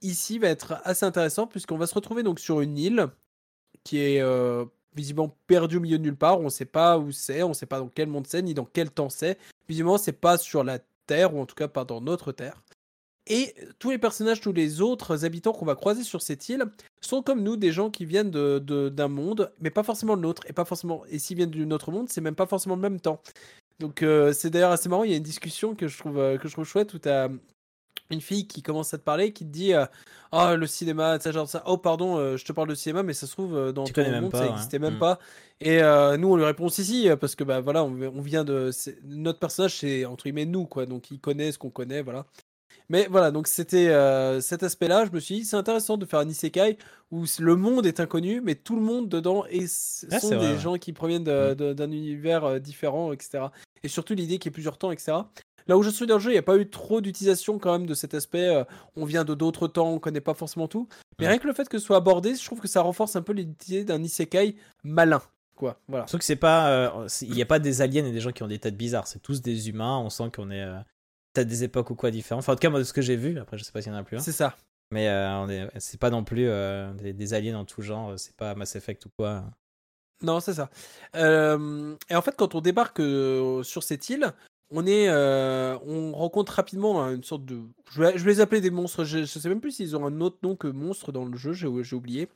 ici 0.00 0.38
va 0.38 0.48
être 0.48 0.80
assez 0.84 1.04
intéressant, 1.04 1.46
puisqu'on 1.46 1.76
va 1.76 1.86
se 1.86 1.94
retrouver 1.94 2.22
donc 2.22 2.40
sur 2.40 2.62
une 2.62 2.78
île 2.78 3.08
qui 3.84 3.98
est 3.98 4.22
euh, 4.22 4.64
visiblement 4.96 5.36
perdue 5.46 5.76
au 5.76 5.80
milieu 5.80 5.98
de 5.98 6.02
nulle 6.02 6.16
part, 6.16 6.40
on 6.40 6.44
ne 6.44 6.48
sait 6.48 6.64
pas 6.64 6.96
où 6.96 7.12
c'est, 7.12 7.42
on 7.42 7.50
ne 7.50 7.54
sait 7.54 7.66
pas 7.66 7.78
dans 7.78 7.88
quel 7.88 8.08
monde 8.08 8.26
c'est, 8.26 8.40
ni 8.40 8.54
dans 8.54 8.64
quel 8.64 8.90
temps 8.90 9.10
c'est, 9.10 9.36
visiblement 9.68 9.98
c'est 9.98 10.12
pas 10.12 10.38
sur 10.38 10.64
la 10.64 10.78
Terre, 11.06 11.34
ou 11.34 11.40
en 11.42 11.44
tout 11.44 11.56
cas 11.56 11.68
pas 11.68 11.84
dans 11.84 12.00
notre 12.00 12.32
Terre. 12.32 12.62
Et 13.30 13.54
tous 13.78 13.90
les 13.90 13.98
personnages, 13.98 14.40
tous 14.40 14.52
les 14.52 14.80
autres 14.80 15.24
habitants 15.24 15.52
qu'on 15.52 15.64
va 15.64 15.76
croiser 15.76 16.02
sur 16.02 16.20
cette 16.20 16.48
île 16.48 16.64
sont 17.00 17.22
comme 17.22 17.42
nous, 17.42 17.56
des 17.56 17.70
gens 17.72 17.88
qui 17.88 18.04
viennent 18.04 18.30
de- 18.30 18.58
de- 18.58 18.88
d'un 18.88 19.08
monde, 19.08 19.52
mais 19.60 19.70
pas 19.70 19.82
forcément 19.84 20.16
le 20.16 20.20
nôtre. 20.22 20.42
Et 20.48 20.52
pas 20.52 20.64
forcément. 20.64 21.02
Et 21.10 21.18
s'ils 21.18 21.36
viennent 21.36 21.50
d'un 21.50 21.70
autre 21.70 21.92
monde, 21.92 22.08
c'est 22.10 22.20
même 22.20 22.34
pas 22.34 22.46
forcément 22.46 22.74
le 22.74 22.80
même 22.82 23.00
temps. 23.00 23.22
Donc 23.78 24.02
euh, 24.02 24.32
c'est 24.32 24.50
d'ailleurs 24.50 24.72
assez 24.72 24.88
marrant. 24.88 25.04
Il 25.04 25.10
y 25.10 25.14
a 25.14 25.16
une 25.16 25.22
discussion 25.22 25.74
que 25.74 25.86
je 25.88 25.96
trouve 25.96 26.18
euh, 26.18 26.36
que 26.38 26.48
je 26.48 26.52
trouve 26.52 26.66
chouette 26.66 26.92
où 26.92 26.98
t'as 26.98 27.28
une 28.10 28.20
fille 28.20 28.48
qui 28.48 28.60
commence 28.60 28.92
à 28.92 28.98
te 28.98 29.04
parler, 29.04 29.32
qui 29.32 29.44
te 29.46 29.50
dit 29.52 29.72
euh, 29.72 29.86
oh 30.32 30.56
le 30.56 30.66
cinéma, 30.66 31.20
ça 31.20 31.30
genre 31.30 31.48
ça. 31.48 31.62
Oh 31.66 31.78
pardon, 31.78 32.18
euh, 32.18 32.36
je 32.36 32.44
te 32.44 32.52
parle 32.52 32.68
de 32.68 32.74
cinéma, 32.74 33.04
mais 33.04 33.12
ça 33.12 33.28
se 33.28 33.32
trouve 33.32 33.56
euh, 33.56 33.70
dans 33.72 33.84
Tu 33.84 33.92
même 34.00 34.22
monde 34.22 34.32
pas, 34.32 34.38
ça 34.38 34.46
n'existait 34.48 34.80
même 34.80 34.96
Mm. 34.96 34.98
pas. 34.98 35.18
Et 35.60 35.78
nous 36.18 36.28
on 36.32 36.36
lui 36.36 36.44
répond 36.44 36.68
si 36.68 36.84
si 36.84 37.08
parce 37.20 37.36
que 37.36 37.44
bah 37.44 37.60
voilà 37.60 37.84
on, 37.84 37.92
on 38.02 38.20
vient 38.22 38.44
de 38.44 38.70
notre 39.04 39.38
personnage 39.38 39.76
c'est 39.78 40.04
entre 40.06 40.24
guillemets 40.24 40.46
nous 40.46 40.64
quoi 40.66 40.86
donc 40.86 41.10
il 41.10 41.20
connaît 41.20 41.52
ce 41.52 41.58
qu'on 41.58 41.68
connaît 41.70 42.00
voilà. 42.02 42.24
Mais 42.90 43.06
voilà, 43.10 43.30
donc 43.30 43.46
c'était 43.46 43.88
euh, 43.88 44.40
cet 44.42 44.62
aspect-là. 44.62 45.06
Je 45.06 45.12
me 45.12 45.20
suis 45.20 45.36
dit, 45.36 45.44
c'est 45.44 45.56
intéressant 45.56 45.96
de 45.96 46.04
faire 46.04 46.18
un 46.20 46.28
isekai 46.28 46.76
où 47.10 47.24
le 47.38 47.56
monde 47.56 47.86
est 47.86 48.00
inconnu, 48.00 48.40
mais 48.42 48.54
tout 48.56 48.74
le 48.76 48.82
monde 48.82 49.08
dedans 49.08 49.44
et 49.48 49.64
Ah, 49.64 50.18
sont 50.20 50.28
c'est 50.28 50.36
des 50.38 50.52
vrai, 50.54 50.58
gens 50.58 50.76
qui 50.76 50.92
proviennent 50.92 51.24
de- 51.24 51.72
d'un 51.72 51.90
univers 51.90 52.44
euh, 52.44 52.58
différent, 52.58 53.12
etc. 53.12 53.44
Et 53.82 53.88
surtout 53.88 54.14
l'idée 54.14 54.38
qu'il 54.38 54.50
y 54.50 54.52
ait 54.52 54.52
plusieurs 54.52 54.76
temps, 54.76 54.90
etc. 54.90 55.12
Là 55.68 55.78
où 55.78 55.82
je 55.84 55.90
suis 55.90 56.06
dans 56.06 56.14
le 56.16 56.20
jeu, 56.20 56.30
il 56.30 56.34
n'y 56.34 56.38
a 56.38 56.42
pas 56.42 56.56
eu 56.56 56.68
trop 56.68 57.00
d'utilisation 57.00 57.58
quand 57.60 57.72
même 57.72 57.86
de 57.86 57.94
cet 57.94 58.12
aspect. 58.14 58.48
euh, 58.48 58.64
on 58.96 59.04
vient 59.04 59.24
de 59.24 59.34
d'autres 59.34 59.68
temps, 59.68 59.88
on 59.92 59.98
connaît 60.00 60.20
pas 60.20 60.34
forcément 60.34 60.66
tout. 60.68 60.88
Mais 61.20 61.26
Ouais. 61.26 61.30
rien 61.32 61.38
que 61.38 61.46
le 61.46 61.52
fait 61.54 61.68
que 61.68 61.78
ce 61.78 61.84
soit 61.86 61.96
abordé, 61.98 62.34
je 62.34 62.44
trouve 62.44 62.60
que 62.60 62.66
ça 62.68 62.80
renforce 62.82 63.14
un 63.14 63.22
peu 63.22 63.32
l'idée 63.32 63.84
d'un 63.84 64.02
isekai 64.02 64.56
malin. 64.82 65.22
Quoi, 65.54 65.78
voilà. 65.86 66.06
Sauf 66.08 66.18
que 66.20 66.24
c'est 66.24 66.34
pas. 66.36 66.70
euh, 66.70 67.06
Il 67.22 67.32
n'y 67.34 67.42
a 67.42 67.46
pas 67.46 67.58
des 67.60 67.82
aliens 67.82 68.04
et 68.04 68.10
des 68.12 68.20
gens 68.20 68.32
qui 68.32 68.42
ont 68.42 68.48
des 68.48 68.58
têtes 68.58 68.76
bizarres. 68.76 69.06
C'est 69.06 69.20
tous 69.22 69.42
des 69.42 69.68
humains. 69.68 69.98
On 69.98 70.10
sent 70.10 70.30
qu'on 70.34 70.50
est. 70.50 70.62
euh, 70.62 70.78
Peut-être 71.32 71.48
des 71.48 71.64
époques 71.64 71.90
ou 71.90 71.94
quoi 71.94 72.10
différentes. 72.10 72.40
Enfin, 72.42 72.52
en 72.52 72.56
tout 72.56 72.60
cas, 72.60 72.70
moi, 72.70 72.78
de 72.80 72.84
ce 72.84 72.92
que 72.92 73.02
j'ai 73.02 73.16
vu. 73.16 73.38
Après, 73.38 73.56
je 73.58 73.64
sais 73.64 73.72
pas 73.72 73.80
s'il 73.82 73.92
y 73.92 73.94
en 73.94 73.98
a 73.98 74.02
plus. 74.02 74.18
C'est 74.20 74.32
ça. 74.32 74.56
Mais 74.92 75.08
euh, 75.08 75.68
c'est 75.78 76.00
pas 76.00 76.10
non 76.10 76.24
plus 76.24 76.48
euh, 76.48 76.92
des, 76.94 77.12
des 77.12 77.34
aliens 77.34 77.58
en 77.58 77.64
tout 77.64 77.82
genre. 77.82 78.18
C'est 78.18 78.34
pas 78.34 78.54
Mass 78.56 78.74
Effect 78.74 79.06
ou 79.06 79.10
quoi. 79.16 79.44
Non, 80.22 80.40
c'est 80.40 80.54
ça. 80.54 80.68
Euh, 81.14 81.94
et 82.08 82.16
en 82.16 82.22
fait, 82.22 82.34
quand 82.36 82.54
on 82.54 82.60
débarque 82.60 83.00
euh, 83.00 83.62
sur 83.62 83.82
cette 83.84 84.08
île, 84.10 84.32
on 84.72 84.86
est, 84.86 85.08
on 85.10 86.12
rencontre 86.12 86.52
rapidement 86.52 87.02
hein, 87.02 87.14
une 87.14 87.24
sorte 87.24 87.44
de, 87.44 87.60
je 87.92 88.02
vais, 88.02 88.18
je 88.18 88.24
vais 88.24 88.32
les 88.32 88.40
appeler 88.40 88.60
des 88.60 88.70
monstres. 88.70 89.04
Je, 89.04 89.20
je 89.20 89.24
sais 89.38 89.48
même 89.48 89.60
plus 89.60 89.72
s'ils 89.72 89.96
ont 89.96 90.04
un 90.06 90.20
autre 90.20 90.38
nom 90.42 90.56
que 90.56 90.66
monstre 90.68 91.12
dans 91.12 91.24
le 91.24 91.36
jeu. 91.36 91.52
J'ai 91.52 91.66
oublié. 91.94 92.28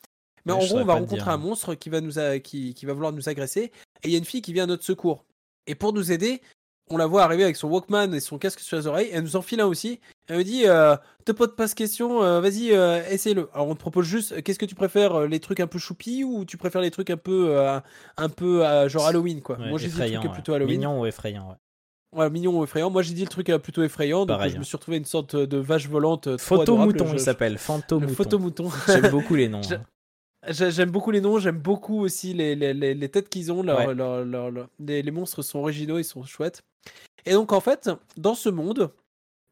Mais 0.47 0.53
Ouais, 0.53 0.63
en 0.63 0.67
gros, 0.67 0.79
on 0.79 0.85
va 0.85 0.95
rencontrer 0.95 1.17
dire. 1.17 1.29
un 1.29 1.39
monstre 1.39 1.75
qui 1.75 1.89
va 1.91 2.01
nous, 2.01 2.19
a- 2.19 2.39
qui, 2.39 2.75
qui 2.75 2.87
va 2.87 2.93
vouloir 2.93 3.13
nous 3.13 3.29
agresser, 3.29 3.73
et 4.03 4.09
il 4.09 4.11
y 4.11 4.15
a 4.15 4.19
une 4.19 4.25
fille 4.27 4.43
qui 4.43 4.53
vient 4.53 4.65
à 4.65 4.67
notre 4.67 4.85
secours. 4.85 5.25
Et 5.67 5.75
pour 5.75 5.93
nous 5.95 6.13
aider, 6.13 6.43
on 6.91 6.97
la 6.97 7.07
voit 7.07 7.23
arriver 7.23 7.45
avec 7.45 7.57
son 7.57 7.69
Walkman 7.69 8.13
et 8.15 8.21
son 8.21 8.39
casque 8.39 8.61
sur 8.61 8.77
les 8.77 8.87
oreilles. 8.87 9.09
Elle 9.13 9.23
nous 9.23 9.37
enfile 9.37 9.61
un 9.61 9.67
aussi. 9.67 10.01
Elle 10.29 10.39
me 10.39 10.45
dit 10.45 10.63
euh, 10.67 10.97
Te 11.25 11.33
pose 11.33 11.55
pas 11.57 11.67
de 11.67 11.73
questions, 11.73 12.23
euh, 12.23 12.41
vas-y, 12.41 12.73
euh, 12.73 13.03
essaye-le. 13.11 13.49
Alors 13.55 13.69
on 13.69 13.75
te 13.75 13.81
propose 13.81 14.07
juste 14.07 14.33
euh, 14.33 14.41
Qu'est-ce 14.43 14.59
que 14.59 14.67
tu 14.67 14.75
préfères 14.75 15.15
euh, 15.15 15.27
Les 15.27 15.41
trucs 15.41 15.61
un 15.61 15.67
peu 15.67 15.79
choupi 15.79 16.25
ou 16.25 16.45
tu 16.45 16.57
préfères 16.57 16.81
les 16.83 16.91
trucs 16.91 17.11
un 17.11 17.17
peu, 17.17 17.57
un 18.17 18.29
peu 18.29 18.63
genre 18.89 19.07
Halloween 19.07 19.41
quoi? 19.41 19.59
Ouais, 19.59 19.71
Moi 19.71 19.79
j'ai 19.79 19.89
dit 19.89 19.99
le 19.99 20.11
truc 20.13 20.25
ouais. 20.25 20.33
plutôt 20.33 20.53
Halloween. 20.55 20.77
Mignon 20.79 21.01
ou 21.01 21.07
effrayant. 21.07 21.49
ouais. 21.49 21.57
Ouais, 22.21 22.31
mignon 22.31 22.59
ou 22.61 22.65
effrayant. 22.65 22.91
Moi 22.91 23.03
j'ai 23.03 23.13
dit 23.15 23.23
le 23.23 23.29
truc 23.29 23.47
plutôt 23.63 23.83
effrayant. 23.83 24.21
Donc 24.21 24.37
Pareil, 24.37 24.51
je 24.53 24.57
hein. 24.57 24.61
me 24.61 24.65
suis 24.65 24.77
retrouvé 24.77 24.99
une 24.99 25.05
sorte 25.05 25.35
de 25.37 25.57
vache 25.59 25.89
volante. 25.89 26.37
Photo 26.37 26.77
mouton, 26.77 27.07
Je- 27.07 27.15
il 27.15 27.21
s'appelle. 27.21 27.59
Photo 27.59 27.99
mouton. 28.39 28.71
J'aime 28.87 29.09
beaucoup 29.11 29.35
les 29.35 29.49
noms. 29.49 29.61
J'aime 30.49 30.91
beaucoup 30.91 31.11
les 31.11 31.21
noms, 31.21 31.39
j'aime 31.39 31.59
beaucoup 31.59 32.01
aussi 32.01 32.35
les, 32.35 32.55
les, 32.55 32.75
les, 32.75 32.95
les 32.95 33.09
têtes 33.09 33.29
qu'ils 33.29 33.51
ont. 33.53 33.63
leur- 33.63 33.79
Ouais. 33.87 33.95
leur- 33.95 34.25
leur- 34.25 34.51
leur- 34.51 34.69
les, 34.79 35.03
les 35.03 35.11
monstres 35.11 35.43
sont 35.43 35.59
originaux, 35.61 35.99
ils 35.99 36.05
sont 36.05 36.23
chouettes. 36.25 36.63
Et 37.27 37.33
donc 37.33 37.53
en 37.53 37.61
fait, 37.61 37.91
dans 38.17 38.35
ce 38.35 38.49
monde, 38.51 38.93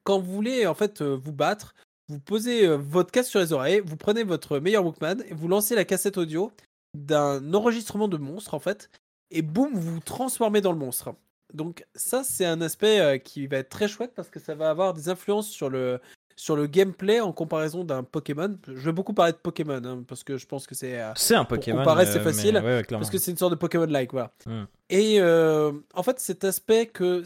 quand 0.05 0.19
vous 0.19 0.33
voulez 0.33 0.67
en 0.67 0.75
fait 0.75 1.01
euh, 1.01 1.17
vous 1.17 1.33
battre, 1.33 1.75
vous 2.09 2.19
posez 2.19 2.67
euh, 2.67 2.77
votre 2.77 3.11
casque 3.11 3.31
sur 3.31 3.41
les 3.41 3.53
oreilles, 3.53 3.81
vous 3.85 3.97
prenez 3.97 4.23
votre 4.25 4.59
meilleur 4.59 4.85
Walkman 4.85 5.23
et 5.29 5.33
vous 5.35 5.49
lancez 5.49 5.75
la 5.75 5.85
cassette 5.85 6.19
audio 6.19 6.53
d'un 6.95 7.55
enregistrement 7.55 8.09
de 8.09 8.19
monstre 8.19 8.53
en 8.53 8.59
fait, 8.59 8.91
et 9.31 9.41
boum, 9.41 9.73
vous 9.73 9.95
vous 9.95 10.01
transformez 10.01 10.61
dans 10.61 10.73
le 10.73 10.79
monstre. 10.79 11.15
Donc 11.55 11.87
ça, 11.95 12.23
c'est 12.25 12.45
un 12.45 12.61
aspect 12.61 13.01
euh, 13.01 13.17
qui 13.19 13.47
va 13.47 13.59
être 13.59 13.71
très 13.71 13.89
chouette 13.89 14.13
parce 14.15 14.29
que 14.29 14.41
ça 14.41 14.55
va 14.55 14.69
avoir 14.69 14.93
des 14.93 15.09
influences 15.09 15.49
sur 15.49 15.71
le, 15.71 16.01
sur 16.37 16.57
le 16.57 16.67
gameplay 16.67 17.21
en 17.21 17.33
comparaison 17.33 17.85
d'un 17.85 18.03
Pokémon. 18.03 18.57
Je 18.67 18.73
vais 18.87 18.93
beaucoup 18.93 19.13
parler 19.15 19.33
de 19.33 19.37
Pokémon 19.39 19.81
hein, 19.85 20.03
parce 20.07 20.25
que 20.25 20.37
je 20.37 20.47
pense 20.47 20.67
que 20.67 20.75
c'est. 20.75 21.01
euh, 21.01 21.13
C'est 21.17 21.35
un 21.35 21.45
Pokémon. 21.45 21.79
comparer, 21.79 22.07
c'est 22.07 22.19
euh, 22.19 22.25
facile, 22.25 22.57
ouais, 22.57 22.63
ouais, 22.63 22.83
parce 22.89 23.11
que 23.11 23.19
c'est 23.19 23.31
une 23.31 23.37
sorte 23.37 23.53
de 23.53 23.57
Pokémon-like, 23.59 24.13
voilà. 24.13 24.33
Hmm. 24.47 24.65
Et 24.91 25.21
euh, 25.21 25.73
en 25.95 26.03
fait, 26.03 26.19
cet 26.21 26.45
aspect 26.45 26.87
que 26.87 27.23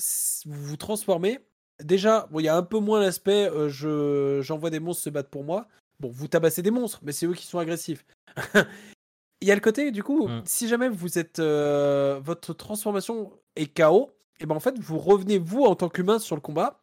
vous 0.47 0.65
vous 0.65 0.77
transformez, 0.77 1.41
déjà, 1.83 2.27
bon, 2.31 2.41
il 2.41 2.45
y 2.45 2.49
a 2.49 2.57
un 2.57 2.63
peu 2.63 2.79
moins 2.79 3.01
l'aspect 3.01 3.51
euh, 3.51 3.69
je 3.69 4.41
j'envoie 4.43 4.71
des 4.71 4.81
monstres 4.81 5.03
se 5.05 5.11
battre 5.11 5.31
pour 5.31 5.45
moi. 5.45 5.67
Bon, 6.01 6.09
vous 6.11 6.29
tabassez 6.29 6.63
des 6.63 6.71
monstres, 6.71 7.01
mais 7.03 7.13
c'est 7.13 7.27
eux 7.27 7.35
qui 7.35 7.47
sont 7.47 7.59
agressifs. 7.59 8.05
Il 9.43 9.49
y 9.49 9.53
a 9.53 9.55
le 9.55 9.61
côté, 9.61 9.91
du 9.91 10.03
coup, 10.03 10.29
Mm. 10.29 10.43
si 10.47 10.67
jamais 10.69 10.89
vous 10.89 11.19
êtes 11.19 11.41
votre 11.41 12.55
transformation 12.55 13.33
est 13.55 13.67
KO, 13.67 14.11
et 14.41 14.47
ben 14.47 14.55
en 14.55 14.61
fait, 14.61 14.79
vous 14.79 14.99
revenez 14.99 15.39
vous 15.39 15.65
en 15.65 15.75
tant 15.75 15.89
qu'humain 15.89 16.19
sur 16.19 16.37
le 16.37 16.41
combat. 16.43 16.79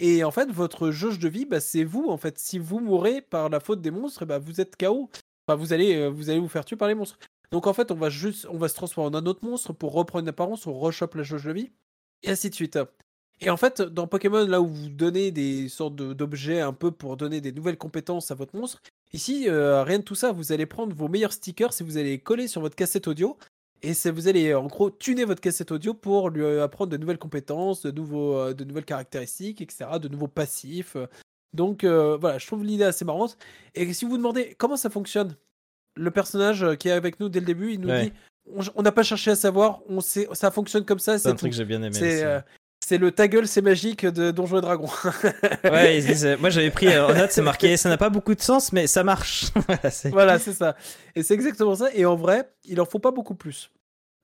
Et 0.00 0.22
en 0.22 0.30
fait, 0.30 0.50
votre 0.50 0.90
jauge 0.90 1.18
de 1.18 1.28
vie, 1.28 1.44
bah, 1.44 1.60
c'est 1.60 1.84
vous. 1.84 2.06
En 2.08 2.16
fait, 2.16 2.38
si 2.38 2.58
vous 2.58 2.78
mourrez 2.78 3.20
par 3.20 3.48
la 3.48 3.58
faute 3.58 3.80
des 3.80 3.90
monstres, 3.90 4.24
ben, 4.24 4.38
vous 4.38 4.60
êtes 4.60 4.76
KO. 4.76 5.10
Enfin, 5.46 5.56
vous 5.56 5.72
allez, 5.72 5.96
euh, 5.96 6.08
vous 6.08 6.30
allez 6.30 6.38
vous 6.38 6.48
faire 6.48 6.64
tuer 6.64 6.76
par 6.76 6.88
les 6.88 6.94
monstres. 6.94 7.18
Donc 7.50 7.66
en 7.66 7.72
fait, 7.72 7.90
on 7.90 7.96
va 7.96 8.08
juste, 8.10 8.42
se 8.42 8.74
transformer 8.74 9.16
en 9.16 9.20
un 9.20 9.26
autre 9.26 9.44
monstre 9.44 9.72
pour 9.72 9.92
reprendre 9.92 10.22
une 10.22 10.28
apparence, 10.28 10.66
on 10.66 10.78
rechoppe 10.78 11.14
la 11.14 11.22
jauge 11.22 11.44
de 11.44 11.52
vie, 11.52 11.72
et 12.22 12.30
ainsi 12.30 12.50
de 12.50 12.54
suite. 12.54 12.78
Et 13.40 13.50
en 13.50 13.56
fait, 13.56 13.80
dans 13.80 14.06
Pokémon, 14.06 14.46
là 14.46 14.60
où 14.60 14.66
vous 14.66 14.88
donnez 14.88 15.30
des 15.30 15.68
sortes 15.68 15.94
d'objets 15.94 16.60
un 16.60 16.72
peu 16.72 16.90
pour 16.90 17.16
donner 17.16 17.40
des 17.40 17.52
nouvelles 17.52 17.78
compétences 17.78 18.30
à 18.30 18.34
votre 18.34 18.56
monstre, 18.56 18.82
ici, 19.12 19.48
euh, 19.48 19.82
rien 19.84 20.00
de 20.00 20.04
tout 20.04 20.16
ça. 20.16 20.32
Vous 20.32 20.52
allez 20.52 20.66
prendre 20.66 20.94
vos 20.94 21.08
meilleurs 21.08 21.32
stickers 21.32 21.70
et 21.80 21.84
vous 21.84 21.96
allez 21.96 22.10
les 22.10 22.18
coller 22.18 22.48
sur 22.48 22.60
votre 22.60 22.76
cassette 22.76 23.08
audio. 23.08 23.38
Et 23.82 23.92
vous 24.10 24.28
allez 24.28 24.54
en 24.54 24.66
gros 24.66 24.90
tuner 24.90 25.24
votre 25.24 25.40
cassette 25.40 25.70
audio 25.72 25.94
pour 25.94 26.30
lui 26.30 26.42
euh, 26.42 26.64
apprendre 26.64 26.90
de 26.90 26.96
nouvelles 26.96 27.18
compétences, 27.18 27.82
de, 27.82 27.90
nouveaux, 27.90 28.36
euh, 28.36 28.54
de 28.54 28.64
nouvelles 28.64 28.84
caractéristiques, 28.84 29.60
etc., 29.60 29.86
de 30.00 30.08
nouveaux 30.08 30.28
passifs. 30.28 30.96
Donc 31.54 31.84
euh, 31.84 32.16
voilà, 32.20 32.38
je 32.38 32.46
trouve 32.46 32.64
l'idée 32.64 32.84
assez 32.84 33.04
marrante. 33.04 33.36
Et 33.74 33.92
si 33.92 34.04
vous 34.04 34.12
vous 34.12 34.16
demandez 34.18 34.54
comment 34.58 34.76
ça 34.76 34.90
fonctionne, 34.90 35.34
le 35.96 36.10
personnage 36.10 36.76
qui 36.76 36.88
est 36.88 36.92
avec 36.92 37.20
nous 37.20 37.28
dès 37.28 37.40
le 37.40 37.46
début, 37.46 37.72
il 37.72 37.80
nous 37.80 37.88
Ouais. 37.88 38.04
dit 38.06 38.12
on- 38.74 38.82
n'a 38.82 38.92
pas 38.92 39.02
cherché 39.02 39.30
à 39.30 39.36
savoir, 39.36 39.80
on 39.88 40.00
sait, 40.00 40.26
ça 40.32 40.50
fonctionne 40.50 40.84
comme 40.84 40.98
ça, 40.98 41.18
C'est 41.18 41.24
c'est 41.24 41.28
un 41.28 41.32
tout. 41.32 41.38
truc 41.38 41.50
que 41.52 41.56
j'ai 41.56 41.64
bien 41.64 41.82
aimé. 41.82 41.92
C'est 41.92 42.16
aussi. 42.16 42.24
euh, 42.24 42.40
c'est 42.84 42.98
le 42.98 43.10
ta 43.12 43.28
gueule, 43.28 43.46
c'est 43.46 43.60
magique 43.62 44.06
de 44.06 44.30
Donjons 44.30 44.58
et 44.58 44.60
Dragons. 44.62 44.88
Ouais, 45.64 45.98
ils 45.98 46.06
disent, 46.06 46.24
euh, 46.26 46.36
moi 46.38 46.48
j'avais 46.50 46.70
pris 46.70 46.88
euh, 46.88 47.06
en 47.08 47.14
note, 47.14 47.30
c'est 47.30 47.42
marqué, 47.42 47.76
ça 47.76 47.88
n'a 47.88 47.96
pas 47.98 48.08
beaucoup 48.10 48.34
de 48.34 48.40
sens, 48.40 48.72
mais 48.72 48.86
ça 48.86 49.04
marche. 49.04 49.46
Voilà, 50.10 50.38
c'est- 50.38 50.52
ça. 50.54 50.76
Et 51.14 51.22
c'est 51.22 51.34
exactement 51.34 51.74
ça. 51.74 51.88
Et 51.94 52.04
en 52.06 52.16
vrai, 52.16 52.50
il 52.64 52.80
en 52.80 52.86
faut 52.86 52.98
pas 52.98 53.10
beaucoup 53.10 53.34
plus. 53.34 53.70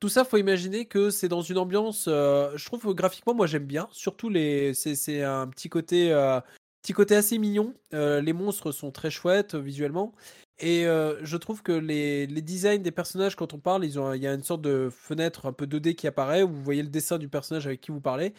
Tout 0.00 0.08
ça, 0.08 0.24
faut 0.24 0.36
imaginer 0.36 0.84
que 0.86 1.10
c'est 1.10 1.28
dans 1.28 1.40
une 1.42 1.58
ambiance. 1.58 2.06
euh, 2.08 2.50
je 2.56 2.64
trouve 2.66 2.80
que 2.82 2.90
graphiquement, 2.90 3.34
moi 3.34 3.46
j'aime 3.46 3.64
bien. 3.64 3.88
Surtout 3.92 4.28
les, 4.28 4.72
c'est 4.74 5.22
un 5.22 5.46
petit 5.48 5.68
côté, 5.68 6.12
euh, 6.12 6.40
petit 6.82 6.92
côté 6.92 7.16
assez 7.16 7.38
mignon. 7.38 7.74
Euh, 7.94 8.20
les 8.20 8.32
monstres 8.32 8.72
sont 8.72 8.90
très 8.90 9.10
chouettes 9.10 9.54
visuellement. 9.54 10.12
Et 10.60 10.86
euh, 10.86 11.18
je 11.24 11.36
trouve 11.36 11.62
que 11.62 11.72
les, 11.72 12.26
les 12.26 12.42
designs 12.42 12.78
des 12.82 12.92
personnages, 12.92 13.34
quand 13.36 13.54
on 13.54 13.58
parle, 13.58 13.84
ils 13.84 13.98
ont, 13.98 14.06
un- 14.06 14.16
il 14.16 14.22
y 14.22 14.26
a 14.26 14.32
une 14.34 14.44
sorte 14.44 14.62
de 14.62 14.88
fenêtre 14.90 15.46
un 15.46 15.52
peu 15.52 15.66
2D 15.66 15.94
qui 15.96 16.06
apparaît 16.06 16.42
où 16.42 16.48
vous 16.48 16.62
voyez 16.62 16.82
le 16.82 16.88
dessin 16.88 17.18
du 17.18 17.28
personnage 17.28 17.66
avec 17.66 17.80
qui 17.80 17.90
vous 17.90 18.00
parlez. 18.00 18.34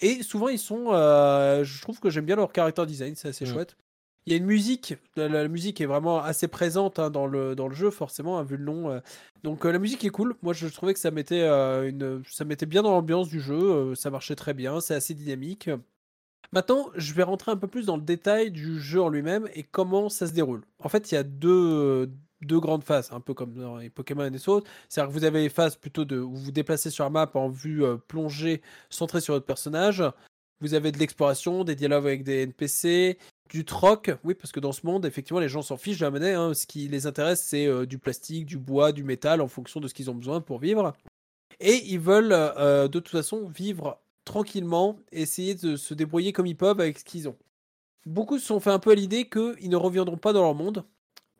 Et 0.00 0.22
souvent, 0.22 0.48
ils 0.48 0.58
sont. 0.58 0.92
euh, 0.92 1.64
je 1.64 1.82
trouve 1.82 2.00
que 2.00 2.08
j'aime 2.10 2.24
bien 2.24 2.36
leur 2.36 2.52
character 2.54 2.86
design, 2.86 3.14
c'est 3.16 3.28
assez 3.28 3.44
Mm. 3.44 3.48
chouette. 3.52 3.76
Il 4.26 4.32
y 4.32 4.34
a 4.34 4.38
une 4.38 4.46
musique, 4.46 4.96
la, 5.16 5.28
la 5.28 5.48
musique 5.48 5.80
est 5.80 5.86
vraiment 5.86 6.22
assez 6.22 6.48
présente 6.48 6.98
hein, 6.98 7.08
dans, 7.10 7.26
le, 7.26 7.54
dans 7.54 7.66
le 7.68 7.74
jeu, 7.74 7.90
forcément, 7.90 8.38
hein, 8.38 8.44
vu 8.44 8.56
le 8.58 8.64
nom. 8.64 8.90
euh. 8.90 9.00
Donc 9.42 9.64
la 9.64 9.78
musique 9.78 10.04
est 10.04 10.10
cool. 10.10 10.36
Moi, 10.42 10.52
je 10.52 10.66
trouvais 10.68 10.92
que 10.94 11.00
ça 11.00 11.10
mettait, 11.10 11.46
une, 11.48 12.22
ça 12.30 12.44
mettait 12.44 12.66
bien 12.66 12.82
dans 12.82 12.90
l'ambiance 12.92 13.28
du 13.28 13.40
jeu. 13.40 13.94
ça 13.94 14.10
marchait 14.10 14.34
très 14.36 14.54
bien, 14.54 14.80
c'est 14.80 14.94
assez 14.94 15.14
dynamique. 15.14 15.70
Maintenant, 16.52 16.90
je 16.94 17.12
vais 17.12 17.22
rentrer 17.22 17.52
un 17.52 17.56
peu 17.56 17.66
plus 17.68 17.86
dans 17.86 17.96
le 17.96 18.02
détail 18.02 18.50
du 18.50 18.80
jeu 18.80 19.02
en 19.02 19.08
lui-même 19.10 19.48
et 19.54 19.62
comment 19.62 20.08
ça 20.08 20.26
se 20.26 20.32
déroule. 20.32 20.62
En 20.82 20.88
fait, 20.88 21.10
il 21.10 21.14
y 21.14 21.18
a 21.18 21.22
deux, 21.22 22.10
deux 22.40 22.60
grandes 22.60 22.84
phases, 22.84 23.10
un 23.12 23.20
peu 23.20 23.34
comme 23.34 23.54
dans 23.54 23.76
les 23.76 23.90
Pokémon 23.90 24.24
et 24.24 24.30
les 24.30 24.48
autres. 24.48 24.70
C'est-à-dire 24.88 25.12
que 25.12 25.18
vous 25.18 25.24
avez 25.24 25.42
les 25.42 25.48
phases 25.48 25.76
plutôt 25.76 26.04
de 26.04 26.18
où 26.18 26.34
vous 26.34 26.44
vous 26.44 26.52
déplacez 26.52 26.90
sur 26.90 27.04
la 27.04 27.10
map 27.10 27.30
en 27.34 27.48
vue 27.48 27.84
euh, 27.84 27.96
plongée, 27.96 28.62
centrée 28.90 29.20
sur 29.20 29.34
votre 29.34 29.46
personnage. 29.46 30.02
Vous 30.60 30.74
avez 30.74 30.90
de 30.90 30.98
l'exploration, 30.98 31.64
des 31.64 31.76
dialogues 31.76 32.06
avec 32.06 32.24
des 32.24 32.42
NPC, 32.42 33.18
du 33.50 33.64
troc. 33.64 34.10
Oui, 34.24 34.34
parce 34.34 34.50
que 34.50 34.60
dans 34.60 34.72
ce 34.72 34.86
monde, 34.86 35.04
effectivement, 35.06 35.40
les 35.40 35.48
gens 35.48 35.62
s'en 35.62 35.76
fichent 35.76 35.98
de 35.98 36.04
la 36.04 36.10
monnaie. 36.10 36.34
hein. 36.34 36.54
Ce 36.54 36.66
qui 36.66 36.88
les 36.88 37.06
intéresse, 37.06 37.44
c'est 37.44 37.66
euh, 37.66 37.86
du 37.86 37.98
plastique, 37.98 38.46
du 38.46 38.58
bois, 38.58 38.92
du 38.92 39.04
métal, 39.04 39.40
en 39.40 39.48
fonction 39.48 39.80
de 39.80 39.86
ce 39.86 39.94
qu'ils 39.94 40.10
ont 40.10 40.14
besoin 40.14 40.40
pour 40.40 40.58
vivre. 40.58 40.94
Et 41.60 41.76
ils 41.86 42.00
veulent, 42.00 42.32
euh, 42.32 42.88
de 42.88 42.98
toute 42.98 43.08
façon, 43.10 43.48
vivre 43.48 44.00
tranquillement, 44.28 45.00
essayer 45.10 45.54
de 45.54 45.76
se 45.76 45.94
débrouiller 45.94 46.32
comme 46.32 46.46
ils 46.46 46.56
peuvent 46.56 46.80
avec 46.80 46.98
ce 46.98 47.04
qu'ils 47.04 47.28
ont. 47.28 47.36
Beaucoup 48.06 48.38
se 48.38 48.46
sont 48.46 48.60
fait 48.60 48.70
un 48.70 48.78
peu 48.78 48.90
à 48.90 48.94
l'idée 48.94 49.28
qu'ils 49.28 49.70
ne 49.70 49.76
reviendront 49.76 50.18
pas 50.18 50.32
dans 50.32 50.42
leur 50.42 50.54
monde, 50.54 50.84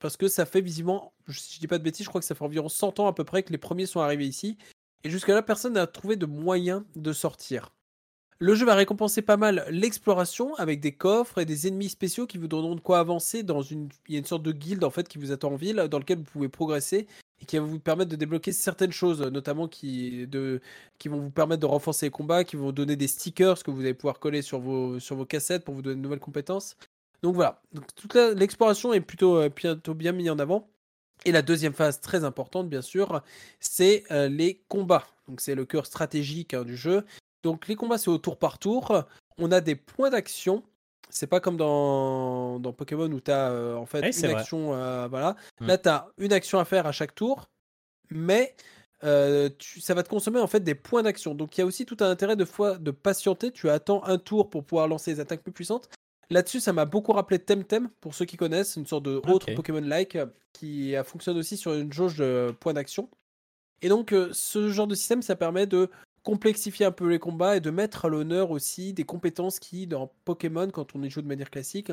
parce 0.00 0.16
que 0.16 0.26
ça 0.26 0.46
fait 0.46 0.62
visiblement, 0.62 1.12
si 1.28 1.54
je 1.54 1.60
dis 1.60 1.66
pas 1.66 1.78
de 1.78 1.84
bêtises, 1.84 2.04
je 2.04 2.08
crois 2.08 2.20
que 2.20 2.26
ça 2.26 2.34
fait 2.34 2.44
environ 2.44 2.68
100 2.68 2.98
ans 2.98 3.06
à 3.06 3.12
peu 3.12 3.24
près 3.24 3.42
que 3.42 3.52
les 3.52 3.58
premiers 3.58 3.86
sont 3.86 4.00
arrivés 4.00 4.26
ici, 4.26 4.56
et 5.04 5.10
jusqu'à 5.10 5.34
là, 5.34 5.42
personne 5.42 5.74
n'a 5.74 5.86
trouvé 5.86 6.16
de 6.16 6.26
moyen 6.26 6.84
de 6.96 7.12
sortir. 7.12 7.70
Le 8.40 8.54
jeu 8.54 8.64
va 8.64 8.74
récompenser 8.74 9.20
pas 9.20 9.36
mal 9.36 9.66
l'exploration 9.68 10.54
avec 10.54 10.80
des 10.80 10.92
coffres 10.92 11.38
et 11.38 11.44
des 11.44 11.66
ennemis 11.66 11.90
spéciaux 11.90 12.26
qui 12.26 12.38
vous 12.38 12.48
donneront 12.48 12.76
de 12.76 12.80
quoi 12.80 13.00
avancer 13.00 13.42
dans 13.42 13.62
une. 13.62 13.88
Il 14.06 14.14
y 14.14 14.16
a 14.16 14.20
une 14.20 14.24
sorte 14.24 14.44
de 14.44 14.52
guilde 14.52 14.84
en 14.84 14.90
fait 14.90 15.08
qui 15.08 15.18
vous 15.18 15.32
attend 15.32 15.52
en 15.52 15.56
ville 15.56 15.88
dans 15.90 15.98
lequel 15.98 16.18
vous 16.18 16.24
pouvez 16.24 16.48
progresser 16.48 17.08
et 17.40 17.44
qui 17.44 17.58
va 17.58 17.64
vous 17.64 17.78
permettre 17.78 18.10
de 18.10 18.16
débloquer 18.16 18.52
certaines 18.52 18.92
choses, 18.92 19.22
notamment 19.22 19.68
qui, 19.68 20.26
de, 20.26 20.60
qui 20.98 21.08
vont 21.08 21.20
vous 21.20 21.30
permettre 21.30 21.60
de 21.60 21.66
renforcer 21.66 22.06
les 22.06 22.10
combats, 22.10 22.44
qui 22.44 22.56
vont 22.56 22.72
donner 22.72 22.96
des 22.96 23.08
stickers 23.08 23.62
que 23.62 23.70
vous 23.70 23.80
allez 23.80 23.94
pouvoir 23.94 24.18
coller 24.18 24.42
sur 24.42 24.58
vos, 24.60 24.98
sur 24.98 25.16
vos 25.16 25.26
cassettes 25.26 25.64
pour 25.64 25.74
vous 25.74 25.82
donner 25.82 25.96
de 25.96 26.00
nouvelles 26.00 26.18
compétences. 26.18 26.76
Donc 27.22 27.34
voilà, 27.34 27.60
donc 27.72 27.84
toute 27.94 28.14
l'exploration 28.14 28.92
est 28.92 29.00
plutôt, 29.00 29.36
euh, 29.36 29.48
bientôt 29.48 29.94
bien 29.94 30.12
mise 30.12 30.30
en 30.30 30.38
avant. 30.38 30.68
Et 31.24 31.32
la 31.32 31.42
deuxième 31.42 31.72
phase 31.72 32.00
très 32.00 32.22
importante, 32.24 32.68
bien 32.68 32.82
sûr, 32.82 33.22
c'est 33.60 34.04
euh, 34.12 34.28
les 34.28 34.62
combats. 34.68 35.06
Donc 35.26 35.40
c'est 35.40 35.56
le 35.56 35.64
cœur 35.64 35.86
stratégique 35.86 36.54
hein, 36.54 36.64
du 36.64 36.76
jeu. 36.76 37.04
Donc 37.42 37.66
les 37.68 37.74
combats 37.74 37.98
c'est 37.98 38.10
au 38.10 38.18
tour 38.18 38.38
par 38.38 38.58
tour. 38.58 39.04
On 39.38 39.52
a 39.52 39.60
des 39.60 39.74
points 39.74 40.10
d'action. 40.10 40.62
C'est 41.10 41.26
pas 41.26 41.40
comme 41.40 41.56
dans, 41.56 42.58
dans 42.60 42.72
Pokémon 42.72 43.10
où 43.10 43.20
tu 43.20 43.30
as 43.30 43.52
en 43.76 43.86
fait 43.86 44.00
Oui, 44.02 44.18
une 44.18 44.36
action. 44.36 44.74
euh, 44.74 45.08
voilà. 45.08 45.36
Mm. 45.60 45.66
Là 45.66 45.78
tu 45.78 45.88
as 45.88 46.08
une 46.18 46.32
action 46.32 46.58
à 46.58 46.64
faire 46.64 46.86
à 46.86 46.92
chaque 46.92 47.14
tour. 47.14 47.48
Mais 48.10 48.54
euh, 49.04 49.48
tu- 49.58 49.80
ça 49.80 49.94
va 49.94 50.02
te 50.02 50.08
consommer 50.08 50.40
en 50.40 50.46
fait 50.46 50.60
des 50.60 50.74
points 50.74 51.02
d'action. 51.02 51.34
Donc 51.34 51.56
il 51.56 51.60
y 51.60 51.62
a 51.62 51.66
aussi 51.66 51.86
tout 51.86 51.96
un 52.00 52.10
intérêt 52.10 52.36
de 52.36 52.44
fois 52.44 52.78
de 52.78 52.90
patienter. 52.90 53.50
Tu 53.52 53.68
attends 53.70 54.02
un 54.04 54.18
tour 54.18 54.50
pour 54.50 54.64
pouvoir 54.64 54.88
lancer 54.88 55.12
les 55.12 55.20
attaques 55.20 55.42
plus 55.42 55.52
puissantes. 55.52 55.88
Là-dessus, 56.30 56.60
ça 56.60 56.74
m'a 56.74 56.84
beaucoup 56.84 57.12
rappelé 57.12 57.38
Temtem, 57.38 57.88
pour 58.00 58.14
ceux 58.14 58.26
qui 58.26 58.36
connaissent, 58.36 58.76
une 58.76 58.86
sorte 58.86 59.04
de 59.04 59.16
autre 59.28 59.48
Ok. 59.50 59.54
Pokémon-like 59.54 60.16
euh, 60.16 60.26
qui 60.52 60.94
euh, 60.94 61.02
fonctionne 61.02 61.38
aussi 61.38 61.56
sur 61.56 61.72
une 61.72 61.90
jauge 61.92 62.16
de 62.18 62.54
points 62.60 62.74
d'action. 62.74 63.08
Et 63.80 63.88
donc, 63.88 64.12
euh, 64.12 64.28
ce 64.32 64.68
genre 64.68 64.86
de 64.86 64.94
système, 64.94 65.22
ça 65.22 65.36
permet 65.36 65.66
de 65.66 65.88
complexifier 66.28 66.84
un 66.84 66.92
peu 66.92 67.08
les 67.08 67.18
combats 67.18 67.56
et 67.56 67.60
de 67.60 67.70
mettre 67.70 68.04
à 68.04 68.10
l'honneur 68.10 68.50
aussi 68.50 68.92
des 68.92 69.04
compétences 69.04 69.58
qui, 69.58 69.86
dans 69.86 70.12
Pokémon, 70.26 70.68
quand 70.68 70.94
on 70.94 71.02
y 71.02 71.08
joue 71.08 71.22
de 71.22 71.26
manière 71.26 71.48
classique, 71.48 71.90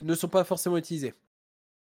ne 0.00 0.14
sont 0.14 0.28
pas 0.28 0.42
forcément 0.42 0.78
utilisées. 0.78 1.12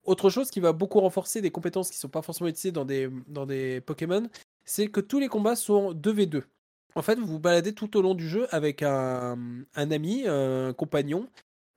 Autre 0.05 0.29
chose 0.29 0.51
qui 0.51 0.61
va 0.61 0.75
beaucoup 0.75 1.01
renforcer 1.01 1.41
des 1.41 1.51
compétences 1.51 1.89
qui 1.89 1.97
ne 1.97 2.01
sont 2.01 2.11
pas 2.11 2.21
forcément 2.21 2.49
utilisées 2.49 2.71
dans 2.71 2.85
des, 2.85 3.09
dans 3.29 3.47
des 3.47 3.81
Pokémon, 3.81 4.29
c'est 4.67 4.89
que 4.89 5.01
tous 5.01 5.21
les 5.21 5.29
combats 5.29 5.57
sont 5.57 5.95
2v2. 5.95 6.43
En 6.97 7.01
fait, 7.01 7.15
vous 7.19 7.27
vous 7.27 7.41
baladez 7.41 7.73
tout 7.73 7.97
au 7.97 8.03
long 8.03 8.15
du 8.15 8.29
jeu 8.29 8.47
avec 8.55 8.83
un, 8.83 9.39
un 9.75 9.91
ami, 9.91 10.25
un 10.27 10.75
compagnon, 10.75 11.31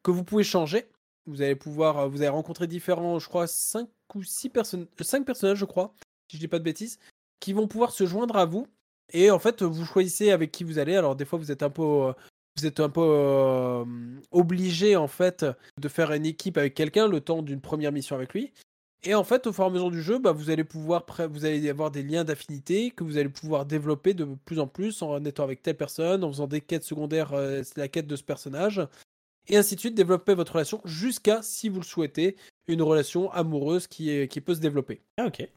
que 0.03 0.11
vous 0.11 0.25
pouvez 0.25 0.43
changer. 0.43 0.85
Vous 1.27 1.41
allez 1.41 1.55
pouvoir, 1.55 2.09
vous 2.09 2.17
allez 2.17 2.27
rencontrer 2.27 2.67
différents, 2.67 3.19
je 3.19 3.29
crois, 3.29 3.47
5 3.47 3.87
ou 4.15 4.21
6 4.21 4.49
personnes, 4.49 4.85
5 4.99 5.25
personnages, 5.25 5.59
je 5.59 5.65
crois, 5.65 5.93
si 6.27 6.35
je 6.35 6.41
dis 6.41 6.49
pas 6.49 6.59
de 6.59 6.65
bêtises, 6.65 6.99
qui 7.39 7.53
vont 7.53 7.69
pouvoir 7.69 7.91
se 7.91 8.05
joindre 8.05 8.35
à 8.35 8.45
vous. 8.45 8.67
Et 9.11 9.29
en 9.31 9.39
fait, 9.39 9.61
vous 9.61 9.85
choisissez 9.85 10.31
avec 10.31 10.51
qui 10.51 10.63
vous 10.63 10.79
allez. 10.79 10.95
Alors 10.95 11.15
des 11.15 11.25
fois, 11.25 11.39
vous 11.39 11.51
êtes 11.51 11.63
un 11.63 11.69
peu, 11.69 11.83
euh, 11.83 12.13
vous 12.57 12.65
êtes 12.65 12.79
un 12.79 12.89
peu 12.89 13.01
euh, 13.03 13.85
obligé 14.31 14.95
en 14.95 15.07
fait 15.07 15.45
de 15.79 15.87
faire 15.87 16.11
une 16.11 16.25
équipe 16.25 16.57
avec 16.57 16.73
quelqu'un 16.73 17.07
le 17.07 17.21
temps 17.21 17.41
d'une 17.41 17.61
première 17.61 17.91
mission 17.91 18.15
avec 18.15 18.33
lui. 18.33 18.53
Et 19.05 19.15
en 19.15 19.25
fait, 19.25 19.47
au 19.47 19.53
fur 19.53 19.65
et 19.65 19.67
à 19.67 19.69
mesure 19.69 19.91
du 19.91 20.01
jeu, 20.01 20.17
bah, 20.17 20.31
vous 20.31 20.49
allez 20.49 20.63
pouvoir, 20.63 21.05
vous 21.29 21.43
allez 21.43 21.69
avoir 21.69 21.91
des 21.91 22.03
liens 22.03 22.23
d'affinité 22.23 22.91
que 22.91 23.03
vous 23.03 23.17
allez 23.17 23.27
pouvoir 23.29 23.65
développer 23.65 24.13
de 24.13 24.23
plus 24.45 24.59
en 24.59 24.67
plus 24.67 25.01
en 25.01 25.23
étant 25.25 25.43
avec 25.43 25.61
telle 25.61 25.75
personne, 25.75 26.23
en 26.23 26.31
faisant 26.31 26.47
des 26.47 26.61
quêtes 26.61 26.85
secondaires, 26.85 27.33
euh, 27.33 27.61
c'est 27.63 27.77
la 27.77 27.89
quête 27.89 28.07
de 28.07 28.15
ce 28.15 28.23
personnage, 28.23 28.81
et 29.47 29.57
ainsi 29.57 29.75
de 29.75 29.81
suite, 29.81 29.95
développer 29.95 30.35
votre 30.35 30.53
relation 30.53 30.79
jusqu'à, 30.85 31.41
si 31.41 31.67
vous 31.67 31.81
le 31.81 31.85
souhaitez, 31.85 32.37
une 32.67 32.81
relation 32.81 33.29
amoureuse 33.31 33.87
qui, 33.87 34.09
est, 34.09 34.29
qui 34.29 34.39
peut 34.39 34.55
se 34.55 34.61
développer. 34.61 35.01
Ah, 35.17 35.25
ok. 35.25 35.49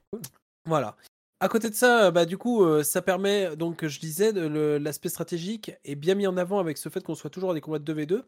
Voilà. 0.64 0.96
À 1.40 1.48
côté 1.48 1.68
de 1.68 1.74
ça, 1.74 2.10
bah, 2.10 2.24
du 2.24 2.38
coup, 2.38 2.64
euh, 2.64 2.82
ça 2.82 3.02
permet, 3.02 3.56
donc 3.56 3.86
je 3.86 4.00
disais, 4.00 4.32
l'aspect 4.78 5.10
stratégique 5.10 5.72
est 5.84 5.94
bien 5.94 6.14
mis 6.14 6.26
en 6.26 6.36
avant 6.36 6.58
avec 6.60 6.78
ce 6.78 6.88
fait 6.88 7.02
qu'on 7.04 7.14
soit 7.14 7.28
toujours 7.30 7.50
à 7.50 7.54
des 7.54 7.60
combats 7.60 7.78
de 7.78 7.84
2v2. 7.92 8.22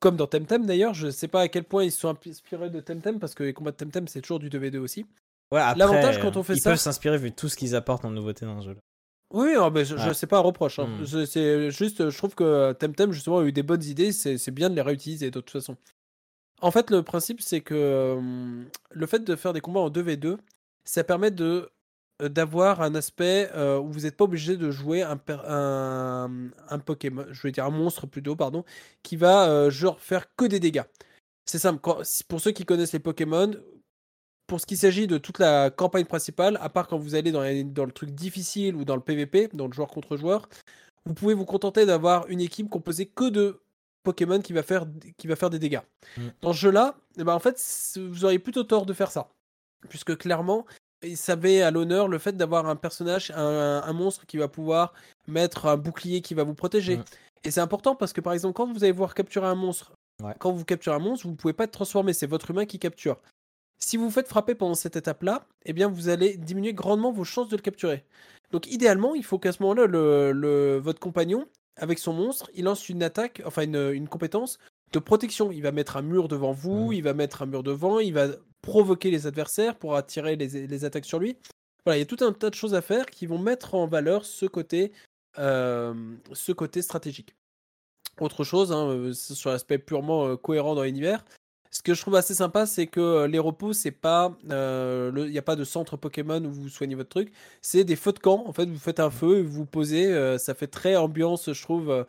comme 0.00 0.14
dans 0.16 0.28
Temtem 0.28 0.64
d'ailleurs. 0.64 0.94
Je 0.94 1.10
sais 1.10 1.26
pas 1.26 1.40
à 1.40 1.48
quel 1.48 1.64
point 1.64 1.82
ils 1.82 1.90
se 1.90 1.98
sont 2.00 2.16
inspirés 2.28 2.70
de 2.70 2.78
Temtem 2.78 3.18
parce 3.18 3.34
que 3.34 3.42
les 3.42 3.52
combats 3.52 3.72
de 3.72 3.76
Temtem 3.76 4.06
c'est 4.06 4.20
toujours 4.20 4.38
du 4.38 4.48
2v2 4.48 4.78
aussi. 4.78 5.04
Ouais, 5.50 5.58
L'avantage 5.76 6.20
quand 6.20 6.36
on 6.36 6.44
fait 6.44 6.52
ils 6.54 6.60
ça- 6.60 6.70
peuvent 6.70 6.78
s'inspirer 6.78 7.18
vu 7.18 7.32
tout 7.32 7.48
ce 7.48 7.56
qu'ils 7.56 7.74
apportent 7.74 8.04
en 8.04 8.10
nouveauté 8.10 8.46
dans 8.46 8.54
le 8.56 8.62
jeu. 8.62 8.76
Oui, 9.34 9.54
ah, 9.58 9.70
mais 9.70 9.84
je, 9.84 9.96
Ouais. 9.96 10.14
c'est 10.14 10.28
pas 10.28 10.36
un 10.38 10.42
reproche. 10.42 10.78
hein. 10.78 10.86
Hmm. 10.86 11.04
Je- 11.04 11.24
C'est 11.26 11.70
juste, 11.72 12.10
je 12.10 12.16
trouve 12.16 12.36
que 12.36 12.72
Temtem 12.74 13.10
justement 13.12 13.38
a 13.40 13.44
eu 13.44 13.50
des 13.50 13.64
bonnes 13.64 13.82
idées. 13.82 14.12
C'est 14.12 14.50
bien 14.52 14.70
de 14.70 14.76
les 14.76 14.82
réutiliser 14.82 15.32
de 15.32 15.40
toute 15.40 15.50
façon. 15.50 15.76
En 16.62 16.70
fait, 16.70 16.90
le 16.92 17.02
principe 17.02 17.40
c'est 17.40 17.60
que 17.60 17.74
euh, 17.74 18.62
le 18.92 19.06
fait 19.06 19.24
de 19.24 19.34
faire 19.34 19.52
des 19.52 19.60
combats 19.60 19.80
en 19.80 19.90
2v2, 19.90 20.38
ça 20.84 21.02
permet 21.02 21.32
de 21.32 21.44
euh, 21.44 21.68
d'avoir 22.20 22.80
un 22.82 22.94
aspect 22.94 23.48
euh, 23.54 23.78
où 23.78 23.92
vous 23.92 24.00
n'êtes 24.00 24.16
pas 24.16 24.24
obligé 24.24 24.56
de 24.56 24.70
jouer 24.70 25.02
un, 25.02 25.18
un, 25.28 26.30
un 26.68 26.78
Pokémon, 26.78 27.24
je 27.30 27.42
vais 27.42 27.52
dire 27.52 27.64
un 27.64 27.70
monstre 27.70 28.06
plutôt, 28.06 28.34
pardon, 28.36 28.64
qui 29.02 29.16
va 29.16 29.48
euh, 29.48 29.70
genre 29.70 30.00
faire 30.00 30.34
que 30.36 30.44
des 30.44 30.60
dégâts. 30.60 30.82
C'est 31.46 31.58
simple. 31.58 31.80
quand- 31.80 32.02
pour 32.28 32.40
ceux 32.40 32.50
qui 32.50 32.64
connaissent 32.64 32.92
les 32.92 32.98
Pokémon, 32.98 33.52
pour 34.46 34.60
ce 34.60 34.66
qui 34.66 34.76
s'agit 34.76 35.06
de 35.06 35.18
toute 35.18 35.38
la 35.38 35.70
campagne 35.70 36.06
principale, 36.06 36.58
à 36.60 36.68
part 36.68 36.88
quand 36.88 36.98
vous 36.98 37.14
allez 37.14 37.32
dans, 37.32 37.42
les- 37.42 37.64
dans 37.64 37.84
le 37.84 37.92
truc 37.92 38.10
difficile 38.10 38.74
ou 38.76 38.84
dans 38.84 38.96
le 38.96 39.02
PVP, 39.02 39.48
dans 39.52 39.66
le 39.66 39.72
joueur 39.72 39.88
contre 39.88 40.16
joueur, 40.16 40.48
vous 41.06 41.14
pouvez 41.14 41.34
vous 41.34 41.44
contenter 41.44 41.86
d'avoir 41.86 42.26
une 42.28 42.40
équipe 42.40 42.68
composée 42.68 43.06
que 43.06 43.28
de 43.30 43.60
Pokémon 44.02 44.40
qui 44.40 44.52
va 44.52 44.62
faire, 44.62 44.86
qui 45.16 45.26
va 45.26 45.36
faire 45.36 45.50
des 45.50 45.58
dégâts. 45.58 45.80
Mm. 46.16 46.28
Dans 46.40 46.52
ce 46.52 46.58
jeu-là, 46.58 46.96
eh 47.18 47.24
ben, 47.24 47.34
en 47.34 47.38
fait, 47.38 47.62
vous 47.96 48.24
auriez 48.24 48.38
plutôt 48.38 48.64
tort 48.64 48.86
de 48.86 48.92
faire 48.92 49.10
ça. 49.10 49.28
Puisque 49.88 50.16
clairement, 50.16 50.66
et 51.02 51.16
ça 51.16 51.36
met 51.36 51.62
à 51.62 51.70
l'honneur 51.70 52.08
le 52.08 52.18
fait 52.18 52.36
d'avoir 52.36 52.66
un 52.66 52.76
personnage, 52.76 53.30
un, 53.34 53.82
un 53.84 53.92
monstre 53.92 54.26
qui 54.26 54.36
va 54.36 54.48
pouvoir 54.48 54.92
mettre 55.26 55.66
un 55.66 55.76
bouclier 55.76 56.20
qui 56.20 56.34
va 56.34 56.42
vous 56.44 56.54
protéger. 56.54 56.98
Mm. 56.98 57.04
Et 57.44 57.50
c'est 57.50 57.60
important 57.60 57.94
parce 57.94 58.12
que 58.12 58.20
par 58.20 58.32
exemple, 58.32 58.54
quand 58.54 58.72
vous 58.72 58.82
allez 58.84 58.92
voir 58.92 59.14
capturer 59.14 59.46
un 59.46 59.54
monstre, 59.54 59.92
Ouais. 60.20 60.34
quand 60.40 60.50
vous 60.50 60.64
capturez 60.64 60.96
un 60.96 60.98
monstre, 60.98 61.26
vous 61.26 61.32
ne 61.32 61.36
pouvez 61.36 61.52
pas 61.52 61.62
être 61.62 61.70
transformé, 61.70 62.12
c'est 62.12 62.26
votre 62.26 62.50
humain 62.50 62.66
qui 62.66 62.80
capture. 62.80 63.18
Si 63.78 63.96
vous 63.96 64.06
vous 64.06 64.10
faites 64.10 64.26
frapper 64.26 64.56
pendant 64.56 64.74
cette 64.74 64.96
étape-là, 64.96 65.46
eh 65.64 65.72
bien 65.72 65.86
vous 65.88 66.08
allez 66.08 66.36
diminuer 66.36 66.72
grandement 66.74 67.12
vos 67.12 67.22
chances 67.22 67.48
de 67.48 67.54
le 67.56 67.62
capturer. 67.62 68.04
Donc 68.50 68.66
idéalement, 68.66 69.14
il 69.14 69.24
faut 69.24 69.38
qu'à 69.38 69.52
ce 69.52 69.62
moment-là, 69.62 69.86
le, 69.86 70.32
le- 70.32 70.78
votre 70.78 70.98
compagnon, 70.98 71.46
avec 71.76 72.00
son 72.00 72.12
monstre, 72.12 72.50
il 72.54 72.64
lance 72.64 72.88
une 72.88 73.04
attaque, 73.04 73.40
enfin 73.44 73.62
une, 73.62 73.92
une 73.92 74.08
compétence 74.08 74.58
de 74.92 74.98
protection. 74.98 75.50
Il 75.52 75.62
va 75.62 75.72
mettre 75.72 75.96
un 75.96 76.02
mur 76.02 76.28
devant 76.28 76.52
vous, 76.52 76.92
il 76.92 77.02
va 77.02 77.14
mettre 77.14 77.42
un 77.42 77.46
mur 77.46 77.62
devant, 77.62 77.98
il 77.98 78.14
va 78.14 78.28
provoquer 78.62 79.10
les 79.10 79.26
adversaires 79.26 79.76
pour 79.76 79.96
attirer 79.96 80.36
les, 80.36 80.66
les 80.66 80.84
attaques 80.84 81.04
sur 81.04 81.18
lui. 81.18 81.36
Voilà, 81.84 81.98
il 81.98 82.00
y 82.00 82.02
a 82.02 82.06
tout 82.06 82.22
un 82.24 82.32
tas 82.32 82.50
de 82.50 82.54
choses 82.54 82.74
à 82.74 82.82
faire 82.82 83.06
qui 83.06 83.26
vont 83.26 83.38
mettre 83.38 83.74
en 83.74 83.86
valeur 83.86 84.24
ce 84.24 84.46
côté, 84.46 84.92
euh, 85.38 85.94
ce 86.32 86.52
côté 86.52 86.82
stratégique. 86.82 87.34
Autre 88.20 88.44
chose, 88.44 88.72
hein, 88.72 88.88
euh, 88.88 89.12
sur 89.12 89.50
l'aspect 89.50 89.78
purement 89.78 90.26
euh, 90.26 90.36
cohérent 90.36 90.74
dans 90.74 90.82
l'univers, 90.82 91.24
ce 91.70 91.82
que 91.82 91.94
je 91.94 92.00
trouve 92.00 92.16
assez 92.16 92.34
sympa, 92.34 92.66
c'est 92.66 92.86
que 92.86 93.26
les 93.26 93.38
repos, 93.38 93.72
c'est 93.72 93.90
pas, 93.90 94.36
euh, 94.50 95.12
il 95.14 95.30
n'y 95.30 95.38
a 95.38 95.42
pas 95.42 95.56
de 95.56 95.64
centre 95.64 95.96
Pokémon 95.96 96.42
où 96.44 96.50
vous 96.50 96.68
soignez 96.68 96.94
votre 96.94 97.10
truc, 97.10 97.32
c'est 97.60 97.84
des 97.84 97.96
feux 97.96 98.12
de 98.12 98.18
camp. 98.18 98.44
En 98.46 98.52
fait, 98.52 98.64
vous 98.64 98.78
faites 98.78 99.00
un 99.00 99.10
feu, 99.10 99.38
et 99.38 99.42
vous 99.42 99.52
vous 99.52 99.66
posez, 99.66 100.06
euh, 100.06 100.38
ça 100.38 100.54
fait 100.54 100.66
très 100.66 100.96
ambiance, 100.96 101.52
je 101.52 101.62
trouve, 101.62 101.90
euh, 101.90 102.04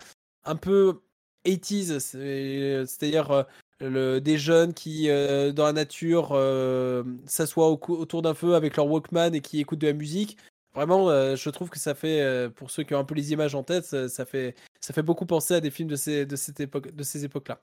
un 0.45 0.55
peu 0.55 1.01
80s, 1.43 1.99
c'est- 1.99 2.85
c'est-à-dire 2.85 3.31
euh, 3.31 3.43
le- 3.81 4.19
des 4.19 4.37
jeunes 4.37 4.73
qui, 4.73 5.09
euh, 5.09 5.51
dans 5.51 5.65
la 5.65 5.73
nature, 5.73 6.29
euh, 6.33 7.03
s'assoient 7.25 7.69
au 7.69 7.79
autour 7.89 8.21
d'un 8.21 8.33
feu 8.33 8.55
avec 8.55 8.75
leur 8.75 8.87
Walkman 8.87 9.33
et 9.33 9.41
qui 9.41 9.59
écoutent 9.59 9.79
de 9.79 9.87
la 9.87 9.93
musique. 9.93 10.37
Vraiment, 10.75 11.09
euh, 11.09 11.35
je 11.35 11.49
trouve 11.49 11.69
que 11.69 11.79
ça 11.79 11.95
fait, 11.95 12.49
pour 12.55 12.69
ceux 12.71 12.83
qui 12.83 12.93
ont 12.93 12.99
un 12.99 13.03
peu 13.03 13.15
les 13.15 13.31
images 13.31 13.55
en 13.55 13.63
tête, 13.63 13.85
ça, 13.85 14.07
ça 14.09 14.25
fait, 14.25 14.55
ça 14.81 14.93
fait 14.93 15.01
beaucoup 15.01 15.25
penser 15.25 15.55
à 15.55 15.59
des 15.61 15.71
films 15.71 15.89
de 15.89 15.95
ces, 15.95 16.25
de 16.25 16.35
cette 16.35 16.59
époque, 16.59 16.93
de 16.95 17.03
ces 17.03 17.25
époques-là. 17.25 17.61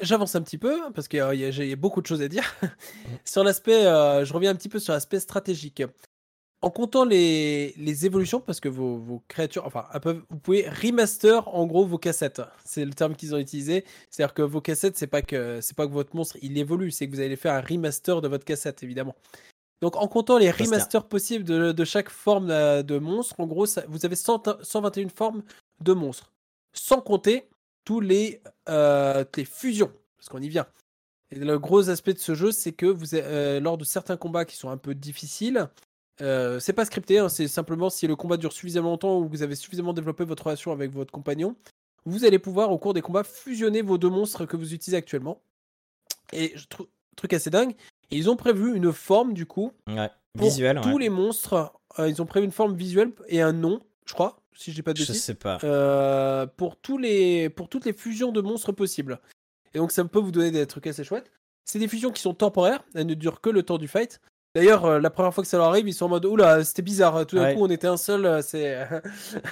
J'avance 0.00 0.34
un 0.34 0.42
petit 0.42 0.58
peu 0.58 0.82
hein, 0.82 0.92
parce 0.94 1.08
qu'il 1.08 1.18
y, 1.18 1.22
a- 1.22 1.34
y 1.34 1.76
beaucoup 1.76 2.00
de 2.00 2.06
choses 2.06 2.22
à 2.22 2.28
dire. 2.28 2.44
sur 3.24 3.44
l'aspect, 3.44 3.82
je 3.82 4.32
reviens 4.32 4.50
un 4.50 4.54
petit 4.54 4.68
peu 4.68 4.78
sur 4.78 4.92
l'aspect 4.92 5.20
stratégique. 5.20 5.82
En 6.62 6.70
comptant 6.70 7.04
les, 7.04 7.74
les 7.76 8.06
évolutions, 8.06 8.40
parce 8.40 8.60
que 8.60 8.68
vos, 8.68 8.96
vos 8.96 9.20
créatures, 9.26 9.66
enfin, 9.66 9.86
vous 10.30 10.38
pouvez 10.38 10.68
remaster 10.68 11.48
en 11.48 11.66
gros 11.66 11.84
vos 11.84 11.98
cassettes. 11.98 12.40
C'est 12.64 12.84
le 12.84 12.92
terme 12.92 13.16
qu'ils 13.16 13.34
ont 13.34 13.38
utilisé. 13.38 13.84
C'est-à-dire 14.10 14.32
que 14.32 14.42
vos 14.42 14.60
cassettes, 14.60 14.96
c'est 14.96 15.08
pas 15.08 15.22
que 15.22 15.60
c'est 15.60 15.76
pas 15.76 15.88
que 15.88 15.92
votre 15.92 16.14
monstre 16.14 16.36
il 16.40 16.56
évolue, 16.56 16.92
c'est 16.92 17.08
que 17.08 17.12
vous 17.14 17.20
allez 17.20 17.34
faire 17.34 17.54
un 17.54 17.60
remaster 17.60 18.20
de 18.20 18.28
votre 18.28 18.44
cassette, 18.44 18.82
évidemment. 18.84 19.16
Donc 19.80 19.96
en 19.96 20.06
comptant 20.06 20.38
les 20.38 20.50
remasters 20.66 21.08
possibles 21.08 21.44
de, 21.44 21.72
de 21.72 21.84
chaque 21.84 22.08
forme 22.08 22.50
euh, 22.50 22.84
de 22.84 22.98
monstre, 22.98 23.34
en 23.40 23.46
gros, 23.48 23.66
ça- 23.66 23.82
vous 23.88 24.06
avez 24.06 24.14
100 24.14 24.62
121 24.62 25.08
formes 25.08 25.42
de 25.80 25.92
monstres. 25.92 26.30
Sans 26.72 27.00
compter 27.00 27.48
tous 27.84 27.98
les, 27.98 28.40
euh, 28.68 29.24
les 29.36 29.44
fusions, 29.44 29.92
parce 30.16 30.28
qu'on 30.28 30.40
y 30.40 30.48
vient. 30.48 30.66
Et 31.32 31.36
le 31.40 31.58
gros 31.58 31.90
aspect 31.90 32.14
de 32.14 32.20
ce 32.20 32.34
jeu, 32.36 32.52
c'est 32.52 32.70
que 32.72 32.86
vous, 32.86 33.16
euh, 33.16 33.58
lors 33.58 33.76
de 33.78 33.84
certains 33.84 34.16
combats 34.16 34.44
qui 34.44 34.54
sont 34.54 34.70
un 34.70 34.76
peu 34.76 34.94
difficiles, 34.94 35.68
euh, 36.20 36.60
c'est 36.60 36.72
pas 36.72 36.84
scripté, 36.84 37.18
hein, 37.18 37.28
c'est 37.28 37.48
simplement 37.48 37.90
si 37.90 38.06
le 38.06 38.16
combat 38.16 38.36
dure 38.36 38.52
suffisamment 38.52 38.90
longtemps 38.90 39.18
ou 39.18 39.28
vous 39.28 39.42
avez 39.42 39.54
suffisamment 39.54 39.92
développé 39.92 40.24
votre 40.24 40.44
relation 40.44 40.72
avec 40.72 40.90
votre 40.92 41.10
compagnon, 41.12 41.56
vous 42.04 42.24
allez 42.24 42.38
pouvoir 42.38 42.70
au 42.70 42.78
cours 42.78 42.94
des 42.94 43.02
combats 43.02 43.24
fusionner 43.24 43.82
vos 43.82 43.98
deux 43.98 44.10
monstres 44.10 44.44
que 44.44 44.56
vous 44.56 44.74
utilisez 44.74 44.96
actuellement. 44.96 45.40
Et 46.32 46.52
je 46.56 46.66
trouve 46.66 46.86
truc 47.16 47.32
assez 47.32 47.50
dingue, 47.50 47.74
et 48.10 48.16
ils 48.16 48.30
ont 48.30 48.36
prévu 48.36 48.74
une 48.74 48.92
forme 48.92 49.32
du 49.34 49.46
coup 49.46 49.72
Ouais. 49.88 50.10
pour 50.36 50.48
Visuel, 50.48 50.80
tous 50.82 50.94
ouais. 50.94 51.00
les 51.02 51.08
monstres. 51.10 51.72
euh, 51.98 52.08
ils 52.08 52.20
ont 52.22 52.26
prévu 52.26 52.46
une 52.46 52.52
forme 52.52 52.74
visuelle 52.74 53.12
et 53.28 53.42
un 53.42 53.52
nom, 53.52 53.80
je 54.06 54.14
crois, 54.14 54.40
si 54.54 54.70
je 54.70 54.76
dis 54.76 54.82
pas 54.82 54.92
de 54.94 54.98
Je 54.98 55.12
sais 55.12 55.34
pas. 55.34 55.58
Euh, 55.64 56.46
pour, 56.46 56.76
tous 56.76 56.96
les, 56.98 57.50
pour 57.50 57.68
toutes 57.68 57.84
les 57.84 57.92
fusions 57.92 58.32
de 58.32 58.40
monstres 58.40 58.72
possibles. 58.72 59.20
Et 59.74 59.78
donc 59.78 59.92
ça 59.92 60.04
peut 60.04 60.18
vous 60.18 60.32
donner 60.32 60.50
des 60.50 60.66
trucs 60.66 60.86
assez 60.86 61.04
chouettes. 61.04 61.30
C'est 61.64 61.78
des 61.78 61.88
fusions 61.88 62.10
qui 62.10 62.20
sont 62.22 62.34
temporaires, 62.34 62.82
elles 62.94 63.06
ne 63.06 63.14
durent 63.14 63.40
que 63.40 63.50
le 63.50 63.62
temps 63.62 63.78
du 63.78 63.88
fight. 63.88 64.20
D'ailleurs, 64.54 64.84
euh, 64.84 65.00
la 65.00 65.08
première 65.08 65.32
fois 65.32 65.42
que 65.42 65.48
ça 65.48 65.56
leur 65.56 65.68
arrive, 65.68 65.88
ils 65.88 65.94
sont 65.94 66.04
en 66.04 66.08
mode 66.10 66.26
Oula, 66.26 66.62
c'était 66.62 66.82
bizarre, 66.82 67.26
tout 67.26 67.36
d'un 67.36 67.44
Ouais. 67.44 67.54
coup 67.54 67.62
on 67.64 67.70
était 67.70 67.86
un 67.86 67.96
seul, 67.96 68.26
euh, 68.26 68.42
c'est. 68.42 68.86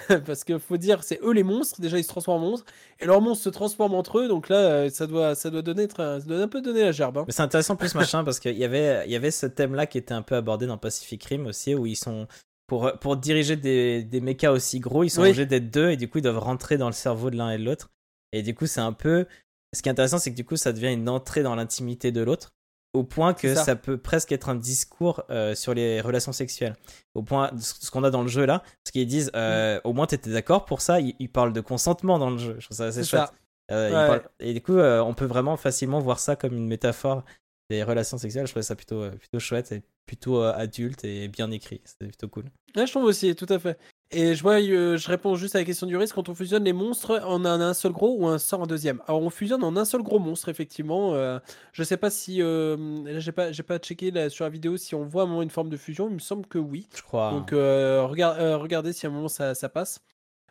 Parce 0.27 0.44
que 0.44 0.59
faut 0.59 0.77
dire, 0.77 1.02
c'est 1.02 1.18
eux 1.22 1.32
les 1.32 1.43
monstres, 1.43 1.81
déjà 1.81 1.98
ils 1.98 2.02
se 2.05 2.09
transforment 2.09 2.44
en 2.44 2.51
monstres, 2.51 2.66
et 3.01 3.06
leurs 3.06 3.20
monstres 3.22 3.44
se 3.44 3.48
transforment 3.48 3.94
entre 3.94 4.18
eux, 4.18 4.28
donc 4.28 4.48
là 4.51 4.56
euh, 4.56 4.90
ça 4.90 5.06
doit, 5.06 5.35
ça 5.35 5.48
doit, 5.48 5.62
donner, 5.62 5.89
ça 5.97 6.18
doit 6.20 6.39
un 6.43 6.48
peu 6.48 6.60
donner 6.60 6.82
la 6.82 6.93
gerbe. 6.93 7.16
hein. 7.18 7.24
Mais 7.27 7.32
c'est 7.32 7.43
intéressant 7.43 7.77
plus 7.77 7.94
machin 7.94 8.24
parce 8.24 8.39
qu'il 8.40 8.59
y 8.59 8.64
avait, 8.64 9.05
il 9.06 9.10
y 9.12 9.16
avait 9.16 9.31
ce 9.31 9.47
thème-là 9.47 9.86
qui 9.86 9.97
était 9.97 10.12
un 10.14 10.22
peu 10.22 10.35
abordé 10.36 10.66
dans 10.66 10.77
Pacific 10.77 11.24
Rim 11.24 11.47
aussi 11.47 11.74
où 11.74 11.86
ils 11.86 11.97
sont 11.97 12.27
pour, 12.66 12.93
pour 13.01 13.16
diriger 13.16 13.56
des, 13.56 14.05
des 14.05 14.20
mechas 14.20 14.52
aussi 14.52 14.81
gros, 14.81 15.02
ils 15.02 15.09
sont 15.10 15.22
Oui. 15.22 15.28
obligés 15.28 15.47
d'être 15.47 15.70
deux 15.70 15.90
et 15.90 15.97
du 15.97 16.09
coup 16.10 16.18
ils 16.18 16.22
doivent 16.22 16.39
rentrer 16.39 16.77
dans 16.77 16.86
le 16.89 16.93
cerveau 16.93 17.31
de 17.31 17.36
l'un 17.36 17.51
et 17.51 17.59
de 17.59 17.64
l'autre. 17.64 17.89
Et 18.32 18.43
du 18.43 18.55
coup 18.55 18.66
c'est 18.66 18.81
un 18.82 18.93
peu, 18.93 19.27
ce 19.74 19.81
qui 19.81 19.89
est 19.89 19.93
intéressant 19.93 20.18
c'est 20.18 20.31
que 20.31 20.36
du 20.36 20.44
coup 20.44 20.56
ça 20.56 20.72
devient 20.74 20.93
une 20.93 21.09
entrée 21.09 21.43
dans 21.43 21.55
l'intimité 21.55 22.12
de 22.12 22.20
l'autre 22.20 22.51
au 22.92 23.04
point 23.04 23.34
que 23.34 23.54
ça. 23.54 23.64
ça. 23.64 23.76
peut 23.76 23.96
presque 23.98 24.32
être 24.32 24.48
un 24.48 24.54
discours 24.56 25.22
euh, 25.30 25.54
sur 25.54 25.74
les 25.74 26.00
relations 26.00 26.32
sexuelles. 26.32 26.74
Au 27.14 27.22
point, 27.22 27.50
ce 27.58 27.74
ce 27.86 27.90
qu'on 27.90 28.02
a 28.04 28.10
dans 28.10 28.22
le 28.22 28.28
jeu 28.28 28.44
là, 28.46 28.60
parce 28.60 28.92
qu'ils 28.92 29.06
disent, 29.06 29.30
euh, 29.36 29.76
Mm. 29.76 29.80
au 29.84 29.92
moins 29.92 30.06
t'étais 30.06 30.30
d'accord 30.30 30.64
pour 30.64 30.80
ça, 30.80 31.00
ils, 31.00 31.14
ils 31.18 31.28
parlent 31.30 31.52
de 31.52 31.60
consentement 31.60 32.18
dans 32.18 32.30
le 32.30 32.38
jeu. 32.38 32.56
Je 32.58 32.64
trouve 32.66 32.76
ça 32.76 32.86
assez 32.86 33.04
chouette. 33.04 33.22
ça. 33.26 33.32
Euh, 33.72 34.10
Ouais. 34.10 34.22
Et 34.40 34.52
du 34.54 34.60
coup, 34.60 34.76
on 34.78 35.14
peut 35.14 35.26
vraiment 35.26 35.56
facilement 35.56 36.00
voir 36.00 36.18
ça 36.18 36.34
comme 36.36 36.56
une 36.56 36.66
métaphore 36.66 37.24
des 37.70 37.84
relations 37.84 38.18
sexuelles. 38.18 38.46
Je 38.46 38.52
trouvais 38.52 38.64
ça 38.64 38.74
plutôt, 38.74 39.08
plutôt 39.12 39.38
chouette 39.38 39.70
et 39.70 39.82
plutôt 40.06 40.42
adulte 40.42 41.04
et 41.04 41.28
bien 41.28 41.50
écrit. 41.52 41.80
C'était 41.84 42.06
plutôt 42.08 42.26
cool. 42.26 42.44
Ouais, 42.74 42.84
je 42.86 42.90
trouve 42.90 43.04
aussi, 43.04 43.32
tout 43.36 43.46
à 43.48 43.60
fait. 43.60 43.78
Et 44.12 44.35
je 44.35 44.43
vois, 44.43 44.55
euh, 44.61 44.97
je 44.97 45.09
réponds 45.09 45.37
juste 45.37 45.55
à 45.55 45.59
la 45.61 45.65
question 45.65 45.87
du 45.87 45.97
risque. 45.97 46.16
Quand 46.16 46.28
on 46.28 46.35
fusionne 46.35 46.65
les 46.65 46.73
monstres, 46.73 47.20
on 47.27 47.45
a 47.45 47.51
un 47.51 47.74
seul 47.74 47.93
gros 47.93 48.16
ou 48.19 48.27
un 48.27 48.39
sort 48.39 48.61
un 48.62 48.66
deuxième? 48.66 49.01
Alors 49.07 49.23
on 49.23 49.31
fusionne 49.31 49.62
en 49.62 49.77
un 49.77 49.85
seul 49.85 50.03
gros 50.03 50.19
monstre, 50.19 50.49
effectivement. 50.49 51.15
Euh, 51.15 51.39
je 51.73 51.85
sais 51.85 51.97
pas 51.97 52.11
si, 52.11 52.43
euh, 52.43 52.77
là 53.05 53.20
j'ai 53.20 53.31
pas, 53.31 53.53
j'ai 53.53 53.62
pas 53.62 53.78
checké 53.78 54.11
là, 54.11 54.28
sur 54.28 54.45
la 54.45 54.51
vidéo 54.51 54.77
si 54.77 54.97
on 54.97 55.05
voit 55.05 55.23
à 55.23 55.24
un 55.27 55.28
moment 55.28 55.43
une 55.43 55.51
forme 55.51 55.69
de 55.69 55.77
fusion. 55.77 56.09
Il 56.09 56.15
me 56.15 56.19
semble 56.19 56.47
que 56.47 56.59
oui. 56.59 56.89
Je 56.97 57.03
crois. 57.03 57.31
Donc 57.31 57.53
euh, 57.53 58.05
regard- 58.05 58.35
euh, 58.41 58.57
regardez 58.57 58.93
si 58.93 59.07
à 59.07 59.11
un 59.11 59.12
moment 59.12 59.28
ça, 59.28 59.55
ça 59.55 59.69
passe. 59.69 60.01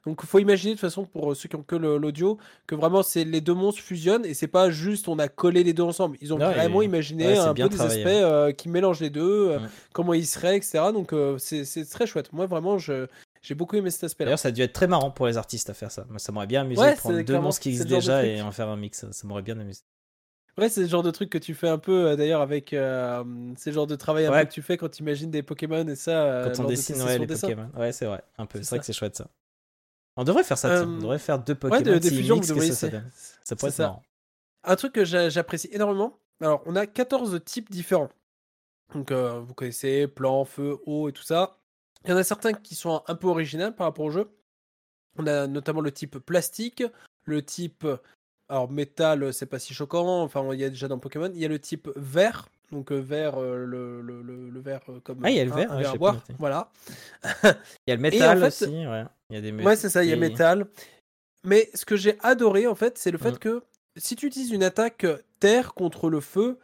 Donc 0.05 0.21
il 0.23 0.27
faut 0.29 0.39
imaginer 0.39 0.75
de 0.75 0.79
toute 0.79 0.87
façon 0.89 1.03
pour 1.03 1.35
ceux 1.35 1.49
qui 1.49 1.57
ont 1.57 1.61
que 1.61 1.75
l'audio 1.75 2.37
que 2.65 2.73
vraiment 2.73 3.03
c'est 3.03 3.25
les 3.25 3.41
deux 3.41 3.53
monstres 3.53 3.81
fusionnent 3.81 4.23
et 4.25 4.33
c'est 4.33 4.47
pas 4.47 4.69
juste 4.69 5.09
on 5.09 5.19
a 5.19 5.27
collé 5.27 5.61
les 5.65 5.73
deux 5.73 5.83
ensemble. 5.83 6.15
Ils 6.21 6.33
ont 6.33 6.37
Ouais, 6.39 6.45
vraiment 6.53 6.81
et- 6.81 6.85
imaginé 6.85 7.27
ouais, 7.27 7.37
un 7.37 7.53
peu 7.53 7.67
des 7.67 7.81
aspects 7.81 8.07
euh, 8.07 8.53
qui 8.53 8.69
mélangent 8.69 9.01
les 9.01 9.09
deux, 9.09 9.49
euh, 9.49 9.59
Mm. 9.59 9.69
comment 9.91 10.13
ils 10.13 10.25
seraient, 10.25 10.55
etc. 10.55 10.79
Donc 10.93 11.11
euh, 11.11 11.37
c'est 11.37 11.65
très 11.89 12.07
chouette. 12.07 12.31
Moi 12.31 12.45
vraiment 12.45 12.77
je 12.77 13.07
j'ai 13.41 13.55
beaucoup 13.55 13.75
aimé 13.75 13.89
cet 13.91 14.03
aspect-là. 14.05 14.27
D'ailleurs, 14.29 14.39
ça 14.39 14.49
a 14.49 14.51
dû 14.51 14.61
être 14.61 14.73
très 14.73 14.87
marrant 14.87 15.11
pour 15.11 15.27
les 15.27 15.37
artistes 15.37 15.69
à 15.69 15.73
faire 15.73 15.91
ça. 15.91 16.05
Moi, 16.09 16.19
ça 16.19 16.31
m'aurait 16.31 16.47
bien 16.47 16.61
amusé 16.61 16.81
Ouais, 16.81 16.93
de 16.93 16.97
prendre 16.99 17.21
deux 17.21 17.39
monstres 17.39 17.61
qui 17.61 17.69
existent 17.69 17.89
déjà 17.95 18.25
et 18.25 18.41
en 18.41 18.51
faire 18.51 18.67
un 18.69 18.75
mix. 18.77 18.99
Ça, 18.99 19.11
ça 19.11 19.27
m'aurait 19.27 19.41
bien 19.41 19.59
amusé. 19.59 19.81
Ouais, 20.57 20.67
c'est 20.67 20.81
le 20.81 20.87
genre 20.87 21.03
de 21.03 21.11
truc 21.11 21.29
que 21.29 21.37
tu 21.37 21.53
fais 21.53 21.69
un 21.69 21.77
peu 21.77 22.09
euh, 22.09 22.15
d'ailleurs 22.17 22.41
avec. 22.41 22.73
euh, 22.73 23.23
c'est 23.55 23.69
le 23.69 23.75
genre 23.75 23.87
de 23.87 23.95
travail 23.95 24.25
un 24.25 24.31
Ouais. 24.31 24.41
peu 24.41 24.47
que 24.49 24.53
tu 24.53 24.61
fais 24.61 24.75
quand 24.75 24.89
tu 24.89 25.03
imagines 25.03 25.31
des 25.31 25.41
Pokémon 25.41 25.87
et 25.87 25.95
ça. 25.95 26.11
euh, 26.11 26.43
Quand 26.53 26.59
on 26.61 26.63
de 26.65 26.69
dessine 26.69 27.01
ouais, 27.01 27.17
les 27.17 27.25
dessin. 27.27 27.47
Pokémon. 27.47 27.69
Ouais, 27.77 27.93
c'est 27.93 28.05
vrai. 28.05 28.21
Un 28.37 28.45
peu. 28.45 28.61
C'est 28.61 28.69
vrai 28.71 28.79
que 28.79 28.85
c'est 28.85 28.91
chouette 28.93 29.15
ça. 29.15 29.27
On 30.17 30.25
devrait 30.25 30.43
faire 30.43 30.57
ça. 30.57 30.67
Euh, 30.69 30.85
On 30.85 30.97
devrait 30.97 31.19
faire 31.19 31.39
deux 31.39 31.53
Ouais, 31.53 31.59
Pokémon. 31.59 31.81
de- 31.93 31.97
des 31.99 32.09
fusions, 32.09 32.35
devriez 32.37 32.73
ça 32.73 32.89
donne? 32.89 33.09
Ça 33.45 33.55
pourrait 33.55 33.69
être 33.69 33.75
ça. 33.77 33.83
marrant. 33.83 34.01
Un 34.65 34.75
truc 34.75 34.91
que 34.91 35.05
j'a- 35.05 35.29
j'apprécie 35.29 35.69
énormément. 35.71 36.19
Alors, 36.41 36.61
on 36.65 36.75
a 36.75 36.85
14 36.87 37.39
types 37.45 37.69
différents. 37.71 38.09
Donc, 38.93 39.11
euh, 39.11 39.39
vous 39.39 39.53
connaissez 39.53 40.07
plan, 40.07 40.43
feu, 40.43 40.77
eau 40.85 41.07
et 41.07 41.13
tout 41.13 41.23
ça. 41.23 41.58
Il 42.05 42.11
y 42.11 42.13
en 42.13 42.17
a 42.17 42.23
certains 42.23 42.53
qui 42.53 42.75
sont 42.75 43.03
un 43.07 43.15
peu 43.15 43.27
originaux 43.27 43.71
par 43.71 43.87
rapport 43.87 44.05
au 44.05 44.11
jeu. 44.11 44.29
On 45.17 45.27
a 45.27 45.47
notamment 45.47 45.81
le 45.81 45.91
type 45.91 46.17
plastique, 46.19 46.83
le 47.25 47.43
type 47.43 47.85
alors 48.47 48.71
métal, 48.71 49.33
c'est 49.33 49.45
pas 49.45 49.59
si 49.59 49.73
choquant. 49.73 50.23
Enfin, 50.23 50.47
il 50.53 50.59
y 50.59 50.63
a 50.63 50.69
déjà 50.69 50.87
dans 50.87 50.97
Pokémon. 50.97 51.29
Il 51.33 51.39
y 51.39 51.45
a 51.45 51.49
le 51.49 51.59
type 51.59 51.89
vert. 51.95 52.47
Donc 52.71 52.91
euh, 52.91 52.99
vert, 52.99 53.37
euh, 53.37 53.65
le, 53.65 54.01
le, 54.01 54.21
le, 54.21 54.49
le 54.49 54.59
vert 54.59 54.81
euh, 54.89 54.99
comme 54.99 55.19
Ah, 55.23 55.31
il 55.31 55.37
y 55.37 55.39
a 55.39 55.45
le 55.45 55.51
hein, 55.51 55.55
vert, 55.55 55.71
ouais, 55.75 55.85
à 55.85 55.91
pas 55.91 55.97
boire. 55.97 56.23
Voilà. 56.37 56.71
Il 57.43 57.89
y 57.89 57.91
a 57.91 57.95
le 57.95 58.01
métal 58.01 58.39
fait, 58.39 58.47
aussi, 58.47 58.85
ouais. 58.87 59.05
Il 59.31 59.35
y 59.35 59.37
a 59.37 59.41
des 59.41 59.51
Ouais, 59.63 59.75
c'est 59.75 59.89
ça, 59.89 60.03
il 60.03 60.09
y 60.09 60.13
a 60.13 60.15
métal. 60.15 60.67
Mais 61.43 61.69
ce 61.73 61.83
que 61.85 61.95
j'ai 61.95 62.17
adoré, 62.21 62.67
en 62.67 62.75
fait, 62.75 62.97
c'est 62.99 63.09
le 63.11 63.17
fait 63.17 63.31
Mm. 63.31 63.39
que 63.39 63.63
si 63.97 64.15
tu 64.15 64.27
utilises 64.27 64.51
une 64.51 64.61
attaque 64.63 65.05
terre 65.39 65.73
contre 65.73 66.09
le 66.11 66.19
feu, 66.19 66.59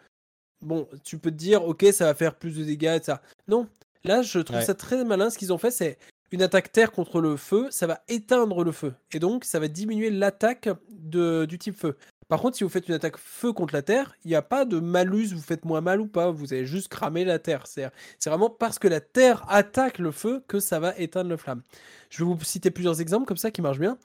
bon, 0.62 0.88
tu 1.04 1.18
peux 1.18 1.32
te 1.32 1.36
dire, 1.36 1.66
ok, 1.66 1.86
ça 1.92 2.06
va 2.06 2.14
faire 2.14 2.36
plus 2.36 2.56
de 2.58 2.64
dégâts, 2.64 3.02
ça. 3.02 3.22
Non, 3.48 3.68
là, 4.06 4.22
je 4.22 4.40
trouve 4.40 4.58
Ouais. 4.58 4.66
ça 4.66 4.74
très 4.74 5.04
malin. 5.04 5.30
Ce 5.30 5.38
qu'ils 5.38 5.52
ont 5.54 5.58
fait, 5.58 5.72
c'est 5.72 5.98
une 6.32 6.42
attaque 6.42 6.72
terre 6.72 6.92
contre 6.92 7.22
le 7.22 7.38
feu, 7.38 7.68
ça 7.72 7.88
va 7.88 8.02
éteindre 8.08 8.64
le 8.64 8.72
feu. 8.72 8.94
Et 9.14 9.20
donc, 9.20 9.46
ça 9.46 9.60
va 9.60 9.68
diminuer 9.68 10.10
l'attaque 10.10 10.70
du 10.90 11.58
type 11.60 11.78
feu. 11.78 11.96
Par 12.28 12.42
contre, 12.42 12.58
si 12.58 12.64
vous 12.64 12.70
faites 12.72 12.88
une 12.88 12.96
attaque 12.96 13.18
feu 13.18 13.54
contre 13.54 13.76
la 13.76 13.84
terre, 13.84 14.16
il 14.26 14.30
n'y 14.30 14.36
a 14.36 14.42
pas 14.42 14.66
de 14.66 14.80
malus, 14.80 15.28
vous 15.34 15.42
faites 15.42 15.64
moins 15.64 15.82
mal 15.82 16.02
ou 16.02 16.08
pas, 16.08 16.32
vous 16.32 16.54
avez 16.54 16.66
juste 16.66 16.88
cramé 16.88 17.24
la 17.24 17.38
terre. 17.38 17.68
C'est 17.68 17.92
vraiment 18.26 18.50
parce 18.50 18.80
que 18.80 18.88
la 18.88 19.00
terre 19.00 19.46
attaque 19.48 20.00
le 20.00 20.12
feu 20.12 20.44
que 20.48 20.60
ça 20.60 20.80
va 20.80 20.98
éteindre 20.98 21.30
le 21.30 21.38
flamme. 21.38 21.62
Je 22.10 22.24
vais 22.24 22.34
vous 22.34 22.44
citer 22.44 22.72
plusieurs 22.72 23.00
exemples 23.00 23.28
comme 23.28 23.38
ça 23.38 23.52
qui 23.52 23.62
marchent 23.62 23.80
bien. 23.80 23.98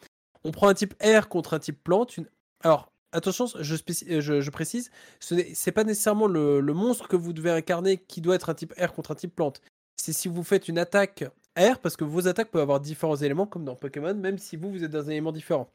On 0.44 0.51
prend 0.51 0.68
un 0.68 0.74
type 0.74 0.94
air 1.01 1.28
contre 1.31 1.55
un 1.55 1.59
type 1.59 1.82
plante. 1.82 2.18
une- 2.18 2.27
Alors, 2.62 2.93
attention, 3.12 3.47
je, 3.59 3.74
euh, 3.74 4.20
je- 4.20 4.40
je 4.43 4.51
précise, 4.51 4.90
ce 5.18 5.35
n'est 5.35 5.55
c'est 5.55 5.72
pas 5.72 5.85
nécessairement 5.85 6.27
le, 6.27 6.60
le 6.60 6.74
monstre 6.74 7.09
que 7.09 7.16
vous 7.16 7.32
devez 7.32 7.51
incarner 7.51 7.97
qui 7.97 8.20
doit 8.20 8.35
être 8.35 8.51
un 8.51 8.55
type 8.55 8.74
air 8.77 8.93
contre 8.93 9.12
un 9.12 9.14
type 9.14 9.35
plante. 9.35 9.62
C'est 10.01 10.12
si 10.12 10.28
vous 10.28 10.43
faites 10.43 10.68
une 10.68 10.78
attaque 10.78 11.24
air, 11.56 11.78
parce 11.78 11.97
que 11.97 12.05
vos 12.05 12.27
attaques 12.28 12.51
peuvent 12.51 12.62
avoir 12.62 12.81
différents 12.81 13.16
éléments, 13.16 13.47
comme 13.47 13.64
dans 13.64 13.74
Pokémon, 13.74 14.14
même 14.14 14.39
si 14.39 14.56
vous, 14.56 14.70
vous 14.70 14.82
êtes 14.85 14.90
dans 14.90 15.06
un 15.06 15.10
élément 15.10 15.32
différent. 15.32 15.68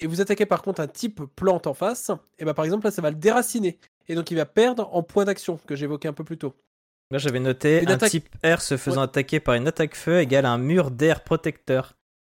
Et 0.00 0.06
vous 0.06 0.20
attaquez 0.20 0.46
par 0.46 0.62
contre 0.62 0.80
un 0.80 0.86
type 0.86 1.20
plante 1.36 1.66
en 1.66 1.74
face, 1.74 2.10
et 2.38 2.44
bah 2.44 2.54
par 2.54 2.64
exemple 2.64 2.84
là, 2.84 2.90
ça 2.90 3.00
va 3.02 3.10
le 3.10 3.16
déraciner. 3.16 3.78
Et 4.08 4.14
donc 4.14 4.30
il 4.30 4.36
va 4.36 4.44
perdre 4.44 4.88
en 4.94 5.02
point 5.02 5.24
d'action, 5.24 5.58
que 5.66 5.74
j'évoquais 5.76 6.08
un 6.08 6.12
peu 6.12 6.24
plus 6.24 6.36
tôt. 6.38 6.54
Là, 7.10 7.18
j'avais 7.18 7.40
noté 7.40 7.82
Une 7.82 7.90
un 7.90 7.94
attaque- 7.94 8.10
type 8.10 8.28
R 8.44 8.60
se 8.60 8.76
faisant 8.76 9.02
attaquer 9.02 9.38
par 9.40 9.54
une 9.54 9.66
attaque 9.68 9.94
feu 9.94 10.20
égale 10.20 10.46
un 10.46 10.58
mur 10.58 10.90
d'air 10.90 11.22
protecteur. 11.22 11.94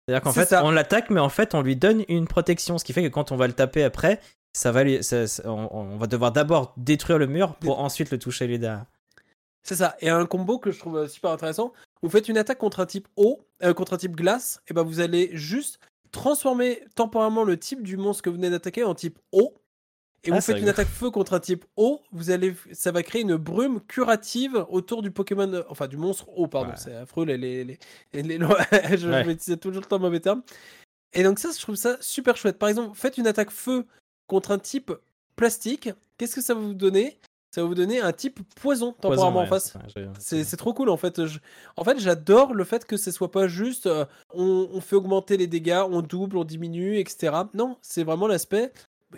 C'est-à-dire 0.07 0.21
qu'en 0.23 0.31
fait, 0.33 0.45
ça. 0.45 0.63
on 0.65 0.71
l'attaque, 0.71 1.09
mais 1.09 1.19
en 1.19 1.29
fait, 1.29 1.55
on 1.55 1.61
lui 1.61 1.75
donne 1.75 2.03
une 2.09 2.27
protection, 2.27 2.77
ce 2.77 2.85
qui 2.85 2.93
fait 2.93 3.03
que 3.03 3.07
quand 3.07 3.31
on 3.31 3.35
va 3.37 3.47
le 3.47 3.53
taper 3.53 3.83
après, 3.83 4.19
ça 4.53 4.71
va 4.71 4.83
lui, 4.83 5.03
ça- 5.03 5.27
ça- 5.27 5.43
on, 5.49 5.67
on 5.71 5.97
va 5.97 6.07
devoir 6.07 6.31
d'abord 6.31 6.73
détruire 6.77 7.17
le 7.17 7.27
mur 7.27 7.55
pour 7.55 7.79
ensuite 7.79 8.11
le 8.11 8.19
toucher 8.19 8.47
lui 8.47 8.59
derrière. 8.59 8.85
C'est 9.63 9.75
ça. 9.75 9.95
Et 9.99 10.09
un 10.09 10.25
combo 10.25 10.59
que 10.59 10.71
je 10.71 10.79
trouve 10.79 11.07
super 11.07 11.31
intéressant. 11.31 11.73
Vous 12.01 12.09
faites 12.09 12.29
une 12.29 12.37
attaque 12.37 12.59
contre 12.59 12.79
un 12.79 12.85
type 12.85 13.07
eau, 13.17 13.41
euh, 13.63 13.73
contre 13.73 13.93
un 13.93 13.97
type 13.97 14.15
glace, 14.15 14.61
et 14.67 14.73
ben 14.73 14.83
vous 14.83 14.99
allez 14.99 15.29
juste 15.33 15.79
transformer 16.11 16.83
temporairement 16.95 17.43
le 17.43 17.57
type 17.59 17.83
du 17.83 17.97
monstre 17.97 18.23
que 18.23 18.29
vous 18.29 18.35
venez 18.37 18.49
d'attaquer 18.49 18.83
en 18.83 18.95
type 18.95 19.19
eau. 19.31 19.53
Et 20.23 20.31
Ah, 20.31 20.35
vous 20.35 20.41
faites 20.41 20.57
une 20.57 20.69
attaque 20.69 20.87
feu 20.87 21.11
contre 21.11 21.33
un 21.33 21.39
type 21.39 21.65
eau, 21.75 22.01
vous 22.11 22.31
allez, 22.31 22.55
ça 22.71 22.91
va 22.91 23.03
créer 23.03 23.21
une 23.21 23.35
brume 23.35 23.81
curative 23.81 24.65
autour 24.69 25.01
du 25.01 25.11
Pokémon, 25.11 25.51
euh, 25.53 25.63
enfin 25.69 25.87
du 25.87 25.97
monstre 25.97 26.27
eau, 26.37 26.47
pardon. 26.47 26.71
Ouais. 26.71 26.75
C'est 26.77 26.95
affreux 26.95 27.25
les, 27.25 27.37
les, 27.37 27.63
les, 27.65 27.77
je, 28.13 28.45
Ouais. 28.45 28.97
je 28.97 29.27
m'utilisais 29.27 29.57
toujours 29.57 29.81
le 29.81 29.87
temps 29.87 29.99
mauvais 29.99 30.19
terme. 30.19 30.41
Et 31.13 31.23
donc 31.23 31.39
ça, 31.39 31.49
je 31.55 31.59
trouve 31.61 31.75
ça 31.75 31.97
super 32.01 32.35
chouette. 32.37 32.57
Par 32.57 32.69
exemple, 32.69 32.97
faites 32.97 33.17
une 33.17 33.27
attaque 33.27 33.51
feu 33.51 33.85
contre 34.27 34.51
un 34.51 34.59
type 34.59 34.91
plastique. 35.35 35.89
Qu'est-ce 36.17 36.35
que 36.35 36.41
ça 36.41 36.53
va 36.53 36.61
vous 36.61 36.73
donner? 36.73 37.19
Ça 37.57 37.63
va 37.63 37.67
vous 37.69 37.73
donner 37.73 37.99
un 37.99 38.13
type 38.13 38.39
poison 38.61 38.91
temporairement 39.01 39.39
en 39.39 39.45
face. 39.49 39.73
C'est 40.19 40.57
trop 40.57 40.73
cool 40.75 40.89
en 40.89 40.97
fait. 40.97 41.25
Je- 41.25 41.39
En 41.75 41.83
fait, 41.83 41.99
j'adore 41.99 42.53
le 42.53 42.63
fait 42.63 42.85
que 42.85 42.97
ce 42.97 43.09
soit 43.09 43.31
pas 43.31 43.47
juste 43.47 43.87
euh, 43.87 44.05
on, 44.31 44.69
on 44.71 44.79
fait 44.79 44.95
augmenter 44.95 45.37
les 45.37 45.47
dégâts, 45.47 45.81
on 45.89 46.03
double, 46.03 46.37
on 46.37 46.43
diminue, 46.43 46.99
etc. 46.99 47.33
Non, 47.55 47.75
c'est 47.81 48.03
vraiment 48.03 48.27
l'aspect. 48.27 48.71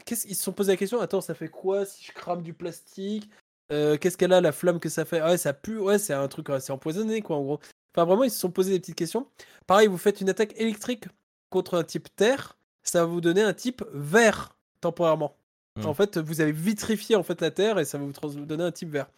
Qu'est-ce 0.06 0.26
qu'ils 0.26 0.36
se 0.38 0.44
sont 0.44 0.54
posé 0.54 0.72
la 0.72 0.78
question 0.78 1.02
Attends, 1.02 1.20
ça 1.20 1.34
fait 1.34 1.50
quoi 1.50 1.84
si 1.84 2.06
je 2.06 2.14
crame 2.14 2.42
du 2.42 2.54
plastique 2.54 3.30
Euh, 3.74 3.98
Qu'est-ce 3.98 4.16
qu'elle 4.18 4.32
a 4.32 4.40
la 4.40 4.52
flamme 4.54 4.80
que 4.80 4.88
ça 4.88 5.04
fait? 5.04 5.20
Ah 5.20 5.32
Ouais, 5.32 5.38
ça 5.38 5.52
pue. 5.52 5.78
Ouais, 5.78 6.00
c'est 6.00 6.14
un 6.14 6.28
truc, 6.30 6.48
c'est 6.62 6.72
empoisonné 6.72 7.22
quoi 7.22 7.36
en 7.36 7.42
gros. 7.44 7.60
Enfin, 7.94 8.06
vraiment, 8.06 8.24
ils 8.24 8.32
se 8.32 8.40
sont 8.40 8.52
posé 8.52 8.72
des 8.72 8.80
petites 8.80 8.96
questions. 8.96 9.28
Pareil, 9.68 9.88
vous 9.88 9.98
faites 9.98 10.22
une 10.22 10.30
attaque 10.30 10.54
électrique 10.58 11.06
contre 11.50 11.78
un 11.78 11.84
type 11.84 12.08
terre, 12.16 12.56
ça 12.84 13.00
va 13.02 13.06
vous 13.06 13.20
donner 13.20 13.42
un 13.42 13.54
type 13.54 13.84
vert 13.92 14.56
temporairement. 14.80 15.36
Hmm. 15.76 15.86
En 15.86 15.94
fait, 15.94 16.18
vous 16.18 16.42
avez 16.42 16.52
vitrifié 16.52 17.16
en 17.16 17.24
fait 17.24 17.42
la 17.42 17.52
terre 17.52 17.80
et 17.80 17.86
ça 17.86 17.98
va 17.98 18.06
vous, 18.06 18.46
donner 18.46 18.64
un 18.64 18.72
type 18.72 18.90
vert. 18.90 19.10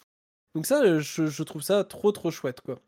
Donc 0.55 0.65
ça, 0.65 0.99
je, 0.99 1.27
je 1.27 1.43
trouve 1.43 1.61
ça 1.61 1.83
trop 1.83 2.11
trop 2.11 2.29
chouette 2.29 2.61
quoi. 2.61 2.79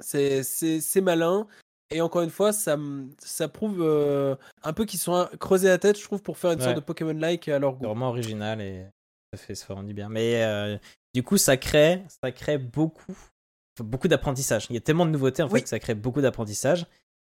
C'est 0.00 1.00
malin 1.02 1.46
et 1.92 2.00
encore 2.00 2.22
une 2.22 2.30
fois, 2.30 2.52
ça 2.52 2.78
ça 3.18 3.48
prouve 3.48 3.78
euh, 3.80 4.36
un 4.62 4.72
peu 4.72 4.84
qu'ils 4.84 5.00
sont 5.00 5.28
creusés 5.40 5.68
la 5.68 5.78
tête, 5.78 5.98
je 5.98 6.04
trouve, 6.04 6.22
pour 6.22 6.38
faire 6.38 6.52
une 6.52 6.58
Ouais. 6.58 6.64
sorte 6.64 6.76
de 6.76 6.80
Pokémon-like 6.80 7.48
à 7.48 7.58
leur 7.58 7.74
goût. 7.74 7.86
vraiment 7.86 8.08
original 8.10 8.60
et 8.60 8.86
ça 9.34 9.38
fait 9.54 9.72
rend 9.72 9.82
du 9.82 9.92
bien. 9.92 10.08
Mais 10.08 10.44
euh, 10.44 10.78
du 11.14 11.24
coup, 11.24 11.36
ça 11.36 11.56
crée, 11.56 12.04
ça 12.22 12.30
crée 12.30 12.58
beaucoup, 12.58 13.16
beaucoup 13.80 14.06
d'apprentissage. 14.06 14.66
Il 14.70 14.74
y 14.74 14.76
a 14.76 14.80
tellement 14.80 15.04
de 15.04 15.10
nouveautés 15.10 15.42
en 15.42 15.48
fait 15.48 15.62
que 15.62 15.68
ça 15.68 15.80
crée 15.80 15.94
beaucoup 15.94 16.20
d'apprentissage. 16.20 16.86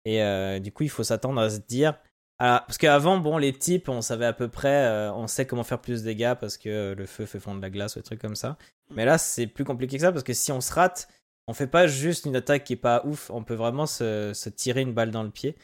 Et 0.05 0.21
euh, 0.21 0.59
du 0.59 0.71
coup, 0.71 0.83
il 0.83 0.89
faut 0.89 1.03
s'attendre 1.03 1.41
à 1.41 1.49
se 1.49 1.59
dire. 1.59 1.97
Ah, 2.39 2.63
parce 2.67 2.77
qu'avant, 2.77 3.19
bon, 3.19 3.37
les 3.37 3.53
types, 3.53 3.89
on 3.89 4.01
savait 4.01 4.25
à 4.25 4.33
peu 4.33 4.47
près, 4.47 4.85
euh, 4.85 5.13
on 5.13 5.27
sait 5.27 5.45
comment 5.45 5.63
faire 5.63 5.79
plus 5.79 6.01
de 6.01 6.05
dégâts 6.07 6.33
parce 6.39 6.57
que 6.57 6.69
euh, 6.69 6.95
le 6.95 7.05
feu 7.05 7.25
fait 7.25 7.39
fondre 7.39 7.61
la 7.61 7.69
glace 7.69 7.95
ou 7.95 7.99
des 7.99 8.03
trucs 8.03 8.21
comme 8.21 8.35
ça. 8.35 8.57
Mais 8.91 9.05
là, 9.05 9.17
c'est 9.17 9.47
plus 9.47 9.63
compliqué 9.63 9.97
que 9.97 10.01
ça 10.01 10.11
parce 10.11 10.23
que 10.23 10.33
si 10.33 10.51
on 10.51 10.59
se 10.59 10.73
rate, 10.73 11.07
on 11.47 11.53
fait 11.53 11.67
pas 11.67 11.87
juste 11.87 12.25
une 12.25 12.35
attaque 12.35 12.63
qui 12.63 12.73
est 12.73 12.77
pas 12.77 13.03
ouf, 13.05 13.29
on 13.29 13.43
peut 13.43 13.53
vraiment 13.53 13.85
se, 13.85 14.49
tirer 14.49 14.81
une 14.81 14.93
balle 14.93 15.11
dans 15.11 15.23
le 15.23 15.29
pied. 15.29 15.55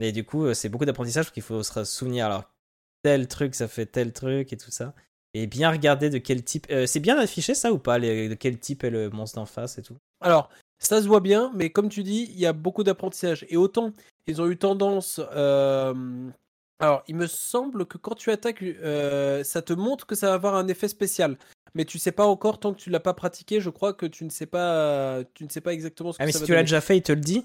Et 0.00 0.12
du 0.12 0.24
coup, 0.24 0.44
euh, 0.44 0.54
c'est 0.54 0.68
beaucoup 0.68 0.84
d'apprentissage 0.84 1.26
parce 1.26 1.34
qu'il 1.34 1.42
faut 1.42 1.62
se 1.62 1.84
souvenir. 1.84 2.26
Alors, 2.26 2.44
tel 3.02 3.28
truc, 3.28 3.54
ça 3.54 3.68
fait 3.68 3.86
tel 3.86 4.12
truc 4.12 4.52
et 4.52 4.56
tout 4.56 4.70
ça. 4.70 4.94
Et 5.34 5.46
bien 5.46 5.70
regarder 5.70 6.10
de 6.10 6.18
quel 6.18 6.42
type. 6.42 6.66
c'est 6.86 7.00
bien 7.00 7.18
affiché 7.18 7.54
ça 7.54 7.72
ou 7.72 7.78
pas 7.78 8.00
De 8.00 8.34
quel 8.34 8.58
type 8.58 8.82
est 8.82 8.90
le 8.90 9.10
monstre 9.10 9.36
d'en 9.36 9.46
face 9.46 9.78
et 9.78 9.82
tout? 9.82 9.96
Alors, 10.20 10.50
ça 10.78 11.02
se 11.02 11.08
voit 11.08 11.20
bien, 11.20 11.50
mais 11.54 11.70
comme 11.70 11.88
tu 11.88 12.02
dis, 12.02 12.28
il 12.32 12.38
y 12.38 12.46
a 12.46 12.52
beaucoup 12.52 12.84
d'apprentissage. 12.84 13.44
Et 13.48 13.56
autant, 13.56 13.92
ils 14.26 14.40
ont 14.40 14.48
eu 14.48 14.56
tendance. 14.56 15.20
euh, 15.34 16.30
Alors, 16.80 17.02
il 17.08 17.16
me 17.16 17.26
semble 17.26 17.86
que 17.86 17.98
quand 17.98 18.14
tu 18.14 18.30
attaques, 18.30 18.62
euh, 18.62 19.42
ça 19.44 19.62
te 19.62 19.72
montre 19.72 20.06
que 20.06 20.14
ça 20.14 20.28
va 20.28 20.34
avoir 20.34 20.54
un 20.54 20.68
effet 20.68 20.88
spécial. 20.88 21.36
Mais 21.74 21.84
tu 21.84 21.98
sais 21.98 22.12
pas 22.12 22.26
encore, 22.26 22.58
tant 22.60 22.72
que 22.72 22.80
tu 22.80 22.90
l'as 22.90 23.00
pas 23.00 23.14
pratiqué, 23.14 23.60
je 23.60 23.70
crois 23.70 23.92
que 23.92 24.06
tu 24.06 24.24
ne 24.24 24.30
sais 24.30 24.46
pas, 24.46 25.20
tu 25.34 25.44
ne 25.44 25.48
sais 25.50 25.60
pas 25.60 25.72
exactement 25.72 26.12
ce 26.12 26.18
que 26.18 26.22
Ah, 26.22 26.26
mais 26.26 26.32
ça 26.32 26.38
si 26.38 26.42
va 26.42 26.46
tu 26.46 26.52
l'as 26.54 26.62
déjà 26.62 26.80
fait, 26.80 26.96
il 26.96 27.02
te 27.02 27.12
le 27.12 27.20
dit 27.20 27.44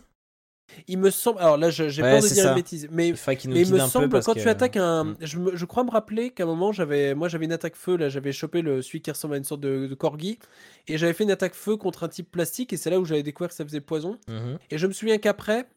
Il 0.88 0.98
me 0.98 1.10
semble. 1.10 1.40
Alors 1.40 1.58
là, 1.58 1.70
je- 1.70 1.90
j'ai 1.90 2.02
Ouais, 2.02 2.12
peur 2.12 2.22
de 2.22 2.28
dire 2.28 2.44
ça. 2.44 2.50
une 2.50 2.56
bêtise. 2.56 2.88
Mais 2.92 3.08
Il 3.10 3.12
nous 3.50 3.54
Mais 3.56 3.62
il 3.62 3.74
me 3.74 3.80
semble 3.80 4.10
quand 4.22 4.34
que- 4.34 4.40
tu 4.40 4.50
attaques 4.50 4.78
un, 4.78 5.04
Mm. 5.04 5.18
je, 5.22 5.38
me- 5.40 5.56
je 5.56 5.66
crois 5.66 5.84
me 5.84 5.92
rappeler 5.92 6.32
qu'à 6.32 6.44
un 6.44 6.46
moment 6.48 6.72
j'avais, 6.72 7.14
moi 7.16 7.28
j'avais 7.28 7.46
une 7.46 7.52
attaque 7.52 7.76
feu 7.76 7.96
là, 7.98 8.10
j'avais 8.10 8.32
chopé 8.32 8.62
le 8.62 8.82
celui 8.82 9.02
qui 9.02 9.12
ressemble 9.12 9.34
à 9.36 9.38
une 9.38 9.44
sorte 9.44 9.62
de, 9.62 9.88
de 9.88 9.96
corgi 9.96 10.40
et 10.88 10.98
j'avais 10.98 11.14
fait 11.14 11.24
une 11.24 11.32
attaque 11.32 11.54
feu 11.56 11.78
contre 11.78 12.04
un 12.04 12.10
type 12.10 12.32
plastique 12.32 12.74
et 12.74 12.78
c'est 12.78 12.90
là 12.90 13.00
où 13.00 13.06
j'avais 13.06 13.24
découvert 13.24 13.50
que 13.50 13.56
ça 13.56 13.64
faisait 13.66 13.82
poison. 13.82 14.18
Mhm. 14.28 14.58
Et 14.72 14.78
je 14.78 14.88
me 14.88 14.94
souviens 14.94 15.18
qu'après, 15.18 15.68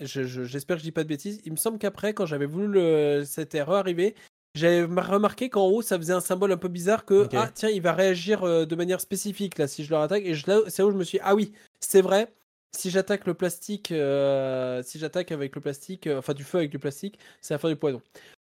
je- 0.00 0.24
je- 0.24 0.44
j'espère 0.44 0.76
que 0.76 0.80
je 0.80 0.84
dis 0.84 0.92
pas 0.92 1.04
de 1.04 1.08
bêtises, 1.08 1.40
il 1.44 1.52
me 1.52 1.56
semble 1.56 1.78
qu'après 1.78 2.14
quand 2.14 2.26
j'avais 2.26 2.46
voulu 2.46 2.66
le, 2.68 3.22
cette 3.24 3.54
erreur 3.54 3.76
arriver, 3.76 4.14
j'avais 4.54 4.86
mar- 4.86 5.08
remarqué 5.10 5.48
qu'en 5.48 5.66
haut 5.66 5.82
ça 5.82 5.96
faisait 5.98 6.12
un 6.12 6.20
symbole 6.20 6.52
un 6.52 6.56
peu 6.58 6.68
bizarre 6.68 7.04
que 7.04 7.26
ah 7.34 7.50
tiens 7.54 7.70
il 7.70 7.80
va 7.80 7.92
réagir 7.92 8.42
euh, 8.42 8.66
de 8.66 8.74
manière 8.76 9.00
spécifique 9.00 9.56
là 9.58 9.66
si 9.66 9.82
je 9.84 9.90
le 9.90 9.96
attaque 9.96 10.24
et 10.26 10.34
je- 10.34 10.46
là 10.46 10.58
c'est 10.68 10.82
là 10.82 10.88
où 10.88 10.90
je 10.92 10.96
me 10.96 11.04
suis 11.04 11.18
dit, 11.18 11.22
ah 11.24 11.34
oui 11.34 11.52
c'est 11.80 12.02
vrai. 12.02 12.32
Si 12.76 12.90
j'attaque 12.90 13.26
le 13.26 13.34
plastique, 13.34 13.92
euh, 13.92 14.82
si 14.82 14.98
j'attaque 14.98 15.30
avec 15.30 15.54
le 15.54 15.60
plastique, 15.60 16.06
euh, 16.06 16.18
enfin 16.18 16.34
du 16.34 16.42
feu 16.42 16.58
avec 16.58 16.70
du 16.70 16.78
plastique, 16.78 17.18
ça 17.40 17.54
va 17.54 17.58
faire 17.58 17.70
du 17.70 17.76
poison. 17.76 18.02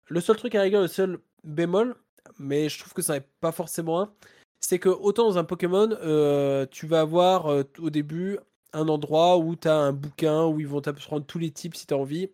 Le 0.07 0.19
seul 0.21 0.35
truc 0.35 0.55
à 0.55 0.61
régler, 0.61 0.79
le 0.79 0.87
seul 0.87 1.19
bémol, 1.43 1.95
mais 2.39 2.69
je 2.69 2.79
trouve 2.79 2.93
que 2.93 3.01
ça 3.01 3.13
n'est 3.13 3.27
pas 3.39 3.51
forcément 3.51 4.01
un, 4.01 4.13
c'est 4.59 4.79
que 4.79 4.89
autant 4.89 5.25
dans 5.29 5.37
un 5.37 5.43
Pokémon, 5.43 5.89
euh, 5.91 6.65
tu 6.71 6.87
vas 6.87 7.01
avoir 7.01 7.45
au 7.79 7.89
début 7.89 8.39
un 8.73 8.87
endroit 8.87 9.37
où 9.37 9.55
tu 9.55 9.67
as 9.67 9.75
un 9.75 9.93
bouquin 9.93 10.45
où 10.45 10.59
ils 10.59 10.67
vont 10.67 10.81
t'apprendre 10.81 11.25
tous 11.25 11.39
les 11.39 11.51
types 11.51 11.75
si 11.75 11.87
tu 11.87 11.93
as 11.93 11.97
envie. 11.97 12.29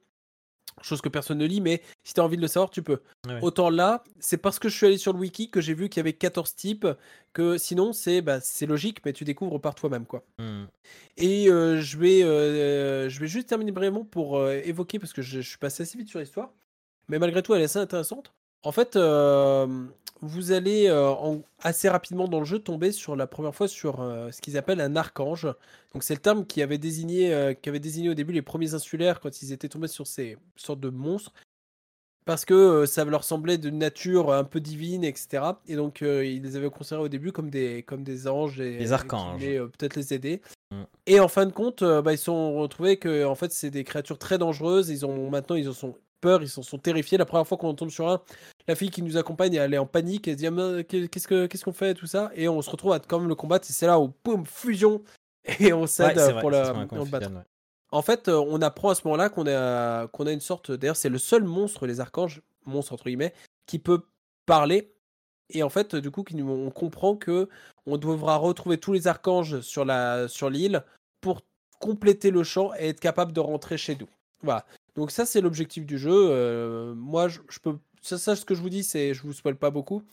Chose 0.82 1.02
que 1.02 1.10
personne 1.10 1.38
ne 1.38 1.46
lit, 1.46 1.62
mais 1.62 1.82
si 2.04 2.14
tu 2.14 2.22
as 2.22 2.24
envie 2.24 2.38
de 2.38 2.42
le 2.42 2.48
savoir, 2.48 2.70
tu 2.70 2.82
peux. 2.82 3.02
Ouais. 3.28 3.40
Autant 3.42 3.70
là, 3.70 4.04
c'est 4.20 4.38
parce 4.38 4.58
que 4.58 4.70
je 4.70 4.76
suis 4.76 4.86
allé 4.88 4.98
sur 4.98 5.14
le 5.14 5.20
wiki 5.20 5.50
que 5.52 5.62
j'ai 5.62 5.74
vu 5.74 5.90
qu'il 5.90 6.00
y 6.00 6.02
avait 6.02 6.14
14 6.14 6.56
types, 6.56 6.88
que 7.34 7.58
sinon 7.58 7.94
c'est 7.94 8.22
bah, 8.22 8.40
c'est 8.42 8.66
logique, 8.66 9.00
mais 9.06 9.14
tu 9.14 9.24
découvres 9.24 9.60
par 9.60 9.76
toi-même. 9.76 10.06
quoi. 10.06 10.24
Mhm. 10.40 10.68
Et 11.18 11.50
euh, 11.50 11.80
je, 11.82 11.98
vais, 11.98 12.24
euh, 12.24 13.10
je 13.10 13.20
vais 13.20 13.28
juste 13.28 13.48
terminer 13.50 13.72
brièvement 13.72 14.06
pour 14.06 14.38
euh, 14.38 14.60
évoquer, 14.64 14.98
parce 14.98 15.14
que 15.14 15.22
je, 15.22 15.42
je 15.42 15.48
suis 15.50 15.58
passé 15.58 15.84
assez 15.84 15.98
vite 15.98 16.10
sur 16.10 16.20
l'histoire, 16.20 16.52
mais 17.10 17.20
malgré 17.20 17.44
tout 17.44 17.54
elle 17.54 17.62
est 17.62 17.66
assez 17.66 17.80
intéressante. 17.80 18.34
En 18.64 18.72
fait, 18.72 18.96
euh, 18.96 19.88
vous 20.22 20.52
allez 20.52 20.88
euh, 20.88 21.10
en- 21.10 21.42
assez 21.60 21.90
rapidement 21.90 22.28
dans 22.28 22.40
le 22.40 22.46
jeu 22.46 22.60
tomber 22.60 22.92
sur 22.92 23.16
la 23.16 23.28
première 23.28 23.56
fois 23.56 23.68
sur 23.68 24.02
euh, 24.02 24.32
ce 24.32 24.40
qu'ils 24.42 24.58
appellent 24.58 24.82
un 24.82 24.96
archange. 24.96 25.48
Donc 25.94 26.04
c'est 26.04 26.14
le 26.14 26.20
terme 26.22 26.46
qui 26.46 26.62
avait 26.62 26.78
désigné, 26.78 27.34
euh, 27.34 27.54
qui 27.54 27.70
avait 27.70 27.80
désigné 27.80 28.10
au 28.10 28.14
début 28.14 28.34
les 28.34 28.42
premiers 28.42 28.74
insulaires 28.74 29.20
quand 29.20 29.42
ils 29.42 29.52
étaient 29.52 29.70
tombés 29.70 29.88
sur 29.88 30.06
ces 30.08 30.38
sortes 30.56 30.80
de 30.80 30.90
monstres. 30.90 31.34
Parce 32.26 32.46
que 32.46 32.86
ça 32.86 33.04
leur 33.04 33.24
semblait 33.24 33.58
d'une 33.58 33.80
nature 33.80 34.32
un 34.32 34.44
peu 34.44 34.60
divine, 34.60 35.04
etc. 35.04 35.44
Et 35.68 35.76
donc 35.76 36.02
ils 36.02 36.42
les 36.44 36.56
avaient 36.56 36.70
considérés 36.70 37.02
au 37.02 37.10
début 37.10 37.32
comme 37.32 37.50
des, 37.50 37.82
comme 37.82 38.04
des 38.04 38.28
anges 38.28 38.62
et 38.62 38.78
Des 38.78 38.92
archanges. 38.94 39.42
peut-être 39.42 39.96
les 39.96 40.14
aider. 40.14 40.40
Mm. 40.70 40.84
Et 41.08 41.20
en 41.20 41.28
fin 41.28 41.48
de 41.48 41.52
compte, 41.52 41.84
bah, 41.84 42.14
ils 42.14 42.20
se 42.20 42.26
sont 42.26 42.54
retrouvés 42.60 42.98
que 42.98 43.26
en 43.26 43.34
fait 43.34 43.52
c'est 43.52 43.72
des 43.72 43.84
créatures 43.84 44.20
très 44.20 44.38
dangereuses. 44.38 44.90
Ils 44.90 45.04
ont 45.04 45.32
maintenant 45.32 45.56
ils 45.56 45.68
en 45.68 45.74
sont 45.74 45.96
peur, 46.22 46.44
ils 46.44 46.48
s'en 46.50 46.62
sont 46.62 46.78
terrifiés. 46.78 47.18
La 47.18 47.26
première 47.26 47.48
fois 47.48 47.58
qu'on 47.58 47.70
en 47.70 47.74
tombe 47.74 47.90
sur 47.90 48.08
un, 48.08 48.22
la 48.72 48.76
fille 48.76 48.90
qui 48.90 49.02
nous 49.02 49.18
accompagne, 49.18 49.54
elle 49.56 49.74
est 49.74 49.78
en 49.78 49.86
panique, 49.86 50.28
elle 50.28 50.36
se 50.36 50.40
dit 50.40 50.48
ah, 50.48 50.84
qu'est-ce 50.84 51.28
que 51.28 51.46
qu'est-ce 51.46 51.64
qu'on 51.64 51.74
fait 51.74 51.94
tout 51.94 52.08
ça 52.08 52.32
et 52.36 52.48
on 52.48 52.62
se 52.62 52.70
retrouve 52.70 52.94
à 52.94 53.00
quand 53.00 53.20
même 53.20 53.30
le 53.30 53.36
combattre 53.36 53.66
c'est 53.70 53.86
là 53.86 54.00
où 54.00 54.14
boum 54.24 54.46
fusion 54.46 55.02
et 55.60 55.74
on 55.74 55.88
s'aide 55.88 56.18
Ouais, 56.18 56.40
pour, 56.40 56.52
la, 56.52 56.72
le 56.74 57.06
battre. 57.06 57.30
ouais. 57.32 57.42
En 57.92 58.02
fait, 58.02 58.28
euh, 58.28 58.44
on 58.48 58.62
apprend 58.62 58.90
à 58.90 58.96
ce 58.96 59.02
moment-là 59.06 59.30
qu'on 59.30 59.46
a, 59.48 60.08
qu'on 60.08 60.26
a 60.26 60.32
une 60.32 60.40
sorte. 60.40 60.72
D'ailleurs, 60.72 60.96
c'est 60.96 61.10
le 61.10 61.18
seul 61.18 61.44
monstre, 61.44 61.88
les 61.88 62.00
archanges, 62.00 62.42
monstre 62.66 62.94
entre 62.94 63.06
guillemets, 63.06 63.34
qui 63.66 63.80
peut 63.80 64.04
parler. 64.46 64.94
Et 65.50 65.64
en 65.64 65.70
fait, 65.70 65.96
du 65.96 66.10
coup, 66.12 66.24
on 66.34 66.70
comprend 66.70 67.18
que 67.18 67.50
on 67.86 67.98
devra 67.98 68.38
retrouver 68.38 68.78
tous 68.78 68.94
les 68.94 69.08
archanges 69.08 69.60
sur 69.62 69.84
la 69.84 70.30
sur 70.30 70.50
l'île 70.50 70.84
pour 71.20 71.42
compléter 71.80 72.32
le 72.32 72.44
champ 72.44 72.72
et 72.80 72.90
être 72.90 73.02
capable 73.02 73.34
de 73.34 73.42
rentrer 73.42 73.78
chez 73.78 73.98
nous. 74.00 74.08
Voilà. 74.42 74.66
Donc 74.96 75.12
ça, 75.12 75.26
c'est 75.26 75.42
l'objectif 75.42 75.86
du 75.86 75.98
jeu. 75.98 76.14
Euh, 76.14 76.94
moi, 76.96 77.28
je, 77.28 77.40
je 77.50 77.60
peux. 77.60 77.78
Ça, 78.02 78.18
ça, 78.18 78.36
ce 78.36 78.46
que 78.46 78.56
je 78.56 78.62
vous 78.62 78.70
dis, 78.70 78.84
c'est, 78.84 79.14
je 79.14 79.22
vous 79.24 79.34
spoil 79.34 79.56
pas 79.56 79.70
beaucoup. 79.70 80.04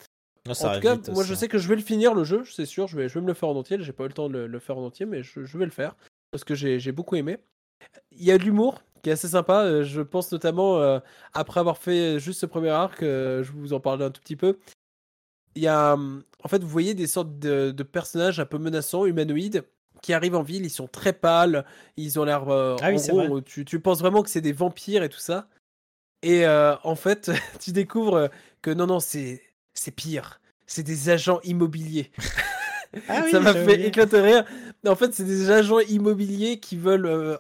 Non, 0.47 0.53
En 0.53 0.75
tout 0.75 0.81
cas, 0.81 0.95
vite 0.95 1.09
moi, 1.11 1.25
je 1.25 1.35
sais 1.35 1.49
que 1.49 1.59
je 1.59 1.69
vais 1.69 1.77
le 1.77 1.83
finir 1.83 2.15
le 2.15 2.25
jeu, 2.25 2.45
c'est 2.45 2.67
sûr. 2.67 2.87
Je 2.87 2.97
vais, 2.97 3.09
je 3.09 3.15
vais 3.15 3.21
me 3.21 3.27
le 3.27 3.35
faire 3.35 3.49
en 3.49 3.57
entier. 3.57 3.79
J'ai 3.81 3.93
pas 3.93 4.05
eu 4.05 4.09
le 4.09 4.13
temps 4.15 4.29
de 4.29 4.35
le, 4.35 4.47
le 4.47 4.59
faire 4.59 4.79
en 4.79 4.85
entier, 4.87 5.07
mais 5.07 5.23
je, 5.23 5.45
je 5.45 5.59
vais 5.59 5.65
le 5.65 5.71
faire 5.71 5.97
parce 6.31 6.45
que 6.45 6.55
j'ai 6.55 6.93
beaucoup 6.93 7.17
aimé. 7.17 7.39
Il 8.13 8.25
y 8.25 8.31
a 8.33 8.39
de 8.39 8.43
l'humour 8.45 8.83
qui 9.03 9.11
est 9.11 9.13
assez 9.13 9.29
sympa. 9.29 9.65
euh, 9.65 9.85
Je 9.85 10.01
pense 10.03 10.31
notamment 10.33 10.79
euh, 10.79 11.01
après 11.33 11.61
avoir 11.61 11.79
fait 11.79 12.19
juste 12.19 12.41
ce 12.41 12.47
premier 12.47 12.71
arc, 12.71 13.03
euh, 13.03 13.43
je 13.43 13.53
vous 13.53 13.73
en 13.73 13.81
parler 13.81 14.05
un 14.05 14.11
tout 14.11 14.21
petit 14.21 14.37
peu. 14.37 14.59
Il 15.55 15.63
y 15.63 15.69
a, 15.69 15.95
hum, 15.95 16.23
en 16.45 16.49
fait, 16.49 16.63
vous 16.63 16.69
voyez 16.69 16.95
des 16.95 17.07
sortes 17.07 17.39
de, 17.39 17.71
de 17.71 17.83
personnages 17.83 18.39
un 18.41 18.47
peu 18.47 18.59
menaçants, 18.59 19.07
humanoïdes, 19.07 19.65
qui 20.03 20.13
arrivent 20.13 20.37
en 20.37 20.43
ville. 20.43 20.65
Ils 20.65 20.71
sont 20.71 20.87
très 20.89 21.13
pâles. 21.13 21.65
Ils 21.97 22.19
ont 22.21 22.25
l'air. 22.25 22.49
euh, 22.49 22.77
Ah 22.83 22.89
oui, 22.91 22.97
en 22.97 22.99
c'est 22.99 23.13
gros, 23.13 23.29
vrai. 23.35 23.43
tu, 23.43 23.65
tu 23.65 23.81
penses 23.81 24.01
vraiment 24.01 24.23
que 24.23 24.31
c'est 24.31 24.41
des 24.41 24.53
vampires 24.53 25.03
et 25.03 25.09
tout 25.09 25.19
ça. 25.19 25.49
Et 26.23 26.47
euh, 26.47 26.75
en 26.85 26.97
fait, 26.97 27.31
tu 27.61 27.73
découvres 27.73 28.29
que 28.63 28.71
non, 28.71 28.87
non, 28.87 29.01
c'est 29.01 29.43
c'est 29.75 29.93
pire. 29.93 30.41
C'est 30.67 30.83
des 30.83 31.09
agents 31.11 31.41
immobiliers. 31.45 32.11
Ah 33.07 33.21
oui, 33.23 33.31
ça 33.31 33.41
m'a 33.41 33.53
fait 33.53 33.87
éclater 33.87 34.19
rire. 34.19 34.45
En 34.87 34.97
fait, 34.97 35.13
c'est 35.13 35.25
des 35.25 35.51
agents 35.51 35.81
immobiliers 35.81 36.59
qui 36.59 36.75
veulent 36.75 37.05
euh, 37.05 37.37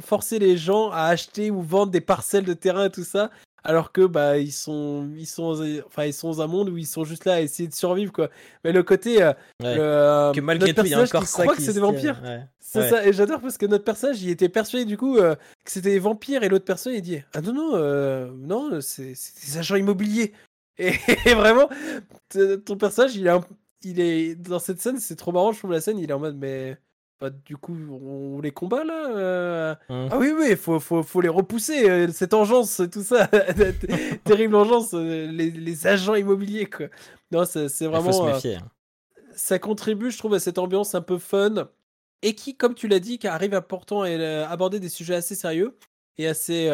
forcer 0.00 0.38
les 0.38 0.56
gens 0.56 0.90
à 0.90 1.02
acheter 1.02 1.50
ou 1.50 1.60
vendre 1.60 1.92
des 1.92 2.00
parcelles 2.00 2.46
de 2.46 2.54
terrain 2.54 2.86
et 2.86 2.90
tout 2.90 3.04
ça, 3.04 3.30
alors 3.64 3.90
que 3.92 4.06
bah 4.06 4.38
ils 4.38 4.52
sont 4.52 5.10
ils 5.16 5.26
sont 5.26 5.60
enfin 5.86 6.04
ils 6.04 6.12
sont 6.14 6.28
dans 6.28 6.40
un 6.42 6.46
monde 6.46 6.68
où 6.68 6.76
ils 6.78 6.86
sont 6.86 7.04
juste 7.04 7.24
là 7.24 7.34
à 7.34 7.40
essayer 7.40 7.68
de 7.68 7.74
survivre 7.74 8.12
quoi. 8.12 8.30
Mais 8.64 8.72
le 8.72 8.82
côté 8.82 9.22
euh, 9.22 9.32
Ouais. 9.62 9.74
le, 9.76 9.80
euh, 9.82 10.32
Que 10.32 10.40
malgré 10.40 10.68
notre 10.68 10.82
tout, 10.82 10.86
il 10.86 10.90
y 10.90 10.94
a 10.94 11.00
encore 11.02 11.26
ça 11.26 11.46
qui 11.46 11.56
que 11.56 11.62
c'est 11.62 11.72
des 11.72 11.80
vampires. 11.80 12.20
ouais. 12.24 12.42
C'est 12.60 12.80
Ouais. 12.80 12.90
ça, 12.90 13.06
et 13.06 13.12
j'adore 13.12 13.40
parce 13.40 13.58
que 13.58 13.66
notre 13.66 13.84
personnage, 13.84 14.22
il 14.22 14.28
était 14.30 14.48
persuadé 14.48 14.84
du 14.84 14.96
coup 14.96 15.16
euh, 15.18 15.34
que 15.64 15.70
c'était 15.70 15.90
des 15.90 15.98
vampires 16.00 16.42
et 16.42 16.48
l'autre 16.48 16.64
personne, 16.64 16.94
il 16.94 17.02
dit 17.02 17.22
Ah 17.32 17.40
non, 17.40 17.52
non, 17.52 17.70
euh, 17.74 18.30
non, 18.36 18.80
c'est 18.80 19.14
c'est 19.14 19.46
des 19.52 19.58
agents 19.58 19.76
immobiliers. 19.76 20.32
Et, 20.78 20.92
et 21.24 21.32
vraiment, 21.34 21.70
ton 22.66 22.76
personnage, 22.76 23.16
il 23.16 23.26
est, 23.26 23.30
un- 23.30 23.40
il 23.82 23.98
est 23.98 24.34
dans 24.34 24.58
cette 24.58 24.78
scène, 24.80 24.98
c'est 24.98 25.16
trop 25.16 25.32
marrant, 25.32 25.52
je 25.52 25.58
trouve 25.58 25.72
la 25.72 25.80
scène, 25.80 25.98
il 25.98 26.10
est 26.10 26.12
en 26.12 26.18
mode 26.18 26.36
Mais 26.36 26.76
bah, 27.20 27.30
du 27.30 27.56
coup, 27.56 27.74
on 28.02 28.40
les 28.40 28.50
combat 28.50 28.84
là 28.84 29.08
euh 29.16 29.74
Hum. 29.88 30.08
Ah 30.10 30.18
oui, 30.18 30.32
oui, 30.36 30.46
il 30.50 30.56
faut, 30.56 30.78
faut, 30.80 31.02
faut 31.02 31.20
les 31.20 31.28
repousser, 31.28 31.88
euh, 31.88 32.08
cette 32.12 32.34
engeance, 32.34 32.82
tout 32.92 33.02
ça, 33.02 33.26
terrible 34.24 34.54
engeance, 34.54 34.90
euh, 34.94 35.30
les, 35.30 35.50
les 35.50 35.86
agents 35.86 36.14
immobiliers 36.14 36.66
quoi. 36.66 36.86
Non, 37.32 37.44
c'est 37.44 37.64
Il 37.64 37.68
faut 37.68 37.74
se 37.78 37.84
vraiment. 37.84 38.26
méfier. 38.26 38.56
hein. 38.56 38.68
ça 39.34 39.58
contribue, 39.58 40.10
je 40.10 40.18
trouve, 40.18 40.34
à 40.34 40.40
cette 40.40 40.58
ambiance 40.58 40.94
un 40.94 41.02
peu 41.02 41.18
fun 41.18 41.68
et 42.22 42.34
qui, 42.34 42.56
comme 42.56 42.74
tu 42.74 42.88
l'as 42.88 43.00
dit, 43.00 43.18
qui 43.18 43.26
arrive 43.28 43.54
à 43.54 43.60
pourtant 43.62 44.02
à 44.02 44.46
aborder 44.48 44.80
des 44.80 44.88
sujets 44.88 45.14
assez 45.14 45.34
sérieux 45.34 45.76
et 46.18 46.26
assez, 46.26 46.68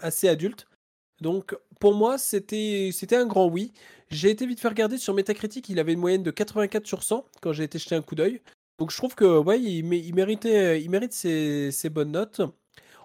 assez 0.00 0.28
adultes. 0.28 0.66
Donc, 1.20 1.56
pour 1.80 1.94
moi, 1.94 2.16
c'était 2.18 2.90
c'était 2.92 3.16
un 3.16 3.26
grand 3.26 3.46
oui. 3.46 3.72
J'ai 4.10 4.30
été 4.30 4.46
vite 4.46 4.60
fait 4.60 4.68
regarder 4.68 4.96
sur 4.98 5.12
Metacritic, 5.14 5.68
il 5.68 5.78
avait 5.78 5.92
une 5.92 5.98
moyenne 6.00 6.22
de 6.22 6.30
84 6.30 6.86
sur 6.86 7.02
100 7.02 7.24
quand 7.42 7.52
j'ai 7.52 7.64
été 7.64 7.78
jeter 7.78 7.94
un 7.94 8.02
coup 8.02 8.14
d'œil. 8.14 8.40
Donc, 8.78 8.90
je 8.92 8.96
trouve 8.96 9.14
que 9.14 9.38
ouais, 9.38 9.60
il, 9.60 9.84
mérite 9.84 11.12
ses, 11.12 11.90
bonnes 11.90 12.12
notes. 12.12 12.40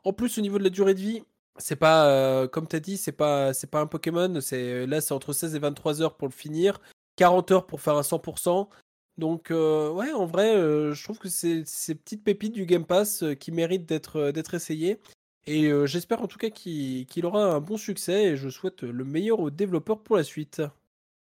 En 0.03 0.13
plus, 0.13 0.37
au 0.37 0.41
niveau 0.41 0.59
de 0.59 0.63
la 0.63 0.69
durée 0.69 0.93
de 0.93 0.99
vie, 0.99 1.23
c'est 1.57 1.75
pas, 1.75 2.07
euh, 2.07 2.47
comme 2.47 2.67
tu 2.67 2.75
as 2.75 2.79
dit, 2.79 2.97
c'est 2.97 3.11
pas, 3.11 3.53
c'est 3.53 3.69
pas 3.69 3.81
un 3.81 3.87
Pokémon. 3.87 4.39
C'est 4.41 4.85
là, 4.85 5.01
c'est 5.01 5.13
entre 5.13 5.33
16 5.33 5.55
et 5.55 5.59
23 5.59 6.01
heures 6.01 6.15
pour 6.15 6.27
le 6.27 6.33
finir. 6.33 6.79
40 7.15 7.51
heures 7.51 7.65
pour 7.65 7.81
faire 7.81 7.95
un 7.95 8.03
100%. 8.03 8.69
Donc, 9.17 9.51
euh, 9.51 9.91
ouais, 9.91 10.11
en 10.11 10.25
vrai, 10.25 10.55
euh, 10.55 10.93
je 10.93 11.03
trouve 11.03 11.19
que 11.19 11.29
c'est 11.29 11.63
ces 11.65 11.95
petites 11.95 12.23
pépites 12.23 12.53
du 12.53 12.65
Game 12.65 12.85
Pass 12.85 13.23
qui 13.39 13.51
méritent 13.51 13.85
d'être 13.87 14.53
essayées. 14.53 14.99
Et 15.45 15.69
j'espère 15.85 16.21
en 16.21 16.27
tout 16.27 16.37
cas 16.37 16.49
qu'il 16.49 17.05
qu'il 17.05 17.25
aura 17.25 17.43
un 17.55 17.59
bon 17.59 17.75
succès 17.75 18.23
et 18.27 18.37
je 18.37 18.47
souhaite 18.47 18.83
le 18.83 19.03
meilleur 19.03 19.41
aux 19.41 19.49
développeurs 19.49 19.99
pour 20.01 20.15
la 20.15 20.23
suite. 20.23 20.61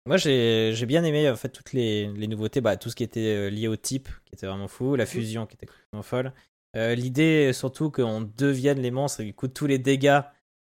Moi, 0.06 0.18
j'ai 0.18 0.86
bien 0.86 1.04
aimé 1.04 1.30
en 1.30 1.36
fait 1.36 1.50
toutes 1.50 1.72
les, 1.74 2.08
les 2.08 2.28
nouveautés, 2.28 2.60
bah, 2.60 2.76
tout 2.76 2.90
ce 2.90 2.96
qui 2.96 3.04
était 3.04 3.36
euh, 3.36 3.50
lié 3.50 3.68
au 3.68 3.78
type, 3.78 4.10
qui 4.26 4.36
était 4.36 4.48
vraiment 4.48 4.68
fou, 4.68 4.96
la 4.96 5.06
fusion 5.06 5.46
qui 5.46 5.56
était 5.56 5.66
complètement 5.66 6.04
folle. 6.04 6.34
Euh, 6.76 6.96
L'idée 6.96 7.54
surtout 7.54 7.90
qu'on 7.92 8.22
devienne 8.22 8.80
les 8.80 8.92
monstres 8.92 9.22
et 9.22 9.26
du 9.26 9.34
coup 9.34 9.48
tous 9.48 9.68
les 9.68 9.78
dégâts, 9.78 10.22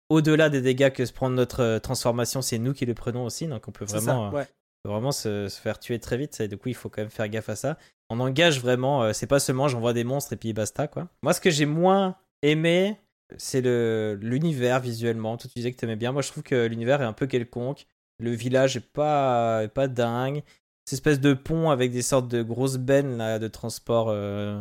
au-delà 0.10 0.50
des 0.50 0.62
dégâts 0.62 0.92
que 0.92 1.06
se 1.06 1.14
prend 1.14 1.30
notre 1.30 1.62
euh, 1.62 1.80
transformation, 1.80 2.42
c'est 2.42 2.58
nous 2.58 2.74
qui 2.74 2.86
les 2.86 2.94
prenons 2.94 3.26
aussi, 3.26 3.48
donc 3.48 3.68
on 3.68 3.72
peut 3.72 3.86
vraiment, 3.86 4.32
ça, 4.32 4.38
ouais. 4.38 4.46
peut 4.84 4.90
vraiment 4.90 5.12
se, 5.12 5.50
se 5.50 5.60
faire 5.60 5.80
tuer 5.80 6.00
très 6.00 6.18
vite. 6.18 6.40
Et 6.40 6.48
du 6.48 6.58
coup, 6.58 6.70
il 6.70 6.76
faut 6.76 6.90
quand 6.90 7.02
même 7.02 7.12
faire 7.12 7.28
gaffe 7.30 7.50
à 7.50 7.56
ça. 7.56 7.78
On 8.10 8.20
engage 8.20 8.62
vraiment, 8.62 9.04
euh, 9.04 9.14
c'est 9.14 9.28
pas 9.28 9.40
seulement 9.40 9.68
j'envoie 9.68 9.94
des 9.94 10.06
monstres 10.06 10.34
et 10.34 10.38
puis 10.38 10.54
basta 10.54 10.88
quoi. 10.88 11.10
Moi, 11.22 11.34
ce 11.34 11.42
que 11.42 11.50
j'ai 11.52 11.66
moins 11.66 12.16
aimé, 12.42 12.98
c'est 13.38 13.62
l'univers 13.62 14.80
visuellement. 14.80 15.36
Toi, 15.38 15.50
tu 15.54 15.60
disais 15.60 15.74
que 15.74 15.78
t'aimais 15.78 15.98
bien. 15.98 16.14
Moi, 16.14 16.22
je 16.22 16.32
trouve 16.32 16.44
que 16.44 16.66
l'univers 16.66 17.02
est 17.02 17.06
un 17.06 17.14
peu 17.14 17.28
quelconque. 17.28 17.86
Le 18.20 18.32
village 18.32 18.78
est 18.78 18.80
pas, 18.92 19.64
est 19.64 19.68
pas 19.68 19.88
dingue. 19.88 20.44
Cette 20.86 20.94
espèce 21.00 21.20
de 21.20 21.34
pont 21.34 21.70
avec 21.70 21.92
des 21.92 22.02
sortes 22.02 22.28
de 22.30 22.42
grosses 22.42 22.78
bennes 22.78 23.18
là, 23.18 23.40
de 23.40 23.48
transport 23.48 24.08
euh, 24.10 24.60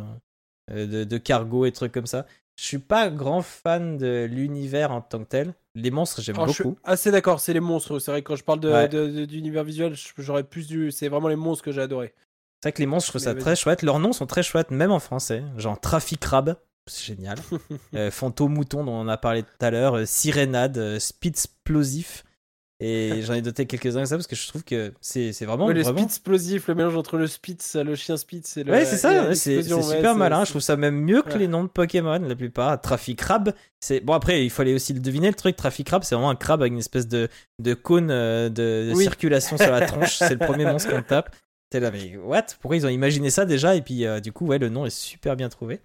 euh, 0.71 0.85
de, 0.85 1.03
de 1.03 1.17
cargo 1.17 1.65
et 1.65 1.71
trucs 1.71 1.91
comme 1.93 2.05
ça. 2.07 2.25
Je 2.59 2.65
suis 2.65 2.79
pas 2.79 3.09
grand 3.09 3.41
fan 3.43 3.97
de 3.97 4.27
l'univers 4.29 4.91
en 4.91 5.01
tant 5.01 5.19
que 5.19 5.29
tel. 5.29 5.53
Les 5.75 5.91
monstres, 5.91 6.21
j'aime 6.21 6.35
Alors, 6.37 6.47
je 6.47 6.53
suis 6.53 6.63
beaucoup. 6.63 6.79
assez 6.83 7.11
d'accord, 7.11 7.39
c'est 7.39 7.53
les 7.53 7.59
monstres. 7.59 7.99
C'est 7.99 8.09
vrai 8.11 8.23
que 8.23 8.27
quand 8.29 8.35
je 8.35 8.43
parle 8.43 8.59
Ouais. 8.65 8.87
d'univers 9.27 9.63
visuel, 9.63 9.93
j'aurais 10.17 10.43
plus 10.43 10.67
du. 10.67 10.91
C'est 10.91 11.07
vraiment 11.07 11.27
les 11.27 11.35
monstres 11.35 11.63
que 11.63 11.71
j'ai 11.71 11.81
adoré. 11.81 12.13
C'est 12.63 12.69
vrai 12.69 12.73
que 12.73 12.79
les 12.81 12.87
monstres, 12.87 13.07
je 13.07 13.11
trouve 13.11 13.21
ça 13.21 13.35
très 13.35 13.55
chouette. 13.55 13.83
Leurs 13.83 13.99
noms 13.99 14.11
sont 14.13 14.25
très 14.25 14.41
chouettes, 14.41 14.71
même 14.71 14.91
en 14.91 14.99
français. 14.99 15.43
Genre 15.57 15.79
Trafic 15.79 16.19
Crabe, 16.19 16.55
c'est 16.87 17.05
génial. 17.15 17.37
euh, 17.95 18.09
Fantôme 18.09 18.55
Mouton, 18.55 18.83
dont 18.83 18.93
on 18.93 19.07
a 19.07 19.17
parlé 19.17 19.43
tout 19.43 19.49
à 19.65 19.69
l'heure. 19.69 19.95
euh, 19.97 20.05
Sirénade, 20.05 20.97
Spitzplosif. 20.97 22.23
Et 22.79 23.23
j'en 23.23 23.33
ai 23.33 23.41
noté 23.41 23.65
quelques-uns 23.65 24.01
comme 24.01 24.05
ça 24.05 24.15
parce 24.17 24.27
que 24.27 24.35
je 24.35 24.47
trouve 24.47 24.63
que 24.63 24.93
c'est 25.01 25.31
vraiment. 25.45 25.65
Ouais, 25.65 25.73
le 25.73 25.81
vraiment... 25.81 25.97
spitz 25.97 26.11
explosif, 26.17 26.67
le 26.67 26.75
mélange 26.75 26.95
entre 26.95 27.17
le 27.17 27.25
spitz, 27.25 27.75
le 27.75 27.95
chien 27.95 28.17
spitz 28.17 28.57
et 28.57 28.63
le. 28.63 28.71
Ouais, 28.71 28.85
c'est 28.85 28.97
ça, 28.97 29.33
c'est 29.33 29.63
super 29.63 30.15
malin. 30.15 30.45
Je 30.45 30.51
trouve 30.51 30.61
ça 30.61 30.77
même 30.77 30.95
mieux 31.01 31.23
que 31.23 31.31
Ouais. 31.33 31.39
les 31.39 31.47
noms 31.47 31.63
de 31.63 31.69
Pokémon, 31.69 32.19
la 32.19 32.35
plupart. 32.35 32.79
Trafic 32.79 33.17
Crabe, 33.17 33.53
c'est. 33.79 33.99
Bon, 34.01 34.13
après, 34.13 34.45
il 34.45 34.51
fallait 34.51 34.75
aussi 34.75 34.93
le 34.93 34.99
deviner 34.99 35.29
le 35.29 35.33
truc. 35.33 35.55
Trafic 35.55 35.87
Crabe, 35.87 36.03
c'est 36.03 36.13
vraiment 36.13 36.29
un 36.29 36.35
crabe 36.35 36.61
avec 36.61 36.71
une 36.71 36.77
espèce 36.79 37.07
de, 37.07 37.29
de 37.57 37.73
cône 37.73 38.11
euh, 38.11 38.49
de, 38.49 38.89
de 38.89 38.93
Oui. 38.95 39.03
circulation 39.05 39.57
sur 39.57 39.71
la 39.71 39.81
tronche. 39.87 40.17
c'est 40.17 40.29
le 40.39 40.45
premier 40.45 40.65
monstre 40.65 40.91
qu'on 40.91 41.01
tape. 41.01 41.35
T'es 41.71 41.79
là, 41.79 41.89
mais 41.89 42.15
what? 42.17 42.43
Pourquoi 42.61 42.77
ils 42.77 42.85
ont 42.85 42.89
imaginé 42.89 43.31
ça 43.31 43.43
déjà? 43.45 43.75
Et 43.75 43.81
puis, 43.81 44.05
euh, 44.05 44.19
du 44.19 44.31
coup, 44.31 44.45
ouais, 44.45 44.59
le 44.59 44.69
nom 44.69 44.85
est 44.85 44.89
super 44.95 45.35
bien 45.35 45.49
trouvé. 45.49 45.81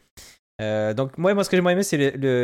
Euh, 0.61 0.93
donc, 0.93 1.17
moi, 1.17 1.33
moi, 1.33 1.43
ce 1.43 1.49
que 1.51 1.57
j'ai 1.57 1.63
moins 1.63 1.73
aimé, 1.73 1.83
c'est 1.83 1.97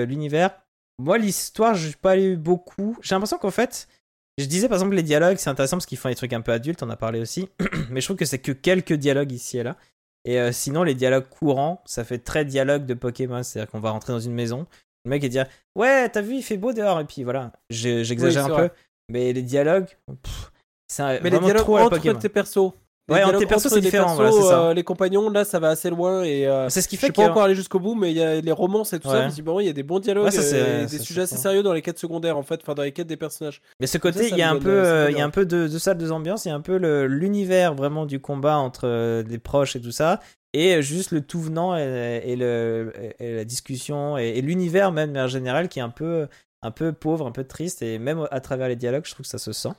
l'univers. 0.06 0.52
Moi, 0.98 1.18
l'histoire, 1.18 1.74
j'ai 1.74 1.92
pas 2.00 2.16
lu 2.16 2.36
beaucoup. 2.36 2.96
J'ai 3.02 3.14
l'impression 3.14 3.38
qu'en 3.38 3.52
fait, 3.52 3.86
je 4.38 4.44
disais 4.46 4.68
par 4.68 4.76
exemple 4.76 4.94
les 4.94 5.02
dialogues, 5.02 5.36
c'est 5.38 5.50
intéressant 5.50 5.76
parce 5.76 5.86
qu'ils 5.86 5.98
font 5.98 6.08
des 6.08 6.14
trucs 6.14 6.32
un 6.32 6.40
peu 6.40 6.52
adultes, 6.52 6.82
on 6.82 6.90
a 6.90 6.96
parlé 6.96 7.20
aussi. 7.20 7.48
mais 7.90 8.00
je 8.00 8.06
trouve 8.06 8.16
que 8.16 8.24
c'est 8.24 8.38
que 8.38 8.52
quelques 8.52 8.94
dialogues 8.94 9.32
ici 9.32 9.58
et 9.58 9.62
là. 9.62 9.76
Et 10.24 10.38
euh, 10.40 10.52
sinon, 10.52 10.82
les 10.82 10.94
dialogues 10.94 11.28
courants, 11.28 11.82
ça 11.86 12.04
fait 12.04 12.18
très 12.18 12.44
dialogue 12.44 12.84
de 12.86 12.94
Pokémon. 12.94 13.42
C'est-à-dire 13.42 13.70
qu'on 13.70 13.80
va 13.80 13.90
rentrer 13.90 14.12
dans 14.12 14.20
une 14.20 14.34
maison, 14.34 14.66
le 15.04 15.10
mec 15.10 15.22
va 15.22 15.28
dire 15.28 15.46
Ouais, 15.76 16.08
t'as 16.08 16.20
vu, 16.22 16.34
il 16.36 16.42
fait 16.42 16.56
beau 16.56 16.72
dehors. 16.72 17.00
Et 17.00 17.04
puis 17.04 17.22
voilà, 17.24 17.52
Je- 17.70 18.02
j'exagère 18.02 18.46
Oui, 18.46 18.52
un 18.52 18.56
peu. 18.68 18.70
Mais 19.10 19.32
les 19.32 19.42
dialogues, 19.42 19.88
c'est 20.88 21.02
un- 21.02 21.06
Mais 21.14 21.14
les 21.24 21.30
vraiment 21.30 21.46
dialogues 21.46 21.62
trop 21.62 21.78
entre 21.78 21.96
Pokémon. 21.96 22.18
tes 22.18 22.28
persos. 22.28 22.72
Ouais, 23.14 23.22
dialogues 23.22 23.40
tes 23.40 23.46
persos, 23.46 23.68
c'est 23.68 23.80
différent, 23.80 24.16
persos, 24.16 24.16
voilà, 24.16 24.32
c'est 24.32 24.48
ça. 24.48 24.60
euh, 24.68 24.74
les 24.74 24.84
compagnons, 24.84 25.30
là, 25.30 25.44
ça 25.44 25.58
va 25.58 25.68
assez 25.68 25.88
loin 25.90 26.22
et. 26.24 26.46
euh, 26.46 26.68
C'est 26.68 26.82
ce 26.82 26.88
qui 26.88 26.96
Je 26.96 27.00
fait 27.00 27.06
suis 27.06 27.12
que. 27.14 27.20
pas 27.22 27.30
encore 27.30 27.42
allé 27.44 27.54
jusqu'au 27.54 27.78
bout, 27.80 27.94
mais 27.94 28.10
il 28.10 28.16
y 28.18 28.22
a 28.22 28.40
les 28.40 28.52
romances 28.52 28.92
et 28.92 29.00
tout 29.00 29.08
ça. 29.08 29.20
Ouais. 29.20 29.26
Visiblement, 29.26 29.60
il 29.60 29.66
y 29.66 29.70
a 29.70 29.72
des 29.72 29.82
bons 29.82 29.98
dialogues, 29.98 30.24
Ouais, 30.26 30.30
ça, 30.30 30.56
et 30.82 30.86
des 30.86 30.98
sujets 30.98 31.22
assez 31.22 31.36
sérieux 31.36 31.62
dans 31.62 31.72
les 31.72 31.80
quêtes 31.82 31.98
secondaires, 31.98 32.36
en 32.36 32.42
fait, 32.42 32.60
enfin 32.62 32.74
dans 32.74 32.82
les 32.82 32.92
quêtes 32.92 33.06
des 33.06 33.16
personnages. 33.16 33.62
Mais 33.80 33.86
ce 33.86 33.94
Ça, 33.94 33.98
côté, 33.98 34.28
ça 34.28 34.36
il 34.36 34.38
y 34.38 34.42
a 34.42 34.50
un 34.50 34.56
peu, 34.58 34.84
ça 34.84 34.90
euh, 34.90 35.08
il 35.10 35.16
y 35.16 35.20
a 35.20 35.24
un 35.24 35.30
peu 35.30 35.46
de, 35.46 35.68
de 35.68 35.78
ça, 35.78 35.94
deux 35.94 36.12
ambiances. 36.12 36.44
Il 36.44 36.48
y 36.48 36.50
a 36.50 36.54
un 36.54 36.60
peu 36.60 36.76
l'univers 37.06 37.74
vraiment 37.74 38.04
du 38.06 38.20
combat 38.20 38.56
entre 38.58 39.22
les 39.26 39.38
proches 39.38 39.74
et 39.76 39.80
tout 39.80 39.92
ça, 39.92 40.20
et 40.52 40.82
juste 40.82 41.10
le 41.10 41.20
tout 41.22 41.40
venant 41.40 41.76
et, 41.78 42.22
et 42.24 42.36
le, 42.36 42.92
et 43.20 43.34
la 43.36 43.44
discussion 43.44 44.16
et, 44.18 44.28
et 44.36 44.40
l'univers 44.42 44.92
même 44.92 45.16
en 45.16 45.28
général 45.28 45.68
qui 45.68 45.78
est 45.78 45.82
un 45.82 45.90
peu, 45.90 46.26
un 46.62 46.70
peu 46.70 46.92
pauvre, 46.92 47.26
un 47.26 47.32
peu 47.32 47.44
triste, 47.44 47.82
et 47.82 47.98
même 47.98 48.26
à 48.30 48.40
travers 48.40 48.68
les 48.68 48.76
dialogues, 48.76 49.04
je 49.06 49.12
trouve 49.12 49.24
que 49.24 49.30
ça 49.30 49.38
se 49.38 49.52
sent. 49.52 49.70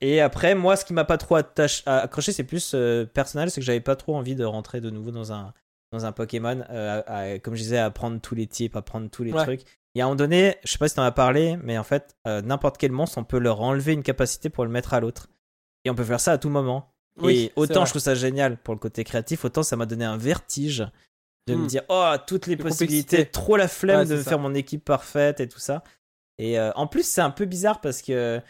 Et 0.00 0.20
après, 0.20 0.54
moi, 0.54 0.76
ce 0.76 0.84
qui 0.84 0.92
m'a 0.92 1.04
pas 1.04 1.18
trop 1.18 1.36
attaché, 1.36 1.82
accroché, 1.86 2.32
c'est 2.32 2.44
plus 2.44 2.72
euh, 2.74 3.04
personnel, 3.04 3.50
c'est 3.50 3.60
que 3.60 3.64
j'avais 3.66 3.80
pas 3.80 3.96
trop 3.96 4.16
envie 4.16 4.34
de 4.36 4.44
rentrer 4.44 4.80
de 4.80 4.90
nouveau 4.90 5.10
dans 5.10 5.32
un, 5.32 5.52
dans 5.92 6.06
un 6.06 6.12
Pokémon, 6.12 6.62
euh, 6.70 7.02
à- 7.06 7.16
à- 7.16 7.38
comme 7.38 7.54
je 7.54 7.62
disais, 7.62 7.78
à 7.78 7.90
prendre 7.90 8.20
tous 8.20 8.34
les 8.34 8.46
types, 8.46 8.76
à 8.76 8.82
prendre 8.82 9.08
tous 9.10 9.24
les 9.24 9.32
Ouais. 9.32 9.42
trucs. 9.42 9.62
Y 9.94 10.00
a 10.00 10.04
un 10.04 10.08
moment 10.08 10.16
donné, 10.16 10.56
je 10.64 10.70
sais 10.72 10.78
pas 10.78 10.88
si 10.88 10.94
t'en 10.94 11.02
as 11.02 11.10
parlé, 11.10 11.56
mais 11.64 11.76
en 11.78 11.82
fait, 11.82 12.14
euh, 12.28 12.40
n'importe 12.42 12.78
quel 12.78 12.92
monstre, 12.92 13.18
on 13.18 13.24
peut 13.24 13.38
leur 13.38 13.60
enlever 13.60 13.92
une 13.94 14.02
capacité 14.04 14.50
pour 14.50 14.64
le 14.64 14.70
mettre 14.70 14.94
à 14.94 15.00
l'autre. 15.00 15.28
Et 15.84 15.90
on 15.90 15.94
peut 15.96 16.04
faire 16.04 16.20
ça 16.20 16.32
à 16.32 16.38
tout 16.38 16.50
moment. 16.50 16.92
Oui, 17.20 17.36
et 17.46 17.52
autant 17.56 17.84
je 17.84 17.90
trouve 17.90 18.02
ça 18.02 18.14
génial 18.14 18.58
pour 18.58 18.74
le 18.74 18.78
côté 18.78 19.02
créatif, 19.02 19.44
autant 19.44 19.64
ça 19.64 19.74
m'a 19.74 19.86
donné 19.86 20.04
un 20.04 20.16
vertige 20.16 20.86
de 21.48 21.54
me 21.56 21.64
Hmm. 21.64 21.66
dire 21.66 21.82
oh 21.88 22.12
toutes 22.28 22.46
les 22.46 22.56
possibilités, 22.56 23.26
trop 23.26 23.56
la 23.56 23.66
flemme 23.66 24.00
Ouais, 24.00 24.06
de 24.06 24.18
ça. 24.22 24.28
faire 24.30 24.38
mon 24.38 24.54
équipe 24.54 24.84
parfaite 24.84 25.40
et 25.40 25.48
tout 25.48 25.58
ça. 25.58 25.82
Et 26.38 26.60
euh, 26.60 26.70
en 26.76 26.86
plus 26.86 27.04
c'est 27.04 27.22
un 27.22 27.30
peu 27.30 27.44
bizarre 27.46 27.80
parce 27.80 28.02
que 28.02 28.40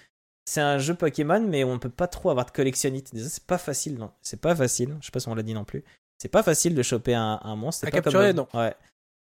c'est 0.49 0.61
un 0.63 0.79
jeu 0.79 0.95
Pokémon 0.95 1.41
mais 1.47 1.63
on 1.65 1.79
peut 1.79 1.91
pas 1.91 2.07
trop 2.09 2.31
avoir 2.31 2.47
de 2.47 2.51
collectionnite. 2.51 3.15
Déjà 3.15 3.29
c'est 3.29 3.45
pas 3.47 3.59
facile 3.59 3.97
non, 3.99 4.11
c'est 4.23 4.41
pas 4.41 4.55
facile. 4.57 4.97
Je 5.01 5.07
sais 5.07 5.13
pas 5.13 5.21
si 5.21 5.29
on 5.29 5.35
l'a 5.35 5.43
dit 5.43 5.55
non 5.55 5.65
plus. 5.65 5.85
C'est 6.21 6.29
pas 6.29 6.43
facile 6.43 6.75
de 6.75 6.83
choper 6.83 7.15
un, 7.15 7.39
un 7.43 7.55
monstre. 7.57 7.87
À 7.87 7.91
pas 7.91 8.01
capturer, 8.01 8.35
comme... 8.35 8.47
Ouais. 8.55 8.75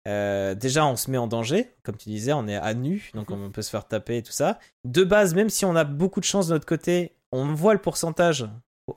Euh, 0.08 0.54
déjà, 0.54 0.86
on 0.86 0.94
se 0.96 1.10
met 1.10 1.18
en 1.18 1.26
danger, 1.26 1.74
comme 1.82 1.96
tu 1.96 2.08
disais, 2.08 2.32
on 2.32 2.46
est 2.46 2.54
à 2.56 2.72
nu, 2.74 3.10
donc 3.14 3.30
Mhm. 3.30 3.42
on 3.46 3.50
peut 3.50 3.60
se 3.62 3.70
faire 3.70 3.86
taper 3.86 4.18
et 4.18 4.22
tout 4.22 4.32
ça. 4.32 4.58
De 4.84 5.02
base, 5.04 5.34
même 5.34 5.50
si 5.50 5.64
on 5.64 5.74
a 5.74 5.82
beaucoup 5.84 6.20
de 6.20 6.24
chance 6.24 6.46
de 6.46 6.52
notre 6.54 6.64
côté, 6.64 7.16
on 7.32 7.52
voit 7.54 7.74
le 7.74 7.80
pourcentage, 7.80 8.42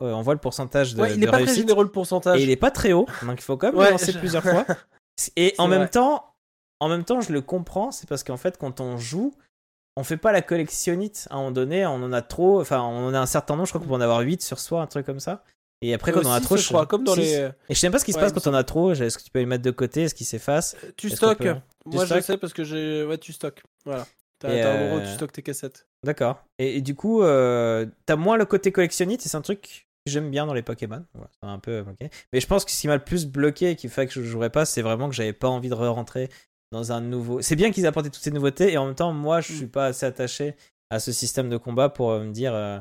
euh, 0.01 0.13
on 0.13 0.21
voit 0.21 0.35
le 0.35 0.39
pourcentage 0.39 0.93
de, 0.93 1.01
Ouais, 1.01 1.13
il 1.15 1.19
de 1.19 1.27
est 1.27 1.31
pas 1.31 1.41
très 1.43 1.55
généreux 1.55 1.83
le 1.83 1.91
pourcentage. 1.91 2.39
Et 2.39 2.43
il 2.43 2.49
est 2.51 2.55
pas 2.55 2.69
très 2.71 2.93
haut, 2.93 3.07
donc 3.23 3.39
il 3.39 3.43
faut 3.43 3.57
quand 3.57 3.71
même 3.71 3.79
Ouais, 3.81 3.89
lancer 3.91 4.11
je- 4.11 4.19
plusieurs 4.19 4.43
fois. 4.43 4.65
Et 5.35 5.55
en 5.57 5.67
même 5.67 5.89
temps, 5.89 6.25
en 6.79 6.87
même 6.89 7.03
temps, 7.03 7.21
je 7.21 7.33
le 7.33 7.41
comprends, 7.41 7.91
c'est 7.91 8.07
parce 8.07 8.23
qu'en 8.23 8.37
fait, 8.37 8.57
quand 8.57 8.79
on 8.79 8.97
joue, 8.97 9.33
on 9.99 10.03
fait 10.03 10.17
pas 10.17 10.31
la 10.31 10.41
collectionnite. 10.41 11.27
À 11.29 11.35
un 11.35 11.37
moment 11.39 11.51
donné, 11.51 11.85
on 11.85 11.95
en 11.95 12.13
a 12.13 12.21
trop, 12.21 12.61
enfin, 12.61 12.81
on 12.81 13.07
en 13.09 13.13
a 13.13 13.19
un 13.19 13.25
certain 13.25 13.55
nombre, 13.55 13.65
je 13.67 13.71
crois 13.71 13.81
qu'on 13.81 13.87
peut 13.87 13.93
en 13.95 14.01
avoir 14.01 14.19
8 14.21 14.41
sur 14.41 14.59
soi, 14.59 14.81
un 14.81 14.87
truc 14.87 15.05
comme 15.05 15.19
ça. 15.19 15.43
Et 15.81 15.93
après, 15.93 16.11
quand 16.11 16.19
Euh, 16.19 16.23
on 16.25 16.29
en 16.29 16.33
a 16.33 16.41
trop, 16.41 16.57
je 16.57 16.67
crois, 16.67 16.85
comme 16.85 17.03
dans 17.05 17.15
les. 17.15 17.31
Et 17.35 17.49
je 17.69 17.73
sais 17.75 17.87
même 17.87 17.93
pas 17.93 17.99
ce 17.99 18.05
qui 18.05 18.11
se 18.11 18.17
Ouais, 18.17 18.23
passe 18.23 18.33
quand 18.33 18.49
on 18.49 18.53
a 18.53 18.63
trop. 18.65 18.91
Est-ce 18.91 19.17
que 19.17 19.23
tu 19.23 19.29
peux 19.31 19.39
les 19.39 19.45
mettre 19.45 19.63
de 19.63 19.71
côté 19.71 20.03
Est-ce 20.03 20.15
qu'ils 20.15 20.25
s'effacent? 20.25 20.75
Tu 20.97 21.07
Est-ce 21.07 21.19
qu'on 21.19 21.27
stockes. 21.27 21.37
peut- 21.39 21.55
Moi, 21.85 22.05
je 22.05 22.19
sais 22.21 22.37
parce 22.37 22.51
que 22.53 22.63
j'ai. 22.65 23.03
Ouais, 23.05 23.17
tu 23.17 23.31
stockes. 23.31 23.63
Voilà. 23.85 24.05
T'as 24.39 24.49
un 24.49 24.51
euh, 24.53 24.99
tu 25.05 25.13
stockes 25.13 25.31
tes 25.33 25.41
cassettes. 25.41 25.85
D'accord. 26.05 26.43
Et, 26.59 26.77
et 26.77 26.81
du 26.81 26.95
coup, 26.95 27.23
euh, 27.23 27.85
t'as 28.05 28.15
moins 28.15 28.37
le 28.37 28.45
côté 28.45 28.71
collectionnite, 28.71 29.25
et 29.25 29.29
c'est 29.29 29.35
un 29.37 29.41
truc 29.41 29.61
que 30.05 30.11
j'aime 30.11 30.29
bien 30.31 30.45
dans 30.45 30.53
les 30.53 30.61
Pokémon. 30.61 31.03
Voilà, 31.13 31.29
un 31.53 31.59
peu 31.59 31.79
ok. 31.81 32.09
Mais 32.33 32.39
je 32.39 32.47
pense 32.47 32.63
que 32.65 32.71
ce 32.71 32.79
qui 32.79 32.87
m'a 32.87 32.95
le 32.95 33.03
plus 33.03 33.25
bloqué 33.25 33.71
et 33.71 33.75
qui 33.75 33.89
fait 33.89 34.07
que 34.07 34.13
je 34.13 34.21
jouerais 34.21 34.49
pas, 34.49 34.63
c'est 34.65 34.81
vraiment 34.81 35.09
que 35.09 35.15
j'avais 35.15 35.33
pas 35.33 35.49
envie 35.49 35.67
de 35.69 35.73
re-rentrer 35.75 36.29
dans 36.71 36.91
un 36.91 37.01
nouveau. 37.01 37.41
C'est 37.41 37.55
bien 37.55 37.71
qu'ils 37.71 37.85
apportent 37.87 38.05
toutes 38.07 38.15
ces 38.23 38.31
nouveautés, 38.31 38.71
et 38.73 38.77
en 38.77 38.85
même 38.85 38.95
temps, 38.95 39.13
moi, 39.13 39.41
je 39.41 39.53
suis 39.53 39.65
Mm. 39.65 39.69
pas 39.71 39.85
assez 39.87 40.05
attaché 40.05 40.55
à 40.89 40.99
ce 40.99 41.11
système 41.11 41.49
de 41.49 41.57
combat 41.57 41.89
pour 41.89 42.11
euh, 42.11 42.23
me 42.23 42.31
dire. 42.31 42.53
euh, 42.53 42.79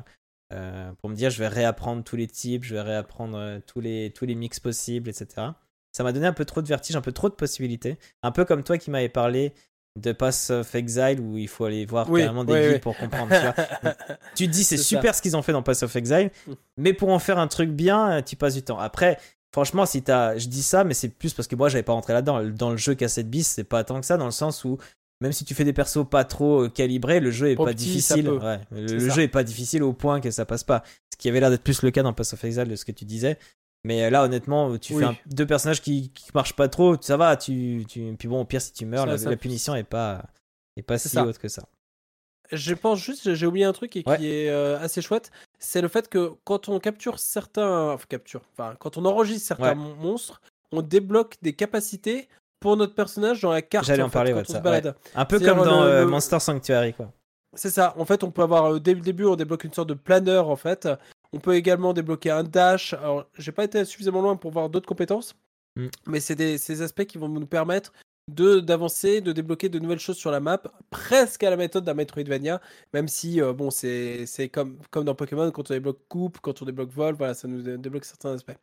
euh, 0.55 0.91
pour 1.01 1.11
me 1.11 1.15
dire, 1.15 1.29
je 1.29 1.39
vais 1.41 1.49
réapprendre 1.49 2.03
tous 2.03 2.17
les 2.17 2.27
types, 2.27 2.65
je 2.65 2.75
vais 2.75 2.81
réapprendre 2.81 3.61
tous 3.67 3.81
les, 3.83 4.11
tous 4.15 4.25
les 4.25 4.35
mix 4.35 4.59
possibles, 4.61 5.11
etc. 5.11 5.49
Ça 5.93 6.03
m'a 6.05 6.13
donné 6.13 6.27
un 6.27 6.33
peu 6.33 6.47
trop 6.47 6.63
de 6.63 6.67
vertige, 6.69 6.97
un 6.97 7.03
peu 7.03 7.13
trop 7.13 7.29
de 7.29 7.35
possibilités. 7.35 7.99
Un 8.23 8.31
peu 8.33 8.47
comme 8.47 8.63
toi 8.63 8.79
qui 8.79 8.91
m'avais 8.91 9.11
parlé 9.11 9.53
de 10.01 10.13
Pass 10.13 10.49
of 10.49 10.75
Exile 10.75 11.21
où 11.21 11.37
il 11.37 11.49
faut 11.49 11.67
aller 11.67 11.85
voir 11.85 12.09
Oui, 12.09 12.21
carrément 12.23 12.45
des 12.45 12.53
oui, 12.55 12.61
guides 12.63 12.73
oui. 12.75 12.79
pour 12.79 12.97
comprendre. 12.97 13.29
tu 13.35 13.41
vois. 13.43 13.95
tu 14.37 14.47
te 14.47 14.53
dis 14.53 14.65
c'est 14.65 14.77
super 14.79 15.15
ce 15.15 15.21
qu'ils 15.21 15.37
ont 15.37 15.43
fait 15.43 15.53
dans 15.53 15.63
Pass 15.63 15.83
of 15.83 15.95
Exile, 15.97 16.31
Mm. 16.47 16.53
mais 16.79 16.93
pour 16.95 17.11
en 17.11 17.19
faire 17.19 17.39
un 17.39 17.47
truc 17.49 17.69
bien, 17.71 18.23
tu 18.23 18.35
passes 18.37 18.55
du 18.55 18.63
temps. 18.63 18.79
Après, 18.79 19.19
franchement, 19.53 19.87
si 19.87 20.03
t'as, 20.03 20.37
je 20.39 20.49
dis 20.49 20.63
ça, 20.63 20.85
mais 20.85 20.95
c'est 20.95 21.09
plus 21.09 21.33
parce 21.35 21.49
que 21.49 21.57
moi 21.57 21.69
j'avais 21.69 21.83
pas 21.83 21.93
rentré 21.93 22.13
là-dedans. 22.13 22.43
Dans 22.51 22.71
le 22.71 22.77
jeu 22.77 22.95
cassette 22.95 23.29
bis, 23.31 23.47
c'est 23.47 23.65
pas 23.65 23.85
tant 23.85 24.01
que 24.01 24.07
ça, 24.07 24.17
dans 24.17 24.25
le 24.27 24.31
sens 24.31 24.65
où 24.65 24.79
même 25.21 25.33
si 25.33 25.45
tu 25.45 25.55
fais 25.55 25.65
des 25.65 25.73
persos 25.73 26.09
pas 26.09 26.25
trop 26.25 26.65
euh, 26.65 26.69
calibrés, 26.69 27.19
le 27.19 27.31
jeu 27.33 27.51
est 27.51 27.57
pas 27.57 27.65
petit, 27.67 27.87
difficile. 27.87 28.29
Ouais, 28.31 28.61
le 28.71 29.01
ça. 29.01 29.15
jeu 29.17 29.23
est 29.23 29.29
pas 29.29 29.43
difficile 29.43 29.83
au 29.83 29.93
point 29.93 30.21
que 30.21 30.31
ça 30.31 30.45
passe 30.45 30.63
pas. 30.63 30.85
Ce 31.13 31.17
qui 31.19 31.29
avait 31.29 31.41
l'air 31.41 31.51
d'être 31.51 31.65
plus 31.65 31.83
le 31.83 31.91
cas 31.91 32.05
dans 32.05 32.13
Pass 32.13 32.35
of 32.35 32.45
Exile 32.45 32.69
de 32.69 32.77
ce 32.77 32.85
que 32.85 32.93
tu 32.93 33.05
disais. 33.05 33.37
Mais 33.85 34.05
euh, 34.05 34.11
là, 34.11 34.23
honnêtement, 34.25 34.77
tu 34.79 34.93
Oui. 34.95 35.01
fais 35.01 35.07
un- 35.09 35.17
deux 35.27 35.47
personnages 35.47 35.81
qui, 35.83 36.11
qui 36.11 36.31
marchent 36.35 36.55
pas 36.55 36.69
trop, 36.69 36.97
ça 37.01 37.17
va. 37.17 37.37
Tu, 37.37 37.85
tu... 37.89 38.15
Puis 38.17 38.29
bon, 38.29 38.41
au 38.43 38.45
pire, 38.45 38.61
si 38.63 38.73
tu 38.73 38.87
meurs, 38.87 39.05
Ça, 39.05 39.07
la, 39.07 39.19
ça- 39.19 39.31
la 39.31 39.37
punition 39.37 39.75
est 39.75 39.83
pas, 39.85 40.25
est 40.77 40.83
pas 40.83 40.99
si 40.99 41.19
haute 41.19 41.39
que 41.39 41.49
ça. 41.49 41.65
Je 42.53 42.75
pense 42.75 43.01
juste, 43.01 43.35
j'ai 43.35 43.47
oublié 43.47 43.65
un 43.67 43.73
truc 43.73 43.97
et 43.97 44.03
qui 44.05 44.27
est 44.27 44.49
euh, 44.51 44.79
assez 44.81 45.03
chouette, 45.03 45.31
c'est 45.59 45.81
le 45.81 45.89
fait 45.89 46.09
que 46.09 46.33
quand 46.45 46.69
on 46.69 46.79
capture 46.81 47.19
certains, 47.19 47.91
enfin 47.93 48.05
capture, 48.09 48.43
enfin 48.53 48.75
quand 48.79 48.97
on 48.97 49.05
enregistre 49.05 49.47
certains 49.49 49.71
Ouais. 49.79 49.95
monstres, 50.01 50.41
on 50.73 50.83
débloque 50.83 51.37
des 51.43 51.53
capacités 51.53 52.29
pour 52.61 52.77
notre 52.77 52.95
personnage 52.95 53.41
dans 53.43 53.53
la 53.53 53.63
carte. 53.63 53.87
J'allais 53.87 54.03
en 54.03 54.09
fait, 54.09 54.13
parler, 54.13 54.31
quand 54.33 54.39
ouais, 54.39 54.43
de 54.43 54.49
on 54.49 54.53
ça, 54.53 54.59
se 54.59 54.63
balade. 54.65 54.97
Un 55.15 55.25
peu 55.25 55.39
comme 55.41 55.59
dans 55.65 55.83
le- 55.85 55.91
euh, 55.91 56.01
le- 56.05 56.11
Monster 56.11 56.41
Sanctuary, 56.41 56.93
quoi. 56.95 57.13
C'est 57.55 57.71
ça. 57.71 57.95
En 57.97 58.05
fait, 58.05 58.23
on 58.25 58.31
peut 58.31 58.43
avoir 58.43 58.75
euh, 58.75 58.81
dès 58.81 58.95
le 58.95 59.01
début, 59.01 59.25
on 59.25 59.37
débloque 59.37 59.65
une 59.65 59.73
sorte 59.73 59.89
de 59.89 59.95
planeur 59.95 60.49
en 60.51 60.57
fait. 60.57 60.89
On 61.33 61.39
peut 61.41 61.55
également 61.55 61.93
débloquer 61.93 62.31
un 62.31 62.43
dash. 62.45 62.95
Alors, 62.95 63.27
j'ai 63.39 63.53
pas 63.53 63.65
été 63.65 63.85
suffisamment 63.85 64.21
loin 64.23 64.37
pour 64.37 64.51
voir 64.51 64.69
d'autres 64.69 64.87
compétences, 64.89 65.35
Mm. 65.77 65.87
mais 66.07 66.21
c'est 66.21 66.35
des 66.35 66.59
ces 66.59 66.83
aspects 66.83 67.05
qui 67.05 67.19
vont 67.19 67.29
nous 67.29 67.47
permettre 67.47 67.93
de 68.29 68.61
d'avancer, 68.61 69.21
de 69.21 69.33
débloquer 69.33 69.69
de 69.69 69.79
nouvelles 69.79 69.99
choses 69.99 70.17
sur 70.17 70.31
la 70.31 70.41
map, 70.41 70.63
presque 70.91 71.43
à 71.43 71.51
la 71.51 71.57
méthode 71.57 71.85
d'un 71.85 71.95
Metroidvania, 71.95 72.61
même 72.93 73.09
si 73.09 73.41
euh, 73.41 73.53
bon, 73.53 73.71
c'est 73.71 74.27
comme 74.53 74.79
comme 74.91 75.05
dans 75.05 75.15
Pokémon 75.15 75.51
quand 75.51 75.71
on 75.71 75.75
débloque 75.75 76.01
coupe, 76.09 76.39
quand 76.41 76.63
on 76.63 76.65
débloque 76.65 76.91
vol, 76.91 77.15
voilà, 77.17 77.35
ça 77.35 77.49
nous 77.49 77.63
dé- 77.63 77.79
débloque 77.79 78.05
certains 78.05 78.33
aspects. 78.35 78.57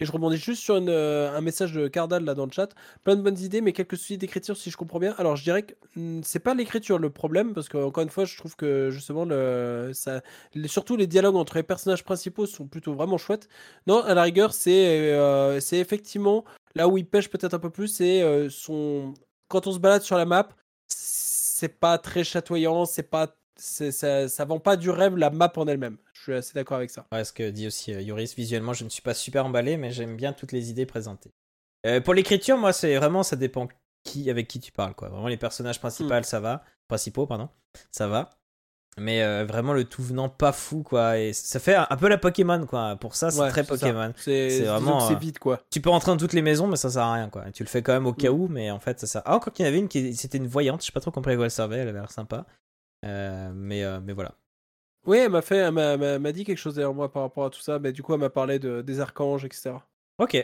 Et 0.00 0.04
je 0.04 0.10
rebondis 0.10 0.36
juste 0.36 0.62
sur 0.62 0.74
euh, 0.80 1.30
un 1.36 1.40
message 1.40 1.74
de 1.74 1.86
Cardal 1.86 2.24
là 2.24 2.34
dans 2.34 2.46
le 2.46 2.50
chat. 2.50 2.70
Plein 3.04 3.14
de 3.14 3.22
bonnes 3.22 3.38
idées, 3.38 3.60
mais 3.60 3.72
quelques 3.72 3.96
soucis 3.96 4.18
d'écriture 4.18 4.56
si 4.56 4.68
je 4.68 4.76
comprends 4.76 4.98
bien. 4.98 5.14
Alors 5.16 5.36
je 5.36 5.44
dirais 5.44 5.62
que 5.62 5.74
hmm, 5.94 6.22
c'est 6.24 6.40
pas 6.40 6.54
l'écriture 6.54 6.98
le 6.98 7.10
problème, 7.10 7.54
parce 7.54 7.68
que 7.68 7.76
encore 7.78 8.02
une 8.02 8.10
fois, 8.10 8.24
je 8.24 8.36
trouve 8.36 8.56
que 8.56 8.90
justement, 8.90 9.24
le, 9.24 9.92
ça, 9.94 10.22
surtout 10.66 10.96
les 10.96 11.06
dialogues 11.06 11.36
entre 11.36 11.54
les 11.56 11.62
personnages 11.62 12.02
principaux 12.02 12.46
sont 12.46 12.66
plutôt 12.66 12.94
vraiment 12.94 13.16
chouettes. 13.16 13.48
Non, 13.86 14.02
à 14.02 14.14
la 14.14 14.22
rigueur, 14.22 14.52
c'est 14.54 15.12
euh, 15.12 15.60
c'est 15.60 15.78
effectivement 15.78 16.44
là 16.74 16.88
où 16.88 16.98
il 16.98 17.06
pêche 17.08 17.28
peut-être 17.28 17.54
un 17.54 17.58
peu 17.58 17.70
plus, 17.70 17.88
c'est 17.88 18.22
euh, 18.22 18.48
son 18.50 19.14
quand 19.48 19.66
on 19.66 19.72
se 19.72 19.78
balade 19.78 20.02
sur 20.02 20.16
la 20.16 20.24
map, 20.24 20.48
c'est 20.88 21.68
pas 21.80 21.98
très 21.98 22.24
chatoyant, 22.24 22.84
c'est 22.86 23.02
pas 23.02 23.36
ça, 23.56 24.28
ça 24.28 24.44
vend 24.44 24.58
pas 24.58 24.76
du 24.76 24.90
rêve 24.90 25.16
la 25.16 25.30
map 25.30 25.52
en 25.56 25.66
elle-même. 25.68 25.98
Je 26.14 26.22
suis 26.22 26.32
assez 26.34 26.54
d'accord 26.54 26.78
avec 26.78 26.90
ça. 26.90 27.06
Ouais, 27.12 27.24
ce 27.24 27.32
que 27.32 27.50
dit 27.50 27.66
aussi 27.66 27.92
euh, 27.92 28.00
Yoris, 28.00 28.34
visuellement, 28.34 28.72
je 28.72 28.84
ne 28.84 28.88
suis 28.88 29.02
pas 29.02 29.14
super 29.14 29.44
emballé, 29.46 29.76
mais 29.76 29.90
j'aime 29.90 30.16
bien 30.16 30.32
toutes 30.32 30.52
les 30.52 30.70
idées 30.70 30.86
présentées. 30.86 31.30
Euh, 31.86 32.00
pour 32.00 32.14
l'écriture, 32.14 32.56
moi, 32.56 32.72
c'est 32.72 32.96
vraiment, 32.96 33.22
ça 33.22 33.36
dépend 33.36 33.68
qui, 34.04 34.30
avec 34.30 34.48
qui 34.48 34.58
tu 34.60 34.72
parles, 34.72 34.94
quoi. 34.94 35.08
Vraiment, 35.08 35.28
les 35.28 35.36
personnages 35.36 35.78
principaux, 35.80 36.12
Hmm. 36.12 36.22
ça 36.22 36.40
va. 36.40 36.64
Principaux, 36.88 37.26
pardon. 37.26 37.48
Ça 37.90 38.08
va. 38.08 38.30
Mais 38.98 39.22
euh, 39.22 39.44
vraiment, 39.46 39.72
le 39.72 39.84
tout 39.84 40.02
venant 40.02 40.28
pas 40.28 40.52
fou, 40.52 40.82
quoi. 40.82 41.18
Et 41.18 41.32
ça 41.32 41.58
fait 41.60 41.74
un, 41.74 41.86
un 41.88 41.96
peu 41.96 42.08
la 42.08 42.18
Pokémon, 42.18 42.66
quoi. 42.66 42.96
Pour 42.96 43.14
ça, 43.14 43.30
c'est 43.30 43.40
Ouais, 43.40 43.48
très. 43.48 43.64
Pokémon. 43.64 44.12
C'est 44.16 44.60
vraiment, 44.64 45.00
c'est 45.00 45.14
euh, 45.14 45.18
vite 45.18 45.38
quoi. 45.38 45.60
Tu 45.70 45.80
peux 45.80 45.88
rentrer 45.88 46.10
dans 46.10 46.18
toutes 46.18 46.34
les 46.34 46.42
maisons, 46.42 46.66
mais 46.66 46.76
ça 46.76 46.90
sert 46.90 47.02
à 47.02 47.14
rien, 47.14 47.30
quoi. 47.30 47.44
Tu 47.52 47.62
le 47.62 47.68
fais 47.68 47.80
quand 47.82 47.94
même 47.94 48.06
au 48.06 48.12
cas 48.12 48.30
Mm. 48.30 48.34
où, 48.34 48.48
mais 48.48 48.70
en 48.70 48.80
fait, 48.80 49.00
ça 49.00 49.06
sert. 49.06 49.22
Ah, 49.24 49.34
encore 49.36 49.52
qu'il 49.54 49.64
y 49.64 49.68
en 49.68 49.70
avait 49.70 49.78
une 49.80 49.88
qui 49.88 50.14
c'était 50.14 50.36
une 50.38 50.46
voyante. 50.46 50.82
Je 50.82 50.86
sais 50.86 50.92
pas 50.92 51.00
trop 51.00 51.10
compris 51.10 51.32
à 51.32 51.36
quoi 51.36 51.46
elle 51.46 51.50
servait. 51.50 51.76
Elle 51.78 51.88
avait 51.88 52.00
l'air 52.00 52.10
sympa. 52.10 52.44
Euh, 53.06 53.50
mais, 53.54 53.82
euh, 53.82 53.98
mais 54.04 54.12
voilà. 54.12 54.32
Oui, 55.06 55.18
elle 55.18 55.30
m'a 55.30 55.42
fait, 55.42 55.70
m'a 55.72 56.32
dit 56.32 56.44
quelque 56.44 56.58
chose 56.58 56.74
derrière 56.74 56.92
moi 56.94 57.10
par 57.10 57.22
rapport 57.22 57.46
à 57.46 57.50
tout 57.50 57.60
ça. 57.60 57.78
Mais 57.78 57.92
du 57.92 58.02
coup, 58.02 58.12
elle 58.12 58.20
m'a 58.20 58.30
parlé 58.30 58.58
de, 58.58 58.82
des 58.82 59.00
archanges, 59.00 59.44
etc. 59.46 59.72
Ok. 60.18 60.36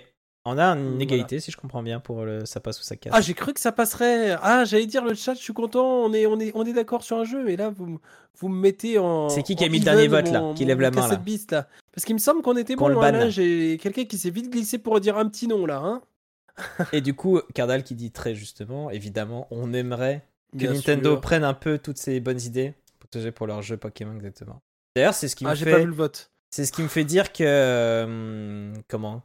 On 0.49 0.59
a 0.59 0.65
une 0.77 0.89
Voilà. 0.89 1.03
égalité, 1.03 1.41
si 1.41 1.51
je 1.51 1.57
comprends 1.57 1.83
bien, 1.83 2.01
pour 2.01 2.25
le 2.25 2.45
ça 2.47 2.61
passe 2.61 2.81
ou 2.81 2.83
ça 2.83 2.97
casse. 2.97 3.13
Ah, 3.15 3.21
j'ai 3.21 3.35
cru 3.35 3.53
que 3.55 3.61
ça 3.61 3.73
passerait. 3.73 4.37
Ah, 4.43 4.65
j'allais 4.65 4.87
dire 4.87 5.05
le 5.05 5.15
chat, 5.15 5.35
je 5.35 5.41
suis 5.41 5.53
content. 5.53 5.85
On 6.05 6.13
est, 6.13 6.27
on 6.27 6.39
est, 6.41 6.53
on 6.55 6.65
est 6.65 6.73
d'accord 6.73 7.03
sur 7.03 7.19
un 7.19 7.25
jeu. 7.25 7.49
Et 7.49 7.57
là, 7.57 7.71
vous, 7.71 7.99
vous 8.39 8.49
me 8.49 8.61
mettez 8.61 8.99
en. 8.99 9.29
C'est 9.29 9.43
qui 9.43 9.57
qui 9.57 9.65
a 9.65 9.69
mis 9.69 9.79
le 9.79 9.85
dernier 9.85 10.09
vote, 10.09 10.31
là 10.31 10.41
mon- 10.41 10.55
Qui 10.55 10.65
lève 10.65 10.81
la 10.81 10.91
main, 10.91 11.07
là 11.09 11.17
bis, 11.17 11.47
là. 11.51 11.69
Parce 11.95 12.05
qu'il 12.05 12.15
me 12.15 12.21
semble 12.21 12.43
qu'on 12.43 12.57
était 12.57 12.77
bon. 12.77 12.89
le 12.89 12.97
hein, 12.97 13.01
banne, 13.01 13.17
là. 13.17 13.31
J'ai 13.31 13.79
quelqu'un 13.81 14.05
qui 14.05 14.19
s'est 14.19 14.31
vite 14.31 14.51
glissé 14.51 14.79
pour 14.79 15.01
dire 15.01 15.17
un 15.19 15.29
petit 15.29 15.47
nom 15.49 15.67
là. 15.67 15.79
Hein 15.85 16.03
Et 16.93 17.01
du 17.01 17.15
coup, 17.15 17.41
Cardal 17.55 17.85
qui 17.85 17.95
dit 17.95 18.11
très 18.11 18.35
justement, 18.35 18.91
évidemment, 18.91 19.47
on 19.51 19.73
aimerait 19.73 20.25
que 20.53 20.59
Bien 20.59 20.73
Nintendo 20.73 21.13
sûr. 21.13 21.21
prenne 21.21 21.45
un 21.45 21.55
peu 21.55 21.79
toutes 21.79 21.99
ces 21.99 22.21
bonnes 22.21 22.41
idées 22.41 22.75
pour 23.35 23.47
leur 23.47 23.63
jeu 23.63 23.77
Pokémon 23.77 24.15
exactement. 24.17 24.61
D'ailleurs, 24.97 25.15
c'est 25.15 25.29
ce 25.29 25.37
qui 25.37 25.45
me 25.45 25.51
Ah, 25.51 25.55
j'ai 25.55 25.65
fait, 25.65 25.73
pas 25.73 25.79
vu 25.79 25.87
le 25.87 25.93
vote. 25.95 26.31
c'est 26.51 26.65
ce 26.65 26.73
qui 26.73 26.83
me 26.83 26.89
fait 26.89 27.05
dire 27.05 27.33
que 27.33 27.45
euh, 27.45 28.73
comment 28.89 29.23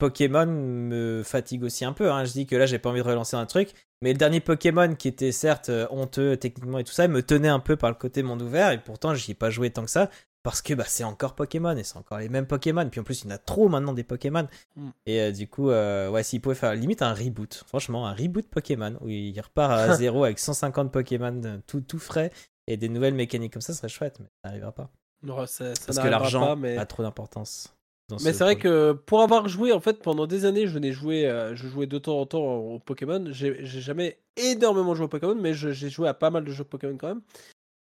Pokémon 0.00 0.46
me 0.46 1.22
fatigue 1.24 1.62
aussi 1.62 1.84
un 1.84 1.92
peu. 1.92 2.10
hein. 2.10 2.24
Je 2.24 2.32
dis 2.32 2.46
que 2.46 2.56
là, 2.56 2.66
j'ai 2.66 2.80
pas 2.80 2.90
envie 2.90 3.00
de 3.00 3.06
relancer 3.06 3.36
un 3.36 3.46
truc, 3.46 3.72
mais 4.02 4.12
le 4.12 4.18
dernier 4.18 4.40
Pokémon 4.40 4.96
qui 4.96 5.06
était 5.06 5.30
certes 5.30 5.68
euh, 5.68 5.86
honteux 5.90 6.36
techniquement 6.36 6.78
et 6.78 6.84
tout 6.84 6.92
ça, 6.92 7.04
il 7.04 7.10
me 7.10 7.22
tenait 7.22 7.48
un 7.48 7.60
peu 7.60 7.76
par 7.76 7.90
le 7.90 7.96
côté 7.96 8.24
monde 8.24 8.42
ouvert 8.42 8.72
et 8.72 8.78
pourtant 8.78 9.14
j'y 9.14 9.30
ai 9.30 9.34
pas 9.34 9.50
joué 9.50 9.70
tant 9.70 9.84
que 9.84 9.90
ça. 9.90 10.10
Parce 10.42 10.62
que 10.62 10.72
bah, 10.72 10.84
c'est 10.86 11.04
encore 11.04 11.34
Pokémon 11.34 11.76
et 11.76 11.84
c'est 11.84 11.98
encore 11.98 12.18
les 12.18 12.30
mêmes 12.30 12.46
Pokémon. 12.46 12.88
Puis 12.88 13.00
en 13.00 13.04
plus, 13.04 13.22
il 13.22 13.24
y 13.28 13.32
en 13.32 13.34
a 13.34 13.38
trop 13.38 13.68
maintenant 13.68 13.92
des 13.92 14.04
Pokémon. 14.04 14.48
Mm. 14.74 14.88
Et 15.04 15.20
euh, 15.20 15.32
du 15.32 15.48
coup, 15.48 15.68
euh, 15.68 16.08
ouais, 16.08 16.22
s'il 16.22 16.40
pouvait 16.40 16.54
faire 16.54 16.74
limite 16.74 17.02
un 17.02 17.12
reboot, 17.12 17.62
franchement, 17.66 18.06
un 18.06 18.14
reboot 18.14 18.48
Pokémon 18.48 18.96
où 19.02 19.08
il 19.08 19.38
repart 19.38 19.70
à 19.72 19.94
zéro 19.96 20.24
avec 20.24 20.38
150 20.38 20.90
Pokémon 20.90 21.38
euh, 21.44 21.58
tout, 21.66 21.82
tout 21.82 21.98
frais 21.98 22.32
et 22.66 22.78
des 22.78 22.88
nouvelles 22.88 23.14
mécaniques 23.14 23.52
comme 23.52 23.60
ça, 23.60 23.74
ce 23.74 23.80
serait 23.80 23.90
chouette, 23.90 24.18
mais 24.18 24.26
ça 24.42 24.48
n'arrivera 24.48 24.72
pas. 24.72 24.90
Non, 25.22 25.46
ça, 25.46 25.74
ça 25.74 25.86
Parce 25.86 25.98
que 25.98 26.08
l'argent 26.08 26.40
pas, 26.40 26.56
mais... 26.56 26.78
a 26.78 26.86
trop 26.86 27.02
d'importance. 27.02 27.74
Mais 28.16 28.32
ce 28.32 28.38
c'est 28.38 28.44
vrai 28.44 28.56
que 28.56 28.92
pour 28.92 29.22
avoir 29.22 29.48
joué 29.48 29.72
en 29.72 29.80
fait 29.80 30.02
pendant 30.02 30.26
des 30.26 30.44
années, 30.44 30.66
je 30.66 30.78
n'ai 30.78 30.92
joué, 30.92 31.26
euh, 31.26 31.54
je 31.54 31.68
jouais 31.68 31.86
de 31.86 31.98
temps 31.98 32.20
en 32.20 32.26
temps 32.26 32.56
au 32.56 32.78
Pokémon. 32.78 33.24
J'ai 33.30 33.64
jamais 33.64 34.18
énormément 34.36 34.94
joué 34.94 35.06
au 35.06 35.08
Pokémon, 35.08 35.34
mais 35.34 35.54
j'ai 35.54 35.90
joué 35.90 36.08
à 36.08 36.14
pas 36.14 36.30
mal 36.30 36.44
de 36.44 36.52
jeux 36.52 36.64
Pokémon 36.64 36.96
quand 36.96 37.08
même. 37.08 37.22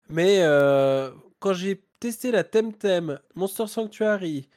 Mais 0.10 0.40
euh, 0.42 1.12
quand 1.40 1.54
j'ai 1.54 1.82
testé 2.00 2.32
la 2.32 2.44
Temtem, 2.44 3.20
Monster 3.36 3.68
Sanctuary 3.68 4.48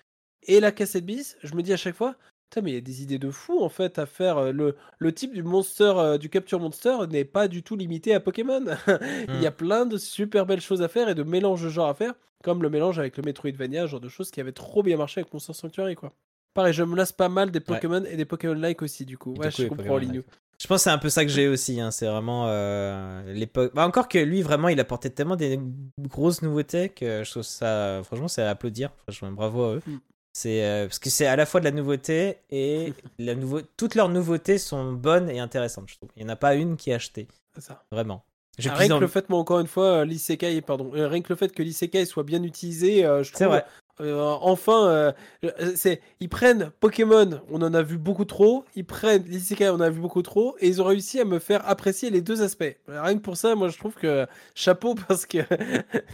et 0.43 0.61
la 0.61 0.73
cassette 0.73 1.07
bis, 1.07 1.37
je 1.43 1.55
me 1.55 1.63
dis 1.63 1.73
à 1.73 1.77
chaque 1.77 1.97
fois, 1.97 2.17
Putain, 2.51 2.63
mais 2.63 2.71
il 2.71 2.75
y 2.75 2.79
a 2.79 2.81
des 2.81 3.03
idées 3.03 3.19
de 3.19 3.31
fou 3.31 3.63
en 3.63 3.69
fait 3.69 3.99
à 3.99 4.07
faire. 4.07 4.39
euh, 4.39 4.53
Le, 4.53 4.75
le 4.99 5.13
type 5.13 5.35
du 5.35 5.43
monster, 5.43 5.93
euh, 5.97 6.17
du 6.19 6.31
capture 6.31 6.59
monster 6.61 6.97
n'est 7.11 7.25
pas 7.27 7.47
du 7.47 7.63
tout 7.63 7.77
limité 7.77 8.15
à 8.15 8.21
Pokémon. 8.21 8.65
Il 9.29 9.43
y 9.43 9.47
a 9.47 9.51
plein 9.51 9.85
de 9.85 9.99
super 9.99 10.47
belles 10.47 10.61
choses 10.63 10.81
à 10.83 10.89
faire 10.89 11.09
et 11.11 11.15
de 11.15 11.23
mélanges 11.23 11.63
de 11.63 11.69
genres 11.69 11.89
à 11.89 11.95
faire, 11.95 12.15
comme 12.43 12.63
le 12.63 12.71
mélange 12.71 12.99
avec 12.99 13.17
le 13.19 13.23
Metroidvania, 13.23 13.87
genre 13.87 14.01
de 14.01 14.09
choses 14.09 14.31
qui 14.31 14.41
avaient 14.41 14.53
trop 14.53 14.83
bien 14.83 14.97
marché 14.97 15.21
avec 15.21 15.33
Monster 15.33 15.53
Sanctuary 15.53 15.95
quoi. 15.95 16.13
Pareil, 16.55 16.73
je 16.73 16.83
me 16.83 16.97
lasse 16.97 17.13
pas 17.13 17.29
mal 17.29 17.51
des 17.51 17.61
Pokémon 17.61 18.03
et 18.05 18.17
des 18.17 18.25
Pokémon-like 18.25 18.81
aussi 18.83 19.05
du 19.05 19.19
coup. 19.19 19.35
Et 19.37 19.41
Ouais, 19.41 19.49
du 19.51 19.55
coup, 19.55 19.63
je 19.63 19.69
comprends. 19.69 19.99
Lignou. 19.99 20.23
Je 20.61 20.67
pense 20.67 20.79
que 20.81 20.85
c'est 20.85 20.91
un 20.91 20.99
peu 20.99 21.09
ça 21.11 21.25
que 21.25 21.31
j'ai 21.31 21.47
aussi. 21.47 21.81
hein. 21.81 21.91
C'est 21.93 22.07
vraiment 22.07 22.47
euh, 22.49 23.33
l'époque. 23.33 23.73
Bah, 23.75 23.87
encore 23.87 24.09
que 24.09 24.19
lui, 24.19 24.43
vraiment, 24.43 24.67
il 24.69 24.81
apportait 24.81 25.11
tellement 25.11 25.37
des 25.37 25.61
grosses 26.01 26.43
nouveautés 26.43 26.89
que 26.89 27.23
je 27.23 27.31
trouve 27.31 27.43
ça. 27.45 28.01
Franchement, 28.03 28.27
c'est 28.27 28.43
à 28.43 28.51
applaudir. 28.51 28.91
Franchement, 29.07 29.31
bravo 29.31 29.63
à 29.65 29.75
eux. 29.77 29.83
Mm. 29.87 29.97
C'est 30.33 30.65
euh, 30.65 30.87
parce 30.87 30.99
que 30.99 31.11
c'est 31.11 31.27
à 31.27 31.35
la 31.37 31.47
fois 31.47 31.61
de 31.61 31.65
la 31.65 31.73
nouveauté 31.73 32.39
et 32.51 32.93
la 33.19 33.35
nouveau... 33.35 33.61
toutes 33.77 33.95
leurs 33.95 34.09
nouveautés 34.09 34.59
sont 34.59 34.93
bonnes 34.93 35.29
et 35.31 35.41
intéressantes. 35.41 35.89
Je 35.89 35.97
trouve. 35.97 36.11
Il 36.17 36.25
n'y 36.25 36.31
en 36.31 36.33
a 36.33 36.37
pas 36.37 36.55
une 36.55 36.77
qui 36.77 36.91
est 36.91 36.95
achetée. 36.95 37.27
C'est 37.55 37.63
ça. 37.63 37.83
Vraiment. 37.91 38.25
Je 38.59 38.69
Ah, 38.69 38.75
rien 38.75 38.89
que 38.89 38.93
en- 38.95 38.99
le 39.01 39.07
fait, 39.09 39.29
moi 39.29 39.39
encore 39.39 39.61
une 39.61 39.67
fois, 39.69 40.01
euh, 40.01 40.05
l'isekai, 40.05 40.61
pardon, 40.63 40.91
euh, 40.95 41.09
rien 41.09 41.23
que 41.23 41.29
le 41.33 41.37
fait 41.37 41.49
que 41.53 41.63
l'isekai 41.63 42.05
soit 42.07 42.25
bien 42.25 42.43
utilisé, 42.43 43.05
euh, 43.05 43.23
je 43.23 43.33
C'est 43.35 43.45
trouve. 43.45 43.61
Euh, 44.01 44.21
enfin, 44.41 44.89
euh, 44.89 45.13
euh, 45.45 45.73
c'est, 45.77 46.01
ils 46.21 46.29
prennent 46.29 46.71
Pokémon, 46.81 47.41
on 47.51 47.63
en 47.63 47.75
a 47.75 47.83
vu 47.83 47.99
beaucoup 47.99 48.25
trop, 48.25 48.65
ils 48.75 48.85
prennent 48.85 49.25
l'isekai, 49.25 49.69
on 49.69 49.75
en 49.75 49.81
a 49.81 49.91
vu 49.91 50.01
beaucoup 50.01 50.23
trop, 50.23 50.57
et 50.61 50.69
ils 50.69 50.81
ont 50.81 50.85
réussi 50.85 51.21
à 51.21 51.25
me 51.25 51.39
faire 51.39 51.69
apprécier 51.69 52.11
les 52.11 52.21
deux 52.21 52.43
aspects. 52.43 52.77
Rien 52.87 53.15
que 53.15 53.23
pour 53.23 53.37
ça, 53.37 53.55
moi 53.55 53.69
je 53.69 53.79
trouve 53.79 53.95
que 53.95 54.27
chapeau 54.55 54.95
parce 55.09 55.27
que 55.27 55.39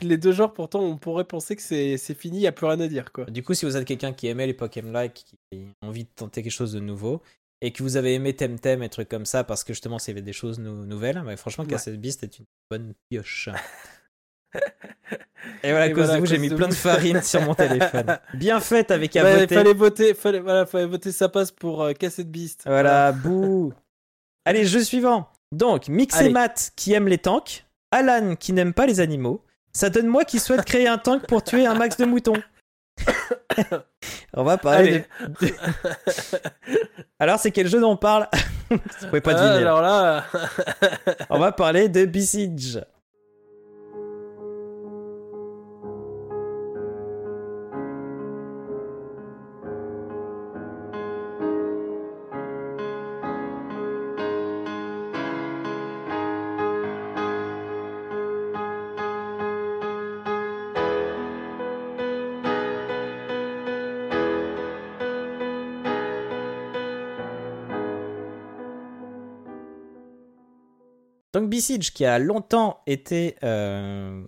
les 0.02 0.16
deux 0.16 0.32
genres, 0.32 0.52
pourtant, 0.52 0.80
on 0.80 0.96
pourrait 0.96 1.24
penser 1.24 1.56
que 1.56 1.62
c'est, 1.62 1.96
fini, 2.14 2.38
il 2.38 2.40
n'y 2.40 2.46
a 2.46 2.52
plus 2.52 2.66
rien 2.66 2.80
à 2.80 2.88
dire, 2.88 3.12
quoi. 3.12 3.24
Du 3.26 3.42
coup, 3.42 3.54
si 3.54 3.64
vous 3.64 3.76
êtes 3.76 3.86
quelqu'un 3.86 4.12
qui 4.12 4.26
aimait 4.28 4.46
les 4.46 4.54
Pokémon-like, 4.54 5.14
qui 5.50 5.66
a 5.82 5.86
envie 5.86 6.04
de 6.04 6.10
tenter 6.14 6.42
quelque 6.42 6.52
chose 6.52 6.72
de 6.72 6.80
nouveau, 6.80 7.22
et 7.60 7.72
que 7.72 7.82
vous 7.82 7.96
avez 7.96 8.14
aimé 8.14 8.34
Temtem 8.34 8.82
et 8.82 8.88
trucs 8.88 9.08
comme 9.08 9.24
ça, 9.24 9.42
parce 9.42 9.64
que 9.64 9.72
justement, 9.72 9.98
c'est 9.98 10.12
des 10.12 10.32
choses 10.32 10.58
nou- 10.58 10.84
nouvelles, 10.84 11.22
bah, 11.24 11.36
franchement, 11.36 11.64
Ouais. 11.64 11.70
Cassette 11.70 12.00
Beast 12.00 12.22
est 12.22 12.38
une 12.38 12.44
bonne 12.70 12.92
pioche. 13.08 13.48
et 15.62 15.70
voilà, 15.70 15.86
à 15.86 15.88
cause 15.88 16.04
voilà, 16.04 16.14
de 16.14 16.20
vous, 16.20 16.26
j'ai 16.26 16.38
mis 16.38 16.48
de 16.48 16.54
plein 16.54 16.68
de 16.68 16.74
farine 16.74 17.22
sur 17.22 17.42
mon 17.42 17.54
téléphone. 17.54 18.18
Bien 18.34 18.60
faite 18.60 18.90
avec 18.90 19.16
à 19.16 19.24
voter. 19.24 19.54
fallait 19.54 19.74
voter, 19.74 20.14
fallait, 20.14 20.40
voilà, 20.40 20.66
fallait 20.66 20.86
voter, 20.86 21.12
ça 21.12 21.28
passe 21.28 21.50
pour 21.50 21.82
euh, 21.82 21.92
Cassette 21.92 22.30
Beast. 22.30 22.62
Voilà, 22.66 23.12
bouh. 23.12 23.72
Allez, 24.44 24.64
jeu 24.64 24.82
suivant. 24.82 25.28
Donc, 25.52 25.88
Mix 25.88 26.20
et. 26.20 26.30
Matt 26.30 26.72
qui 26.76 26.92
aime 26.92 27.08
les 27.08 27.18
tanks, 27.18 27.64
Alan 27.90 28.36
qui 28.36 28.52
n'aime 28.52 28.72
pas 28.74 28.86
les 28.86 29.00
animaux, 29.00 29.44
ça 29.72 29.90
donne 29.90 30.06
moi 30.06 30.24
qui 30.24 30.38
souhaite 30.38 30.64
créer 30.64 30.88
un 30.88 30.98
tank 30.98 31.26
pour 31.26 31.42
tuer 31.42 31.66
un 31.66 31.74
max 31.74 31.96
de 31.96 32.04
moutons. 32.04 32.40
On 34.34 34.44
va 34.44 34.58
parler 34.58 35.04
de... 35.40 35.48
Alors, 37.18 37.38
c'est 37.38 37.50
quel 37.50 37.68
jeu 37.68 37.80
dont 37.80 37.92
on 37.92 37.96
parle? 37.96 38.28
Vous 38.70 38.78
pouvez 39.06 39.20
pas 39.20 39.34
deviner. 39.34 39.58
alors 39.58 39.80
là, 39.80 40.24
On 41.30 41.38
va 41.38 41.52
parler 41.52 41.88
de 41.88 42.04
Besiege. 42.04 42.80
Qui 71.94 72.04
a 72.04 72.18
longtemps 72.18 72.80
été 72.86 73.36
euh, 73.42 74.22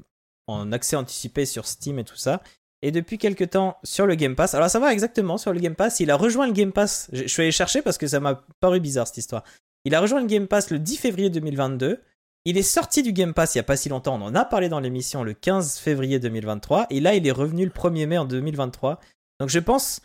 en 0.47 0.73
accès 0.73 0.97
anticipé 0.97 1.45
sur 1.45 1.67
Steam 1.67 1.99
et 1.99 2.05
tout 2.05 2.17
ça, 2.17 2.43
et 2.83 2.91
depuis 2.91 3.19
quelques 3.19 3.51
temps 3.51 3.77
sur 3.85 4.07
le 4.07 4.15
Game 4.15 4.37
Pass. 4.37 4.55
Alors 4.55 4.71
ça 4.71 4.79
va 4.79 4.93
exactement 4.93 5.39
sur 5.39 5.53
le 5.53 5.61
Game 5.61 5.75
Pass, 5.75 6.01
il 6.01 6.11
a 6.11 6.17
rejoint 6.17 6.47
le 6.47 6.53
Game 6.53 6.73
Pass. 6.73 7.09
Je 7.13 7.27
suis 7.27 7.43
allé 7.43 7.53
chercher 7.53 7.83
parce 7.83 7.99
que 7.99 8.07
ça 8.07 8.21
m'a 8.21 8.43
paru 8.61 8.81
bizarre 8.81 9.07
cette 9.07 9.19
histoire. 9.19 9.45
Il 9.85 9.95
a 9.95 10.01
rejoint 10.01 10.21
le 10.21 10.27
Game 10.27 10.47
Pass 10.47 10.71
le 10.71 10.79
10 10.79 10.97
février 10.97 11.31
2022. 11.31 12.01
Il 12.45 12.57
est 12.57 12.63
sorti 12.63 13.03
du 13.03 13.13
Game 13.13 13.35
Pass 13.35 13.55
il 13.55 13.59
y 13.59 13.61
a 13.61 13.65
pas 13.65 13.77
si 13.77 13.89
longtemps, 13.89 14.15
on 14.21 14.25
en 14.25 14.35
a 14.35 14.45
parlé 14.45 14.69
dans 14.69 14.81
l'émission 14.81 15.25
le 15.25 15.35
15 15.35 15.79
février 15.79 16.19
2023, 16.19 16.87
et 16.91 17.01
là 17.01 17.15
il 17.15 17.27
est 17.27 17.33
revenu 17.33 17.65
le 17.65 17.71
1er 17.71 18.07
mai 18.07 18.19
en 18.19 18.25
2023. 18.25 19.01
Donc 19.41 19.49
je 19.51 19.59
pense, 19.59 20.01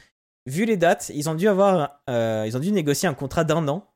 vu 0.47 0.65
les 0.65 0.77
dates, 0.77 1.11
ils 1.13 1.29
ont 1.29 1.35
dû 1.35 1.47
avoir, 1.47 2.01
euh, 2.09 2.45
ils 2.47 2.57
ont 2.57 2.59
dû 2.59 2.71
négocier 2.71 3.07
un 3.07 3.13
contrat 3.13 3.43
d'un 3.43 3.67
an 3.67 3.90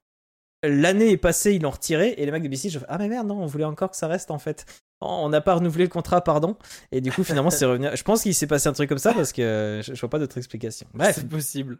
l'année 0.64 1.12
est 1.12 1.18
passée, 1.18 1.54
ils 1.56 1.62
l'ont 1.62 1.70
retiré, 1.72 2.16
et 2.18 2.26
les 2.26 2.32
mecs 2.32 2.44
de 2.44 2.48
BC, 2.48 2.70
je 2.70 2.80
fais, 2.80 2.86
ah 2.90 2.98
mais 2.98 3.08
merde, 3.08 3.28
non, 3.28 3.42
on 3.42 3.46
voulait 3.46 3.64
encore 3.66 3.92
que 3.92 3.98
ça 3.98 4.08
reste 4.08 4.32
en 4.32 4.40
fait. 4.40 4.66
Oh, 5.02 5.08
On 5.10 5.30
n'a 5.30 5.42
pas 5.42 5.56
renouvelé 5.56 5.84
le 5.86 5.90
contrat, 5.90 6.24
pardon. 6.24 6.56
Et 6.92 7.02
du 7.02 7.12
coup, 7.12 7.24
finalement, 7.24 7.50
c'est 7.50 7.66
revenu. 7.66 7.88
Je 7.94 8.04
pense 8.04 8.24
qu'il 8.24 8.34
s'est 8.34 8.48
passé 8.48 8.70
un 8.70 8.74
truc 8.74 8.88
comme 8.90 8.98
ça 8.98 9.14
parce 9.14 9.34
que 9.34 9.82
je, 9.86 9.94
je 9.94 10.00
vois 10.00 10.10
pas 10.10 10.20
d'autre 10.20 10.38
explication. 10.38 10.88
Bref, 10.94 11.16
c'est 11.20 11.28
possible. 11.30 11.78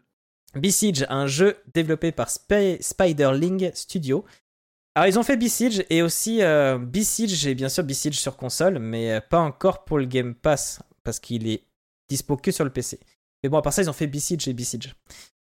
Besiege, 0.54 1.04
un 1.08 1.26
jeu 1.26 1.56
développé 1.74 2.12
par 2.12 2.28
Sp- 2.28 2.80
Spiderling 2.80 3.70
Studio. 3.74 4.24
Alors, 4.94 5.08
ils 5.08 5.18
ont 5.18 5.22
fait 5.22 5.36
Besiege 5.36 5.84
et 5.90 6.02
aussi 6.02 6.42
euh, 6.42 6.78
Besiege, 6.78 7.46
et 7.46 7.54
bien 7.54 7.68
sûr 7.68 7.84
Besiege 7.84 8.18
sur 8.18 8.36
console, 8.36 8.78
mais 8.78 9.12
euh, 9.12 9.20
pas 9.20 9.40
encore 9.40 9.84
pour 9.84 9.98
le 9.98 10.06
Game 10.06 10.34
Pass 10.34 10.78
parce 11.02 11.18
qu'il 11.20 11.48
est 11.48 11.64
dispo 12.08 12.36
que 12.36 12.50
sur 12.50 12.64
le 12.64 12.70
PC. 12.70 13.00
Mais 13.42 13.48
bon, 13.48 13.58
à 13.58 13.62
part 13.62 13.72
ça, 13.72 13.82
ils 13.82 13.90
ont 13.90 13.94
fait 13.94 14.06
Besiege 14.06 14.46
et 14.48 14.52
Besiege. 14.54 14.94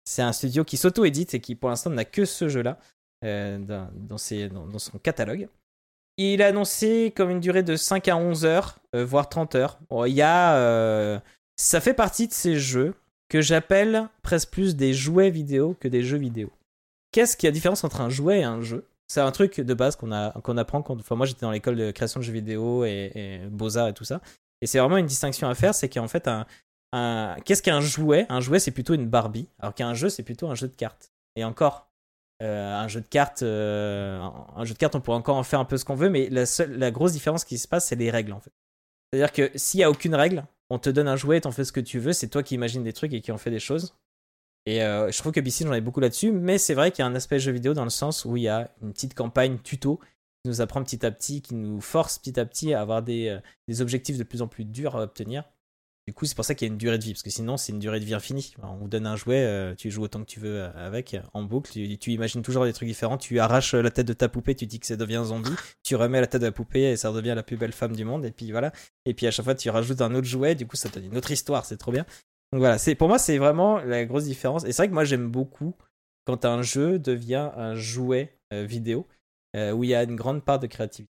C'est 0.04 0.22
un 0.22 0.32
studio 0.32 0.64
qui 0.64 0.76
s'auto-édite 0.76 1.34
et 1.34 1.40
qui 1.40 1.54
pour 1.54 1.68
l'instant 1.70 1.90
n'a 1.90 2.04
que 2.04 2.24
ce 2.24 2.48
jeu-là 2.48 2.78
euh, 2.80 2.82
dans, 3.24 3.88
dans 3.98 4.78
son 4.78 4.98
catalogue. 4.98 5.48
Il 6.16 6.42
a 6.42 6.46
annoncé 6.48 7.12
comme 7.16 7.30
une 7.30 7.40
durée 7.40 7.62
de 7.64 7.74
5 7.76 8.06
à 8.08 8.16
11 8.16 8.44
heures, 8.44 8.78
euh, 8.94 9.04
voire 9.04 9.28
30 9.28 9.54
heures. 9.56 9.78
Bon, 9.90 10.04
il 10.04 10.12
y 10.14 10.22
a. 10.22 10.56
euh, 10.56 11.18
ça 11.56 11.80
fait 11.80 11.94
partie 11.94 12.28
de 12.28 12.32
ces 12.32 12.56
jeux 12.56 12.94
que 13.28 13.40
j'appelle 13.40 14.08
presque 14.22 14.50
plus 14.50 14.76
des 14.76 14.94
jouets 14.94 15.30
vidéo 15.30 15.76
que 15.80 15.88
des 15.88 16.02
jeux 16.02 16.18
vidéo. 16.18 16.50
Qu'est-ce 17.10 17.36
qu'il 17.36 17.46
y 17.46 17.48
a 17.48 17.50
la 17.50 17.54
différence 17.54 17.82
entre 17.84 18.00
un 18.00 18.10
jouet 18.10 18.40
et 18.40 18.44
un 18.44 18.60
jeu? 18.62 18.86
C'est 19.08 19.20
un 19.20 19.30
truc 19.32 19.60
de 19.60 19.74
base 19.74 19.96
qu'on 19.96 20.10
qu'on 20.42 20.56
apprend 20.56 20.82
quand. 20.82 20.98
Enfin, 20.98 21.16
moi, 21.16 21.26
j'étais 21.26 21.42
dans 21.42 21.50
l'école 21.50 21.76
de 21.76 21.90
création 21.90 22.20
de 22.20 22.24
jeux 22.24 22.32
vidéo 22.32 22.84
et, 22.84 23.40
Beaux-Arts 23.50 23.88
et 23.88 23.92
tout 23.92 24.04
ça. 24.04 24.20
Et 24.60 24.66
c'est 24.66 24.78
vraiment 24.78 24.96
une 24.96 25.06
distinction 25.06 25.48
à 25.48 25.54
faire 25.54 25.74
c'est 25.74 25.88
qu'en 25.88 26.08
fait, 26.08 26.28
un- 26.92 27.36
qu'est-ce 27.44 27.62
qu'un 27.62 27.80
jouet? 27.80 28.26
Un 28.28 28.40
jouet, 28.40 28.60
c'est 28.60 28.70
plutôt 28.70 28.94
une 28.94 29.08
Barbie, 29.08 29.48
alors 29.58 29.74
qu'un 29.74 29.94
jeu, 29.94 30.08
c'est 30.08 30.22
plutôt 30.22 30.48
un 30.48 30.54
jeu 30.54 30.68
de 30.68 30.74
cartes. 30.76 31.12
Et 31.36 31.44
encore, 31.44 31.88
euh, 32.44 32.74
un 32.76 32.88
jeu 32.88 33.00
de 33.00 33.06
cartes, 33.06 33.42
euh, 33.42 34.20
un- 34.56 34.64
jeu 34.64 34.74
de 34.74 34.78
cartes, 34.78 34.94
on 34.94 35.00
peut 35.00 35.12
encore 35.12 35.36
en 35.36 35.42
faire 35.42 35.60
un 35.60 35.64
peu 35.64 35.76
ce 35.78 35.84
qu'on 35.84 35.94
veut, 35.94 36.10
mais 36.10 36.28
la, 36.30 36.46
seule, 36.46 36.76
la 36.78 36.90
grosse 36.90 37.12
différence 37.12 37.44
qui 37.44 37.58
se 37.58 37.66
passe, 37.66 37.86
c'est 37.88 37.96
les 37.96 38.10
règles 38.10 38.32
en 38.32 38.40
fait. 38.40 38.52
C'est-à-dire 39.12 39.32
que 39.32 39.50
s'il 39.58 39.80
y 39.80 39.82
a 39.82 39.90
aucune 39.90 40.14
règle, 40.14 40.44
on 40.70 40.78
te 40.78 40.90
donne 40.90 41.08
un 41.08 41.16
jouet, 41.16 41.40
t'en 41.40 41.52
fais 41.52 41.64
ce 41.64 41.72
que 41.72 41.80
tu 41.80 41.98
veux, 41.98 42.12
c'est 42.12 42.28
toi 42.28 42.42
qui 42.42 42.54
imagines 42.54 42.82
des 42.84 42.92
trucs 42.92 43.12
et 43.12 43.20
qui 43.20 43.32
en 43.32 43.38
fais 43.38 43.50
des 43.50 43.60
choses. 43.60 43.94
Et 44.66 44.82
euh, 44.82 45.10
je 45.12 45.18
trouve 45.18 45.32
que 45.32 45.40
BC, 45.40 45.64
j'en 45.64 45.74
ai 45.74 45.80
beaucoup 45.80 46.00
là-dessus, 46.00 46.32
mais 46.32 46.58
c'est 46.58 46.74
vrai 46.74 46.90
qu'il 46.90 47.02
y 47.02 47.06
a 47.06 47.10
un 47.10 47.14
aspect 47.14 47.38
jeu 47.38 47.52
vidéo 47.52 47.74
dans 47.74 47.84
le 47.84 47.90
sens 47.90 48.24
où 48.24 48.36
il 48.36 48.44
y 48.44 48.48
a 48.48 48.70
une 48.82 48.92
petite 48.92 49.14
campagne 49.14 49.58
tuto 49.58 49.98
qui 49.98 50.48
nous 50.48 50.60
apprend 50.62 50.82
petit 50.82 51.04
à 51.04 51.10
petit, 51.10 51.42
qui 51.42 51.54
nous 51.54 51.80
force 51.80 52.18
petit 52.18 52.40
à 52.40 52.46
petit 52.46 52.72
à 52.74 52.80
avoir 52.80 53.02
des, 53.02 53.38
des 53.68 53.82
objectifs 53.82 54.16
de 54.18 54.24
plus 54.24 54.42
en 54.42 54.48
plus 54.48 54.64
durs 54.64 54.96
à 54.96 55.02
obtenir. 55.02 55.44
Du 56.06 56.12
coup, 56.12 56.26
c'est 56.26 56.34
pour 56.34 56.44
ça 56.44 56.54
qu'il 56.54 56.68
y 56.68 56.70
a 56.70 56.72
une 56.72 56.78
durée 56.78 56.98
de 56.98 57.04
vie, 57.04 57.12
parce 57.12 57.22
que 57.22 57.30
sinon, 57.30 57.56
c'est 57.56 57.72
une 57.72 57.78
durée 57.78 57.98
de 57.98 58.04
vie 58.04 58.12
infinie. 58.12 58.54
On 58.62 58.76
vous 58.76 58.88
donne 58.88 59.06
un 59.06 59.16
jouet, 59.16 59.42
euh, 59.44 59.74
tu 59.74 59.90
joues 59.90 60.02
autant 60.02 60.20
que 60.20 60.26
tu 60.26 60.38
veux 60.38 60.62
euh, 60.62 60.86
avec, 60.86 61.16
en 61.32 61.42
boucle, 61.42 61.72
tu, 61.72 62.12
imagines 62.12 62.42
toujours 62.42 62.64
des 62.64 62.74
trucs 62.74 62.88
différents, 62.88 63.16
tu 63.16 63.38
arraches 63.40 63.74
la 63.74 63.90
tête 63.90 64.06
de 64.06 64.12
ta 64.12 64.28
poupée, 64.28 64.54
tu 64.54 64.66
dis 64.66 64.78
que 64.78 64.86
ça 64.86 64.96
devient 64.96 65.22
zombie, 65.24 65.54
tu 65.82 65.96
remets 65.96 66.20
la 66.20 66.26
tête 66.26 66.42
de 66.42 66.46
la 66.46 66.52
poupée 66.52 66.90
et 66.90 66.96
ça 66.96 67.10
devient 67.10 67.32
la 67.34 67.42
plus 67.42 67.56
belle 67.56 67.72
femme 67.72 67.96
du 67.96 68.04
monde, 68.04 68.26
et 68.26 68.32
puis 68.32 68.50
voilà. 68.50 68.70
Et 69.06 69.14
puis 69.14 69.26
à 69.26 69.30
chaque 69.30 69.44
fois, 69.44 69.54
tu 69.54 69.70
rajoutes 69.70 70.02
un 70.02 70.14
autre 70.14 70.26
jouet, 70.26 70.54
du 70.54 70.66
coup, 70.66 70.76
ça 70.76 70.90
donne 70.90 71.06
une 71.06 71.16
autre 71.16 71.30
histoire, 71.30 71.64
c'est 71.64 71.78
trop 71.78 71.90
bien. 71.90 72.04
Donc 72.52 72.60
voilà, 72.60 72.76
pour 72.96 73.08
moi, 73.08 73.18
c'est 73.18 73.38
vraiment 73.38 73.78
la 73.78 74.04
grosse 74.04 74.24
différence. 74.24 74.64
Et 74.64 74.72
c'est 74.72 74.82
vrai 74.82 74.88
que 74.88 74.94
moi, 74.94 75.04
j'aime 75.04 75.28
beaucoup 75.28 75.74
quand 76.24 76.44
un 76.44 76.62
jeu 76.62 76.98
devient 76.98 77.50
un 77.56 77.74
jouet 77.74 78.38
euh, 78.52 78.64
vidéo, 78.64 79.06
euh, 79.56 79.72
où 79.72 79.84
il 79.84 79.90
y 79.90 79.94
a 79.94 80.02
une 80.02 80.16
grande 80.16 80.44
part 80.44 80.58
de 80.58 80.66
créativité. 80.66 81.10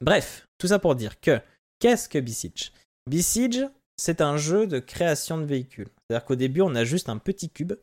Bref, 0.00 0.48
tout 0.58 0.66
ça 0.66 0.78
pour 0.78 0.94
dire 0.94 1.20
que, 1.20 1.40
qu'est-ce 1.78 2.08
que 2.08 2.18
Besiege? 2.18 2.72
Besiege, 3.08 3.68
c'est 3.96 4.20
un 4.20 4.36
jeu 4.36 4.66
de 4.66 4.78
création 4.78 5.38
de 5.38 5.44
véhicules. 5.44 5.88
C'est-à-dire 6.08 6.24
qu'au 6.24 6.36
début, 6.36 6.60
on 6.60 6.74
a 6.74 6.84
juste 6.84 7.08
un 7.08 7.18
petit 7.18 7.50
cube. 7.50 7.74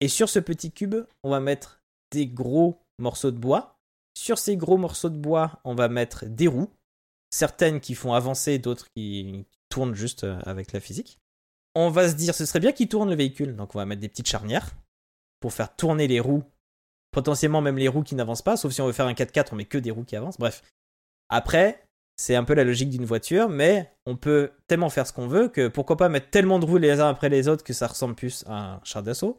Et 0.00 0.08
sur 0.08 0.28
ce 0.28 0.38
petit 0.38 0.70
cube, 0.70 0.96
on 1.22 1.30
va 1.30 1.40
mettre 1.40 1.80
des 2.12 2.26
gros 2.26 2.80
morceaux 2.98 3.30
de 3.30 3.38
bois. 3.38 3.78
Sur 4.16 4.38
ces 4.38 4.56
gros 4.56 4.76
morceaux 4.76 5.10
de 5.10 5.18
bois, 5.18 5.60
on 5.64 5.74
va 5.74 5.88
mettre 5.88 6.26
des 6.26 6.48
roues. 6.48 6.70
Certaines 7.30 7.80
qui 7.80 7.94
font 7.94 8.14
avancer, 8.14 8.58
d'autres 8.58 8.86
qui 8.96 9.46
tournent 9.68 9.94
juste 9.94 10.24
euh, 10.24 10.38
avec 10.44 10.72
la 10.72 10.80
physique. 10.80 11.18
On 11.74 11.90
va 11.90 12.08
se 12.08 12.14
dire, 12.14 12.34
ce 12.34 12.46
serait 12.46 12.60
bien 12.60 12.72
qu'il 12.72 12.88
tourne 12.88 13.10
le 13.10 13.16
véhicule. 13.16 13.54
Donc 13.54 13.74
on 13.74 13.78
va 13.78 13.86
mettre 13.86 14.00
des 14.00 14.08
petites 14.08 14.28
charnières 14.28 14.70
pour 15.40 15.52
faire 15.52 15.74
tourner 15.76 16.08
les 16.08 16.20
roues. 16.20 16.44
Potentiellement 17.10 17.60
même 17.60 17.78
les 17.78 17.88
roues 17.88 18.02
qui 18.02 18.14
n'avancent 18.14 18.42
pas. 18.42 18.56
Sauf 18.56 18.72
si 18.72 18.80
on 18.80 18.86
veut 18.86 18.92
faire 18.92 19.06
un 19.06 19.12
4x4, 19.12 19.48
on 19.52 19.56
met 19.56 19.64
que 19.64 19.78
des 19.78 19.90
roues 19.90 20.04
qui 20.04 20.16
avancent. 20.16 20.38
Bref. 20.38 20.62
Après, 21.28 21.84
c'est 22.20 22.34
un 22.34 22.42
peu 22.42 22.54
la 22.54 22.64
logique 22.64 22.90
d'une 22.90 23.04
voiture, 23.04 23.48
mais 23.48 23.92
on 24.04 24.16
peut 24.16 24.50
tellement 24.66 24.90
faire 24.90 25.06
ce 25.06 25.12
qu'on 25.12 25.28
veut 25.28 25.48
que 25.48 25.68
pourquoi 25.68 25.96
pas 25.96 26.08
mettre 26.08 26.30
tellement 26.30 26.58
de 26.58 26.64
roues 26.64 26.76
les 26.76 27.00
uns 27.00 27.08
après 27.08 27.28
les 27.28 27.46
autres 27.46 27.62
que 27.62 27.72
ça 27.72 27.86
ressemble 27.86 28.16
plus 28.16 28.44
à 28.48 28.74
un 28.74 28.80
char 28.84 29.04
d'assaut. 29.04 29.38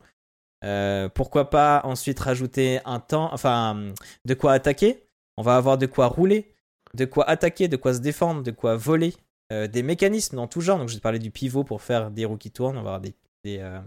Euh, 0.64 1.10
pourquoi 1.10 1.50
pas 1.50 1.82
ensuite 1.84 2.20
rajouter 2.20 2.80
un 2.86 3.02
temps, 3.02 3.34
enfin, 3.34 3.92
de 4.24 4.34
quoi 4.34 4.54
attaquer. 4.54 5.06
On 5.36 5.44
va 5.44 5.58
avoir 5.58 5.78
de 5.78 5.86
quoi 5.88 6.08
rouler, 6.08 6.54
de 6.94 7.04
quoi 7.04 7.30
attaquer, 7.30 7.68
de 7.68 7.76
quoi 7.76 7.94
se 7.94 8.00
défendre, 8.00 8.44
de 8.44 8.52
quoi 8.52 8.78
voler. 8.78 9.14
Euh, 9.52 9.68
des 9.68 9.84
mécanismes 9.84 10.38
dans 10.38 10.48
tout 10.48 10.62
genre. 10.62 10.78
Donc, 10.78 10.90
je 10.90 10.94
vais 10.96 11.02
parler 11.02 11.20
du 11.20 11.32
pivot 11.32 11.64
pour 11.64 11.82
faire 11.82 12.12
des 12.12 12.24
roues 12.24 12.38
qui 12.38 12.52
tournent. 12.52 12.78
On 12.78 12.84
va 12.84 12.96
avoir 12.96 13.02
des, 13.02 13.16
des, 13.44 13.58
euh, 13.60 13.80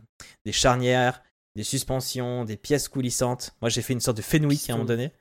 des 0.45 0.53
charnières, 0.53 1.23
des 1.57 1.63
suspensions, 1.63 2.45
des 2.45 2.57
pièces 2.57 2.89
coulissantes. 2.89 3.55
Moi, 3.63 3.69
j'ai 3.71 3.81
fait 3.81 3.93
une 3.93 4.01
sorte 4.01 4.17
de 4.17 4.23
Fenwick 4.23 4.69
à 4.69 4.75
un 4.75 4.77
moment 4.77 4.89
donné. 4.89 5.13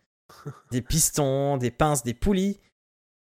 des 0.71 0.81
pistons, 0.81 1.57
des 1.57 1.71
pinces, 1.71 2.03
des 2.03 2.13
poulies. 2.13 2.59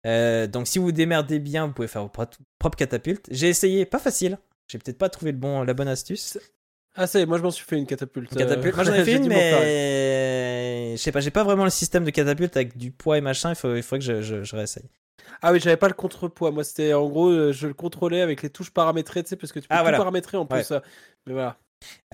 Euh, 0.05 0.47
donc, 0.47 0.67
si 0.67 0.79
vous 0.79 0.91
démerdez 0.91 1.39
bien, 1.39 1.67
vous 1.67 1.73
pouvez 1.73 1.87
faire 1.87 2.03
vos 2.03 2.09
pro- 2.09 2.25
propres 2.57 2.77
catapultes. 2.77 3.27
J'ai 3.31 3.49
essayé, 3.49 3.85
pas 3.85 3.99
facile. 3.99 4.37
J'ai 4.71 4.77
peut-être 4.77 4.97
pas 4.97 5.09
trouvé 5.09 5.31
le 5.31 5.37
bon, 5.37 5.63
la 5.63 5.73
bonne 5.73 5.87
astuce. 5.87 6.37
Ah, 6.95 7.07
ça 7.07 7.19
y 7.19 7.21
est, 7.21 7.25
moi 7.25 7.37
je 7.37 7.43
m'en 7.43 7.51
suis 7.51 7.65
fait 7.65 7.77
une 7.77 7.85
catapulte. 7.85 8.31
Une 8.31 8.37
catapulte. 8.37 8.75
Moi, 8.75 8.83
j'en 8.85 8.93
ai 8.93 9.03
fait 9.05 9.15
une, 9.17 9.27
mais 9.27 10.95
je 10.97 11.01
sais 11.01 11.11
pas, 11.11 11.19
j'ai 11.19 11.31
pas 11.31 11.43
vraiment 11.43 11.63
le 11.63 11.69
système 11.69 12.03
de 12.03 12.09
catapulte 12.11 12.55
avec 12.57 12.77
du 12.77 12.91
poids 12.91 13.17
et 13.17 13.21
machin. 13.21 13.49
Il, 13.49 13.55
faut, 13.55 13.75
il 13.75 13.83
faudrait 13.83 13.99
que 13.99 14.05
je, 14.05 14.21
je, 14.21 14.43
je 14.43 14.55
réessaye. 14.55 14.89
Ah 15.41 15.51
oui, 15.51 15.59
j'avais 15.59 15.77
pas 15.77 15.87
le 15.87 15.93
contrepoids. 15.93 16.51
Moi, 16.51 16.63
c'était 16.63 16.93
en 16.93 17.07
gros, 17.07 17.29
euh, 17.29 17.51
je 17.53 17.67
le 17.67 17.73
contrôlais 17.73 18.21
avec 18.21 18.41
les 18.41 18.49
touches 18.49 18.71
paramétrées, 18.71 19.23
tu 19.23 19.29
sais, 19.29 19.35
parce 19.35 19.51
que 19.51 19.59
tu 19.59 19.67
peux 19.67 19.73
Ah, 19.75 19.77
tout 19.79 19.83
voilà. 19.83 19.97
paramétrer 19.97 20.37
en 20.37 20.45
plus. 20.45 20.69
Ouais. 20.71 20.79
Mais 21.27 21.33
voilà. 21.33 21.57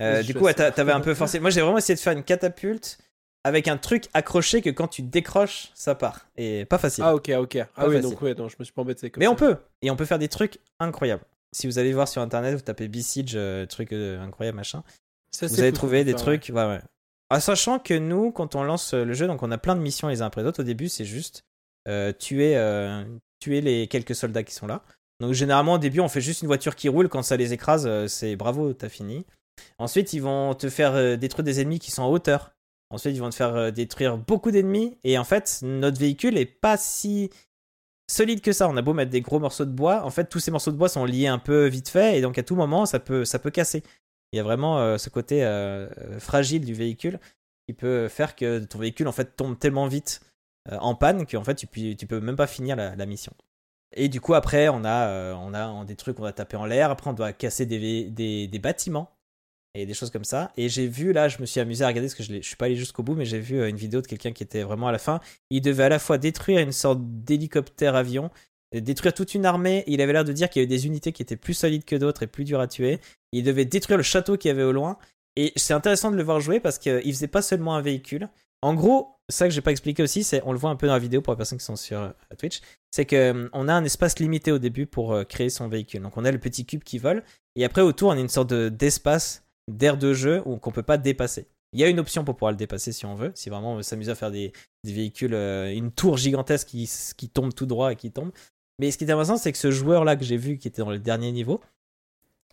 Euh, 0.00 0.22
du 0.22 0.34
coup, 0.34 0.44
ouais, 0.44 0.54
t'avais 0.54 0.92
un 0.92 1.00
peu 1.00 1.14
forcé. 1.14 1.40
Moi, 1.40 1.50
j'ai 1.50 1.60
vraiment 1.62 1.78
essayé 1.78 1.94
de 1.96 2.00
faire 2.00 2.12
une 2.12 2.22
catapulte 2.24 2.98
avec 3.46 3.68
un 3.68 3.76
truc 3.76 4.08
accroché 4.12 4.60
que 4.60 4.70
quand 4.70 4.88
tu 4.88 5.02
décroches, 5.02 5.70
ça 5.72 5.94
part. 5.94 6.26
Et 6.36 6.64
pas 6.64 6.78
facile. 6.78 7.04
Ah 7.06 7.14
ok, 7.14 7.30
ok. 7.38 7.58
Ah 7.76 7.86
oui, 7.86 7.94
facile. 7.94 8.10
donc 8.10 8.20
ouais, 8.20 8.34
non, 8.34 8.48
je 8.48 8.56
me 8.58 8.64
suis 8.64 8.72
pas 8.72 8.82
embêté. 8.82 9.08
Comme 9.08 9.20
Mais 9.20 9.26
ça. 9.26 9.30
on 9.30 9.36
peut. 9.36 9.56
Et 9.82 9.90
on 9.92 9.94
peut 9.94 10.04
faire 10.04 10.18
des 10.18 10.26
trucs 10.26 10.58
incroyables. 10.80 11.22
Si 11.52 11.68
vous 11.68 11.78
allez 11.78 11.92
voir 11.92 12.08
sur 12.08 12.20
internet, 12.20 12.56
vous 12.56 12.60
tapez 12.60 12.88
B-Siege, 12.88 13.34
euh, 13.36 13.64
truc 13.64 13.92
euh, 13.92 14.20
incroyable, 14.20 14.56
machin. 14.56 14.82
Ça, 15.30 15.46
Vous 15.46 15.60
allez 15.60 15.70
fou, 15.70 15.76
trouver 15.76 16.02
des 16.02 16.14
trucs. 16.14 16.50
Ouais, 16.52 16.66
ouais. 16.66 16.80
Ah, 17.30 17.38
sachant 17.38 17.78
que 17.78 17.94
nous, 17.94 18.32
quand 18.32 18.56
on 18.56 18.64
lance 18.64 18.94
euh, 18.94 19.04
le 19.04 19.14
jeu, 19.14 19.28
donc 19.28 19.44
on 19.44 19.52
a 19.52 19.58
plein 19.58 19.76
de 19.76 19.80
missions 19.80 20.08
les 20.08 20.22
uns 20.22 20.26
après 20.26 20.42
les 20.42 20.48
autres. 20.48 20.62
Au 20.62 20.66
début, 20.66 20.88
c'est 20.88 21.04
juste 21.04 21.44
euh, 21.86 22.12
tuer, 22.12 22.56
tuer 23.38 23.60
les 23.60 23.86
quelques 23.86 24.16
soldats 24.16 24.42
qui 24.42 24.54
sont 24.54 24.66
là. 24.66 24.82
Donc 25.20 25.34
généralement, 25.34 25.74
au 25.74 25.78
début, 25.78 26.00
on 26.00 26.08
fait 26.08 26.20
juste 26.20 26.42
une 26.42 26.48
voiture 26.48 26.74
qui 26.74 26.88
roule. 26.88 27.08
Quand 27.08 27.22
ça 27.22 27.36
les 27.36 27.52
écrase, 27.52 27.88
c'est 28.08 28.34
bravo, 28.34 28.72
t'as 28.72 28.88
fini. 28.88 29.24
Ensuite, 29.78 30.12
ils 30.14 30.20
vont 30.20 30.54
te 30.54 30.68
faire 30.68 31.16
détruire 31.16 31.44
des 31.44 31.60
ennemis 31.60 31.78
qui 31.78 31.92
sont 31.92 32.02
en 32.02 32.10
hauteur. 32.10 32.55
Ensuite, 32.90 33.14
ils 33.16 33.20
vont 33.20 33.30
te 33.30 33.34
faire 33.34 33.54
euh, 33.54 33.70
détruire 33.70 34.16
beaucoup 34.16 34.50
d'ennemis. 34.50 34.98
Et 35.04 35.18
en 35.18 35.24
fait, 35.24 35.60
notre 35.62 35.98
véhicule 35.98 36.38
est 36.38 36.46
pas 36.46 36.76
si 36.76 37.30
solide 38.08 38.40
que 38.40 38.52
ça. 38.52 38.68
On 38.68 38.76
a 38.76 38.82
beau 38.82 38.94
mettre 38.94 39.10
des 39.10 39.20
gros 39.20 39.40
morceaux 39.40 39.64
de 39.64 39.70
bois, 39.70 40.04
en 40.04 40.10
fait, 40.10 40.26
tous 40.26 40.38
ces 40.38 40.50
morceaux 40.50 40.70
de 40.70 40.76
bois 40.76 40.88
sont 40.88 41.04
liés 41.04 41.26
un 41.26 41.38
peu 41.38 41.66
vite 41.66 41.88
fait, 41.88 42.18
et 42.18 42.20
donc 42.20 42.38
à 42.38 42.42
tout 42.42 42.54
moment, 42.54 42.86
ça 42.86 43.00
peut, 43.00 43.24
ça 43.24 43.38
peut 43.38 43.50
casser. 43.50 43.82
Il 44.32 44.36
y 44.36 44.40
a 44.40 44.42
vraiment 44.42 44.78
euh, 44.78 44.98
ce 44.98 45.10
côté 45.10 45.44
euh, 45.44 45.88
fragile 46.20 46.64
du 46.64 46.74
véhicule 46.74 47.18
qui 47.68 47.74
peut 47.74 48.08
faire 48.08 48.36
que 48.36 48.60
ton 48.64 48.78
véhicule 48.78 49.08
en 49.08 49.12
fait 49.12 49.36
tombe 49.36 49.58
tellement 49.58 49.88
vite 49.88 50.20
en 50.70 50.94
panne 50.94 51.26
qu'en 51.26 51.44
fait 51.44 51.54
tu, 51.54 51.66
peux- 51.66 52.20
même 52.20 52.36
pas 52.36 52.46
finir 52.46 52.76
la, 52.76 53.06
mission. 53.06 53.32
Et 53.92 54.08
du 54.08 54.20
coup 54.20 54.34
après 54.34 54.68
on 54.68 54.84
a, 54.84 55.34
on 55.34 55.52
a 55.54 55.84
des 55.84 55.96
trucs 55.96 56.16
qu'on 56.16 56.22
va 56.22 56.32
taper 56.32 56.56
en 56.56 56.64
l'air, 56.64 56.90
après 56.90 57.10
on 57.10 57.12
doit 57.12 57.32
casser 57.32 57.66
des 57.66 58.60
bâtiments 58.62 59.15
et 59.76 59.86
des 59.86 59.94
choses 59.94 60.10
comme 60.10 60.24
ça. 60.24 60.52
Et 60.56 60.68
j'ai 60.68 60.86
vu 60.86 61.12
là, 61.12 61.28
je 61.28 61.38
me 61.40 61.46
suis 61.46 61.60
amusé 61.60 61.84
à 61.84 61.88
regarder 61.88 62.08
parce 62.08 62.14
que 62.14 62.22
je, 62.22 62.34
je 62.34 62.46
suis 62.46 62.56
pas 62.56 62.66
allé 62.66 62.76
jusqu'au 62.76 63.02
bout, 63.02 63.14
mais 63.14 63.24
j'ai 63.24 63.38
vu 63.38 63.60
euh, 63.60 63.68
une 63.68 63.76
vidéo 63.76 64.00
de 64.00 64.06
quelqu'un 64.06 64.32
qui 64.32 64.42
était 64.42 64.62
vraiment 64.62 64.88
à 64.88 64.92
la 64.92 64.98
fin. 64.98 65.20
Il 65.50 65.60
devait 65.60 65.84
à 65.84 65.88
la 65.88 65.98
fois 65.98 66.18
détruire 66.18 66.60
une 66.60 66.72
sorte 66.72 67.00
d'hélicoptère 67.02 67.94
avion, 67.94 68.30
euh, 68.74 68.80
détruire 68.80 69.14
toute 69.14 69.34
une 69.34 69.44
armée. 69.46 69.84
Il 69.86 70.00
avait 70.00 70.12
l'air 70.12 70.24
de 70.24 70.32
dire 70.32 70.48
qu'il 70.50 70.60
y 70.60 70.64
avait 70.64 70.74
des 70.74 70.86
unités 70.86 71.12
qui 71.12 71.22
étaient 71.22 71.36
plus 71.36 71.54
solides 71.54 71.84
que 71.84 71.96
d'autres 71.96 72.22
et 72.22 72.26
plus 72.26 72.44
dures 72.44 72.60
à 72.60 72.66
tuer. 72.68 72.98
Il 73.32 73.44
devait 73.44 73.64
détruire 73.64 73.96
le 73.96 74.02
château 74.02 74.36
qu'il 74.36 74.48
y 74.48 74.52
avait 74.52 74.62
au 74.62 74.72
loin. 74.72 74.98
Et 75.36 75.52
c'est 75.56 75.74
intéressant 75.74 76.10
de 76.10 76.16
le 76.16 76.22
voir 76.22 76.40
jouer 76.40 76.60
parce 76.60 76.78
qu'il 76.78 77.12
faisait 77.12 77.28
pas 77.28 77.42
seulement 77.42 77.74
un 77.76 77.82
véhicule. 77.82 78.28
En 78.62 78.72
gros, 78.72 79.18
ça 79.28 79.46
que 79.46 79.52
j'ai 79.52 79.60
pas 79.60 79.70
expliqué 79.70 80.02
aussi, 80.02 80.24
c'est 80.24 80.40
on 80.46 80.52
le 80.52 80.58
voit 80.58 80.70
un 80.70 80.76
peu 80.76 80.86
dans 80.86 80.94
la 80.94 80.98
vidéo 80.98 81.20
pour 81.20 81.34
les 81.34 81.36
personnes 81.36 81.58
qui 81.58 81.64
sont 81.64 81.76
sur 81.76 82.00
euh, 82.00 82.08
Twitch, 82.38 82.60
c'est 82.90 83.04
que 83.04 83.50
on 83.52 83.68
a 83.68 83.74
un 83.74 83.84
espace 83.84 84.18
limité 84.18 84.50
au 84.50 84.58
début 84.58 84.86
pour 84.86 85.14
créer 85.28 85.50
son 85.50 85.68
véhicule. 85.68 86.00
Donc 86.00 86.16
on 86.16 86.24
a 86.24 86.32
le 86.32 86.38
petit 86.38 86.64
cube 86.64 86.82
qui 86.82 86.96
vole 86.96 87.22
et 87.54 87.66
après 87.66 87.82
autour 87.82 88.08
on 88.08 88.12
a 88.12 88.18
une 88.18 88.30
sorte 88.30 88.48
de- 88.48 88.70
d'aire 89.68 89.96
de 89.96 90.12
jeu 90.12 90.42
où 90.44 90.56
qu'on 90.56 90.72
peut 90.72 90.82
pas 90.82 90.98
dépasser. 90.98 91.48
Il 91.72 91.80
y 91.80 91.84
a 91.84 91.88
une 91.88 91.98
option 91.98 92.24
pour 92.24 92.36
pouvoir 92.36 92.52
le 92.52 92.56
dépasser 92.56 92.92
si 92.92 93.04
on 93.06 93.14
veut, 93.14 93.32
si 93.34 93.50
vraiment 93.50 93.72
on 93.72 93.76
veut 93.76 93.82
s'amuser 93.82 94.12
à 94.12 94.14
faire 94.14 94.30
des, 94.30 94.52
des 94.84 94.92
véhicules, 94.92 95.34
euh, 95.34 95.72
une 95.72 95.90
tour 95.90 96.16
gigantesque 96.16 96.68
qui, 96.68 96.90
qui 97.16 97.28
tombe 97.28 97.52
tout 97.52 97.66
droit 97.66 97.92
et 97.92 97.96
qui 97.96 98.12
tombe. 98.12 98.30
Mais 98.78 98.90
ce 98.90 98.98
qui 98.98 99.04
est 99.04 99.06
intéressant, 99.06 99.36
c'est 99.36 99.52
que 99.52 99.58
ce 99.58 99.70
joueur-là 99.70 100.16
que 100.16 100.24
j'ai 100.24 100.36
vu 100.36 100.58
qui 100.58 100.68
était 100.68 100.82
dans 100.82 100.90
le 100.90 100.98
dernier 100.98 101.32
niveau 101.32 101.60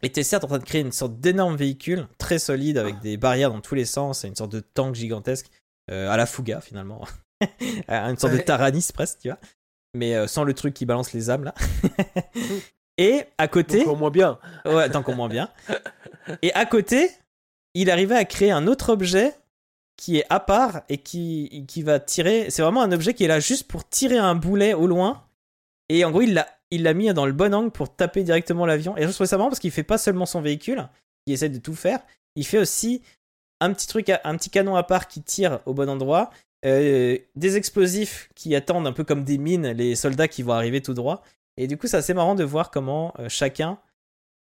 était 0.01 0.23
certes 0.23 0.43
en 0.43 0.47
train 0.47 0.59
de 0.59 0.63
créer 0.63 0.81
une 0.81 0.91
sorte 0.91 1.19
d'énorme 1.19 1.55
véhicule 1.55 2.07
très 2.17 2.39
solide 2.39 2.77
avec 2.77 2.99
des 2.99 3.17
barrières 3.17 3.51
dans 3.51 3.61
tous 3.61 3.75
les 3.75 3.85
sens 3.85 4.23
et 4.23 4.27
une 4.27 4.35
sorte 4.35 4.51
de 4.51 4.59
tank 4.59 4.95
gigantesque 4.95 5.49
euh, 5.91 6.09
à 6.09 6.17
la 6.17 6.25
Fuga 6.25 6.61
finalement. 6.61 7.07
une 7.87 8.17
sorte 8.17 8.33
de. 8.33 8.39
Taranis 8.39 8.89
presque, 8.93 9.19
tu 9.19 9.29
vois. 9.29 9.39
Mais 9.93 10.15
euh, 10.15 10.27
sans 10.27 10.43
le 10.43 10.53
truc 10.53 10.73
qui 10.73 10.85
balance 10.85 11.13
les 11.13 11.29
âmes 11.29 11.43
là. 11.43 11.53
et 12.97 13.23
à 13.37 13.47
côté. 13.47 13.85
Moins 13.85 14.11
bien. 14.11 14.39
Ouais, 14.65 14.89
tant 14.89 15.03
qu'on 15.03 15.15
moins 15.15 15.29
bien. 15.29 15.49
Et 16.41 16.53
à 16.53 16.65
côté, 16.65 17.09
il 17.73 17.89
arrivait 17.89 18.15
à 18.15 18.25
créer 18.25 18.51
un 18.51 18.67
autre 18.67 18.89
objet 18.93 19.33
qui 19.97 20.17
est 20.17 20.25
à 20.29 20.39
part 20.39 20.81
et 20.89 20.97
qui, 20.97 21.65
qui 21.67 21.83
va 21.83 21.99
tirer. 21.99 22.49
C'est 22.49 22.61
vraiment 22.61 22.81
un 22.81 22.91
objet 22.91 23.13
qui 23.13 23.23
est 23.23 23.27
là 23.27 23.39
juste 23.39 23.67
pour 23.67 23.87
tirer 23.87 24.17
un 24.17 24.35
boulet 24.35 24.73
au 24.73 24.87
loin. 24.87 25.23
Et 25.89 26.03
en 26.05 26.11
gros, 26.11 26.21
il 26.21 26.33
l'a, 26.33 26.47
il 26.71 26.83
l'a 26.83 26.93
mis 26.93 27.13
dans 27.13 27.25
le 27.25 27.33
bon 27.33 27.53
angle 27.53 27.71
pour 27.71 27.95
taper 27.95 28.23
directement 28.23 28.65
l'avion. 28.65 28.97
Et 28.97 29.03
je 29.05 29.11
trouvais 29.11 29.27
ça 29.27 29.37
marrant 29.37 29.49
parce 29.49 29.59
qu'il 29.59 29.71
fait 29.71 29.83
pas 29.83 29.97
seulement 29.97 30.25
son 30.25 30.41
véhicule, 30.41 30.87
qui 31.25 31.33
essaie 31.33 31.49
de 31.49 31.59
tout 31.59 31.75
faire. 31.75 31.99
Il 32.35 32.45
fait 32.45 32.57
aussi 32.57 33.01
un 33.59 33.71
petit 33.73 33.87
truc, 33.87 34.09
un 34.09 34.37
petit 34.37 34.49
canon 34.49 34.75
à 34.75 34.83
part 34.83 35.07
qui 35.07 35.21
tire 35.21 35.59
au 35.65 35.73
bon 35.73 35.89
endroit. 35.89 36.31
euh, 36.65 37.17
des 37.35 37.57
explosifs 37.57 38.29
qui 38.35 38.55
attendent 38.55 38.87
un 38.87 38.93
peu 38.93 39.03
comme 39.03 39.23
des 39.23 39.37
mines 39.37 39.67
les 39.71 39.95
soldats 39.95 40.27
qui 40.27 40.43
vont 40.43 40.53
arriver 40.53 40.81
tout 40.81 40.93
droit. 40.93 41.23
Et 41.57 41.67
du 41.67 41.77
coup, 41.77 41.87
c'est 41.87 41.97
assez 41.97 42.13
marrant 42.13 42.35
de 42.35 42.43
voir 42.43 42.71
comment 42.71 43.13
euh, 43.19 43.29
chacun 43.29 43.77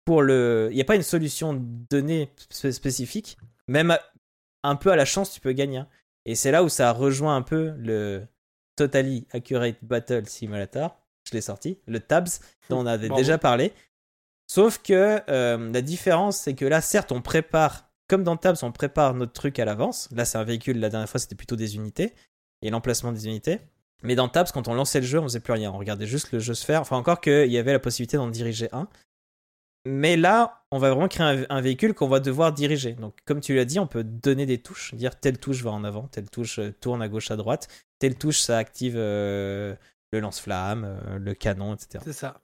pour 0.05 0.22
le. 0.22 0.68
Il 0.70 0.74
n'y 0.76 0.80
a 0.80 0.84
pas 0.84 0.97
une 0.97 1.02
solution 1.02 1.55
donnée 1.90 2.30
spé- 2.50 2.72
spécifique. 2.72 3.36
Même 3.68 3.97
un 4.62 4.76
peu 4.76 4.90
à 4.92 4.97
la 4.97 5.05
chance, 5.05 5.32
tu 5.32 5.40
peux 5.40 5.52
gagner. 5.52 5.78
hein. 5.78 5.89
Et 6.26 6.34
c'est 6.34 6.50
là 6.50 6.62
où 6.62 6.68
ça 6.68 6.92
rejoint 6.92 7.34
un 7.36 7.42
peu 7.42 7.72
le 7.78 8.26
Totally 8.76 9.26
Accurate 9.32 9.76
Battle 9.82 10.26
Simulator. 10.26 10.97
Je 11.24 11.32
l'ai 11.34 11.40
sorti. 11.40 11.78
Le 11.86 12.00
TABS, 12.00 12.40
dont 12.68 12.78
on 12.80 12.86
avait 12.86 13.08
déjà 13.16 13.39
parlé. 13.39 13.72
Sauf 14.47 14.78
que 14.82 15.20
euh, 15.28 15.70
la 15.72 15.80
différence, 15.82 16.39
c'est 16.39 16.55
que 16.55 16.64
là, 16.64 16.80
certes, 16.80 17.12
on 17.12 17.22
prépare. 17.22 17.89
Comme 18.08 18.24
dans 18.24 18.36
TABS, 18.36 18.62
on 18.64 18.72
prépare 18.72 19.14
notre 19.14 19.32
truc 19.32 19.58
à 19.60 19.64
l'avance. 19.64 20.08
Là, 20.12 20.24
c'est 20.24 20.39
un 20.39 20.44
véhicule. 20.44 20.80
La 20.80 20.89
dernière 20.89 21.08
fois, 21.08 21.20
c'était 21.20 21.36
plutôt 21.36 21.55
des 21.56 21.76
unités. 21.76 22.14
Et 22.62 22.70
l'emplacement 22.70 23.12
des 23.12 23.26
unités. 23.26 23.60
Mais 24.02 24.14
dans 24.14 24.28
TABS, 24.28 24.52
quand 24.52 24.68
on 24.68 24.74
lançait 24.74 25.00
le 25.00 25.06
jeu, 25.06 25.18
on 25.18 25.24
faisait 25.24 25.40
plus 25.40 25.52
rien. 25.52 25.70
On 25.72 25.78
regardait 25.78 26.06
juste 26.06 26.32
le 26.32 26.38
jeu 26.38 26.54
se 26.54 26.64
faire. 26.64 26.80
Enfin, 26.80 26.96
encore 26.96 27.20
qu'il 27.20 27.50
y 27.50 27.58
avait 27.58 27.72
la 27.72 27.78
possibilité 27.78 28.16
d'en 28.16 28.28
diriger 28.28 28.68
un. 28.72 28.88
Mais 29.86 30.16
là, 30.16 30.62
on 30.70 30.78
va 30.78 30.90
vraiment 30.90 31.08
créer 31.08 31.46
un, 31.48 31.60
véhicule 31.60 31.94
qu'on 31.94 32.08
va 32.08 32.20
devoir 32.20 32.52
diriger. 32.52 32.92
Donc, 32.92 33.16
comme 33.24 33.40
tu 33.40 33.54
l'as 33.54 33.64
dit, 33.64 33.78
on 33.78 33.86
peut 33.86 34.04
donner 34.04 34.44
des 34.44 34.58
touches, 34.58 34.94
dire 34.94 35.18
telle 35.18 35.38
touche 35.38 35.62
va 35.62 35.70
en 35.70 35.84
avant, 35.84 36.06
telle 36.08 36.28
touche 36.28 36.58
euh, 36.58 36.74
tourne 36.80 37.00
à 37.00 37.08
gauche, 37.08 37.30
à 37.30 37.36
droite, 37.36 37.68
telle 37.98 38.16
touche 38.16 38.40
ça 38.40 38.58
active 38.58 38.94
euh, 38.96 39.74
le 40.12 40.20
lance-flamme, 40.20 40.84
euh, 40.84 41.18
le 41.18 41.34
canon, 41.34 41.74
etc. 41.74 42.04
C'est 42.04 42.12
ça. 42.12 42.40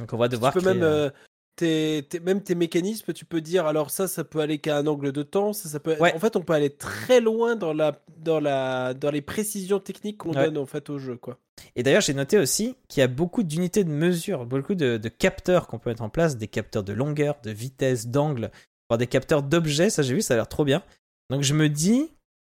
Donc, 0.00 0.12
on 0.12 0.16
va 0.16 0.28
devoir. 0.28 0.52
tu 0.52 0.60
peux 0.60 0.64
créer, 0.64 0.74
même, 0.74 0.82
euh, 0.82 1.10
tes, 1.58 2.06
tes- 2.08 2.20
même 2.20 2.42
tes 2.42 2.54
mécanismes, 2.54 3.12
tu 3.12 3.24
peux 3.24 3.40
dire 3.40 3.66
alors 3.66 3.90
ça, 3.90 4.08
ça 4.08 4.24
peut 4.24 4.40
aller 4.40 4.58
qu'à 4.58 4.78
un 4.78 4.86
angle 4.86 5.12
de 5.12 5.22
temps. 5.22 5.52
Ça, 5.52 5.68
ça 5.68 5.80
peut. 5.80 5.96
Ouais. 6.00 6.14
En 6.14 6.18
fait, 6.18 6.36
on 6.36 6.40
peut 6.42 6.52
aller 6.54 6.70
très 6.70 7.20
loin 7.20 7.56
dans 7.56 7.72
la, 7.72 8.00
dans 8.18 8.40
la, 8.40 8.94
dans 8.94 9.10
les 9.10 9.20
précisions 9.22 9.80
techniques 9.80 10.18
qu'on 10.18 10.32
Ouais. 10.34 10.44
donne 10.46 10.58
en 10.58 10.66
fait 10.66 10.88
au 10.90 10.98
jeu, 10.98 11.16
quoi. 11.16 11.38
Et 11.76 11.82
d'ailleurs, 11.82 12.02
j'ai 12.02 12.14
noté 12.14 12.38
aussi 12.38 12.76
qu'il 12.88 13.00
y 13.00 13.04
a 13.04 13.08
beaucoup 13.08 13.42
d'unités 13.42 13.82
de 13.84 13.90
mesure, 13.90 14.46
beaucoup 14.46 14.74
de, 14.76 14.96
de 14.96 15.08
capteurs 15.08 15.66
qu'on 15.66 15.78
peut 15.78 15.90
mettre 15.90 16.02
en 16.02 16.08
place, 16.08 16.36
des 16.36 16.46
capteurs 16.48 16.84
de 16.84 16.92
longueur, 16.92 17.36
de 17.42 17.50
vitesse, 17.50 18.06
d'angle, 18.06 18.50
voire 18.88 18.98
des 18.98 19.08
capteurs 19.08 19.42
d'objets. 19.42 19.90
Ça, 19.90 20.02
j'ai 20.02 20.14
vu, 20.14 20.22
ça 20.22 20.34
a 20.34 20.36
l'air 20.36 20.48
trop 20.48 20.64
bien. 20.64 20.82
Donc, 21.30 21.42
je 21.42 21.54
me 21.54 21.68
dis, 21.68 22.10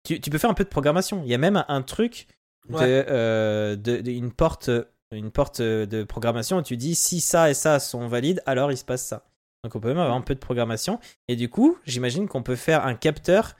tu, 0.04 0.20
tu 0.20 0.30
peux 0.30 0.38
faire 0.38 0.50
un 0.50 0.54
peu 0.54 0.64
de 0.64 0.68
programmation. 0.68 1.22
Il 1.24 1.30
y 1.30 1.34
a 1.34 1.38
même 1.38 1.56
un, 1.56 1.64
un 1.68 1.82
truc 1.82 2.26
de, 2.68 2.74
Ouais. 2.76 3.04
euh, 3.08 3.74
de- 3.74 3.96
de- 4.00 4.10
une 4.12 4.30
porte, 4.32 4.70
une 5.16 5.30
porte 5.30 5.60
de 5.60 6.04
programmation 6.04 6.62
tu 6.62 6.76
dis 6.76 6.94
si 6.94 7.20
ça 7.20 7.50
et 7.50 7.54
ça 7.54 7.78
sont 7.80 8.06
valides, 8.08 8.42
alors 8.46 8.72
il 8.72 8.76
se 8.76 8.84
passe 8.84 9.04
ça. 9.04 9.24
Donc, 9.64 9.76
on 9.76 9.80
peut 9.80 9.88
même 9.88 9.98
avoir 9.98 10.16
un 10.16 10.22
peu 10.22 10.34
de 10.34 10.40
programmation. 10.40 10.98
Et 11.28 11.36
du 11.36 11.48
coup, 11.48 11.78
j'imagine 11.86 12.26
qu'on 12.26 12.42
peut 12.42 12.56
faire 12.56 12.84
un 12.84 12.94
capteur 12.94 13.54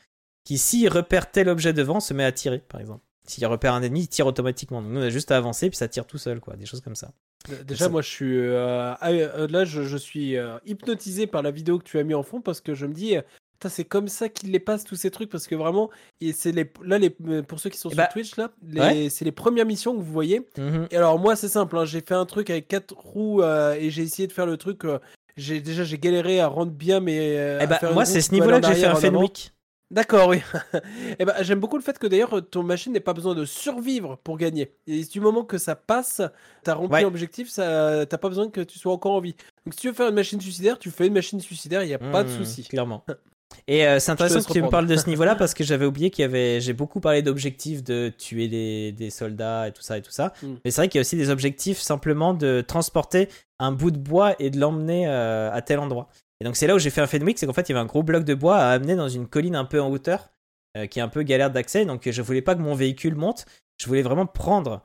qui, 0.44 0.58
s'il 0.58 0.89
repère 0.89 1.31
tel 1.31 1.48
objet 1.48 1.72
devant, 1.72 2.00
se 2.00 2.12
met 2.12 2.24
à 2.24 2.32
tirer, 2.32 2.58
par 2.58 2.81
exemple. 2.81 3.05
S'il 3.24 3.47
repère 3.47 3.72
un 3.74 3.82
ennemi, 3.82 4.00
il 4.00 4.08
tire 4.08 4.26
automatiquement. 4.26 4.82
Donc 4.82 4.90
nous, 4.90 4.98
on 5.00 5.05
a 5.05 5.10
juste 5.10 5.31
à 5.31 5.36
avancer, 5.36 5.70
puis 5.70 5.76
ça 5.76 5.86
tire 5.86 6.05
tout 6.05 6.18
seul, 6.18 6.40
quoi. 6.40 6.56
Des 6.56 6.66
choses 6.66 6.81
comme 6.81 6.97
ça. 6.97 7.12
Euh, 7.50 7.62
Déjà, 7.62 7.89
moi, 7.89 8.02
je 8.02 8.08
suis 8.08 8.36
euh, 8.36 8.94
ah, 9.00 9.10
euh, 9.10 9.47
là, 9.47 9.64
je, 9.64 9.82
je 9.82 9.97
suis 9.97 10.36
euh, 10.36 10.58
hypnotisé 10.66 11.28
par 11.28 11.42
la 11.42 11.52
vidéo 11.52 11.78
que 11.78 11.84
tu 11.84 12.00
as 12.00 12.02
mis 12.02 12.14
en 12.14 12.24
fond 12.24 12.40
parce 12.40 12.60
que 12.60 12.74
je 12.74 12.86
me 12.86 12.94
dis, 12.94 13.16
euh, 13.16 13.22
c'est 13.68 13.84
comme 13.84 14.08
ça 14.08 14.28
qu'il 14.28 14.50
les 14.50 14.60
passe 14.60 14.84
tous 14.84 14.97
ces 14.97 15.10
trucs 15.10 15.31
parce 15.31 15.47
que 15.47 15.55
vraiment, 15.55 15.91
et 16.20 16.32
c'est 16.32 16.52
les 16.52 16.70
là 16.82 16.99
les 16.99 17.10
pour 17.10 17.60
ceux 17.60 17.70
qui 17.70 17.78
sont 17.78 17.89
Eh 17.91 17.94
sur 17.94 18.02
bah, 18.02 18.08
Twitch 18.12 18.36
là, 18.36 18.50
ouais. 18.74 19.08
c'est 19.10 19.24
les 19.24 19.32
premières 19.32 19.66
missions 19.66 19.92
que 19.97 20.00
vous 20.02 20.12
voyez. 20.12 20.47
Mhm. 20.58 20.89
Et 20.91 20.97
alors 20.97 21.18
moi, 21.18 21.36
c'est 21.36 21.49
simple, 21.49 21.76
hein, 21.78 21.84
j'ai 21.84 22.00
fait 22.00 22.15
un 22.15 22.26
truc 22.26 22.50
avec 22.50 22.68
quatre 22.68 22.94
roues 22.97 23.42
euh, 23.42 23.74
et 23.74 23.91
j'ai 23.91 24.02
essayé 24.02 24.26
de 24.26 24.32
faire 24.32 24.47
le 24.47 24.57
truc. 24.57 24.84
euh, 24.84 24.99
j'ai 25.36 25.60
déjà 25.60 25.82
j'ai 25.84 25.99
galéré 25.99 26.41
à 26.41 26.47
rendre 26.47 26.73
bien 26.73 27.02
euh, 27.07 27.58
Eh 27.62 27.66
bah, 27.66 27.78
moi, 27.92 28.05
c'est 28.05 28.20
ce 28.20 28.32
niveau-là 28.32 28.60
que 28.60 28.66
j'ai 28.68 28.74
fait 28.74 28.86
un. 28.86 28.94
Fenwick. 28.94 29.52
D'accord, 29.91 30.28
oui. 30.28 30.41
eh 31.18 31.24
ben, 31.26 31.34
j'aime 31.42 31.60
beaucoup 31.60 31.76
le 31.76 31.82
fait 31.82 31.99
que 31.99 32.07
d'ailleurs 32.07 32.41
ton 32.50 32.62
machine 32.62 32.94
n'ait 32.94 33.00
pas 33.00 33.12
besoin 33.12 33.34
de 33.34 33.44
survivre 33.44 34.16
pour 34.24 34.39
gagner. 34.39 34.73
Et 34.86 35.05
du 35.05 35.20
moment 35.20 35.44
que 35.44 35.58
ça 35.58 35.76
passe, 35.76 36.23
t'as 36.62 36.73
rempli 36.73 36.94
Ouais. 36.94 37.02
l'objectif, 37.02 37.52
t'as 37.55 38.07
pas 38.07 38.28
besoin 38.31 38.49
que 38.49 38.62
tu 38.62 38.78
sois 38.78 38.94
encore 38.94 39.12
en 39.12 39.20
vie. 39.20 39.34
Donc 39.66 39.74
si 39.74 39.81
tu 39.81 39.89
veux 39.89 39.92
faire 39.94 40.08
une 40.08 40.15
machine 40.15 40.41
suicidaire, 40.41 40.78
tu 40.78 40.91
fais 40.91 41.07
une 41.08 41.12
machine 41.12 41.41
suicidaire, 41.41 41.82
il 41.82 41.91
y 41.91 41.94
a 41.94 41.99
pas 41.99 42.24
de 42.24 42.31
Mmh, 42.31 42.36
souci. 42.39 42.65
Clairement. 42.65 43.05
Et 43.66 43.86
euh, 43.86 43.98
c'est 43.98 44.10
intéressant 44.12 44.42
que 44.42 44.52
tu 44.52 44.62
me 44.62 44.68
parles 44.68 44.86
de 44.86 44.97
ce 44.97 45.08
niveau-là 45.08 45.34
parce 45.39 45.55
que 45.55 45.64
j'avais 45.64 45.84
oublié 45.84 46.10
qu'il 46.10 46.22
y 46.22 46.24
avait. 46.24 46.60
J'ai 46.60 46.72
beaucoup 46.72 47.00
parlé 47.00 47.22
d'objectifs 47.22 47.82
de 47.82 48.12
tuer 48.16 48.48
des, 48.48 48.92
des 48.92 49.10
soldats 49.10 49.68
et 49.68 49.72
tout 49.72 49.82
ça 49.82 49.98
et 49.98 50.02
tout 50.02 50.10
ça. 50.10 50.32
Mm. 50.42 50.47
Mais 50.64 50.70
c'est 50.70 50.81
vrai 50.81 50.89
qu'il 50.89 50.98
y 50.98 51.00
a 51.00 51.02
aussi 51.02 51.16
des 51.16 51.31
objectifs 51.31 51.78
simplement 51.78 52.34
de 52.34 52.62
transporter 52.66 53.28
un 53.58 53.72
bout 53.72 53.90
de 53.90 53.98
bois 53.98 54.34
et 54.39 54.50
de 54.50 54.58
l'emmener 54.58 55.06
euh, 55.06 55.50
à 55.52 55.62
tel 55.62 55.78
endroit. 55.78 56.08
Et 56.40 56.44
donc 56.44 56.56
c'est 56.56 56.66
là 56.66 56.74
où 56.74 56.78
j'ai 56.78 56.90
fait 56.90 57.00
un 57.00 57.06
Fenwick, 57.06 57.39
c'est 57.39 57.47
qu'en 57.47 57.52
fait 57.52 57.68
il 57.68 57.72
y 57.72 57.74
avait 57.74 57.84
un 57.84 57.86
gros 57.86 58.02
bloc 58.02 58.24
de 58.24 58.34
bois 58.34 58.58
à 58.58 58.70
amener 58.70 58.97
dans 58.97 59.08
une 59.08 59.28
colline 59.28 59.55
un 59.55 59.64
peu 59.64 59.81
en 59.81 59.90
hauteur 59.90 60.31
euh, 60.76 60.86
qui 60.86 60.98
est 60.98 61.02
un 61.02 61.08
peu 61.08 61.22
galère 61.22 61.50
d'accès. 61.50 61.84
Donc 61.84 62.10
je 62.10 62.22
voulais 62.22 62.42
pas 62.42 62.55
que 62.55 62.60
mon 62.60 62.74
véhicule 62.74 63.14
monte. 63.14 63.47
Je 63.78 63.86
voulais 63.86 64.02
vraiment 64.02 64.26
prendre 64.26 64.82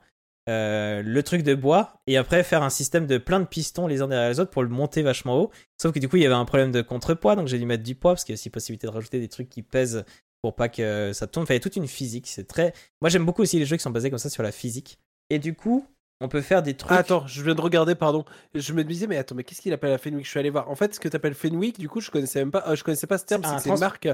euh, 0.48 1.02
le 1.04 1.22
truc 1.22 1.42
de 1.42 1.54
bois 1.54 1.94
et 2.06 2.16
après 2.16 2.42
faire 2.42 2.62
un 2.62 2.70
système 2.70 3.06
de 3.06 3.18
plein 3.18 3.38
de 3.40 3.44
pistons 3.44 3.86
les 3.86 4.00
uns 4.02 4.08
derrière 4.08 4.30
les 4.30 4.40
autres 4.40 4.50
pour 4.50 4.62
le 4.62 4.68
monter 4.68 5.02
vachement 5.02 5.38
haut. 5.38 5.50
Sauf 5.80 5.92
que 5.92 5.98
du 5.98 6.08
coup, 6.08 6.16
il 6.16 6.22
y 6.22 6.26
avait 6.26 6.34
un 6.34 6.44
problème 6.46 6.72
de 6.72 6.80
contrepoids, 6.82 7.36
donc 7.36 7.46
j'ai 7.48 7.58
dû 7.58 7.66
mettre 7.66 7.82
du 7.84 7.94
poids 7.94 8.12
parce 8.12 8.24
qu'il 8.24 8.32
y 8.32 8.36
a 8.36 8.38
aussi 8.40 8.50
possibilité 8.50 8.86
de 8.86 8.92
rajouter 8.92 9.20
des 9.20 9.28
trucs 9.28 9.48
qui 9.50 9.62
pèsent 9.62 10.04
pour 10.42 10.54
pas 10.54 10.68
que 10.68 11.12
ça. 11.12 11.26
Enfin, 11.36 11.44
il 11.50 11.54
y 11.54 11.56
a 11.56 11.60
toute 11.60 11.76
une 11.76 11.88
physique. 11.88 12.26
C'est 12.28 12.46
très. 12.46 12.72
Moi, 13.02 13.10
j'aime 13.10 13.24
beaucoup 13.26 13.42
aussi 13.42 13.58
les 13.58 13.66
jeux 13.66 13.76
qui 13.76 13.82
sont 13.82 13.90
basés 13.90 14.08
comme 14.10 14.18
ça 14.18 14.30
sur 14.30 14.42
la 14.42 14.52
physique. 14.52 14.98
Et 15.30 15.38
du 15.38 15.54
coup, 15.54 15.84
on 16.20 16.28
peut 16.28 16.40
faire 16.40 16.62
des 16.62 16.74
trucs. 16.74 16.92
Ah, 16.92 16.98
attends, 17.00 17.26
je 17.26 17.42
viens 17.42 17.54
de 17.54 17.60
regarder, 17.60 17.94
pardon. 17.94 18.24
Je 18.54 18.72
me 18.72 18.82
disais, 18.84 19.06
mais 19.06 19.16
attends, 19.18 19.34
mais 19.34 19.44
qu'est-ce 19.44 19.60
qu'il 19.60 19.72
appelle 19.72 19.90
la 19.90 19.98
Fenwick? 19.98 20.24
Je 20.24 20.30
suis 20.30 20.40
allé 20.40 20.50
voir. 20.50 20.70
En 20.70 20.74
fait, 20.76 20.94
ce 20.94 21.00
que 21.00 21.08
tu 21.08 21.16
appelles 21.16 21.34
Fenwick, 21.34 21.78
du 21.78 21.88
coup, 21.88 22.00
je 22.00 22.10
connaissais 22.10 22.38
même 22.38 22.50
pas. 22.52 22.64
euh, 22.68 22.74
je 22.76 22.82
connaissais 22.84 23.06
pas 23.06 23.18
ce 23.18 23.24
terme. 23.24 23.42
C'est 23.44 23.50
un 23.50 23.58
une 23.74 23.80
marque. 23.80 24.08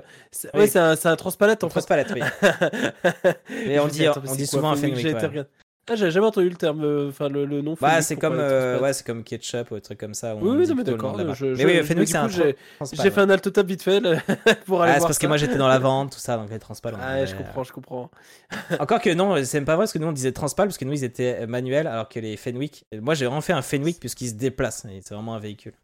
Oui. 0.55 0.61
Ouais, 0.61 0.67
c'est 0.67 0.79
un, 0.79 0.97
un 1.05 1.17
transpalette 1.17 1.63
en 1.63 1.69
fait. 1.69 1.81
Transpalette, 1.81 2.13
oui. 2.15 2.21
Mais 3.67 3.79
on 3.79 3.87
dit- 3.89 3.99
on 4.27 4.35
dit 4.35 4.47
souvent 4.47 4.71
un 4.71 4.77
Fenwick, 4.77 5.05
ouais. 5.15 5.45
Ah, 5.91 5.97
j'avais 5.97 6.11
jamais 6.11 6.27
entendu 6.27 6.49
le 6.49 6.57
terme, 6.57 6.83
euh, 6.83 7.09
enfin 7.11 7.29
le, 7.29 7.45
le 7.45 7.61
nom. 7.61 7.77
Bah, 7.79 8.01
c'est 8.01 8.17
comme, 8.17 8.37
euh, 8.39 8.81
ouais, 8.81 8.93
c'est 8.95 9.05
comme 9.07 9.23
ketchup 9.23 9.71
ou 9.71 9.75
des 9.75 9.83
trucs 9.83 9.99
comme 10.01 10.15
ça. 10.15 10.35
Oui, 10.35 10.57
oui, 10.57 10.67
non, 10.67 10.75
mais 10.75 10.83
d'accord, 10.85 11.15
Mais 11.17 11.35
je- 11.35 11.47
oui, 11.65 11.83
Fenwick, 11.85 12.09
c'est 12.09 12.17
un 12.17 12.27
coup, 12.29 12.33
j'ai- 12.35 13.11
fait 13.11 13.21
un 13.21 13.29
altotop 13.29 13.67
vite 13.67 13.83
fait 13.83 14.01
là, 14.01 14.19
pour 14.67 14.83
aller 14.83 14.93
Ah, 14.97 15.01
c'est 15.01 15.07
parce 15.07 15.19
que 15.19 15.27
moi 15.27 15.37
j'étais 15.37 15.57
dans 15.59 15.69
la 15.69 15.79
vente, 15.79 16.13
tout 16.13 16.19
ça, 16.19 16.39
donc 16.39 16.49
les 16.51 16.59
transpal. 16.59 16.95
Ah, 16.99 17.25
je 17.27 17.35
comprends, 17.35 17.65
je 17.65 17.73
comprends. 17.73 18.11
Encore 18.81 19.01
que 19.01 19.11
non, 19.13 19.37
c'est 19.45 19.59
même 19.59 19.67
pas 19.67 19.77
vrai 19.77 19.83
parce 19.83 19.93
que 19.93 19.99
nous 19.99 20.07
on 20.07 20.13
disait 20.13 20.33
transpal 20.33 20.69
parce 20.69 20.79
que 20.79 20.85
nous 20.87 20.93
ils 20.95 21.05
étaient 21.05 21.47
manuels 21.47 21.87
alors 21.87 22.09
que 22.09 22.19
les 22.19 22.37
Fenwick. 22.39 22.87
Moi 23.01 23.13
j'ai 23.15 23.27
vraiment 23.27 23.41
fait 23.43 23.53
un 23.53 23.63
Fenwick 23.63 24.01
puisqu'il 24.01 24.29
se 24.29 24.35
déplace. 24.35 24.87
et 24.87 25.01
C'est 25.03 25.15
vraiment 25.15 25.35
un 25.35 25.39
véhicule. 25.41 25.75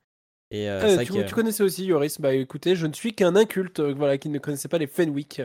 Et 0.51 0.69
euh, 0.71 0.81
Euh, 0.83 0.95
vrai 0.95 1.05
tu, 1.05 1.13
que- 1.13 1.23
tu 1.23 1.35
connaissais 1.35 1.63
aussi 1.63 1.85
Yoris 1.85 2.21
Bah 2.21 2.33
écoutez, 2.33 2.75
je 2.75 2.87
ne 2.87 2.93
suis 2.95 3.13
qu'un 3.15 3.37
inculte 3.37 3.81
euh, 3.81 3.95
voilà, 3.97 4.17
qui 4.19 4.29
ne 4.31 4.39
connaissait 4.39 4.69
pas 4.69 4.79
les 4.79 4.87
Fenwick. 4.87 5.43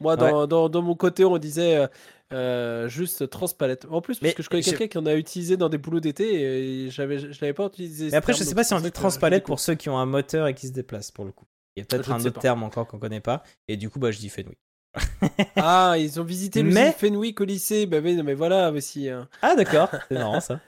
Moi, 0.00 0.16
dans, 0.16 0.46
dans, 0.48 0.68
dans 0.68 0.82
mon 0.82 0.96
côté, 0.96 1.24
on 1.24 1.38
disait 1.38 1.88
euh, 2.34 2.84
euh, 2.84 2.88
juste 2.88 3.28
transpalette. 3.30 3.86
En 3.90 4.00
plus, 4.00 4.14
parce 4.18 4.22
Mais 4.30 4.34
que 4.34 4.42
je 4.42 4.48
connais 4.48 4.62
quelqu'un 4.62 4.86
qui 4.88 4.98
en 4.98 5.06
a 5.06 5.14
utilisé 5.14 5.56
dans 5.56 5.68
des 5.68 5.78
boulots 5.78 6.00
d'été 6.00 6.42
et 6.86 6.90
j'avais, 6.90 7.18
je 7.18 7.40
l'avais 7.40 7.52
pas 7.52 7.66
utilisé. 7.66 8.06
Mais 8.10 8.14
après, 8.14 8.32
terme, 8.32 8.44
je 8.44 8.48
sais 8.48 8.54
pas 8.54 8.64
si 8.64 8.74
on 8.74 8.78
dit 8.80 8.84
je 8.86 8.88
transpalette 8.90 9.44
pour 9.44 9.60
ceux 9.60 9.74
qui 9.74 9.88
ont 9.88 9.98
un 9.98 10.06
moteur 10.06 10.46
et 10.46 10.54
qui 10.54 10.66
se 10.68 10.72
déplacent 10.72 11.10
pour 11.10 11.24
le 11.24 11.32
coup. 11.32 11.46
Il 11.76 11.80
y 11.80 11.82
a 11.82 11.86
peut-être 11.86 12.10
un 12.12 12.20
autre 12.20 12.30
pas. 12.32 12.40
terme 12.40 12.62
encore 12.62 12.86
qu'on 12.86 12.98
connaît 12.98 13.20
pas. 13.20 13.42
Et 13.68 13.76
du 13.76 13.88
coup, 13.90 13.98
bah 13.98 14.10
je 14.10 14.18
dis 14.18 14.28
Fenwick. 14.28 14.58
Ah, 15.56 15.94
ils 15.98 16.20
ont 16.20 16.24
visité 16.24 16.62
le 16.62 16.70
Mais- 16.70 16.92
Fenwick 16.92 17.40
au 17.40 17.44
lycée. 17.44 17.86
Bah 17.86 17.98
oui, 18.02 18.14
non, 18.14 18.24
mais 18.24 18.34
voilà 18.34 18.70
aussi. 18.72 19.08
hein. 19.08 19.28
Ah 19.40 19.54
d'accord, 19.56 19.88
c'est 20.08 20.14
marrant 20.18 20.40
ça. 20.40 20.60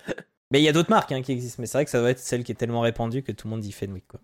Mais 0.50 0.60
il 0.60 0.64
y 0.64 0.68
a 0.68 0.72
d'autres 0.72 0.90
marques 0.90 1.12
hein, 1.12 1.20
qui 1.22 1.32
existent, 1.32 1.60
mais 1.60 1.66
c'est 1.66 1.78
vrai 1.78 1.84
que 1.84 1.90
ça 1.90 1.98
doit 2.00 2.10
être 2.10 2.18
celle 2.20 2.44
qui 2.44 2.52
est 2.52 2.54
tellement 2.54 2.80
répandue 2.80 3.22
que 3.22 3.32
tout 3.32 3.46
le 3.48 3.50
monde 3.50 3.60
dit 3.60 3.72
Fenwick 3.72 4.06
quoi. 4.06 4.20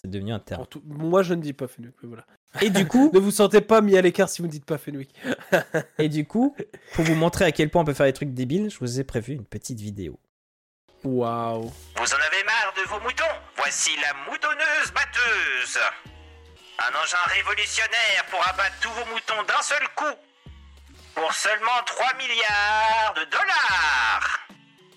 C'est 0.00 0.08
devenu 0.10 0.32
un 0.32 0.38
terme. 0.38 0.64
Tout- 0.70 0.82
Moi, 0.86 1.22
je 1.22 1.34
ne 1.34 1.42
dis 1.42 1.52
pas 1.52 1.66
Fenwick. 1.66 1.94
mais 2.02 2.08
voilà. 2.08 2.24
Et 2.60 2.70
du 2.70 2.86
coup, 2.86 3.10
Ne 3.14 3.18
vous 3.18 3.30
sentez 3.30 3.60
pas 3.60 3.80
mis 3.80 3.96
à 3.96 4.02
l'écart 4.02 4.28
si 4.28 4.42
vous 4.42 4.48
ne 4.48 4.52
dites 4.52 4.64
pas 4.64 4.78
Fenwick. 4.78 5.14
et 5.98 6.08
du 6.08 6.26
coup, 6.26 6.56
pour 6.94 7.04
vous 7.04 7.14
montrer 7.14 7.44
à 7.44 7.52
quel 7.52 7.70
point 7.70 7.82
on 7.82 7.84
peut 7.84 7.94
faire 7.94 8.06
des 8.06 8.12
trucs 8.12 8.34
débiles, 8.34 8.70
je 8.70 8.78
vous 8.78 9.00
ai 9.00 9.04
prévu 9.04 9.34
une 9.34 9.44
petite 9.44 9.80
vidéo. 9.80 10.18
Waouh. 11.04 11.62
Vous 11.62 12.12
en 12.12 12.16
avez 12.16 12.44
marre 12.44 12.74
de 12.76 12.88
vos 12.88 13.00
moutons? 13.00 13.24
Voici 13.56 13.90
la 14.02 14.30
moutonneuse 14.30 14.92
batteuse. 14.92 15.78
Un 16.78 17.02
engin 17.02 17.18
révolutionnaire 17.26 18.24
pour 18.30 18.40
abattre 18.46 18.74
tous 18.80 18.90
vos 18.90 19.04
moutons 19.12 19.42
d'un 19.46 19.62
seul 19.62 19.86
coup. 19.96 20.16
Pour 21.14 21.32
seulement 21.32 21.82
3 21.86 22.06
milliards 22.16 23.14
de 23.16 23.24
dollars. 23.30 24.48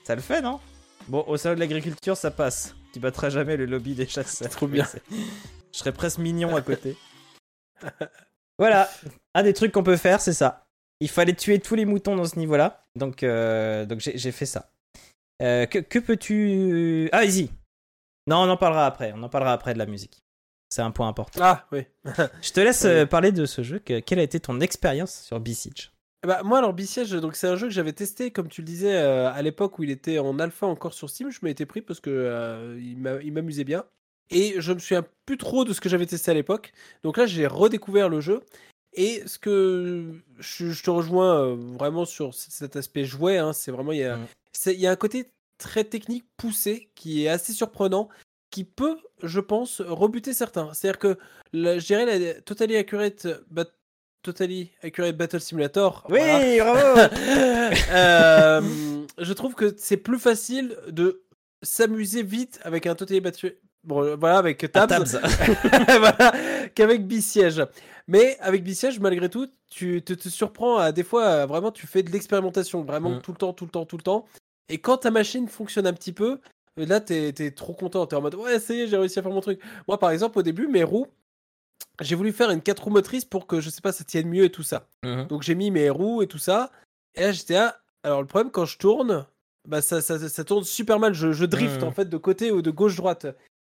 Ça 0.04 0.16
le 0.16 0.22
fait, 0.22 0.42
non? 0.42 0.60
Bon, 1.08 1.24
au 1.28 1.38
salon 1.38 1.56
de 1.56 1.60
l'agriculture, 1.60 2.16
ça 2.16 2.32
passe. 2.32 2.76
Tu 2.94 3.00
battras 3.00 3.30
jamais 3.30 3.58
le 3.58 3.66
lobby 3.66 3.96
des 3.96 4.08
chasseurs. 4.08 4.50
Trop 4.50 4.68
bien. 4.68 4.88
Je 5.74 5.78
serais 5.80 5.94
presque 5.94 6.18
mignon 6.18 6.56
à 6.56 6.62
côté. 6.62 6.98
voilà, 8.60 8.90
un 9.34 9.44
des 9.44 9.54
trucs 9.54 9.72
qu'on 9.72 9.84
peut 9.84 9.98
faire, 9.98 10.22
c'est 10.22 10.34
ça. 10.34 10.66
Il 11.00 11.10
fallait 11.10 11.34
tuer 11.34 11.60
tous 11.60 11.76
les 11.76 11.86
moutons 11.86 12.16
dans 12.16 12.26
ce 12.26 12.38
niveau-là. 12.38 12.84
Donc, 12.96 13.24
euh, 13.24 13.86
donc 13.86 14.00
j'ai 14.00 14.32
fait 14.32 14.46
ça. 14.46 14.72
Euh, 15.42 15.66
que 15.66 15.80
que 15.80 15.98
peux-tu. 16.00 17.10
Ah, 17.12 17.20
vas-y. 17.26 17.50
Non, 18.28 18.38
on 18.38 18.50
en 18.50 18.58
parlera 18.58 18.86
après. 18.86 19.12
On 19.16 19.24
en 19.24 19.30
parlera 19.30 19.54
après 19.54 19.74
de 19.74 19.80
la 19.80 19.88
musique. 19.88 20.20
C'est 20.70 20.84
un 20.84 20.92
point 20.92 21.08
important. 21.08 21.40
Ah, 21.44 21.66
oui. 21.72 21.86
Je 22.42 22.52
te 22.52 22.60
laisse 22.60 22.84
Oui. 22.84 22.90
euh, 22.92 23.06
parler 23.08 23.32
de 23.32 23.46
ce 23.46 23.64
jeu. 23.64 23.80
Que- 23.80 24.00
quelle 24.00 24.20
a 24.20 24.24
été 24.24 24.40
ton 24.40 24.60
expérience 24.62 25.22
sur 25.24 25.40
B-Siege? 25.40 25.92
Bah, 26.26 26.44
moi, 26.44 26.60
alors, 26.60 26.74
Besiege, 26.74 27.10
donc 27.14 27.36
c'est 27.36 27.48
un 27.48 27.56
jeu 27.56 27.66
que 27.68 27.74
j'avais 27.74 27.94
testé, 27.94 28.30
comme 28.30 28.48
tu 28.48 28.62
le 28.62 28.66
disais, 28.68 28.94
euh, 28.96 29.32
à 29.32 29.42
l'époque 29.42 29.80
où 29.80 29.84
il 29.84 29.90
était 29.90 30.20
en 30.20 30.38
alpha 30.38 30.68
encore 30.68 30.94
sur 30.94 31.10
Steam. 31.10 31.32
Je 31.32 31.40
m'y 31.42 31.50
étais 31.50 31.66
pris 31.66 31.82
parce 31.82 32.00
que 32.00 32.12
euh, 32.12 32.80
il 32.80 33.32
m'amusait 33.34 33.64
bien. 33.64 33.86
Et 34.32 34.56
je 34.60 34.74
me 34.74 34.80
souviens 34.80 35.06
plus 35.26 35.38
trop 35.38 35.66
de 35.66 35.74
ce 35.74 35.82
que 35.82 35.90
j'avais 35.90 36.06
testé 36.06 36.32
à 36.32 36.34
l'époque. 36.34 36.72
Donc 37.04 37.18
là, 37.18 37.26
j'ai 37.26 37.48
redécouvert 37.48 38.10
le 38.10 38.22
jeu. 38.22 38.42
Et 38.94 39.24
ce 39.26 39.38
que 39.40 40.14
je, 40.40 40.72
je 40.72 40.84
te 40.84 40.90
rejoins 40.90 41.42
euh, 41.46 41.56
vraiment 41.78 42.06
sur 42.06 42.34
cet 42.34 42.76
aspect 42.76 43.06
jouet, 43.06 43.38
hein, 43.38 43.54
c'est 43.54 43.72
vraiment 43.72 43.92
il 43.94 44.00
y, 44.00 44.04
a, 44.04 44.18
Mm. 44.18 44.26
il 44.68 44.80
y 44.80 44.88
a 44.88 44.92
un 44.92 44.96
côté 44.98 45.28
très 45.58 45.84
technique 45.84 46.26
poussé 46.38 46.90
qui 46.96 47.24
est 47.26 47.30
assez 47.30 47.54
surprenant, 47.54 48.10
qui 48.50 48.64
peut, 48.66 48.98
je 49.24 49.40
pense, 49.40 49.80
rebuter 49.82 50.34
certains. 50.34 50.74
C'est-à-dire 50.74 51.00
que 51.00 51.18
la- 51.54 51.78
je 51.80 51.86
dirais 51.86 52.06
la 52.20 52.34
Totally 52.42 52.76
Accurate, 52.76 53.28
Bat- 53.50 53.72
Totally 54.24 54.72
Accurate 54.84 55.16
Battle 55.18 55.40
Simulator. 55.40 56.06
Oui, 56.10 56.20
voilà. 56.20 57.08
bravo 57.08 57.76
Euh, 57.92 58.62
je 59.18 59.34
trouve 59.34 59.56
que 59.56 59.74
c'est 59.78 59.98
plus 59.98 60.20
facile 60.20 60.76
de 60.90 61.22
s'amuser 61.64 62.24
vite 62.24 62.60
avec 62.64 62.86
un 62.88 62.96
Totally 62.96 63.22
Battle. 63.22 63.56
Bon, 63.84 64.04
euh, 64.04 64.16
voilà, 64.16 64.38
avec 64.38 64.64
Ah, 64.76 64.86
Tabs, 64.88 65.04
Tabs. 65.06 65.22
voilà, 66.00 66.34
qu'avec. 66.76 67.02
Mais 68.08 68.38
avec 68.40 68.64
Bisiège, 68.64 69.00
malgré 69.00 69.30
tout, 69.30 69.48
tu 69.70 70.02
te, 70.04 70.14
te 70.14 70.30
surprends 70.30 70.78
à 70.78 70.92
des 70.92 71.04
fois, 71.04 71.26
à 71.26 71.46
vraiment, 71.46 71.72
tu 71.72 71.88
fais 71.88 72.04
de 72.04 72.12
l'expérimentation, 72.12 72.84
vraiment 72.84 73.12
Mm. 73.12 73.22
tout 73.22 73.32
le 73.32 73.38
temps, 73.38 73.54
tout 73.54 73.66
le 73.66 73.72
temps, 73.72 73.86
tout 73.86 73.98
le 73.98 74.04
temps. 74.04 74.26
Et 74.70 74.78
quand 74.80 74.98
ta 74.98 75.12
machine 75.12 75.48
fonctionne 75.48 75.88
un 75.88 75.94
petit 75.94 76.14
peu, 76.14 76.40
euh, 76.80 76.86
là, 76.86 77.00
t'es 77.00 77.30
es 77.38 77.52
trop 77.52 77.74
content. 77.74 78.06
T'es 78.06 78.16
en 78.16 78.22
mode, 78.22 78.36
ouais, 78.36 78.60
ça 78.60 78.74
y 78.74 78.82
est, 78.82 78.88
j'ai 78.88 78.98
réussi 78.98 79.20
à 79.20 79.22
faire 79.24 79.32
mon 79.32 79.42
truc. 79.42 79.60
Moi, 79.88 79.98
par 80.00 80.12
exemple, 80.12 80.38
au 80.40 80.44
début, 80.44 80.68
mes 80.68 80.84
roues, 80.84 81.08
j'ai 82.00 82.16
voulu 82.16 82.32
faire 82.32 82.50
une 82.52 82.62
4 82.62 82.84
roues 82.84 82.90
motrices 82.92 83.26
pour 83.26 83.48
que, 83.48 83.60
je 83.62 83.70
sais 83.70 83.82
pas, 83.82 83.92
ça 83.92 84.04
tienne 84.04 84.28
mieux 84.28 84.46
et 84.46 84.52
tout 84.52 84.64
ça. 84.64 84.88
Mhm. 85.04 85.28
Donc 85.28 85.44
j'ai 85.44 85.56
mis 85.56 85.72
mes 85.72 85.90
roues 85.90 86.22
et 86.22 86.28
tout 86.28 86.38
ça. 86.38 86.72
Et 87.16 87.22
là 87.22 87.32
j'étais 87.32 87.56
là. 87.56 87.78
Alors 88.04 88.22
le 88.22 88.28
problème 88.28 88.52
quand 88.52 88.66
je 88.66 88.78
tourne, 88.78 89.26
bah 89.68 89.82
ça, 89.82 90.02
ça, 90.02 90.18
ça 90.30 90.44
tourne 90.44 90.64
super 90.64 90.98
mal. 91.00 91.14
Je, 91.14 91.32
je 91.32 91.46
drift 91.46 91.82
Mhm. 91.82 91.88
en 91.88 91.92
fait 91.92 92.06
de 92.06 92.18
côté 92.18 92.52
ou 92.52 92.62
de 92.62 92.72
gauche 92.72 92.96
droite. 92.96 93.28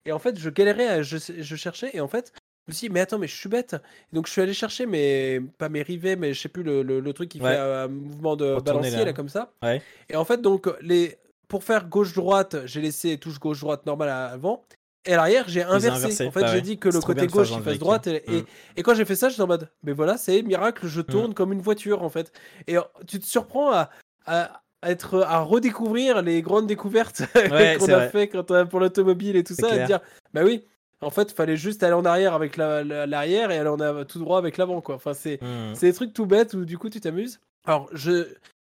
Et 0.08 0.11
en 0.11 0.19
fait 0.19 0.40
je 0.40 0.50
galérais, 0.50 0.88
à- 0.88 1.02
je, 1.03 1.18
je 1.18 1.56
cherchais 1.56 1.92
et 1.94 2.00
en 2.02 2.08
fait 2.08 2.32
je 2.68 2.72
me 2.72 2.74
suis 2.76 2.88
dit 2.88 2.94
mais 2.94 3.02
attends 3.02 3.19
mais 3.19 3.27
je 3.27 3.36
suis 3.36 3.50
bête. 3.50 3.76
Et 4.11 4.16
donc 4.16 4.26
je 4.27 4.32
suis 4.32 4.42
allé 4.42 4.53
chercher 4.53 4.86
mes 4.86 5.42
pas 5.58 5.69
mes 5.69 5.82
rivets 5.84 6.16
mais 6.16 6.34
je 6.34 6.42
sais 6.42 6.50
plus 6.50 6.64
le, 6.64 6.82
le, 6.82 7.00
le 7.00 7.14
truc 7.14 7.30
qui 7.30 7.40
Ouais. 7.42 7.52
fait 7.52 7.58
un 7.60 7.88
mouvement 7.88 8.36
de 8.36 8.60
balancier 8.60 8.98
là. 9.00 9.06
là 9.06 9.14
comme 9.14 9.30
ça. 9.30 9.52
Ouais. 9.61 9.82
Et 10.10 10.16
en 10.16 10.26
fait 10.26 10.42
donc 10.42 10.68
les 10.82 11.18
pour 11.48 11.64
faire 11.64 11.88
gauche 11.88 12.14
droite 12.14 12.56
j'ai 12.66 12.82
laissé 12.82 13.18
touche 13.18 13.40
gauche 13.40 13.60
droite 13.61 13.86
normale 13.86 14.10
avant. 14.10 14.64
Et 15.06 15.14
à 15.14 15.16
l'arrière, 15.16 15.45
j'ai 15.48 15.64
inversé. 15.64 15.88
inversé, 16.03 16.27
En 16.27 16.32
fait, 16.32 16.42
bah 16.42 16.48
j'ai 16.48 16.56
ouais. 16.56 16.61
dit 16.61 16.77
que 16.77 16.90
le 16.90 17.00
côté 17.00 17.27
gauche 17.27 17.52
il 17.56 17.61
fasse 17.64 17.80
droite. 17.80 18.08
Et, 18.08 18.24
et- 18.30 18.42
Mm. 18.42 18.45
et 18.76 18.84
quand 18.84 18.94
j'ai 18.94 19.06
fait 19.06 19.16
ça, 19.16 19.30
j'étais 19.30 19.42
en 19.42 19.48
mode, 19.48 19.69
mais 19.82 19.94
voilà, 19.94 20.18
c'est 20.18 20.42
miracle, 20.42 20.86
je 20.86 21.00
tourne 21.00 21.34
comme 21.34 21.53
une 21.53 21.61
voiture 21.61 22.03
en 22.03 22.10
fait. 22.10 22.34
Et 22.68 22.76
tu 23.08 23.18
te 23.18 23.26
surprends 23.26 23.72
à- 23.72 23.90
à 24.26 24.61
être, 24.83 25.22
à 25.23 25.39
redécouvrir 25.41 26.22
les 26.22 26.41
grandes 26.41 26.67
découvertes 26.67 27.22
Ouais, 27.51 27.77
qu'on 27.80 27.85
a 27.89 27.95
vrai. 27.97 28.09
fait 28.09 28.27
quand 28.27 28.51
on 28.51 28.56
a- 28.56 28.65
pour 28.65 28.80
l'automobile 28.80 29.35
et 29.35 29.43
tout 29.43 29.56
ça, 29.56 29.67
et 29.67 29.72
clair. 29.72 29.83
te 29.83 29.88
dire, 29.88 29.99
bah 30.33 30.41
oui, 30.43 30.64
en 31.01 31.09
fait, 31.09 31.31
fallait 31.31 31.57
juste 31.57 31.83
aller 31.83 31.93
en 31.93 32.06
arrière 32.06 32.33
avec 32.33 32.57
la- 32.57 32.83
la- 32.83 33.06
l'arrière 33.06 33.51
et 33.51 33.57
aller 33.57 33.69
en 33.69 33.80
av- 33.80 34.06
tout 34.06 34.19
droit 34.19 34.38
avec 34.38 34.57
l'avant, 34.57 34.81
quoi. 34.81 34.95
Enfin, 34.95 35.14
c'est, 35.14 35.41
Mhm. 35.41 35.75
c'est 35.75 35.88
des 35.88 35.93
trucs 35.93 36.14
tout 36.14 36.25
bêtes 36.25 36.53
où 36.53 36.65
du 36.65 36.77
coup 36.77 36.89
tu 36.89 36.99
t'amuses. 36.99 37.39
Alors, 37.65 37.89
je. 37.93 38.27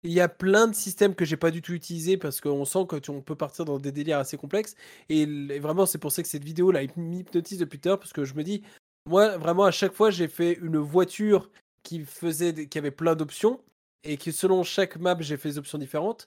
Il 0.04 0.10
y 0.12 0.20
a 0.20 0.28
plein 0.28 0.66
de 0.66 0.74
systèmes 0.74 1.14
que 1.14 1.24
j'ai 1.24 1.36
pas 1.36 1.52
du 1.52 1.62
tout 1.62 1.72
utilisés 1.74 2.16
parce 2.16 2.40
qu'on 2.40 2.64
sent 2.64 2.86
que 2.88 2.96
tu- 2.96 3.12
on 3.12 3.20
peut 3.20 3.36
partir 3.36 3.64
dans 3.64 3.78
des 3.78 3.92
délires 3.92 4.18
assez 4.18 4.36
complexes. 4.36 4.74
Et, 5.08 5.22
et 5.22 5.58
vraiment, 5.60 5.86
c'est 5.86 5.98
pour 5.98 6.10
ça 6.10 6.22
que 6.24 6.28
cette 6.28 6.42
vidéo 6.42 6.72
là 6.72 6.80
m'hypnotise 6.96 7.56
depuis 7.58 7.78
tout 7.78 7.88
à 7.88 7.90
l'heure 7.90 8.00
parce 8.00 8.12
que 8.12 8.24
je 8.24 8.34
me 8.34 8.42
dis, 8.42 8.64
moi, 9.08 9.36
vraiment, 9.38 9.62
à 9.62 9.70
chaque 9.70 9.92
fois, 9.92 10.10
j'ai 10.10 10.26
fait 10.26 10.54
une 10.60 10.76
voiture 10.78 11.50
qui 11.84 12.04
faisait, 12.04 12.52
des- 12.52 12.66
qui 12.66 12.78
avait 12.78 12.90
plein 12.90 13.14
d'options. 13.14 13.60
Et 14.04 14.16
que 14.16 14.30
selon 14.32 14.62
chaque 14.64 14.96
map, 14.96 15.16
j'ai 15.20 15.36
fait 15.36 15.50
des 15.50 15.58
options 15.58 15.78
différentes. 15.78 16.26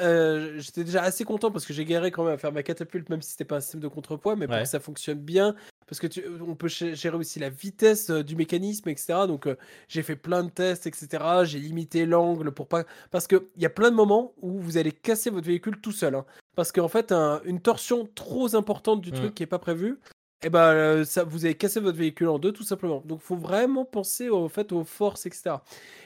Euh, 0.00 0.58
J'étais 0.58 0.84
déjà 0.84 1.02
assez 1.02 1.24
content 1.24 1.50
parce 1.50 1.64
que 1.66 1.72
j'ai 1.72 1.84
galéré 1.84 2.10
quand 2.10 2.24
même 2.24 2.34
à 2.34 2.38
faire 2.38 2.52
ma 2.52 2.62
catapulte, 2.62 3.08
même 3.10 3.22
si 3.22 3.32
c'était 3.32 3.44
pas 3.44 3.56
un 3.56 3.60
système 3.60 3.80
de 3.80 3.88
contrepoids, 3.88 4.36
mais 4.36 4.46
pour 4.46 4.54
que 4.56 4.68
ça 4.68 4.80
fonctionne 4.80 5.18
bien, 5.18 5.54
parce 5.86 5.98
que 6.00 6.06
tu, 6.06 6.22
on 6.46 6.54
peut 6.54 6.68
gé- 6.68 6.94
gérer 6.94 7.16
aussi 7.16 7.38
la 7.38 7.48
vitesse 7.50 8.10
euh, 8.10 8.22
du 8.22 8.36
mécanisme, 8.36 8.88
etc. 8.88 9.26
Donc 9.26 9.46
euh, 9.46 9.56
j'ai 9.88 10.02
fait 10.02 10.16
plein 10.16 10.44
de 10.44 10.50
tests, 10.50 10.86
etc. 10.86 11.44
J'ai 11.44 11.58
limité 11.58 12.06
l'angle 12.06 12.52
pour 12.52 12.68
pas, 12.68 12.84
parce 13.10 13.26
que 13.26 13.48
il 13.56 13.62
y 13.62 13.66
a 13.66 13.70
plein 13.70 13.90
de 13.90 13.96
moments 13.96 14.32
où 14.40 14.58
vous 14.60 14.76
allez 14.76 14.92
casser 14.92 15.30
votre 15.30 15.46
véhicule 15.46 15.80
tout 15.80 15.92
seul, 15.92 16.14
hein. 16.14 16.24
parce 16.56 16.72
qu'en 16.72 16.88
fait, 16.88 17.10
un- 17.12 17.40
une 17.44 17.60
torsion 17.60 18.08
trop 18.14 18.54
importante 18.54 19.00
du 19.00 19.10
Mm. 19.10 19.14
truc 19.14 19.34
qui 19.34 19.42
est 19.42 19.46
pas 19.46 19.58
prévue. 19.58 19.98
Et 20.44 20.50
ben, 20.50 20.60
euh, 20.60 21.04
ça, 21.04 21.24
vous 21.24 21.44
avez 21.44 21.54
cassé 21.56 21.80
votre 21.80 21.98
véhicule 21.98 22.28
en 22.28 22.38
deux, 22.38 22.52
tout 22.52 22.62
simplement. 22.62 23.02
Donc, 23.04 23.20
faut 23.20 23.34
vraiment 23.36 23.84
penser 23.84 24.28
au 24.28 24.48
fait 24.48 24.70
aux 24.72 24.84
forces, 24.84 25.26
etc. 25.26 25.56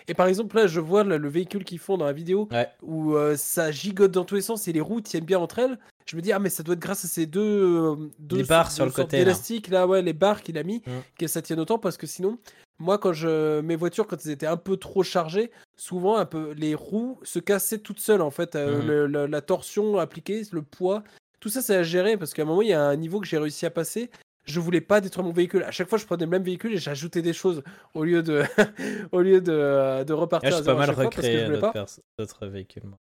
Et 0.09 0.15
par 0.15 0.27
exemple, 0.27 0.57
là, 0.57 0.67
je 0.67 0.81
vois 0.81 1.05
là, 1.05 1.19
le 1.19 1.29
véhicule 1.29 1.65
qu'ils 1.65 1.79
font 1.79 1.99
dans 1.99 2.07
la 2.07 2.15
vidéo 2.15 2.49
Ouais. 2.51 2.67
où 2.83 3.15
euh, 3.15 3.37
ça 3.37 3.71
gigote 3.71 4.11
dans 4.11 4.25
tous 4.25 4.37
les 4.37 4.41
sens 4.41 4.67
et 4.69 4.73
les 4.73 4.81
roues 4.81 5.03
tiennent 5.03 5.25
bien 5.27 5.39
entre 5.39 5.59
elles. 5.59 5.79
Je 6.07 6.17
me 6.17 6.23
dis, 6.23 6.33
ah, 6.33 6.39
mais 6.39 6.49
ça 6.49 6.63
doit 6.63 6.73
être 6.75 6.81
grâce 6.81 7.05
à 7.05 7.09
ces 7.09 7.27
deux, 7.27 7.41
euh, 7.41 7.97
deux 8.19 8.39
Les 8.39 8.43
barres 8.45 8.73
sur 8.73 8.85
le 8.87 8.91
côté, 8.91 9.19
là. 9.19 9.25
d'élastiques, 9.25 9.69
là. 9.69 9.87
ouais, 9.87 10.01
les 10.03 10.13
barres 10.15 10.43
qu'il 10.43 10.57
a 10.59 10.63
mis, 10.63 10.79
Mm. 10.87 10.91
que 11.19 11.27
ça 11.27 11.43
tienne 11.43 11.61
autant 11.61 11.79
parce 11.79 11.97
que 11.99 12.07
sinon, 12.07 12.39
moi, 12.79 12.99
quand 12.99 13.13
je 13.13 13.61
mes 13.61 13.77
voitures, 13.77 14.07
quand 14.09 14.17
elles 14.25 14.33
étaient 14.33 14.47
un 14.47 14.57
peu 14.57 14.77
trop 14.79 15.03
chargées, 15.03 15.51
souvent, 15.77 16.17
un 16.17 16.25
peu, 16.25 16.53
les 16.57 16.75
roues 16.75 17.21
se 17.23 17.39
cassaient 17.39 17.79
toutes 17.79 18.01
seules, 18.01 18.23
en 18.23 18.31
fait. 18.31 18.57
Euh, 18.57 18.83
le- 18.83 19.07
le- 19.07 19.27
la 19.27 19.41
torsion 19.43 19.99
appliquée, 19.99 20.43
le 20.53 20.63
poids, 20.63 21.05
tout 21.43 21.49
ça, 21.49 21.61
c'est 21.61 21.75
à 21.75 21.83
gérer 21.83 22.17
parce 22.17 22.33
qu'à 22.35 22.43
un 22.43 22.45
moment, 22.45 22.63
il 22.63 22.69
y 22.69 22.73
a 22.73 22.81
un 22.81 22.95
niveau 22.95 23.19
que 23.21 23.27
j'ai 23.27 23.37
réussi 23.37 23.67
à 23.67 23.71
passer. 23.71 24.11
Je 24.45 24.61
voulais 24.61 24.81
pas 24.81 25.01
détruire 25.01 25.27
mon 25.27 25.33
véhicule. 25.33 25.65
À 25.65 25.73
chaque 25.73 25.89
fois, 25.89 25.99
je 25.99 26.07
prenais 26.07 26.25
le 26.25 26.31
même 26.31 26.45
véhicule 26.45 26.73
et 26.73 26.79
j'ajoutais 26.79 27.21
des 27.21 27.33
choses 27.33 27.65
au 27.95 28.05
lieu 28.05 28.23
de, 28.23 28.45
au 29.13 29.21
lieu 29.23 29.41
de, 29.41 30.05
de 30.05 30.13
Là, 30.15 30.21
repartir 30.21 30.51
je 30.51 30.55
à 30.55 30.59
peux 30.59 30.65
zéro 30.65 30.77
pas 30.79 30.87
mal 30.87 30.95
je 30.95 30.95
voulais 30.95 31.97
d'autres 32.17 32.47
véhicules. 32.47 32.85
moi. 32.85 32.97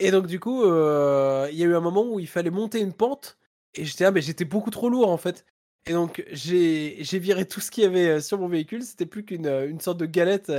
Et 0.00 0.10
donc, 0.10 0.26
du 0.26 0.40
coup, 0.40 0.62
euh, 0.64 1.46
il 1.52 1.58
y 1.58 1.62
a 1.62 1.66
eu 1.66 1.74
un 1.74 1.80
moment 1.80 2.10
où 2.10 2.20
il 2.20 2.26
fallait 2.26 2.48
monter 2.50 2.80
une 2.80 2.94
pente. 2.94 3.36
Et 3.74 3.84
j'étais, 3.84 4.06
ah, 4.06 4.10
mais 4.12 4.22
j'étais 4.22 4.46
beaucoup 4.46 4.70
trop 4.70 4.88
lourd 4.88 5.10
en 5.10 5.18
fait. 5.18 5.44
Et 5.86 5.92
donc, 5.92 6.24
j'ai 6.32 6.96
viré 7.18 7.44
tout 7.46 7.60
ce 7.60 7.70
qu'il 7.70 7.84
y 7.84 7.86
avait 7.86 8.08
euh, 8.08 8.20
sur 8.20 8.38
mon 8.38 8.48
véhicule. 8.48 8.82
C'était 8.82 9.04
plus 9.04 9.26
qu'une 9.26 9.46
euh, 9.46 9.68
une 9.68 9.80
sorte 9.80 9.98
de 9.98 10.06
galette 10.06 10.50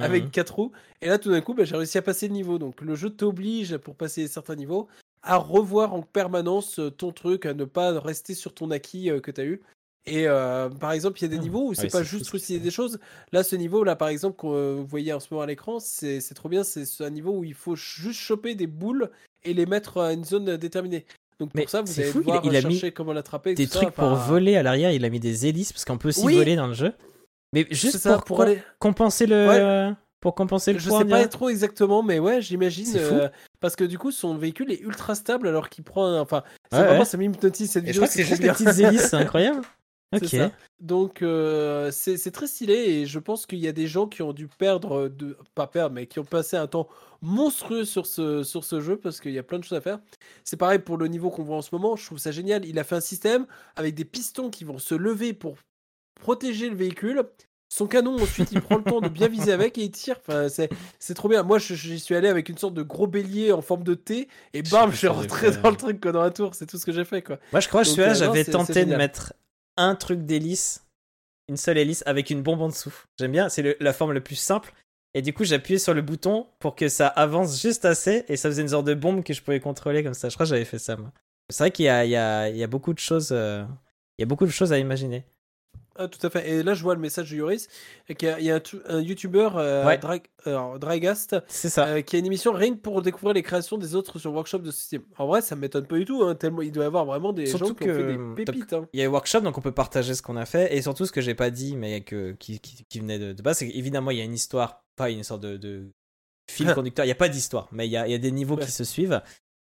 avec 0.00 0.32
quatre 0.32 0.56
roues. 0.56 0.72
Et 1.00 1.06
là, 1.06 1.18
tout 1.18 1.30
d'un 1.30 1.42
coup, 1.42 1.54
bah, 1.54 1.62
j'ai 1.62 1.76
réussi 1.76 1.96
à 1.98 2.02
passer 2.02 2.26
le 2.26 2.34
niveau. 2.34 2.58
Donc, 2.58 2.80
le 2.80 2.96
jeu 2.96 3.10
t'oblige, 3.10 3.76
pour 3.76 3.94
passer 3.94 4.26
certains 4.26 4.56
niveaux, 4.56 4.88
à 5.22 5.36
revoir 5.36 5.94
en 5.94 6.02
permanence 6.02 6.78
euh, 6.78 6.90
ton 6.90 7.12
truc, 7.12 7.46
à 7.46 7.54
ne 7.54 7.64
pas 7.64 7.98
rester 8.00 8.34
sur 8.34 8.54
ton 8.54 8.70
acquis 8.70 9.10
euh, 9.10 9.20
que 9.20 9.30
tu 9.30 9.40
as 9.40 9.44
eu. 9.44 9.60
Et 10.04 10.26
euh, 10.26 10.68
par 10.68 10.90
exemple, 10.92 11.18
il 11.20 11.22
y 11.22 11.24
a 11.26 11.28
des 11.28 11.36
Ah. 11.36 11.42
niveaux 11.42 11.68
où 11.68 11.74
c'est 11.74 11.82
Ouais, 11.84 11.88
pas 11.90 12.02
juste 12.02 12.28
fait. 12.36 12.58
des 12.58 12.70
choses. 12.72 12.98
Là, 13.30 13.44
ce 13.44 13.54
niveau-là, 13.54 13.94
par 13.94 14.08
exemple, 14.08 14.36
que 14.40 14.46
euh, 14.48 14.74
vous 14.78 14.86
voyez 14.86 15.12
en 15.12 15.20
ce 15.20 15.28
moment 15.30 15.42
à 15.42 15.46
l'écran, 15.46 15.78
c'est 15.78 16.20
trop 16.34 16.48
bien. 16.48 16.64
C'est 16.64 16.84
un 17.04 17.10
niveau 17.10 17.30
où 17.38 17.44
il 17.44 17.54
faut 17.54 17.76
juste 17.76 18.18
choper 18.18 18.56
des 18.56 18.66
boules 18.66 19.10
et 19.44 19.54
les 19.54 19.64
mettre 19.66 19.98
à 19.98 20.12
une 20.12 20.24
zone 20.24 20.56
déterminée. 20.56 21.04
Donc 21.38 21.50
Mais 21.54 21.62
pour 21.62 21.70
ça, 21.70 21.82
vous 21.82 22.00
allez 22.00 22.08
fou, 22.10 22.22
il 22.26 22.30
a- 22.32 22.40
mis 22.62 22.72
chercher 22.72 22.92
comment 22.92 23.12
l'attraper. 23.12 23.54
Des 23.54 23.66
ça. 23.66 23.78
trucs 23.80 23.94
pour 23.94 24.04
Enfin, 24.04 24.26
voler 24.26 24.56
à 24.56 24.62
l'arrière, 24.64 24.90
il 24.90 25.04
a 25.04 25.08
mis 25.08 25.20
des 25.20 25.46
hélices 25.46 25.72
parce 25.72 25.84
qu'on 25.84 25.98
peut 25.98 26.08
aussi 26.08 26.24
Oui. 26.24 26.34
voler 26.36 26.56
dans 26.56 26.66
le 26.66 26.74
jeu. 26.74 26.92
Mais 27.52 27.66
juste 27.70 27.98
ça, 27.98 28.14
pour, 28.16 28.24
pour 28.24 28.36
com- 28.38 28.46
aller. 28.46 28.62
compenser 28.80 29.26
le. 29.26 29.48
Ouais. 29.48 29.94
Pour 30.20 30.34
compenser 30.36 30.72
le 30.72 30.78
Je 30.78 30.88
poids, 30.88 30.98
sais 31.00 31.04
pas 31.04 31.26
trop 31.26 31.48
exactement, 31.48 32.02
mais 32.02 32.18
ouais, 32.20 32.40
j'imagine. 32.40 32.86
Euh, 32.96 33.28
parce 33.62 33.76
que 33.76 33.84
du 33.84 33.96
coup, 33.98 34.10
son 34.10 34.36
véhicule 34.36 34.70
est 34.70 34.80
ultra 34.80 35.14
stable 35.14 35.48
alors 35.48 35.70
qu'il 35.70 35.84
prend. 35.84 36.04
un- 36.04 36.20
Enfin, 36.20 36.42
c'est 36.70 36.76
Ouais, 36.78 36.84
vraiment, 36.84 36.98
ouais. 37.00 37.04
ça 37.06 37.16
m'hypnotise 37.16 37.70
cette 37.70 37.84
Et 37.84 37.86
je 37.88 37.92
vidéo. 37.92 38.02
crois 38.02 38.08
que 38.08 38.14
c'est 38.14 38.24
juste 38.24 38.42
bien. 38.42 38.52
petites 38.52 38.78
hélices, 38.78 39.08
c'est 39.08 39.16
incroyable. 39.16 39.62
Ok. 40.14 40.36
Donc 40.78 41.22
euh, 41.22 41.90
c'est 41.90 42.18
c'est 42.18 42.32
très 42.32 42.46
stylé 42.46 42.74
et 42.74 43.06
je 43.06 43.18
pense 43.18 43.46
qu'il 43.46 43.60
y 43.60 43.68
a 43.68 43.72
des 43.72 43.86
gens 43.86 44.06
qui 44.06 44.20
ont 44.20 44.34
dû 44.34 44.46
perdre, 44.46 45.08
de, 45.08 45.38
pas 45.54 45.66
perdre, 45.66 45.94
mais 45.94 46.06
qui 46.06 46.18
ont 46.18 46.24
passé 46.24 46.56
un 46.58 46.66
temps 46.66 46.86
monstrueux 47.22 47.84
sur 47.86 48.04
ce, 48.04 48.42
sur 48.42 48.62
ce 48.64 48.80
jeu 48.80 48.96
parce 48.98 49.20
qu'il 49.20 49.30
y 49.32 49.38
a 49.38 49.42
plein 49.42 49.58
de 49.58 49.64
choses 49.64 49.78
à 49.78 49.80
faire. 49.80 50.00
C'est 50.44 50.58
pareil 50.58 50.80
pour 50.80 50.98
le 50.98 51.06
niveau 51.06 51.30
qu'on 51.30 51.44
voit 51.44 51.56
en 51.56 51.62
ce 51.62 51.70
moment, 51.72 51.96
je 51.96 52.04
trouve 52.04 52.18
ça 52.18 52.30
génial. 52.30 52.66
Il 52.66 52.78
a 52.78 52.84
fait 52.84 52.96
un 52.96 53.00
système 53.00 53.46
avec 53.76 53.94
des 53.94 54.04
pistons 54.04 54.50
qui 54.50 54.64
vont 54.64 54.78
se 54.78 54.94
lever 54.94 55.32
pour 55.32 55.56
protéger 56.20 56.68
le 56.68 56.76
véhicule. 56.76 57.24
Son 57.74 57.86
canon, 57.86 58.20
ensuite, 58.22 58.52
il 58.52 58.60
prend 58.60 58.76
le 58.76 58.84
temps 58.84 59.00
de 59.00 59.08
bien 59.08 59.28
viser 59.28 59.50
avec 59.50 59.78
et 59.78 59.84
il 59.84 59.90
tire. 59.90 60.16
Enfin, 60.20 60.48
c'est 60.98 61.14
trop 61.14 61.28
bien. 61.30 61.42
Moi, 61.42 61.58
je- 61.58 61.72
j'y 61.74 61.98
suis 61.98 62.14
allé 62.14 62.28
avec 62.28 62.50
une 62.50 62.58
sorte 62.58 62.74
de 62.74 62.82
gros 62.82 63.06
bélier 63.06 63.50
en 63.50 63.62
forme 63.62 63.82
de 63.82 63.94
T 63.94 64.28
et 64.52 64.60
bam, 64.62 64.90
je 64.90 64.96
suis 64.98 65.06
rentré 65.08 65.50
dans 65.62 65.70
le 65.70 65.76
truc 65.76 65.98
quoi, 65.98 66.12
dans 66.12 66.22
la 66.22 66.30
tour. 66.30 66.54
C'est 66.54 66.66
tout 66.66 66.76
ce 66.76 66.84
que 66.84 66.92
j'ai 66.92 67.06
fait 67.06 67.22
quoi. 67.22 67.38
Moi, 67.50 67.60
je 67.60 67.68
crois 67.68 67.82
que 67.82 67.88
celui-là, 67.94 68.12
euh, 68.12 68.18
j'avais 68.18 68.44
tenté 68.66 68.84
de 68.84 68.90
mettre 68.98 69.32
un 69.78 69.94
truc 69.94 70.26
d'hélice, 70.26 70.84
une 71.48 71.56
seule 71.56 71.78
hélice 71.78 72.02
avec 72.04 72.28
une 72.28 72.42
bombe 72.42 72.60
en 72.60 72.68
dessous. 72.68 72.92
J'aime 73.18 73.32
bien, 73.32 73.48
c'est 73.48 73.76
la 73.80 73.92
forme 73.94 74.12
la 74.12 74.20
plus 74.20 74.36
simple. 74.36 74.74
Et 75.14 75.22
du 75.22 75.32
coup, 75.32 75.44
j'appuyais 75.44 75.78
sur 75.78 75.94
le 75.94 76.02
bouton 76.02 76.48
pour 76.58 76.74
que 76.76 76.90
ça 76.90 77.06
avance 77.06 77.58
juste 77.62 77.86
assez 77.86 78.26
et 78.28 78.36
ça 78.36 78.50
faisait 78.50 78.62
une 78.62 78.68
sorte 78.68 78.86
de 78.86 78.94
bombe 78.94 79.24
que 79.24 79.32
je 79.32 79.40
pouvais 79.42 79.60
contrôler 79.60 80.04
comme 80.04 80.12
ça. 80.14 80.28
Je 80.28 80.34
crois 80.34 80.44
que 80.44 80.50
j'avais 80.50 80.66
fait 80.66 80.78
ça, 80.78 80.96
moi. 80.96 81.10
C'est 81.48 81.58
vrai 81.64 81.70
qu'il 81.70 81.86
y 81.86 81.88
y, 81.88 82.10
y 82.10 82.16
a 82.62 82.66
beaucoup 82.66 82.92
de 82.92 82.98
choses. 82.98 83.30
euh, 83.32 83.64
Il 84.18 84.22
y 84.22 84.24
a 84.24 84.26
beaucoup 84.26 84.44
de 84.46 84.50
choses 84.50 84.74
à 84.74 84.78
imaginer. 84.78 85.24
Ah, 85.96 86.08
tout 86.08 86.24
à 86.26 86.30
fait. 86.30 86.48
Et 86.48 86.62
là, 86.62 86.74
je 86.74 86.82
vois 86.82 86.94
le 86.94 87.00
message 87.00 87.30
de 87.30 87.36
Yoris. 87.36 87.68
et 88.08 88.14
qu'il 88.14 88.28
y 88.28 88.30
a- 88.32 88.40
Il 88.40 88.46
y 88.46 88.50
a 88.50 88.56
un, 88.56 88.60
un 88.86 89.00
youtubeur, 89.00 89.56
euh, 89.58 89.84
Ouais. 89.86 89.98
Drag- 89.98 90.26
alors, 90.44 90.78
Dragast, 90.78 91.36
C'est 91.48 91.68
ça. 91.68 91.86
euh, 91.88 92.00
qui 92.02 92.16
a 92.16 92.18
une 92.18 92.26
émission 92.26 92.52
rien 92.52 92.72
que 92.74 92.78
pour 92.80 93.02
découvrir 93.02 93.34
les 93.34 93.42
créations 93.42 93.76
des 93.78 93.94
autres 93.94 94.18
sur 94.18 94.32
Workshop 94.32 94.58
de 94.58 94.70
ce 94.70 94.78
système. 94.80 95.02
En 95.18 95.26
vrai, 95.26 95.42
ça 95.42 95.54
m'étonne 95.56 95.86
pas 95.86 95.96
du 95.98 96.04
tout. 96.04 96.22
hein, 96.24 96.34
tellement 96.34 96.62
il 96.62 96.72
doit 96.72 96.84
y 96.84 96.86
avoir 96.86 97.04
vraiment 97.04 97.32
des 97.32 97.46
Surtout 97.46 97.68
gens 97.68 97.74
qui 97.74 97.84
ont 97.84 97.86
fait 97.94 98.00
que- 98.00 98.34
des 98.36 98.44
pépites. 98.44 98.72
hein. 98.72 98.88
Il 98.92 99.00
y 99.00 99.02
a 99.04 99.10
workshop, 99.10 99.40
donc 99.40 99.56
on 99.58 99.60
peut 99.60 99.72
partager 99.72 100.14
ce 100.14 100.22
qu'on 100.22 100.36
a 100.36 100.46
fait. 100.46 100.74
Et 100.76 100.82
surtout, 100.82 101.04
ce 101.06 101.12
que 101.12 101.20
j'ai 101.20 101.34
pas 101.34 101.50
dit, 101.50 101.76
mais 101.76 102.00
que, 102.02 102.32
qui, 102.32 102.58
qui, 102.60 102.84
qui 102.88 103.00
venait 103.00 103.18
de, 103.18 103.32
de 103.32 103.42
base, 103.42 103.58
c'est 103.58 103.68
qu'évidemment, 103.68 104.10
il 104.10 104.18
y 104.18 104.20
a 104.20 104.24
une 104.24 104.34
histoire, 104.34 104.82
pas 104.96 105.10
une 105.10 105.22
sorte 105.24 105.42
de, 105.42 105.56
de 105.56 105.90
fil 106.50 106.66
conducteur. 106.74 107.04
Il 107.04 107.08
n'y 107.08 107.12
a 107.12 107.16
pas 107.16 107.28
d'histoire, 107.28 107.68
mais 107.72 107.86
il 107.86 107.90
y 107.90 107.96
a, 107.96 108.06
il 108.08 108.12
y 108.12 108.14
a 108.14 108.18
des 108.18 108.32
niveaux 108.32 108.56
Ouais. 108.56 108.64
qui 108.64 108.70
se 108.72 108.84
suivent. 108.84 109.20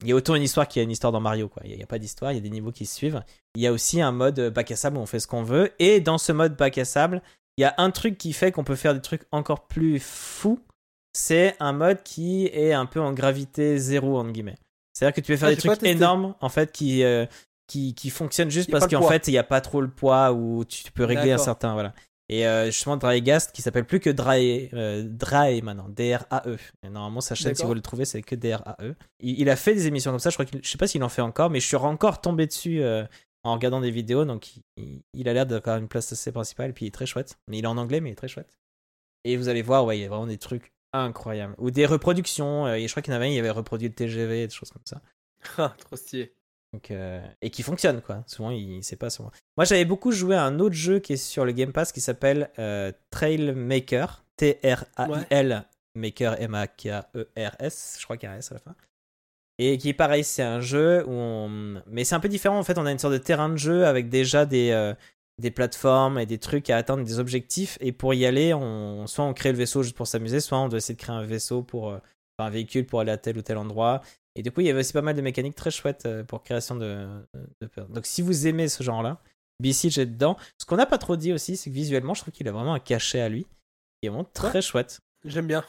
Il 0.04 0.10
y 0.10 0.12
a 0.12 0.16
autant 0.16 0.36
une 0.36 0.44
histoire 0.44 0.68
qu'il 0.68 0.80
y 0.80 0.82
a 0.82 0.84
une 0.84 0.92
histoire 0.92 1.14
dans 1.14 1.22
Mario, 1.22 1.48
quoi. 1.48 1.64
Il 1.66 1.76
n'y 1.76 1.84
a, 1.84 1.88
pas 1.88 2.00
d'histoire, 2.00 2.32
il 2.32 2.36
y 2.36 2.38
a 2.38 2.42
des 2.42 2.50
niveaux 2.50 2.72
qui 2.72 2.86
se 2.86 2.96
suivent. 2.96 3.24
Il 3.56 3.62
y 3.62 3.68
a 3.68 3.72
aussi 3.72 4.02
un 4.02 4.12
mode 4.12 4.52
bac 4.54 4.72
à 4.72 4.76
sable 4.76 4.98
où 4.98 5.00
on 5.00 5.06
fait 5.06 5.20
ce 5.20 5.28
qu'on 5.28 5.44
veut. 5.44 5.72
Et 5.80 6.02
dans 6.02 6.18
ce 6.18 6.32
mode 6.32 6.58
bac 6.58 6.78
à 6.78 6.86
sable, 6.86 7.22
il 7.58 7.62
y 7.62 7.64
a 7.66 7.74
un 7.78 7.92
truc 7.92 8.18
qui 8.18 8.34
fait 8.34 8.52
qu'on 8.52 8.66
peut 8.66 8.76
faire 8.76 8.94
des 8.94 9.02
trucs 9.02 9.24
encore 9.32 9.68
plus 9.68 10.00
fous. 10.00 10.60
C'est 11.14 11.56
un 11.62 11.72
mode 11.72 12.04
qui 12.04 12.48
est 12.48 12.74
un 12.74 12.86
peu 12.86 13.00
en 13.00 13.14
gravité 13.14 13.78
zéro, 13.78 14.20
entre 14.20 14.32
guillemets. 14.32 14.58
C'est-à-dire 14.94 15.16
que 15.16 15.22
tu 15.22 15.32
peux 15.32 15.38
faire 15.38 15.48
Ah, 15.48 15.56
des 15.56 15.62
trucs 15.62 15.84
énormes, 15.84 16.36
en 16.42 16.50
fait, 16.50 16.74
qui, 16.74 17.04
euh, 17.04 17.26
qui, 17.68 17.94
qui 17.96 18.10
fonctionnent 18.10 18.52
juste 18.52 18.70
parce 18.70 18.88
qu'en 18.88 19.08
fait, 19.08 19.28
il 19.28 19.32
n'y 19.32 19.38
a 19.38 19.44
pas 19.44 19.62
trop 19.62 19.80
le 19.80 19.90
poids 19.90 20.34
ou 20.34 20.66
tu 20.66 20.92
peux 20.92 21.06
régler 21.06 21.32
un 21.32 21.38
certain. 21.38 21.74
Voilà. 21.74 21.94
Et 22.28 22.48
euh, 22.48 22.66
justement, 22.68 22.98
Drygast, 22.98 23.52
qui 23.52 23.62
s'appelle 23.62 23.86
plus 23.86 24.00
que 24.00 24.10
Dry, 24.10 24.70
euh, 24.74 25.04
Dry 25.06 25.62
maintenant, 25.62 25.90
D-R-A-E. 25.90 26.58
Et 26.84 26.90
normalement, 26.90 27.22
sa 27.22 27.36
chaîne, 27.36 27.54
si 27.54 27.64
vous 27.64 27.74
le 27.74 27.82
trouvez, 27.82 28.06
c'est 28.06 28.22
que 28.24 28.36
D-R-A-E. 28.36 28.96
Il, 29.20 29.40
il 29.40 29.50
a 29.50 29.56
fait 29.56 29.76
des 29.76 29.88
émissions 29.88 30.12
comme 30.12 30.20
ça, 30.20 30.32
je 30.32 30.36
crois 30.36 30.46
je 30.62 30.68
sais 30.68 30.78
pas 30.78 30.88
s'il 30.88 31.04
en 31.04 31.10
fait 31.10 31.22
encore, 31.22 31.50
mais 31.50 31.60
je 31.60 31.68
suis 31.68 31.76
encore 31.76 32.22
tombé 32.22 32.48
dessus 32.48 32.82
euh, 32.82 33.06
en 33.44 33.54
regardant 33.54 33.80
des 33.80 33.92
vidéos, 33.92 34.26
donc 34.26 34.58
il, 34.76 35.04
il 35.14 35.30
a 35.30 35.34
l'air 35.34 35.46
d'avoir 35.46 35.78
une 35.78 35.88
place 35.88 36.12
assez 36.12 36.32
principale, 36.32 36.74
puis 36.74 36.86
il 36.86 36.88
est 36.88 36.92
très 36.92 37.06
chouette. 37.06 37.38
Mais 37.48 37.60
il 37.60 37.64
est 37.64 37.68
en 37.68 37.78
anglais, 37.78 38.02
mais 38.02 38.10
il 38.10 38.14
est 38.14 38.16
très 38.16 38.28
chouette. 38.28 38.58
Et 39.24 39.38
vous 39.38 39.48
allez 39.48 39.62
voir, 39.62 39.86
ouais, 39.86 40.00
il 40.00 40.02
y 40.02 40.06
a 40.06 40.10
vraiment 40.10 40.28
des 40.28 40.40
trucs 40.40 40.74
incroyables. 40.94 41.54
Ou 41.60 41.70
des 41.70 41.86
reproductions, 41.86 42.66
euh, 42.66 42.76
et 42.76 42.88
je 42.88 42.94
crois 42.94 43.04
qu'il 43.04 43.14
y 43.14 43.16
en 43.16 43.18
avait 43.18 43.28
un, 43.28 43.34
il 43.34 43.40
avait 43.40 43.52
reproduit 43.52 43.88
le 43.88 43.94
TGV, 43.94 44.48
des 44.48 44.54
choses 44.54 44.72
comme 44.72 44.86
ça. 44.86 45.02
Ah, 45.60 45.76
trop 45.78 45.96
stylé. 45.96 46.34
Donc, 46.76 46.92
euh, 46.92 47.26
et 47.42 47.52
qui 47.52 47.64
fonctionne 47.64 48.02
quoi. 48.02 48.26
Souvent 48.28 48.52
il 48.52 48.84
sait 48.84 48.98
pas 48.98 49.10
souvent. 49.10 49.32
Moi 49.56 49.64
j'avais 49.64 49.86
beaucoup 49.86 50.12
joué 50.12 50.36
à 50.36 50.44
un 50.44 50.60
autre 50.60 50.76
jeu 50.76 51.00
qui 51.00 51.14
est 51.14 51.18
sur 51.18 51.46
le 51.46 51.54
Game 51.54 51.72
Pass 51.72 51.94
qui 51.94 52.02
s'appelle 52.02 52.50
euh, 52.60 52.92
Trail 53.12 53.54
Maker. 53.54 54.26
T-R-A-I-L 54.36 55.64
Maker 55.96 56.42
M-A-K-E-R-S. 56.42 57.98
Je 57.98 58.04
crois 58.04 58.18
qu'il 58.18 58.28
y 58.28 58.30
a 58.30 58.36
un 58.36 58.40
S 58.40 58.52
à 58.52 58.56
la 58.56 58.60
fin. 58.60 58.76
Et 59.58 59.78
qui 59.78 59.88
est 59.88 59.94
pareil, 59.94 60.26
c'est 60.26 60.44
un 60.44 60.60
jeu 60.60 61.06
où 61.08 61.12
on... 61.12 61.82
Mais 61.88 62.04
c'est 62.04 62.16
un 62.16 62.20
peu 62.20 62.28
différent 62.28 62.60
en 62.60 62.64
fait. 62.64 62.78
On 62.78 62.86
a 62.86 62.92
une 62.92 63.00
sorte 63.00 63.14
de 63.14 63.20
terrain 63.20 63.48
de 63.48 63.56
jeu 63.56 63.86
avec 63.86 64.10
déjà 64.10 64.46
des, 64.46 64.72
euh, 64.72 64.94
des 65.42 65.52
plateformes 65.52 66.20
et 66.20 66.26
des 66.26 66.40
trucs 66.40 66.70
à 66.70 66.76
atteindre, 66.76 67.06
des 67.06 67.20
objectifs. 67.20 67.78
Et 67.80 67.94
pour 67.94 68.14
y 68.14 68.26
aller, 68.26 68.54
on... 68.54 69.08
soit 69.08 69.24
on 69.24 69.34
crée 69.34 69.54
le 69.54 69.58
vaisseau 69.58 69.82
juste 69.82 69.96
pour 69.96 70.08
s'amuser, 70.08 70.42
soit 70.42 70.60
on 70.60 70.68
doit 70.68 70.80
essayer 70.80 70.96
de 70.96 71.02
créer 71.02 71.16
un 71.16 71.24
vaisseau 71.24 71.64
pour. 71.64 71.98
un 72.38 72.50
véhicule 72.50 72.86
pour 72.86 73.00
aller 73.00 73.14
à 73.14 73.18
tel 73.18 73.38
ou 73.38 73.42
tel 73.42 73.58
endroit. 73.58 74.02
Et 74.36 74.44
du 74.44 74.52
coup, 74.52 74.62
il 74.62 74.68
y 74.68 74.70
avait 74.70 74.80
aussi 74.82 74.94
pas 74.94 75.02
mal 75.02 75.16
de 75.16 75.22
mécaniques 75.22 75.56
très 75.56 75.72
chouettes 75.72 76.06
euh, 76.06 76.24
pour 76.24 76.44
création 76.44 76.76
de, 76.76 77.08
de 77.62 77.68
peur. 77.68 77.88
Donc, 77.88 78.06
si 78.06 78.22
vous 78.22 78.48
aimez 78.48 78.68
ce 78.68 78.84
genre-là, 78.84 79.22
B-Siege 79.62 79.98
est 80.00 80.06
dedans. 80.06 80.36
Ce 80.60 80.66
qu'on 80.66 80.76
n'a 80.76 80.86
pas 80.86 80.98
trop 80.98 81.16
dit 81.16 81.32
aussi, 81.32 81.56
c'est 81.56 81.70
que 81.70 81.76
visuellement, 81.76 82.14
je 82.14 82.22
trouve 82.22 82.34
qu'il 82.34 82.48
a 82.48 82.52
vraiment 82.52 82.74
un 82.74 82.80
cachet 82.80 83.22
à 83.22 83.30
lui 83.30 83.44
qui 83.46 84.08
est 84.08 84.10
vraiment 84.10 84.26
très 84.34 84.62
chouette. 84.62 85.00
J'aime 85.24 85.48
bien. 85.48 85.64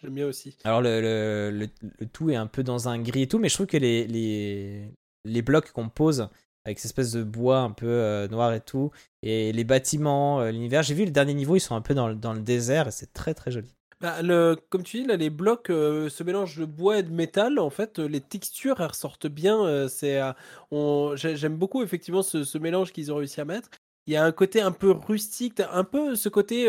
J'aime 0.00 0.14
bien 0.14 0.26
aussi. 0.26 0.56
Alors, 0.64 0.80
le, 0.80 1.00
le, 1.02 1.50
le, 1.50 1.68
le 1.98 2.06
tout 2.06 2.30
est 2.30 2.36
un 2.36 2.46
peu 2.46 2.62
dans 2.62 2.88
un 2.88 2.98
gris 3.00 3.22
et 3.22 3.28
tout, 3.28 3.38
mais 3.38 3.48
je 3.48 3.54
trouve 3.54 3.66
que 3.66 3.76
les, 3.76 4.06
les, 4.06 4.94
les 5.24 5.42
blocs 5.42 5.70
qu'on 5.72 5.88
pose 5.90 6.28
avec 6.64 6.78
cette 6.78 6.86
espèce 6.90 7.12
de 7.12 7.22
bois 7.22 7.60
un 7.60 7.70
peu 7.70 7.86
euh, 7.86 8.28
noir 8.28 8.52
et 8.52 8.60
tout, 8.60 8.90
et 9.22 9.52
les 9.52 9.64
bâtiments, 9.64 10.40
euh, 10.40 10.50
l'univers, 10.50 10.82
j'ai 10.82 10.94
vu 10.94 11.04
les 11.04 11.10
derniers 11.10 11.32
niveaux, 11.34 11.56
ils 11.56 11.60
sont 11.60 11.74
un 11.74 11.80
peu 11.80 11.94
dans, 11.94 12.08
le- 12.08 12.14
dans 12.14 12.34
le 12.34 12.40
désert 12.40 12.88
et 12.88 12.90
c'est 12.90 13.12
très 13.12 13.32
très 13.32 13.50
joli. 13.50 13.74
Bah, 14.00 14.22
le, 14.22 14.56
comme 14.70 14.84
tu 14.84 14.98
dis, 15.02 15.04
là, 15.06 15.16
les 15.16 15.28
blocs, 15.28 15.70
euh, 15.70 16.08
ce 16.08 16.22
mélange 16.22 16.56
de 16.56 16.64
bois 16.64 16.98
et 16.98 17.02
de 17.02 17.10
métal, 17.10 17.58
en 17.58 17.70
fait, 17.70 17.98
euh, 17.98 18.06
les 18.06 18.20
textures, 18.20 18.80
elles 18.80 18.86
ressortent 18.86 19.26
bien. 19.26 19.64
euh, 19.66 19.88
c'est, 19.88 20.20
euh, 20.20 21.16
j'aime 21.16 21.56
beaucoup, 21.56 21.82
effectivement, 21.82 22.22
ce, 22.22 22.44
ce 22.44 22.58
mélange 22.58 22.92
qu'ils 22.92 23.12
ont 23.12 23.16
réussi 23.16 23.40
à 23.40 23.44
mettre. 23.44 23.70
Il 24.06 24.12
y 24.12 24.16
a 24.16 24.24
un 24.24 24.30
côté 24.32 24.60
un 24.60 24.70
peu 24.70 24.92
rustique, 24.92 25.60
un 25.72 25.84
peu 25.84 26.14
ce 26.14 26.28
côté. 26.28 26.68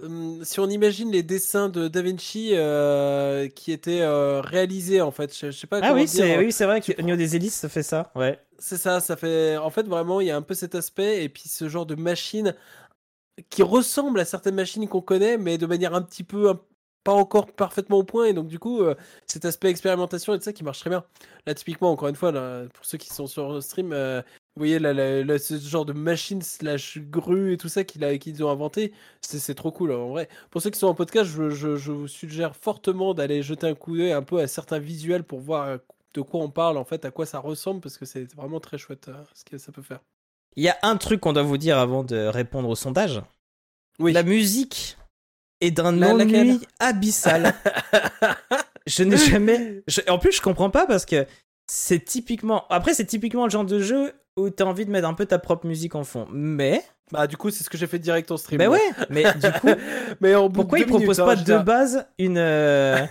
hum, 0.00 0.44
si 0.44 0.60
on 0.60 0.68
imagine 0.68 1.10
les 1.10 1.22
dessins 1.22 1.68
de 1.68 1.88
Da 1.88 2.00
Vinci 2.00 2.54
qui 3.54 3.72
étaient 3.72 4.06
réalisés 4.40 5.00
en 5.02 5.10
fait, 5.10 5.36
je, 5.36 5.50
je 5.50 5.58
sais 5.58 5.66
pas 5.66 5.80
Ah 5.82 5.92
oui, 5.92 6.08
c'est 6.08 6.38
oui, 6.38 6.50
c'est 6.50 6.64
vrai 6.64 6.80
que 6.80 6.98
niveau 7.02 7.16
des 7.16 7.36
hélices, 7.36 7.54
ça 7.56 7.68
fait 7.68 7.82
ça. 7.82 8.10
Ouais. 8.14 8.38
C'est 8.58 8.78
ça, 8.78 9.00
ça 9.00 9.16
fait. 9.16 9.56
En 9.56 9.70
fait, 9.70 9.88
vraiment, 9.88 10.20
il 10.20 10.28
y 10.28 10.30
a 10.30 10.36
un 10.36 10.42
peu 10.42 10.54
cet 10.54 10.76
aspect 10.76 11.24
et 11.24 11.28
puis 11.28 11.48
ce 11.48 11.68
genre 11.68 11.84
de 11.84 11.96
machine 11.96 12.54
qui 13.50 13.62
ressemble 13.62 14.20
à 14.20 14.24
certaines 14.24 14.54
machines 14.54 14.88
qu'on 14.88 15.00
connaît, 15.02 15.38
mais 15.38 15.58
de 15.58 15.66
manière 15.66 15.94
un 15.94 16.02
petit 16.02 16.24
peu 16.24 16.54
pas 17.04 17.12
encore 17.12 17.52
parfaitement 17.52 17.98
au 17.98 18.04
point. 18.04 18.26
Et 18.26 18.32
donc, 18.32 18.46
du 18.48 18.58
coup, 18.58 18.82
euh, 18.82 18.94
cet 19.26 19.44
aspect 19.44 19.68
expérimentation 19.70 20.34
et 20.34 20.38
tout 20.38 20.44
ça 20.44 20.52
qui 20.52 20.62
marche 20.64 20.80
très 20.80 20.90
bien. 20.90 21.04
Là, 21.46 21.54
typiquement, 21.54 21.90
encore 21.90 22.08
une 22.08 22.14
fois, 22.16 22.32
pour 22.74 22.84
ceux 22.84 22.98
qui 22.98 23.08
sont 23.08 23.26
sur 23.26 23.52
le 23.52 23.60
stream, 23.60 23.92
euh, 23.92 24.22
vous 24.54 24.60
voyez 24.60 24.78
ce 25.38 25.58
genre 25.58 25.84
de 25.84 25.92
machine 25.94 26.42
slash 26.42 26.98
grue 26.98 27.54
et 27.54 27.56
tout 27.56 27.68
ça 27.68 27.84
qu'ils 27.84 28.44
ont 28.44 28.50
inventé, 28.50 28.92
c'est 29.22 29.54
trop 29.54 29.72
cool 29.72 29.92
en 29.92 30.10
vrai. 30.10 30.28
Pour 30.50 30.60
ceux 30.62 30.70
qui 30.70 30.78
sont 30.78 30.86
en 30.88 30.94
podcast, 30.94 31.28
je, 31.30 31.50
je- 31.50 31.90
vous 31.92 32.08
suggère 32.08 32.54
fortement 32.54 33.14
d'aller 33.14 33.42
jeter 33.42 33.66
un 33.66 33.74
coup 33.74 33.96
d'œil 33.96 34.12
un 34.12 34.22
peu 34.22 34.38
à 34.40 34.46
certains 34.46 34.78
visuels 34.78 35.24
pour 35.24 35.40
voir 35.40 35.66
euh, 35.68 35.78
de 36.14 36.20
quoi 36.20 36.40
on 36.40 36.50
parle, 36.50 36.76
en 36.76 36.84
fait, 36.84 37.04
à 37.04 37.10
quoi 37.10 37.26
ça 37.26 37.38
ressemble, 37.40 37.80
parce 37.80 37.96
que 37.98 38.04
c'est 38.04 38.32
vraiment 38.34 38.60
très 38.60 38.78
chouette 38.78 39.10
ce 39.34 39.44
que 39.44 39.58
ça 39.58 39.72
peut 39.72 39.82
faire. 39.82 40.00
Il 40.56 40.62
y 40.64 40.68
a 40.68 40.76
un 40.82 40.96
truc 40.96 41.20
qu'on 41.20 41.32
doit 41.32 41.42
vous 41.42 41.58
dire 41.58 41.78
avant 41.78 42.02
de 42.04 42.16
répondre 42.26 42.68
au 42.68 42.74
sondage. 42.74 43.22
Oui. 43.98 44.12
La 44.12 44.22
musique 44.22 44.96
est 45.60 45.70
d'un 45.70 45.92
La- 45.92 46.14
ennui 46.14 46.60
abyssal. 46.78 47.54
je 48.86 49.02
n'ai 49.04 49.16
jamais. 49.16 49.82
je- 49.86 50.00
En 50.08 50.18
plus, 50.18 50.32
je 50.32 50.40
comprends 50.42 50.70
pas 50.70 50.86
parce 50.86 51.06
que 51.06 51.26
c'est 51.66 52.04
typiquement. 52.04 52.66
Après, 52.68 52.94
c'est 52.94 53.06
typiquement 53.06 53.44
le 53.44 53.50
genre 53.50 53.64
de 53.64 53.80
jeu 53.80 54.12
où 54.36 54.50
t'as 54.50 54.64
envie 54.64 54.84
de 54.86 54.90
mettre 54.90 55.08
un 55.08 55.14
peu 55.14 55.26
ta 55.26 55.38
propre 55.38 55.66
musique 55.66 55.94
en 55.94 56.04
fond. 56.04 56.26
Mais. 56.32 56.82
Bah 57.10 57.26
du 57.26 57.36
coup 57.36 57.50
c'est 57.50 57.62
ce 57.62 57.68
que 57.68 57.76
j'ai 57.76 57.86
fait 57.86 57.98
direct 57.98 58.30
en 58.30 58.38
stream. 58.38 58.56
Ben 58.58 58.68
moi. 58.68 58.78
ouais, 58.78 58.92
mais 59.10 59.22
du 59.34 59.52
coup, 59.60 59.68
Mais 60.22 60.34
en 60.34 60.48
pourquoi 60.48 60.78
ils 60.78 60.86
proposent 60.86 61.18
pas 61.18 61.32
hein, 61.34 61.44
je 61.46 61.52
de 61.52 61.58
base 61.58 62.06
une. 62.18 62.38
euh, 62.38 63.04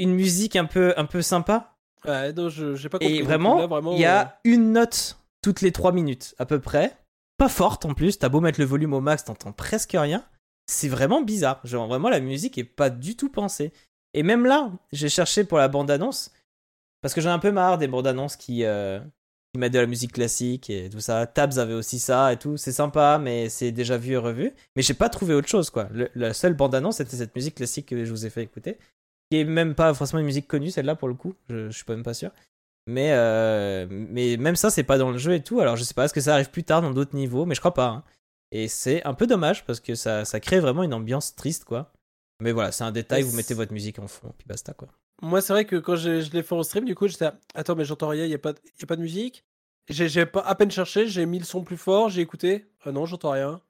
Une 0.00 0.12
musique 0.14 0.56
un 0.56 0.64
peu, 0.64 0.92
un 0.96 1.04
peu 1.04 1.22
sympa? 1.22 1.76
Ouais, 2.04 2.32
non, 2.32 2.48
je 2.48 2.74
j'ai 2.74 2.88
pas 2.88 2.98
compris. 2.98 3.18
Et 3.18 3.22
vraiment, 3.22 3.68
il 3.92 4.00
y 4.00 4.04
euh, 4.06 4.10
a 4.22 4.40
une 4.42 4.72
note 4.72 5.16
toutes 5.42 5.60
les 5.60 5.72
3 5.72 5.92
minutes 5.92 6.34
à 6.38 6.46
peu 6.46 6.60
près. 6.60 6.96
Pas 7.38 7.48
forte 7.48 7.84
en 7.86 7.94
plus, 7.94 8.18
t'as 8.18 8.28
beau 8.28 8.40
mettre 8.40 8.60
le 8.60 8.66
volume 8.66 8.92
au 8.92 9.00
max, 9.00 9.24
t'entends 9.24 9.52
presque 9.52 9.92
rien. 9.98 10.24
C'est 10.66 10.88
vraiment 10.88 11.22
bizarre. 11.22 11.60
Genre 11.64 11.88
vraiment 11.88 12.10
la 12.10 12.20
musique 12.20 12.58
est 12.58 12.64
pas 12.64 12.90
du 12.90 13.16
tout 13.16 13.30
pensée. 13.30 13.72
Et 14.14 14.22
même 14.22 14.44
là, 14.44 14.70
j'ai 14.92 15.08
cherché 15.08 15.44
pour 15.44 15.58
la 15.58 15.68
bande-annonce 15.68 16.30
parce 17.02 17.14
que 17.14 17.20
j'ai 17.20 17.28
un 17.28 17.38
peu 17.38 17.50
marre 17.50 17.78
des 17.78 17.88
bandes-annonces 17.88 18.36
qui, 18.36 18.64
euh, 18.64 19.00
qui 19.54 19.58
mettent 19.58 19.72
de 19.72 19.78
la 19.78 19.86
musique 19.86 20.12
classique 20.12 20.68
et 20.68 20.90
tout 20.90 21.00
ça. 21.00 21.26
Tabs 21.26 21.58
avait 21.58 21.72
aussi 21.74 21.98
ça 21.98 22.32
et 22.32 22.36
tout. 22.36 22.56
C'est 22.58 22.72
sympa, 22.72 23.18
mais 23.18 23.48
c'est 23.48 23.72
déjà 23.72 23.96
vu 23.96 24.12
et 24.12 24.16
revu. 24.18 24.52
Mais 24.76 24.82
j'ai 24.82 24.94
pas 24.94 25.08
trouvé 25.08 25.32
autre 25.34 25.48
chose 25.48 25.70
quoi. 25.70 25.88
Le- 25.92 26.10
la 26.14 26.34
seule 26.34 26.54
bande-annonce 26.54 26.98
c'était 26.98 27.16
cette 27.16 27.34
musique 27.34 27.54
classique 27.54 27.86
que 27.86 28.04
je 28.04 28.10
vous 28.10 28.26
ai 28.26 28.30
fait 28.30 28.42
écouter, 28.42 28.78
qui 29.30 29.38
est 29.38 29.44
même 29.44 29.74
pas 29.74 29.94
forcément 29.94 30.20
une 30.20 30.26
musique 30.26 30.46
connue 30.46 30.70
celle-là 30.70 30.94
pour 30.94 31.08
le 31.08 31.14
coup. 31.14 31.34
Je, 31.48 31.70
je 31.70 31.74
suis 31.76 31.84
pas 31.84 31.94
même 31.94 32.04
pas 32.04 32.14
sûr. 32.14 32.30
Mais, 32.86 33.12
euh, 33.12 33.86
mais 33.90 34.36
même 34.36 34.56
ça, 34.56 34.70
c'est 34.70 34.82
pas 34.82 34.98
dans 34.98 35.10
le 35.10 35.18
jeu 35.18 35.34
et 35.34 35.42
tout. 35.42 35.60
Alors 35.60 35.76
je 35.76 35.84
sais 35.84 35.94
pas, 35.94 36.04
est-ce 36.06 36.14
que 36.14 36.20
ça 36.20 36.34
arrive 36.34 36.50
plus 36.50 36.64
tard 36.64 36.82
dans 36.82 36.90
d'autres 36.90 37.14
niveaux, 37.14 37.46
mais 37.46 37.54
je 37.54 37.60
crois 37.60 37.74
pas. 37.74 37.86
hein. 37.88 38.04
Et 38.52 38.66
c'est 38.68 39.04
un 39.04 39.14
peu 39.14 39.26
dommage 39.26 39.64
parce 39.64 39.78
que 39.80 39.94
ça, 39.94 40.24
ça 40.24 40.40
crée 40.40 40.58
vraiment 40.60 40.82
une 40.82 40.94
ambiance 40.94 41.36
triste, 41.36 41.64
quoi. 41.64 41.92
Mais 42.42 42.52
voilà, 42.52 42.72
c'est 42.72 42.84
un 42.84 42.90
détail, 42.92 43.22
vous 43.22 43.36
mettez 43.36 43.54
votre 43.54 43.72
musique 43.72 43.98
en 43.98 44.08
fond, 44.08 44.32
puis 44.38 44.46
basta, 44.48 44.72
quoi. 44.72 44.88
Moi 45.22 45.42
c'est 45.42 45.52
vrai 45.52 45.66
que 45.66 45.76
quand 45.76 45.96
j'ai- 45.96 46.22
je 46.22 46.32
l'ai 46.32 46.42
fait 46.42 46.54
en 46.54 46.62
stream, 46.62 46.86
du 46.86 46.94
coup 46.94 47.06
j'étais 47.06 47.26
là, 47.26 47.34
attends 47.54 47.76
mais 47.76 47.84
j'entends 47.84 48.08
rien, 48.08 48.24
il 48.24 48.30
y 48.30 48.34
a 48.34 48.38
pas 48.38 48.54
de- 48.54 48.58
y 48.80 48.82
a 48.82 48.86
pas 48.86 48.96
de 48.96 49.02
musique. 49.02 49.44
J'ai 49.90 50.08
j'ai 50.08 50.24
pas 50.24 50.40
à 50.40 50.54
peine 50.54 50.70
cherché, 50.70 51.06
j'ai 51.06 51.26
mis 51.26 51.38
le 51.38 51.44
son 51.44 51.62
plus 51.62 51.76
fort, 51.76 52.08
j'ai 52.08 52.22
écouté. 52.22 52.66
Ah 52.84 52.90
non 52.92 53.04
j'entends 53.04 53.32
rien. 53.32 53.60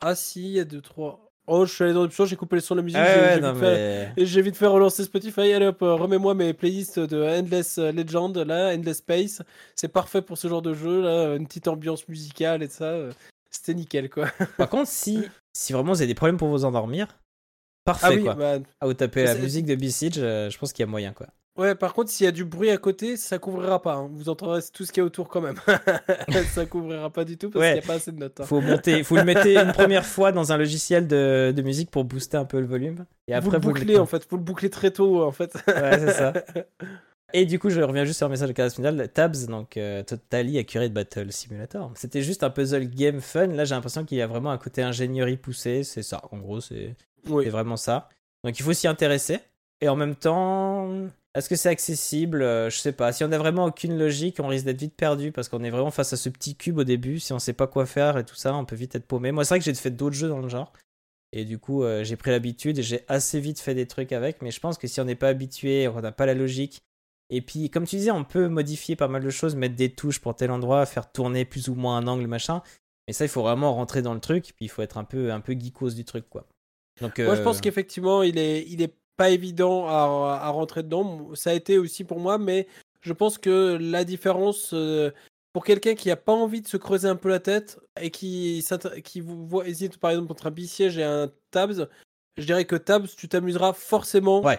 Ah 0.00 0.14
si, 0.14 0.42
il 0.44 0.50
y 0.50 0.60
a 0.60 0.64
deux 0.64 0.82
trois. 0.82 1.29
Oh 1.52 1.66
je 1.66 1.72
suis 1.74 1.82
allé 1.84 1.92
dans 1.92 2.02
l'option, 2.02 2.24
j'ai 2.26 2.36
coupé 2.36 2.56
le 2.56 2.62
son 2.62 2.74
de 2.76 2.80
la 2.80 2.84
musique. 2.84 3.00
j'ai- 3.00 3.34
j'ai 3.34 3.40
vite 3.40 3.60
fait- 3.60 4.12
Et 4.16 4.26
j'ai 4.26 4.42
vite 4.42 4.56
fait 4.56 4.66
relancer 4.66 5.02
Spotify. 5.04 5.52
Allez 5.52 5.66
hop, 5.66 5.82
euh, 5.82 5.94
remets-moi 5.94 6.34
mes 6.34 6.52
playlists 6.54 6.98
de 7.00 7.22
Endless 7.22 7.78
Legend, 7.78 8.36
là, 8.38 8.72
Endless 8.74 8.98
Space. 8.98 9.42
C'est 9.74 9.88
parfait 9.88 10.22
pour 10.22 10.38
ce 10.38 10.46
genre 10.48 10.62
de 10.62 10.74
jeu, 10.74 11.02
là. 11.02 11.34
Une 11.34 11.46
petite 11.48 11.66
ambiance 11.68 12.06
musicale 12.08 12.62
et 12.62 12.68
tout 12.68 12.74
ça. 12.74 12.84
euh, 12.84 13.10
C'était 13.50 13.74
nickel, 13.74 14.08
quoi. 14.08 14.26
Par 14.58 14.68
contre, 14.70 14.88
si, 14.88 15.22
si 15.52 15.72
vraiment 15.72 15.92
vous 15.92 16.00
avez 16.00 16.06
des 16.06 16.14
problèmes 16.14 16.36
pour 16.36 16.48
vous 16.48 16.64
endormir, 16.64 17.18
parfait, 17.84 18.06
Ah 18.08 18.12
oui, 18.14 18.22
quoi. 18.22 18.34
bah, 18.34 18.58
Ah, 18.80 18.86
vous 18.86 18.94
tapez 18.94 19.24
la 19.24 19.34
musique 19.42 19.66
de 19.66 19.74
B-Siege, 19.74 20.18
euh, 20.18 20.48
je 20.50 20.56
pense 20.58 20.72
qu'il 20.72 20.84
y 20.84 20.88
a 20.88 20.90
moyen, 20.90 21.12
quoi. 21.12 21.26
Ouais, 21.60 21.74
par 21.74 21.92
contre, 21.94 22.10
s'il 22.10 22.24
y 22.24 22.28
a 22.28 22.32
du 22.32 22.44
bruit 22.44 22.70
à 22.70 22.76
côté, 22.78 23.16
ça 23.16 23.38
couvrira 23.38 23.80
pas. 23.82 23.94
hein. 23.94 24.10
Vous 24.12 24.28
entendrez 24.28 24.60
tout 24.72 24.84
ce 24.84 24.92
qu'il 24.92 25.00
y 25.00 25.04
a 25.04 25.06
autour 25.06 25.28
quand 25.28 25.40
même. 25.40 25.56
ça 26.54 26.66
couvrira 26.66 27.10
pas 27.10 27.24
du 27.24 27.36
tout 27.36 27.50
parce 27.50 27.62
Ouais. 27.62 27.72
qu'il 27.72 27.80
n'y 27.80 27.84
a 27.84 27.86
pas 27.86 27.94
assez 27.94 28.12
de 28.12 28.18
notes. 28.18 28.40
hein. 28.40 28.44
Faut 28.44 28.60
monter, 28.60 29.02
faut 29.04 29.16
le 29.16 29.24
mettre 29.24 29.46
une 29.46 29.72
première 29.72 30.04
fois 30.06 30.32
dans 30.32 30.52
un 30.52 30.56
logiciel 30.56 31.06
de, 31.06 31.52
de 31.54 31.62
musique 31.62 31.90
pour 31.90 32.04
booster 32.04 32.36
un 32.36 32.44
peu 32.44 32.60
le 32.60 32.66
volume. 32.66 33.04
Et 33.28 33.32
vous 33.32 33.38
après, 33.38 33.50
le 33.58 33.62
vous 33.62 33.68
bouclez, 33.68 33.84
mettez- 33.86 33.98
en 33.98 34.06
fait. 34.06 34.26
Vous 34.28 34.36
le 34.36 34.42
bouclez 34.42 34.70
très 34.70 34.90
tôt, 34.90 35.22
en 35.24 35.32
fait. 35.32 35.54
Ouais, 35.68 35.98
c'est 35.98 36.12
ça. 36.12 36.32
Et 37.32 37.46
du 37.46 37.60
coup, 37.60 37.70
je 37.70 37.80
reviens 37.80 38.04
juste 38.04 38.16
sur 38.18 38.26
un 38.26 38.30
message 38.30 38.48
de 38.48 38.52
carrière 38.52 38.74
final. 38.74 39.08
Tabs, 39.12 39.46
donc 39.46 39.76
euh, 39.76 40.02
Totally 40.02 40.58
Accurate 40.58 40.92
Battle 40.92 41.30
Simulator. 41.30 41.92
C'était 41.94 42.22
juste 42.22 42.42
un 42.42 42.50
puzzle 42.50 42.86
game 42.90 43.20
fun. 43.20 43.46
Là, 43.46 43.64
j'ai 43.64 43.76
l'impression 43.76 44.04
qu'il 44.04 44.18
y 44.18 44.22
a 44.22 44.26
vraiment 44.26 44.50
un 44.50 44.58
côté 44.58 44.82
ingénierie 44.82 45.36
poussé. 45.36 45.84
C'est 45.84 46.02
ça, 46.02 46.20
en 46.32 46.38
gros, 46.38 46.60
c'est 46.60 46.96
oui. 47.28 47.44
c'est 47.44 47.50
vraiment 47.50 47.76
ça. 47.76 48.08
Donc 48.42 48.58
il 48.58 48.62
faut 48.64 48.72
s'y 48.72 48.88
intéresser. 48.88 49.38
Et 49.80 49.88
en 49.88 49.96
même 49.96 50.14
temps, 50.14 51.08
est-ce 51.34 51.48
que 51.48 51.56
c'est 51.56 51.68
accessible? 51.68 52.42
Euh, 52.42 52.70
Je 52.70 52.78
sais 52.78 52.92
pas. 52.92 53.12
Si 53.12 53.24
on 53.24 53.28
n'a 53.28 53.38
vraiment 53.38 53.64
aucune 53.66 53.96
logique, 53.98 54.38
on 54.40 54.48
risque 54.48 54.64
d'être 54.64 54.80
vite 54.80 54.96
perdu 54.96 55.32
parce 55.32 55.48
qu'on 55.48 55.62
est 55.62 55.70
vraiment 55.70 55.90
face 55.90 56.12
à 56.12 56.16
ce 56.16 56.28
petit 56.28 56.56
cube 56.56 56.78
au 56.78 56.84
début. 56.84 57.18
Si 57.20 57.32
on 57.32 57.38
sait 57.38 57.52
pas 57.52 57.66
quoi 57.66 57.86
faire 57.86 58.18
et 58.18 58.24
tout 58.24 58.34
ça, 58.34 58.54
on 58.54 58.64
peut 58.64 58.76
vite 58.76 58.94
être 58.94 59.06
paumé. 59.06 59.32
Moi, 59.32 59.44
c'est 59.44 59.54
vrai 59.54 59.58
que 59.60 59.64
j'ai 59.64 59.74
fait 59.74 59.90
d'autres 59.90 60.16
jeux 60.16 60.28
dans 60.28 60.40
le 60.40 60.48
genre. 60.48 60.72
Et 61.32 61.44
du 61.44 61.58
coup, 61.58 61.84
euh, 61.84 62.02
j'ai 62.02 62.16
pris 62.16 62.30
l'habitude 62.30 62.78
et 62.78 62.82
j'ai 62.82 63.04
assez 63.06 63.38
vite 63.38 63.60
fait 63.60 63.74
des 63.74 63.86
trucs 63.86 64.12
avec. 64.12 64.42
Mais 64.42 64.50
je 64.50 64.58
pense 64.60 64.76
que 64.76 64.88
si 64.88 65.00
on 65.00 65.04
n'est 65.04 65.14
pas 65.14 65.28
habitué, 65.28 65.86
on 65.88 66.00
n'a 66.00 66.12
pas 66.12 66.26
la 66.26 66.34
logique. 66.34 66.82
Et 67.32 67.40
puis, 67.40 67.70
comme 67.70 67.86
tu 67.86 67.94
disais, 67.94 68.10
on 68.10 68.24
peut 68.24 68.48
modifier 68.48 68.96
pas 68.96 69.06
mal 69.06 69.22
de 69.22 69.30
choses, 69.30 69.54
mettre 69.54 69.76
des 69.76 69.92
touches 69.92 70.18
pour 70.18 70.34
tel 70.34 70.50
endroit, 70.50 70.84
faire 70.84 71.12
tourner 71.12 71.44
plus 71.44 71.68
ou 71.68 71.76
moins 71.76 71.96
un 71.96 72.08
angle, 72.08 72.26
machin. 72.26 72.60
Mais 73.06 73.14
ça, 73.14 73.24
il 73.24 73.28
faut 73.28 73.42
vraiment 73.42 73.72
rentrer 73.72 74.02
dans 74.02 74.14
le 74.14 74.20
truc. 74.20 74.52
Puis 74.56 74.64
il 74.64 74.68
faut 74.68 74.82
être 74.82 74.98
un 74.98 75.04
peu, 75.04 75.30
un 75.32 75.40
peu 75.40 75.52
geekos 75.52 75.90
du 75.90 76.04
truc, 76.04 76.28
quoi. 76.28 76.48
Donc, 77.00 77.18
Moi, 77.20 77.36
je 77.36 77.40
euh, 77.40 77.44
pense 77.44 77.60
qu'effectivement, 77.60 78.24
il 78.24 78.36
est, 78.36 78.66
il 78.68 78.82
est 78.82 78.92
pas 79.20 79.28
évident 79.28 79.86
à, 79.86 80.40
à 80.42 80.48
rentrer 80.48 80.82
dedans. 80.82 81.34
Ça 81.34 81.50
a 81.50 81.52
été 81.52 81.76
aussi 81.76 82.04
pour 82.04 82.20
moi, 82.20 82.38
mais 82.38 82.66
je 83.02 83.12
pense 83.12 83.36
que 83.36 83.76
la 83.78 84.02
différence 84.04 84.70
euh, 84.72 85.10
pour 85.52 85.62
quelqu'un 85.62 85.94
qui 85.94 86.10
a 86.10 86.16
pas 86.16 86.32
envie 86.32 86.62
de 86.62 86.66
se 86.68 86.78
creuser 86.78 87.06
un 87.06 87.16
peu 87.16 87.28
la 87.28 87.38
tête 87.38 87.78
et 88.00 88.10
qui, 88.10 88.64
qui 89.04 89.20
vous 89.20 89.46
voit, 89.46 89.68
hésite 89.68 89.98
par 89.98 90.10
exemple 90.12 90.32
entre 90.32 90.46
un 90.46 90.50
bisiège 90.50 90.96
et 90.96 91.04
un 91.04 91.30
tabs, 91.50 91.86
je 92.38 92.44
dirais 92.46 92.64
que 92.64 92.76
tabs, 92.76 93.06
tu 93.14 93.28
t'amuseras 93.28 93.74
forcément 93.74 94.40
Ouais. 94.42 94.58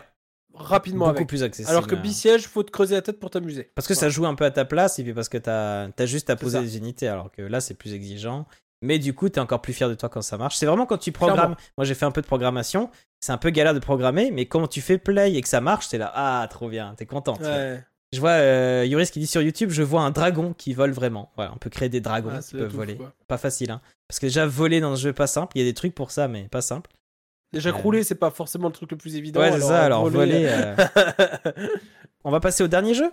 rapidement 0.54 1.06
beaucoup 1.08 1.18
avec. 1.18 1.28
plus 1.30 1.42
accessible. 1.42 1.72
Alors 1.72 1.88
que 1.88 1.96
hein. 1.96 2.02
bisiège, 2.02 2.48
faut 2.48 2.62
te 2.62 2.70
creuser 2.70 2.94
la 2.94 3.02
tête 3.02 3.20
pour 3.20 3.32
t'amuser. 3.32 3.72
Parce 3.74 3.88
que 3.88 3.96
ça 3.96 4.10
joue 4.10 4.28
un 4.28 4.36
peu 4.36 4.46
à 4.46 4.52
ta 4.52 4.64
place 4.66 5.00
et 5.00 5.04
puis 5.04 5.16
parce 5.16 5.30
que 5.30 5.40
t'as 5.40 5.88
as 5.98 6.06
juste 6.06 6.30
à 6.30 6.36
poser 6.36 6.62
des 6.62 6.78
unités 6.78 7.08
alors 7.08 7.32
que 7.32 7.42
là 7.42 7.62
c'est 7.62 7.74
plus 7.74 7.94
exigeant. 7.96 8.46
Mais 8.82 8.98
du 9.00 9.14
coup, 9.14 9.30
t'es 9.30 9.40
encore 9.40 9.62
plus 9.62 9.74
fier 9.74 9.88
de 9.90 9.94
toi 9.94 10.10
quand 10.10 10.22
ça 10.24 10.38
marche. 10.38 10.56
C'est 10.58 10.66
vraiment 10.66 10.86
quand 10.88 10.98
tu 10.98 11.12
programmes. 11.12 11.38
Clairement. 11.38 11.56
Moi, 11.78 11.86
j'ai 11.86 11.94
fait 11.94 12.06
un 12.06 12.12
peu 12.12 12.22
de 12.22 12.26
programmation. 12.28 12.90
C'est 13.20 13.32
un 13.32 13.38
peu 13.38 13.52
galère 13.52 13.76
de 13.76 13.80
programmer, 13.80 14.32
mais 14.32 14.48
quand 14.48 14.68
tu 14.68 14.82
fais 14.82 14.98
play 14.98 15.34
et 15.36 15.42
que 15.42 15.48
ça 15.48 15.62
marche, 15.62 15.90
t'es 15.90 16.00
là, 16.00 16.12
ah, 16.16 16.48
trop 16.50 16.68
bien, 16.70 16.96
t'es 16.96 17.06
content. 17.06 17.38
Ouais. 17.40 17.84
Je 18.12 18.20
vois 18.20 18.32
euh, 18.32 18.84
Yoris 18.86 19.12
qui 19.12 19.20
dit 19.20 19.28
sur 19.28 19.42
YouTube, 19.42 19.70
je 19.70 19.84
vois 19.84 20.02
un 20.02 20.10
dragon 20.12 20.54
qui 20.58 20.74
vole 20.74 20.92
vraiment. 20.92 21.32
Voilà, 21.36 21.52
on 21.54 21.58
peut 21.58 21.70
créer 21.70 21.88
des 21.90 22.02
dragons 22.02 22.32
Ah, 22.34 22.42
qui 22.42 22.56
peuvent 22.56 22.74
voler. 22.74 22.96
quoi. 22.98 23.14
Pas 23.28 23.38
facile, 23.38 23.72
hein. 23.72 23.80
Parce 24.08 24.20
que 24.20 24.26
déjà, 24.26 24.46
voler 24.48 24.82
dans 24.82 24.96
ce 24.96 25.02
jeu, 25.04 25.14
pas 25.14 25.28
simple. 25.28 25.56
Il 25.56 25.62
y 25.62 25.66
a 25.66 25.70
des 25.70 25.74
trucs 25.76 25.94
pour 25.96 26.12
ça, 26.12 26.28
mais 26.28 26.44
pas 26.50 26.62
simple. 26.62 26.90
Déjà, 27.54 27.70
Euh. 27.70 27.74
rouler, 27.74 28.04
c'est 28.04 28.16
pas 28.16 28.32
forcément 28.32 28.68
le 28.68 28.74
truc 28.74 28.90
le 28.92 28.98
plus 28.98 29.16
évident. 29.16 29.40
ouais, 29.40 29.52
c'est 29.54 29.62
ça. 29.62 29.84
Alors, 29.84 30.10
voler. 30.10 30.46
euh, 30.50 30.76
euh, 30.98 31.68
On 32.24 32.32
va 32.32 32.40
passer 32.40 32.64
au 32.64 32.68
dernier 32.68 32.94
jeu? 32.96 33.12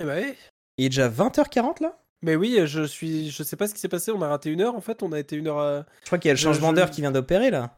Eh 0.00 0.04
ben 0.04 0.22
oui. 0.24 0.34
Il 0.78 0.86
est 0.86 0.88
déjà 0.88 1.08
20h40 1.08 1.82
là? 1.82 1.96
Mais 2.24 2.36
oui, 2.36 2.58
je 2.64 2.82
suis, 2.84 3.30
je 3.30 3.42
sais 3.42 3.56
pas 3.56 3.68
ce 3.68 3.74
qui 3.74 3.80
s'est 3.80 3.88
passé. 3.88 4.10
On 4.10 4.22
a 4.22 4.28
raté 4.28 4.50
une 4.50 4.62
heure 4.62 4.74
en 4.74 4.80
fait. 4.80 5.02
On 5.02 5.12
a 5.12 5.18
été 5.20 5.36
une 5.36 5.46
heure. 5.48 5.58
à- 5.58 5.84
Je 6.00 6.06
crois 6.06 6.18
qu'il 6.18 6.28
y 6.28 6.30
a 6.30 6.34
le 6.34 6.38
changement 6.38 6.72
d'heure 6.72 6.90
qui 6.90 7.00
vient 7.02 7.12
d'opérer 7.12 7.50
là. 7.50 7.76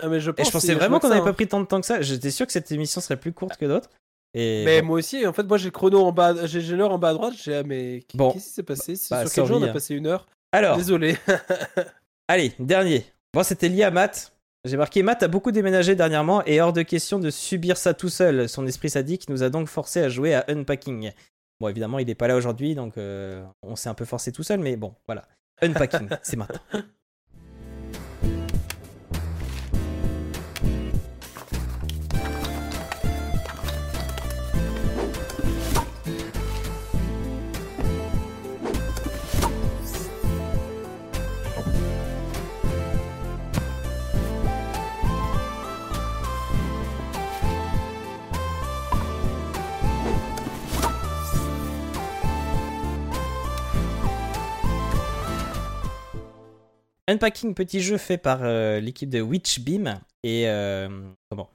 Ah, 0.00 0.08
mais 0.08 0.20
je 0.20 0.30
Et 0.36 0.44
je 0.44 0.50
pensais 0.50 0.74
vraiment 0.74 1.00
qu'on 1.00 1.08
n'avait 1.08 1.20
pas 1.22 1.30
hein. 1.30 1.32
pris 1.32 1.48
tant 1.48 1.60
de 1.60 1.66
temps 1.66 1.80
que 1.80 1.86
ça. 1.86 2.00
J'étais 2.00 2.30
sûr 2.30 2.46
que 2.46 2.52
cette 2.52 2.70
émission 2.70 3.00
serait 3.00 3.16
plus 3.16 3.32
courte 3.32 3.56
que 3.56 3.66
d'autres. 3.66 3.90
Et 4.34 4.64
Mais 4.64 4.80
bon. 4.82 4.88
moi 4.88 4.98
aussi, 4.98 5.26
en 5.26 5.32
fait, 5.32 5.42
moi 5.44 5.56
j'ai 5.58 5.64
le 5.66 5.70
chrono 5.72 6.04
en 6.04 6.12
bas, 6.12 6.46
j'ai 6.46 6.60
l'heure 6.76 6.92
en 6.92 6.98
bas 6.98 7.08
à 7.08 7.14
droite. 7.14 7.34
J'ai 7.36 7.56
ah, 7.56 7.62
mais 7.64 8.04
Bon. 8.14 8.30
qu'est-ce 8.30 8.44
qui 8.46 8.50
s'est 8.52 8.62
passé? 8.62 8.94
C'est 8.96 9.14
bah, 9.14 9.26
sur 9.26 9.34
quel 9.34 9.46
jour 9.46 9.58
on 9.60 9.62
a 9.64 9.72
passé 9.72 9.94
une 9.94 10.06
heure? 10.06 10.26
Alors, 10.52 10.76
Désolé. 10.76 11.16
allez, 12.28 12.52
dernier. 12.58 13.04
Bon, 13.34 13.42
c'était 13.42 13.68
lié 13.68 13.82
à 13.82 13.90
Matt. 13.90 14.32
J'ai 14.64 14.76
marqué 14.76 15.02
Matt 15.02 15.22
a 15.22 15.28
beaucoup 15.28 15.50
déménagé 15.52 15.94
dernièrement 15.94 16.42
et 16.44 16.60
hors 16.60 16.72
de 16.72 16.82
question 16.82 17.18
de 17.18 17.30
subir 17.30 17.76
ça 17.76 17.94
tout 17.94 18.08
seul. 18.08 18.48
Son 18.48 18.66
esprit 18.66 18.90
sadique 18.90 19.28
nous 19.28 19.42
a 19.42 19.50
donc 19.50 19.68
forcé 19.68 20.00
à 20.00 20.08
jouer 20.08 20.34
à 20.34 20.44
Unpacking. 20.48 21.12
Bon, 21.60 21.68
évidemment, 21.68 21.98
il 21.98 22.06
n'est 22.06 22.14
pas 22.14 22.28
là 22.28 22.36
aujourd'hui, 22.36 22.74
donc 22.74 22.96
euh, 22.98 23.44
on 23.62 23.74
s'est 23.74 23.88
un 23.88 23.94
peu 23.94 24.04
forcé 24.04 24.30
tout 24.30 24.42
seul, 24.44 24.60
mais 24.60 24.76
bon, 24.76 24.94
voilà. 25.06 25.26
Unpacking, 25.60 26.08
c'est 26.22 26.36
maintenant. 26.36 26.60
Unpacking, 57.08 57.54
petit 57.54 57.80
jeu 57.80 57.96
fait 57.96 58.18
par 58.18 58.40
euh, 58.42 58.80
l'équipe 58.80 59.08
de 59.08 59.22
Witchbeam 59.22 59.98
et 60.22 60.46
euh, 60.46 61.10
comment 61.30 61.48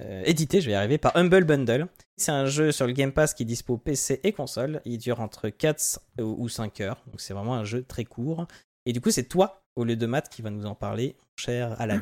euh, 0.00 0.22
édité, 0.24 0.60
je 0.60 0.66
vais 0.66 0.72
y 0.72 0.74
arriver, 0.76 0.98
par 0.98 1.16
Humble 1.16 1.42
Bundle. 1.42 1.88
C'est 2.16 2.30
un 2.30 2.46
jeu 2.46 2.70
sur 2.70 2.86
le 2.86 2.92
Game 2.92 3.10
Pass 3.10 3.34
qui 3.34 3.44
dispo 3.44 3.76
PC 3.76 4.20
et 4.22 4.32
console. 4.32 4.80
Il 4.84 4.98
dure 4.98 5.20
entre 5.20 5.48
4 5.48 5.98
ou 6.20 6.48
5 6.48 6.80
heures, 6.80 7.02
donc 7.08 7.20
c'est 7.20 7.34
vraiment 7.34 7.54
un 7.56 7.64
jeu 7.64 7.82
très 7.82 8.04
court. 8.04 8.46
Et 8.86 8.92
du 8.92 9.00
coup, 9.00 9.10
c'est 9.10 9.24
toi, 9.24 9.64
au 9.74 9.82
lieu 9.82 9.96
de 9.96 10.06
Matt, 10.06 10.28
qui 10.28 10.42
va 10.42 10.50
nous 10.50 10.64
en 10.64 10.76
parler, 10.76 11.16
cher 11.36 11.74
Alan. 11.80 12.00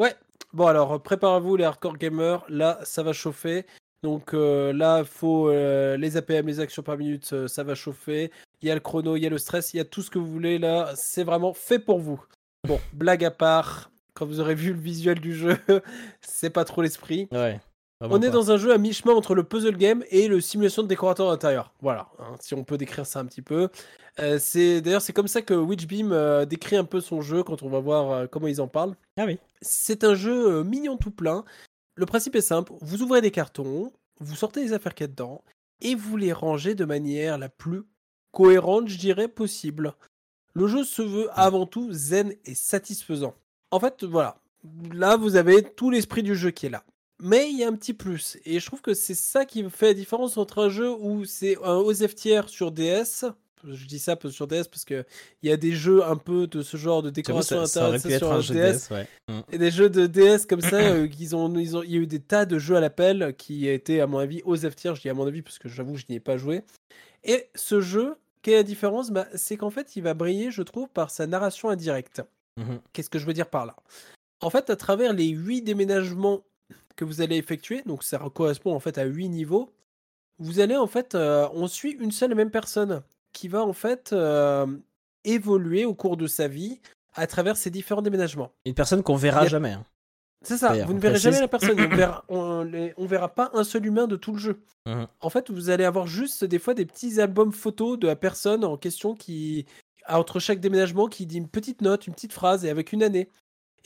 Ouais, 0.00 0.16
bon 0.52 0.66
alors 0.66 1.00
préparez-vous 1.00 1.54
les 1.54 1.62
hardcore 1.62 1.96
gamers, 1.96 2.44
là 2.48 2.80
ça 2.82 3.04
va 3.04 3.12
chauffer. 3.12 3.64
Donc 4.04 4.34
euh, 4.34 4.74
là, 4.74 4.98
il 4.98 5.06
faut 5.06 5.48
euh, 5.48 5.96
les 5.96 6.18
APM, 6.18 6.46
les 6.46 6.60
actions 6.60 6.82
par 6.82 6.98
minute, 6.98 7.30
euh, 7.32 7.48
ça 7.48 7.64
va 7.64 7.74
chauffer. 7.74 8.30
Il 8.60 8.68
y 8.68 8.70
a 8.70 8.74
le 8.74 8.80
chrono, 8.80 9.16
il 9.16 9.22
y 9.22 9.26
a 9.26 9.30
le 9.30 9.38
stress, 9.38 9.72
il 9.72 9.78
y 9.78 9.80
a 9.80 9.84
tout 9.86 10.02
ce 10.02 10.10
que 10.10 10.18
vous 10.18 10.30
voulez 10.30 10.58
là. 10.58 10.92
C'est 10.94 11.24
vraiment 11.24 11.54
fait 11.54 11.78
pour 11.78 11.98
vous. 12.00 12.22
Bon, 12.68 12.78
blague 12.92 13.24
à 13.24 13.30
part, 13.30 13.90
quand 14.12 14.26
vous 14.26 14.40
aurez 14.40 14.54
vu 14.54 14.74
le 14.74 14.78
visuel 14.78 15.20
du 15.20 15.34
jeu, 15.34 15.56
c'est 16.20 16.50
pas 16.50 16.66
trop 16.66 16.82
l'esprit. 16.82 17.28
Ouais. 17.32 17.58
On 18.02 18.20
est 18.20 18.28
dans 18.28 18.50
un 18.50 18.58
jeu 18.58 18.74
à 18.74 18.76
mi-chemin 18.76 19.14
entre 19.14 19.34
le 19.34 19.42
puzzle 19.42 19.78
game 19.78 20.04
et 20.10 20.28
le 20.28 20.42
simulation 20.42 20.82
de 20.82 20.88
décorateur 20.88 21.30
intérieur. 21.30 21.72
Voilà, 21.80 22.08
hein, 22.18 22.34
si 22.40 22.52
on 22.52 22.62
peut 22.62 22.76
décrire 22.76 23.06
ça 23.06 23.20
un 23.20 23.24
petit 23.24 23.40
peu. 23.40 23.70
C'est 24.38 24.82
d'ailleurs 24.82 25.00
c'est 25.00 25.14
comme 25.14 25.28
ça 25.28 25.40
que 25.40 25.54
Witchbeam 25.54 26.44
décrit 26.44 26.76
un 26.76 26.84
peu 26.84 27.00
son 27.00 27.22
jeu 27.22 27.42
quand 27.42 27.62
on 27.62 27.70
va 27.70 27.80
voir 27.80 28.28
comment 28.28 28.48
ils 28.48 28.60
en 28.60 28.68
parlent. 28.68 28.94
Ah 29.16 29.24
oui. 29.24 29.38
C'est 29.62 30.04
un 30.04 30.14
jeu 30.14 30.62
mignon 30.62 30.98
tout 30.98 31.10
plein. 31.10 31.44
Le 31.96 32.06
principe 32.06 32.34
est 32.34 32.40
simple, 32.40 32.72
vous 32.80 33.02
ouvrez 33.02 33.20
des 33.20 33.30
cartons, 33.30 33.92
vous 34.18 34.34
sortez 34.34 34.62
les 34.62 34.72
affaires 34.72 34.94
qu'il 34.94 35.04
y 35.04 35.08
a 35.08 35.12
dedans 35.12 35.44
et 35.80 35.94
vous 35.94 36.16
les 36.16 36.32
rangez 36.32 36.74
de 36.74 36.84
manière 36.84 37.38
la 37.38 37.48
plus 37.48 37.82
cohérente, 38.32 38.88
je 38.88 38.98
dirais, 38.98 39.28
possible. 39.28 39.94
Le 40.54 40.66
jeu 40.66 40.84
se 40.84 41.02
veut 41.02 41.28
avant 41.32 41.66
tout 41.66 41.92
zen 41.92 42.34
et 42.44 42.54
satisfaisant. 42.54 43.34
En 43.70 43.80
fait, 43.80 44.04
voilà, 44.04 44.40
là 44.92 45.16
vous 45.16 45.36
avez 45.36 45.62
tout 45.62 45.90
l'esprit 45.90 46.22
du 46.22 46.34
jeu 46.34 46.50
qui 46.50 46.66
est 46.66 46.70
là. 46.70 46.84
Mais 47.20 47.48
il 47.48 47.58
y 47.58 47.64
a 47.64 47.68
un 47.68 47.74
petit 47.74 47.94
plus, 47.94 48.38
et 48.44 48.58
je 48.58 48.66
trouve 48.66 48.82
que 48.82 48.92
c'est 48.92 49.14
ça 49.14 49.44
qui 49.44 49.68
fait 49.70 49.86
la 49.86 49.94
différence 49.94 50.36
entre 50.36 50.64
un 50.64 50.68
jeu 50.68 50.92
où 50.92 51.24
c'est 51.24 51.56
un 51.62 51.76
OSF 51.76 52.14
tiers 52.16 52.48
sur 52.48 52.72
DS. 52.72 53.24
Je 53.68 53.86
dis 53.86 53.98
ça 53.98 54.16
sur 54.30 54.46
DS 54.46 54.64
parce 54.70 54.84
que 54.84 55.04
il 55.42 55.48
y 55.48 55.52
a 55.52 55.56
des 55.56 55.72
jeux 55.72 56.04
un 56.04 56.16
peu 56.16 56.46
de 56.46 56.62
ce 56.62 56.76
genre 56.76 57.02
de 57.02 57.10
décoration 57.10 57.64
ça, 57.66 57.90
être 57.94 58.18
sur 58.18 58.32
un 58.32 58.40
DS. 58.40 58.88
DS, 58.88 58.90
ouais. 58.90 59.08
Mm. 59.28 59.40
Et 59.52 59.58
des 59.58 59.70
jeux 59.70 59.90
de 59.90 60.06
DS 60.06 60.46
comme 60.46 60.60
ça, 60.60 60.76
euh, 60.76 61.06
ont, 61.32 61.54
ils 61.56 61.76
ont, 61.76 61.82
il 61.82 61.90
y 61.90 61.96
a 61.96 61.98
eu 61.98 62.06
des 62.06 62.20
tas 62.20 62.46
de 62.46 62.58
jeux 62.58 62.76
à 62.76 62.80
l'appel 62.80 63.34
qui 63.36 63.68
étaient, 63.68 64.00
à 64.00 64.06
mon 64.06 64.18
avis, 64.18 64.42
OSF 64.44 64.76
tiers. 64.76 64.94
Je 64.94 65.02
dis 65.02 65.08
à 65.08 65.14
mon 65.14 65.26
avis 65.26 65.42
parce 65.42 65.58
que 65.58 65.68
j'avoue, 65.68 65.96
je 65.96 66.04
n'y 66.08 66.16
ai 66.16 66.20
pas 66.20 66.36
joué. 66.36 66.62
Et 67.24 67.48
ce 67.54 67.80
jeu, 67.80 68.16
quelle 68.42 68.54
est 68.54 68.58
la 68.58 68.62
différence? 68.62 69.10
Bah, 69.10 69.26
C'est 69.34 69.56
qu'en 69.56 69.70
fait, 69.70 69.96
il 69.96 70.02
va 70.02 70.14
briller, 70.14 70.50
je 70.50 70.62
trouve, 70.62 70.88
par 70.88 71.10
sa 71.10 71.26
narration 71.26 71.70
indirecte. 71.70 72.22
Mhm. 72.56 72.80
Qu'est-ce 72.92 73.10
que 73.10 73.18
je 73.18 73.26
veux 73.26 73.32
dire 73.32 73.48
par 73.48 73.66
là? 73.66 73.76
En 74.40 74.50
fait, 74.50 74.70
à 74.70 74.76
travers 74.76 75.12
les 75.12 75.28
huit 75.28 75.62
déménagements 75.62 76.42
que 76.96 77.04
vous 77.04 77.20
allez 77.20 77.36
effectuer, 77.36 77.82
donc 77.86 78.04
ça 78.04 78.18
correspond 78.34 78.74
en 78.74 78.80
fait 78.80 78.98
à 78.98 79.04
huit 79.04 79.28
niveaux, 79.28 79.70
vous 80.38 80.60
allez 80.60 80.76
en 80.76 80.86
fait, 80.86 81.14
euh, 81.14 81.48
on 81.52 81.66
suit 81.66 81.92
une 81.92 82.12
seule 82.12 82.32
et 82.32 82.34
même 82.34 82.50
personne 82.50 83.02
qui 83.34 83.48
va 83.48 83.62
en 83.62 83.74
fait 83.74 84.14
euh, 84.14 84.66
évoluer 85.24 85.84
au 85.84 85.94
cours 85.94 86.16
de 86.16 86.26
sa 86.26 86.48
vie 86.48 86.80
à 87.14 87.26
travers 87.26 87.56
ces 87.56 87.70
différents 87.70 88.02
déménagements. 88.02 88.50
Une 88.64 88.74
personne 88.74 89.02
qu'on 89.02 89.16
verra 89.16 89.40
a- 89.42 89.46
jamais. 89.46 89.72
hein. 89.72 89.84
C'est 90.46 90.58
ça, 90.58 90.74
vous 90.84 90.92
ne 90.92 90.98
verrez 91.00 91.14
précise. 91.14 91.22
jamais 91.22 91.40
la 91.40 91.48
personne, 91.48 91.80
on 91.80 91.88
verra, 91.96 92.24
on, 92.28 92.62
les- 92.64 92.92
on 92.98 93.06
verra 93.06 93.28
pas 93.34 93.50
un 93.54 93.64
seul 93.64 93.86
humain 93.86 94.06
de 94.06 94.16
tout 94.16 94.32
le 94.32 94.38
jeu. 94.38 94.60
Mhm. 94.86 95.06
En 95.20 95.30
fait, 95.30 95.50
vous 95.50 95.70
allez 95.70 95.84
avoir 95.84 96.06
juste 96.06 96.44
des 96.44 96.58
fois 96.58 96.74
des 96.74 96.84
petits 96.84 97.18
albums 97.20 97.52
photos 97.52 97.98
de 97.98 98.06
la 98.06 98.16
personne 98.16 98.62
en 98.64 98.76
question 98.76 99.14
qui, 99.14 99.64
entre 100.08 100.40
chaque 100.40 100.60
déménagement, 100.60 101.06
qui 101.06 101.24
dit 101.24 101.38
une 101.38 101.48
petite 101.48 101.80
note, 101.80 102.06
une 102.06 102.12
petite 102.14 102.32
phrase 102.34 102.64
et 102.66 102.70
avec 102.70 102.92
une 102.92 103.02
année. 103.02 103.30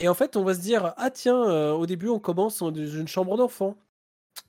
Et 0.01 0.09
en 0.09 0.15
fait, 0.15 0.37
on 0.37 0.43
va 0.43 0.55
se 0.55 0.61
dire, 0.61 0.95
ah 0.97 1.11
tiens, 1.11 1.41
euh, 1.49 1.73
au 1.73 1.87
début, 1.87 2.09
on 2.09 2.19
commence 2.19 2.59
dans 2.59 2.75
une 2.75 3.07
chambre 3.09 3.37
d'enfant. 3.37 3.77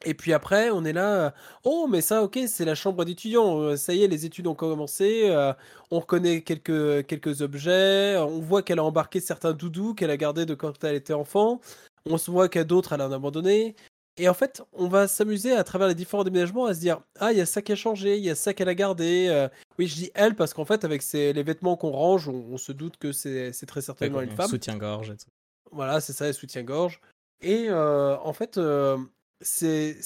Et 0.06 0.14
puis 0.14 0.32
après, 0.32 0.70
on 0.70 0.86
est 0.86 0.94
là, 0.94 1.26
euh, 1.26 1.30
oh, 1.66 1.88
mais 1.90 2.00
ça, 2.02 2.24
ok, 2.24 2.40
c'est 2.48 2.64
la 2.66 2.76
chambre 2.76 3.04
d'étudiant. 3.04 3.60
euh, 3.62 3.76
Ça 3.76 3.94
y 3.94 4.04
est, 4.04 4.08
les 4.08 4.26
études 4.26 4.48
ont 4.48 4.56
commencé. 4.56 5.24
euh, 5.30 5.54
on 5.92 6.00
reconnaît 6.00 6.42
quelques, 6.42 7.06
quelques 7.06 7.42
objets. 7.42 8.16
On 8.18 8.40
voit 8.40 8.62
qu'elle 8.64 8.80
a 8.80 8.84
embarqué 8.84 9.20
certains 9.20 9.52
doudous 9.54 9.94
qu'elle 9.96 10.12
a 10.12 10.18
gardés 10.18 10.46
de 10.46 10.54
quand 10.56 10.84
elle 10.86 10.96
était 10.96 11.14
enfant. 11.14 11.60
On 12.06 12.18
se 12.18 12.32
voit 12.32 12.48
qu'à 12.48 12.64
d'autres, 12.64 12.94
elle 12.94 13.02
en 13.02 13.12
a 13.12 13.16
abandonné. 13.16 13.76
Et 14.18 14.28
en 14.30 14.34
fait, 14.34 14.62
on 14.74 14.88
va 14.88 15.08
s'amuser 15.08 15.54
à 15.54 15.64
travers 15.64 15.88
les 15.88 15.96
différents 15.96 16.24
déménagements 16.26 16.66
à 16.66 16.74
se 16.74 16.80
dire 16.80 17.00
Ah, 17.20 17.32
il 17.32 17.38
y 17.38 17.42
a 17.42 17.46
ça 17.46 17.62
qui 17.62 17.72
a 17.72 17.76
changé, 17.76 18.18
il 18.18 18.24
y 18.24 18.30
a 18.30 18.36
ça 18.36 18.54
qu'elle 18.54 18.68
a 18.70 18.76
gardé. 18.76 19.28
euh, 19.30 19.48
oui, 19.78 19.88
je 19.88 19.96
dis 19.96 20.12
elle 20.14 20.36
parce 20.36 20.54
qu'en 20.54 20.66
fait, 20.66 20.84
avec 20.86 21.04
les 21.14 21.44
vêtements 21.44 21.76
qu'on 21.78 21.92
range, 21.92 22.28
on, 22.30 22.46
on 22.52 22.58
se 22.58 22.72
doute 22.74 22.98
que 22.98 23.12
c'est 23.12 23.52
très 23.68 23.82
certainement 23.82 24.22
une 24.22 24.32
femme. 24.32 24.50
Soutien-gorge. 24.50 25.10
et 25.12 25.18
tout. 25.18 25.30
Voilà, 25.72 26.00
c'est 26.02 26.14
ça, 26.14 26.26
les 26.26 26.34
soutiens-gorge. 26.34 27.00
Et 27.42 27.68
euh, 27.70 28.18
en 28.18 28.34
fait, 28.34 28.58
euh, 28.58 28.98
c'est 29.42 29.98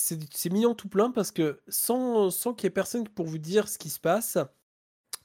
mignon 0.52 0.76
tout 0.76 0.88
plein 0.90 1.12
parce 1.12 1.32
que 1.32 1.60
sans, 1.68 2.30
sans 2.30 2.54
qu'il 2.54 2.66
y 2.66 2.68
ait 2.68 2.72
personne 2.72 3.08
pour 3.08 3.26
vous 3.26 3.38
dire 3.38 3.68
ce 3.68 3.78
qui 3.78 3.90
se 3.90 4.00
passe, 4.00 4.38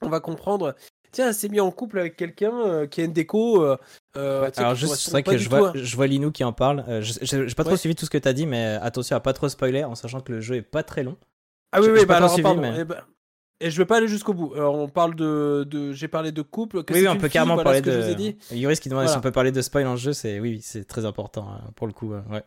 on 0.03 0.09
va 0.09 0.20
comprendre. 0.20 0.75
Tiens, 1.11 1.28
elle 1.28 1.35
s'est 1.35 1.49
mis 1.49 1.61
en 1.61 1.70
couple 1.70 1.99
avec 1.99 2.17
quelqu'un 2.17 2.53
euh, 2.67 2.87
qui 2.87 3.01
a 3.01 3.05
une 3.05 3.12
déco. 3.15 3.62
euh, 3.65 3.77
euh, 4.17 4.51
Alors 4.57 4.75
juste, 4.75 4.97
c'est 4.97 5.11
vrai 5.11 5.23
que 5.23 5.39
je 5.39 5.49
vois, 5.49 5.70
à- 5.70 5.73
je 5.75 5.97
vois 5.97 6.07
Linou 6.07 6.31
qui 6.31 6.45
en 6.45 6.53
parle. 6.53 6.85
Je 7.03 7.15
j'ai 7.23 7.55
pas 7.55 7.65
trop 7.65 7.73
Ouais. 7.73 7.78
suivi 7.78 7.95
tout 7.95 8.05
ce 8.05 8.11
que 8.11 8.19
t'as 8.19 8.35
dit, 8.35 8.47
mais 8.47 8.78
attention 8.83 9.17
à 9.17 9.20
pas 9.20 9.33
trop 9.33 9.49
spoiler 9.49 9.85
en 9.85 9.95
sachant 9.95 10.20
que 10.20 10.33
le 10.33 10.41
jeu 10.41 10.57
est 10.57 10.62
pas 10.62 10.83
très 10.83 11.03
long. 11.03 11.17
Ah 11.73 11.81
oui, 11.81 11.89
oui, 11.91 12.01
bah 12.01 12.07
pas 12.07 12.15
trop 12.15 12.17
alors, 12.17 12.31
suivi, 12.31 12.43
pardon. 12.43 12.61
mais- 12.61 12.75
eh 12.81 12.85
ben, 12.85 13.01
Et 13.61 13.70
je 13.70 13.78
vais 13.78 13.87
pas 13.87 13.97
aller 13.97 14.07
jusqu'au 14.09 14.35
bout. 14.35 14.53
Alors, 14.55 14.75
on 14.75 14.89
parle 14.89 15.15
de, 15.17 15.65
de 15.69 15.93
j'ai 15.93 16.09
parlé 16.09 16.31
de 16.31 16.43
couple. 16.43 16.85
que 16.85 16.93
oui, 16.95 17.01
oui, 17.01 17.09
on 17.09 17.15
peut 17.17 17.23
fille, 17.23 17.31
carrément 17.31 17.55
voilà 17.55 17.65
parler 17.65 17.81
de. 17.81 18.55
Yoris 18.55 18.78
qui 18.78 18.89
demande 18.91 19.05
si 19.05 19.07
Voilà. 19.09 19.19
on 19.19 19.23
peut 19.23 19.33
parler 19.33 19.51
de 19.51 19.61
spoil 19.62 19.87
en 19.87 19.97
jeu, 19.97 20.12
c'est 20.12 20.39
oui, 20.41 20.61
c'est 20.62 20.85
très 20.85 21.05
important 21.07 21.49
hein, 21.51 21.70
pour 21.75 21.87
le 21.87 21.93
coup. 21.95 22.12
ouais. 22.12 22.43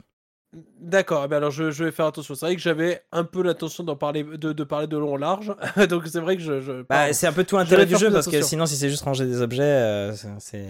D'accord, 0.53 1.23
eh 1.23 1.27
ben 1.30 1.38
alors 1.38 1.51
je, 1.51 1.71
je 1.71 1.85
vais 1.85 1.91
faire 1.91 2.07
attention. 2.07 2.35
C'est 2.35 2.45
vrai 2.45 2.55
que 2.55 2.61
j'avais 2.61 3.01
un 3.13 3.23
peu 3.23 3.41
l'intention 3.41 3.85
d'en 3.85 3.95
parler, 3.95 4.23
de, 4.23 4.51
de 4.51 4.63
parler 4.65 4.88
de 4.88 4.97
long 4.97 5.13
en 5.13 5.17
large, 5.17 5.55
donc 5.89 6.07
c'est 6.07 6.19
vrai 6.19 6.35
que 6.35 6.43
je. 6.43 6.59
je 6.59 6.81
Bah, 6.89 7.13
c'est 7.13 7.27
un 7.27 7.31
peu 7.31 7.45
tout 7.45 7.55
l'intérêt 7.55 7.85
du 7.85 7.95
jeu 7.95 8.11
parce 8.11 8.27
que 8.27 8.41
sinon, 8.41 8.65
si 8.65 8.75
c'est 8.75 8.89
juste 8.89 9.03
ranger 9.03 9.25
des 9.25 9.41
objets, 9.41 9.63
euh, 9.63 10.13
c'est-. 10.39 10.67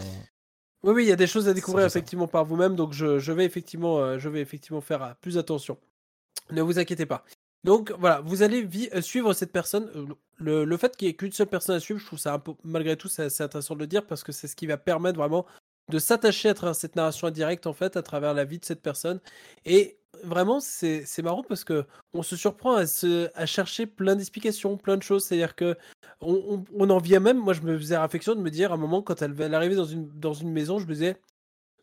Oui, 0.84 0.94
oui, 0.94 1.04
il 1.06 1.10
y 1.10 1.12
a 1.12 1.16
des 1.16 1.28
choses 1.28 1.48
à 1.48 1.54
découvrir 1.54 1.84
ça. 1.84 1.88
effectivement 1.88 2.28
par 2.28 2.46
vous-même, 2.46 2.76
donc 2.76 2.94
je, 2.94 3.18
je 3.18 3.32
vais 3.32 3.46
effectivement, 3.46 4.00
euh, 4.00 4.20
je 4.20 4.30
vais 4.30 4.42
effectivement 4.42 4.82
faire 4.82 5.04
euh, 5.04 5.12
plus 5.20 5.40
attention. 5.40 5.78
Ne 6.52 6.62
vous 6.62 6.78
inquiétez 6.78 7.06
pas. 7.08 7.24
Donc 7.64 7.92
voilà, 8.00 8.22
vous 8.22 8.44
allez 8.44 8.68
suivre 9.02 9.34
cette 9.34 9.52
personne. 9.52 9.90
Le, 10.38 10.66
le 10.66 10.78
fait 10.78 10.96
qu'il 10.98 11.08
n'y 11.08 11.12
ait 11.12 11.16
qu'une 11.16 11.32
seule 11.32 11.48
personne 11.48 11.76
à 11.76 11.80
suivre, 11.80 12.00
je 12.00 12.06
trouve 12.06 12.18
ça 12.20 12.34
un 12.34 12.40
peu, 12.40 12.54
malgré 12.64 12.98
tout, 12.98 13.08
c'est 13.08 13.42
intéressant 13.42 13.76
de 13.76 13.80
le 13.80 13.88
dire 13.88 14.06
parce 14.06 14.24
que 14.24 14.32
c'est 14.32 14.48
ce 14.48 14.56
qui 14.56 14.66
va 14.66 14.78
permettre 14.78 15.18
vraiment 15.18 15.46
de 15.90 16.00
s'attacher 16.00 16.50
à 16.50 16.54
travers 16.54 16.76
cette 16.76 16.96
narration 16.96 17.28
indirecte 17.28 17.68
en 17.68 17.74
fait, 17.74 17.98
à 17.98 18.02
travers 18.02 18.34
la 18.34 18.46
vie 18.46 18.60
de 18.60 18.66
cette 18.66 18.82
personne. 18.82 19.20
Et 19.66 19.98
vraiment, 20.24 20.60
c'est 20.60 21.22
marrant 21.24 21.44
parce 21.44 21.64
que 21.64 21.86
on 22.14 22.24
se 22.24 22.36
surprend 22.36 22.76
à, 22.76 22.86
se, 22.88 23.30
chercher 23.46 23.86
plein 23.86 24.16
d'explications, 24.16 24.78
plein 24.78 24.98
de 24.98 25.04
choses. 25.04 25.26
C'est-à-dire 25.26 25.56
que 25.56 25.78
on 26.22 26.90
en 26.90 26.98
vient 27.00 27.20
même, 27.20 27.38
moi 27.38 27.54
je 27.54 27.62
me 27.62 27.78
faisais 27.78 27.98
réflexion 27.98 28.36
de 28.36 28.42
me 28.42 28.50
dire 28.52 28.72
à 28.72 28.76
un 28.76 28.78
moment 28.78 29.02
quand 29.02 29.22
elle, 29.22 29.36
elle 29.40 29.56
arrivait 29.56 29.76
dans 29.76 29.86
une, 29.86 30.08
dans 30.20 30.34
une 30.34 30.52
maison, 30.52 30.80
je 30.80 30.86
me 30.86 30.94
disais 30.94 31.18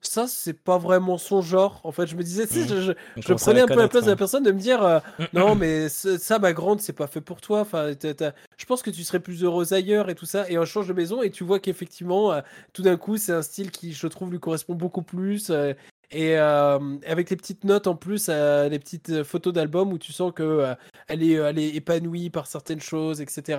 ça 0.00 0.26
c'est 0.28 0.52
pas 0.52 0.78
vraiment 0.78 1.18
son 1.18 1.42
genre. 1.42 1.80
En 1.84 1.92
fait, 1.92 2.06
je 2.06 2.16
me 2.16 2.22
disais, 2.22 2.46
sais, 2.46 2.60
Mhm. 2.60 2.68
je, 2.68 2.92
je- 3.22 3.32
prenais 3.34 3.60
un 3.60 3.66
peu 3.66 3.74
la 3.80 3.88
place 3.88 4.04
de 4.04 4.10
la 4.10 4.16
personne 4.16 4.42
de 4.42 4.52
me 4.52 4.58
dire 4.60 4.82
euh, 4.82 4.98
non 5.32 5.54
mais 5.54 5.88
ça 5.88 6.38
ma 6.38 6.52
grande 6.52 6.80
c'est 6.80 6.92
pas 6.92 7.06
fait 7.06 7.20
pour 7.20 7.40
toi. 7.40 7.60
Enfin, 7.60 7.92
je 8.00 8.64
pense 8.66 8.82
que 8.82 8.90
tu 8.90 9.02
serais 9.04 9.20
plus 9.20 9.42
heureuse 9.44 9.72
ailleurs 9.72 10.08
et 10.10 10.14
tout 10.14 10.26
ça. 10.26 10.48
Et 10.50 10.58
on 10.58 10.64
change 10.64 10.88
de 10.88 10.92
maison 10.92 11.22
et 11.22 11.30
tu 11.30 11.44
vois 11.44 11.58
qu'effectivement 11.58 12.32
euh, 12.32 12.40
tout 12.72 12.82
d'un 12.82 12.96
coup 12.96 13.16
c'est 13.16 13.32
un 13.32 13.42
style 13.42 13.70
qui 13.70 13.92
je 13.92 14.06
trouve 14.06 14.30
lui 14.30 14.40
correspond 14.40 14.74
beaucoup 14.74 15.02
plus. 15.02 15.50
euh, 15.50 15.74
et 16.10 16.36
avec 16.38 17.28
les 17.28 17.36
petites 17.36 17.64
notes 17.64 17.86
en 17.86 17.94
plus, 17.94 18.28
les 18.28 18.78
petites 18.78 19.22
photos 19.24 19.52
d'album 19.52 19.92
où 19.92 19.98
tu 19.98 20.12
sens 20.14 20.32
que 20.34 20.74
elle 21.06 21.22
est, 21.22 21.32
elle 21.34 21.58
est 21.58 21.74
épanouie 21.74 22.30
par 22.30 22.46
certaines 22.46 22.80
choses, 22.80 23.20
etc. 23.20 23.58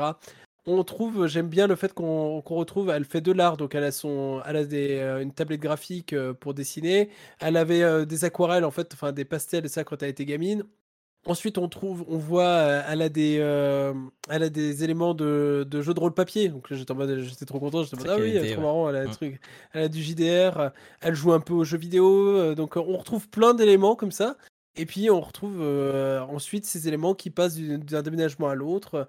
On 0.65 0.83
trouve, 0.83 1.25
j'aime 1.27 1.47
bien 1.47 1.67
le 1.67 1.75
fait 1.75 1.93
qu'on 1.93 2.41
retrouve, 2.41 2.89
elle 2.89 3.05
fait 3.05 3.21
de 3.21 3.31
l'art, 3.31 3.57
donc 3.57 3.73
elle 3.75 3.83
a 3.83 3.91
son, 3.91 4.41
elle 4.45 4.57
a 4.57 4.65
des, 4.65 4.97
euh, 4.99 5.21
une 5.21 5.31
tablette 5.31 5.61
graphique 5.61 6.13
euh, 6.13 6.33
pour 6.33 6.53
dessiner. 6.53 7.09
Elle 7.39 7.57
avait 7.57 7.81
euh, 7.81 8.05
des 8.05 8.25
aquarelles 8.25 8.65
en 8.65 8.71
fait, 8.71 8.93
enfin 8.93 9.11
des 9.11 9.25
pastels 9.25 9.65
et 9.65 9.69
ça 9.69 9.83
quand 9.83 10.03
elle 10.03 10.09
était 10.09 10.25
gamine. 10.25 10.63
Ensuite, 11.25 11.57
on 11.57 11.67
trouve, 11.67 12.05
on 12.07 12.17
voit, 12.17 12.43
euh, 12.43 12.81
elle 12.87 13.01
a 13.01 13.09
des, 13.09 13.37
euh, 13.39 13.93
elle 14.29 14.41
a 14.43 14.49
des 14.49 14.83
éléments 14.85 15.13
de, 15.13 15.67
de 15.69 15.81
jeu 15.81 15.93
de 15.93 15.99
rôle 15.99 16.13
papier. 16.13 16.47
Donc 16.49 16.67
j'étais 16.71 16.91
en 16.91 16.95
mode, 16.95 17.19
j'étais 17.19 17.45
trop 17.45 17.59
content. 17.59 17.83
J'étais 17.83 17.97
en 17.97 17.99
mode, 17.99 18.09
ah 18.09 18.15
oui, 18.21 18.33
trop 18.35 18.41
ouais. 18.43 18.57
marrant. 18.57 18.89
Elle 18.89 18.95
a, 18.95 19.01
un 19.01 19.07
truc, 19.11 19.39
elle 19.73 19.83
a 19.83 19.87
du 19.89 20.01
JDR. 20.01 20.57
euh, 20.59 20.69
Elle 21.01 21.15
joue 21.15 21.33
un 21.33 21.41
peu 21.41 21.53
aux 21.53 21.65
jeux 21.65 21.77
vidéo. 21.77 22.37
euh, 22.37 22.55
Donc 22.55 22.77
euh, 22.77 22.81
on 22.85 22.97
retrouve 22.97 23.27
plein 23.29 23.53
d'éléments 23.53 23.95
comme 23.95 24.11
ça. 24.11 24.37
Et 24.77 24.85
puis 24.85 25.09
on 25.09 25.19
retrouve 25.19 25.57
euh, 25.61 26.21
ensuite 26.21 26.65
ces 26.65 26.87
éléments 26.87 27.13
qui 27.15 27.29
passent 27.31 27.55
du- 27.55 27.77
d'un 27.79 28.01
déménagement 28.01 28.47
à 28.47 28.55
l'autre. 28.55 29.07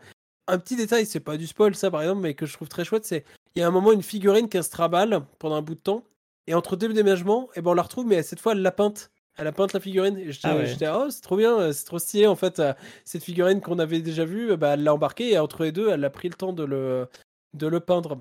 Un 0.51 0.59
petit 0.59 0.77
détail, 0.77 1.07
c'est 1.07 1.21
pas 1.21 1.37
du 1.37 1.47
spoil 1.47 1.75
ça 1.75 1.91
par 1.91 2.03
exemple, 2.03 2.23
mais 2.23 2.35
que 2.35 2.45
je 2.47 2.55
trouve 2.55 2.69
très 2.69 2.85
chouette, 2.85 3.05
c'est 3.05 3.25
il 3.55 3.61
y 3.61 3.63
a 3.63 3.67
un 3.67 3.71
moment 3.71 3.93
une 3.93 4.03
figurine 4.03 4.49
qui 4.49 4.63
se 4.63 4.71
traballe 4.71 5.25
pendant 5.39 5.57
un 5.57 5.63
bout 5.63 5.75
de 5.75 5.81
temps. 5.81 6.05
Et 6.47 6.55
entre 6.55 6.75
deux 6.75 6.93
déménagements, 6.93 7.49
et 7.55 7.61
ben 7.61 7.71
on 7.71 7.75
la 7.75 7.83
retrouve, 7.83 8.07
mais 8.07 8.23
cette 8.23 8.41
fois 8.41 8.53
elle 8.53 8.63
l'a 8.63 8.73
peinte. 8.73 9.11
Elle 9.37 9.47
a 9.47 9.53
peint 9.53 9.69
la 9.73 9.81
figurine. 9.81 10.19
Et 10.19 10.33
j'étais, 10.33 10.49
Ah 10.49 10.57
ouais. 10.57 10.67
j'étais, 10.67 10.89
oh, 10.89 11.09
c'est 11.11 11.21
trop 11.21 11.37
bien, 11.37 11.57
euh, 11.59 11.73
c'est 11.73 11.85
trop 11.85 11.99
stylé. 11.99 12.27
En 12.27 12.35
fait, 12.35 12.59
euh, 12.59 12.75
cette 13.05 13.23
figurine 13.23 13.61
qu'on 13.61 13.79
avait 13.79 14.01
déjà 14.01 14.25
vue, 14.25 14.51
euh, 14.53 14.57
bah, 14.57 14.75
elle 14.75 14.83
l'a 14.83 14.93
embarquée 14.93 15.31
et 15.33 15.39
entre 15.39 15.63
les 15.63 15.73
deux, 15.73 15.89
elle 15.89 16.05
a 16.05 16.11
pris 16.11 16.29
le 16.29 16.35
temps 16.35 16.53
de 16.53 16.65
le, 16.65 17.09
de 17.55 17.67
le 17.69 17.81
peindre. 17.81 18.21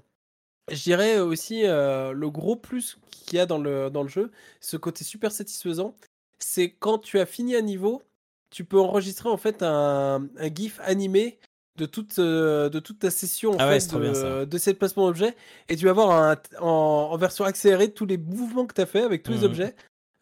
Je 0.71 0.83
dirais 0.83 1.19
aussi 1.19 1.63
euh, 1.65 2.11
le 2.11 2.29
gros 2.29 2.55
plus 2.55 2.97
qu'il 3.09 3.37
y 3.37 3.39
a 3.41 3.45
dans 3.47 3.57
le, 3.57 3.89
dans 3.89 4.03
le 4.03 4.09
jeu, 4.09 4.31
ce 4.61 4.77
côté 4.77 5.03
super 5.03 5.31
satisfaisant, 5.31 5.95
c'est 6.37 6.69
quand 6.69 6.99
tu 6.99 7.19
as 7.19 7.25
fini 7.25 7.55
un 7.55 7.61
niveau, 7.61 8.03
tu 8.51 8.63
peux 8.63 8.79
enregistrer 8.79 9.29
en 9.29 9.37
fait 9.37 9.63
un, 9.63 10.27
un 10.37 10.53
GIF 10.53 10.79
animé 10.83 11.39
de 11.79 11.85
toute, 11.87 12.19
euh, 12.19 12.69
de 12.69 12.79
toute 12.79 12.99
ta 12.99 13.09
session 13.09 13.51
en 13.53 13.57
Ah 13.59 13.69
fait, 13.69 13.97
bien, 13.99 14.13
ça. 14.13 14.39
de, 14.41 14.45
de 14.45 14.57
ces 14.57 14.73
placements 14.73 15.07
d'objets 15.07 15.35
et 15.69 15.75
tu 15.75 15.85
vas 15.85 15.93
voir 15.93 16.11
un- 16.11 16.35
en, 16.61 17.09
en 17.11 17.17
version 17.17 17.45
accélérée 17.45 17.91
tous 17.91 18.05
les 18.05 18.17
mouvements 18.17 18.65
que 18.67 18.73
tu 18.75 18.81
as 18.81 18.85
fait 18.85 19.01
avec 19.03 19.23
tous 19.23 19.31
les 19.31 19.43
objets. 19.45 19.75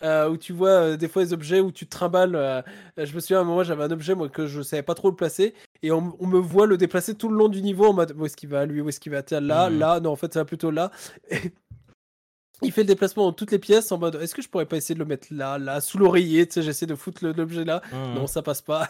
euh, 0.04 0.30
où 0.30 0.38
tu 0.38 0.54
vois 0.54 0.70
euh, 0.70 0.96
des 0.96 1.08
fois 1.08 1.24
les 1.24 1.34
objets 1.34 1.60
où 1.60 1.72
tu 1.72 1.88
trimbales. 1.88 2.36
euh, 2.36 2.62
je 2.98 3.12
me 3.16 3.20
souviens 3.20 3.40
à 3.40 3.42
un 3.42 3.46
moment, 3.46 3.64
j'avais 3.64 3.84
un 3.84 3.90
objet 3.90 4.14
moi, 4.14 4.30
que 4.30 4.46
je 4.46 4.62
savais 4.62 4.84
pas 4.84 4.94
trop 4.94 5.10
le 5.10 5.16
placer 5.16 5.56
et 5.82 5.92
on, 5.92 6.16
on 6.20 6.28
me 6.28 6.38
voit 6.38 6.68
le 6.68 6.78
déplacer 6.78 7.16
tout 7.16 7.30
le 7.30 7.36
long 7.36 7.50
du 7.50 7.64
niveau 7.64 7.88
en 7.88 7.94
mode 7.94 8.14
où 8.16 8.24
est-ce 8.28 8.38
qu'il 8.38 8.50
va 8.50 8.68
lui, 8.68 8.80
où 8.82 8.90
est-ce 8.90 9.00
qu'il 9.00 9.12
va 9.12 9.24
tiens 9.24 9.42
là, 9.42 9.70
Mhm. 9.72 9.80
là, 9.80 10.00
non 10.00 10.12
en 10.12 10.16
fait 10.16 10.32
ça 10.32 10.42
va 10.42 10.46
plutôt 10.46 10.70
là. 10.70 10.92
Et 11.32 12.68
il 12.68 12.72
fait 12.72 12.82
le 12.82 12.88
déplacement 12.88 13.26
dans 13.26 13.34
toutes 13.34 13.52
les 13.52 13.60
pièces 13.60 13.92
en 13.92 13.98
mode 14.00 14.16
est-ce 14.16 14.34
que 14.36 14.42
je 14.44 14.50
pourrais 14.50 14.66
pas 14.68 14.78
essayer 14.78 14.94
de 14.96 15.00
le 15.00 15.06
mettre 15.06 15.28
là, 15.32 15.58
là, 15.58 15.82
sous 15.82 15.98
l'oreiller, 15.98 16.46
tu 16.48 16.54
sais, 16.54 16.62
j'essaie 16.64 16.86
de 16.88 16.96
foutre 16.96 17.26
l'objet 17.26 17.64
là. 17.66 17.82
Mhm. 17.92 18.14
Non, 18.16 18.28
ça 18.28 18.42
passe 18.44 18.62
pas. 18.62 18.88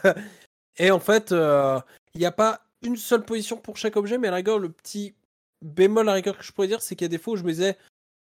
Et 0.78 0.92
en 0.92 1.00
fait, 1.00 1.32
euh, 1.32 1.80
il 2.14 2.20
n'y 2.20 2.26
a 2.26 2.32
pas 2.32 2.62
une 2.82 2.98
seule 2.98 3.24
position 3.24 3.58
pour 3.58 3.78
chaque 3.78 3.96
objet, 3.96 4.18
mais 4.18 4.28
à 4.28 4.32
la 4.32 4.38
rigueur, 4.38 4.60
le 4.60 4.70
petit 4.70 5.16
bémol 5.62 6.08
à 6.08 6.12
la 6.12 6.14
rigueur 6.14 6.38
que 6.38 6.44
je 6.44 6.52
pourrais 6.52 6.68
dire, 6.68 6.82
c'est 6.82 6.96
qu'il 6.96 7.06
y 7.06 7.10
a 7.10 7.10
des 7.10 7.18
fois 7.18 7.34
où 7.34 7.38
je 7.38 7.44
me 7.44 7.52
disais, 7.52 7.78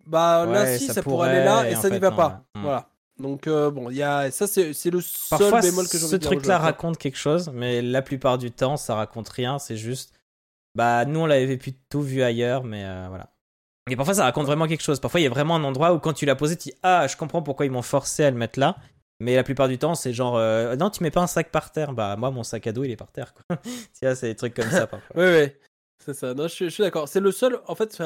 bah 0.05 0.45
là, 0.45 0.77
si, 0.77 0.87
ça 0.87 0.95
ça, 0.95 1.03
pourrait 1.03 1.29
aller 1.29 1.45
là, 1.45 1.69
et, 1.69 1.75
ça 1.75 1.89
n'y 1.89 1.99
va 1.99 2.09
non, 2.09 2.15
pas. 2.15 2.43
ouais. 2.55 2.61
Mm. 2.61 2.63
Voilà. 2.63 2.87
Donc, 3.19 3.47
euh, 3.47 3.69
bon, 3.69 3.91
il 3.91 3.97
y 3.97 4.03
a... 4.03 4.31
ça, 4.31 4.47
c'est 4.47 4.65
le 4.65 5.01
seul 5.01 5.01
Parfois, 5.29 5.61
bémol 5.61 5.87
que 5.87 5.97
ce 5.97 6.15
truc-là 6.15 6.57
raconte 6.57 6.97
quelque 6.97 7.17
chose, 7.17 7.51
mais 7.53 7.81
la 7.81 8.01
plupart 8.01 8.37
du 8.37 8.51
temps, 8.51 8.77
ça 8.77 8.95
raconte 8.95 9.29
rien. 9.29 9.59
C'est 9.59 9.77
juste, 9.77 10.13
bah, 10.75 11.05
nous, 11.05 11.19
on 11.19 11.25
l'avait 11.27 11.57
plutôt 11.57 12.01
vu 12.01 12.23
ailleurs, 12.23 12.63
mais 12.63 12.83
euh, 12.83 13.05
voilà. 13.09 13.29
Et 13.89 13.95
parfois, 13.95 14.15
ça 14.15 14.23
raconte 14.23 14.45
vraiment 14.45 14.67
quelque 14.67 14.83
chose. 14.83 14.99
Parfois, 14.99 15.19
il 15.19 15.23
y 15.23 15.27
a 15.27 15.29
vraiment 15.29 15.55
un 15.55 15.63
endroit 15.63 15.93
où, 15.93 15.99
quand 15.99 16.13
tu 16.13 16.25
l'as 16.25 16.35
posé, 16.35 16.55
tu 16.55 16.69
dis, 16.69 16.75
ah, 16.81 17.07
je 17.07 17.15
comprends 17.15 17.43
pourquoi 17.43 17.65
ils 17.65 17.71
m'ont 17.71 17.81
forcé 17.81 18.23
à 18.23 18.31
le 18.31 18.37
mettre 18.37 18.59
là. 18.59 18.77
Mais 19.22 19.35
la 19.35 19.43
plupart 19.43 19.67
du 19.67 19.77
temps, 19.77 19.93
c'est 19.93 20.14
genre, 20.14 20.35
euh, 20.35 20.75
non, 20.75 20.90
tu 20.90 21.03
mets 21.03 21.11
pas 21.11 21.22
un 21.22 21.27
sac 21.27 21.51
par 21.51 21.72
terre. 21.72 21.93
Bah, 21.93 22.16
moi, 22.17 22.32
mon 22.32 22.41
sac 22.41 22.66
à 22.66 22.72
dos, 22.72 22.83
il 22.83 22.90
est 22.90 22.95
par 22.95 23.11
terre, 23.11 23.35
quoi. 23.35 23.58
tu 23.64 24.16
c'est 24.16 24.24
des 24.24 24.35
trucs 24.35 24.56
comme 24.56 24.72
ça. 24.72 24.90
Oui, 25.14 25.25
oui, 25.25 25.51
c'est 26.03 26.16
ça. 26.16 26.33
Non, 26.33 26.48
je, 26.48 26.69
suis- 26.69 26.83
d'accord. 26.83 27.08
C'est 27.08 27.19
le 27.19 27.32
seul, 27.32 27.59
en 27.67 27.75
fait, 27.75 28.01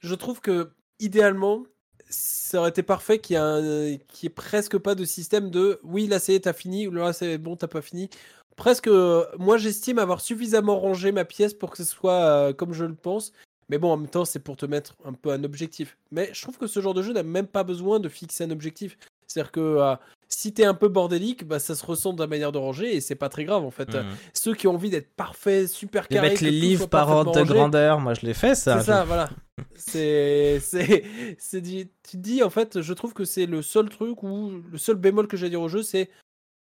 je 0.00 0.14
trouve 0.16 0.40
que, 0.40 0.72
idéalement, 0.98 1.62
ça 2.10 2.58
aurait 2.58 2.70
été 2.70 2.82
parfait 2.82 3.20
qu'il 3.20 3.36
y 3.36 4.26
ait, 4.26 4.28
presque 4.28 4.76
pas 4.76 4.96
de 4.96 5.04
système 5.04 5.50
de 5.50 5.78
oui, 5.84 6.08
là, 6.08 6.18
c'est 6.18 6.40
t'as 6.40 6.52
fini, 6.52 6.88
ou 6.88 6.90
là, 6.90 7.12
c'est 7.12 7.38
bon, 7.38 7.54
t'as 7.54 7.68
pas 7.68 7.80
fini. 7.80 8.10
Presque, 8.56 8.88
euh, 8.88 9.24
moi, 9.38 9.58
j'estime 9.58 10.00
avoir 10.00 10.20
suffisamment 10.20 10.80
rangé 10.80 11.12
ma 11.12 11.24
pièce 11.24 11.54
pour 11.54 11.70
que 11.70 11.76
ce 11.76 11.84
soit 11.84 12.24
euh, 12.24 12.52
comme 12.52 12.72
je 12.72 12.84
le 12.84 12.96
pense. 12.96 13.32
Mais 13.68 13.78
bon, 13.78 13.92
en 13.92 13.96
même 13.98 14.10
temps, 14.10 14.24
c'est 14.24 14.40
pour 14.40 14.56
te 14.56 14.66
mettre 14.66 14.96
un 15.04 15.12
peu 15.12 15.30
un 15.30 15.44
objectif. 15.44 15.96
Mais 16.10 16.28
je 16.32 16.42
trouve 16.42 16.58
que 16.58 16.66
ce 16.66 16.80
genre 16.80 16.94
de 16.94 17.02
jeu 17.02 17.12
n'a 17.12 17.22
même 17.22 17.46
pas 17.46 17.62
besoin 17.62 18.00
de 18.00 18.08
fixer 18.08 18.42
un 18.42 18.50
objectif. 18.50 18.98
C'est-à-dire 19.28 19.52
que 19.52 19.96
si 20.28 20.52
t'es 20.52 20.64
un 20.64 20.74
peu 20.74 20.88
bordélique, 20.88 21.46
bah, 21.46 21.58
ça 21.58 21.74
se 21.74 21.84
ressent 21.86 22.12
dans 22.12 22.24
la 22.24 22.28
manière 22.28 22.52
de 22.52 22.58
ranger 22.58 22.94
et 22.96 23.00
c'est 23.00 23.14
pas 23.14 23.28
très 23.28 23.44
grave 23.44 23.64
en 23.64 23.70
fait. 23.70 23.94
Mhm. 23.94 24.14
Ceux 24.34 24.54
qui 24.54 24.66
ont 24.66 24.74
envie 24.74 24.90
d'être 24.90 25.14
parfaits, 25.14 25.68
super 25.68 26.08
carrés, 26.08 26.30
mettre 26.30 26.42
les 26.44 26.50
livres 26.50 26.86
par 26.88 27.08
ordre 27.08 27.32
de 27.32 27.42
grandeur, 27.44 28.00
moi, 28.00 28.14
je 28.14 28.26
l'ai 28.26 28.34
fait, 28.34 28.54
ça. 28.54 28.80
C'est 28.80 28.86
ça, 28.86 29.04
voilà. 29.04 29.28
C'est, 29.74 30.60
c'est, 30.60 31.04
c'est 31.38 31.60
dit- 31.62 31.88
tu 32.02 32.18
te 32.18 32.22
dis 32.22 32.42
en 32.42 32.50
fait, 32.50 32.82
je 32.82 32.92
trouve 32.92 33.14
que 33.14 33.24
c'est 33.24 33.46
le 33.46 33.62
seul 33.62 33.88
truc 33.88 34.22
où 34.22 34.50
le 34.70 34.76
seul 34.76 34.96
bémol 34.96 35.28
que 35.28 35.36
j'ai 35.38 35.46
à 35.46 35.48
dire 35.48 35.62
au 35.62 35.68
jeu, 35.68 35.82
c'est 35.82 36.10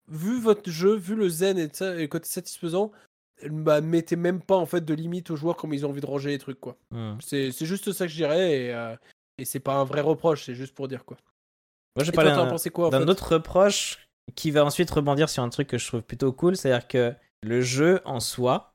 vu 0.10 0.40
votre 0.40 0.70
jeu, 0.70 0.96
vu 0.96 1.16
le 1.16 1.28
zen 1.28 1.58
et, 1.58 1.70
ça, 1.74 1.96
et 1.96 2.02
le 2.02 2.08
côté 2.08 2.28
satisfaisant, 2.30 2.92
bah 3.50 3.82
mettez 3.82 4.16
même 4.16 4.42
pas 4.42 4.58
en 4.58 4.66
fait 4.68 4.86
de 4.86 4.94
limite 4.94 5.32
aux 5.32 5.36
joueurs 5.36 5.56
comme 5.58 5.74
ils 5.74 5.86
ont 5.86 5.90
envie 5.90 6.02
de 6.02 6.06
ranger 6.06 6.30
les 6.30 6.38
trucs 6.38 6.60
quoi. 6.60 6.78
Mhm. 6.92 7.18
C'est, 7.20 7.52
c'est 7.52 7.66
juste 7.66 7.92
ça 7.92 8.06
que 8.06 8.12
je 8.12 8.18
dirais 8.18 8.66
et, 8.66 8.74
euh, 8.74 8.96
et 9.40 9.46
c'est 9.46 9.60
pas 9.60 9.76
un 9.76 9.84
vrai 9.84 10.02
reproche, 10.02 10.46
c'est 10.46 10.56
juste 10.56 10.76
pour 10.76 10.88
dire 10.88 11.04
quoi. 11.04 11.18
Moi, 11.98 12.04
t'en 12.36 12.46
d'un- 12.90 13.08
autre 13.10 13.34
reproche 13.34 14.08
qui 14.36 14.52
va 14.52 14.64
ensuite 14.66 14.90
rebondir 14.92 15.30
sur 15.30 15.44
un 15.44 15.50
truc 15.50 15.68
que 15.68 15.78
je 15.78 15.88
trouve 15.88 16.02
plutôt 16.02 16.32
cool, 16.32 16.56
c'est-à-dire 16.56 16.88
que 16.88 17.14
le 17.44 17.62
jeu 17.62 18.02
en 18.06 18.20
soi, 18.20 18.74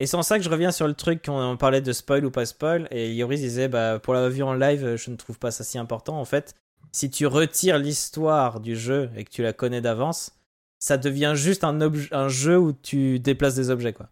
et 0.00 0.06
c'est 0.06 0.16
en 0.16 0.22
ça 0.22 0.38
que 0.38 0.44
je 0.44 0.50
reviens 0.50 0.72
sur 0.72 0.86
le 0.86 0.94
truc 0.94 1.24
qu'on 1.24 1.40
on 1.40 1.56
parlait 1.56 1.80
de 1.80 1.92
spoil 1.92 2.24
ou 2.24 2.30
pas 2.30 2.44
spoil, 2.46 2.88
et 2.90 3.14
Yoris 3.14 3.40
disait, 3.40 3.68
bah, 3.68 3.98
pour 3.98 4.14
la 4.14 4.28
vue 4.28 4.42
en 4.42 4.54
live, 4.54 4.96
je 4.96 5.10
ne 5.10 5.16
trouve 5.16 5.38
pas 5.38 5.50
ça 5.50 5.64
si 5.64 5.78
important. 5.78 6.18
En 6.18 6.24
fait, 6.24 6.54
si 6.92 7.10
tu 7.10 7.26
retires 7.26 7.78
l'histoire 7.78 8.60
du 8.60 8.76
jeu 8.76 9.10
et 9.16 9.24
que 9.24 9.30
tu 9.30 9.42
la 9.42 9.52
connais 9.52 9.80
d'avance, 9.80 10.32
ça 10.78 10.96
devient 10.98 11.32
juste 11.34 11.64
un, 11.64 11.78
un 12.12 12.28
jeu 12.28 12.58
où 12.58 12.72
tu 12.72 13.18
déplaces 13.20 13.54
des 13.54 13.70
objets, 13.70 13.92
quoi. 13.92 14.10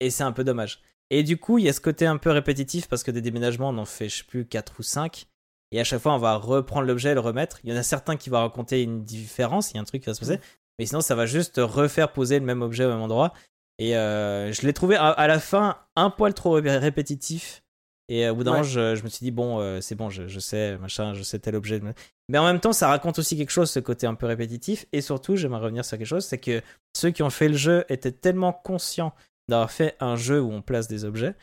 Et 0.00 0.10
c'est 0.10 0.22
un 0.24 0.32
peu 0.32 0.44
dommage. 0.44 0.80
Et 1.10 1.22
du 1.22 1.38
coup, 1.38 1.58
il 1.58 1.64
y 1.64 1.68
a 1.68 1.72
ce 1.72 1.80
côté 1.80 2.06
un 2.06 2.18
peu 2.18 2.30
répétitif 2.30 2.88
parce 2.88 3.02
que 3.02 3.10
des 3.10 3.20
déménagements, 3.22 3.70
on 3.70 3.78
en 3.78 3.84
fait, 3.84 4.08
je 4.08 4.18
sais 4.18 4.24
plus, 4.24 4.44
4 4.46 4.74
ou 4.78 4.82
5. 4.82 5.26
Et 5.72 5.80
à 5.80 5.84
chaque 5.84 6.00
fois, 6.00 6.14
on 6.14 6.18
va 6.18 6.36
reprendre 6.36 6.86
l'objet 6.86 7.10
et 7.10 7.14
le 7.14 7.20
remettre. 7.20 7.60
Il 7.64 7.70
y 7.70 7.72
en 7.72 7.76
a 7.76 7.82
certains 7.82 8.16
qui 8.16 8.28
vont 8.30 8.38
raconter 8.38 8.82
une 8.82 9.04
différence, 9.04 9.70
il 9.70 9.76
y 9.76 9.78
a 9.78 9.80
un 9.80 9.84
truc 9.84 10.02
qui 10.02 10.06
va 10.06 10.14
se 10.14 10.20
passer. 10.20 10.40
Mais 10.78 10.86
sinon, 10.86 11.00
ça 11.00 11.14
va 11.14 11.26
juste 11.26 11.60
refaire 11.62 12.12
poser 12.12 12.38
le 12.38 12.44
même 12.44 12.62
objet 12.62 12.84
au 12.84 12.88
même 12.88 13.02
endroit. 13.02 13.32
Et 13.78 13.96
euh, 13.96 14.52
je 14.52 14.62
l'ai 14.62 14.72
trouvé 14.72 14.96
à, 14.96 15.08
à 15.08 15.26
la 15.26 15.38
fin 15.38 15.78
un 15.96 16.10
poil 16.10 16.34
trop 16.34 16.52
ré- 16.52 16.78
répétitif. 16.78 17.62
Et 18.08 18.26
euh, 18.26 18.32
au 18.32 18.34
bout 18.34 18.44
d'un 18.44 18.50
moment, 18.52 18.62
je, 18.64 18.96
je 18.96 19.04
me 19.04 19.08
suis 19.08 19.22
dit, 19.22 19.30
bon, 19.30 19.60
euh, 19.60 19.80
c'est 19.80 19.94
bon, 19.94 20.10
je, 20.10 20.26
je 20.26 20.40
sais, 20.40 20.76
machin, 20.78 21.14
je 21.14 21.22
sais 21.22 21.38
tel 21.38 21.54
objet. 21.54 21.80
Mais 22.28 22.38
en 22.38 22.44
même 22.44 22.60
temps, 22.60 22.72
ça 22.72 22.88
raconte 22.88 23.18
aussi 23.18 23.36
quelque 23.36 23.50
chose, 23.52 23.70
ce 23.70 23.78
côté 23.78 24.06
un 24.06 24.14
peu 24.14 24.26
répétitif. 24.26 24.86
Et 24.92 25.00
surtout, 25.00 25.36
j'aimerais 25.36 25.60
revenir 25.60 25.84
sur 25.84 25.96
quelque 25.96 26.06
chose, 26.06 26.24
c'est 26.24 26.38
que 26.38 26.60
ceux 26.96 27.10
qui 27.10 27.22
ont 27.22 27.30
fait 27.30 27.48
le 27.48 27.56
jeu 27.56 27.84
étaient 27.88 28.10
tellement 28.12 28.52
conscients 28.52 29.14
d'avoir 29.48 29.70
fait 29.70 29.96
un 30.00 30.16
jeu 30.16 30.40
où 30.40 30.50
on 30.50 30.62
place 30.62 30.88
des 30.88 31.04
objets 31.04 31.34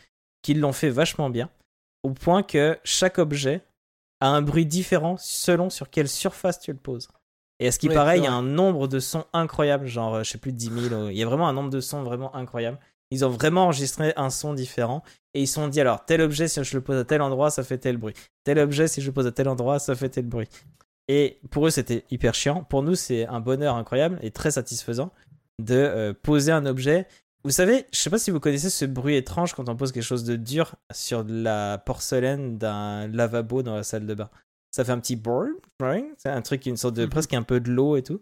qu'ils 0.41 0.59
l'ont 0.59 0.73
fait 0.73 0.89
vachement 0.89 1.29
bien. 1.29 1.49
Au 2.03 2.11
point 2.11 2.43
que 2.43 2.77
chaque 2.83 3.17
objet 3.17 3.61
a 4.19 4.27
un 4.29 4.41
bruit 4.41 4.65
différent 4.65 5.15
selon 5.19 5.69
sur 5.69 5.89
quelle 5.89 6.07
surface 6.07 6.59
tu 6.59 6.71
le 6.71 6.77
poses. 6.77 7.07
Et 7.59 7.67
à 7.67 7.71
ce 7.71 7.79
qui 7.79 7.87
Oui, 7.89 7.95
paraît, 7.95 8.19
il 8.19 8.23
y 8.23 8.27
a 8.27 8.33
un 8.33 8.43
nombre 8.43 8.87
de 8.87 8.99
sons 8.99 9.25
incroyables, 9.33 9.87
genre, 9.87 10.15
euh, 10.15 10.23
je 10.23 10.31
sais 10.31 10.37
plus, 10.37 10.53
10 10.53 10.89
000. 10.89 10.93
euh, 10.93 11.11
Il 11.11 11.17
y 11.17 11.23
a 11.23 11.25
vraiment 11.25 11.47
un 11.47 11.53
nombre 11.53 11.69
de 11.71 11.79
sons 11.79 12.03
vraiment 12.03 12.35
incroyable. 12.35 12.77
Ils 13.09 13.25
ont 13.25 13.29
vraiment 13.29 13.63
enregistré 13.63 14.13
un 14.17 14.29
son 14.29 14.53
différent 14.53 15.01
et 15.33 15.41
ils 15.41 15.47
se 15.47 15.53
sont 15.55 15.67
dit 15.67 15.79
alors, 15.79 16.05
tel 16.05 16.21
objet, 16.21 16.47
si 16.47 16.63
je 16.63 16.75
le 16.75 16.81
pose 16.83 16.97
à 16.97 17.05
tel 17.05 17.21
endroit, 17.21 17.49
ça 17.49 17.63
fait 17.63 17.77
tel 17.77 17.97
bruit. 17.97 18.13
Tel 18.43 18.59
objet, 18.59 18.87
si 18.87 19.01
je 19.01 19.07
le 19.07 19.13
pose 19.13 19.25
à 19.27 19.31
tel 19.31 19.47
endroit, 19.47 19.79
ça 19.79 19.95
fait 19.95 20.09
tel 20.09 20.25
bruit. 20.25 20.47
Et 21.07 21.39
pour 21.51 21.65
eux, 21.65 21.69
c'était 21.69 22.03
hyper 22.11 22.35
chiant. 22.35 22.63
Pour 22.63 22.83
nous, 22.83 22.95
c'est 22.95 23.25
un 23.27 23.39
bonheur 23.39 23.75
incroyable 23.75 24.19
et 24.21 24.31
très 24.31 24.51
satisfaisant 24.51 25.11
de 25.59 25.73
euh, 25.75 26.13
poser 26.13 26.51
un 26.51 26.65
objet. 26.65 27.07
Vous 27.43 27.51
savez, 27.51 27.85
je 27.93 27.97
sais 27.99 28.09
pas 28.09 28.19
si 28.19 28.31
vous 28.31 28.39
connaissez 28.39 28.69
ce 28.69 28.83
bruit 28.85 29.15
étrange 29.15 29.53
quand 29.53 29.69
on 29.69 29.75
pose 29.75 29.91
quelque 29.91 30.03
chose 30.03 30.23
de 30.25 30.35
dur 30.35 30.75
sur 30.91 31.23
de 31.23 31.33
la 31.43 31.77
porcelaine 31.77 32.57
d'un 32.57 33.07
lavabo 33.07 33.63
dans 33.63 33.75
la 33.75 33.83
salle 33.83 34.05
de 34.05 34.13
bain. 34.13 34.29
Ça 34.71 34.83
fait 34.83 34.91
un 34.91 34.99
petit 34.99 35.15
boing. 35.15 35.49
c'est 36.17 36.29
un 36.29 36.41
truc, 36.41 36.65
une 36.65 36.77
sorte 36.77 36.95
de 36.95 37.03
Mhm. 37.03 37.09
presque 37.09 37.33
un 37.33 37.43
peu 37.43 37.59
de 37.59 37.71
l'eau 37.71 37.95
et 37.95 38.03
tout. 38.03 38.21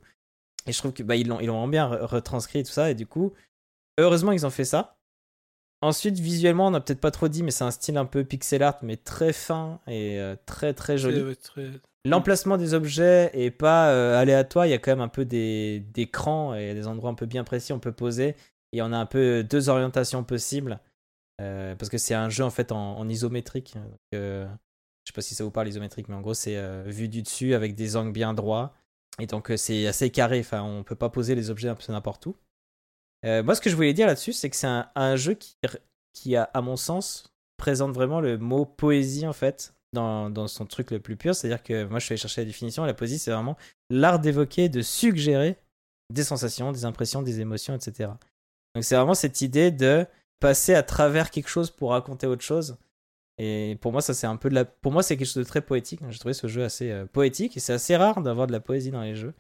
Et 0.68 0.72
je 0.72 0.78
trouve 0.78 0.94
que 0.94 1.04
bah, 1.04 1.16
ils 1.16 1.28
l'ont 1.28 1.40
ils 1.40 1.48
l'ont 1.48 1.68
bien 1.68 1.90
re- 1.90 2.02
retranscrit 2.06 2.60
et 2.60 2.64
tout 2.64 2.72
ça. 2.72 2.92
Et 2.92 2.96
du 2.96 3.08
coup, 3.08 3.34
heureusement 3.98 4.32
ils 4.32 4.46
ont 4.46 4.50
fait 4.52 4.64
ça. 4.66 4.98
Ensuite, 5.82 6.18
visuellement, 6.20 6.68
on 6.68 6.72
n'a 6.72 6.80
peut-être 6.82 7.02
pas 7.02 7.12
trop 7.12 7.28
dit, 7.28 7.44
mais 7.44 7.52
c'est 7.52 7.64
un 7.64 7.72
style 7.72 7.98
un 7.98 8.06
peu 8.06 8.24
pixel 8.24 8.64
art, 8.64 8.80
mais 8.82 8.98
très 8.98 9.34
fin 9.34 9.80
et 9.88 10.20
euh, 10.20 10.36
très 10.46 10.74
très 10.74 10.98
joli. 10.98 11.18
C'est- 11.18 11.24
ouais, 11.24 11.36
très- 11.36 11.72
L'emplacement 12.06 12.58
des 12.58 12.74
objets 12.76 13.32
est 13.34 13.50
pas 13.52 13.90
euh, 13.90 14.20
aléatoire, 14.20 14.66
il 14.68 14.70
y 14.70 14.74
a 14.74 14.78
quand 14.78 14.92
même 14.92 15.02
un 15.02 15.08
peu 15.08 15.26
des, 15.26 15.80
des 15.94 16.08
crans 16.08 16.54
et 16.54 16.74
des 16.76 16.86
endroits 16.88 17.10
un 17.10 17.16
peu 17.16 17.26
bien 17.26 17.44
précis, 17.44 17.74
on 17.74 17.80
peut 17.80 17.92
poser. 17.92 18.36
Et 18.76 18.82
on 18.82 18.92
a 18.92 18.98
un 18.98 19.06
peu 19.06 19.44
deux 19.44 19.70
orientations 19.70 20.24
possibles. 20.24 20.80
euh, 21.42 21.76
parce 21.76 21.90
que 21.90 21.98
c'est 21.98 22.14
un 22.14 22.30
jeu 22.30 22.44
en 22.44 22.50
fait 22.50 22.72
en, 22.72 23.08
isométrique. 23.08 23.76
Donc, 23.76 24.00
euh, 24.14 24.46
je 25.06 25.12
sais 25.12 25.14
pas 25.14 25.22
si 25.22 25.36
ça 25.36 25.44
vous 25.44 25.52
parle 25.52 25.68
isométrique, 25.70 26.10
mais 26.10 26.16
en 26.16 26.22
gros 26.22 26.34
c'est 26.34 26.58
euh, 26.58 26.84
vu 26.86 27.08
du 27.08 27.22
dessus 27.22 27.54
avec 27.54 27.76
des 27.76 27.96
angles 27.96 28.12
bien 28.12 28.34
droits. 28.34 28.74
Et 29.20 29.28
donc 29.28 29.50
euh, 29.50 29.58
c'est 29.58 29.88
assez 29.88 30.10
carré, 30.10 30.40
enfin 30.42 30.62
on 30.62 30.84
peut 30.84 30.96
pas 30.96 31.10
poser 31.10 31.36
les 31.36 31.50
objets 31.50 31.70
un 31.70 31.76
peu 31.76 31.92
n'importe 31.92 32.26
où. 32.26 32.36
Moi 33.24 33.56
ce 33.56 33.62
que 33.62 33.72
je 33.72 33.76
voulais 33.76 33.94
dire 33.94 34.06
là-dessus, 34.08 34.34
c'est 34.34 34.52
que 34.52 34.56
c'est 34.56 34.68
un, 34.68 35.16
jeu 35.16 35.36
qui, 36.14 36.36
à 36.36 36.62
mon 36.62 36.76
sens, 36.76 37.34
présente 37.58 37.92
vraiment 37.92 38.22
le 38.22 38.38
mot 38.38 38.66
poésie 38.66 39.26
en 39.26 39.34
fait 39.34 39.74
dans, 39.94 40.30
dans 40.30 40.48
son 40.48 40.68
truc 40.68 40.92
le 40.92 41.00
plus 41.00 41.16
pur. 41.16 41.34
C'est-à-dire 41.34 41.64
que 41.64 41.86
moi 41.86 41.98
je 41.98 42.06
suis 42.06 42.14
allé 42.14 42.22
chercher 42.22 42.42
la 42.42 42.46
définition, 42.46 42.86
la 42.86 42.94
poésie 42.94 43.18
c'est 43.18 43.32
vraiment 43.32 43.58
l'art 43.90 44.20
d'évoquer, 44.20 44.70
de 44.70 44.84
suggérer 44.84 45.58
des 46.14 46.24
sensations, 46.24 46.72
des 46.72 46.86
impressions, 46.86 47.24
des 47.24 47.42
émotions, 47.42 47.74
etc. 47.74 48.12
Donc 48.76 48.84
c'est 48.84 48.96
vraiment 48.96 49.14
cette 49.14 49.42
idée 49.42 49.72
de 49.72 50.06
passer 50.40 50.76
à 50.76 50.84
travers 50.84 51.32
quelque 51.32 51.48
chose 51.48 51.72
pour 51.72 51.92
raconter 51.92 52.28
autre 52.28 52.44
chose. 52.44 52.78
Et 53.38 53.78
pour 53.82 53.92
moi, 53.92 54.02
ça 54.02 54.14
c'est 54.14 54.28
un 54.28 54.36
peu 54.38 54.50
de 54.50 54.56
la. 54.56 54.66
Pour 54.66 54.92
moi, 54.92 55.04
c'est 55.04 55.18
quelque 55.18 55.28
chose 55.28 55.44
de 55.44 55.44
très 55.44 55.62
poétique. 55.62 56.02
J'ai 56.10 56.20
trouvé 56.20 56.34
ce 56.34 56.48
jeu 56.48 56.64
assez 56.64 56.92
euh, 56.92 57.06
poétique 57.06 57.58
et 57.58 57.60
c'est 57.60 57.74
assez 57.74 57.96
rare 57.96 58.22
d'avoir 58.22 58.48
de 58.48 58.52
la 58.52 58.60
poésie 58.60 58.92
dans 58.92 59.02
les 59.02 59.16
jeux, 59.16 59.34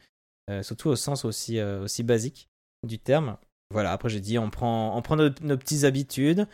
Euh, 0.49 0.63
surtout 0.63 0.89
au 0.89 0.95
sens 0.95 1.25
aussi 1.25 1.59
euh, 1.59 1.83
aussi 1.83 2.03
basique 2.03 2.49
du 2.85 2.99
terme. 2.99 3.37
Voilà. 3.71 3.91
Après, 3.91 4.09
j'ai 4.09 4.19
dit, 4.19 4.37
on 4.37 4.49
prend 4.49 4.97
on 4.97 5.01
prend 5.01 5.15
nos, 5.15 5.29
nos 5.41 5.57
petites 5.57 5.85
habitudes 5.85 6.47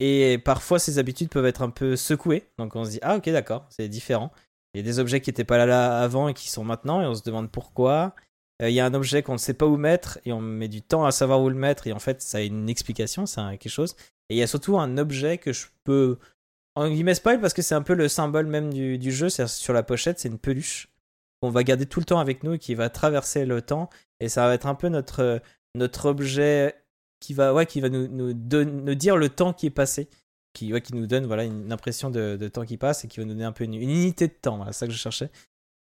et 0.00 0.38
parfois 0.38 0.78
ces 0.78 0.98
habitudes 0.98 1.28
peuvent 1.30 1.46
être 1.46 1.62
un 1.62 1.70
peu 1.70 1.96
secouées. 1.96 2.48
Donc 2.58 2.76
on 2.76 2.84
se 2.84 2.90
dit 2.90 2.98
ah 3.02 3.16
ok 3.16 3.28
d'accord, 3.30 3.66
c'est 3.70 3.88
différent. 3.88 4.32
Il 4.74 4.78
y 4.78 4.80
a 4.80 4.84
des 4.84 4.98
objets 4.98 5.20
qui 5.20 5.30
n'étaient 5.30 5.44
pas 5.44 5.58
là, 5.58 5.66
là 5.66 6.00
avant 6.02 6.28
et 6.28 6.34
qui 6.34 6.50
sont 6.50 6.64
maintenant 6.64 7.00
et 7.02 7.06
on 7.06 7.14
se 7.14 7.22
demande 7.22 7.50
pourquoi. 7.50 8.14
Euh, 8.62 8.70
Il 8.70 8.74
y 8.74 8.80
a 8.80 8.86
un 8.86 8.94
objet 8.94 9.22
qu'on 9.22 9.34
ne 9.34 9.38
sait 9.38 9.54
pas 9.54 9.66
où 9.66 9.76
mettre 9.76 10.18
et 10.24 10.32
on 10.32 10.40
met 10.40 10.68
du 10.68 10.82
temps 10.82 11.04
à 11.04 11.12
savoir 11.12 11.40
où 11.40 11.48
le 11.48 11.54
mettre 11.54 11.86
et 11.86 11.92
en 11.92 11.98
fait 11.98 12.22
ça 12.22 12.38
a 12.38 12.40
une 12.42 12.68
explication, 12.68 13.26
ça 13.26 13.46
a 13.48 13.56
quelque 13.56 13.72
chose. 13.72 13.96
Et 14.28 14.34
il 14.34 14.38
y 14.38 14.42
a 14.42 14.46
surtout 14.46 14.78
un 14.78 14.98
objet 14.98 15.38
que 15.38 15.52
je 15.52 15.66
peux 15.84 16.18
En 16.76 16.88
guillemets 16.88 17.14
spoil 17.14 17.40
parce 17.40 17.54
que 17.54 17.62
c'est 17.62 17.74
un 17.74 17.82
peu 17.82 17.94
le 17.94 18.08
symbole 18.08 18.46
même 18.46 18.72
du, 18.72 19.12
jeu. 19.12 19.28
Sur 19.30 19.72
la 19.72 19.82
pochette, 19.82 20.20
c'est 20.20 20.28
une 20.28 20.38
peluche 20.38 20.88
qu'on 21.42 21.50
va 21.50 21.64
garder 21.64 21.86
tout 21.86 22.00
le 22.00 22.06
temps 22.06 22.20
avec 22.20 22.44
nous 22.44 22.54
et 22.54 22.58
qui 22.58 22.74
va 22.74 22.90
traverser 22.90 23.46
le 23.46 23.62
temps. 23.62 23.90
Et 24.20 24.28
ça 24.28 24.46
va 24.46 24.54
être 24.54 24.66
un 24.66 24.74
peu 24.76 24.88
notre, 24.88 25.42
notre 25.74 26.06
objet 26.06 26.74
qui 27.20 27.34
va, 27.34 27.52
ouais, 27.54 27.66
qui 27.66 27.80
va 27.80 27.88
nous, 27.88 28.06
nous, 28.08 28.94
dire 28.94 29.16
le 29.16 29.28
temps 29.28 29.52
qui 29.52 29.66
est 29.66 29.70
passé. 29.70 30.08
Qui, 30.54 30.72
ouais, 30.72 30.80
qui 30.80 30.94
nous 30.94 31.06
donne 31.06 31.26
voilà, 31.26 31.44
une 31.44 31.72
impression 31.72 32.10
de, 32.10 32.36
de 32.36 32.48
temps 32.48 32.64
qui 32.64 32.76
passe 32.76 33.04
et 33.04 33.08
qui 33.08 33.20
va 33.20 33.24
nous 33.26 33.32
donner 33.32 33.44
un 33.44 33.52
peu 33.52 33.64
une, 33.64 33.74
unité 33.74 34.28
de 34.28 34.32
temps. 34.32 34.56
Voilà, 34.56 34.72
c'est 34.72 34.80
ça 34.80 34.86
que 34.86 34.92
je 34.92 34.98
cherchais. 34.98 35.30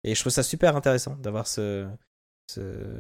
Et 0.03 0.15
je 0.15 0.19
trouve 0.21 0.31
ça 0.33 0.43
super 0.43 0.75
intéressant 0.75 1.15
d'avoir 1.17 1.47
ce- 1.47 1.87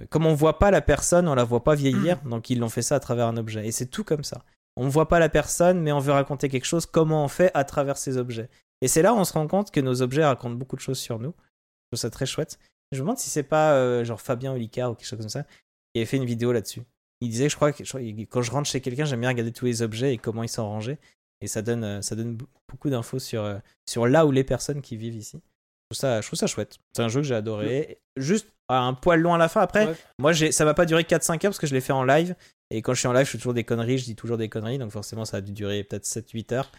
Comme 0.09 0.25
on 0.25 0.33
voit 0.33 0.59
pas 0.59 0.71
la 0.71 0.81
personne, 0.81 1.27
on 1.27 1.35
la 1.35 1.43
voit 1.43 1.63
pas 1.63 1.75
vieillir. 1.75 2.21
Donc 2.23 2.49
ils 2.49 2.59
l'ont 2.59 2.69
fait 2.69 2.81
ça 2.81 2.95
à 2.95 2.99
travers 2.99 3.27
un 3.27 3.37
objet. 3.37 3.65
Et 3.67 3.71
c'est 3.71 3.87
tout 3.87 4.03
comme 4.03 4.23
ça. 4.23 4.43
On 4.75 4.85
ne 4.85 4.89
voit 4.89 5.07
pas 5.07 5.19
la 5.19 5.29
personne, 5.29 5.81
mais 5.81 5.91
on 5.91 5.99
veut 5.99 6.11
raconter 6.11 6.49
quelque 6.49 6.65
chose. 6.65 6.85
Comment 6.85 7.23
on 7.23 7.27
fait 7.27 7.51
à 7.53 7.63
travers 7.63 7.97
ces 7.97 8.17
objets 8.17 8.49
Et 8.81 8.87
c'est 8.87 9.01
là 9.01 9.13
où 9.13 9.17
on 9.17 9.23
se 9.23 9.33
rend 9.33 9.47
compte 9.47 9.71
que 9.71 9.79
nos 9.79 10.01
objets 10.01 10.23
racontent 10.23 10.55
beaucoup 10.55 10.75
de 10.75 10.81
choses 10.81 10.99
sur 10.99 11.19
nous. 11.19 11.33
Je 11.39 11.95
trouve 11.95 11.99
ça 11.99 12.09
très 12.09 12.25
chouette. 12.25 12.59
Je 12.91 12.97
me 12.97 13.01
demande 13.01 13.17
si 13.17 13.29
c'est 13.29 13.43
pas 13.43 13.73
euh, 13.73 14.03
genre 14.03 14.21
Fabien 14.21 14.53
Olicard 14.53 14.91
ou 14.91 14.95
quelque 14.95 15.07
chose 15.07 15.19
comme 15.19 15.29
ça 15.29 15.43
qui 15.43 15.99
avait 15.99 16.05
fait 16.05 16.17
une 16.17 16.25
vidéo 16.25 16.51
là-dessus. 16.51 16.83
Il 17.21 17.29
disait, 17.29 17.49
je 17.49 17.55
crois 17.55 17.71
que 17.71 17.83
je 17.83 18.25
quand 18.25 18.41
je 18.41 18.51
rentre 18.51 18.69
chez 18.69 18.81
quelqu'un, 18.81 19.05
j'aime 19.05 19.21
bien 19.21 19.29
regarder 19.29 19.51
tous 19.51 19.65
les 19.65 19.81
objets 19.81 20.13
et 20.13 20.17
comment 20.17 20.43
ils 20.43 20.49
sont 20.49 20.67
rangés. 20.67 20.99
Et 21.41 21.47
ça 21.47 21.61
donne, 21.61 21.83
euh, 21.83 22.01
ça 22.01 22.15
donne 22.15 22.37
beaucoup 22.69 22.89
d'infos 22.89 23.19
sur, 23.19 23.43
euh, 23.43 23.57
sur 23.87 24.07
là 24.07 24.25
où 24.25 24.31
les 24.31 24.43
personnes 24.43 24.81
qui 24.81 24.97
vivent 24.97 25.15
ici. 25.15 25.41
Je 25.91 25.95
trouve 25.95 26.01
ça, 26.01 26.21
je 26.21 26.27
trouve 26.27 26.39
ça 26.39 26.47
chouette. 26.47 26.77
C'est 26.95 27.01
un 27.01 27.07
jeu 27.07 27.21
que 27.21 27.27
j'ai 27.27 27.35
adoré. 27.35 27.99
Juste 28.17 28.47
ah, 28.67 28.81
un 28.81 28.93
poil 28.93 29.21
long 29.21 29.33
à 29.33 29.37
la 29.37 29.47
fin. 29.47 29.61
Après, 29.61 29.87
Ouais. 29.87 29.95
moi, 30.19 30.33
j'ai, 30.33 30.51
ça 30.51 30.65
m'a 30.65 30.73
pas 30.73 30.85
duré 30.85 31.03
4-5 31.03 31.33
heures 31.35 31.39
parce 31.51 31.57
que 31.59 31.67
je 31.67 31.73
l'ai 31.73 31.79
fait 31.81 31.93
en 31.93 32.03
live. 32.03 32.35
Et 32.69 32.81
quand 32.81 32.93
je 32.93 32.99
suis 32.99 33.07
en 33.07 33.13
live, 33.13 33.25
je 33.25 33.31
fais 33.31 33.37
toujours 33.37 33.53
des 33.53 33.63
conneries. 33.63 33.97
Je 33.97 34.03
dis 34.05 34.15
toujours 34.15 34.35
des 34.37 34.49
conneries. 34.49 34.77
Donc 34.77 34.91
forcément, 34.91 35.23
ça 35.23 35.37
a 35.37 35.41
dû 35.41 35.53
durer 35.53 35.83
peut-être 35.85 36.03
7-8 36.05 36.53
heures. 36.53 36.69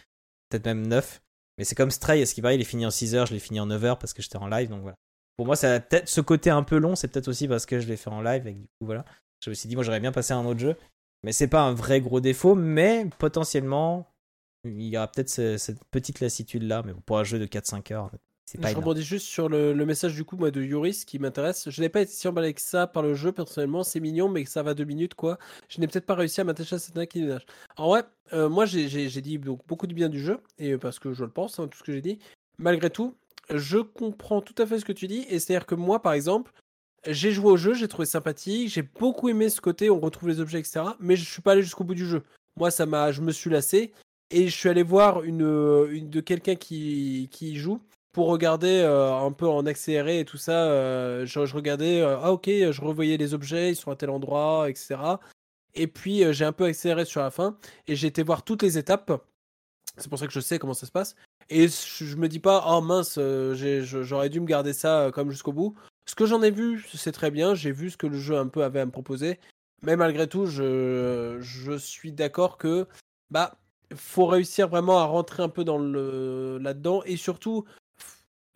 Peut-être 0.49 0.65
même 0.65 0.85
9. 0.85 1.21
Mais 1.57 1.63
c'est 1.63 1.73
comme 1.75 1.89
Stray. 1.89 2.25
Ce 2.27 2.35
qui 2.35 2.41
paraît, 2.43 2.55
il 2.55 2.61
est 2.61 2.65
fini 2.65 2.85
en 2.85 2.91
6 2.91 3.15
heures. 3.15 3.25
Je 3.25 3.33
l'ai 3.33 3.39
fini 3.39 3.59
en 3.59 3.65
9 3.65 3.83
heures 3.83 3.97
parce 3.97 4.13
que 4.13 4.21
j'étais 4.21 4.37
en 4.37 4.47
live. 4.47 4.69
Donc 4.69 4.81
voilà. 4.81 4.97
Pour 5.37 5.47
moi, 5.47 5.55
ça 5.55 5.73
a 5.73 5.79
peut-être 5.79 6.07
ce 6.07 6.21
côté 6.21 6.51
un 6.51 6.61
peu 6.63 6.77
long. 6.77 6.95
C'est 6.95 7.07
peut-être 7.07 7.27
aussi 7.29 7.47
parce 7.47 7.65
que 7.65 7.79
je 7.79 7.87
l'ai 7.87 7.97
fait 7.97 8.09
en 8.11 8.21
live. 8.21 8.45
Et 8.45 8.53
que 8.53 8.59
du 8.59 8.67
coup, 8.67 8.85
voilà. 8.85 9.03
Je 9.43 9.49
me 9.49 9.55
suis 9.55 9.67
dit, 9.67 9.75
moi, 9.75 9.83
j'aurais 9.83 9.99
bien 10.01 10.11
passé 10.11 10.33
à 10.33 10.37
un 10.37 10.45
autre 10.45 10.59
jeu. 10.59 10.75
Mais 11.23 11.31
c'est 11.31 11.47
pas 11.47 11.61
un 11.61 11.73
vrai 11.73 11.99
gros 12.01 12.19
défaut. 12.19 12.53
Mais 12.53 13.07
potentiellement, 13.17 14.05
il 14.65 14.83
y 14.83 14.97
aura 14.97 15.07
peut-être 15.11 15.29
ce- 15.29 15.57
cette 15.57 15.83
petite 15.85 16.19
lassitude 16.19 16.63
là. 16.63 16.83
Mais 16.85 16.93
pour 17.05 17.17
un 17.17 17.23
jeu 17.23 17.39
de 17.39 17.45
4-5 17.47 17.91
heures, 17.91 18.11
Je 18.57 18.67
énorme. 18.67 18.77
rebondis 18.83 19.03
juste 19.03 19.25
sur 19.27 19.49
le, 19.49 19.73
le 19.73 19.85
message 19.85 20.15
du 20.15 20.23
coup 20.23 20.37
moi 20.37 20.49
de 20.51 20.61
Yuris 20.61 21.03
qui 21.05 21.19
m'intéresse. 21.19 21.69
Je 21.69 21.81
n'ai 21.81 21.89
pas 21.89 22.01
été 22.01 22.11
si 22.11 22.27
emballé 22.27 22.53
que 22.53 22.61
ça 22.61 22.87
par 22.87 23.03
le 23.03 23.13
jeu 23.13 23.31
personnellement, 23.31 23.83
c'est 23.83 23.99
mignon 23.99 24.29
mais 24.29 24.45
ça 24.45 24.63
va 24.63 24.73
deux 24.73 24.85
minutes 24.85 25.13
quoi. 25.15 25.37
Je 25.67 25.79
n'ai 25.79 25.87
peut-être 25.87 26.05
pas 26.05 26.15
réussi 26.15 26.41
à 26.41 26.43
m'attacher 26.43 26.75
à 26.75 26.79
cette 26.79 26.97
inclinage. 26.97 27.45
En 27.77 27.89
vrai, 27.89 28.03
euh, 28.33 28.49
moi 28.49 28.65
j'ai- 28.65 28.87
dit 29.21 29.37
donc, 29.37 29.61
beaucoup 29.67 29.87
de 29.87 29.93
bien 29.93 30.09
du 30.09 30.19
jeu 30.19 30.39
et 30.57 30.77
parce 30.77 30.99
que 30.99 31.13
je 31.13 31.23
le 31.23 31.29
pense, 31.29 31.59
hein, 31.59 31.67
tout 31.67 31.77
ce 31.77 31.83
que 31.83 31.91
j'ai 31.91 32.01
dit. 32.01 32.19
Malgré 32.57 32.89
tout, 32.89 33.15
je 33.53 33.77
comprends 33.77 34.41
tout 34.41 34.55
à 34.57 34.65
fait 34.65 34.79
ce 34.79 34.85
que 34.85 34.93
tu 34.93 35.07
dis 35.07 35.25
et 35.29 35.39
c'est-à-dire 35.39 35.65
que 35.65 35.75
moi 35.75 36.01
par 36.01 36.13
exemple, 36.13 36.51
j'ai 37.07 37.31
joué 37.31 37.51
au 37.51 37.57
jeu, 37.57 37.73
j'ai 37.73 37.87
trouvé 37.87 38.05
sympathique, 38.05 38.69
j'ai 38.69 38.81
beaucoup 38.81 39.29
aimé 39.29 39.49
ce 39.49 39.61
côté, 39.61 39.89
on 39.89 39.99
retrouve 39.99 40.29
les 40.29 40.39
objets 40.39 40.59
etc. 40.59 40.81
Mais 40.99 41.15
je 41.15 41.23
suis 41.23 41.41
pas 41.41 41.53
allé 41.53 41.61
jusqu'au 41.61 41.83
bout 41.83 41.95
du 41.95 42.05
jeu. 42.05 42.23
Moi 42.57 42.71
ça 42.71 42.85
m'a, 42.85 43.11
je 43.11 43.21
me 43.21 43.31
suis 43.31 43.49
lassé 43.49 43.93
et 44.31 44.47
je 44.47 44.55
suis 44.55 44.69
allé 44.69 44.83
voir 44.83 45.23
une, 45.23 45.87
une 45.91 46.09
de 46.09 46.19
quelqu'un 46.19 46.55
qui 46.55 47.29
qui 47.31 47.55
joue 47.55 47.79
pour 48.11 48.27
regarder 48.27 48.81
euh, 48.83 49.13
un 49.13 49.31
peu 49.31 49.47
en 49.47 49.65
accéléré 49.65 50.19
et 50.19 50.25
tout 50.25 50.37
ça. 50.37 50.65
euh, 50.71 51.25
je, 51.25 51.39
regardais, 51.55 52.01
euh, 52.01 52.17
ah 52.21 52.31
ok, 52.31 52.47
je 52.47 52.81
revoyais 52.81 53.17
les 53.17 53.33
objets, 53.33 53.71
ils 53.71 53.75
sont 53.75 53.91
à 53.91 53.95
tel 53.95 54.09
endroit, 54.09 54.69
etc. 54.69 54.97
Et 55.75 55.87
puis 55.87 56.23
j'ai 56.33 56.45
un 56.45 56.51
peu 56.51 56.65
accéléré 56.65 57.05
sur 57.05 57.21
la 57.21 57.31
fin 57.31 57.57
et 57.87 57.95
j'ai 57.95 58.07
été 58.07 58.23
voir 58.23 58.43
toutes 58.43 58.63
les 58.63 58.77
étapes. 58.77 59.23
C'est 59.97 60.09
pour 60.09 60.17
ça 60.17 60.27
que 60.27 60.33
je 60.33 60.39
sais 60.39 60.59
comment 60.59 60.73
ça 60.73 60.87
se 60.87 60.91
passe. 60.91 61.15
Et 61.49 61.67
je, 61.67 62.15
me 62.15 62.27
dis 62.27 62.39
pas, 62.39 62.63
oh 62.67 62.81
mince, 62.81 63.19
j'aurais 63.19 64.29
dû 64.29 64.39
me 64.39 64.45
garder 64.45 64.73
ça 64.73 65.11
comme 65.13 65.31
jusqu'au 65.31 65.51
bout. 65.53 65.75
Ce 66.05 66.15
que 66.15 66.25
j'en 66.25 66.41
ai 66.41 66.51
vu, 66.51 66.85
c'est 66.93 67.11
très 67.11 67.31
bien. 67.31 67.53
J'ai 67.55 67.71
vu 67.71 67.91
ce 67.91 67.97
que 67.97 68.07
le 68.07 68.17
jeu 68.17 68.37
un 68.37 68.47
peu 68.47 68.63
avait 68.63 68.79
à 68.79 68.85
me 68.85 68.91
proposer. 68.91 69.39
Mais 69.83 69.95
malgré 69.95 70.27
tout, 70.27 70.45
je, 70.45 71.37
je 71.39 71.77
suis 71.77 72.11
d'accord 72.11 72.57
que 72.57 72.87
bah 73.29 73.57
faut 73.95 74.25
réussir 74.25 74.67
vraiment 74.67 74.99
à 74.99 75.05
rentrer 75.05 75.43
un 75.43 75.49
peu 75.49 75.63
dans 75.63 75.77
le 75.77 76.57
là-dedans 76.59 77.01
et 77.05 77.17
surtout 77.17 77.65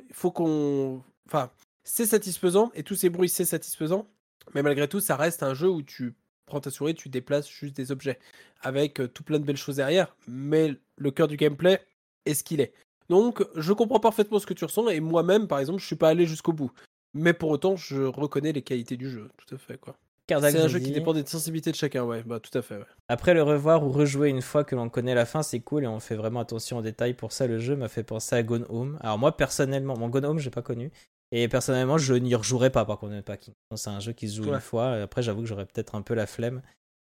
il 0.07 0.13
faut 0.13 0.31
qu'on 0.31 1.03
enfin 1.27 1.51
c'est 1.83 2.05
satisfaisant 2.05 2.71
et 2.75 2.83
tous 2.83 2.95
ces 2.95 3.09
bruits 3.09 3.29
c'est 3.29 3.45
satisfaisant 3.45 4.07
mais 4.53 4.61
malgré 4.63 4.87
tout 4.87 4.99
ça 4.99 5.15
reste 5.15 5.43
un 5.43 5.53
jeu 5.53 5.69
où 5.69 5.81
tu 5.81 6.15
prends 6.45 6.59
ta 6.59 6.69
souris 6.69 6.95
tu 6.95 7.09
déplaces 7.09 7.49
juste 7.49 7.75
des 7.75 7.91
objets 7.91 8.19
avec 8.61 8.99
euh, 8.99 9.07
tout 9.07 9.23
plein 9.23 9.39
de 9.39 9.45
belles 9.45 9.57
choses 9.57 9.77
derrière 9.77 10.15
mais 10.27 10.75
le 10.97 11.11
cœur 11.11 11.27
du 11.27 11.37
gameplay 11.37 11.85
est 12.25 12.33
ce 12.33 12.43
qu'il 12.43 12.61
est. 12.61 12.73
Donc 13.09 13.45
je 13.55 13.73
comprends 13.73 13.99
parfaitement 13.99 14.39
ce 14.39 14.45
que 14.45 14.53
tu 14.53 14.65
ressens 14.65 14.89
et 14.89 14.99
moi-même 14.99 15.47
par 15.47 15.59
exemple 15.59 15.79
je 15.79 15.85
suis 15.85 15.95
pas 15.95 16.09
allé 16.09 16.25
jusqu'au 16.25 16.53
bout. 16.53 16.71
Mais 17.13 17.33
pour 17.33 17.49
autant 17.49 17.75
je 17.75 18.01
reconnais 18.01 18.53
les 18.53 18.61
qualités 18.61 18.97
du 18.97 19.09
jeu 19.09 19.29
tout 19.37 19.55
à 19.55 19.57
fait 19.57 19.77
quoi 19.77 19.97
c'est 20.29 20.57
un 20.59 20.67
jeu 20.67 20.79
qui 20.79 20.91
dépend 20.91 21.13
des 21.13 21.25
sensibilités 21.25 21.71
de 21.71 21.75
chacun 21.75 22.03
ouais 22.03 22.23
bah 22.23 22.39
tout 22.39 22.55
à 22.57 22.61
fait 22.61 22.77
ouais. 22.77 22.85
Après 23.09 23.33
le 23.33 23.43
revoir 23.43 23.83
ou 23.83 23.91
rejouer 23.91 24.29
une 24.29 24.41
fois 24.41 24.63
que 24.63 24.75
l'on 24.75 24.89
connaît 24.89 25.15
la 25.15 25.25
fin, 25.25 25.43
c'est 25.43 25.59
cool 25.59 25.83
et 25.83 25.87
on 25.87 25.99
fait 25.99 26.15
vraiment 26.15 26.39
attention 26.39 26.77
aux 26.77 26.81
détails. 26.81 27.13
Pour 27.13 27.31
ça, 27.31 27.45
le 27.47 27.59
jeu 27.59 27.75
m'a 27.75 27.89
fait 27.89 28.03
penser 28.03 28.35
à 28.35 28.43
Gone 28.43 28.65
Home. 28.69 28.97
Alors 29.01 29.17
moi, 29.19 29.35
personnellement, 29.35 29.97
mon 29.97 30.09
Gone 30.09 30.25
Home, 30.25 30.39
j'ai 30.39 30.49
pas 30.49 30.61
connu. 30.61 30.91
Et 31.31 31.47
personnellement, 31.47 31.97
je 31.97 32.13
n'y 32.13 32.35
rejouerai 32.35 32.69
pas 32.69 32.85
par 32.85 32.99
contre, 32.99 33.19
pas 33.23 33.37
C'est 33.75 33.89
un 33.89 33.99
jeu 33.99 34.13
qui 34.13 34.29
se 34.29 34.35
joue 34.37 34.49
Ouais. 34.49 34.55
une 34.55 34.59
fois. 34.61 34.93
Après, 34.93 35.21
j'avoue 35.23 35.41
que 35.41 35.47
j'aurais 35.47 35.65
peut-être 35.65 35.95
un 35.95 36.01
peu 36.01 36.13
la 36.13 36.27
flemme. 36.27 36.61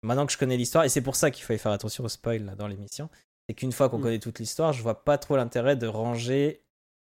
Maintenant 0.04 0.26
que 0.26 0.32
je 0.34 0.38
connais 0.38 0.58
l'histoire, 0.58 0.84
et 0.84 0.90
c'est 0.90 1.02
pour 1.02 1.16
ça 1.16 1.32
qu'il 1.32 1.44
fallait 1.46 1.58
faire 1.58 1.72
attention 1.72 2.04
au 2.04 2.10
spoil 2.10 2.44
là, 2.44 2.56
dans 2.56 2.68
l'émission, 2.68 3.10
c'est 3.48 3.56
qu'une 3.56 3.72
fois 3.72 3.88
qu'on 3.90 4.00
Mm. 4.00 4.04
connaît 4.04 4.20
toute 4.20 4.40
l'histoire, 4.40 4.74
je 4.74 4.82
vois 4.84 5.04
pas 5.06 5.18
trop 5.18 5.36
l'intérêt 5.38 5.76
de 5.76 5.88
ranger 5.88 6.64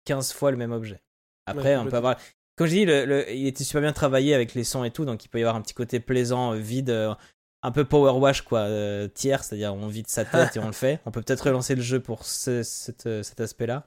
15 0.05 0.33
fois 0.33 0.51
le 0.51 0.57
même 0.57 0.73
objet. 0.73 1.03
Après, 1.47 1.75
Ouais, 1.75 1.83
on 1.83 1.87
peut 1.87 1.97
avoir. 1.97 2.17
Comme 2.57 2.67
je 2.67 2.73
dis, 2.73 2.85
le, 2.87 3.05
le- 3.05 3.31
il 3.33 3.47
était 3.47 3.65
super 3.65 3.83
bien 3.83 3.93
travaillé 3.93 4.35
avec 4.35 4.55
les 4.55 4.65
sons 4.65 4.83
et 4.85 4.91
tout, 4.91 5.05
donc 5.05 5.25
il 5.25 5.29
peut 5.29 5.39
y 5.39 5.43
avoir 5.43 5.57
un 5.57 5.61
petit 5.63 5.75
côté 5.75 6.01
plaisant, 6.01 6.53
vide, 6.53 6.91
euh, 6.91 7.15
un 7.63 7.71
peu 7.71 7.85
power 7.85 8.13
wash 8.19 8.43
quoi, 8.43 8.61
euh, 8.61 9.09
tiers, 9.09 9.45
c'est-à-dire 9.45 9.75
on 9.75 9.89
vide 9.89 10.07
sa 10.09 10.25
tête 10.25 10.57
et 10.57 10.59
on 10.61 10.67
le 10.67 10.73
fait. 10.73 11.01
On 11.07 11.11
peut 11.11 11.21
peut-être 11.23 11.43
relancer 11.47 11.75
le 11.75 11.83
jeu 11.83 12.01
pour 12.01 12.25
ce- 12.25 12.63
cet, 12.63 13.07
euh, 13.07 13.23
cet 13.23 13.41
aspect-là, 13.41 13.87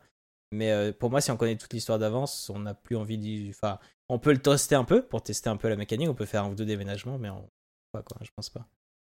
mais 0.52 0.72
euh, 0.72 0.92
pour 0.92 1.10
moi, 1.10 1.20
si 1.22 1.32
on 1.32 1.38
connaît 1.38 1.56
toute 1.56 1.74
l'histoire 1.74 1.98
d'avance, 2.00 2.50
on 2.50 2.60
n'a 2.60 2.74
plus 2.76 2.96
envie 2.96 3.18
d'y. 3.18 3.48
Enfin, 3.50 3.80
on 4.08 4.20
peut 4.20 4.32
le 4.32 4.40
tester 4.42 4.76
un 4.76 4.84
peu 4.84 5.02
pour 5.04 5.22
tester 5.24 5.50
un 5.50 5.58
peu 5.58 5.68
la 5.70 5.76
mécanique, 5.76 6.10
on 6.10 6.14
peut 6.16 6.26
faire 6.26 6.44
un 6.44 6.50
ou 6.50 6.56
deux 6.56 6.66
déménagements, 6.66 7.18
mais 7.18 7.30
on... 7.30 7.48
pas 7.92 8.02
quoi, 8.04 8.18
je 8.22 8.30
pense 8.36 8.50
pas. 8.50 8.68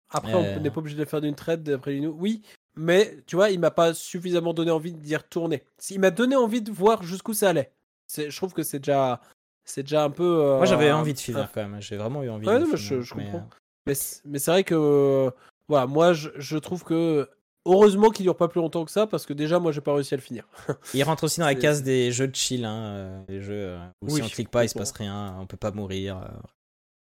Après, 0.10 0.34
Euh. 0.34 0.58
on 0.58 0.60
n'est 0.62 0.70
pas 0.72 0.80
obligé 0.80 0.98
de 0.98 1.06
faire 1.06 1.22
d'une 1.22 1.36
traite 1.36 1.64
d'après 1.64 1.92
Lino. 1.94 2.14
Oui, 2.20 2.42
mais 2.76 3.18
tu 3.26 3.36
vois, 3.38 3.50
il 3.52 3.60
m'a 3.60 3.72
pas 3.72 3.94
suffisamment 3.94 4.54
donné 4.54 4.72
envie 4.72 4.94
d'y 4.94 5.16
retourner. 5.16 5.64
Il 5.90 6.00
m'a 6.00 6.12
donné 6.12 6.36
envie 6.36 6.62
de 6.62 6.72
voir 6.72 7.04
jusqu'où 7.04 7.34
ça 7.34 7.50
allait. 7.50 7.72
C'est- 8.08 8.30
Je 8.30 8.38
trouve 8.38 8.54
que 8.54 8.64
c'est 8.64 8.80
déjà, 8.80 9.20
c'est 9.66 9.84
déjà 9.84 10.04
un 10.04 10.10
peu. 10.10 10.24
euh, 10.24 10.58
Moi, 10.58 10.66
j'avais 10.66 10.92
envie 10.92 11.14
de 11.14 11.20
finir 11.20 11.50
quand 11.54 11.68
même. 11.68 11.82
J'ai 11.82 11.98
vraiment 11.98 12.24
eu 12.24 12.30
envie 12.30 12.48
Ouais, 12.48 12.54
de 12.56 12.60
non, 12.60 12.66
finir, 12.66 12.78
je- 12.78 13.02
je 13.02 13.16
mais, 13.16 13.24
comprends. 13.26 13.40
euh, 13.40 13.56
Mais, 13.88 13.94
c'est- 14.40 14.52
vrai 14.52 14.64
que, 14.64 14.76
euh, 14.76 15.30
voilà, 15.68 15.86
moi, 15.88 16.14
je, 16.14 16.30
je 16.38 16.58
trouve 16.58 16.84
que 16.84 17.30
heureusement 17.68 18.10
qu'il 18.10 18.24
dure 18.24 18.38
pas 18.38 18.48
plus 18.48 18.62
longtemps 18.62 18.86
que 18.86 18.92
ça, 18.92 19.08
parce 19.08 19.26
que 19.26 19.34
déjà, 19.34 19.60
moi, 19.60 19.72
j'ai 19.72 19.82
pas 19.82 19.94
réussi 19.94 20.14
à 20.14 20.18
le 20.18 20.22
finir. 20.24 20.48
Il 20.94 21.04
rentre 21.04 21.24
aussi 21.26 21.40
dans 21.40 21.46
la 21.48 21.56
case 21.56 21.84
des 21.84 22.12
jeux 22.12 22.28
de 22.28 22.36
chill, 22.36 22.64
hein, 22.66 23.24
les 23.28 23.42
jeux 23.42 23.54
euh, 23.70 23.86
où 24.02 24.06
Oui, 24.08 24.14
si 24.16 24.22
on 24.22 24.30
clique 24.30 24.50
pas, 24.52 24.64
il 24.64 24.70
se 24.70 24.76
passe 24.76 24.92
rien, 24.92 25.36
on 25.40 25.46
peut 25.48 25.58
pas 25.58 25.72
mourir. 25.72 26.22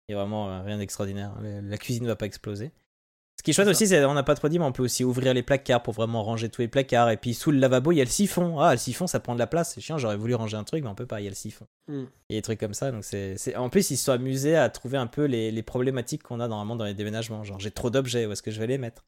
Il 0.08 0.12
y 0.12 0.14
a 0.14 0.18
vraiment 0.18 0.62
rien 0.64 0.78
d'extraordinaire. 0.78 1.32
La- 1.40 1.60
La 1.62 1.78
cuisine 1.78 2.06
va 2.06 2.16
pas 2.16 2.26
exploser. 2.26 2.72
Ce 3.42 3.44
qui 3.44 3.50
est 3.50 3.54
chouette 3.54 3.66
aussi, 3.66 3.88
c'est 3.88 4.04
on 4.04 4.14
n'a 4.14 4.22
pas 4.22 4.36
trop 4.36 4.48
dit, 4.48 4.60
mais 4.60 4.64
on 4.64 4.70
peut 4.70 4.84
aussi 4.84 5.02
ouvrir 5.02 5.34
les 5.34 5.42
placards 5.42 5.82
pour 5.82 5.94
vraiment 5.94 6.22
ranger 6.22 6.48
tous 6.48 6.60
les 6.62 6.68
placards. 6.68 7.10
Et 7.10 7.16
puis 7.16 7.34
sous 7.34 7.50
le 7.50 7.58
lavabo, 7.58 7.90
il 7.90 7.96
y 7.96 8.00
a 8.00 8.04
le 8.04 8.08
siphon. 8.08 8.60
Ah, 8.60 8.70
le 8.70 8.78
siphon, 8.78 9.08
ça 9.08 9.18
prend 9.18 9.34
de 9.34 9.40
la 9.40 9.48
place. 9.48 9.72
C'est 9.74 9.80
chiant. 9.80 9.98
J'aurais 9.98 10.16
voulu 10.16 10.36
ranger 10.36 10.56
un 10.56 10.62
truc, 10.62 10.84
mais 10.84 10.88
on 10.88 10.94
peut 10.94 11.06
pas. 11.06 11.20
Il 11.20 11.24
y 11.24 11.26
a 11.26 11.30
le 11.30 11.34
siphon. 11.34 11.66
Hmm. 11.88 12.04
Et 12.30 12.34
des 12.36 12.42
trucs 12.42 12.60
comme 12.60 12.72
ça. 12.72 12.92
Donc 12.92 13.02
c'est, 13.02 13.36
c'est- 13.38 13.56
en 13.56 13.68
plus, 13.68 13.90
ils 13.90 13.96
se 13.96 14.04
sont 14.04 14.12
amusés 14.12 14.54
à 14.56 14.68
trouver 14.70 14.96
un 14.96 15.08
peu 15.08 15.24
les, 15.24 15.50
les 15.50 15.62
problématiques 15.64 16.22
qu'on 16.22 16.38
a 16.38 16.46
normalement 16.46 16.76
dans 16.76 16.84
les 16.84 16.94
déménagements. 16.94 17.42
Genre, 17.42 17.58
j'ai 17.58 17.72
trop 17.72 17.90
d'objets. 17.90 18.26
Où 18.26 18.30
est-ce 18.32 18.42
que 18.42 18.52
je 18.52 18.60
vais 18.60 18.68
les 18.68 18.78
mettre? 18.78 19.04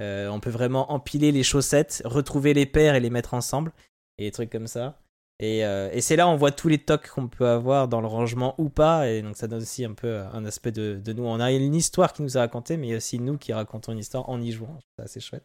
Euh, 0.00 0.28
On 0.28 0.40
peut 0.40 0.48
vraiment 0.48 0.90
empiler 0.90 1.30
les 1.30 1.42
chaussettes, 1.42 2.00
retrouver 2.06 2.54
les 2.54 2.64
paires 2.64 2.94
et 2.94 3.00
les 3.00 3.10
mettre 3.10 3.34
ensemble. 3.34 3.70
Et 4.16 4.24
des 4.24 4.30
trucs 4.32 4.48
comme 4.50 4.66
ça. 4.66 4.98
Et, 5.40 5.64
euh, 5.64 5.90
et 5.92 6.00
c'est 6.00 6.16
là 6.16 6.28
on 6.28 6.36
voit 6.36 6.52
tous 6.52 6.68
les 6.68 6.78
tocs 6.78 7.08
qu'on 7.08 7.26
peut 7.26 7.48
avoir 7.48 7.88
dans 7.88 8.00
le 8.00 8.06
rangement 8.06 8.54
ou 8.58 8.68
pas. 8.68 9.08
Et 9.08 9.22
donc 9.22 9.36
ça 9.36 9.48
donne 9.48 9.62
aussi 9.62 9.84
un 9.84 9.94
peu 9.94 10.18
un 10.20 10.44
aspect 10.44 10.72
de, 10.72 11.00
de 11.02 11.12
nous. 11.12 11.24
On 11.24 11.40
a 11.40 11.52
une 11.52 11.74
histoire 11.74 12.12
qui 12.12 12.22
nous 12.22 12.36
est 12.36 12.40
racontée, 12.40 12.76
mais 12.76 12.88
il 12.88 12.90
y 12.90 12.94
a 12.94 12.98
aussi 12.98 13.18
nous 13.18 13.38
qui 13.38 13.52
racontons 13.52 13.92
une 13.92 13.98
histoire 13.98 14.28
en 14.28 14.40
y 14.40 14.52
jouant. 14.52 14.78
C'est 14.96 15.04
assez 15.04 15.20
chouette. 15.20 15.44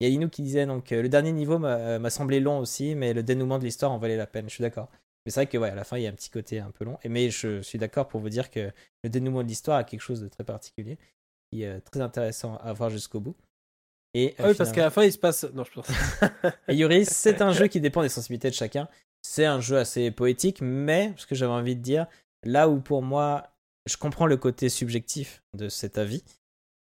Il 0.00 0.08
y 0.08 0.10
a 0.10 0.14
Inou 0.14 0.28
qui 0.28 0.42
disait 0.42 0.66
donc 0.66 0.92
euh, 0.92 1.02
le 1.02 1.08
dernier 1.08 1.32
niveau 1.32 1.58
m'a 1.58 1.76
euh, 1.76 2.10
semblé 2.10 2.38
long 2.40 2.58
aussi, 2.58 2.94
mais 2.94 3.12
le 3.14 3.22
dénouement 3.22 3.58
de 3.58 3.64
l'histoire 3.64 3.90
en 3.92 3.98
valait 3.98 4.16
la 4.16 4.26
peine. 4.26 4.48
Je 4.48 4.54
suis 4.54 4.62
d'accord. 4.62 4.88
Mais 5.26 5.32
c'est 5.32 5.40
vrai 5.40 5.46
que 5.48 5.58
ouais, 5.58 5.70
à 5.70 5.74
la 5.74 5.84
fin 5.84 5.98
il 5.98 6.04
y 6.04 6.06
a 6.06 6.10
un 6.10 6.14
petit 6.14 6.30
côté 6.30 6.60
un 6.60 6.70
peu 6.70 6.84
long. 6.84 6.98
Et 7.02 7.08
mais 7.08 7.30
je 7.30 7.62
suis 7.62 7.78
d'accord 7.78 8.08
pour 8.08 8.20
vous 8.20 8.28
dire 8.28 8.50
que 8.50 8.72
le 9.02 9.10
dénouement 9.10 9.42
de 9.42 9.48
l'histoire 9.48 9.78
a 9.78 9.84
quelque 9.84 10.00
chose 10.00 10.20
de 10.20 10.28
très 10.28 10.44
particulier, 10.44 10.98
qui 11.50 11.62
est 11.62 11.68
euh, 11.68 11.80
très 11.80 12.00
intéressant 12.00 12.56
à 12.58 12.72
voir 12.72 12.90
jusqu'au 12.90 13.20
bout. 13.20 13.36
Et, 14.14 14.28
euh, 14.28 14.32
Ah 14.38 14.48
oui, 14.48 14.54
parce 14.54 14.72
qu'à 14.72 14.82
la 14.82 14.90
fin, 14.90 15.04
il 15.04 15.12
se 15.12 15.18
passe. 15.18 15.44
Non, 15.54 15.64
je 15.64 15.72
pense. 15.72 15.88
et 16.68 16.74
Yuri, 16.74 17.04
c'est 17.06 17.42
un 17.42 17.52
jeu 17.52 17.66
qui 17.66 17.80
dépend 17.80 18.02
des 18.02 18.08
sensibilités 18.08 18.50
de 18.50 18.54
chacun. 18.54 18.88
C'est 19.22 19.44
un 19.44 19.60
jeu 19.60 19.76
assez 19.76 20.10
poétique, 20.10 20.60
mais 20.60 21.12
ce 21.16 21.26
que 21.26 21.34
j'avais 21.34 21.52
envie 21.52 21.76
de 21.76 21.82
dire, 21.82 22.06
là 22.44 22.68
où 22.68 22.80
pour 22.80 23.02
moi, 23.02 23.50
je 23.86 23.96
comprends 23.96 24.26
le 24.26 24.36
côté 24.36 24.68
subjectif 24.68 25.42
de 25.54 25.68
cet 25.68 25.98
avis, 25.98 26.22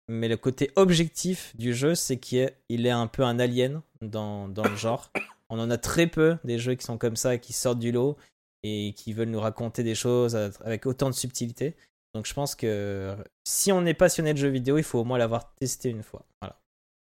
mais 0.10 0.28
le 0.28 0.38
côté 0.38 0.72
objectif 0.76 1.56
du 1.56 1.74
jeu, 1.74 1.96
c'est 1.96 2.18
qu'il 2.18 2.40
est, 2.40 2.58
il 2.70 2.86
est 2.86 2.92
un 2.92 3.08
peu 3.08 3.24
un 3.24 3.40
alien 3.40 3.82
dans, 4.02 4.48
dans 4.48 4.68
le 4.68 4.76
genre. 4.76 5.12
On 5.50 5.60
en 5.60 5.72
a 5.72 5.78
très 5.78 6.08
peu 6.08 6.38
des 6.44 6.60
jeux 6.60 6.76
qui 6.76 6.86
sont 6.86 6.98
comme 6.98 7.16
ça, 7.16 7.38
qui 7.38 7.54
sortent 7.54 7.80
du 7.80 7.94
lot 7.94 8.18
et 8.64 8.94
qui 8.98 9.14
veulent 9.14 9.30
nous 9.30 9.40
raconter 9.40 9.82
des 9.82 9.96
choses 9.96 10.36
avec 10.36 10.86
autant 10.86 11.10
de 11.10 11.16
subtilité. 11.16 11.76
Donc 12.14 12.26
je 12.26 12.34
pense 12.34 12.56
que 12.56 13.16
si 13.46 13.72
on 13.72 13.86
est 13.86 13.94
passionné 13.94 14.34
de 14.34 14.38
jeux 14.40 14.50
vidéo, 14.50 14.78
il 14.78 14.84
faut 14.84 15.00
au 15.00 15.04
moins 15.06 15.18
l'avoir 15.18 15.54
testé 15.56 15.90
une 15.90 16.04
fois. 16.04 16.26
Voilà. 16.42 16.60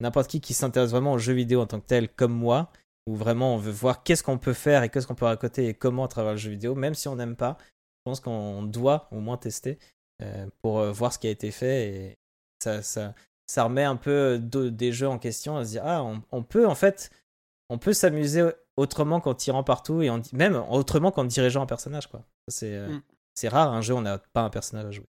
N'importe 0.00 0.28
qui 0.28 0.40
qui 0.40 0.54
s'intéresse 0.54 0.90
vraiment 0.90 1.12
aux 1.12 1.18
jeux 1.18 1.32
vidéo 1.32 1.60
en 1.60 1.66
tant 1.66 1.80
que 1.80 1.86
tel, 1.86 2.08
comme 2.08 2.32
moi, 2.32 2.70
où 3.06 3.14
vraiment 3.14 3.54
on 3.54 3.58
veut 3.58 3.72
voir 3.72 4.02
qu'est-ce 4.02 4.22
qu'on 4.22 4.38
peut 4.38 4.52
faire 4.52 4.82
et 4.82 4.90
qu'est-ce 4.90 5.06
qu'on 5.06 5.14
peut 5.14 5.24
raconter 5.24 5.68
et 5.68 5.74
comment 5.74 6.04
à 6.04 6.08
travers 6.08 6.32
le 6.32 6.38
jeu 6.38 6.50
vidéo, 6.50 6.74
même 6.74 6.94
si 6.94 7.08
on 7.08 7.16
n'aime 7.16 7.36
pas, 7.36 7.56
je 7.60 8.10
pense 8.10 8.20
qu'on 8.20 8.62
doit 8.62 9.08
au 9.10 9.20
moins 9.20 9.36
tester 9.36 9.78
euh, 10.22 10.46
pour 10.62 10.78
euh, 10.78 10.92
voir 10.92 11.12
ce 11.12 11.18
qui 11.18 11.26
a 11.26 11.30
été 11.30 11.50
fait 11.50 11.88
et 11.88 12.18
ça, 12.62 12.82
ça, 12.82 13.14
ça 13.46 13.64
remet 13.64 13.84
un 13.84 13.96
peu 13.96 14.38
des 14.40 14.92
jeux 14.92 15.08
en 15.08 15.18
question 15.18 15.56
à 15.56 15.64
se 15.64 15.70
dire 15.70 15.82
ah 15.84 16.04
on, 16.32 16.42
peut 16.42 16.66
en 16.66 16.74
fait 16.74 17.10
on 17.68 17.78
peut 17.78 17.92
s'amuser 17.92 18.48
autrement 18.76 19.20
qu'en 19.20 19.34
tirant 19.34 19.62
partout 19.62 20.02
et 20.02 20.10
même 20.32 20.56
autrement 20.70 21.10
qu'en 21.10 21.24
dirigeant 21.24 21.62
un 21.62 21.66
personnage 21.66 22.06
quoi 22.06 22.24
c'est 22.48 22.74
euh, 22.74 22.88
mm. 22.88 23.02
c'est 23.34 23.48
rare 23.48 23.72
un 23.72 23.82
jeu 23.82 23.94
où 23.94 23.98
on 23.98 24.02
n'a 24.02 24.18
pas 24.18 24.42
un 24.42 24.50
personnage 24.50 24.86
à 24.86 24.90
jouer 24.90 25.06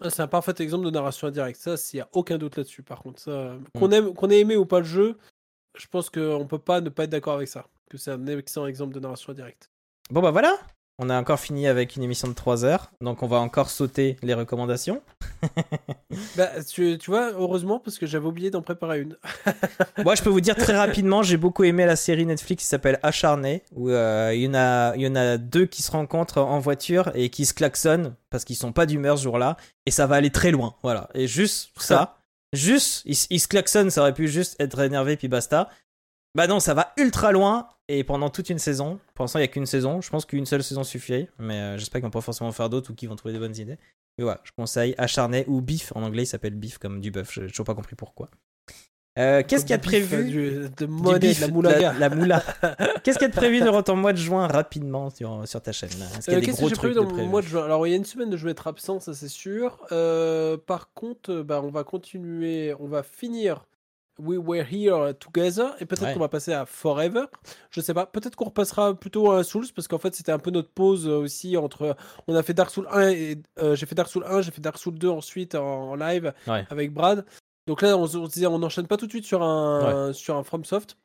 ah, 0.00 0.10
c'est 0.10 0.22
un 0.22 0.28
parfait 0.28 0.54
exemple 0.58 0.84
de 0.84 0.90
narration 0.90 1.28
indirecte 1.28 1.60
ça 1.60 1.76
s'il 1.76 1.98
y 1.98 2.00
a 2.00 2.08
aucun 2.12 2.38
doute 2.38 2.56
là-dessus 2.56 2.82
par 2.82 3.00
contre. 3.02 3.20
Ça 3.20 3.54
mm. 3.54 3.64
qu'on 3.78 3.90
aime 3.90 4.14
qu'on 4.14 4.30
ait 4.30 4.40
aimé 4.40 4.56
ou 4.56 4.66
pas 4.66 4.78
le 4.80 4.84
jeu 4.84 5.18
je 5.74 5.86
pense 5.86 6.10
qu'on 6.10 6.46
peut 6.46 6.58
pas 6.58 6.80
ne 6.80 6.88
pas 6.88 7.04
être 7.04 7.10
d'accord 7.10 7.34
avec 7.34 7.48
ça 7.48 7.66
que 7.88 7.98
c'est 7.98 8.10
un 8.10 8.26
excellent 8.26 8.66
exemple 8.66 8.94
de 8.94 9.00
narration 9.00 9.32
indirecte. 9.32 9.70
Bon 10.10 10.22
bah 10.22 10.30
voilà 10.30 10.58
on 11.02 11.10
a 11.10 11.18
encore 11.18 11.40
fini 11.40 11.66
avec 11.66 11.96
une 11.96 12.04
émission 12.04 12.28
de 12.28 12.32
3 12.32 12.64
heures, 12.64 12.92
donc 13.00 13.24
on 13.24 13.26
va 13.26 13.38
encore 13.38 13.70
sauter 13.70 14.16
les 14.22 14.34
recommandations. 14.34 15.02
bah, 16.36 16.50
tu, 16.64 16.96
vois, 17.08 17.32
heureusement, 17.32 17.80
parce 17.80 17.98
que 17.98 18.06
j'avais 18.06 18.26
oublié 18.26 18.50
d'en 18.50 18.62
préparer 18.62 19.00
une. 19.00 19.16
Moi, 20.04 20.14
je 20.14 20.22
peux 20.22 20.30
vous 20.30 20.40
dire 20.40 20.54
très 20.54 20.76
rapidement, 20.76 21.24
j'ai 21.24 21.36
beaucoup 21.36 21.64
aimé 21.64 21.86
la 21.86 21.96
série 21.96 22.24
Netflix 22.24 22.62
qui 22.62 22.68
s'appelle 22.68 23.00
Acharné, 23.02 23.64
où 23.74 23.90
euh, 23.90 24.30
il, 24.32 24.42
y 24.42 24.48
en 24.48 24.54
a, 24.54 24.94
il 24.94 25.02
y 25.02 25.08
en 25.08 25.16
a 25.16 25.38
deux 25.38 25.66
qui 25.66 25.82
se 25.82 25.90
rencontrent 25.90 26.38
en 26.38 26.60
voiture 26.60 27.10
et 27.14 27.30
qui 27.30 27.46
se 27.46 27.54
klaxonnent 27.54 28.14
parce 28.30 28.44
qu'ils 28.44 28.56
sont 28.56 28.72
pas 28.72 28.86
d'humeur 28.86 29.18
ce 29.18 29.24
jour-là, 29.24 29.56
et 29.86 29.90
ça 29.90 30.06
va 30.06 30.14
aller 30.16 30.30
très 30.30 30.52
loin. 30.52 30.76
Voilà. 30.84 31.08
Et 31.14 31.26
juste 31.26 31.70
ça, 31.76 32.16
juste, 32.52 33.02
ils, 33.06 33.16
ils 33.30 33.40
se 33.40 33.48
klaxonnent, 33.48 33.90
ça 33.90 34.02
aurait 34.02 34.14
pu 34.14 34.28
juste 34.28 34.54
être 34.60 34.78
énervé, 34.78 35.16
puis 35.16 35.28
basta. 35.28 35.68
Bah 36.34 36.46
non, 36.46 36.60
ça 36.60 36.72
va 36.72 36.92
ultra 36.96 37.30
loin 37.30 37.68
et 37.88 38.04
pendant 38.04 38.30
toute 38.30 38.48
une 38.48 38.58
saison. 38.58 38.98
Pour 39.14 39.24
l'instant, 39.24 39.38
il 39.38 39.42
n'y 39.42 39.48
a 39.48 39.52
qu'une 39.52 39.66
saison. 39.66 40.00
Je 40.00 40.08
pense 40.08 40.24
qu'une 40.24 40.46
seule 40.46 40.62
saison 40.62 40.82
suffit, 40.82 41.28
mais 41.38 41.54
euh, 41.54 41.78
j'espère 41.78 42.00
qu'ils 42.00 42.06
vont 42.06 42.10
pas 42.10 42.22
forcément 42.22 42.52
faire 42.52 42.70
d'autres 42.70 42.92
ou 42.92 42.94
qu'ils 42.94 43.08
vont 43.08 43.16
trouver 43.16 43.34
des 43.34 43.40
bonnes 43.40 43.56
idées. 43.56 43.78
Mais 44.16 44.24
voilà, 44.24 44.40
je 44.44 44.52
conseille 44.56 44.94
Acharné 44.96 45.44
ou 45.46 45.60
Beef. 45.60 45.92
En 45.94 46.02
anglais, 46.02 46.22
il 46.22 46.26
s'appelle 46.26 46.54
Beef 46.54 46.78
comme 46.78 47.00
du 47.00 47.10
bœuf. 47.10 47.32
J'ai 47.34 47.48
toujours 47.48 47.66
pas 47.66 47.74
compris 47.74 47.96
pourquoi. 47.96 48.30
Euh, 49.18 49.42
qu'est-ce 49.46 49.64
qu'il 49.64 49.72
y 49.72 49.74
a 49.74 49.78
de 49.78 49.82
prévu 49.82 50.70
De 50.74 50.86
monnaie, 50.86 51.34
la 51.38 51.48
moulaga. 51.48 51.92
La, 51.98 52.08
moula. 52.08 52.42
qu'est-ce 53.04 53.18
qu'il 53.18 53.26
y 53.26 53.30
a 53.30 53.34
de 53.34 53.36
prévu 53.36 53.60
de 53.60 53.92
mois 53.92 54.14
de 54.14 54.18
juin 54.18 54.46
rapidement 54.46 55.10
sur, 55.10 55.46
sur 55.46 55.60
ta 55.60 55.72
chaîne 55.72 55.90
Est-ce 55.90 56.24
qu'il 56.24 56.32
y 56.32 56.36
a 56.36 56.38
euh, 56.38 56.40
des 56.40 56.52
gros 56.52 56.70
trucs 56.70 56.94
dans 56.94 57.04
le 57.04 57.26
mois 57.26 57.42
de 57.42 57.46
juin? 57.46 57.62
Alors, 57.62 57.86
il 57.86 57.90
y 57.90 57.92
a 57.92 57.96
une 57.96 58.06
semaine 58.06 58.30
de 58.30 58.38
je 58.38 58.46
vais 58.46 58.52
être 58.52 58.66
absent, 58.66 59.00
ça 59.00 59.12
c'est 59.12 59.28
sûr. 59.28 59.76
par 60.66 60.94
contre, 60.94 61.42
bah, 61.42 61.60
on 61.62 61.70
va 61.70 61.84
continuer, 61.84 62.74
on 62.80 62.86
va 62.86 63.02
finir 63.02 63.66
We 64.18 64.38
Were 64.38 64.64
Here 64.70 65.14
Together 65.14 65.74
et 65.80 65.86
peut-être 65.86 66.14
qu'on 66.14 66.20
va 66.20 66.28
passer 66.28 66.52
à 66.52 66.66
Forever. 66.66 67.24
Je 67.70 67.80
sais 67.80 67.94
pas. 67.94 68.06
Peut-être 68.06 68.36
qu'on 68.36 68.46
repassera 68.46 68.94
plutôt 68.94 69.32
à 69.32 69.44
Souls 69.44 69.66
parce 69.74 69.88
qu'en 69.88 69.98
fait 69.98 70.14
c'était 70.14 70.32
un 70.32 70.38
peu 70.38 70.50
notre 70.50 70.70
pause 70.70 71.08
euh, 71.08 71.18
aussi 71.18 71.56
entre. 71.56 71.96
On 72.26 72.34
a 72.34 72.42
fait 72.42 72.54
Dark 72.54 72.70
Souls 72.70 72.88
1 72.90 73.08
et 73.10 73.38
euh, 73.58 73.74
j'ai 73.74 73.86
fait 73.86 73.94
Dark 73.94 74.08
Souls 74.08 74.24
1, 74.26 74.42
j'ai 74.42 74.50
fait 74.50 74.60
Dark 74.60 74.78
Souls 74.78 74.98
2 74.98 75.08
ensuite 75.08 75.54
en, 75.54 75.94
live 75.94 76.32
avec 76.46 76.92
Brad. 76.92 77.24
Donc 77.66 77.82
là 77.82 77.96
on, 77.96 78.06
se 78.06 78.18
disait 78.28 78.46
on 78.46 78.58
n'enchaîne 78.58 78.86
pas 78.86 78.96
tout 78.96 79.06
de 79.06 79.12
suite 79.12 79.24
sur 79.24 79.42
un 79.42 80.12
sur 80.12 80.36
un 80.36 80.42
FromSoft, 80.42 80.96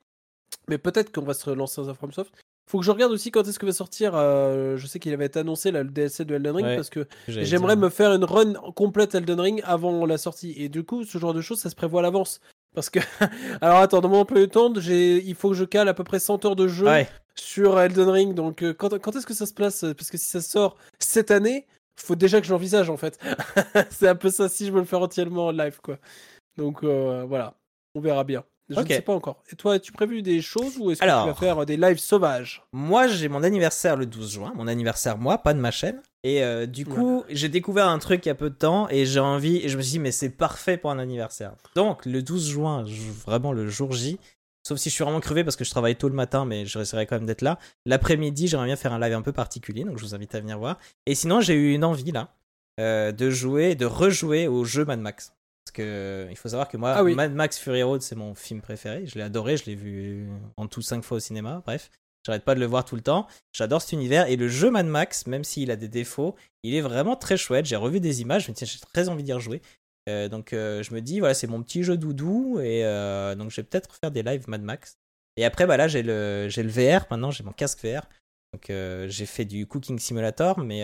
mais 0.67 0.77
peut-être 0.77 1.11
qu'on 1.13 1.21
va 1.21 1.33
se 1.33 1.49
relancer 1.49 1.81
dans 1.81 1.89
un 1.89 1.93
FromSoft. 1.93 2.33
Faut 2.69 2.79
que 2.79 2.85
je 2.85 2.91
regarde 2.91 3.13
aussi 3.13 3.31
quand 3.31 3.47
est-ce 3.47 3.59
que 3.59 3.65
va 3.65 3.71
sortir. 3.71 4.11
Euh, 4.15 4.75
je 4.75 4.87
sais 4.87 4.99
qu'il 4.99 5.13
avait 5.13 5.27
été 5.27 5.39
annoncé 5.39 5.71
là, 5.71 5.83
le 5.83 5.89
DLC 5.89 6.25
de 6.25 6.35
Elden 6.35 6.55
Ring 6.55 6.75
parce 6.75 6.89
que 6.89 7.07
j'aimerais 7.29 7.77
me 7.77 7.89
faire 7.89 8.11
une 8.11 8.25
run 8.25 8.53
complète 8.75 9.15
Elden 9.15 9.39
Ring 9.39 9.61
avant 9.63 10.05
la 10.05 10.17
sortie. 10.17 10.53
Et 10.57 10.67
du 10.67 10.83
coup, 10.83 11.05
ce 11.05 11.17
genre 11.17 11.33
de 11.33 11.39
choses, 11.39 11.59
ça 11.59 11.69
se 11.69 11.75
prévoit 11.75 12.01
à 12.01 12.03
l'avance. 12.03 12.41
Parce 12.77 12.91
que, 12.91 12.99
alors 13.61 13.77
attends, 13.77 14.01
dans 14.01 14.09
mon 14.09 14.19
emploi 14.19 14.39
du 14.39 14.49
temps, 14.49 14.71
il 14.71 15.33
faut 15.33 15.49
que 15.49 15.55
je 15.55 15.63
cale 15.63 15.87
à 15.87 15.95
peu 15.95 16.03
près 16.03 16.19
100 16.19 16.45
heures 16.45 16.55
de 16.55 16.67
jeu 16.67 16.85
sur 17.33 17.79
Elden 17.79 18.07
Ring. 18.07 18.33
Donc, 18.35 18.61
euh, 18.61 18.71
quand, 18.71 18.99
quand 18.99 19.15
est-ce 19.15 19.25
que 19.25 19.33
ça 19.33 19.47
se 19.47 19.53
place? 19.55 19.83
Parce 19.97 20.11
que 20.11 20.17
si 20.19 20.29
ça 20.29 20.41
sort 20.41 20.77
cette 20.99 21.31
année, 21.31 21.65
faut 21.95 22.15
déjà 22.15 22.39
que 22.39 22.45
je 22.45 22.51
l'envisage 22.51 22.91
en 22.91 22.95
fait. 22.95 23.17
c'est 23.89 24.07
un 24.07 24.13
peu 24.13 24.29
ça 24.29 24.47
si 24.47 24.67
je 24.67 24.71
veux 24.71 24.77
le 24.77 24.85
faire 24.85 25.01
entièrement 25.01 25.47
en 25.47 25.51
live, 25.51 25.79
quoi. 25.81 25.97
Donc, 26.55 26.83
euh, 26.83 27.25
voilà, 27.27 27.55
on 27.95 27.99
verra 27.99 28.23
bien. 28.23 28.43
Je 28.69 28.79
ne 28.79 28.85
sais 28.85 29.01
pas 29.01 29.13
encore. 29.13 29.43
Et 29.51 29.55
toi, 29.55 29.75
as-tu 29.75 29.91
prévu 29.91 30.21
des 30.21 30.41
choses 30.41 30.77
ou 30.77 30.91
est-ce 30.91 31.01
que 31.01 31.05
tu 31.05 31.09
vas 31.09 31.33
faire 31.33 31.65
des 31.65 31.77
lives 31.77 31.99
sauvages? 31.99 32.63
Moi, 32.73 33.07
j'ai 33.07 33.29
mon 33.29 33.43
anniversaire 33.43 33.95
le 33.95 34.05
12 34.05 34.31
juin. 34.31 34.53
Mon 34.55 34.67
anniversaire, 34.67 35.17
moi, 35.17 35.37
pas 35.37 35.53
de 35.53 35.59
ma 35.59 35.71
chaîne. 35.71 36.01
Et 36.23 36.43
euh, 36.43 36.65
du 36.65 36.85
coup, 36.85 37.23
j'ai 37.29 37.47
découvert 37.47 37.87
un 37.87 37.99
truc 37.99 38.25
il 38.25 38.29
y 38.29 38.31
a 38.31 38.35
peu 38.35 38.49
de 38.49 38.55
temps 38.55 38.89
et 38.89 39.05
j'ai 39.05 39.21
envie, 39.21 39.57
et 39.57 39.69
je 39.69 39.77
me 39.77 39.81
suis 39.81 39.91
dit, 39.93 39.99
mais 39.99 40.11
c'est 40.11 40.29
parfait 40.29 40.75
pour 40.75 40.91
un 40.91 40.99
anniversaire. 40.99 41.53
Donc, 41.75 42.05
le 42.05 42.21
12 42.21 42.49
juin, 42.49 42.85
vraiment 43.25 43.53
le 43.53 43.69
jour 43.69 43.93
J, 43.93 44.19
sauf 44.67 44.77
si 44.77 44.89
je 44.89 44.95
suis 44.95 45.03
vraiment 45.05 45.21
crevé 45.21 45.45
parce 45.45 45.55
que 45.55 45.63
je 45.63 45.71
travaille 45.71 45.95
tôt 45.95 46.09
le 46.09 46.15
matin, 46.15 46.43
mais 46.43 46.65
je 46.65 46.77
resterai 46.77 47.05
quand 47.05 47.15
même 47.15 47.25
d'être 47.25 47.43
là. 47.43 47.59
L'après-midi, 47.85 48.47
j'aimerais 48.49 48.65
bien 48.65 48.75
faire 48.75 48.91
un 48.91 48.99
live 48.99 49.13
un 49.13 49.21
peu 49.21 49.31
particulier, 49.31 49.85
donc 49.85 49.97
je 49.97 50.03
vous 50.03 50.15
invite 50.15 50.35
à 50.35 50.41
venir 50.41 50.59
voir. 50.59 50.77
Et 51.05 51.15
sinon, 51.15 51.39
j'ai 51.39 51.53
eu 51.53 51.73
une 51.73 51.85
envie 51.85 52.11
là 52.11 52.33
euh, 52.81 53.13
de 53.13 53.29
jouer, 53.29 53.75
de 53.75 53.85
rejouer 53.85 54.47
au 54.47 54.65
jeu 54.65 54.83
Mad 54.83 54.99
Max. 54.99 55.31
Parce 55.67 55.71
que 55.71 56.27
il 56.29 56.37
faut 56.37 56.49
savoir 56.49 56.69
que 56.69 56.77
moi, 56.77 56.93
ah 56.95 57.03
Mad 57.03 57.33
Max 57.33 57.59
Fury 57.59 57.83
Road, 57.83 58.01
c'est 58.01 58.15
mon 58.15 58.35
film 58.35 58.61
préféré. 58.61 59.05
Je 59.05 59.15
l'ai 59.15 59.23
adoré, 59.23 59.57
je 59.57 59.65
l'ai 59.65 59.75
vu 59.75 60.29
en 60.55 60.67
tout 60.67 60.81
cinq 60.81 61.03
fois 61.03 61.17
au 61.17 61.19
cinéma. 61.19 61.61
Bref, 61.65 61.89
J'arrête 62.27 62.43
pas 62.43 62.55
de 62.55 62.59
le 62.59 62.65
voir 62.65 62.83
tout 62.83 62.97
le 62.97 63.01
temps. 63.01 63.25
J'adore 63.53 63.81
cet 63.81 63.93
univers. 63.93 64.27
Et 64.27 64.35
le 64.35 64.49
jeu 64.49 64.69
Mad 64.69 64.85
Max, 64.85 65.27
même 65.27 65.45
s'il 65.45 65.71
a 65.71 65.77
des 65.77 65.87
défauts, 65.87 66.35
il 66.61 66.75
est 66.75 66.81
vraiment 66.81 67.15
très 67.15 67.37
chouette. 67.37 67.65
J'ai 67.65 67.77
revu 67.77 68.01
des 68.01 68.19
images. 68.19 68.47
Je 68.47 68.51
me 68.51 68.55
j'ai 68.57 68.79
très 68.79 69.07
envie 69.07 69.23
d'y 69.23 69.31
rejouer. 69.31 69.61
Euh, 70.09 70.27
donc 70.27 70.51
euh, 70.51 70.83
je 70.83 70.93
me 70.93 70.99
dis, 70.99 71.19
voilà, 71.19 71.33
c'est 71.33 71.47
mon 71.47 71.63
petit 71.63 71.83
jeu 71.83 71.95
doudou. 71.95 72.59
Et 72.59 72.83
euh, 72.83 73.33
donc 73.35 73.51
je 73.51 73.55
vais 73.55 73.63
peut-être 73.63 73.95
faire 73.95 74.11
des 74.11 74.23
lives 74.23 74.49
Mad 74.49 74.61
Max. 74.61 74.97
Et 75.37 75.45
après, 75.45 75.65
bah 75.65 75.77
là, 75.77 75.87
j'ai 75.87 76.03
le, 76.03 76.47
j'ai 76.49 76.63
le 76.63 76.69
VR 76.69 77.05
maintenant. 77.09 77.31
J'ai 77.31 77.45
mon 77.45 77.53
casque 77.53 77.85
VR. 77.85 78.09
Donc 78.51 78.65
j'ai 78.67 79.25
fait 79.25 79.45
du 79.45 79.65
Cooking 79.65 79.97
Simulator. 79.97 80.59
Mais 80.59 80.83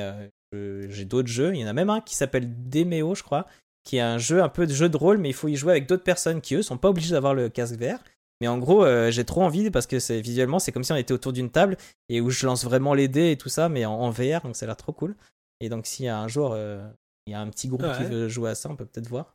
j'ai 0.53 1.03
d'autres 1.03 1.27
jeux. 1.27 1.53
Il 1.53 1.59
y 1.59 1.65
en 1.65 1.67
a 1.67 1.73
même 1.73 1.89
un 1.89 1.99
qui 1.99 2.15
s'appelle 2.15 2.69
Demeo, 2.69 3.15
je 3.15 3.23
crois. 3.23 3.47
Qui 3.83 3.97
est 3.97 4.01
un 4.01 4.17
jeu 4.17 4.41
un 4.41 4.49
peu 4.49 4.65
de 4.65 4.73
jeu 4.73 4.89
de 4.89 4.97
rôle. 4.97 5.17
Mais 5.17 5.29
il 5.29 5.33
faut 5.33 5.47
y 5.47 5.55
jouer 5.55 5.71
avec 5.71 5.87
d'autres 5.87 6.03
personnes 6.03 6.41
qui, 6.41 6.55
eux, 6.55 6.61
sont 6.61 6.77
pas 6.77 6.89
obligés 6.89 7.11
d'avoir 7.11 7.33
le 7.33 7.49
casque 7.49 7.75
VR. 7.75 7.99
Mais 8.41 8.47
en 8.47 8.57
gros, 8.57 8.83
euh, 8.83 9.09
j'ai 9.11 9.23
trop 9.23 9.41
envie 9.43 9.71
parce 9.71 9.87
que 9.87 9.99
c'est 9.99 10.19
visuellement, 10.19 10.59
c'est 10.59 10.71
comme 10.71 10.83
si 10.83 10.91
on 10.91 10.97
était 10.97 11.13
autour 11.13 11.31
d'une 11.31 11.49
table 11.49 11.77
et 12.09 12.19
où 12.19 12.29
je 12.29 12.45
lance 12.45 12.65
vraiment 12.65 12.93
les 12.93 13.07
dés 13.07 13.31
et 13.31 13.37
tout 13.37 13.49
ça, 13.49 13.69
mais 13.69 13.85
en, 13.85 14.09
VR, 14.09 14.41
donc 14.43 14.55
ça 14.55 14.65
a 14.65 14.67
l'air 14.67 14.75
trop 14.75 14.91
cool. 14.91 15.15
Et 15.61 15.69
donc, 15.69 15.85
si 15.85 16.07
un 16.09 16.27
jour 16.27 16.51
euh, 16.53 16.85
il 17.25 17.31
y 17.31 17.35
a 17.35 17.39
un 17.39 17.49
petit 17.49 17.67
groupe 17.67 17.85
qui 17.97 18.03
veut 18.03 18.27
jouer 18.27 18.51
à 18.51 18.55
ça, 18.55 18.69
on 18.69 18.75
peut 18.75 18.85
peut-être 18.85 19.07
voir. 19.07 19.33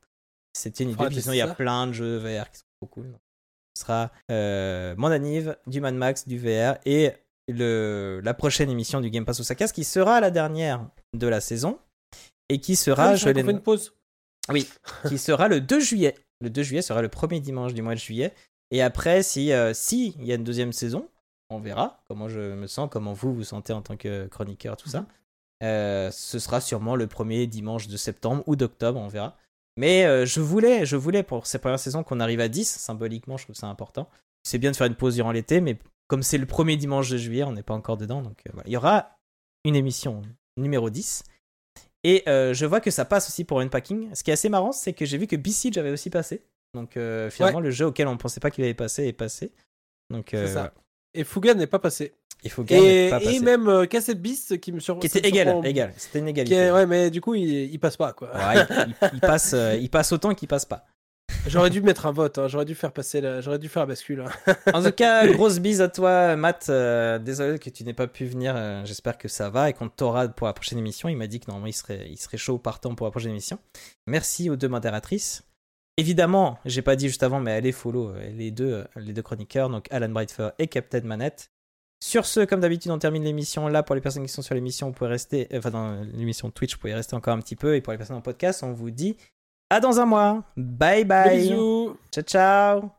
C'était 0.52 0.84
une 0.84 0.90
idée. 0.90 1.06
Puis 1.06 1.22
sinon, 1.22 1.32
il 1.32 1.38
y 1.38 1.42
a 1.42 1.54
plein 1.54 1.86
de 1.86 1.92
jeux 1.92 2.18
VR 2.18 2.50
qui 2.50 2.58
sont 2.58 2.64
trop 2.80 2.86
cool. 2.88 3.18
ce 3.74 3.82
sera 3.82 4.10
euh, 4.30 4.94
mon 4.98 5.08
anniv, 5.08 5.56
du 5.66 5.80
Mad 5.80 5.94
Max, 5.94 6.26
du 6.26 6.38
VR 6.38 6.76
et 6.84 7.12
le, 7.48 8.20
la 8.22 8.34
prochaine 8.34 8.68
émission 8.68 9.00
du 9.00 9.10
Game 9.10 9.24
Pass 9.24 9.40
Osaka, 9.40 9.68
qui 9.68 9.84
sera 9.84 10.20
la 10.20 10.30
dernière 10.30 10.86
de 11.16 11.26
la 11.26 11.40
saison 11.40 11.78
et 12.48 12.60
qui 12.60 12.76
sera. 12.76 13.10
Ah, 13.10 13.16
je 13.16 13.28
vais 13.28 13.40
une 13.40 13.60
pause. 13.62 13.94
Oui, 14.50 14.68
qui 15.08 15.18
sera 15.18 15.48
le 15.48 15.60
2 15.60 15.80
juillet. 15.80 16.14
Le 16.40 16.50
2 16.50 16.62
juillet 16.62 16.82
sera 16.82 17.02
le 17.02 17.08
premier 17.08 17.40
dimanche 17.40 17.74
du 17.74 17.82
mois 17.82 17.94
de 17.94 18.00
juillet. 18.00 18.34
Et 18.70 18.82
après, 18.82 19.22
si 19.22 19.52
euh, 19.52 19.72
si 19.74 20.14
il 20.18 20.26
y 20.26 20.32
a 20.32 20.34
une 20.34 20.44
deuxième 20.44 20.72
saison, 20.72 21.08
on 21.50 21.58
verra 21.58 22.02
comment 22.08 22.28
je 22.28 22.54
me 22.54 22.66
sens, 22.66 22.88
comment 22.90 23.12
vous 23.12 23.34
vous 23.34 23.44
sentez 23.44 23.72
en 23.72 23.82
tant 23.82 23.96
que 23.96 24.26
chroniqueur, 24.26 24.76
tout 24.76 24.88
ça. 24.88 25.06
Euh, 25.62 26.10
ce 26.10 26.38
sera 26.38 26.60
sûrement 26.60 26.94
le 26.94 27.06
premier 27.06 27.46
dimanche 27.46 27.88
de 27.88 27.96
septembre 27.96 28.44
ou 28.46 28.56
d'octobre, 28.56 29.00
on 29.00 29.08
verra. 29.08 29.36
Mais 29.76 30.04
euh, 30.04 30.26
je 30.26 30.40
voulais, 30.40 30.86
je 30.86 30.96
voulais 30.96 31.22
pour 31.22 31.46
cette 31.46 31.62
première 31.62 31.78
saison 31.78 32.02
qu'on 32.02 32.20
arrive 32.20 32.40
à 32.40 32.48
10, 32.48 32.68
symboliquement, 32.68 33.36
je 33.36 33.44
trouve 33.44 33.56
ça 33.56 33.68
important. 33.68 34.08
C'est 34.42 34.58
bien 34.58 34.70
de 34.70 34.76
faire 34.76 34.86
une 34.86 34.94
pause 34.94 35.14
durant 35.14 35.32
l'été, 35.32 35.60
mais 35.60 35.78
comme 36.06 36.22
c'est 36.22 36.38
le 36.38 36.46
premier 36.46 36.76
dimanche 36.76 37.10
de 37.10 37.16
juillet, 37.16 37.44
on 37.44 37.52
n'est 37.52 37.62
pas 37.62 37.74
encore 37.74 37.96
dedans, 37.96 38.22
donc 38.22 38.42
voilà. 38.52 38.68
Il 38.68 38.72
y 38.72 38.76
aura 38.76 39.18
une 39.64 39.76
émission 39.76 40.22
numéro 40.56 40.90
10. 40.90 41.24
Et 42.04 42.22
je 42.26 42.66
vois 42.66 42.80
que 42.80 42.90
ça 42.90 43.04
passe 43.04 43.28
aussi 43.28 43.44
pour 43.44 43.60
Unpacking. 43.60 44.14
Ce 44.14 44.22
qui 44.22 44.30
est 44.30 44.34
assez 44.34 44.48
marrant, 44.48 44.72
c'est 44.72 44.92
que 44.92 45.04
j'ai 45.04 45.18
vu 45.18 45.26
que 45.26 45.36
BC 45.36 45.70
j'avais 45.72 45.90
aussi 45.90 46.10
passé. 46.10 46.42
Donc 46.74 46.96
euh, 46.96 47.30
finalement, 47.30 47.60
le 47.60 47.70
jeu 47.70 47.86
auquel 47.86 48.08
on 48.08 48.12
ne 48.12 48.18
pensait 48.18 48.40
pas 48.40 48.50
qu'il 48.50 48.64
allait 48.64 48.74
passer 48.74 49.06
est 49.06 49.12
passé. 49.12 49.52
Donc, 50.10 50.34
euh, 50.34 50.46
ça. 50.46 50.72
Et 51.14 51.24
Fuga 51.24 51.54
n'est 51.54 51.66
pas 51.66 51.78
passé. 51.78 52.14
Et, 52.44 52.48
Fuga 52.48 52.76
et, 52.76 53.10
pas 53.10 53.18
passé. 53.18 53.36
et 53.36 53.40
même 53.40 53.68
euh, 53.68 53.86
Cassette 53.86 54.20
Beast 54.20 54.60
qui 54.60 54.72
me 54.72 54.80
sur... 54.80 54.98
Qui 54.98 55.06
était 55.06 55.26
égal, 55.26 55.60
égal. 55.64 55.92
C'était 55.96 56.20
une 56.20 56.28
égalité. 56.28 56.70
Ouais, 56.70 56.86
mais 56.86 57.10
du 57.10 57.20
coup, 57.20 57.34
il, 57.34 57.48
il 57.48 57.78
passe 57.80 57.96
pas 57.96 58.12
quoi. 58.12 58.30
il, 59.12 59.20
passe, 59.20 59.54
il 59.80 59.90
passe 59.90 60.12
autant 60.12 60.34
qu'il 60.34 60.48
passe 60.48 60.64
pas. 60.64 60.86
J'aurais 61.48 61.70
dû 61.70 61.80
mettre 61.80 62.06
un 62.06 62.12
vote, 62.12 62.38
hein. 62.38 62.48
j'aurais 62.48 62.64
dû 62.64 62.74
faire 62.74 62.92
passer, 62.92 63.20
la... 63.20 63.40
j'aurais 63.40 63.58
dû 63.58 63.68
faire 63.68 63.86
bascule. 63.86 64.20
Hein. 64.20 64.54
en 64.74 64.82
tout 64.82 64.92
cas, 64.92 65.26
grosse 65.26 65.58
bise 65.58 65.80
à 65.80 65.88
toi, 65.88 66.36
Matt. 66.36 66.70
désolé 67.22 67.58
que 67.58 67.70
tu 67.70 67.84
n'aies 67.84 67.94
pas 67.94 68.06
pu 68.06 68.26
venir. 68.26 68.54
J'espère 68.84 69.18
que 69.18 69.28
ça 69.28 69.50
va 69.50 69.70
et 69.70 69.72
qu'on 69.72 69.88
t'aura 69.88 70.28
pour 70.28 70.46
la 70.46 70.52
prochaine 70.52 70.78
émission. 70.78 71.08
Il 71.08 71.16
m'a 71.16 71.26
dit 71.26 71.40
que 71.40 71.46
normalement 71.48 71.66
il 71.66 71.72
serait, 71.72 72.06
il 72.08 72.16
serait 72.16 72.38
chaud 72.38 72.58
partant 72.58 72.94
pour 72.94 73.06
la 73.06 73.10
prochaine 73.10 73.30
émission. 73.30 73.58
Merci 74.06 74.50
aux 74.50 74.56
deux 74.56 74.68
modératrices. 74.68 75.48
Évidemment, 75.98 76.60
j'ai 76.64 76.80
pas 76.80 76.94
dit 76.94 77.08
juste 77.08 77.24
avant, 77.24 77.40
mais 77.40 77.50
allez 77.50 77.72
follow 77.72 78.10
euh, 78.10 78.30
les 78.30 78.52
deux, 78.52 78.72
euh, 78.72 78.84
les 78.94 79.12
deux 79.12 79.20
chroniqueurs, 79.20 79.68
donc 79.68 79.88
Alan 79.90 80.08
Brightfur 80.08 80.52
et 80.60 80.68
Captain 80.68 81.00
Manette. 81.00 81.50
Sur 82.00 82.24
ce, 82.24 82.44
comme 82.44 82.60
d'habitude, 82.60 82.92
on 82.92 83.00
termine 83.00 83.24
l'émission 83.24 83.66
là. 83.66 83.82
Pour 83.82 83.96
les 83.96 84.00
personnes 84.00 84.22
qui 84.22 84.32
sont 84.32 84.40
sur 84.40 84.54
l'émission, 84.54 84.86
vous 84.86 84.92
pouvez 84.92 85.10
rester, 85.10 85.48
euh, 85.52 85.58
enfin 85.58 85.72
dans 85.72 86.00
l'émission 86.14 86.52
Twitch, 86.52 86.74
vous 86.74 86.78
pouvez 86.78 86.94
rester 86.94 87.16
encore 87.16 87.34
un 87.34 87.40
petit 87.40 87.56
peu. 87.56 87.74
Et 87.74 87.80
pour 87.80 87.92
les 87.92 87.96
personnes 87.96 88.14
en 88.14 88.20
podcast, 88.20 88.62
on 88.62 88.72
vous 88.72 88.92
dit 88.92 89.16
à 89.70 89.80
dans 89.80 90.00
un 90.00 90.06
mois. 90.06 90.42
Bye 90.56 91.04
bye. 91.04 91.38
Bisous. 91.38 91.96
Ciao 92.10 92.24
ciao. 92.24 92.97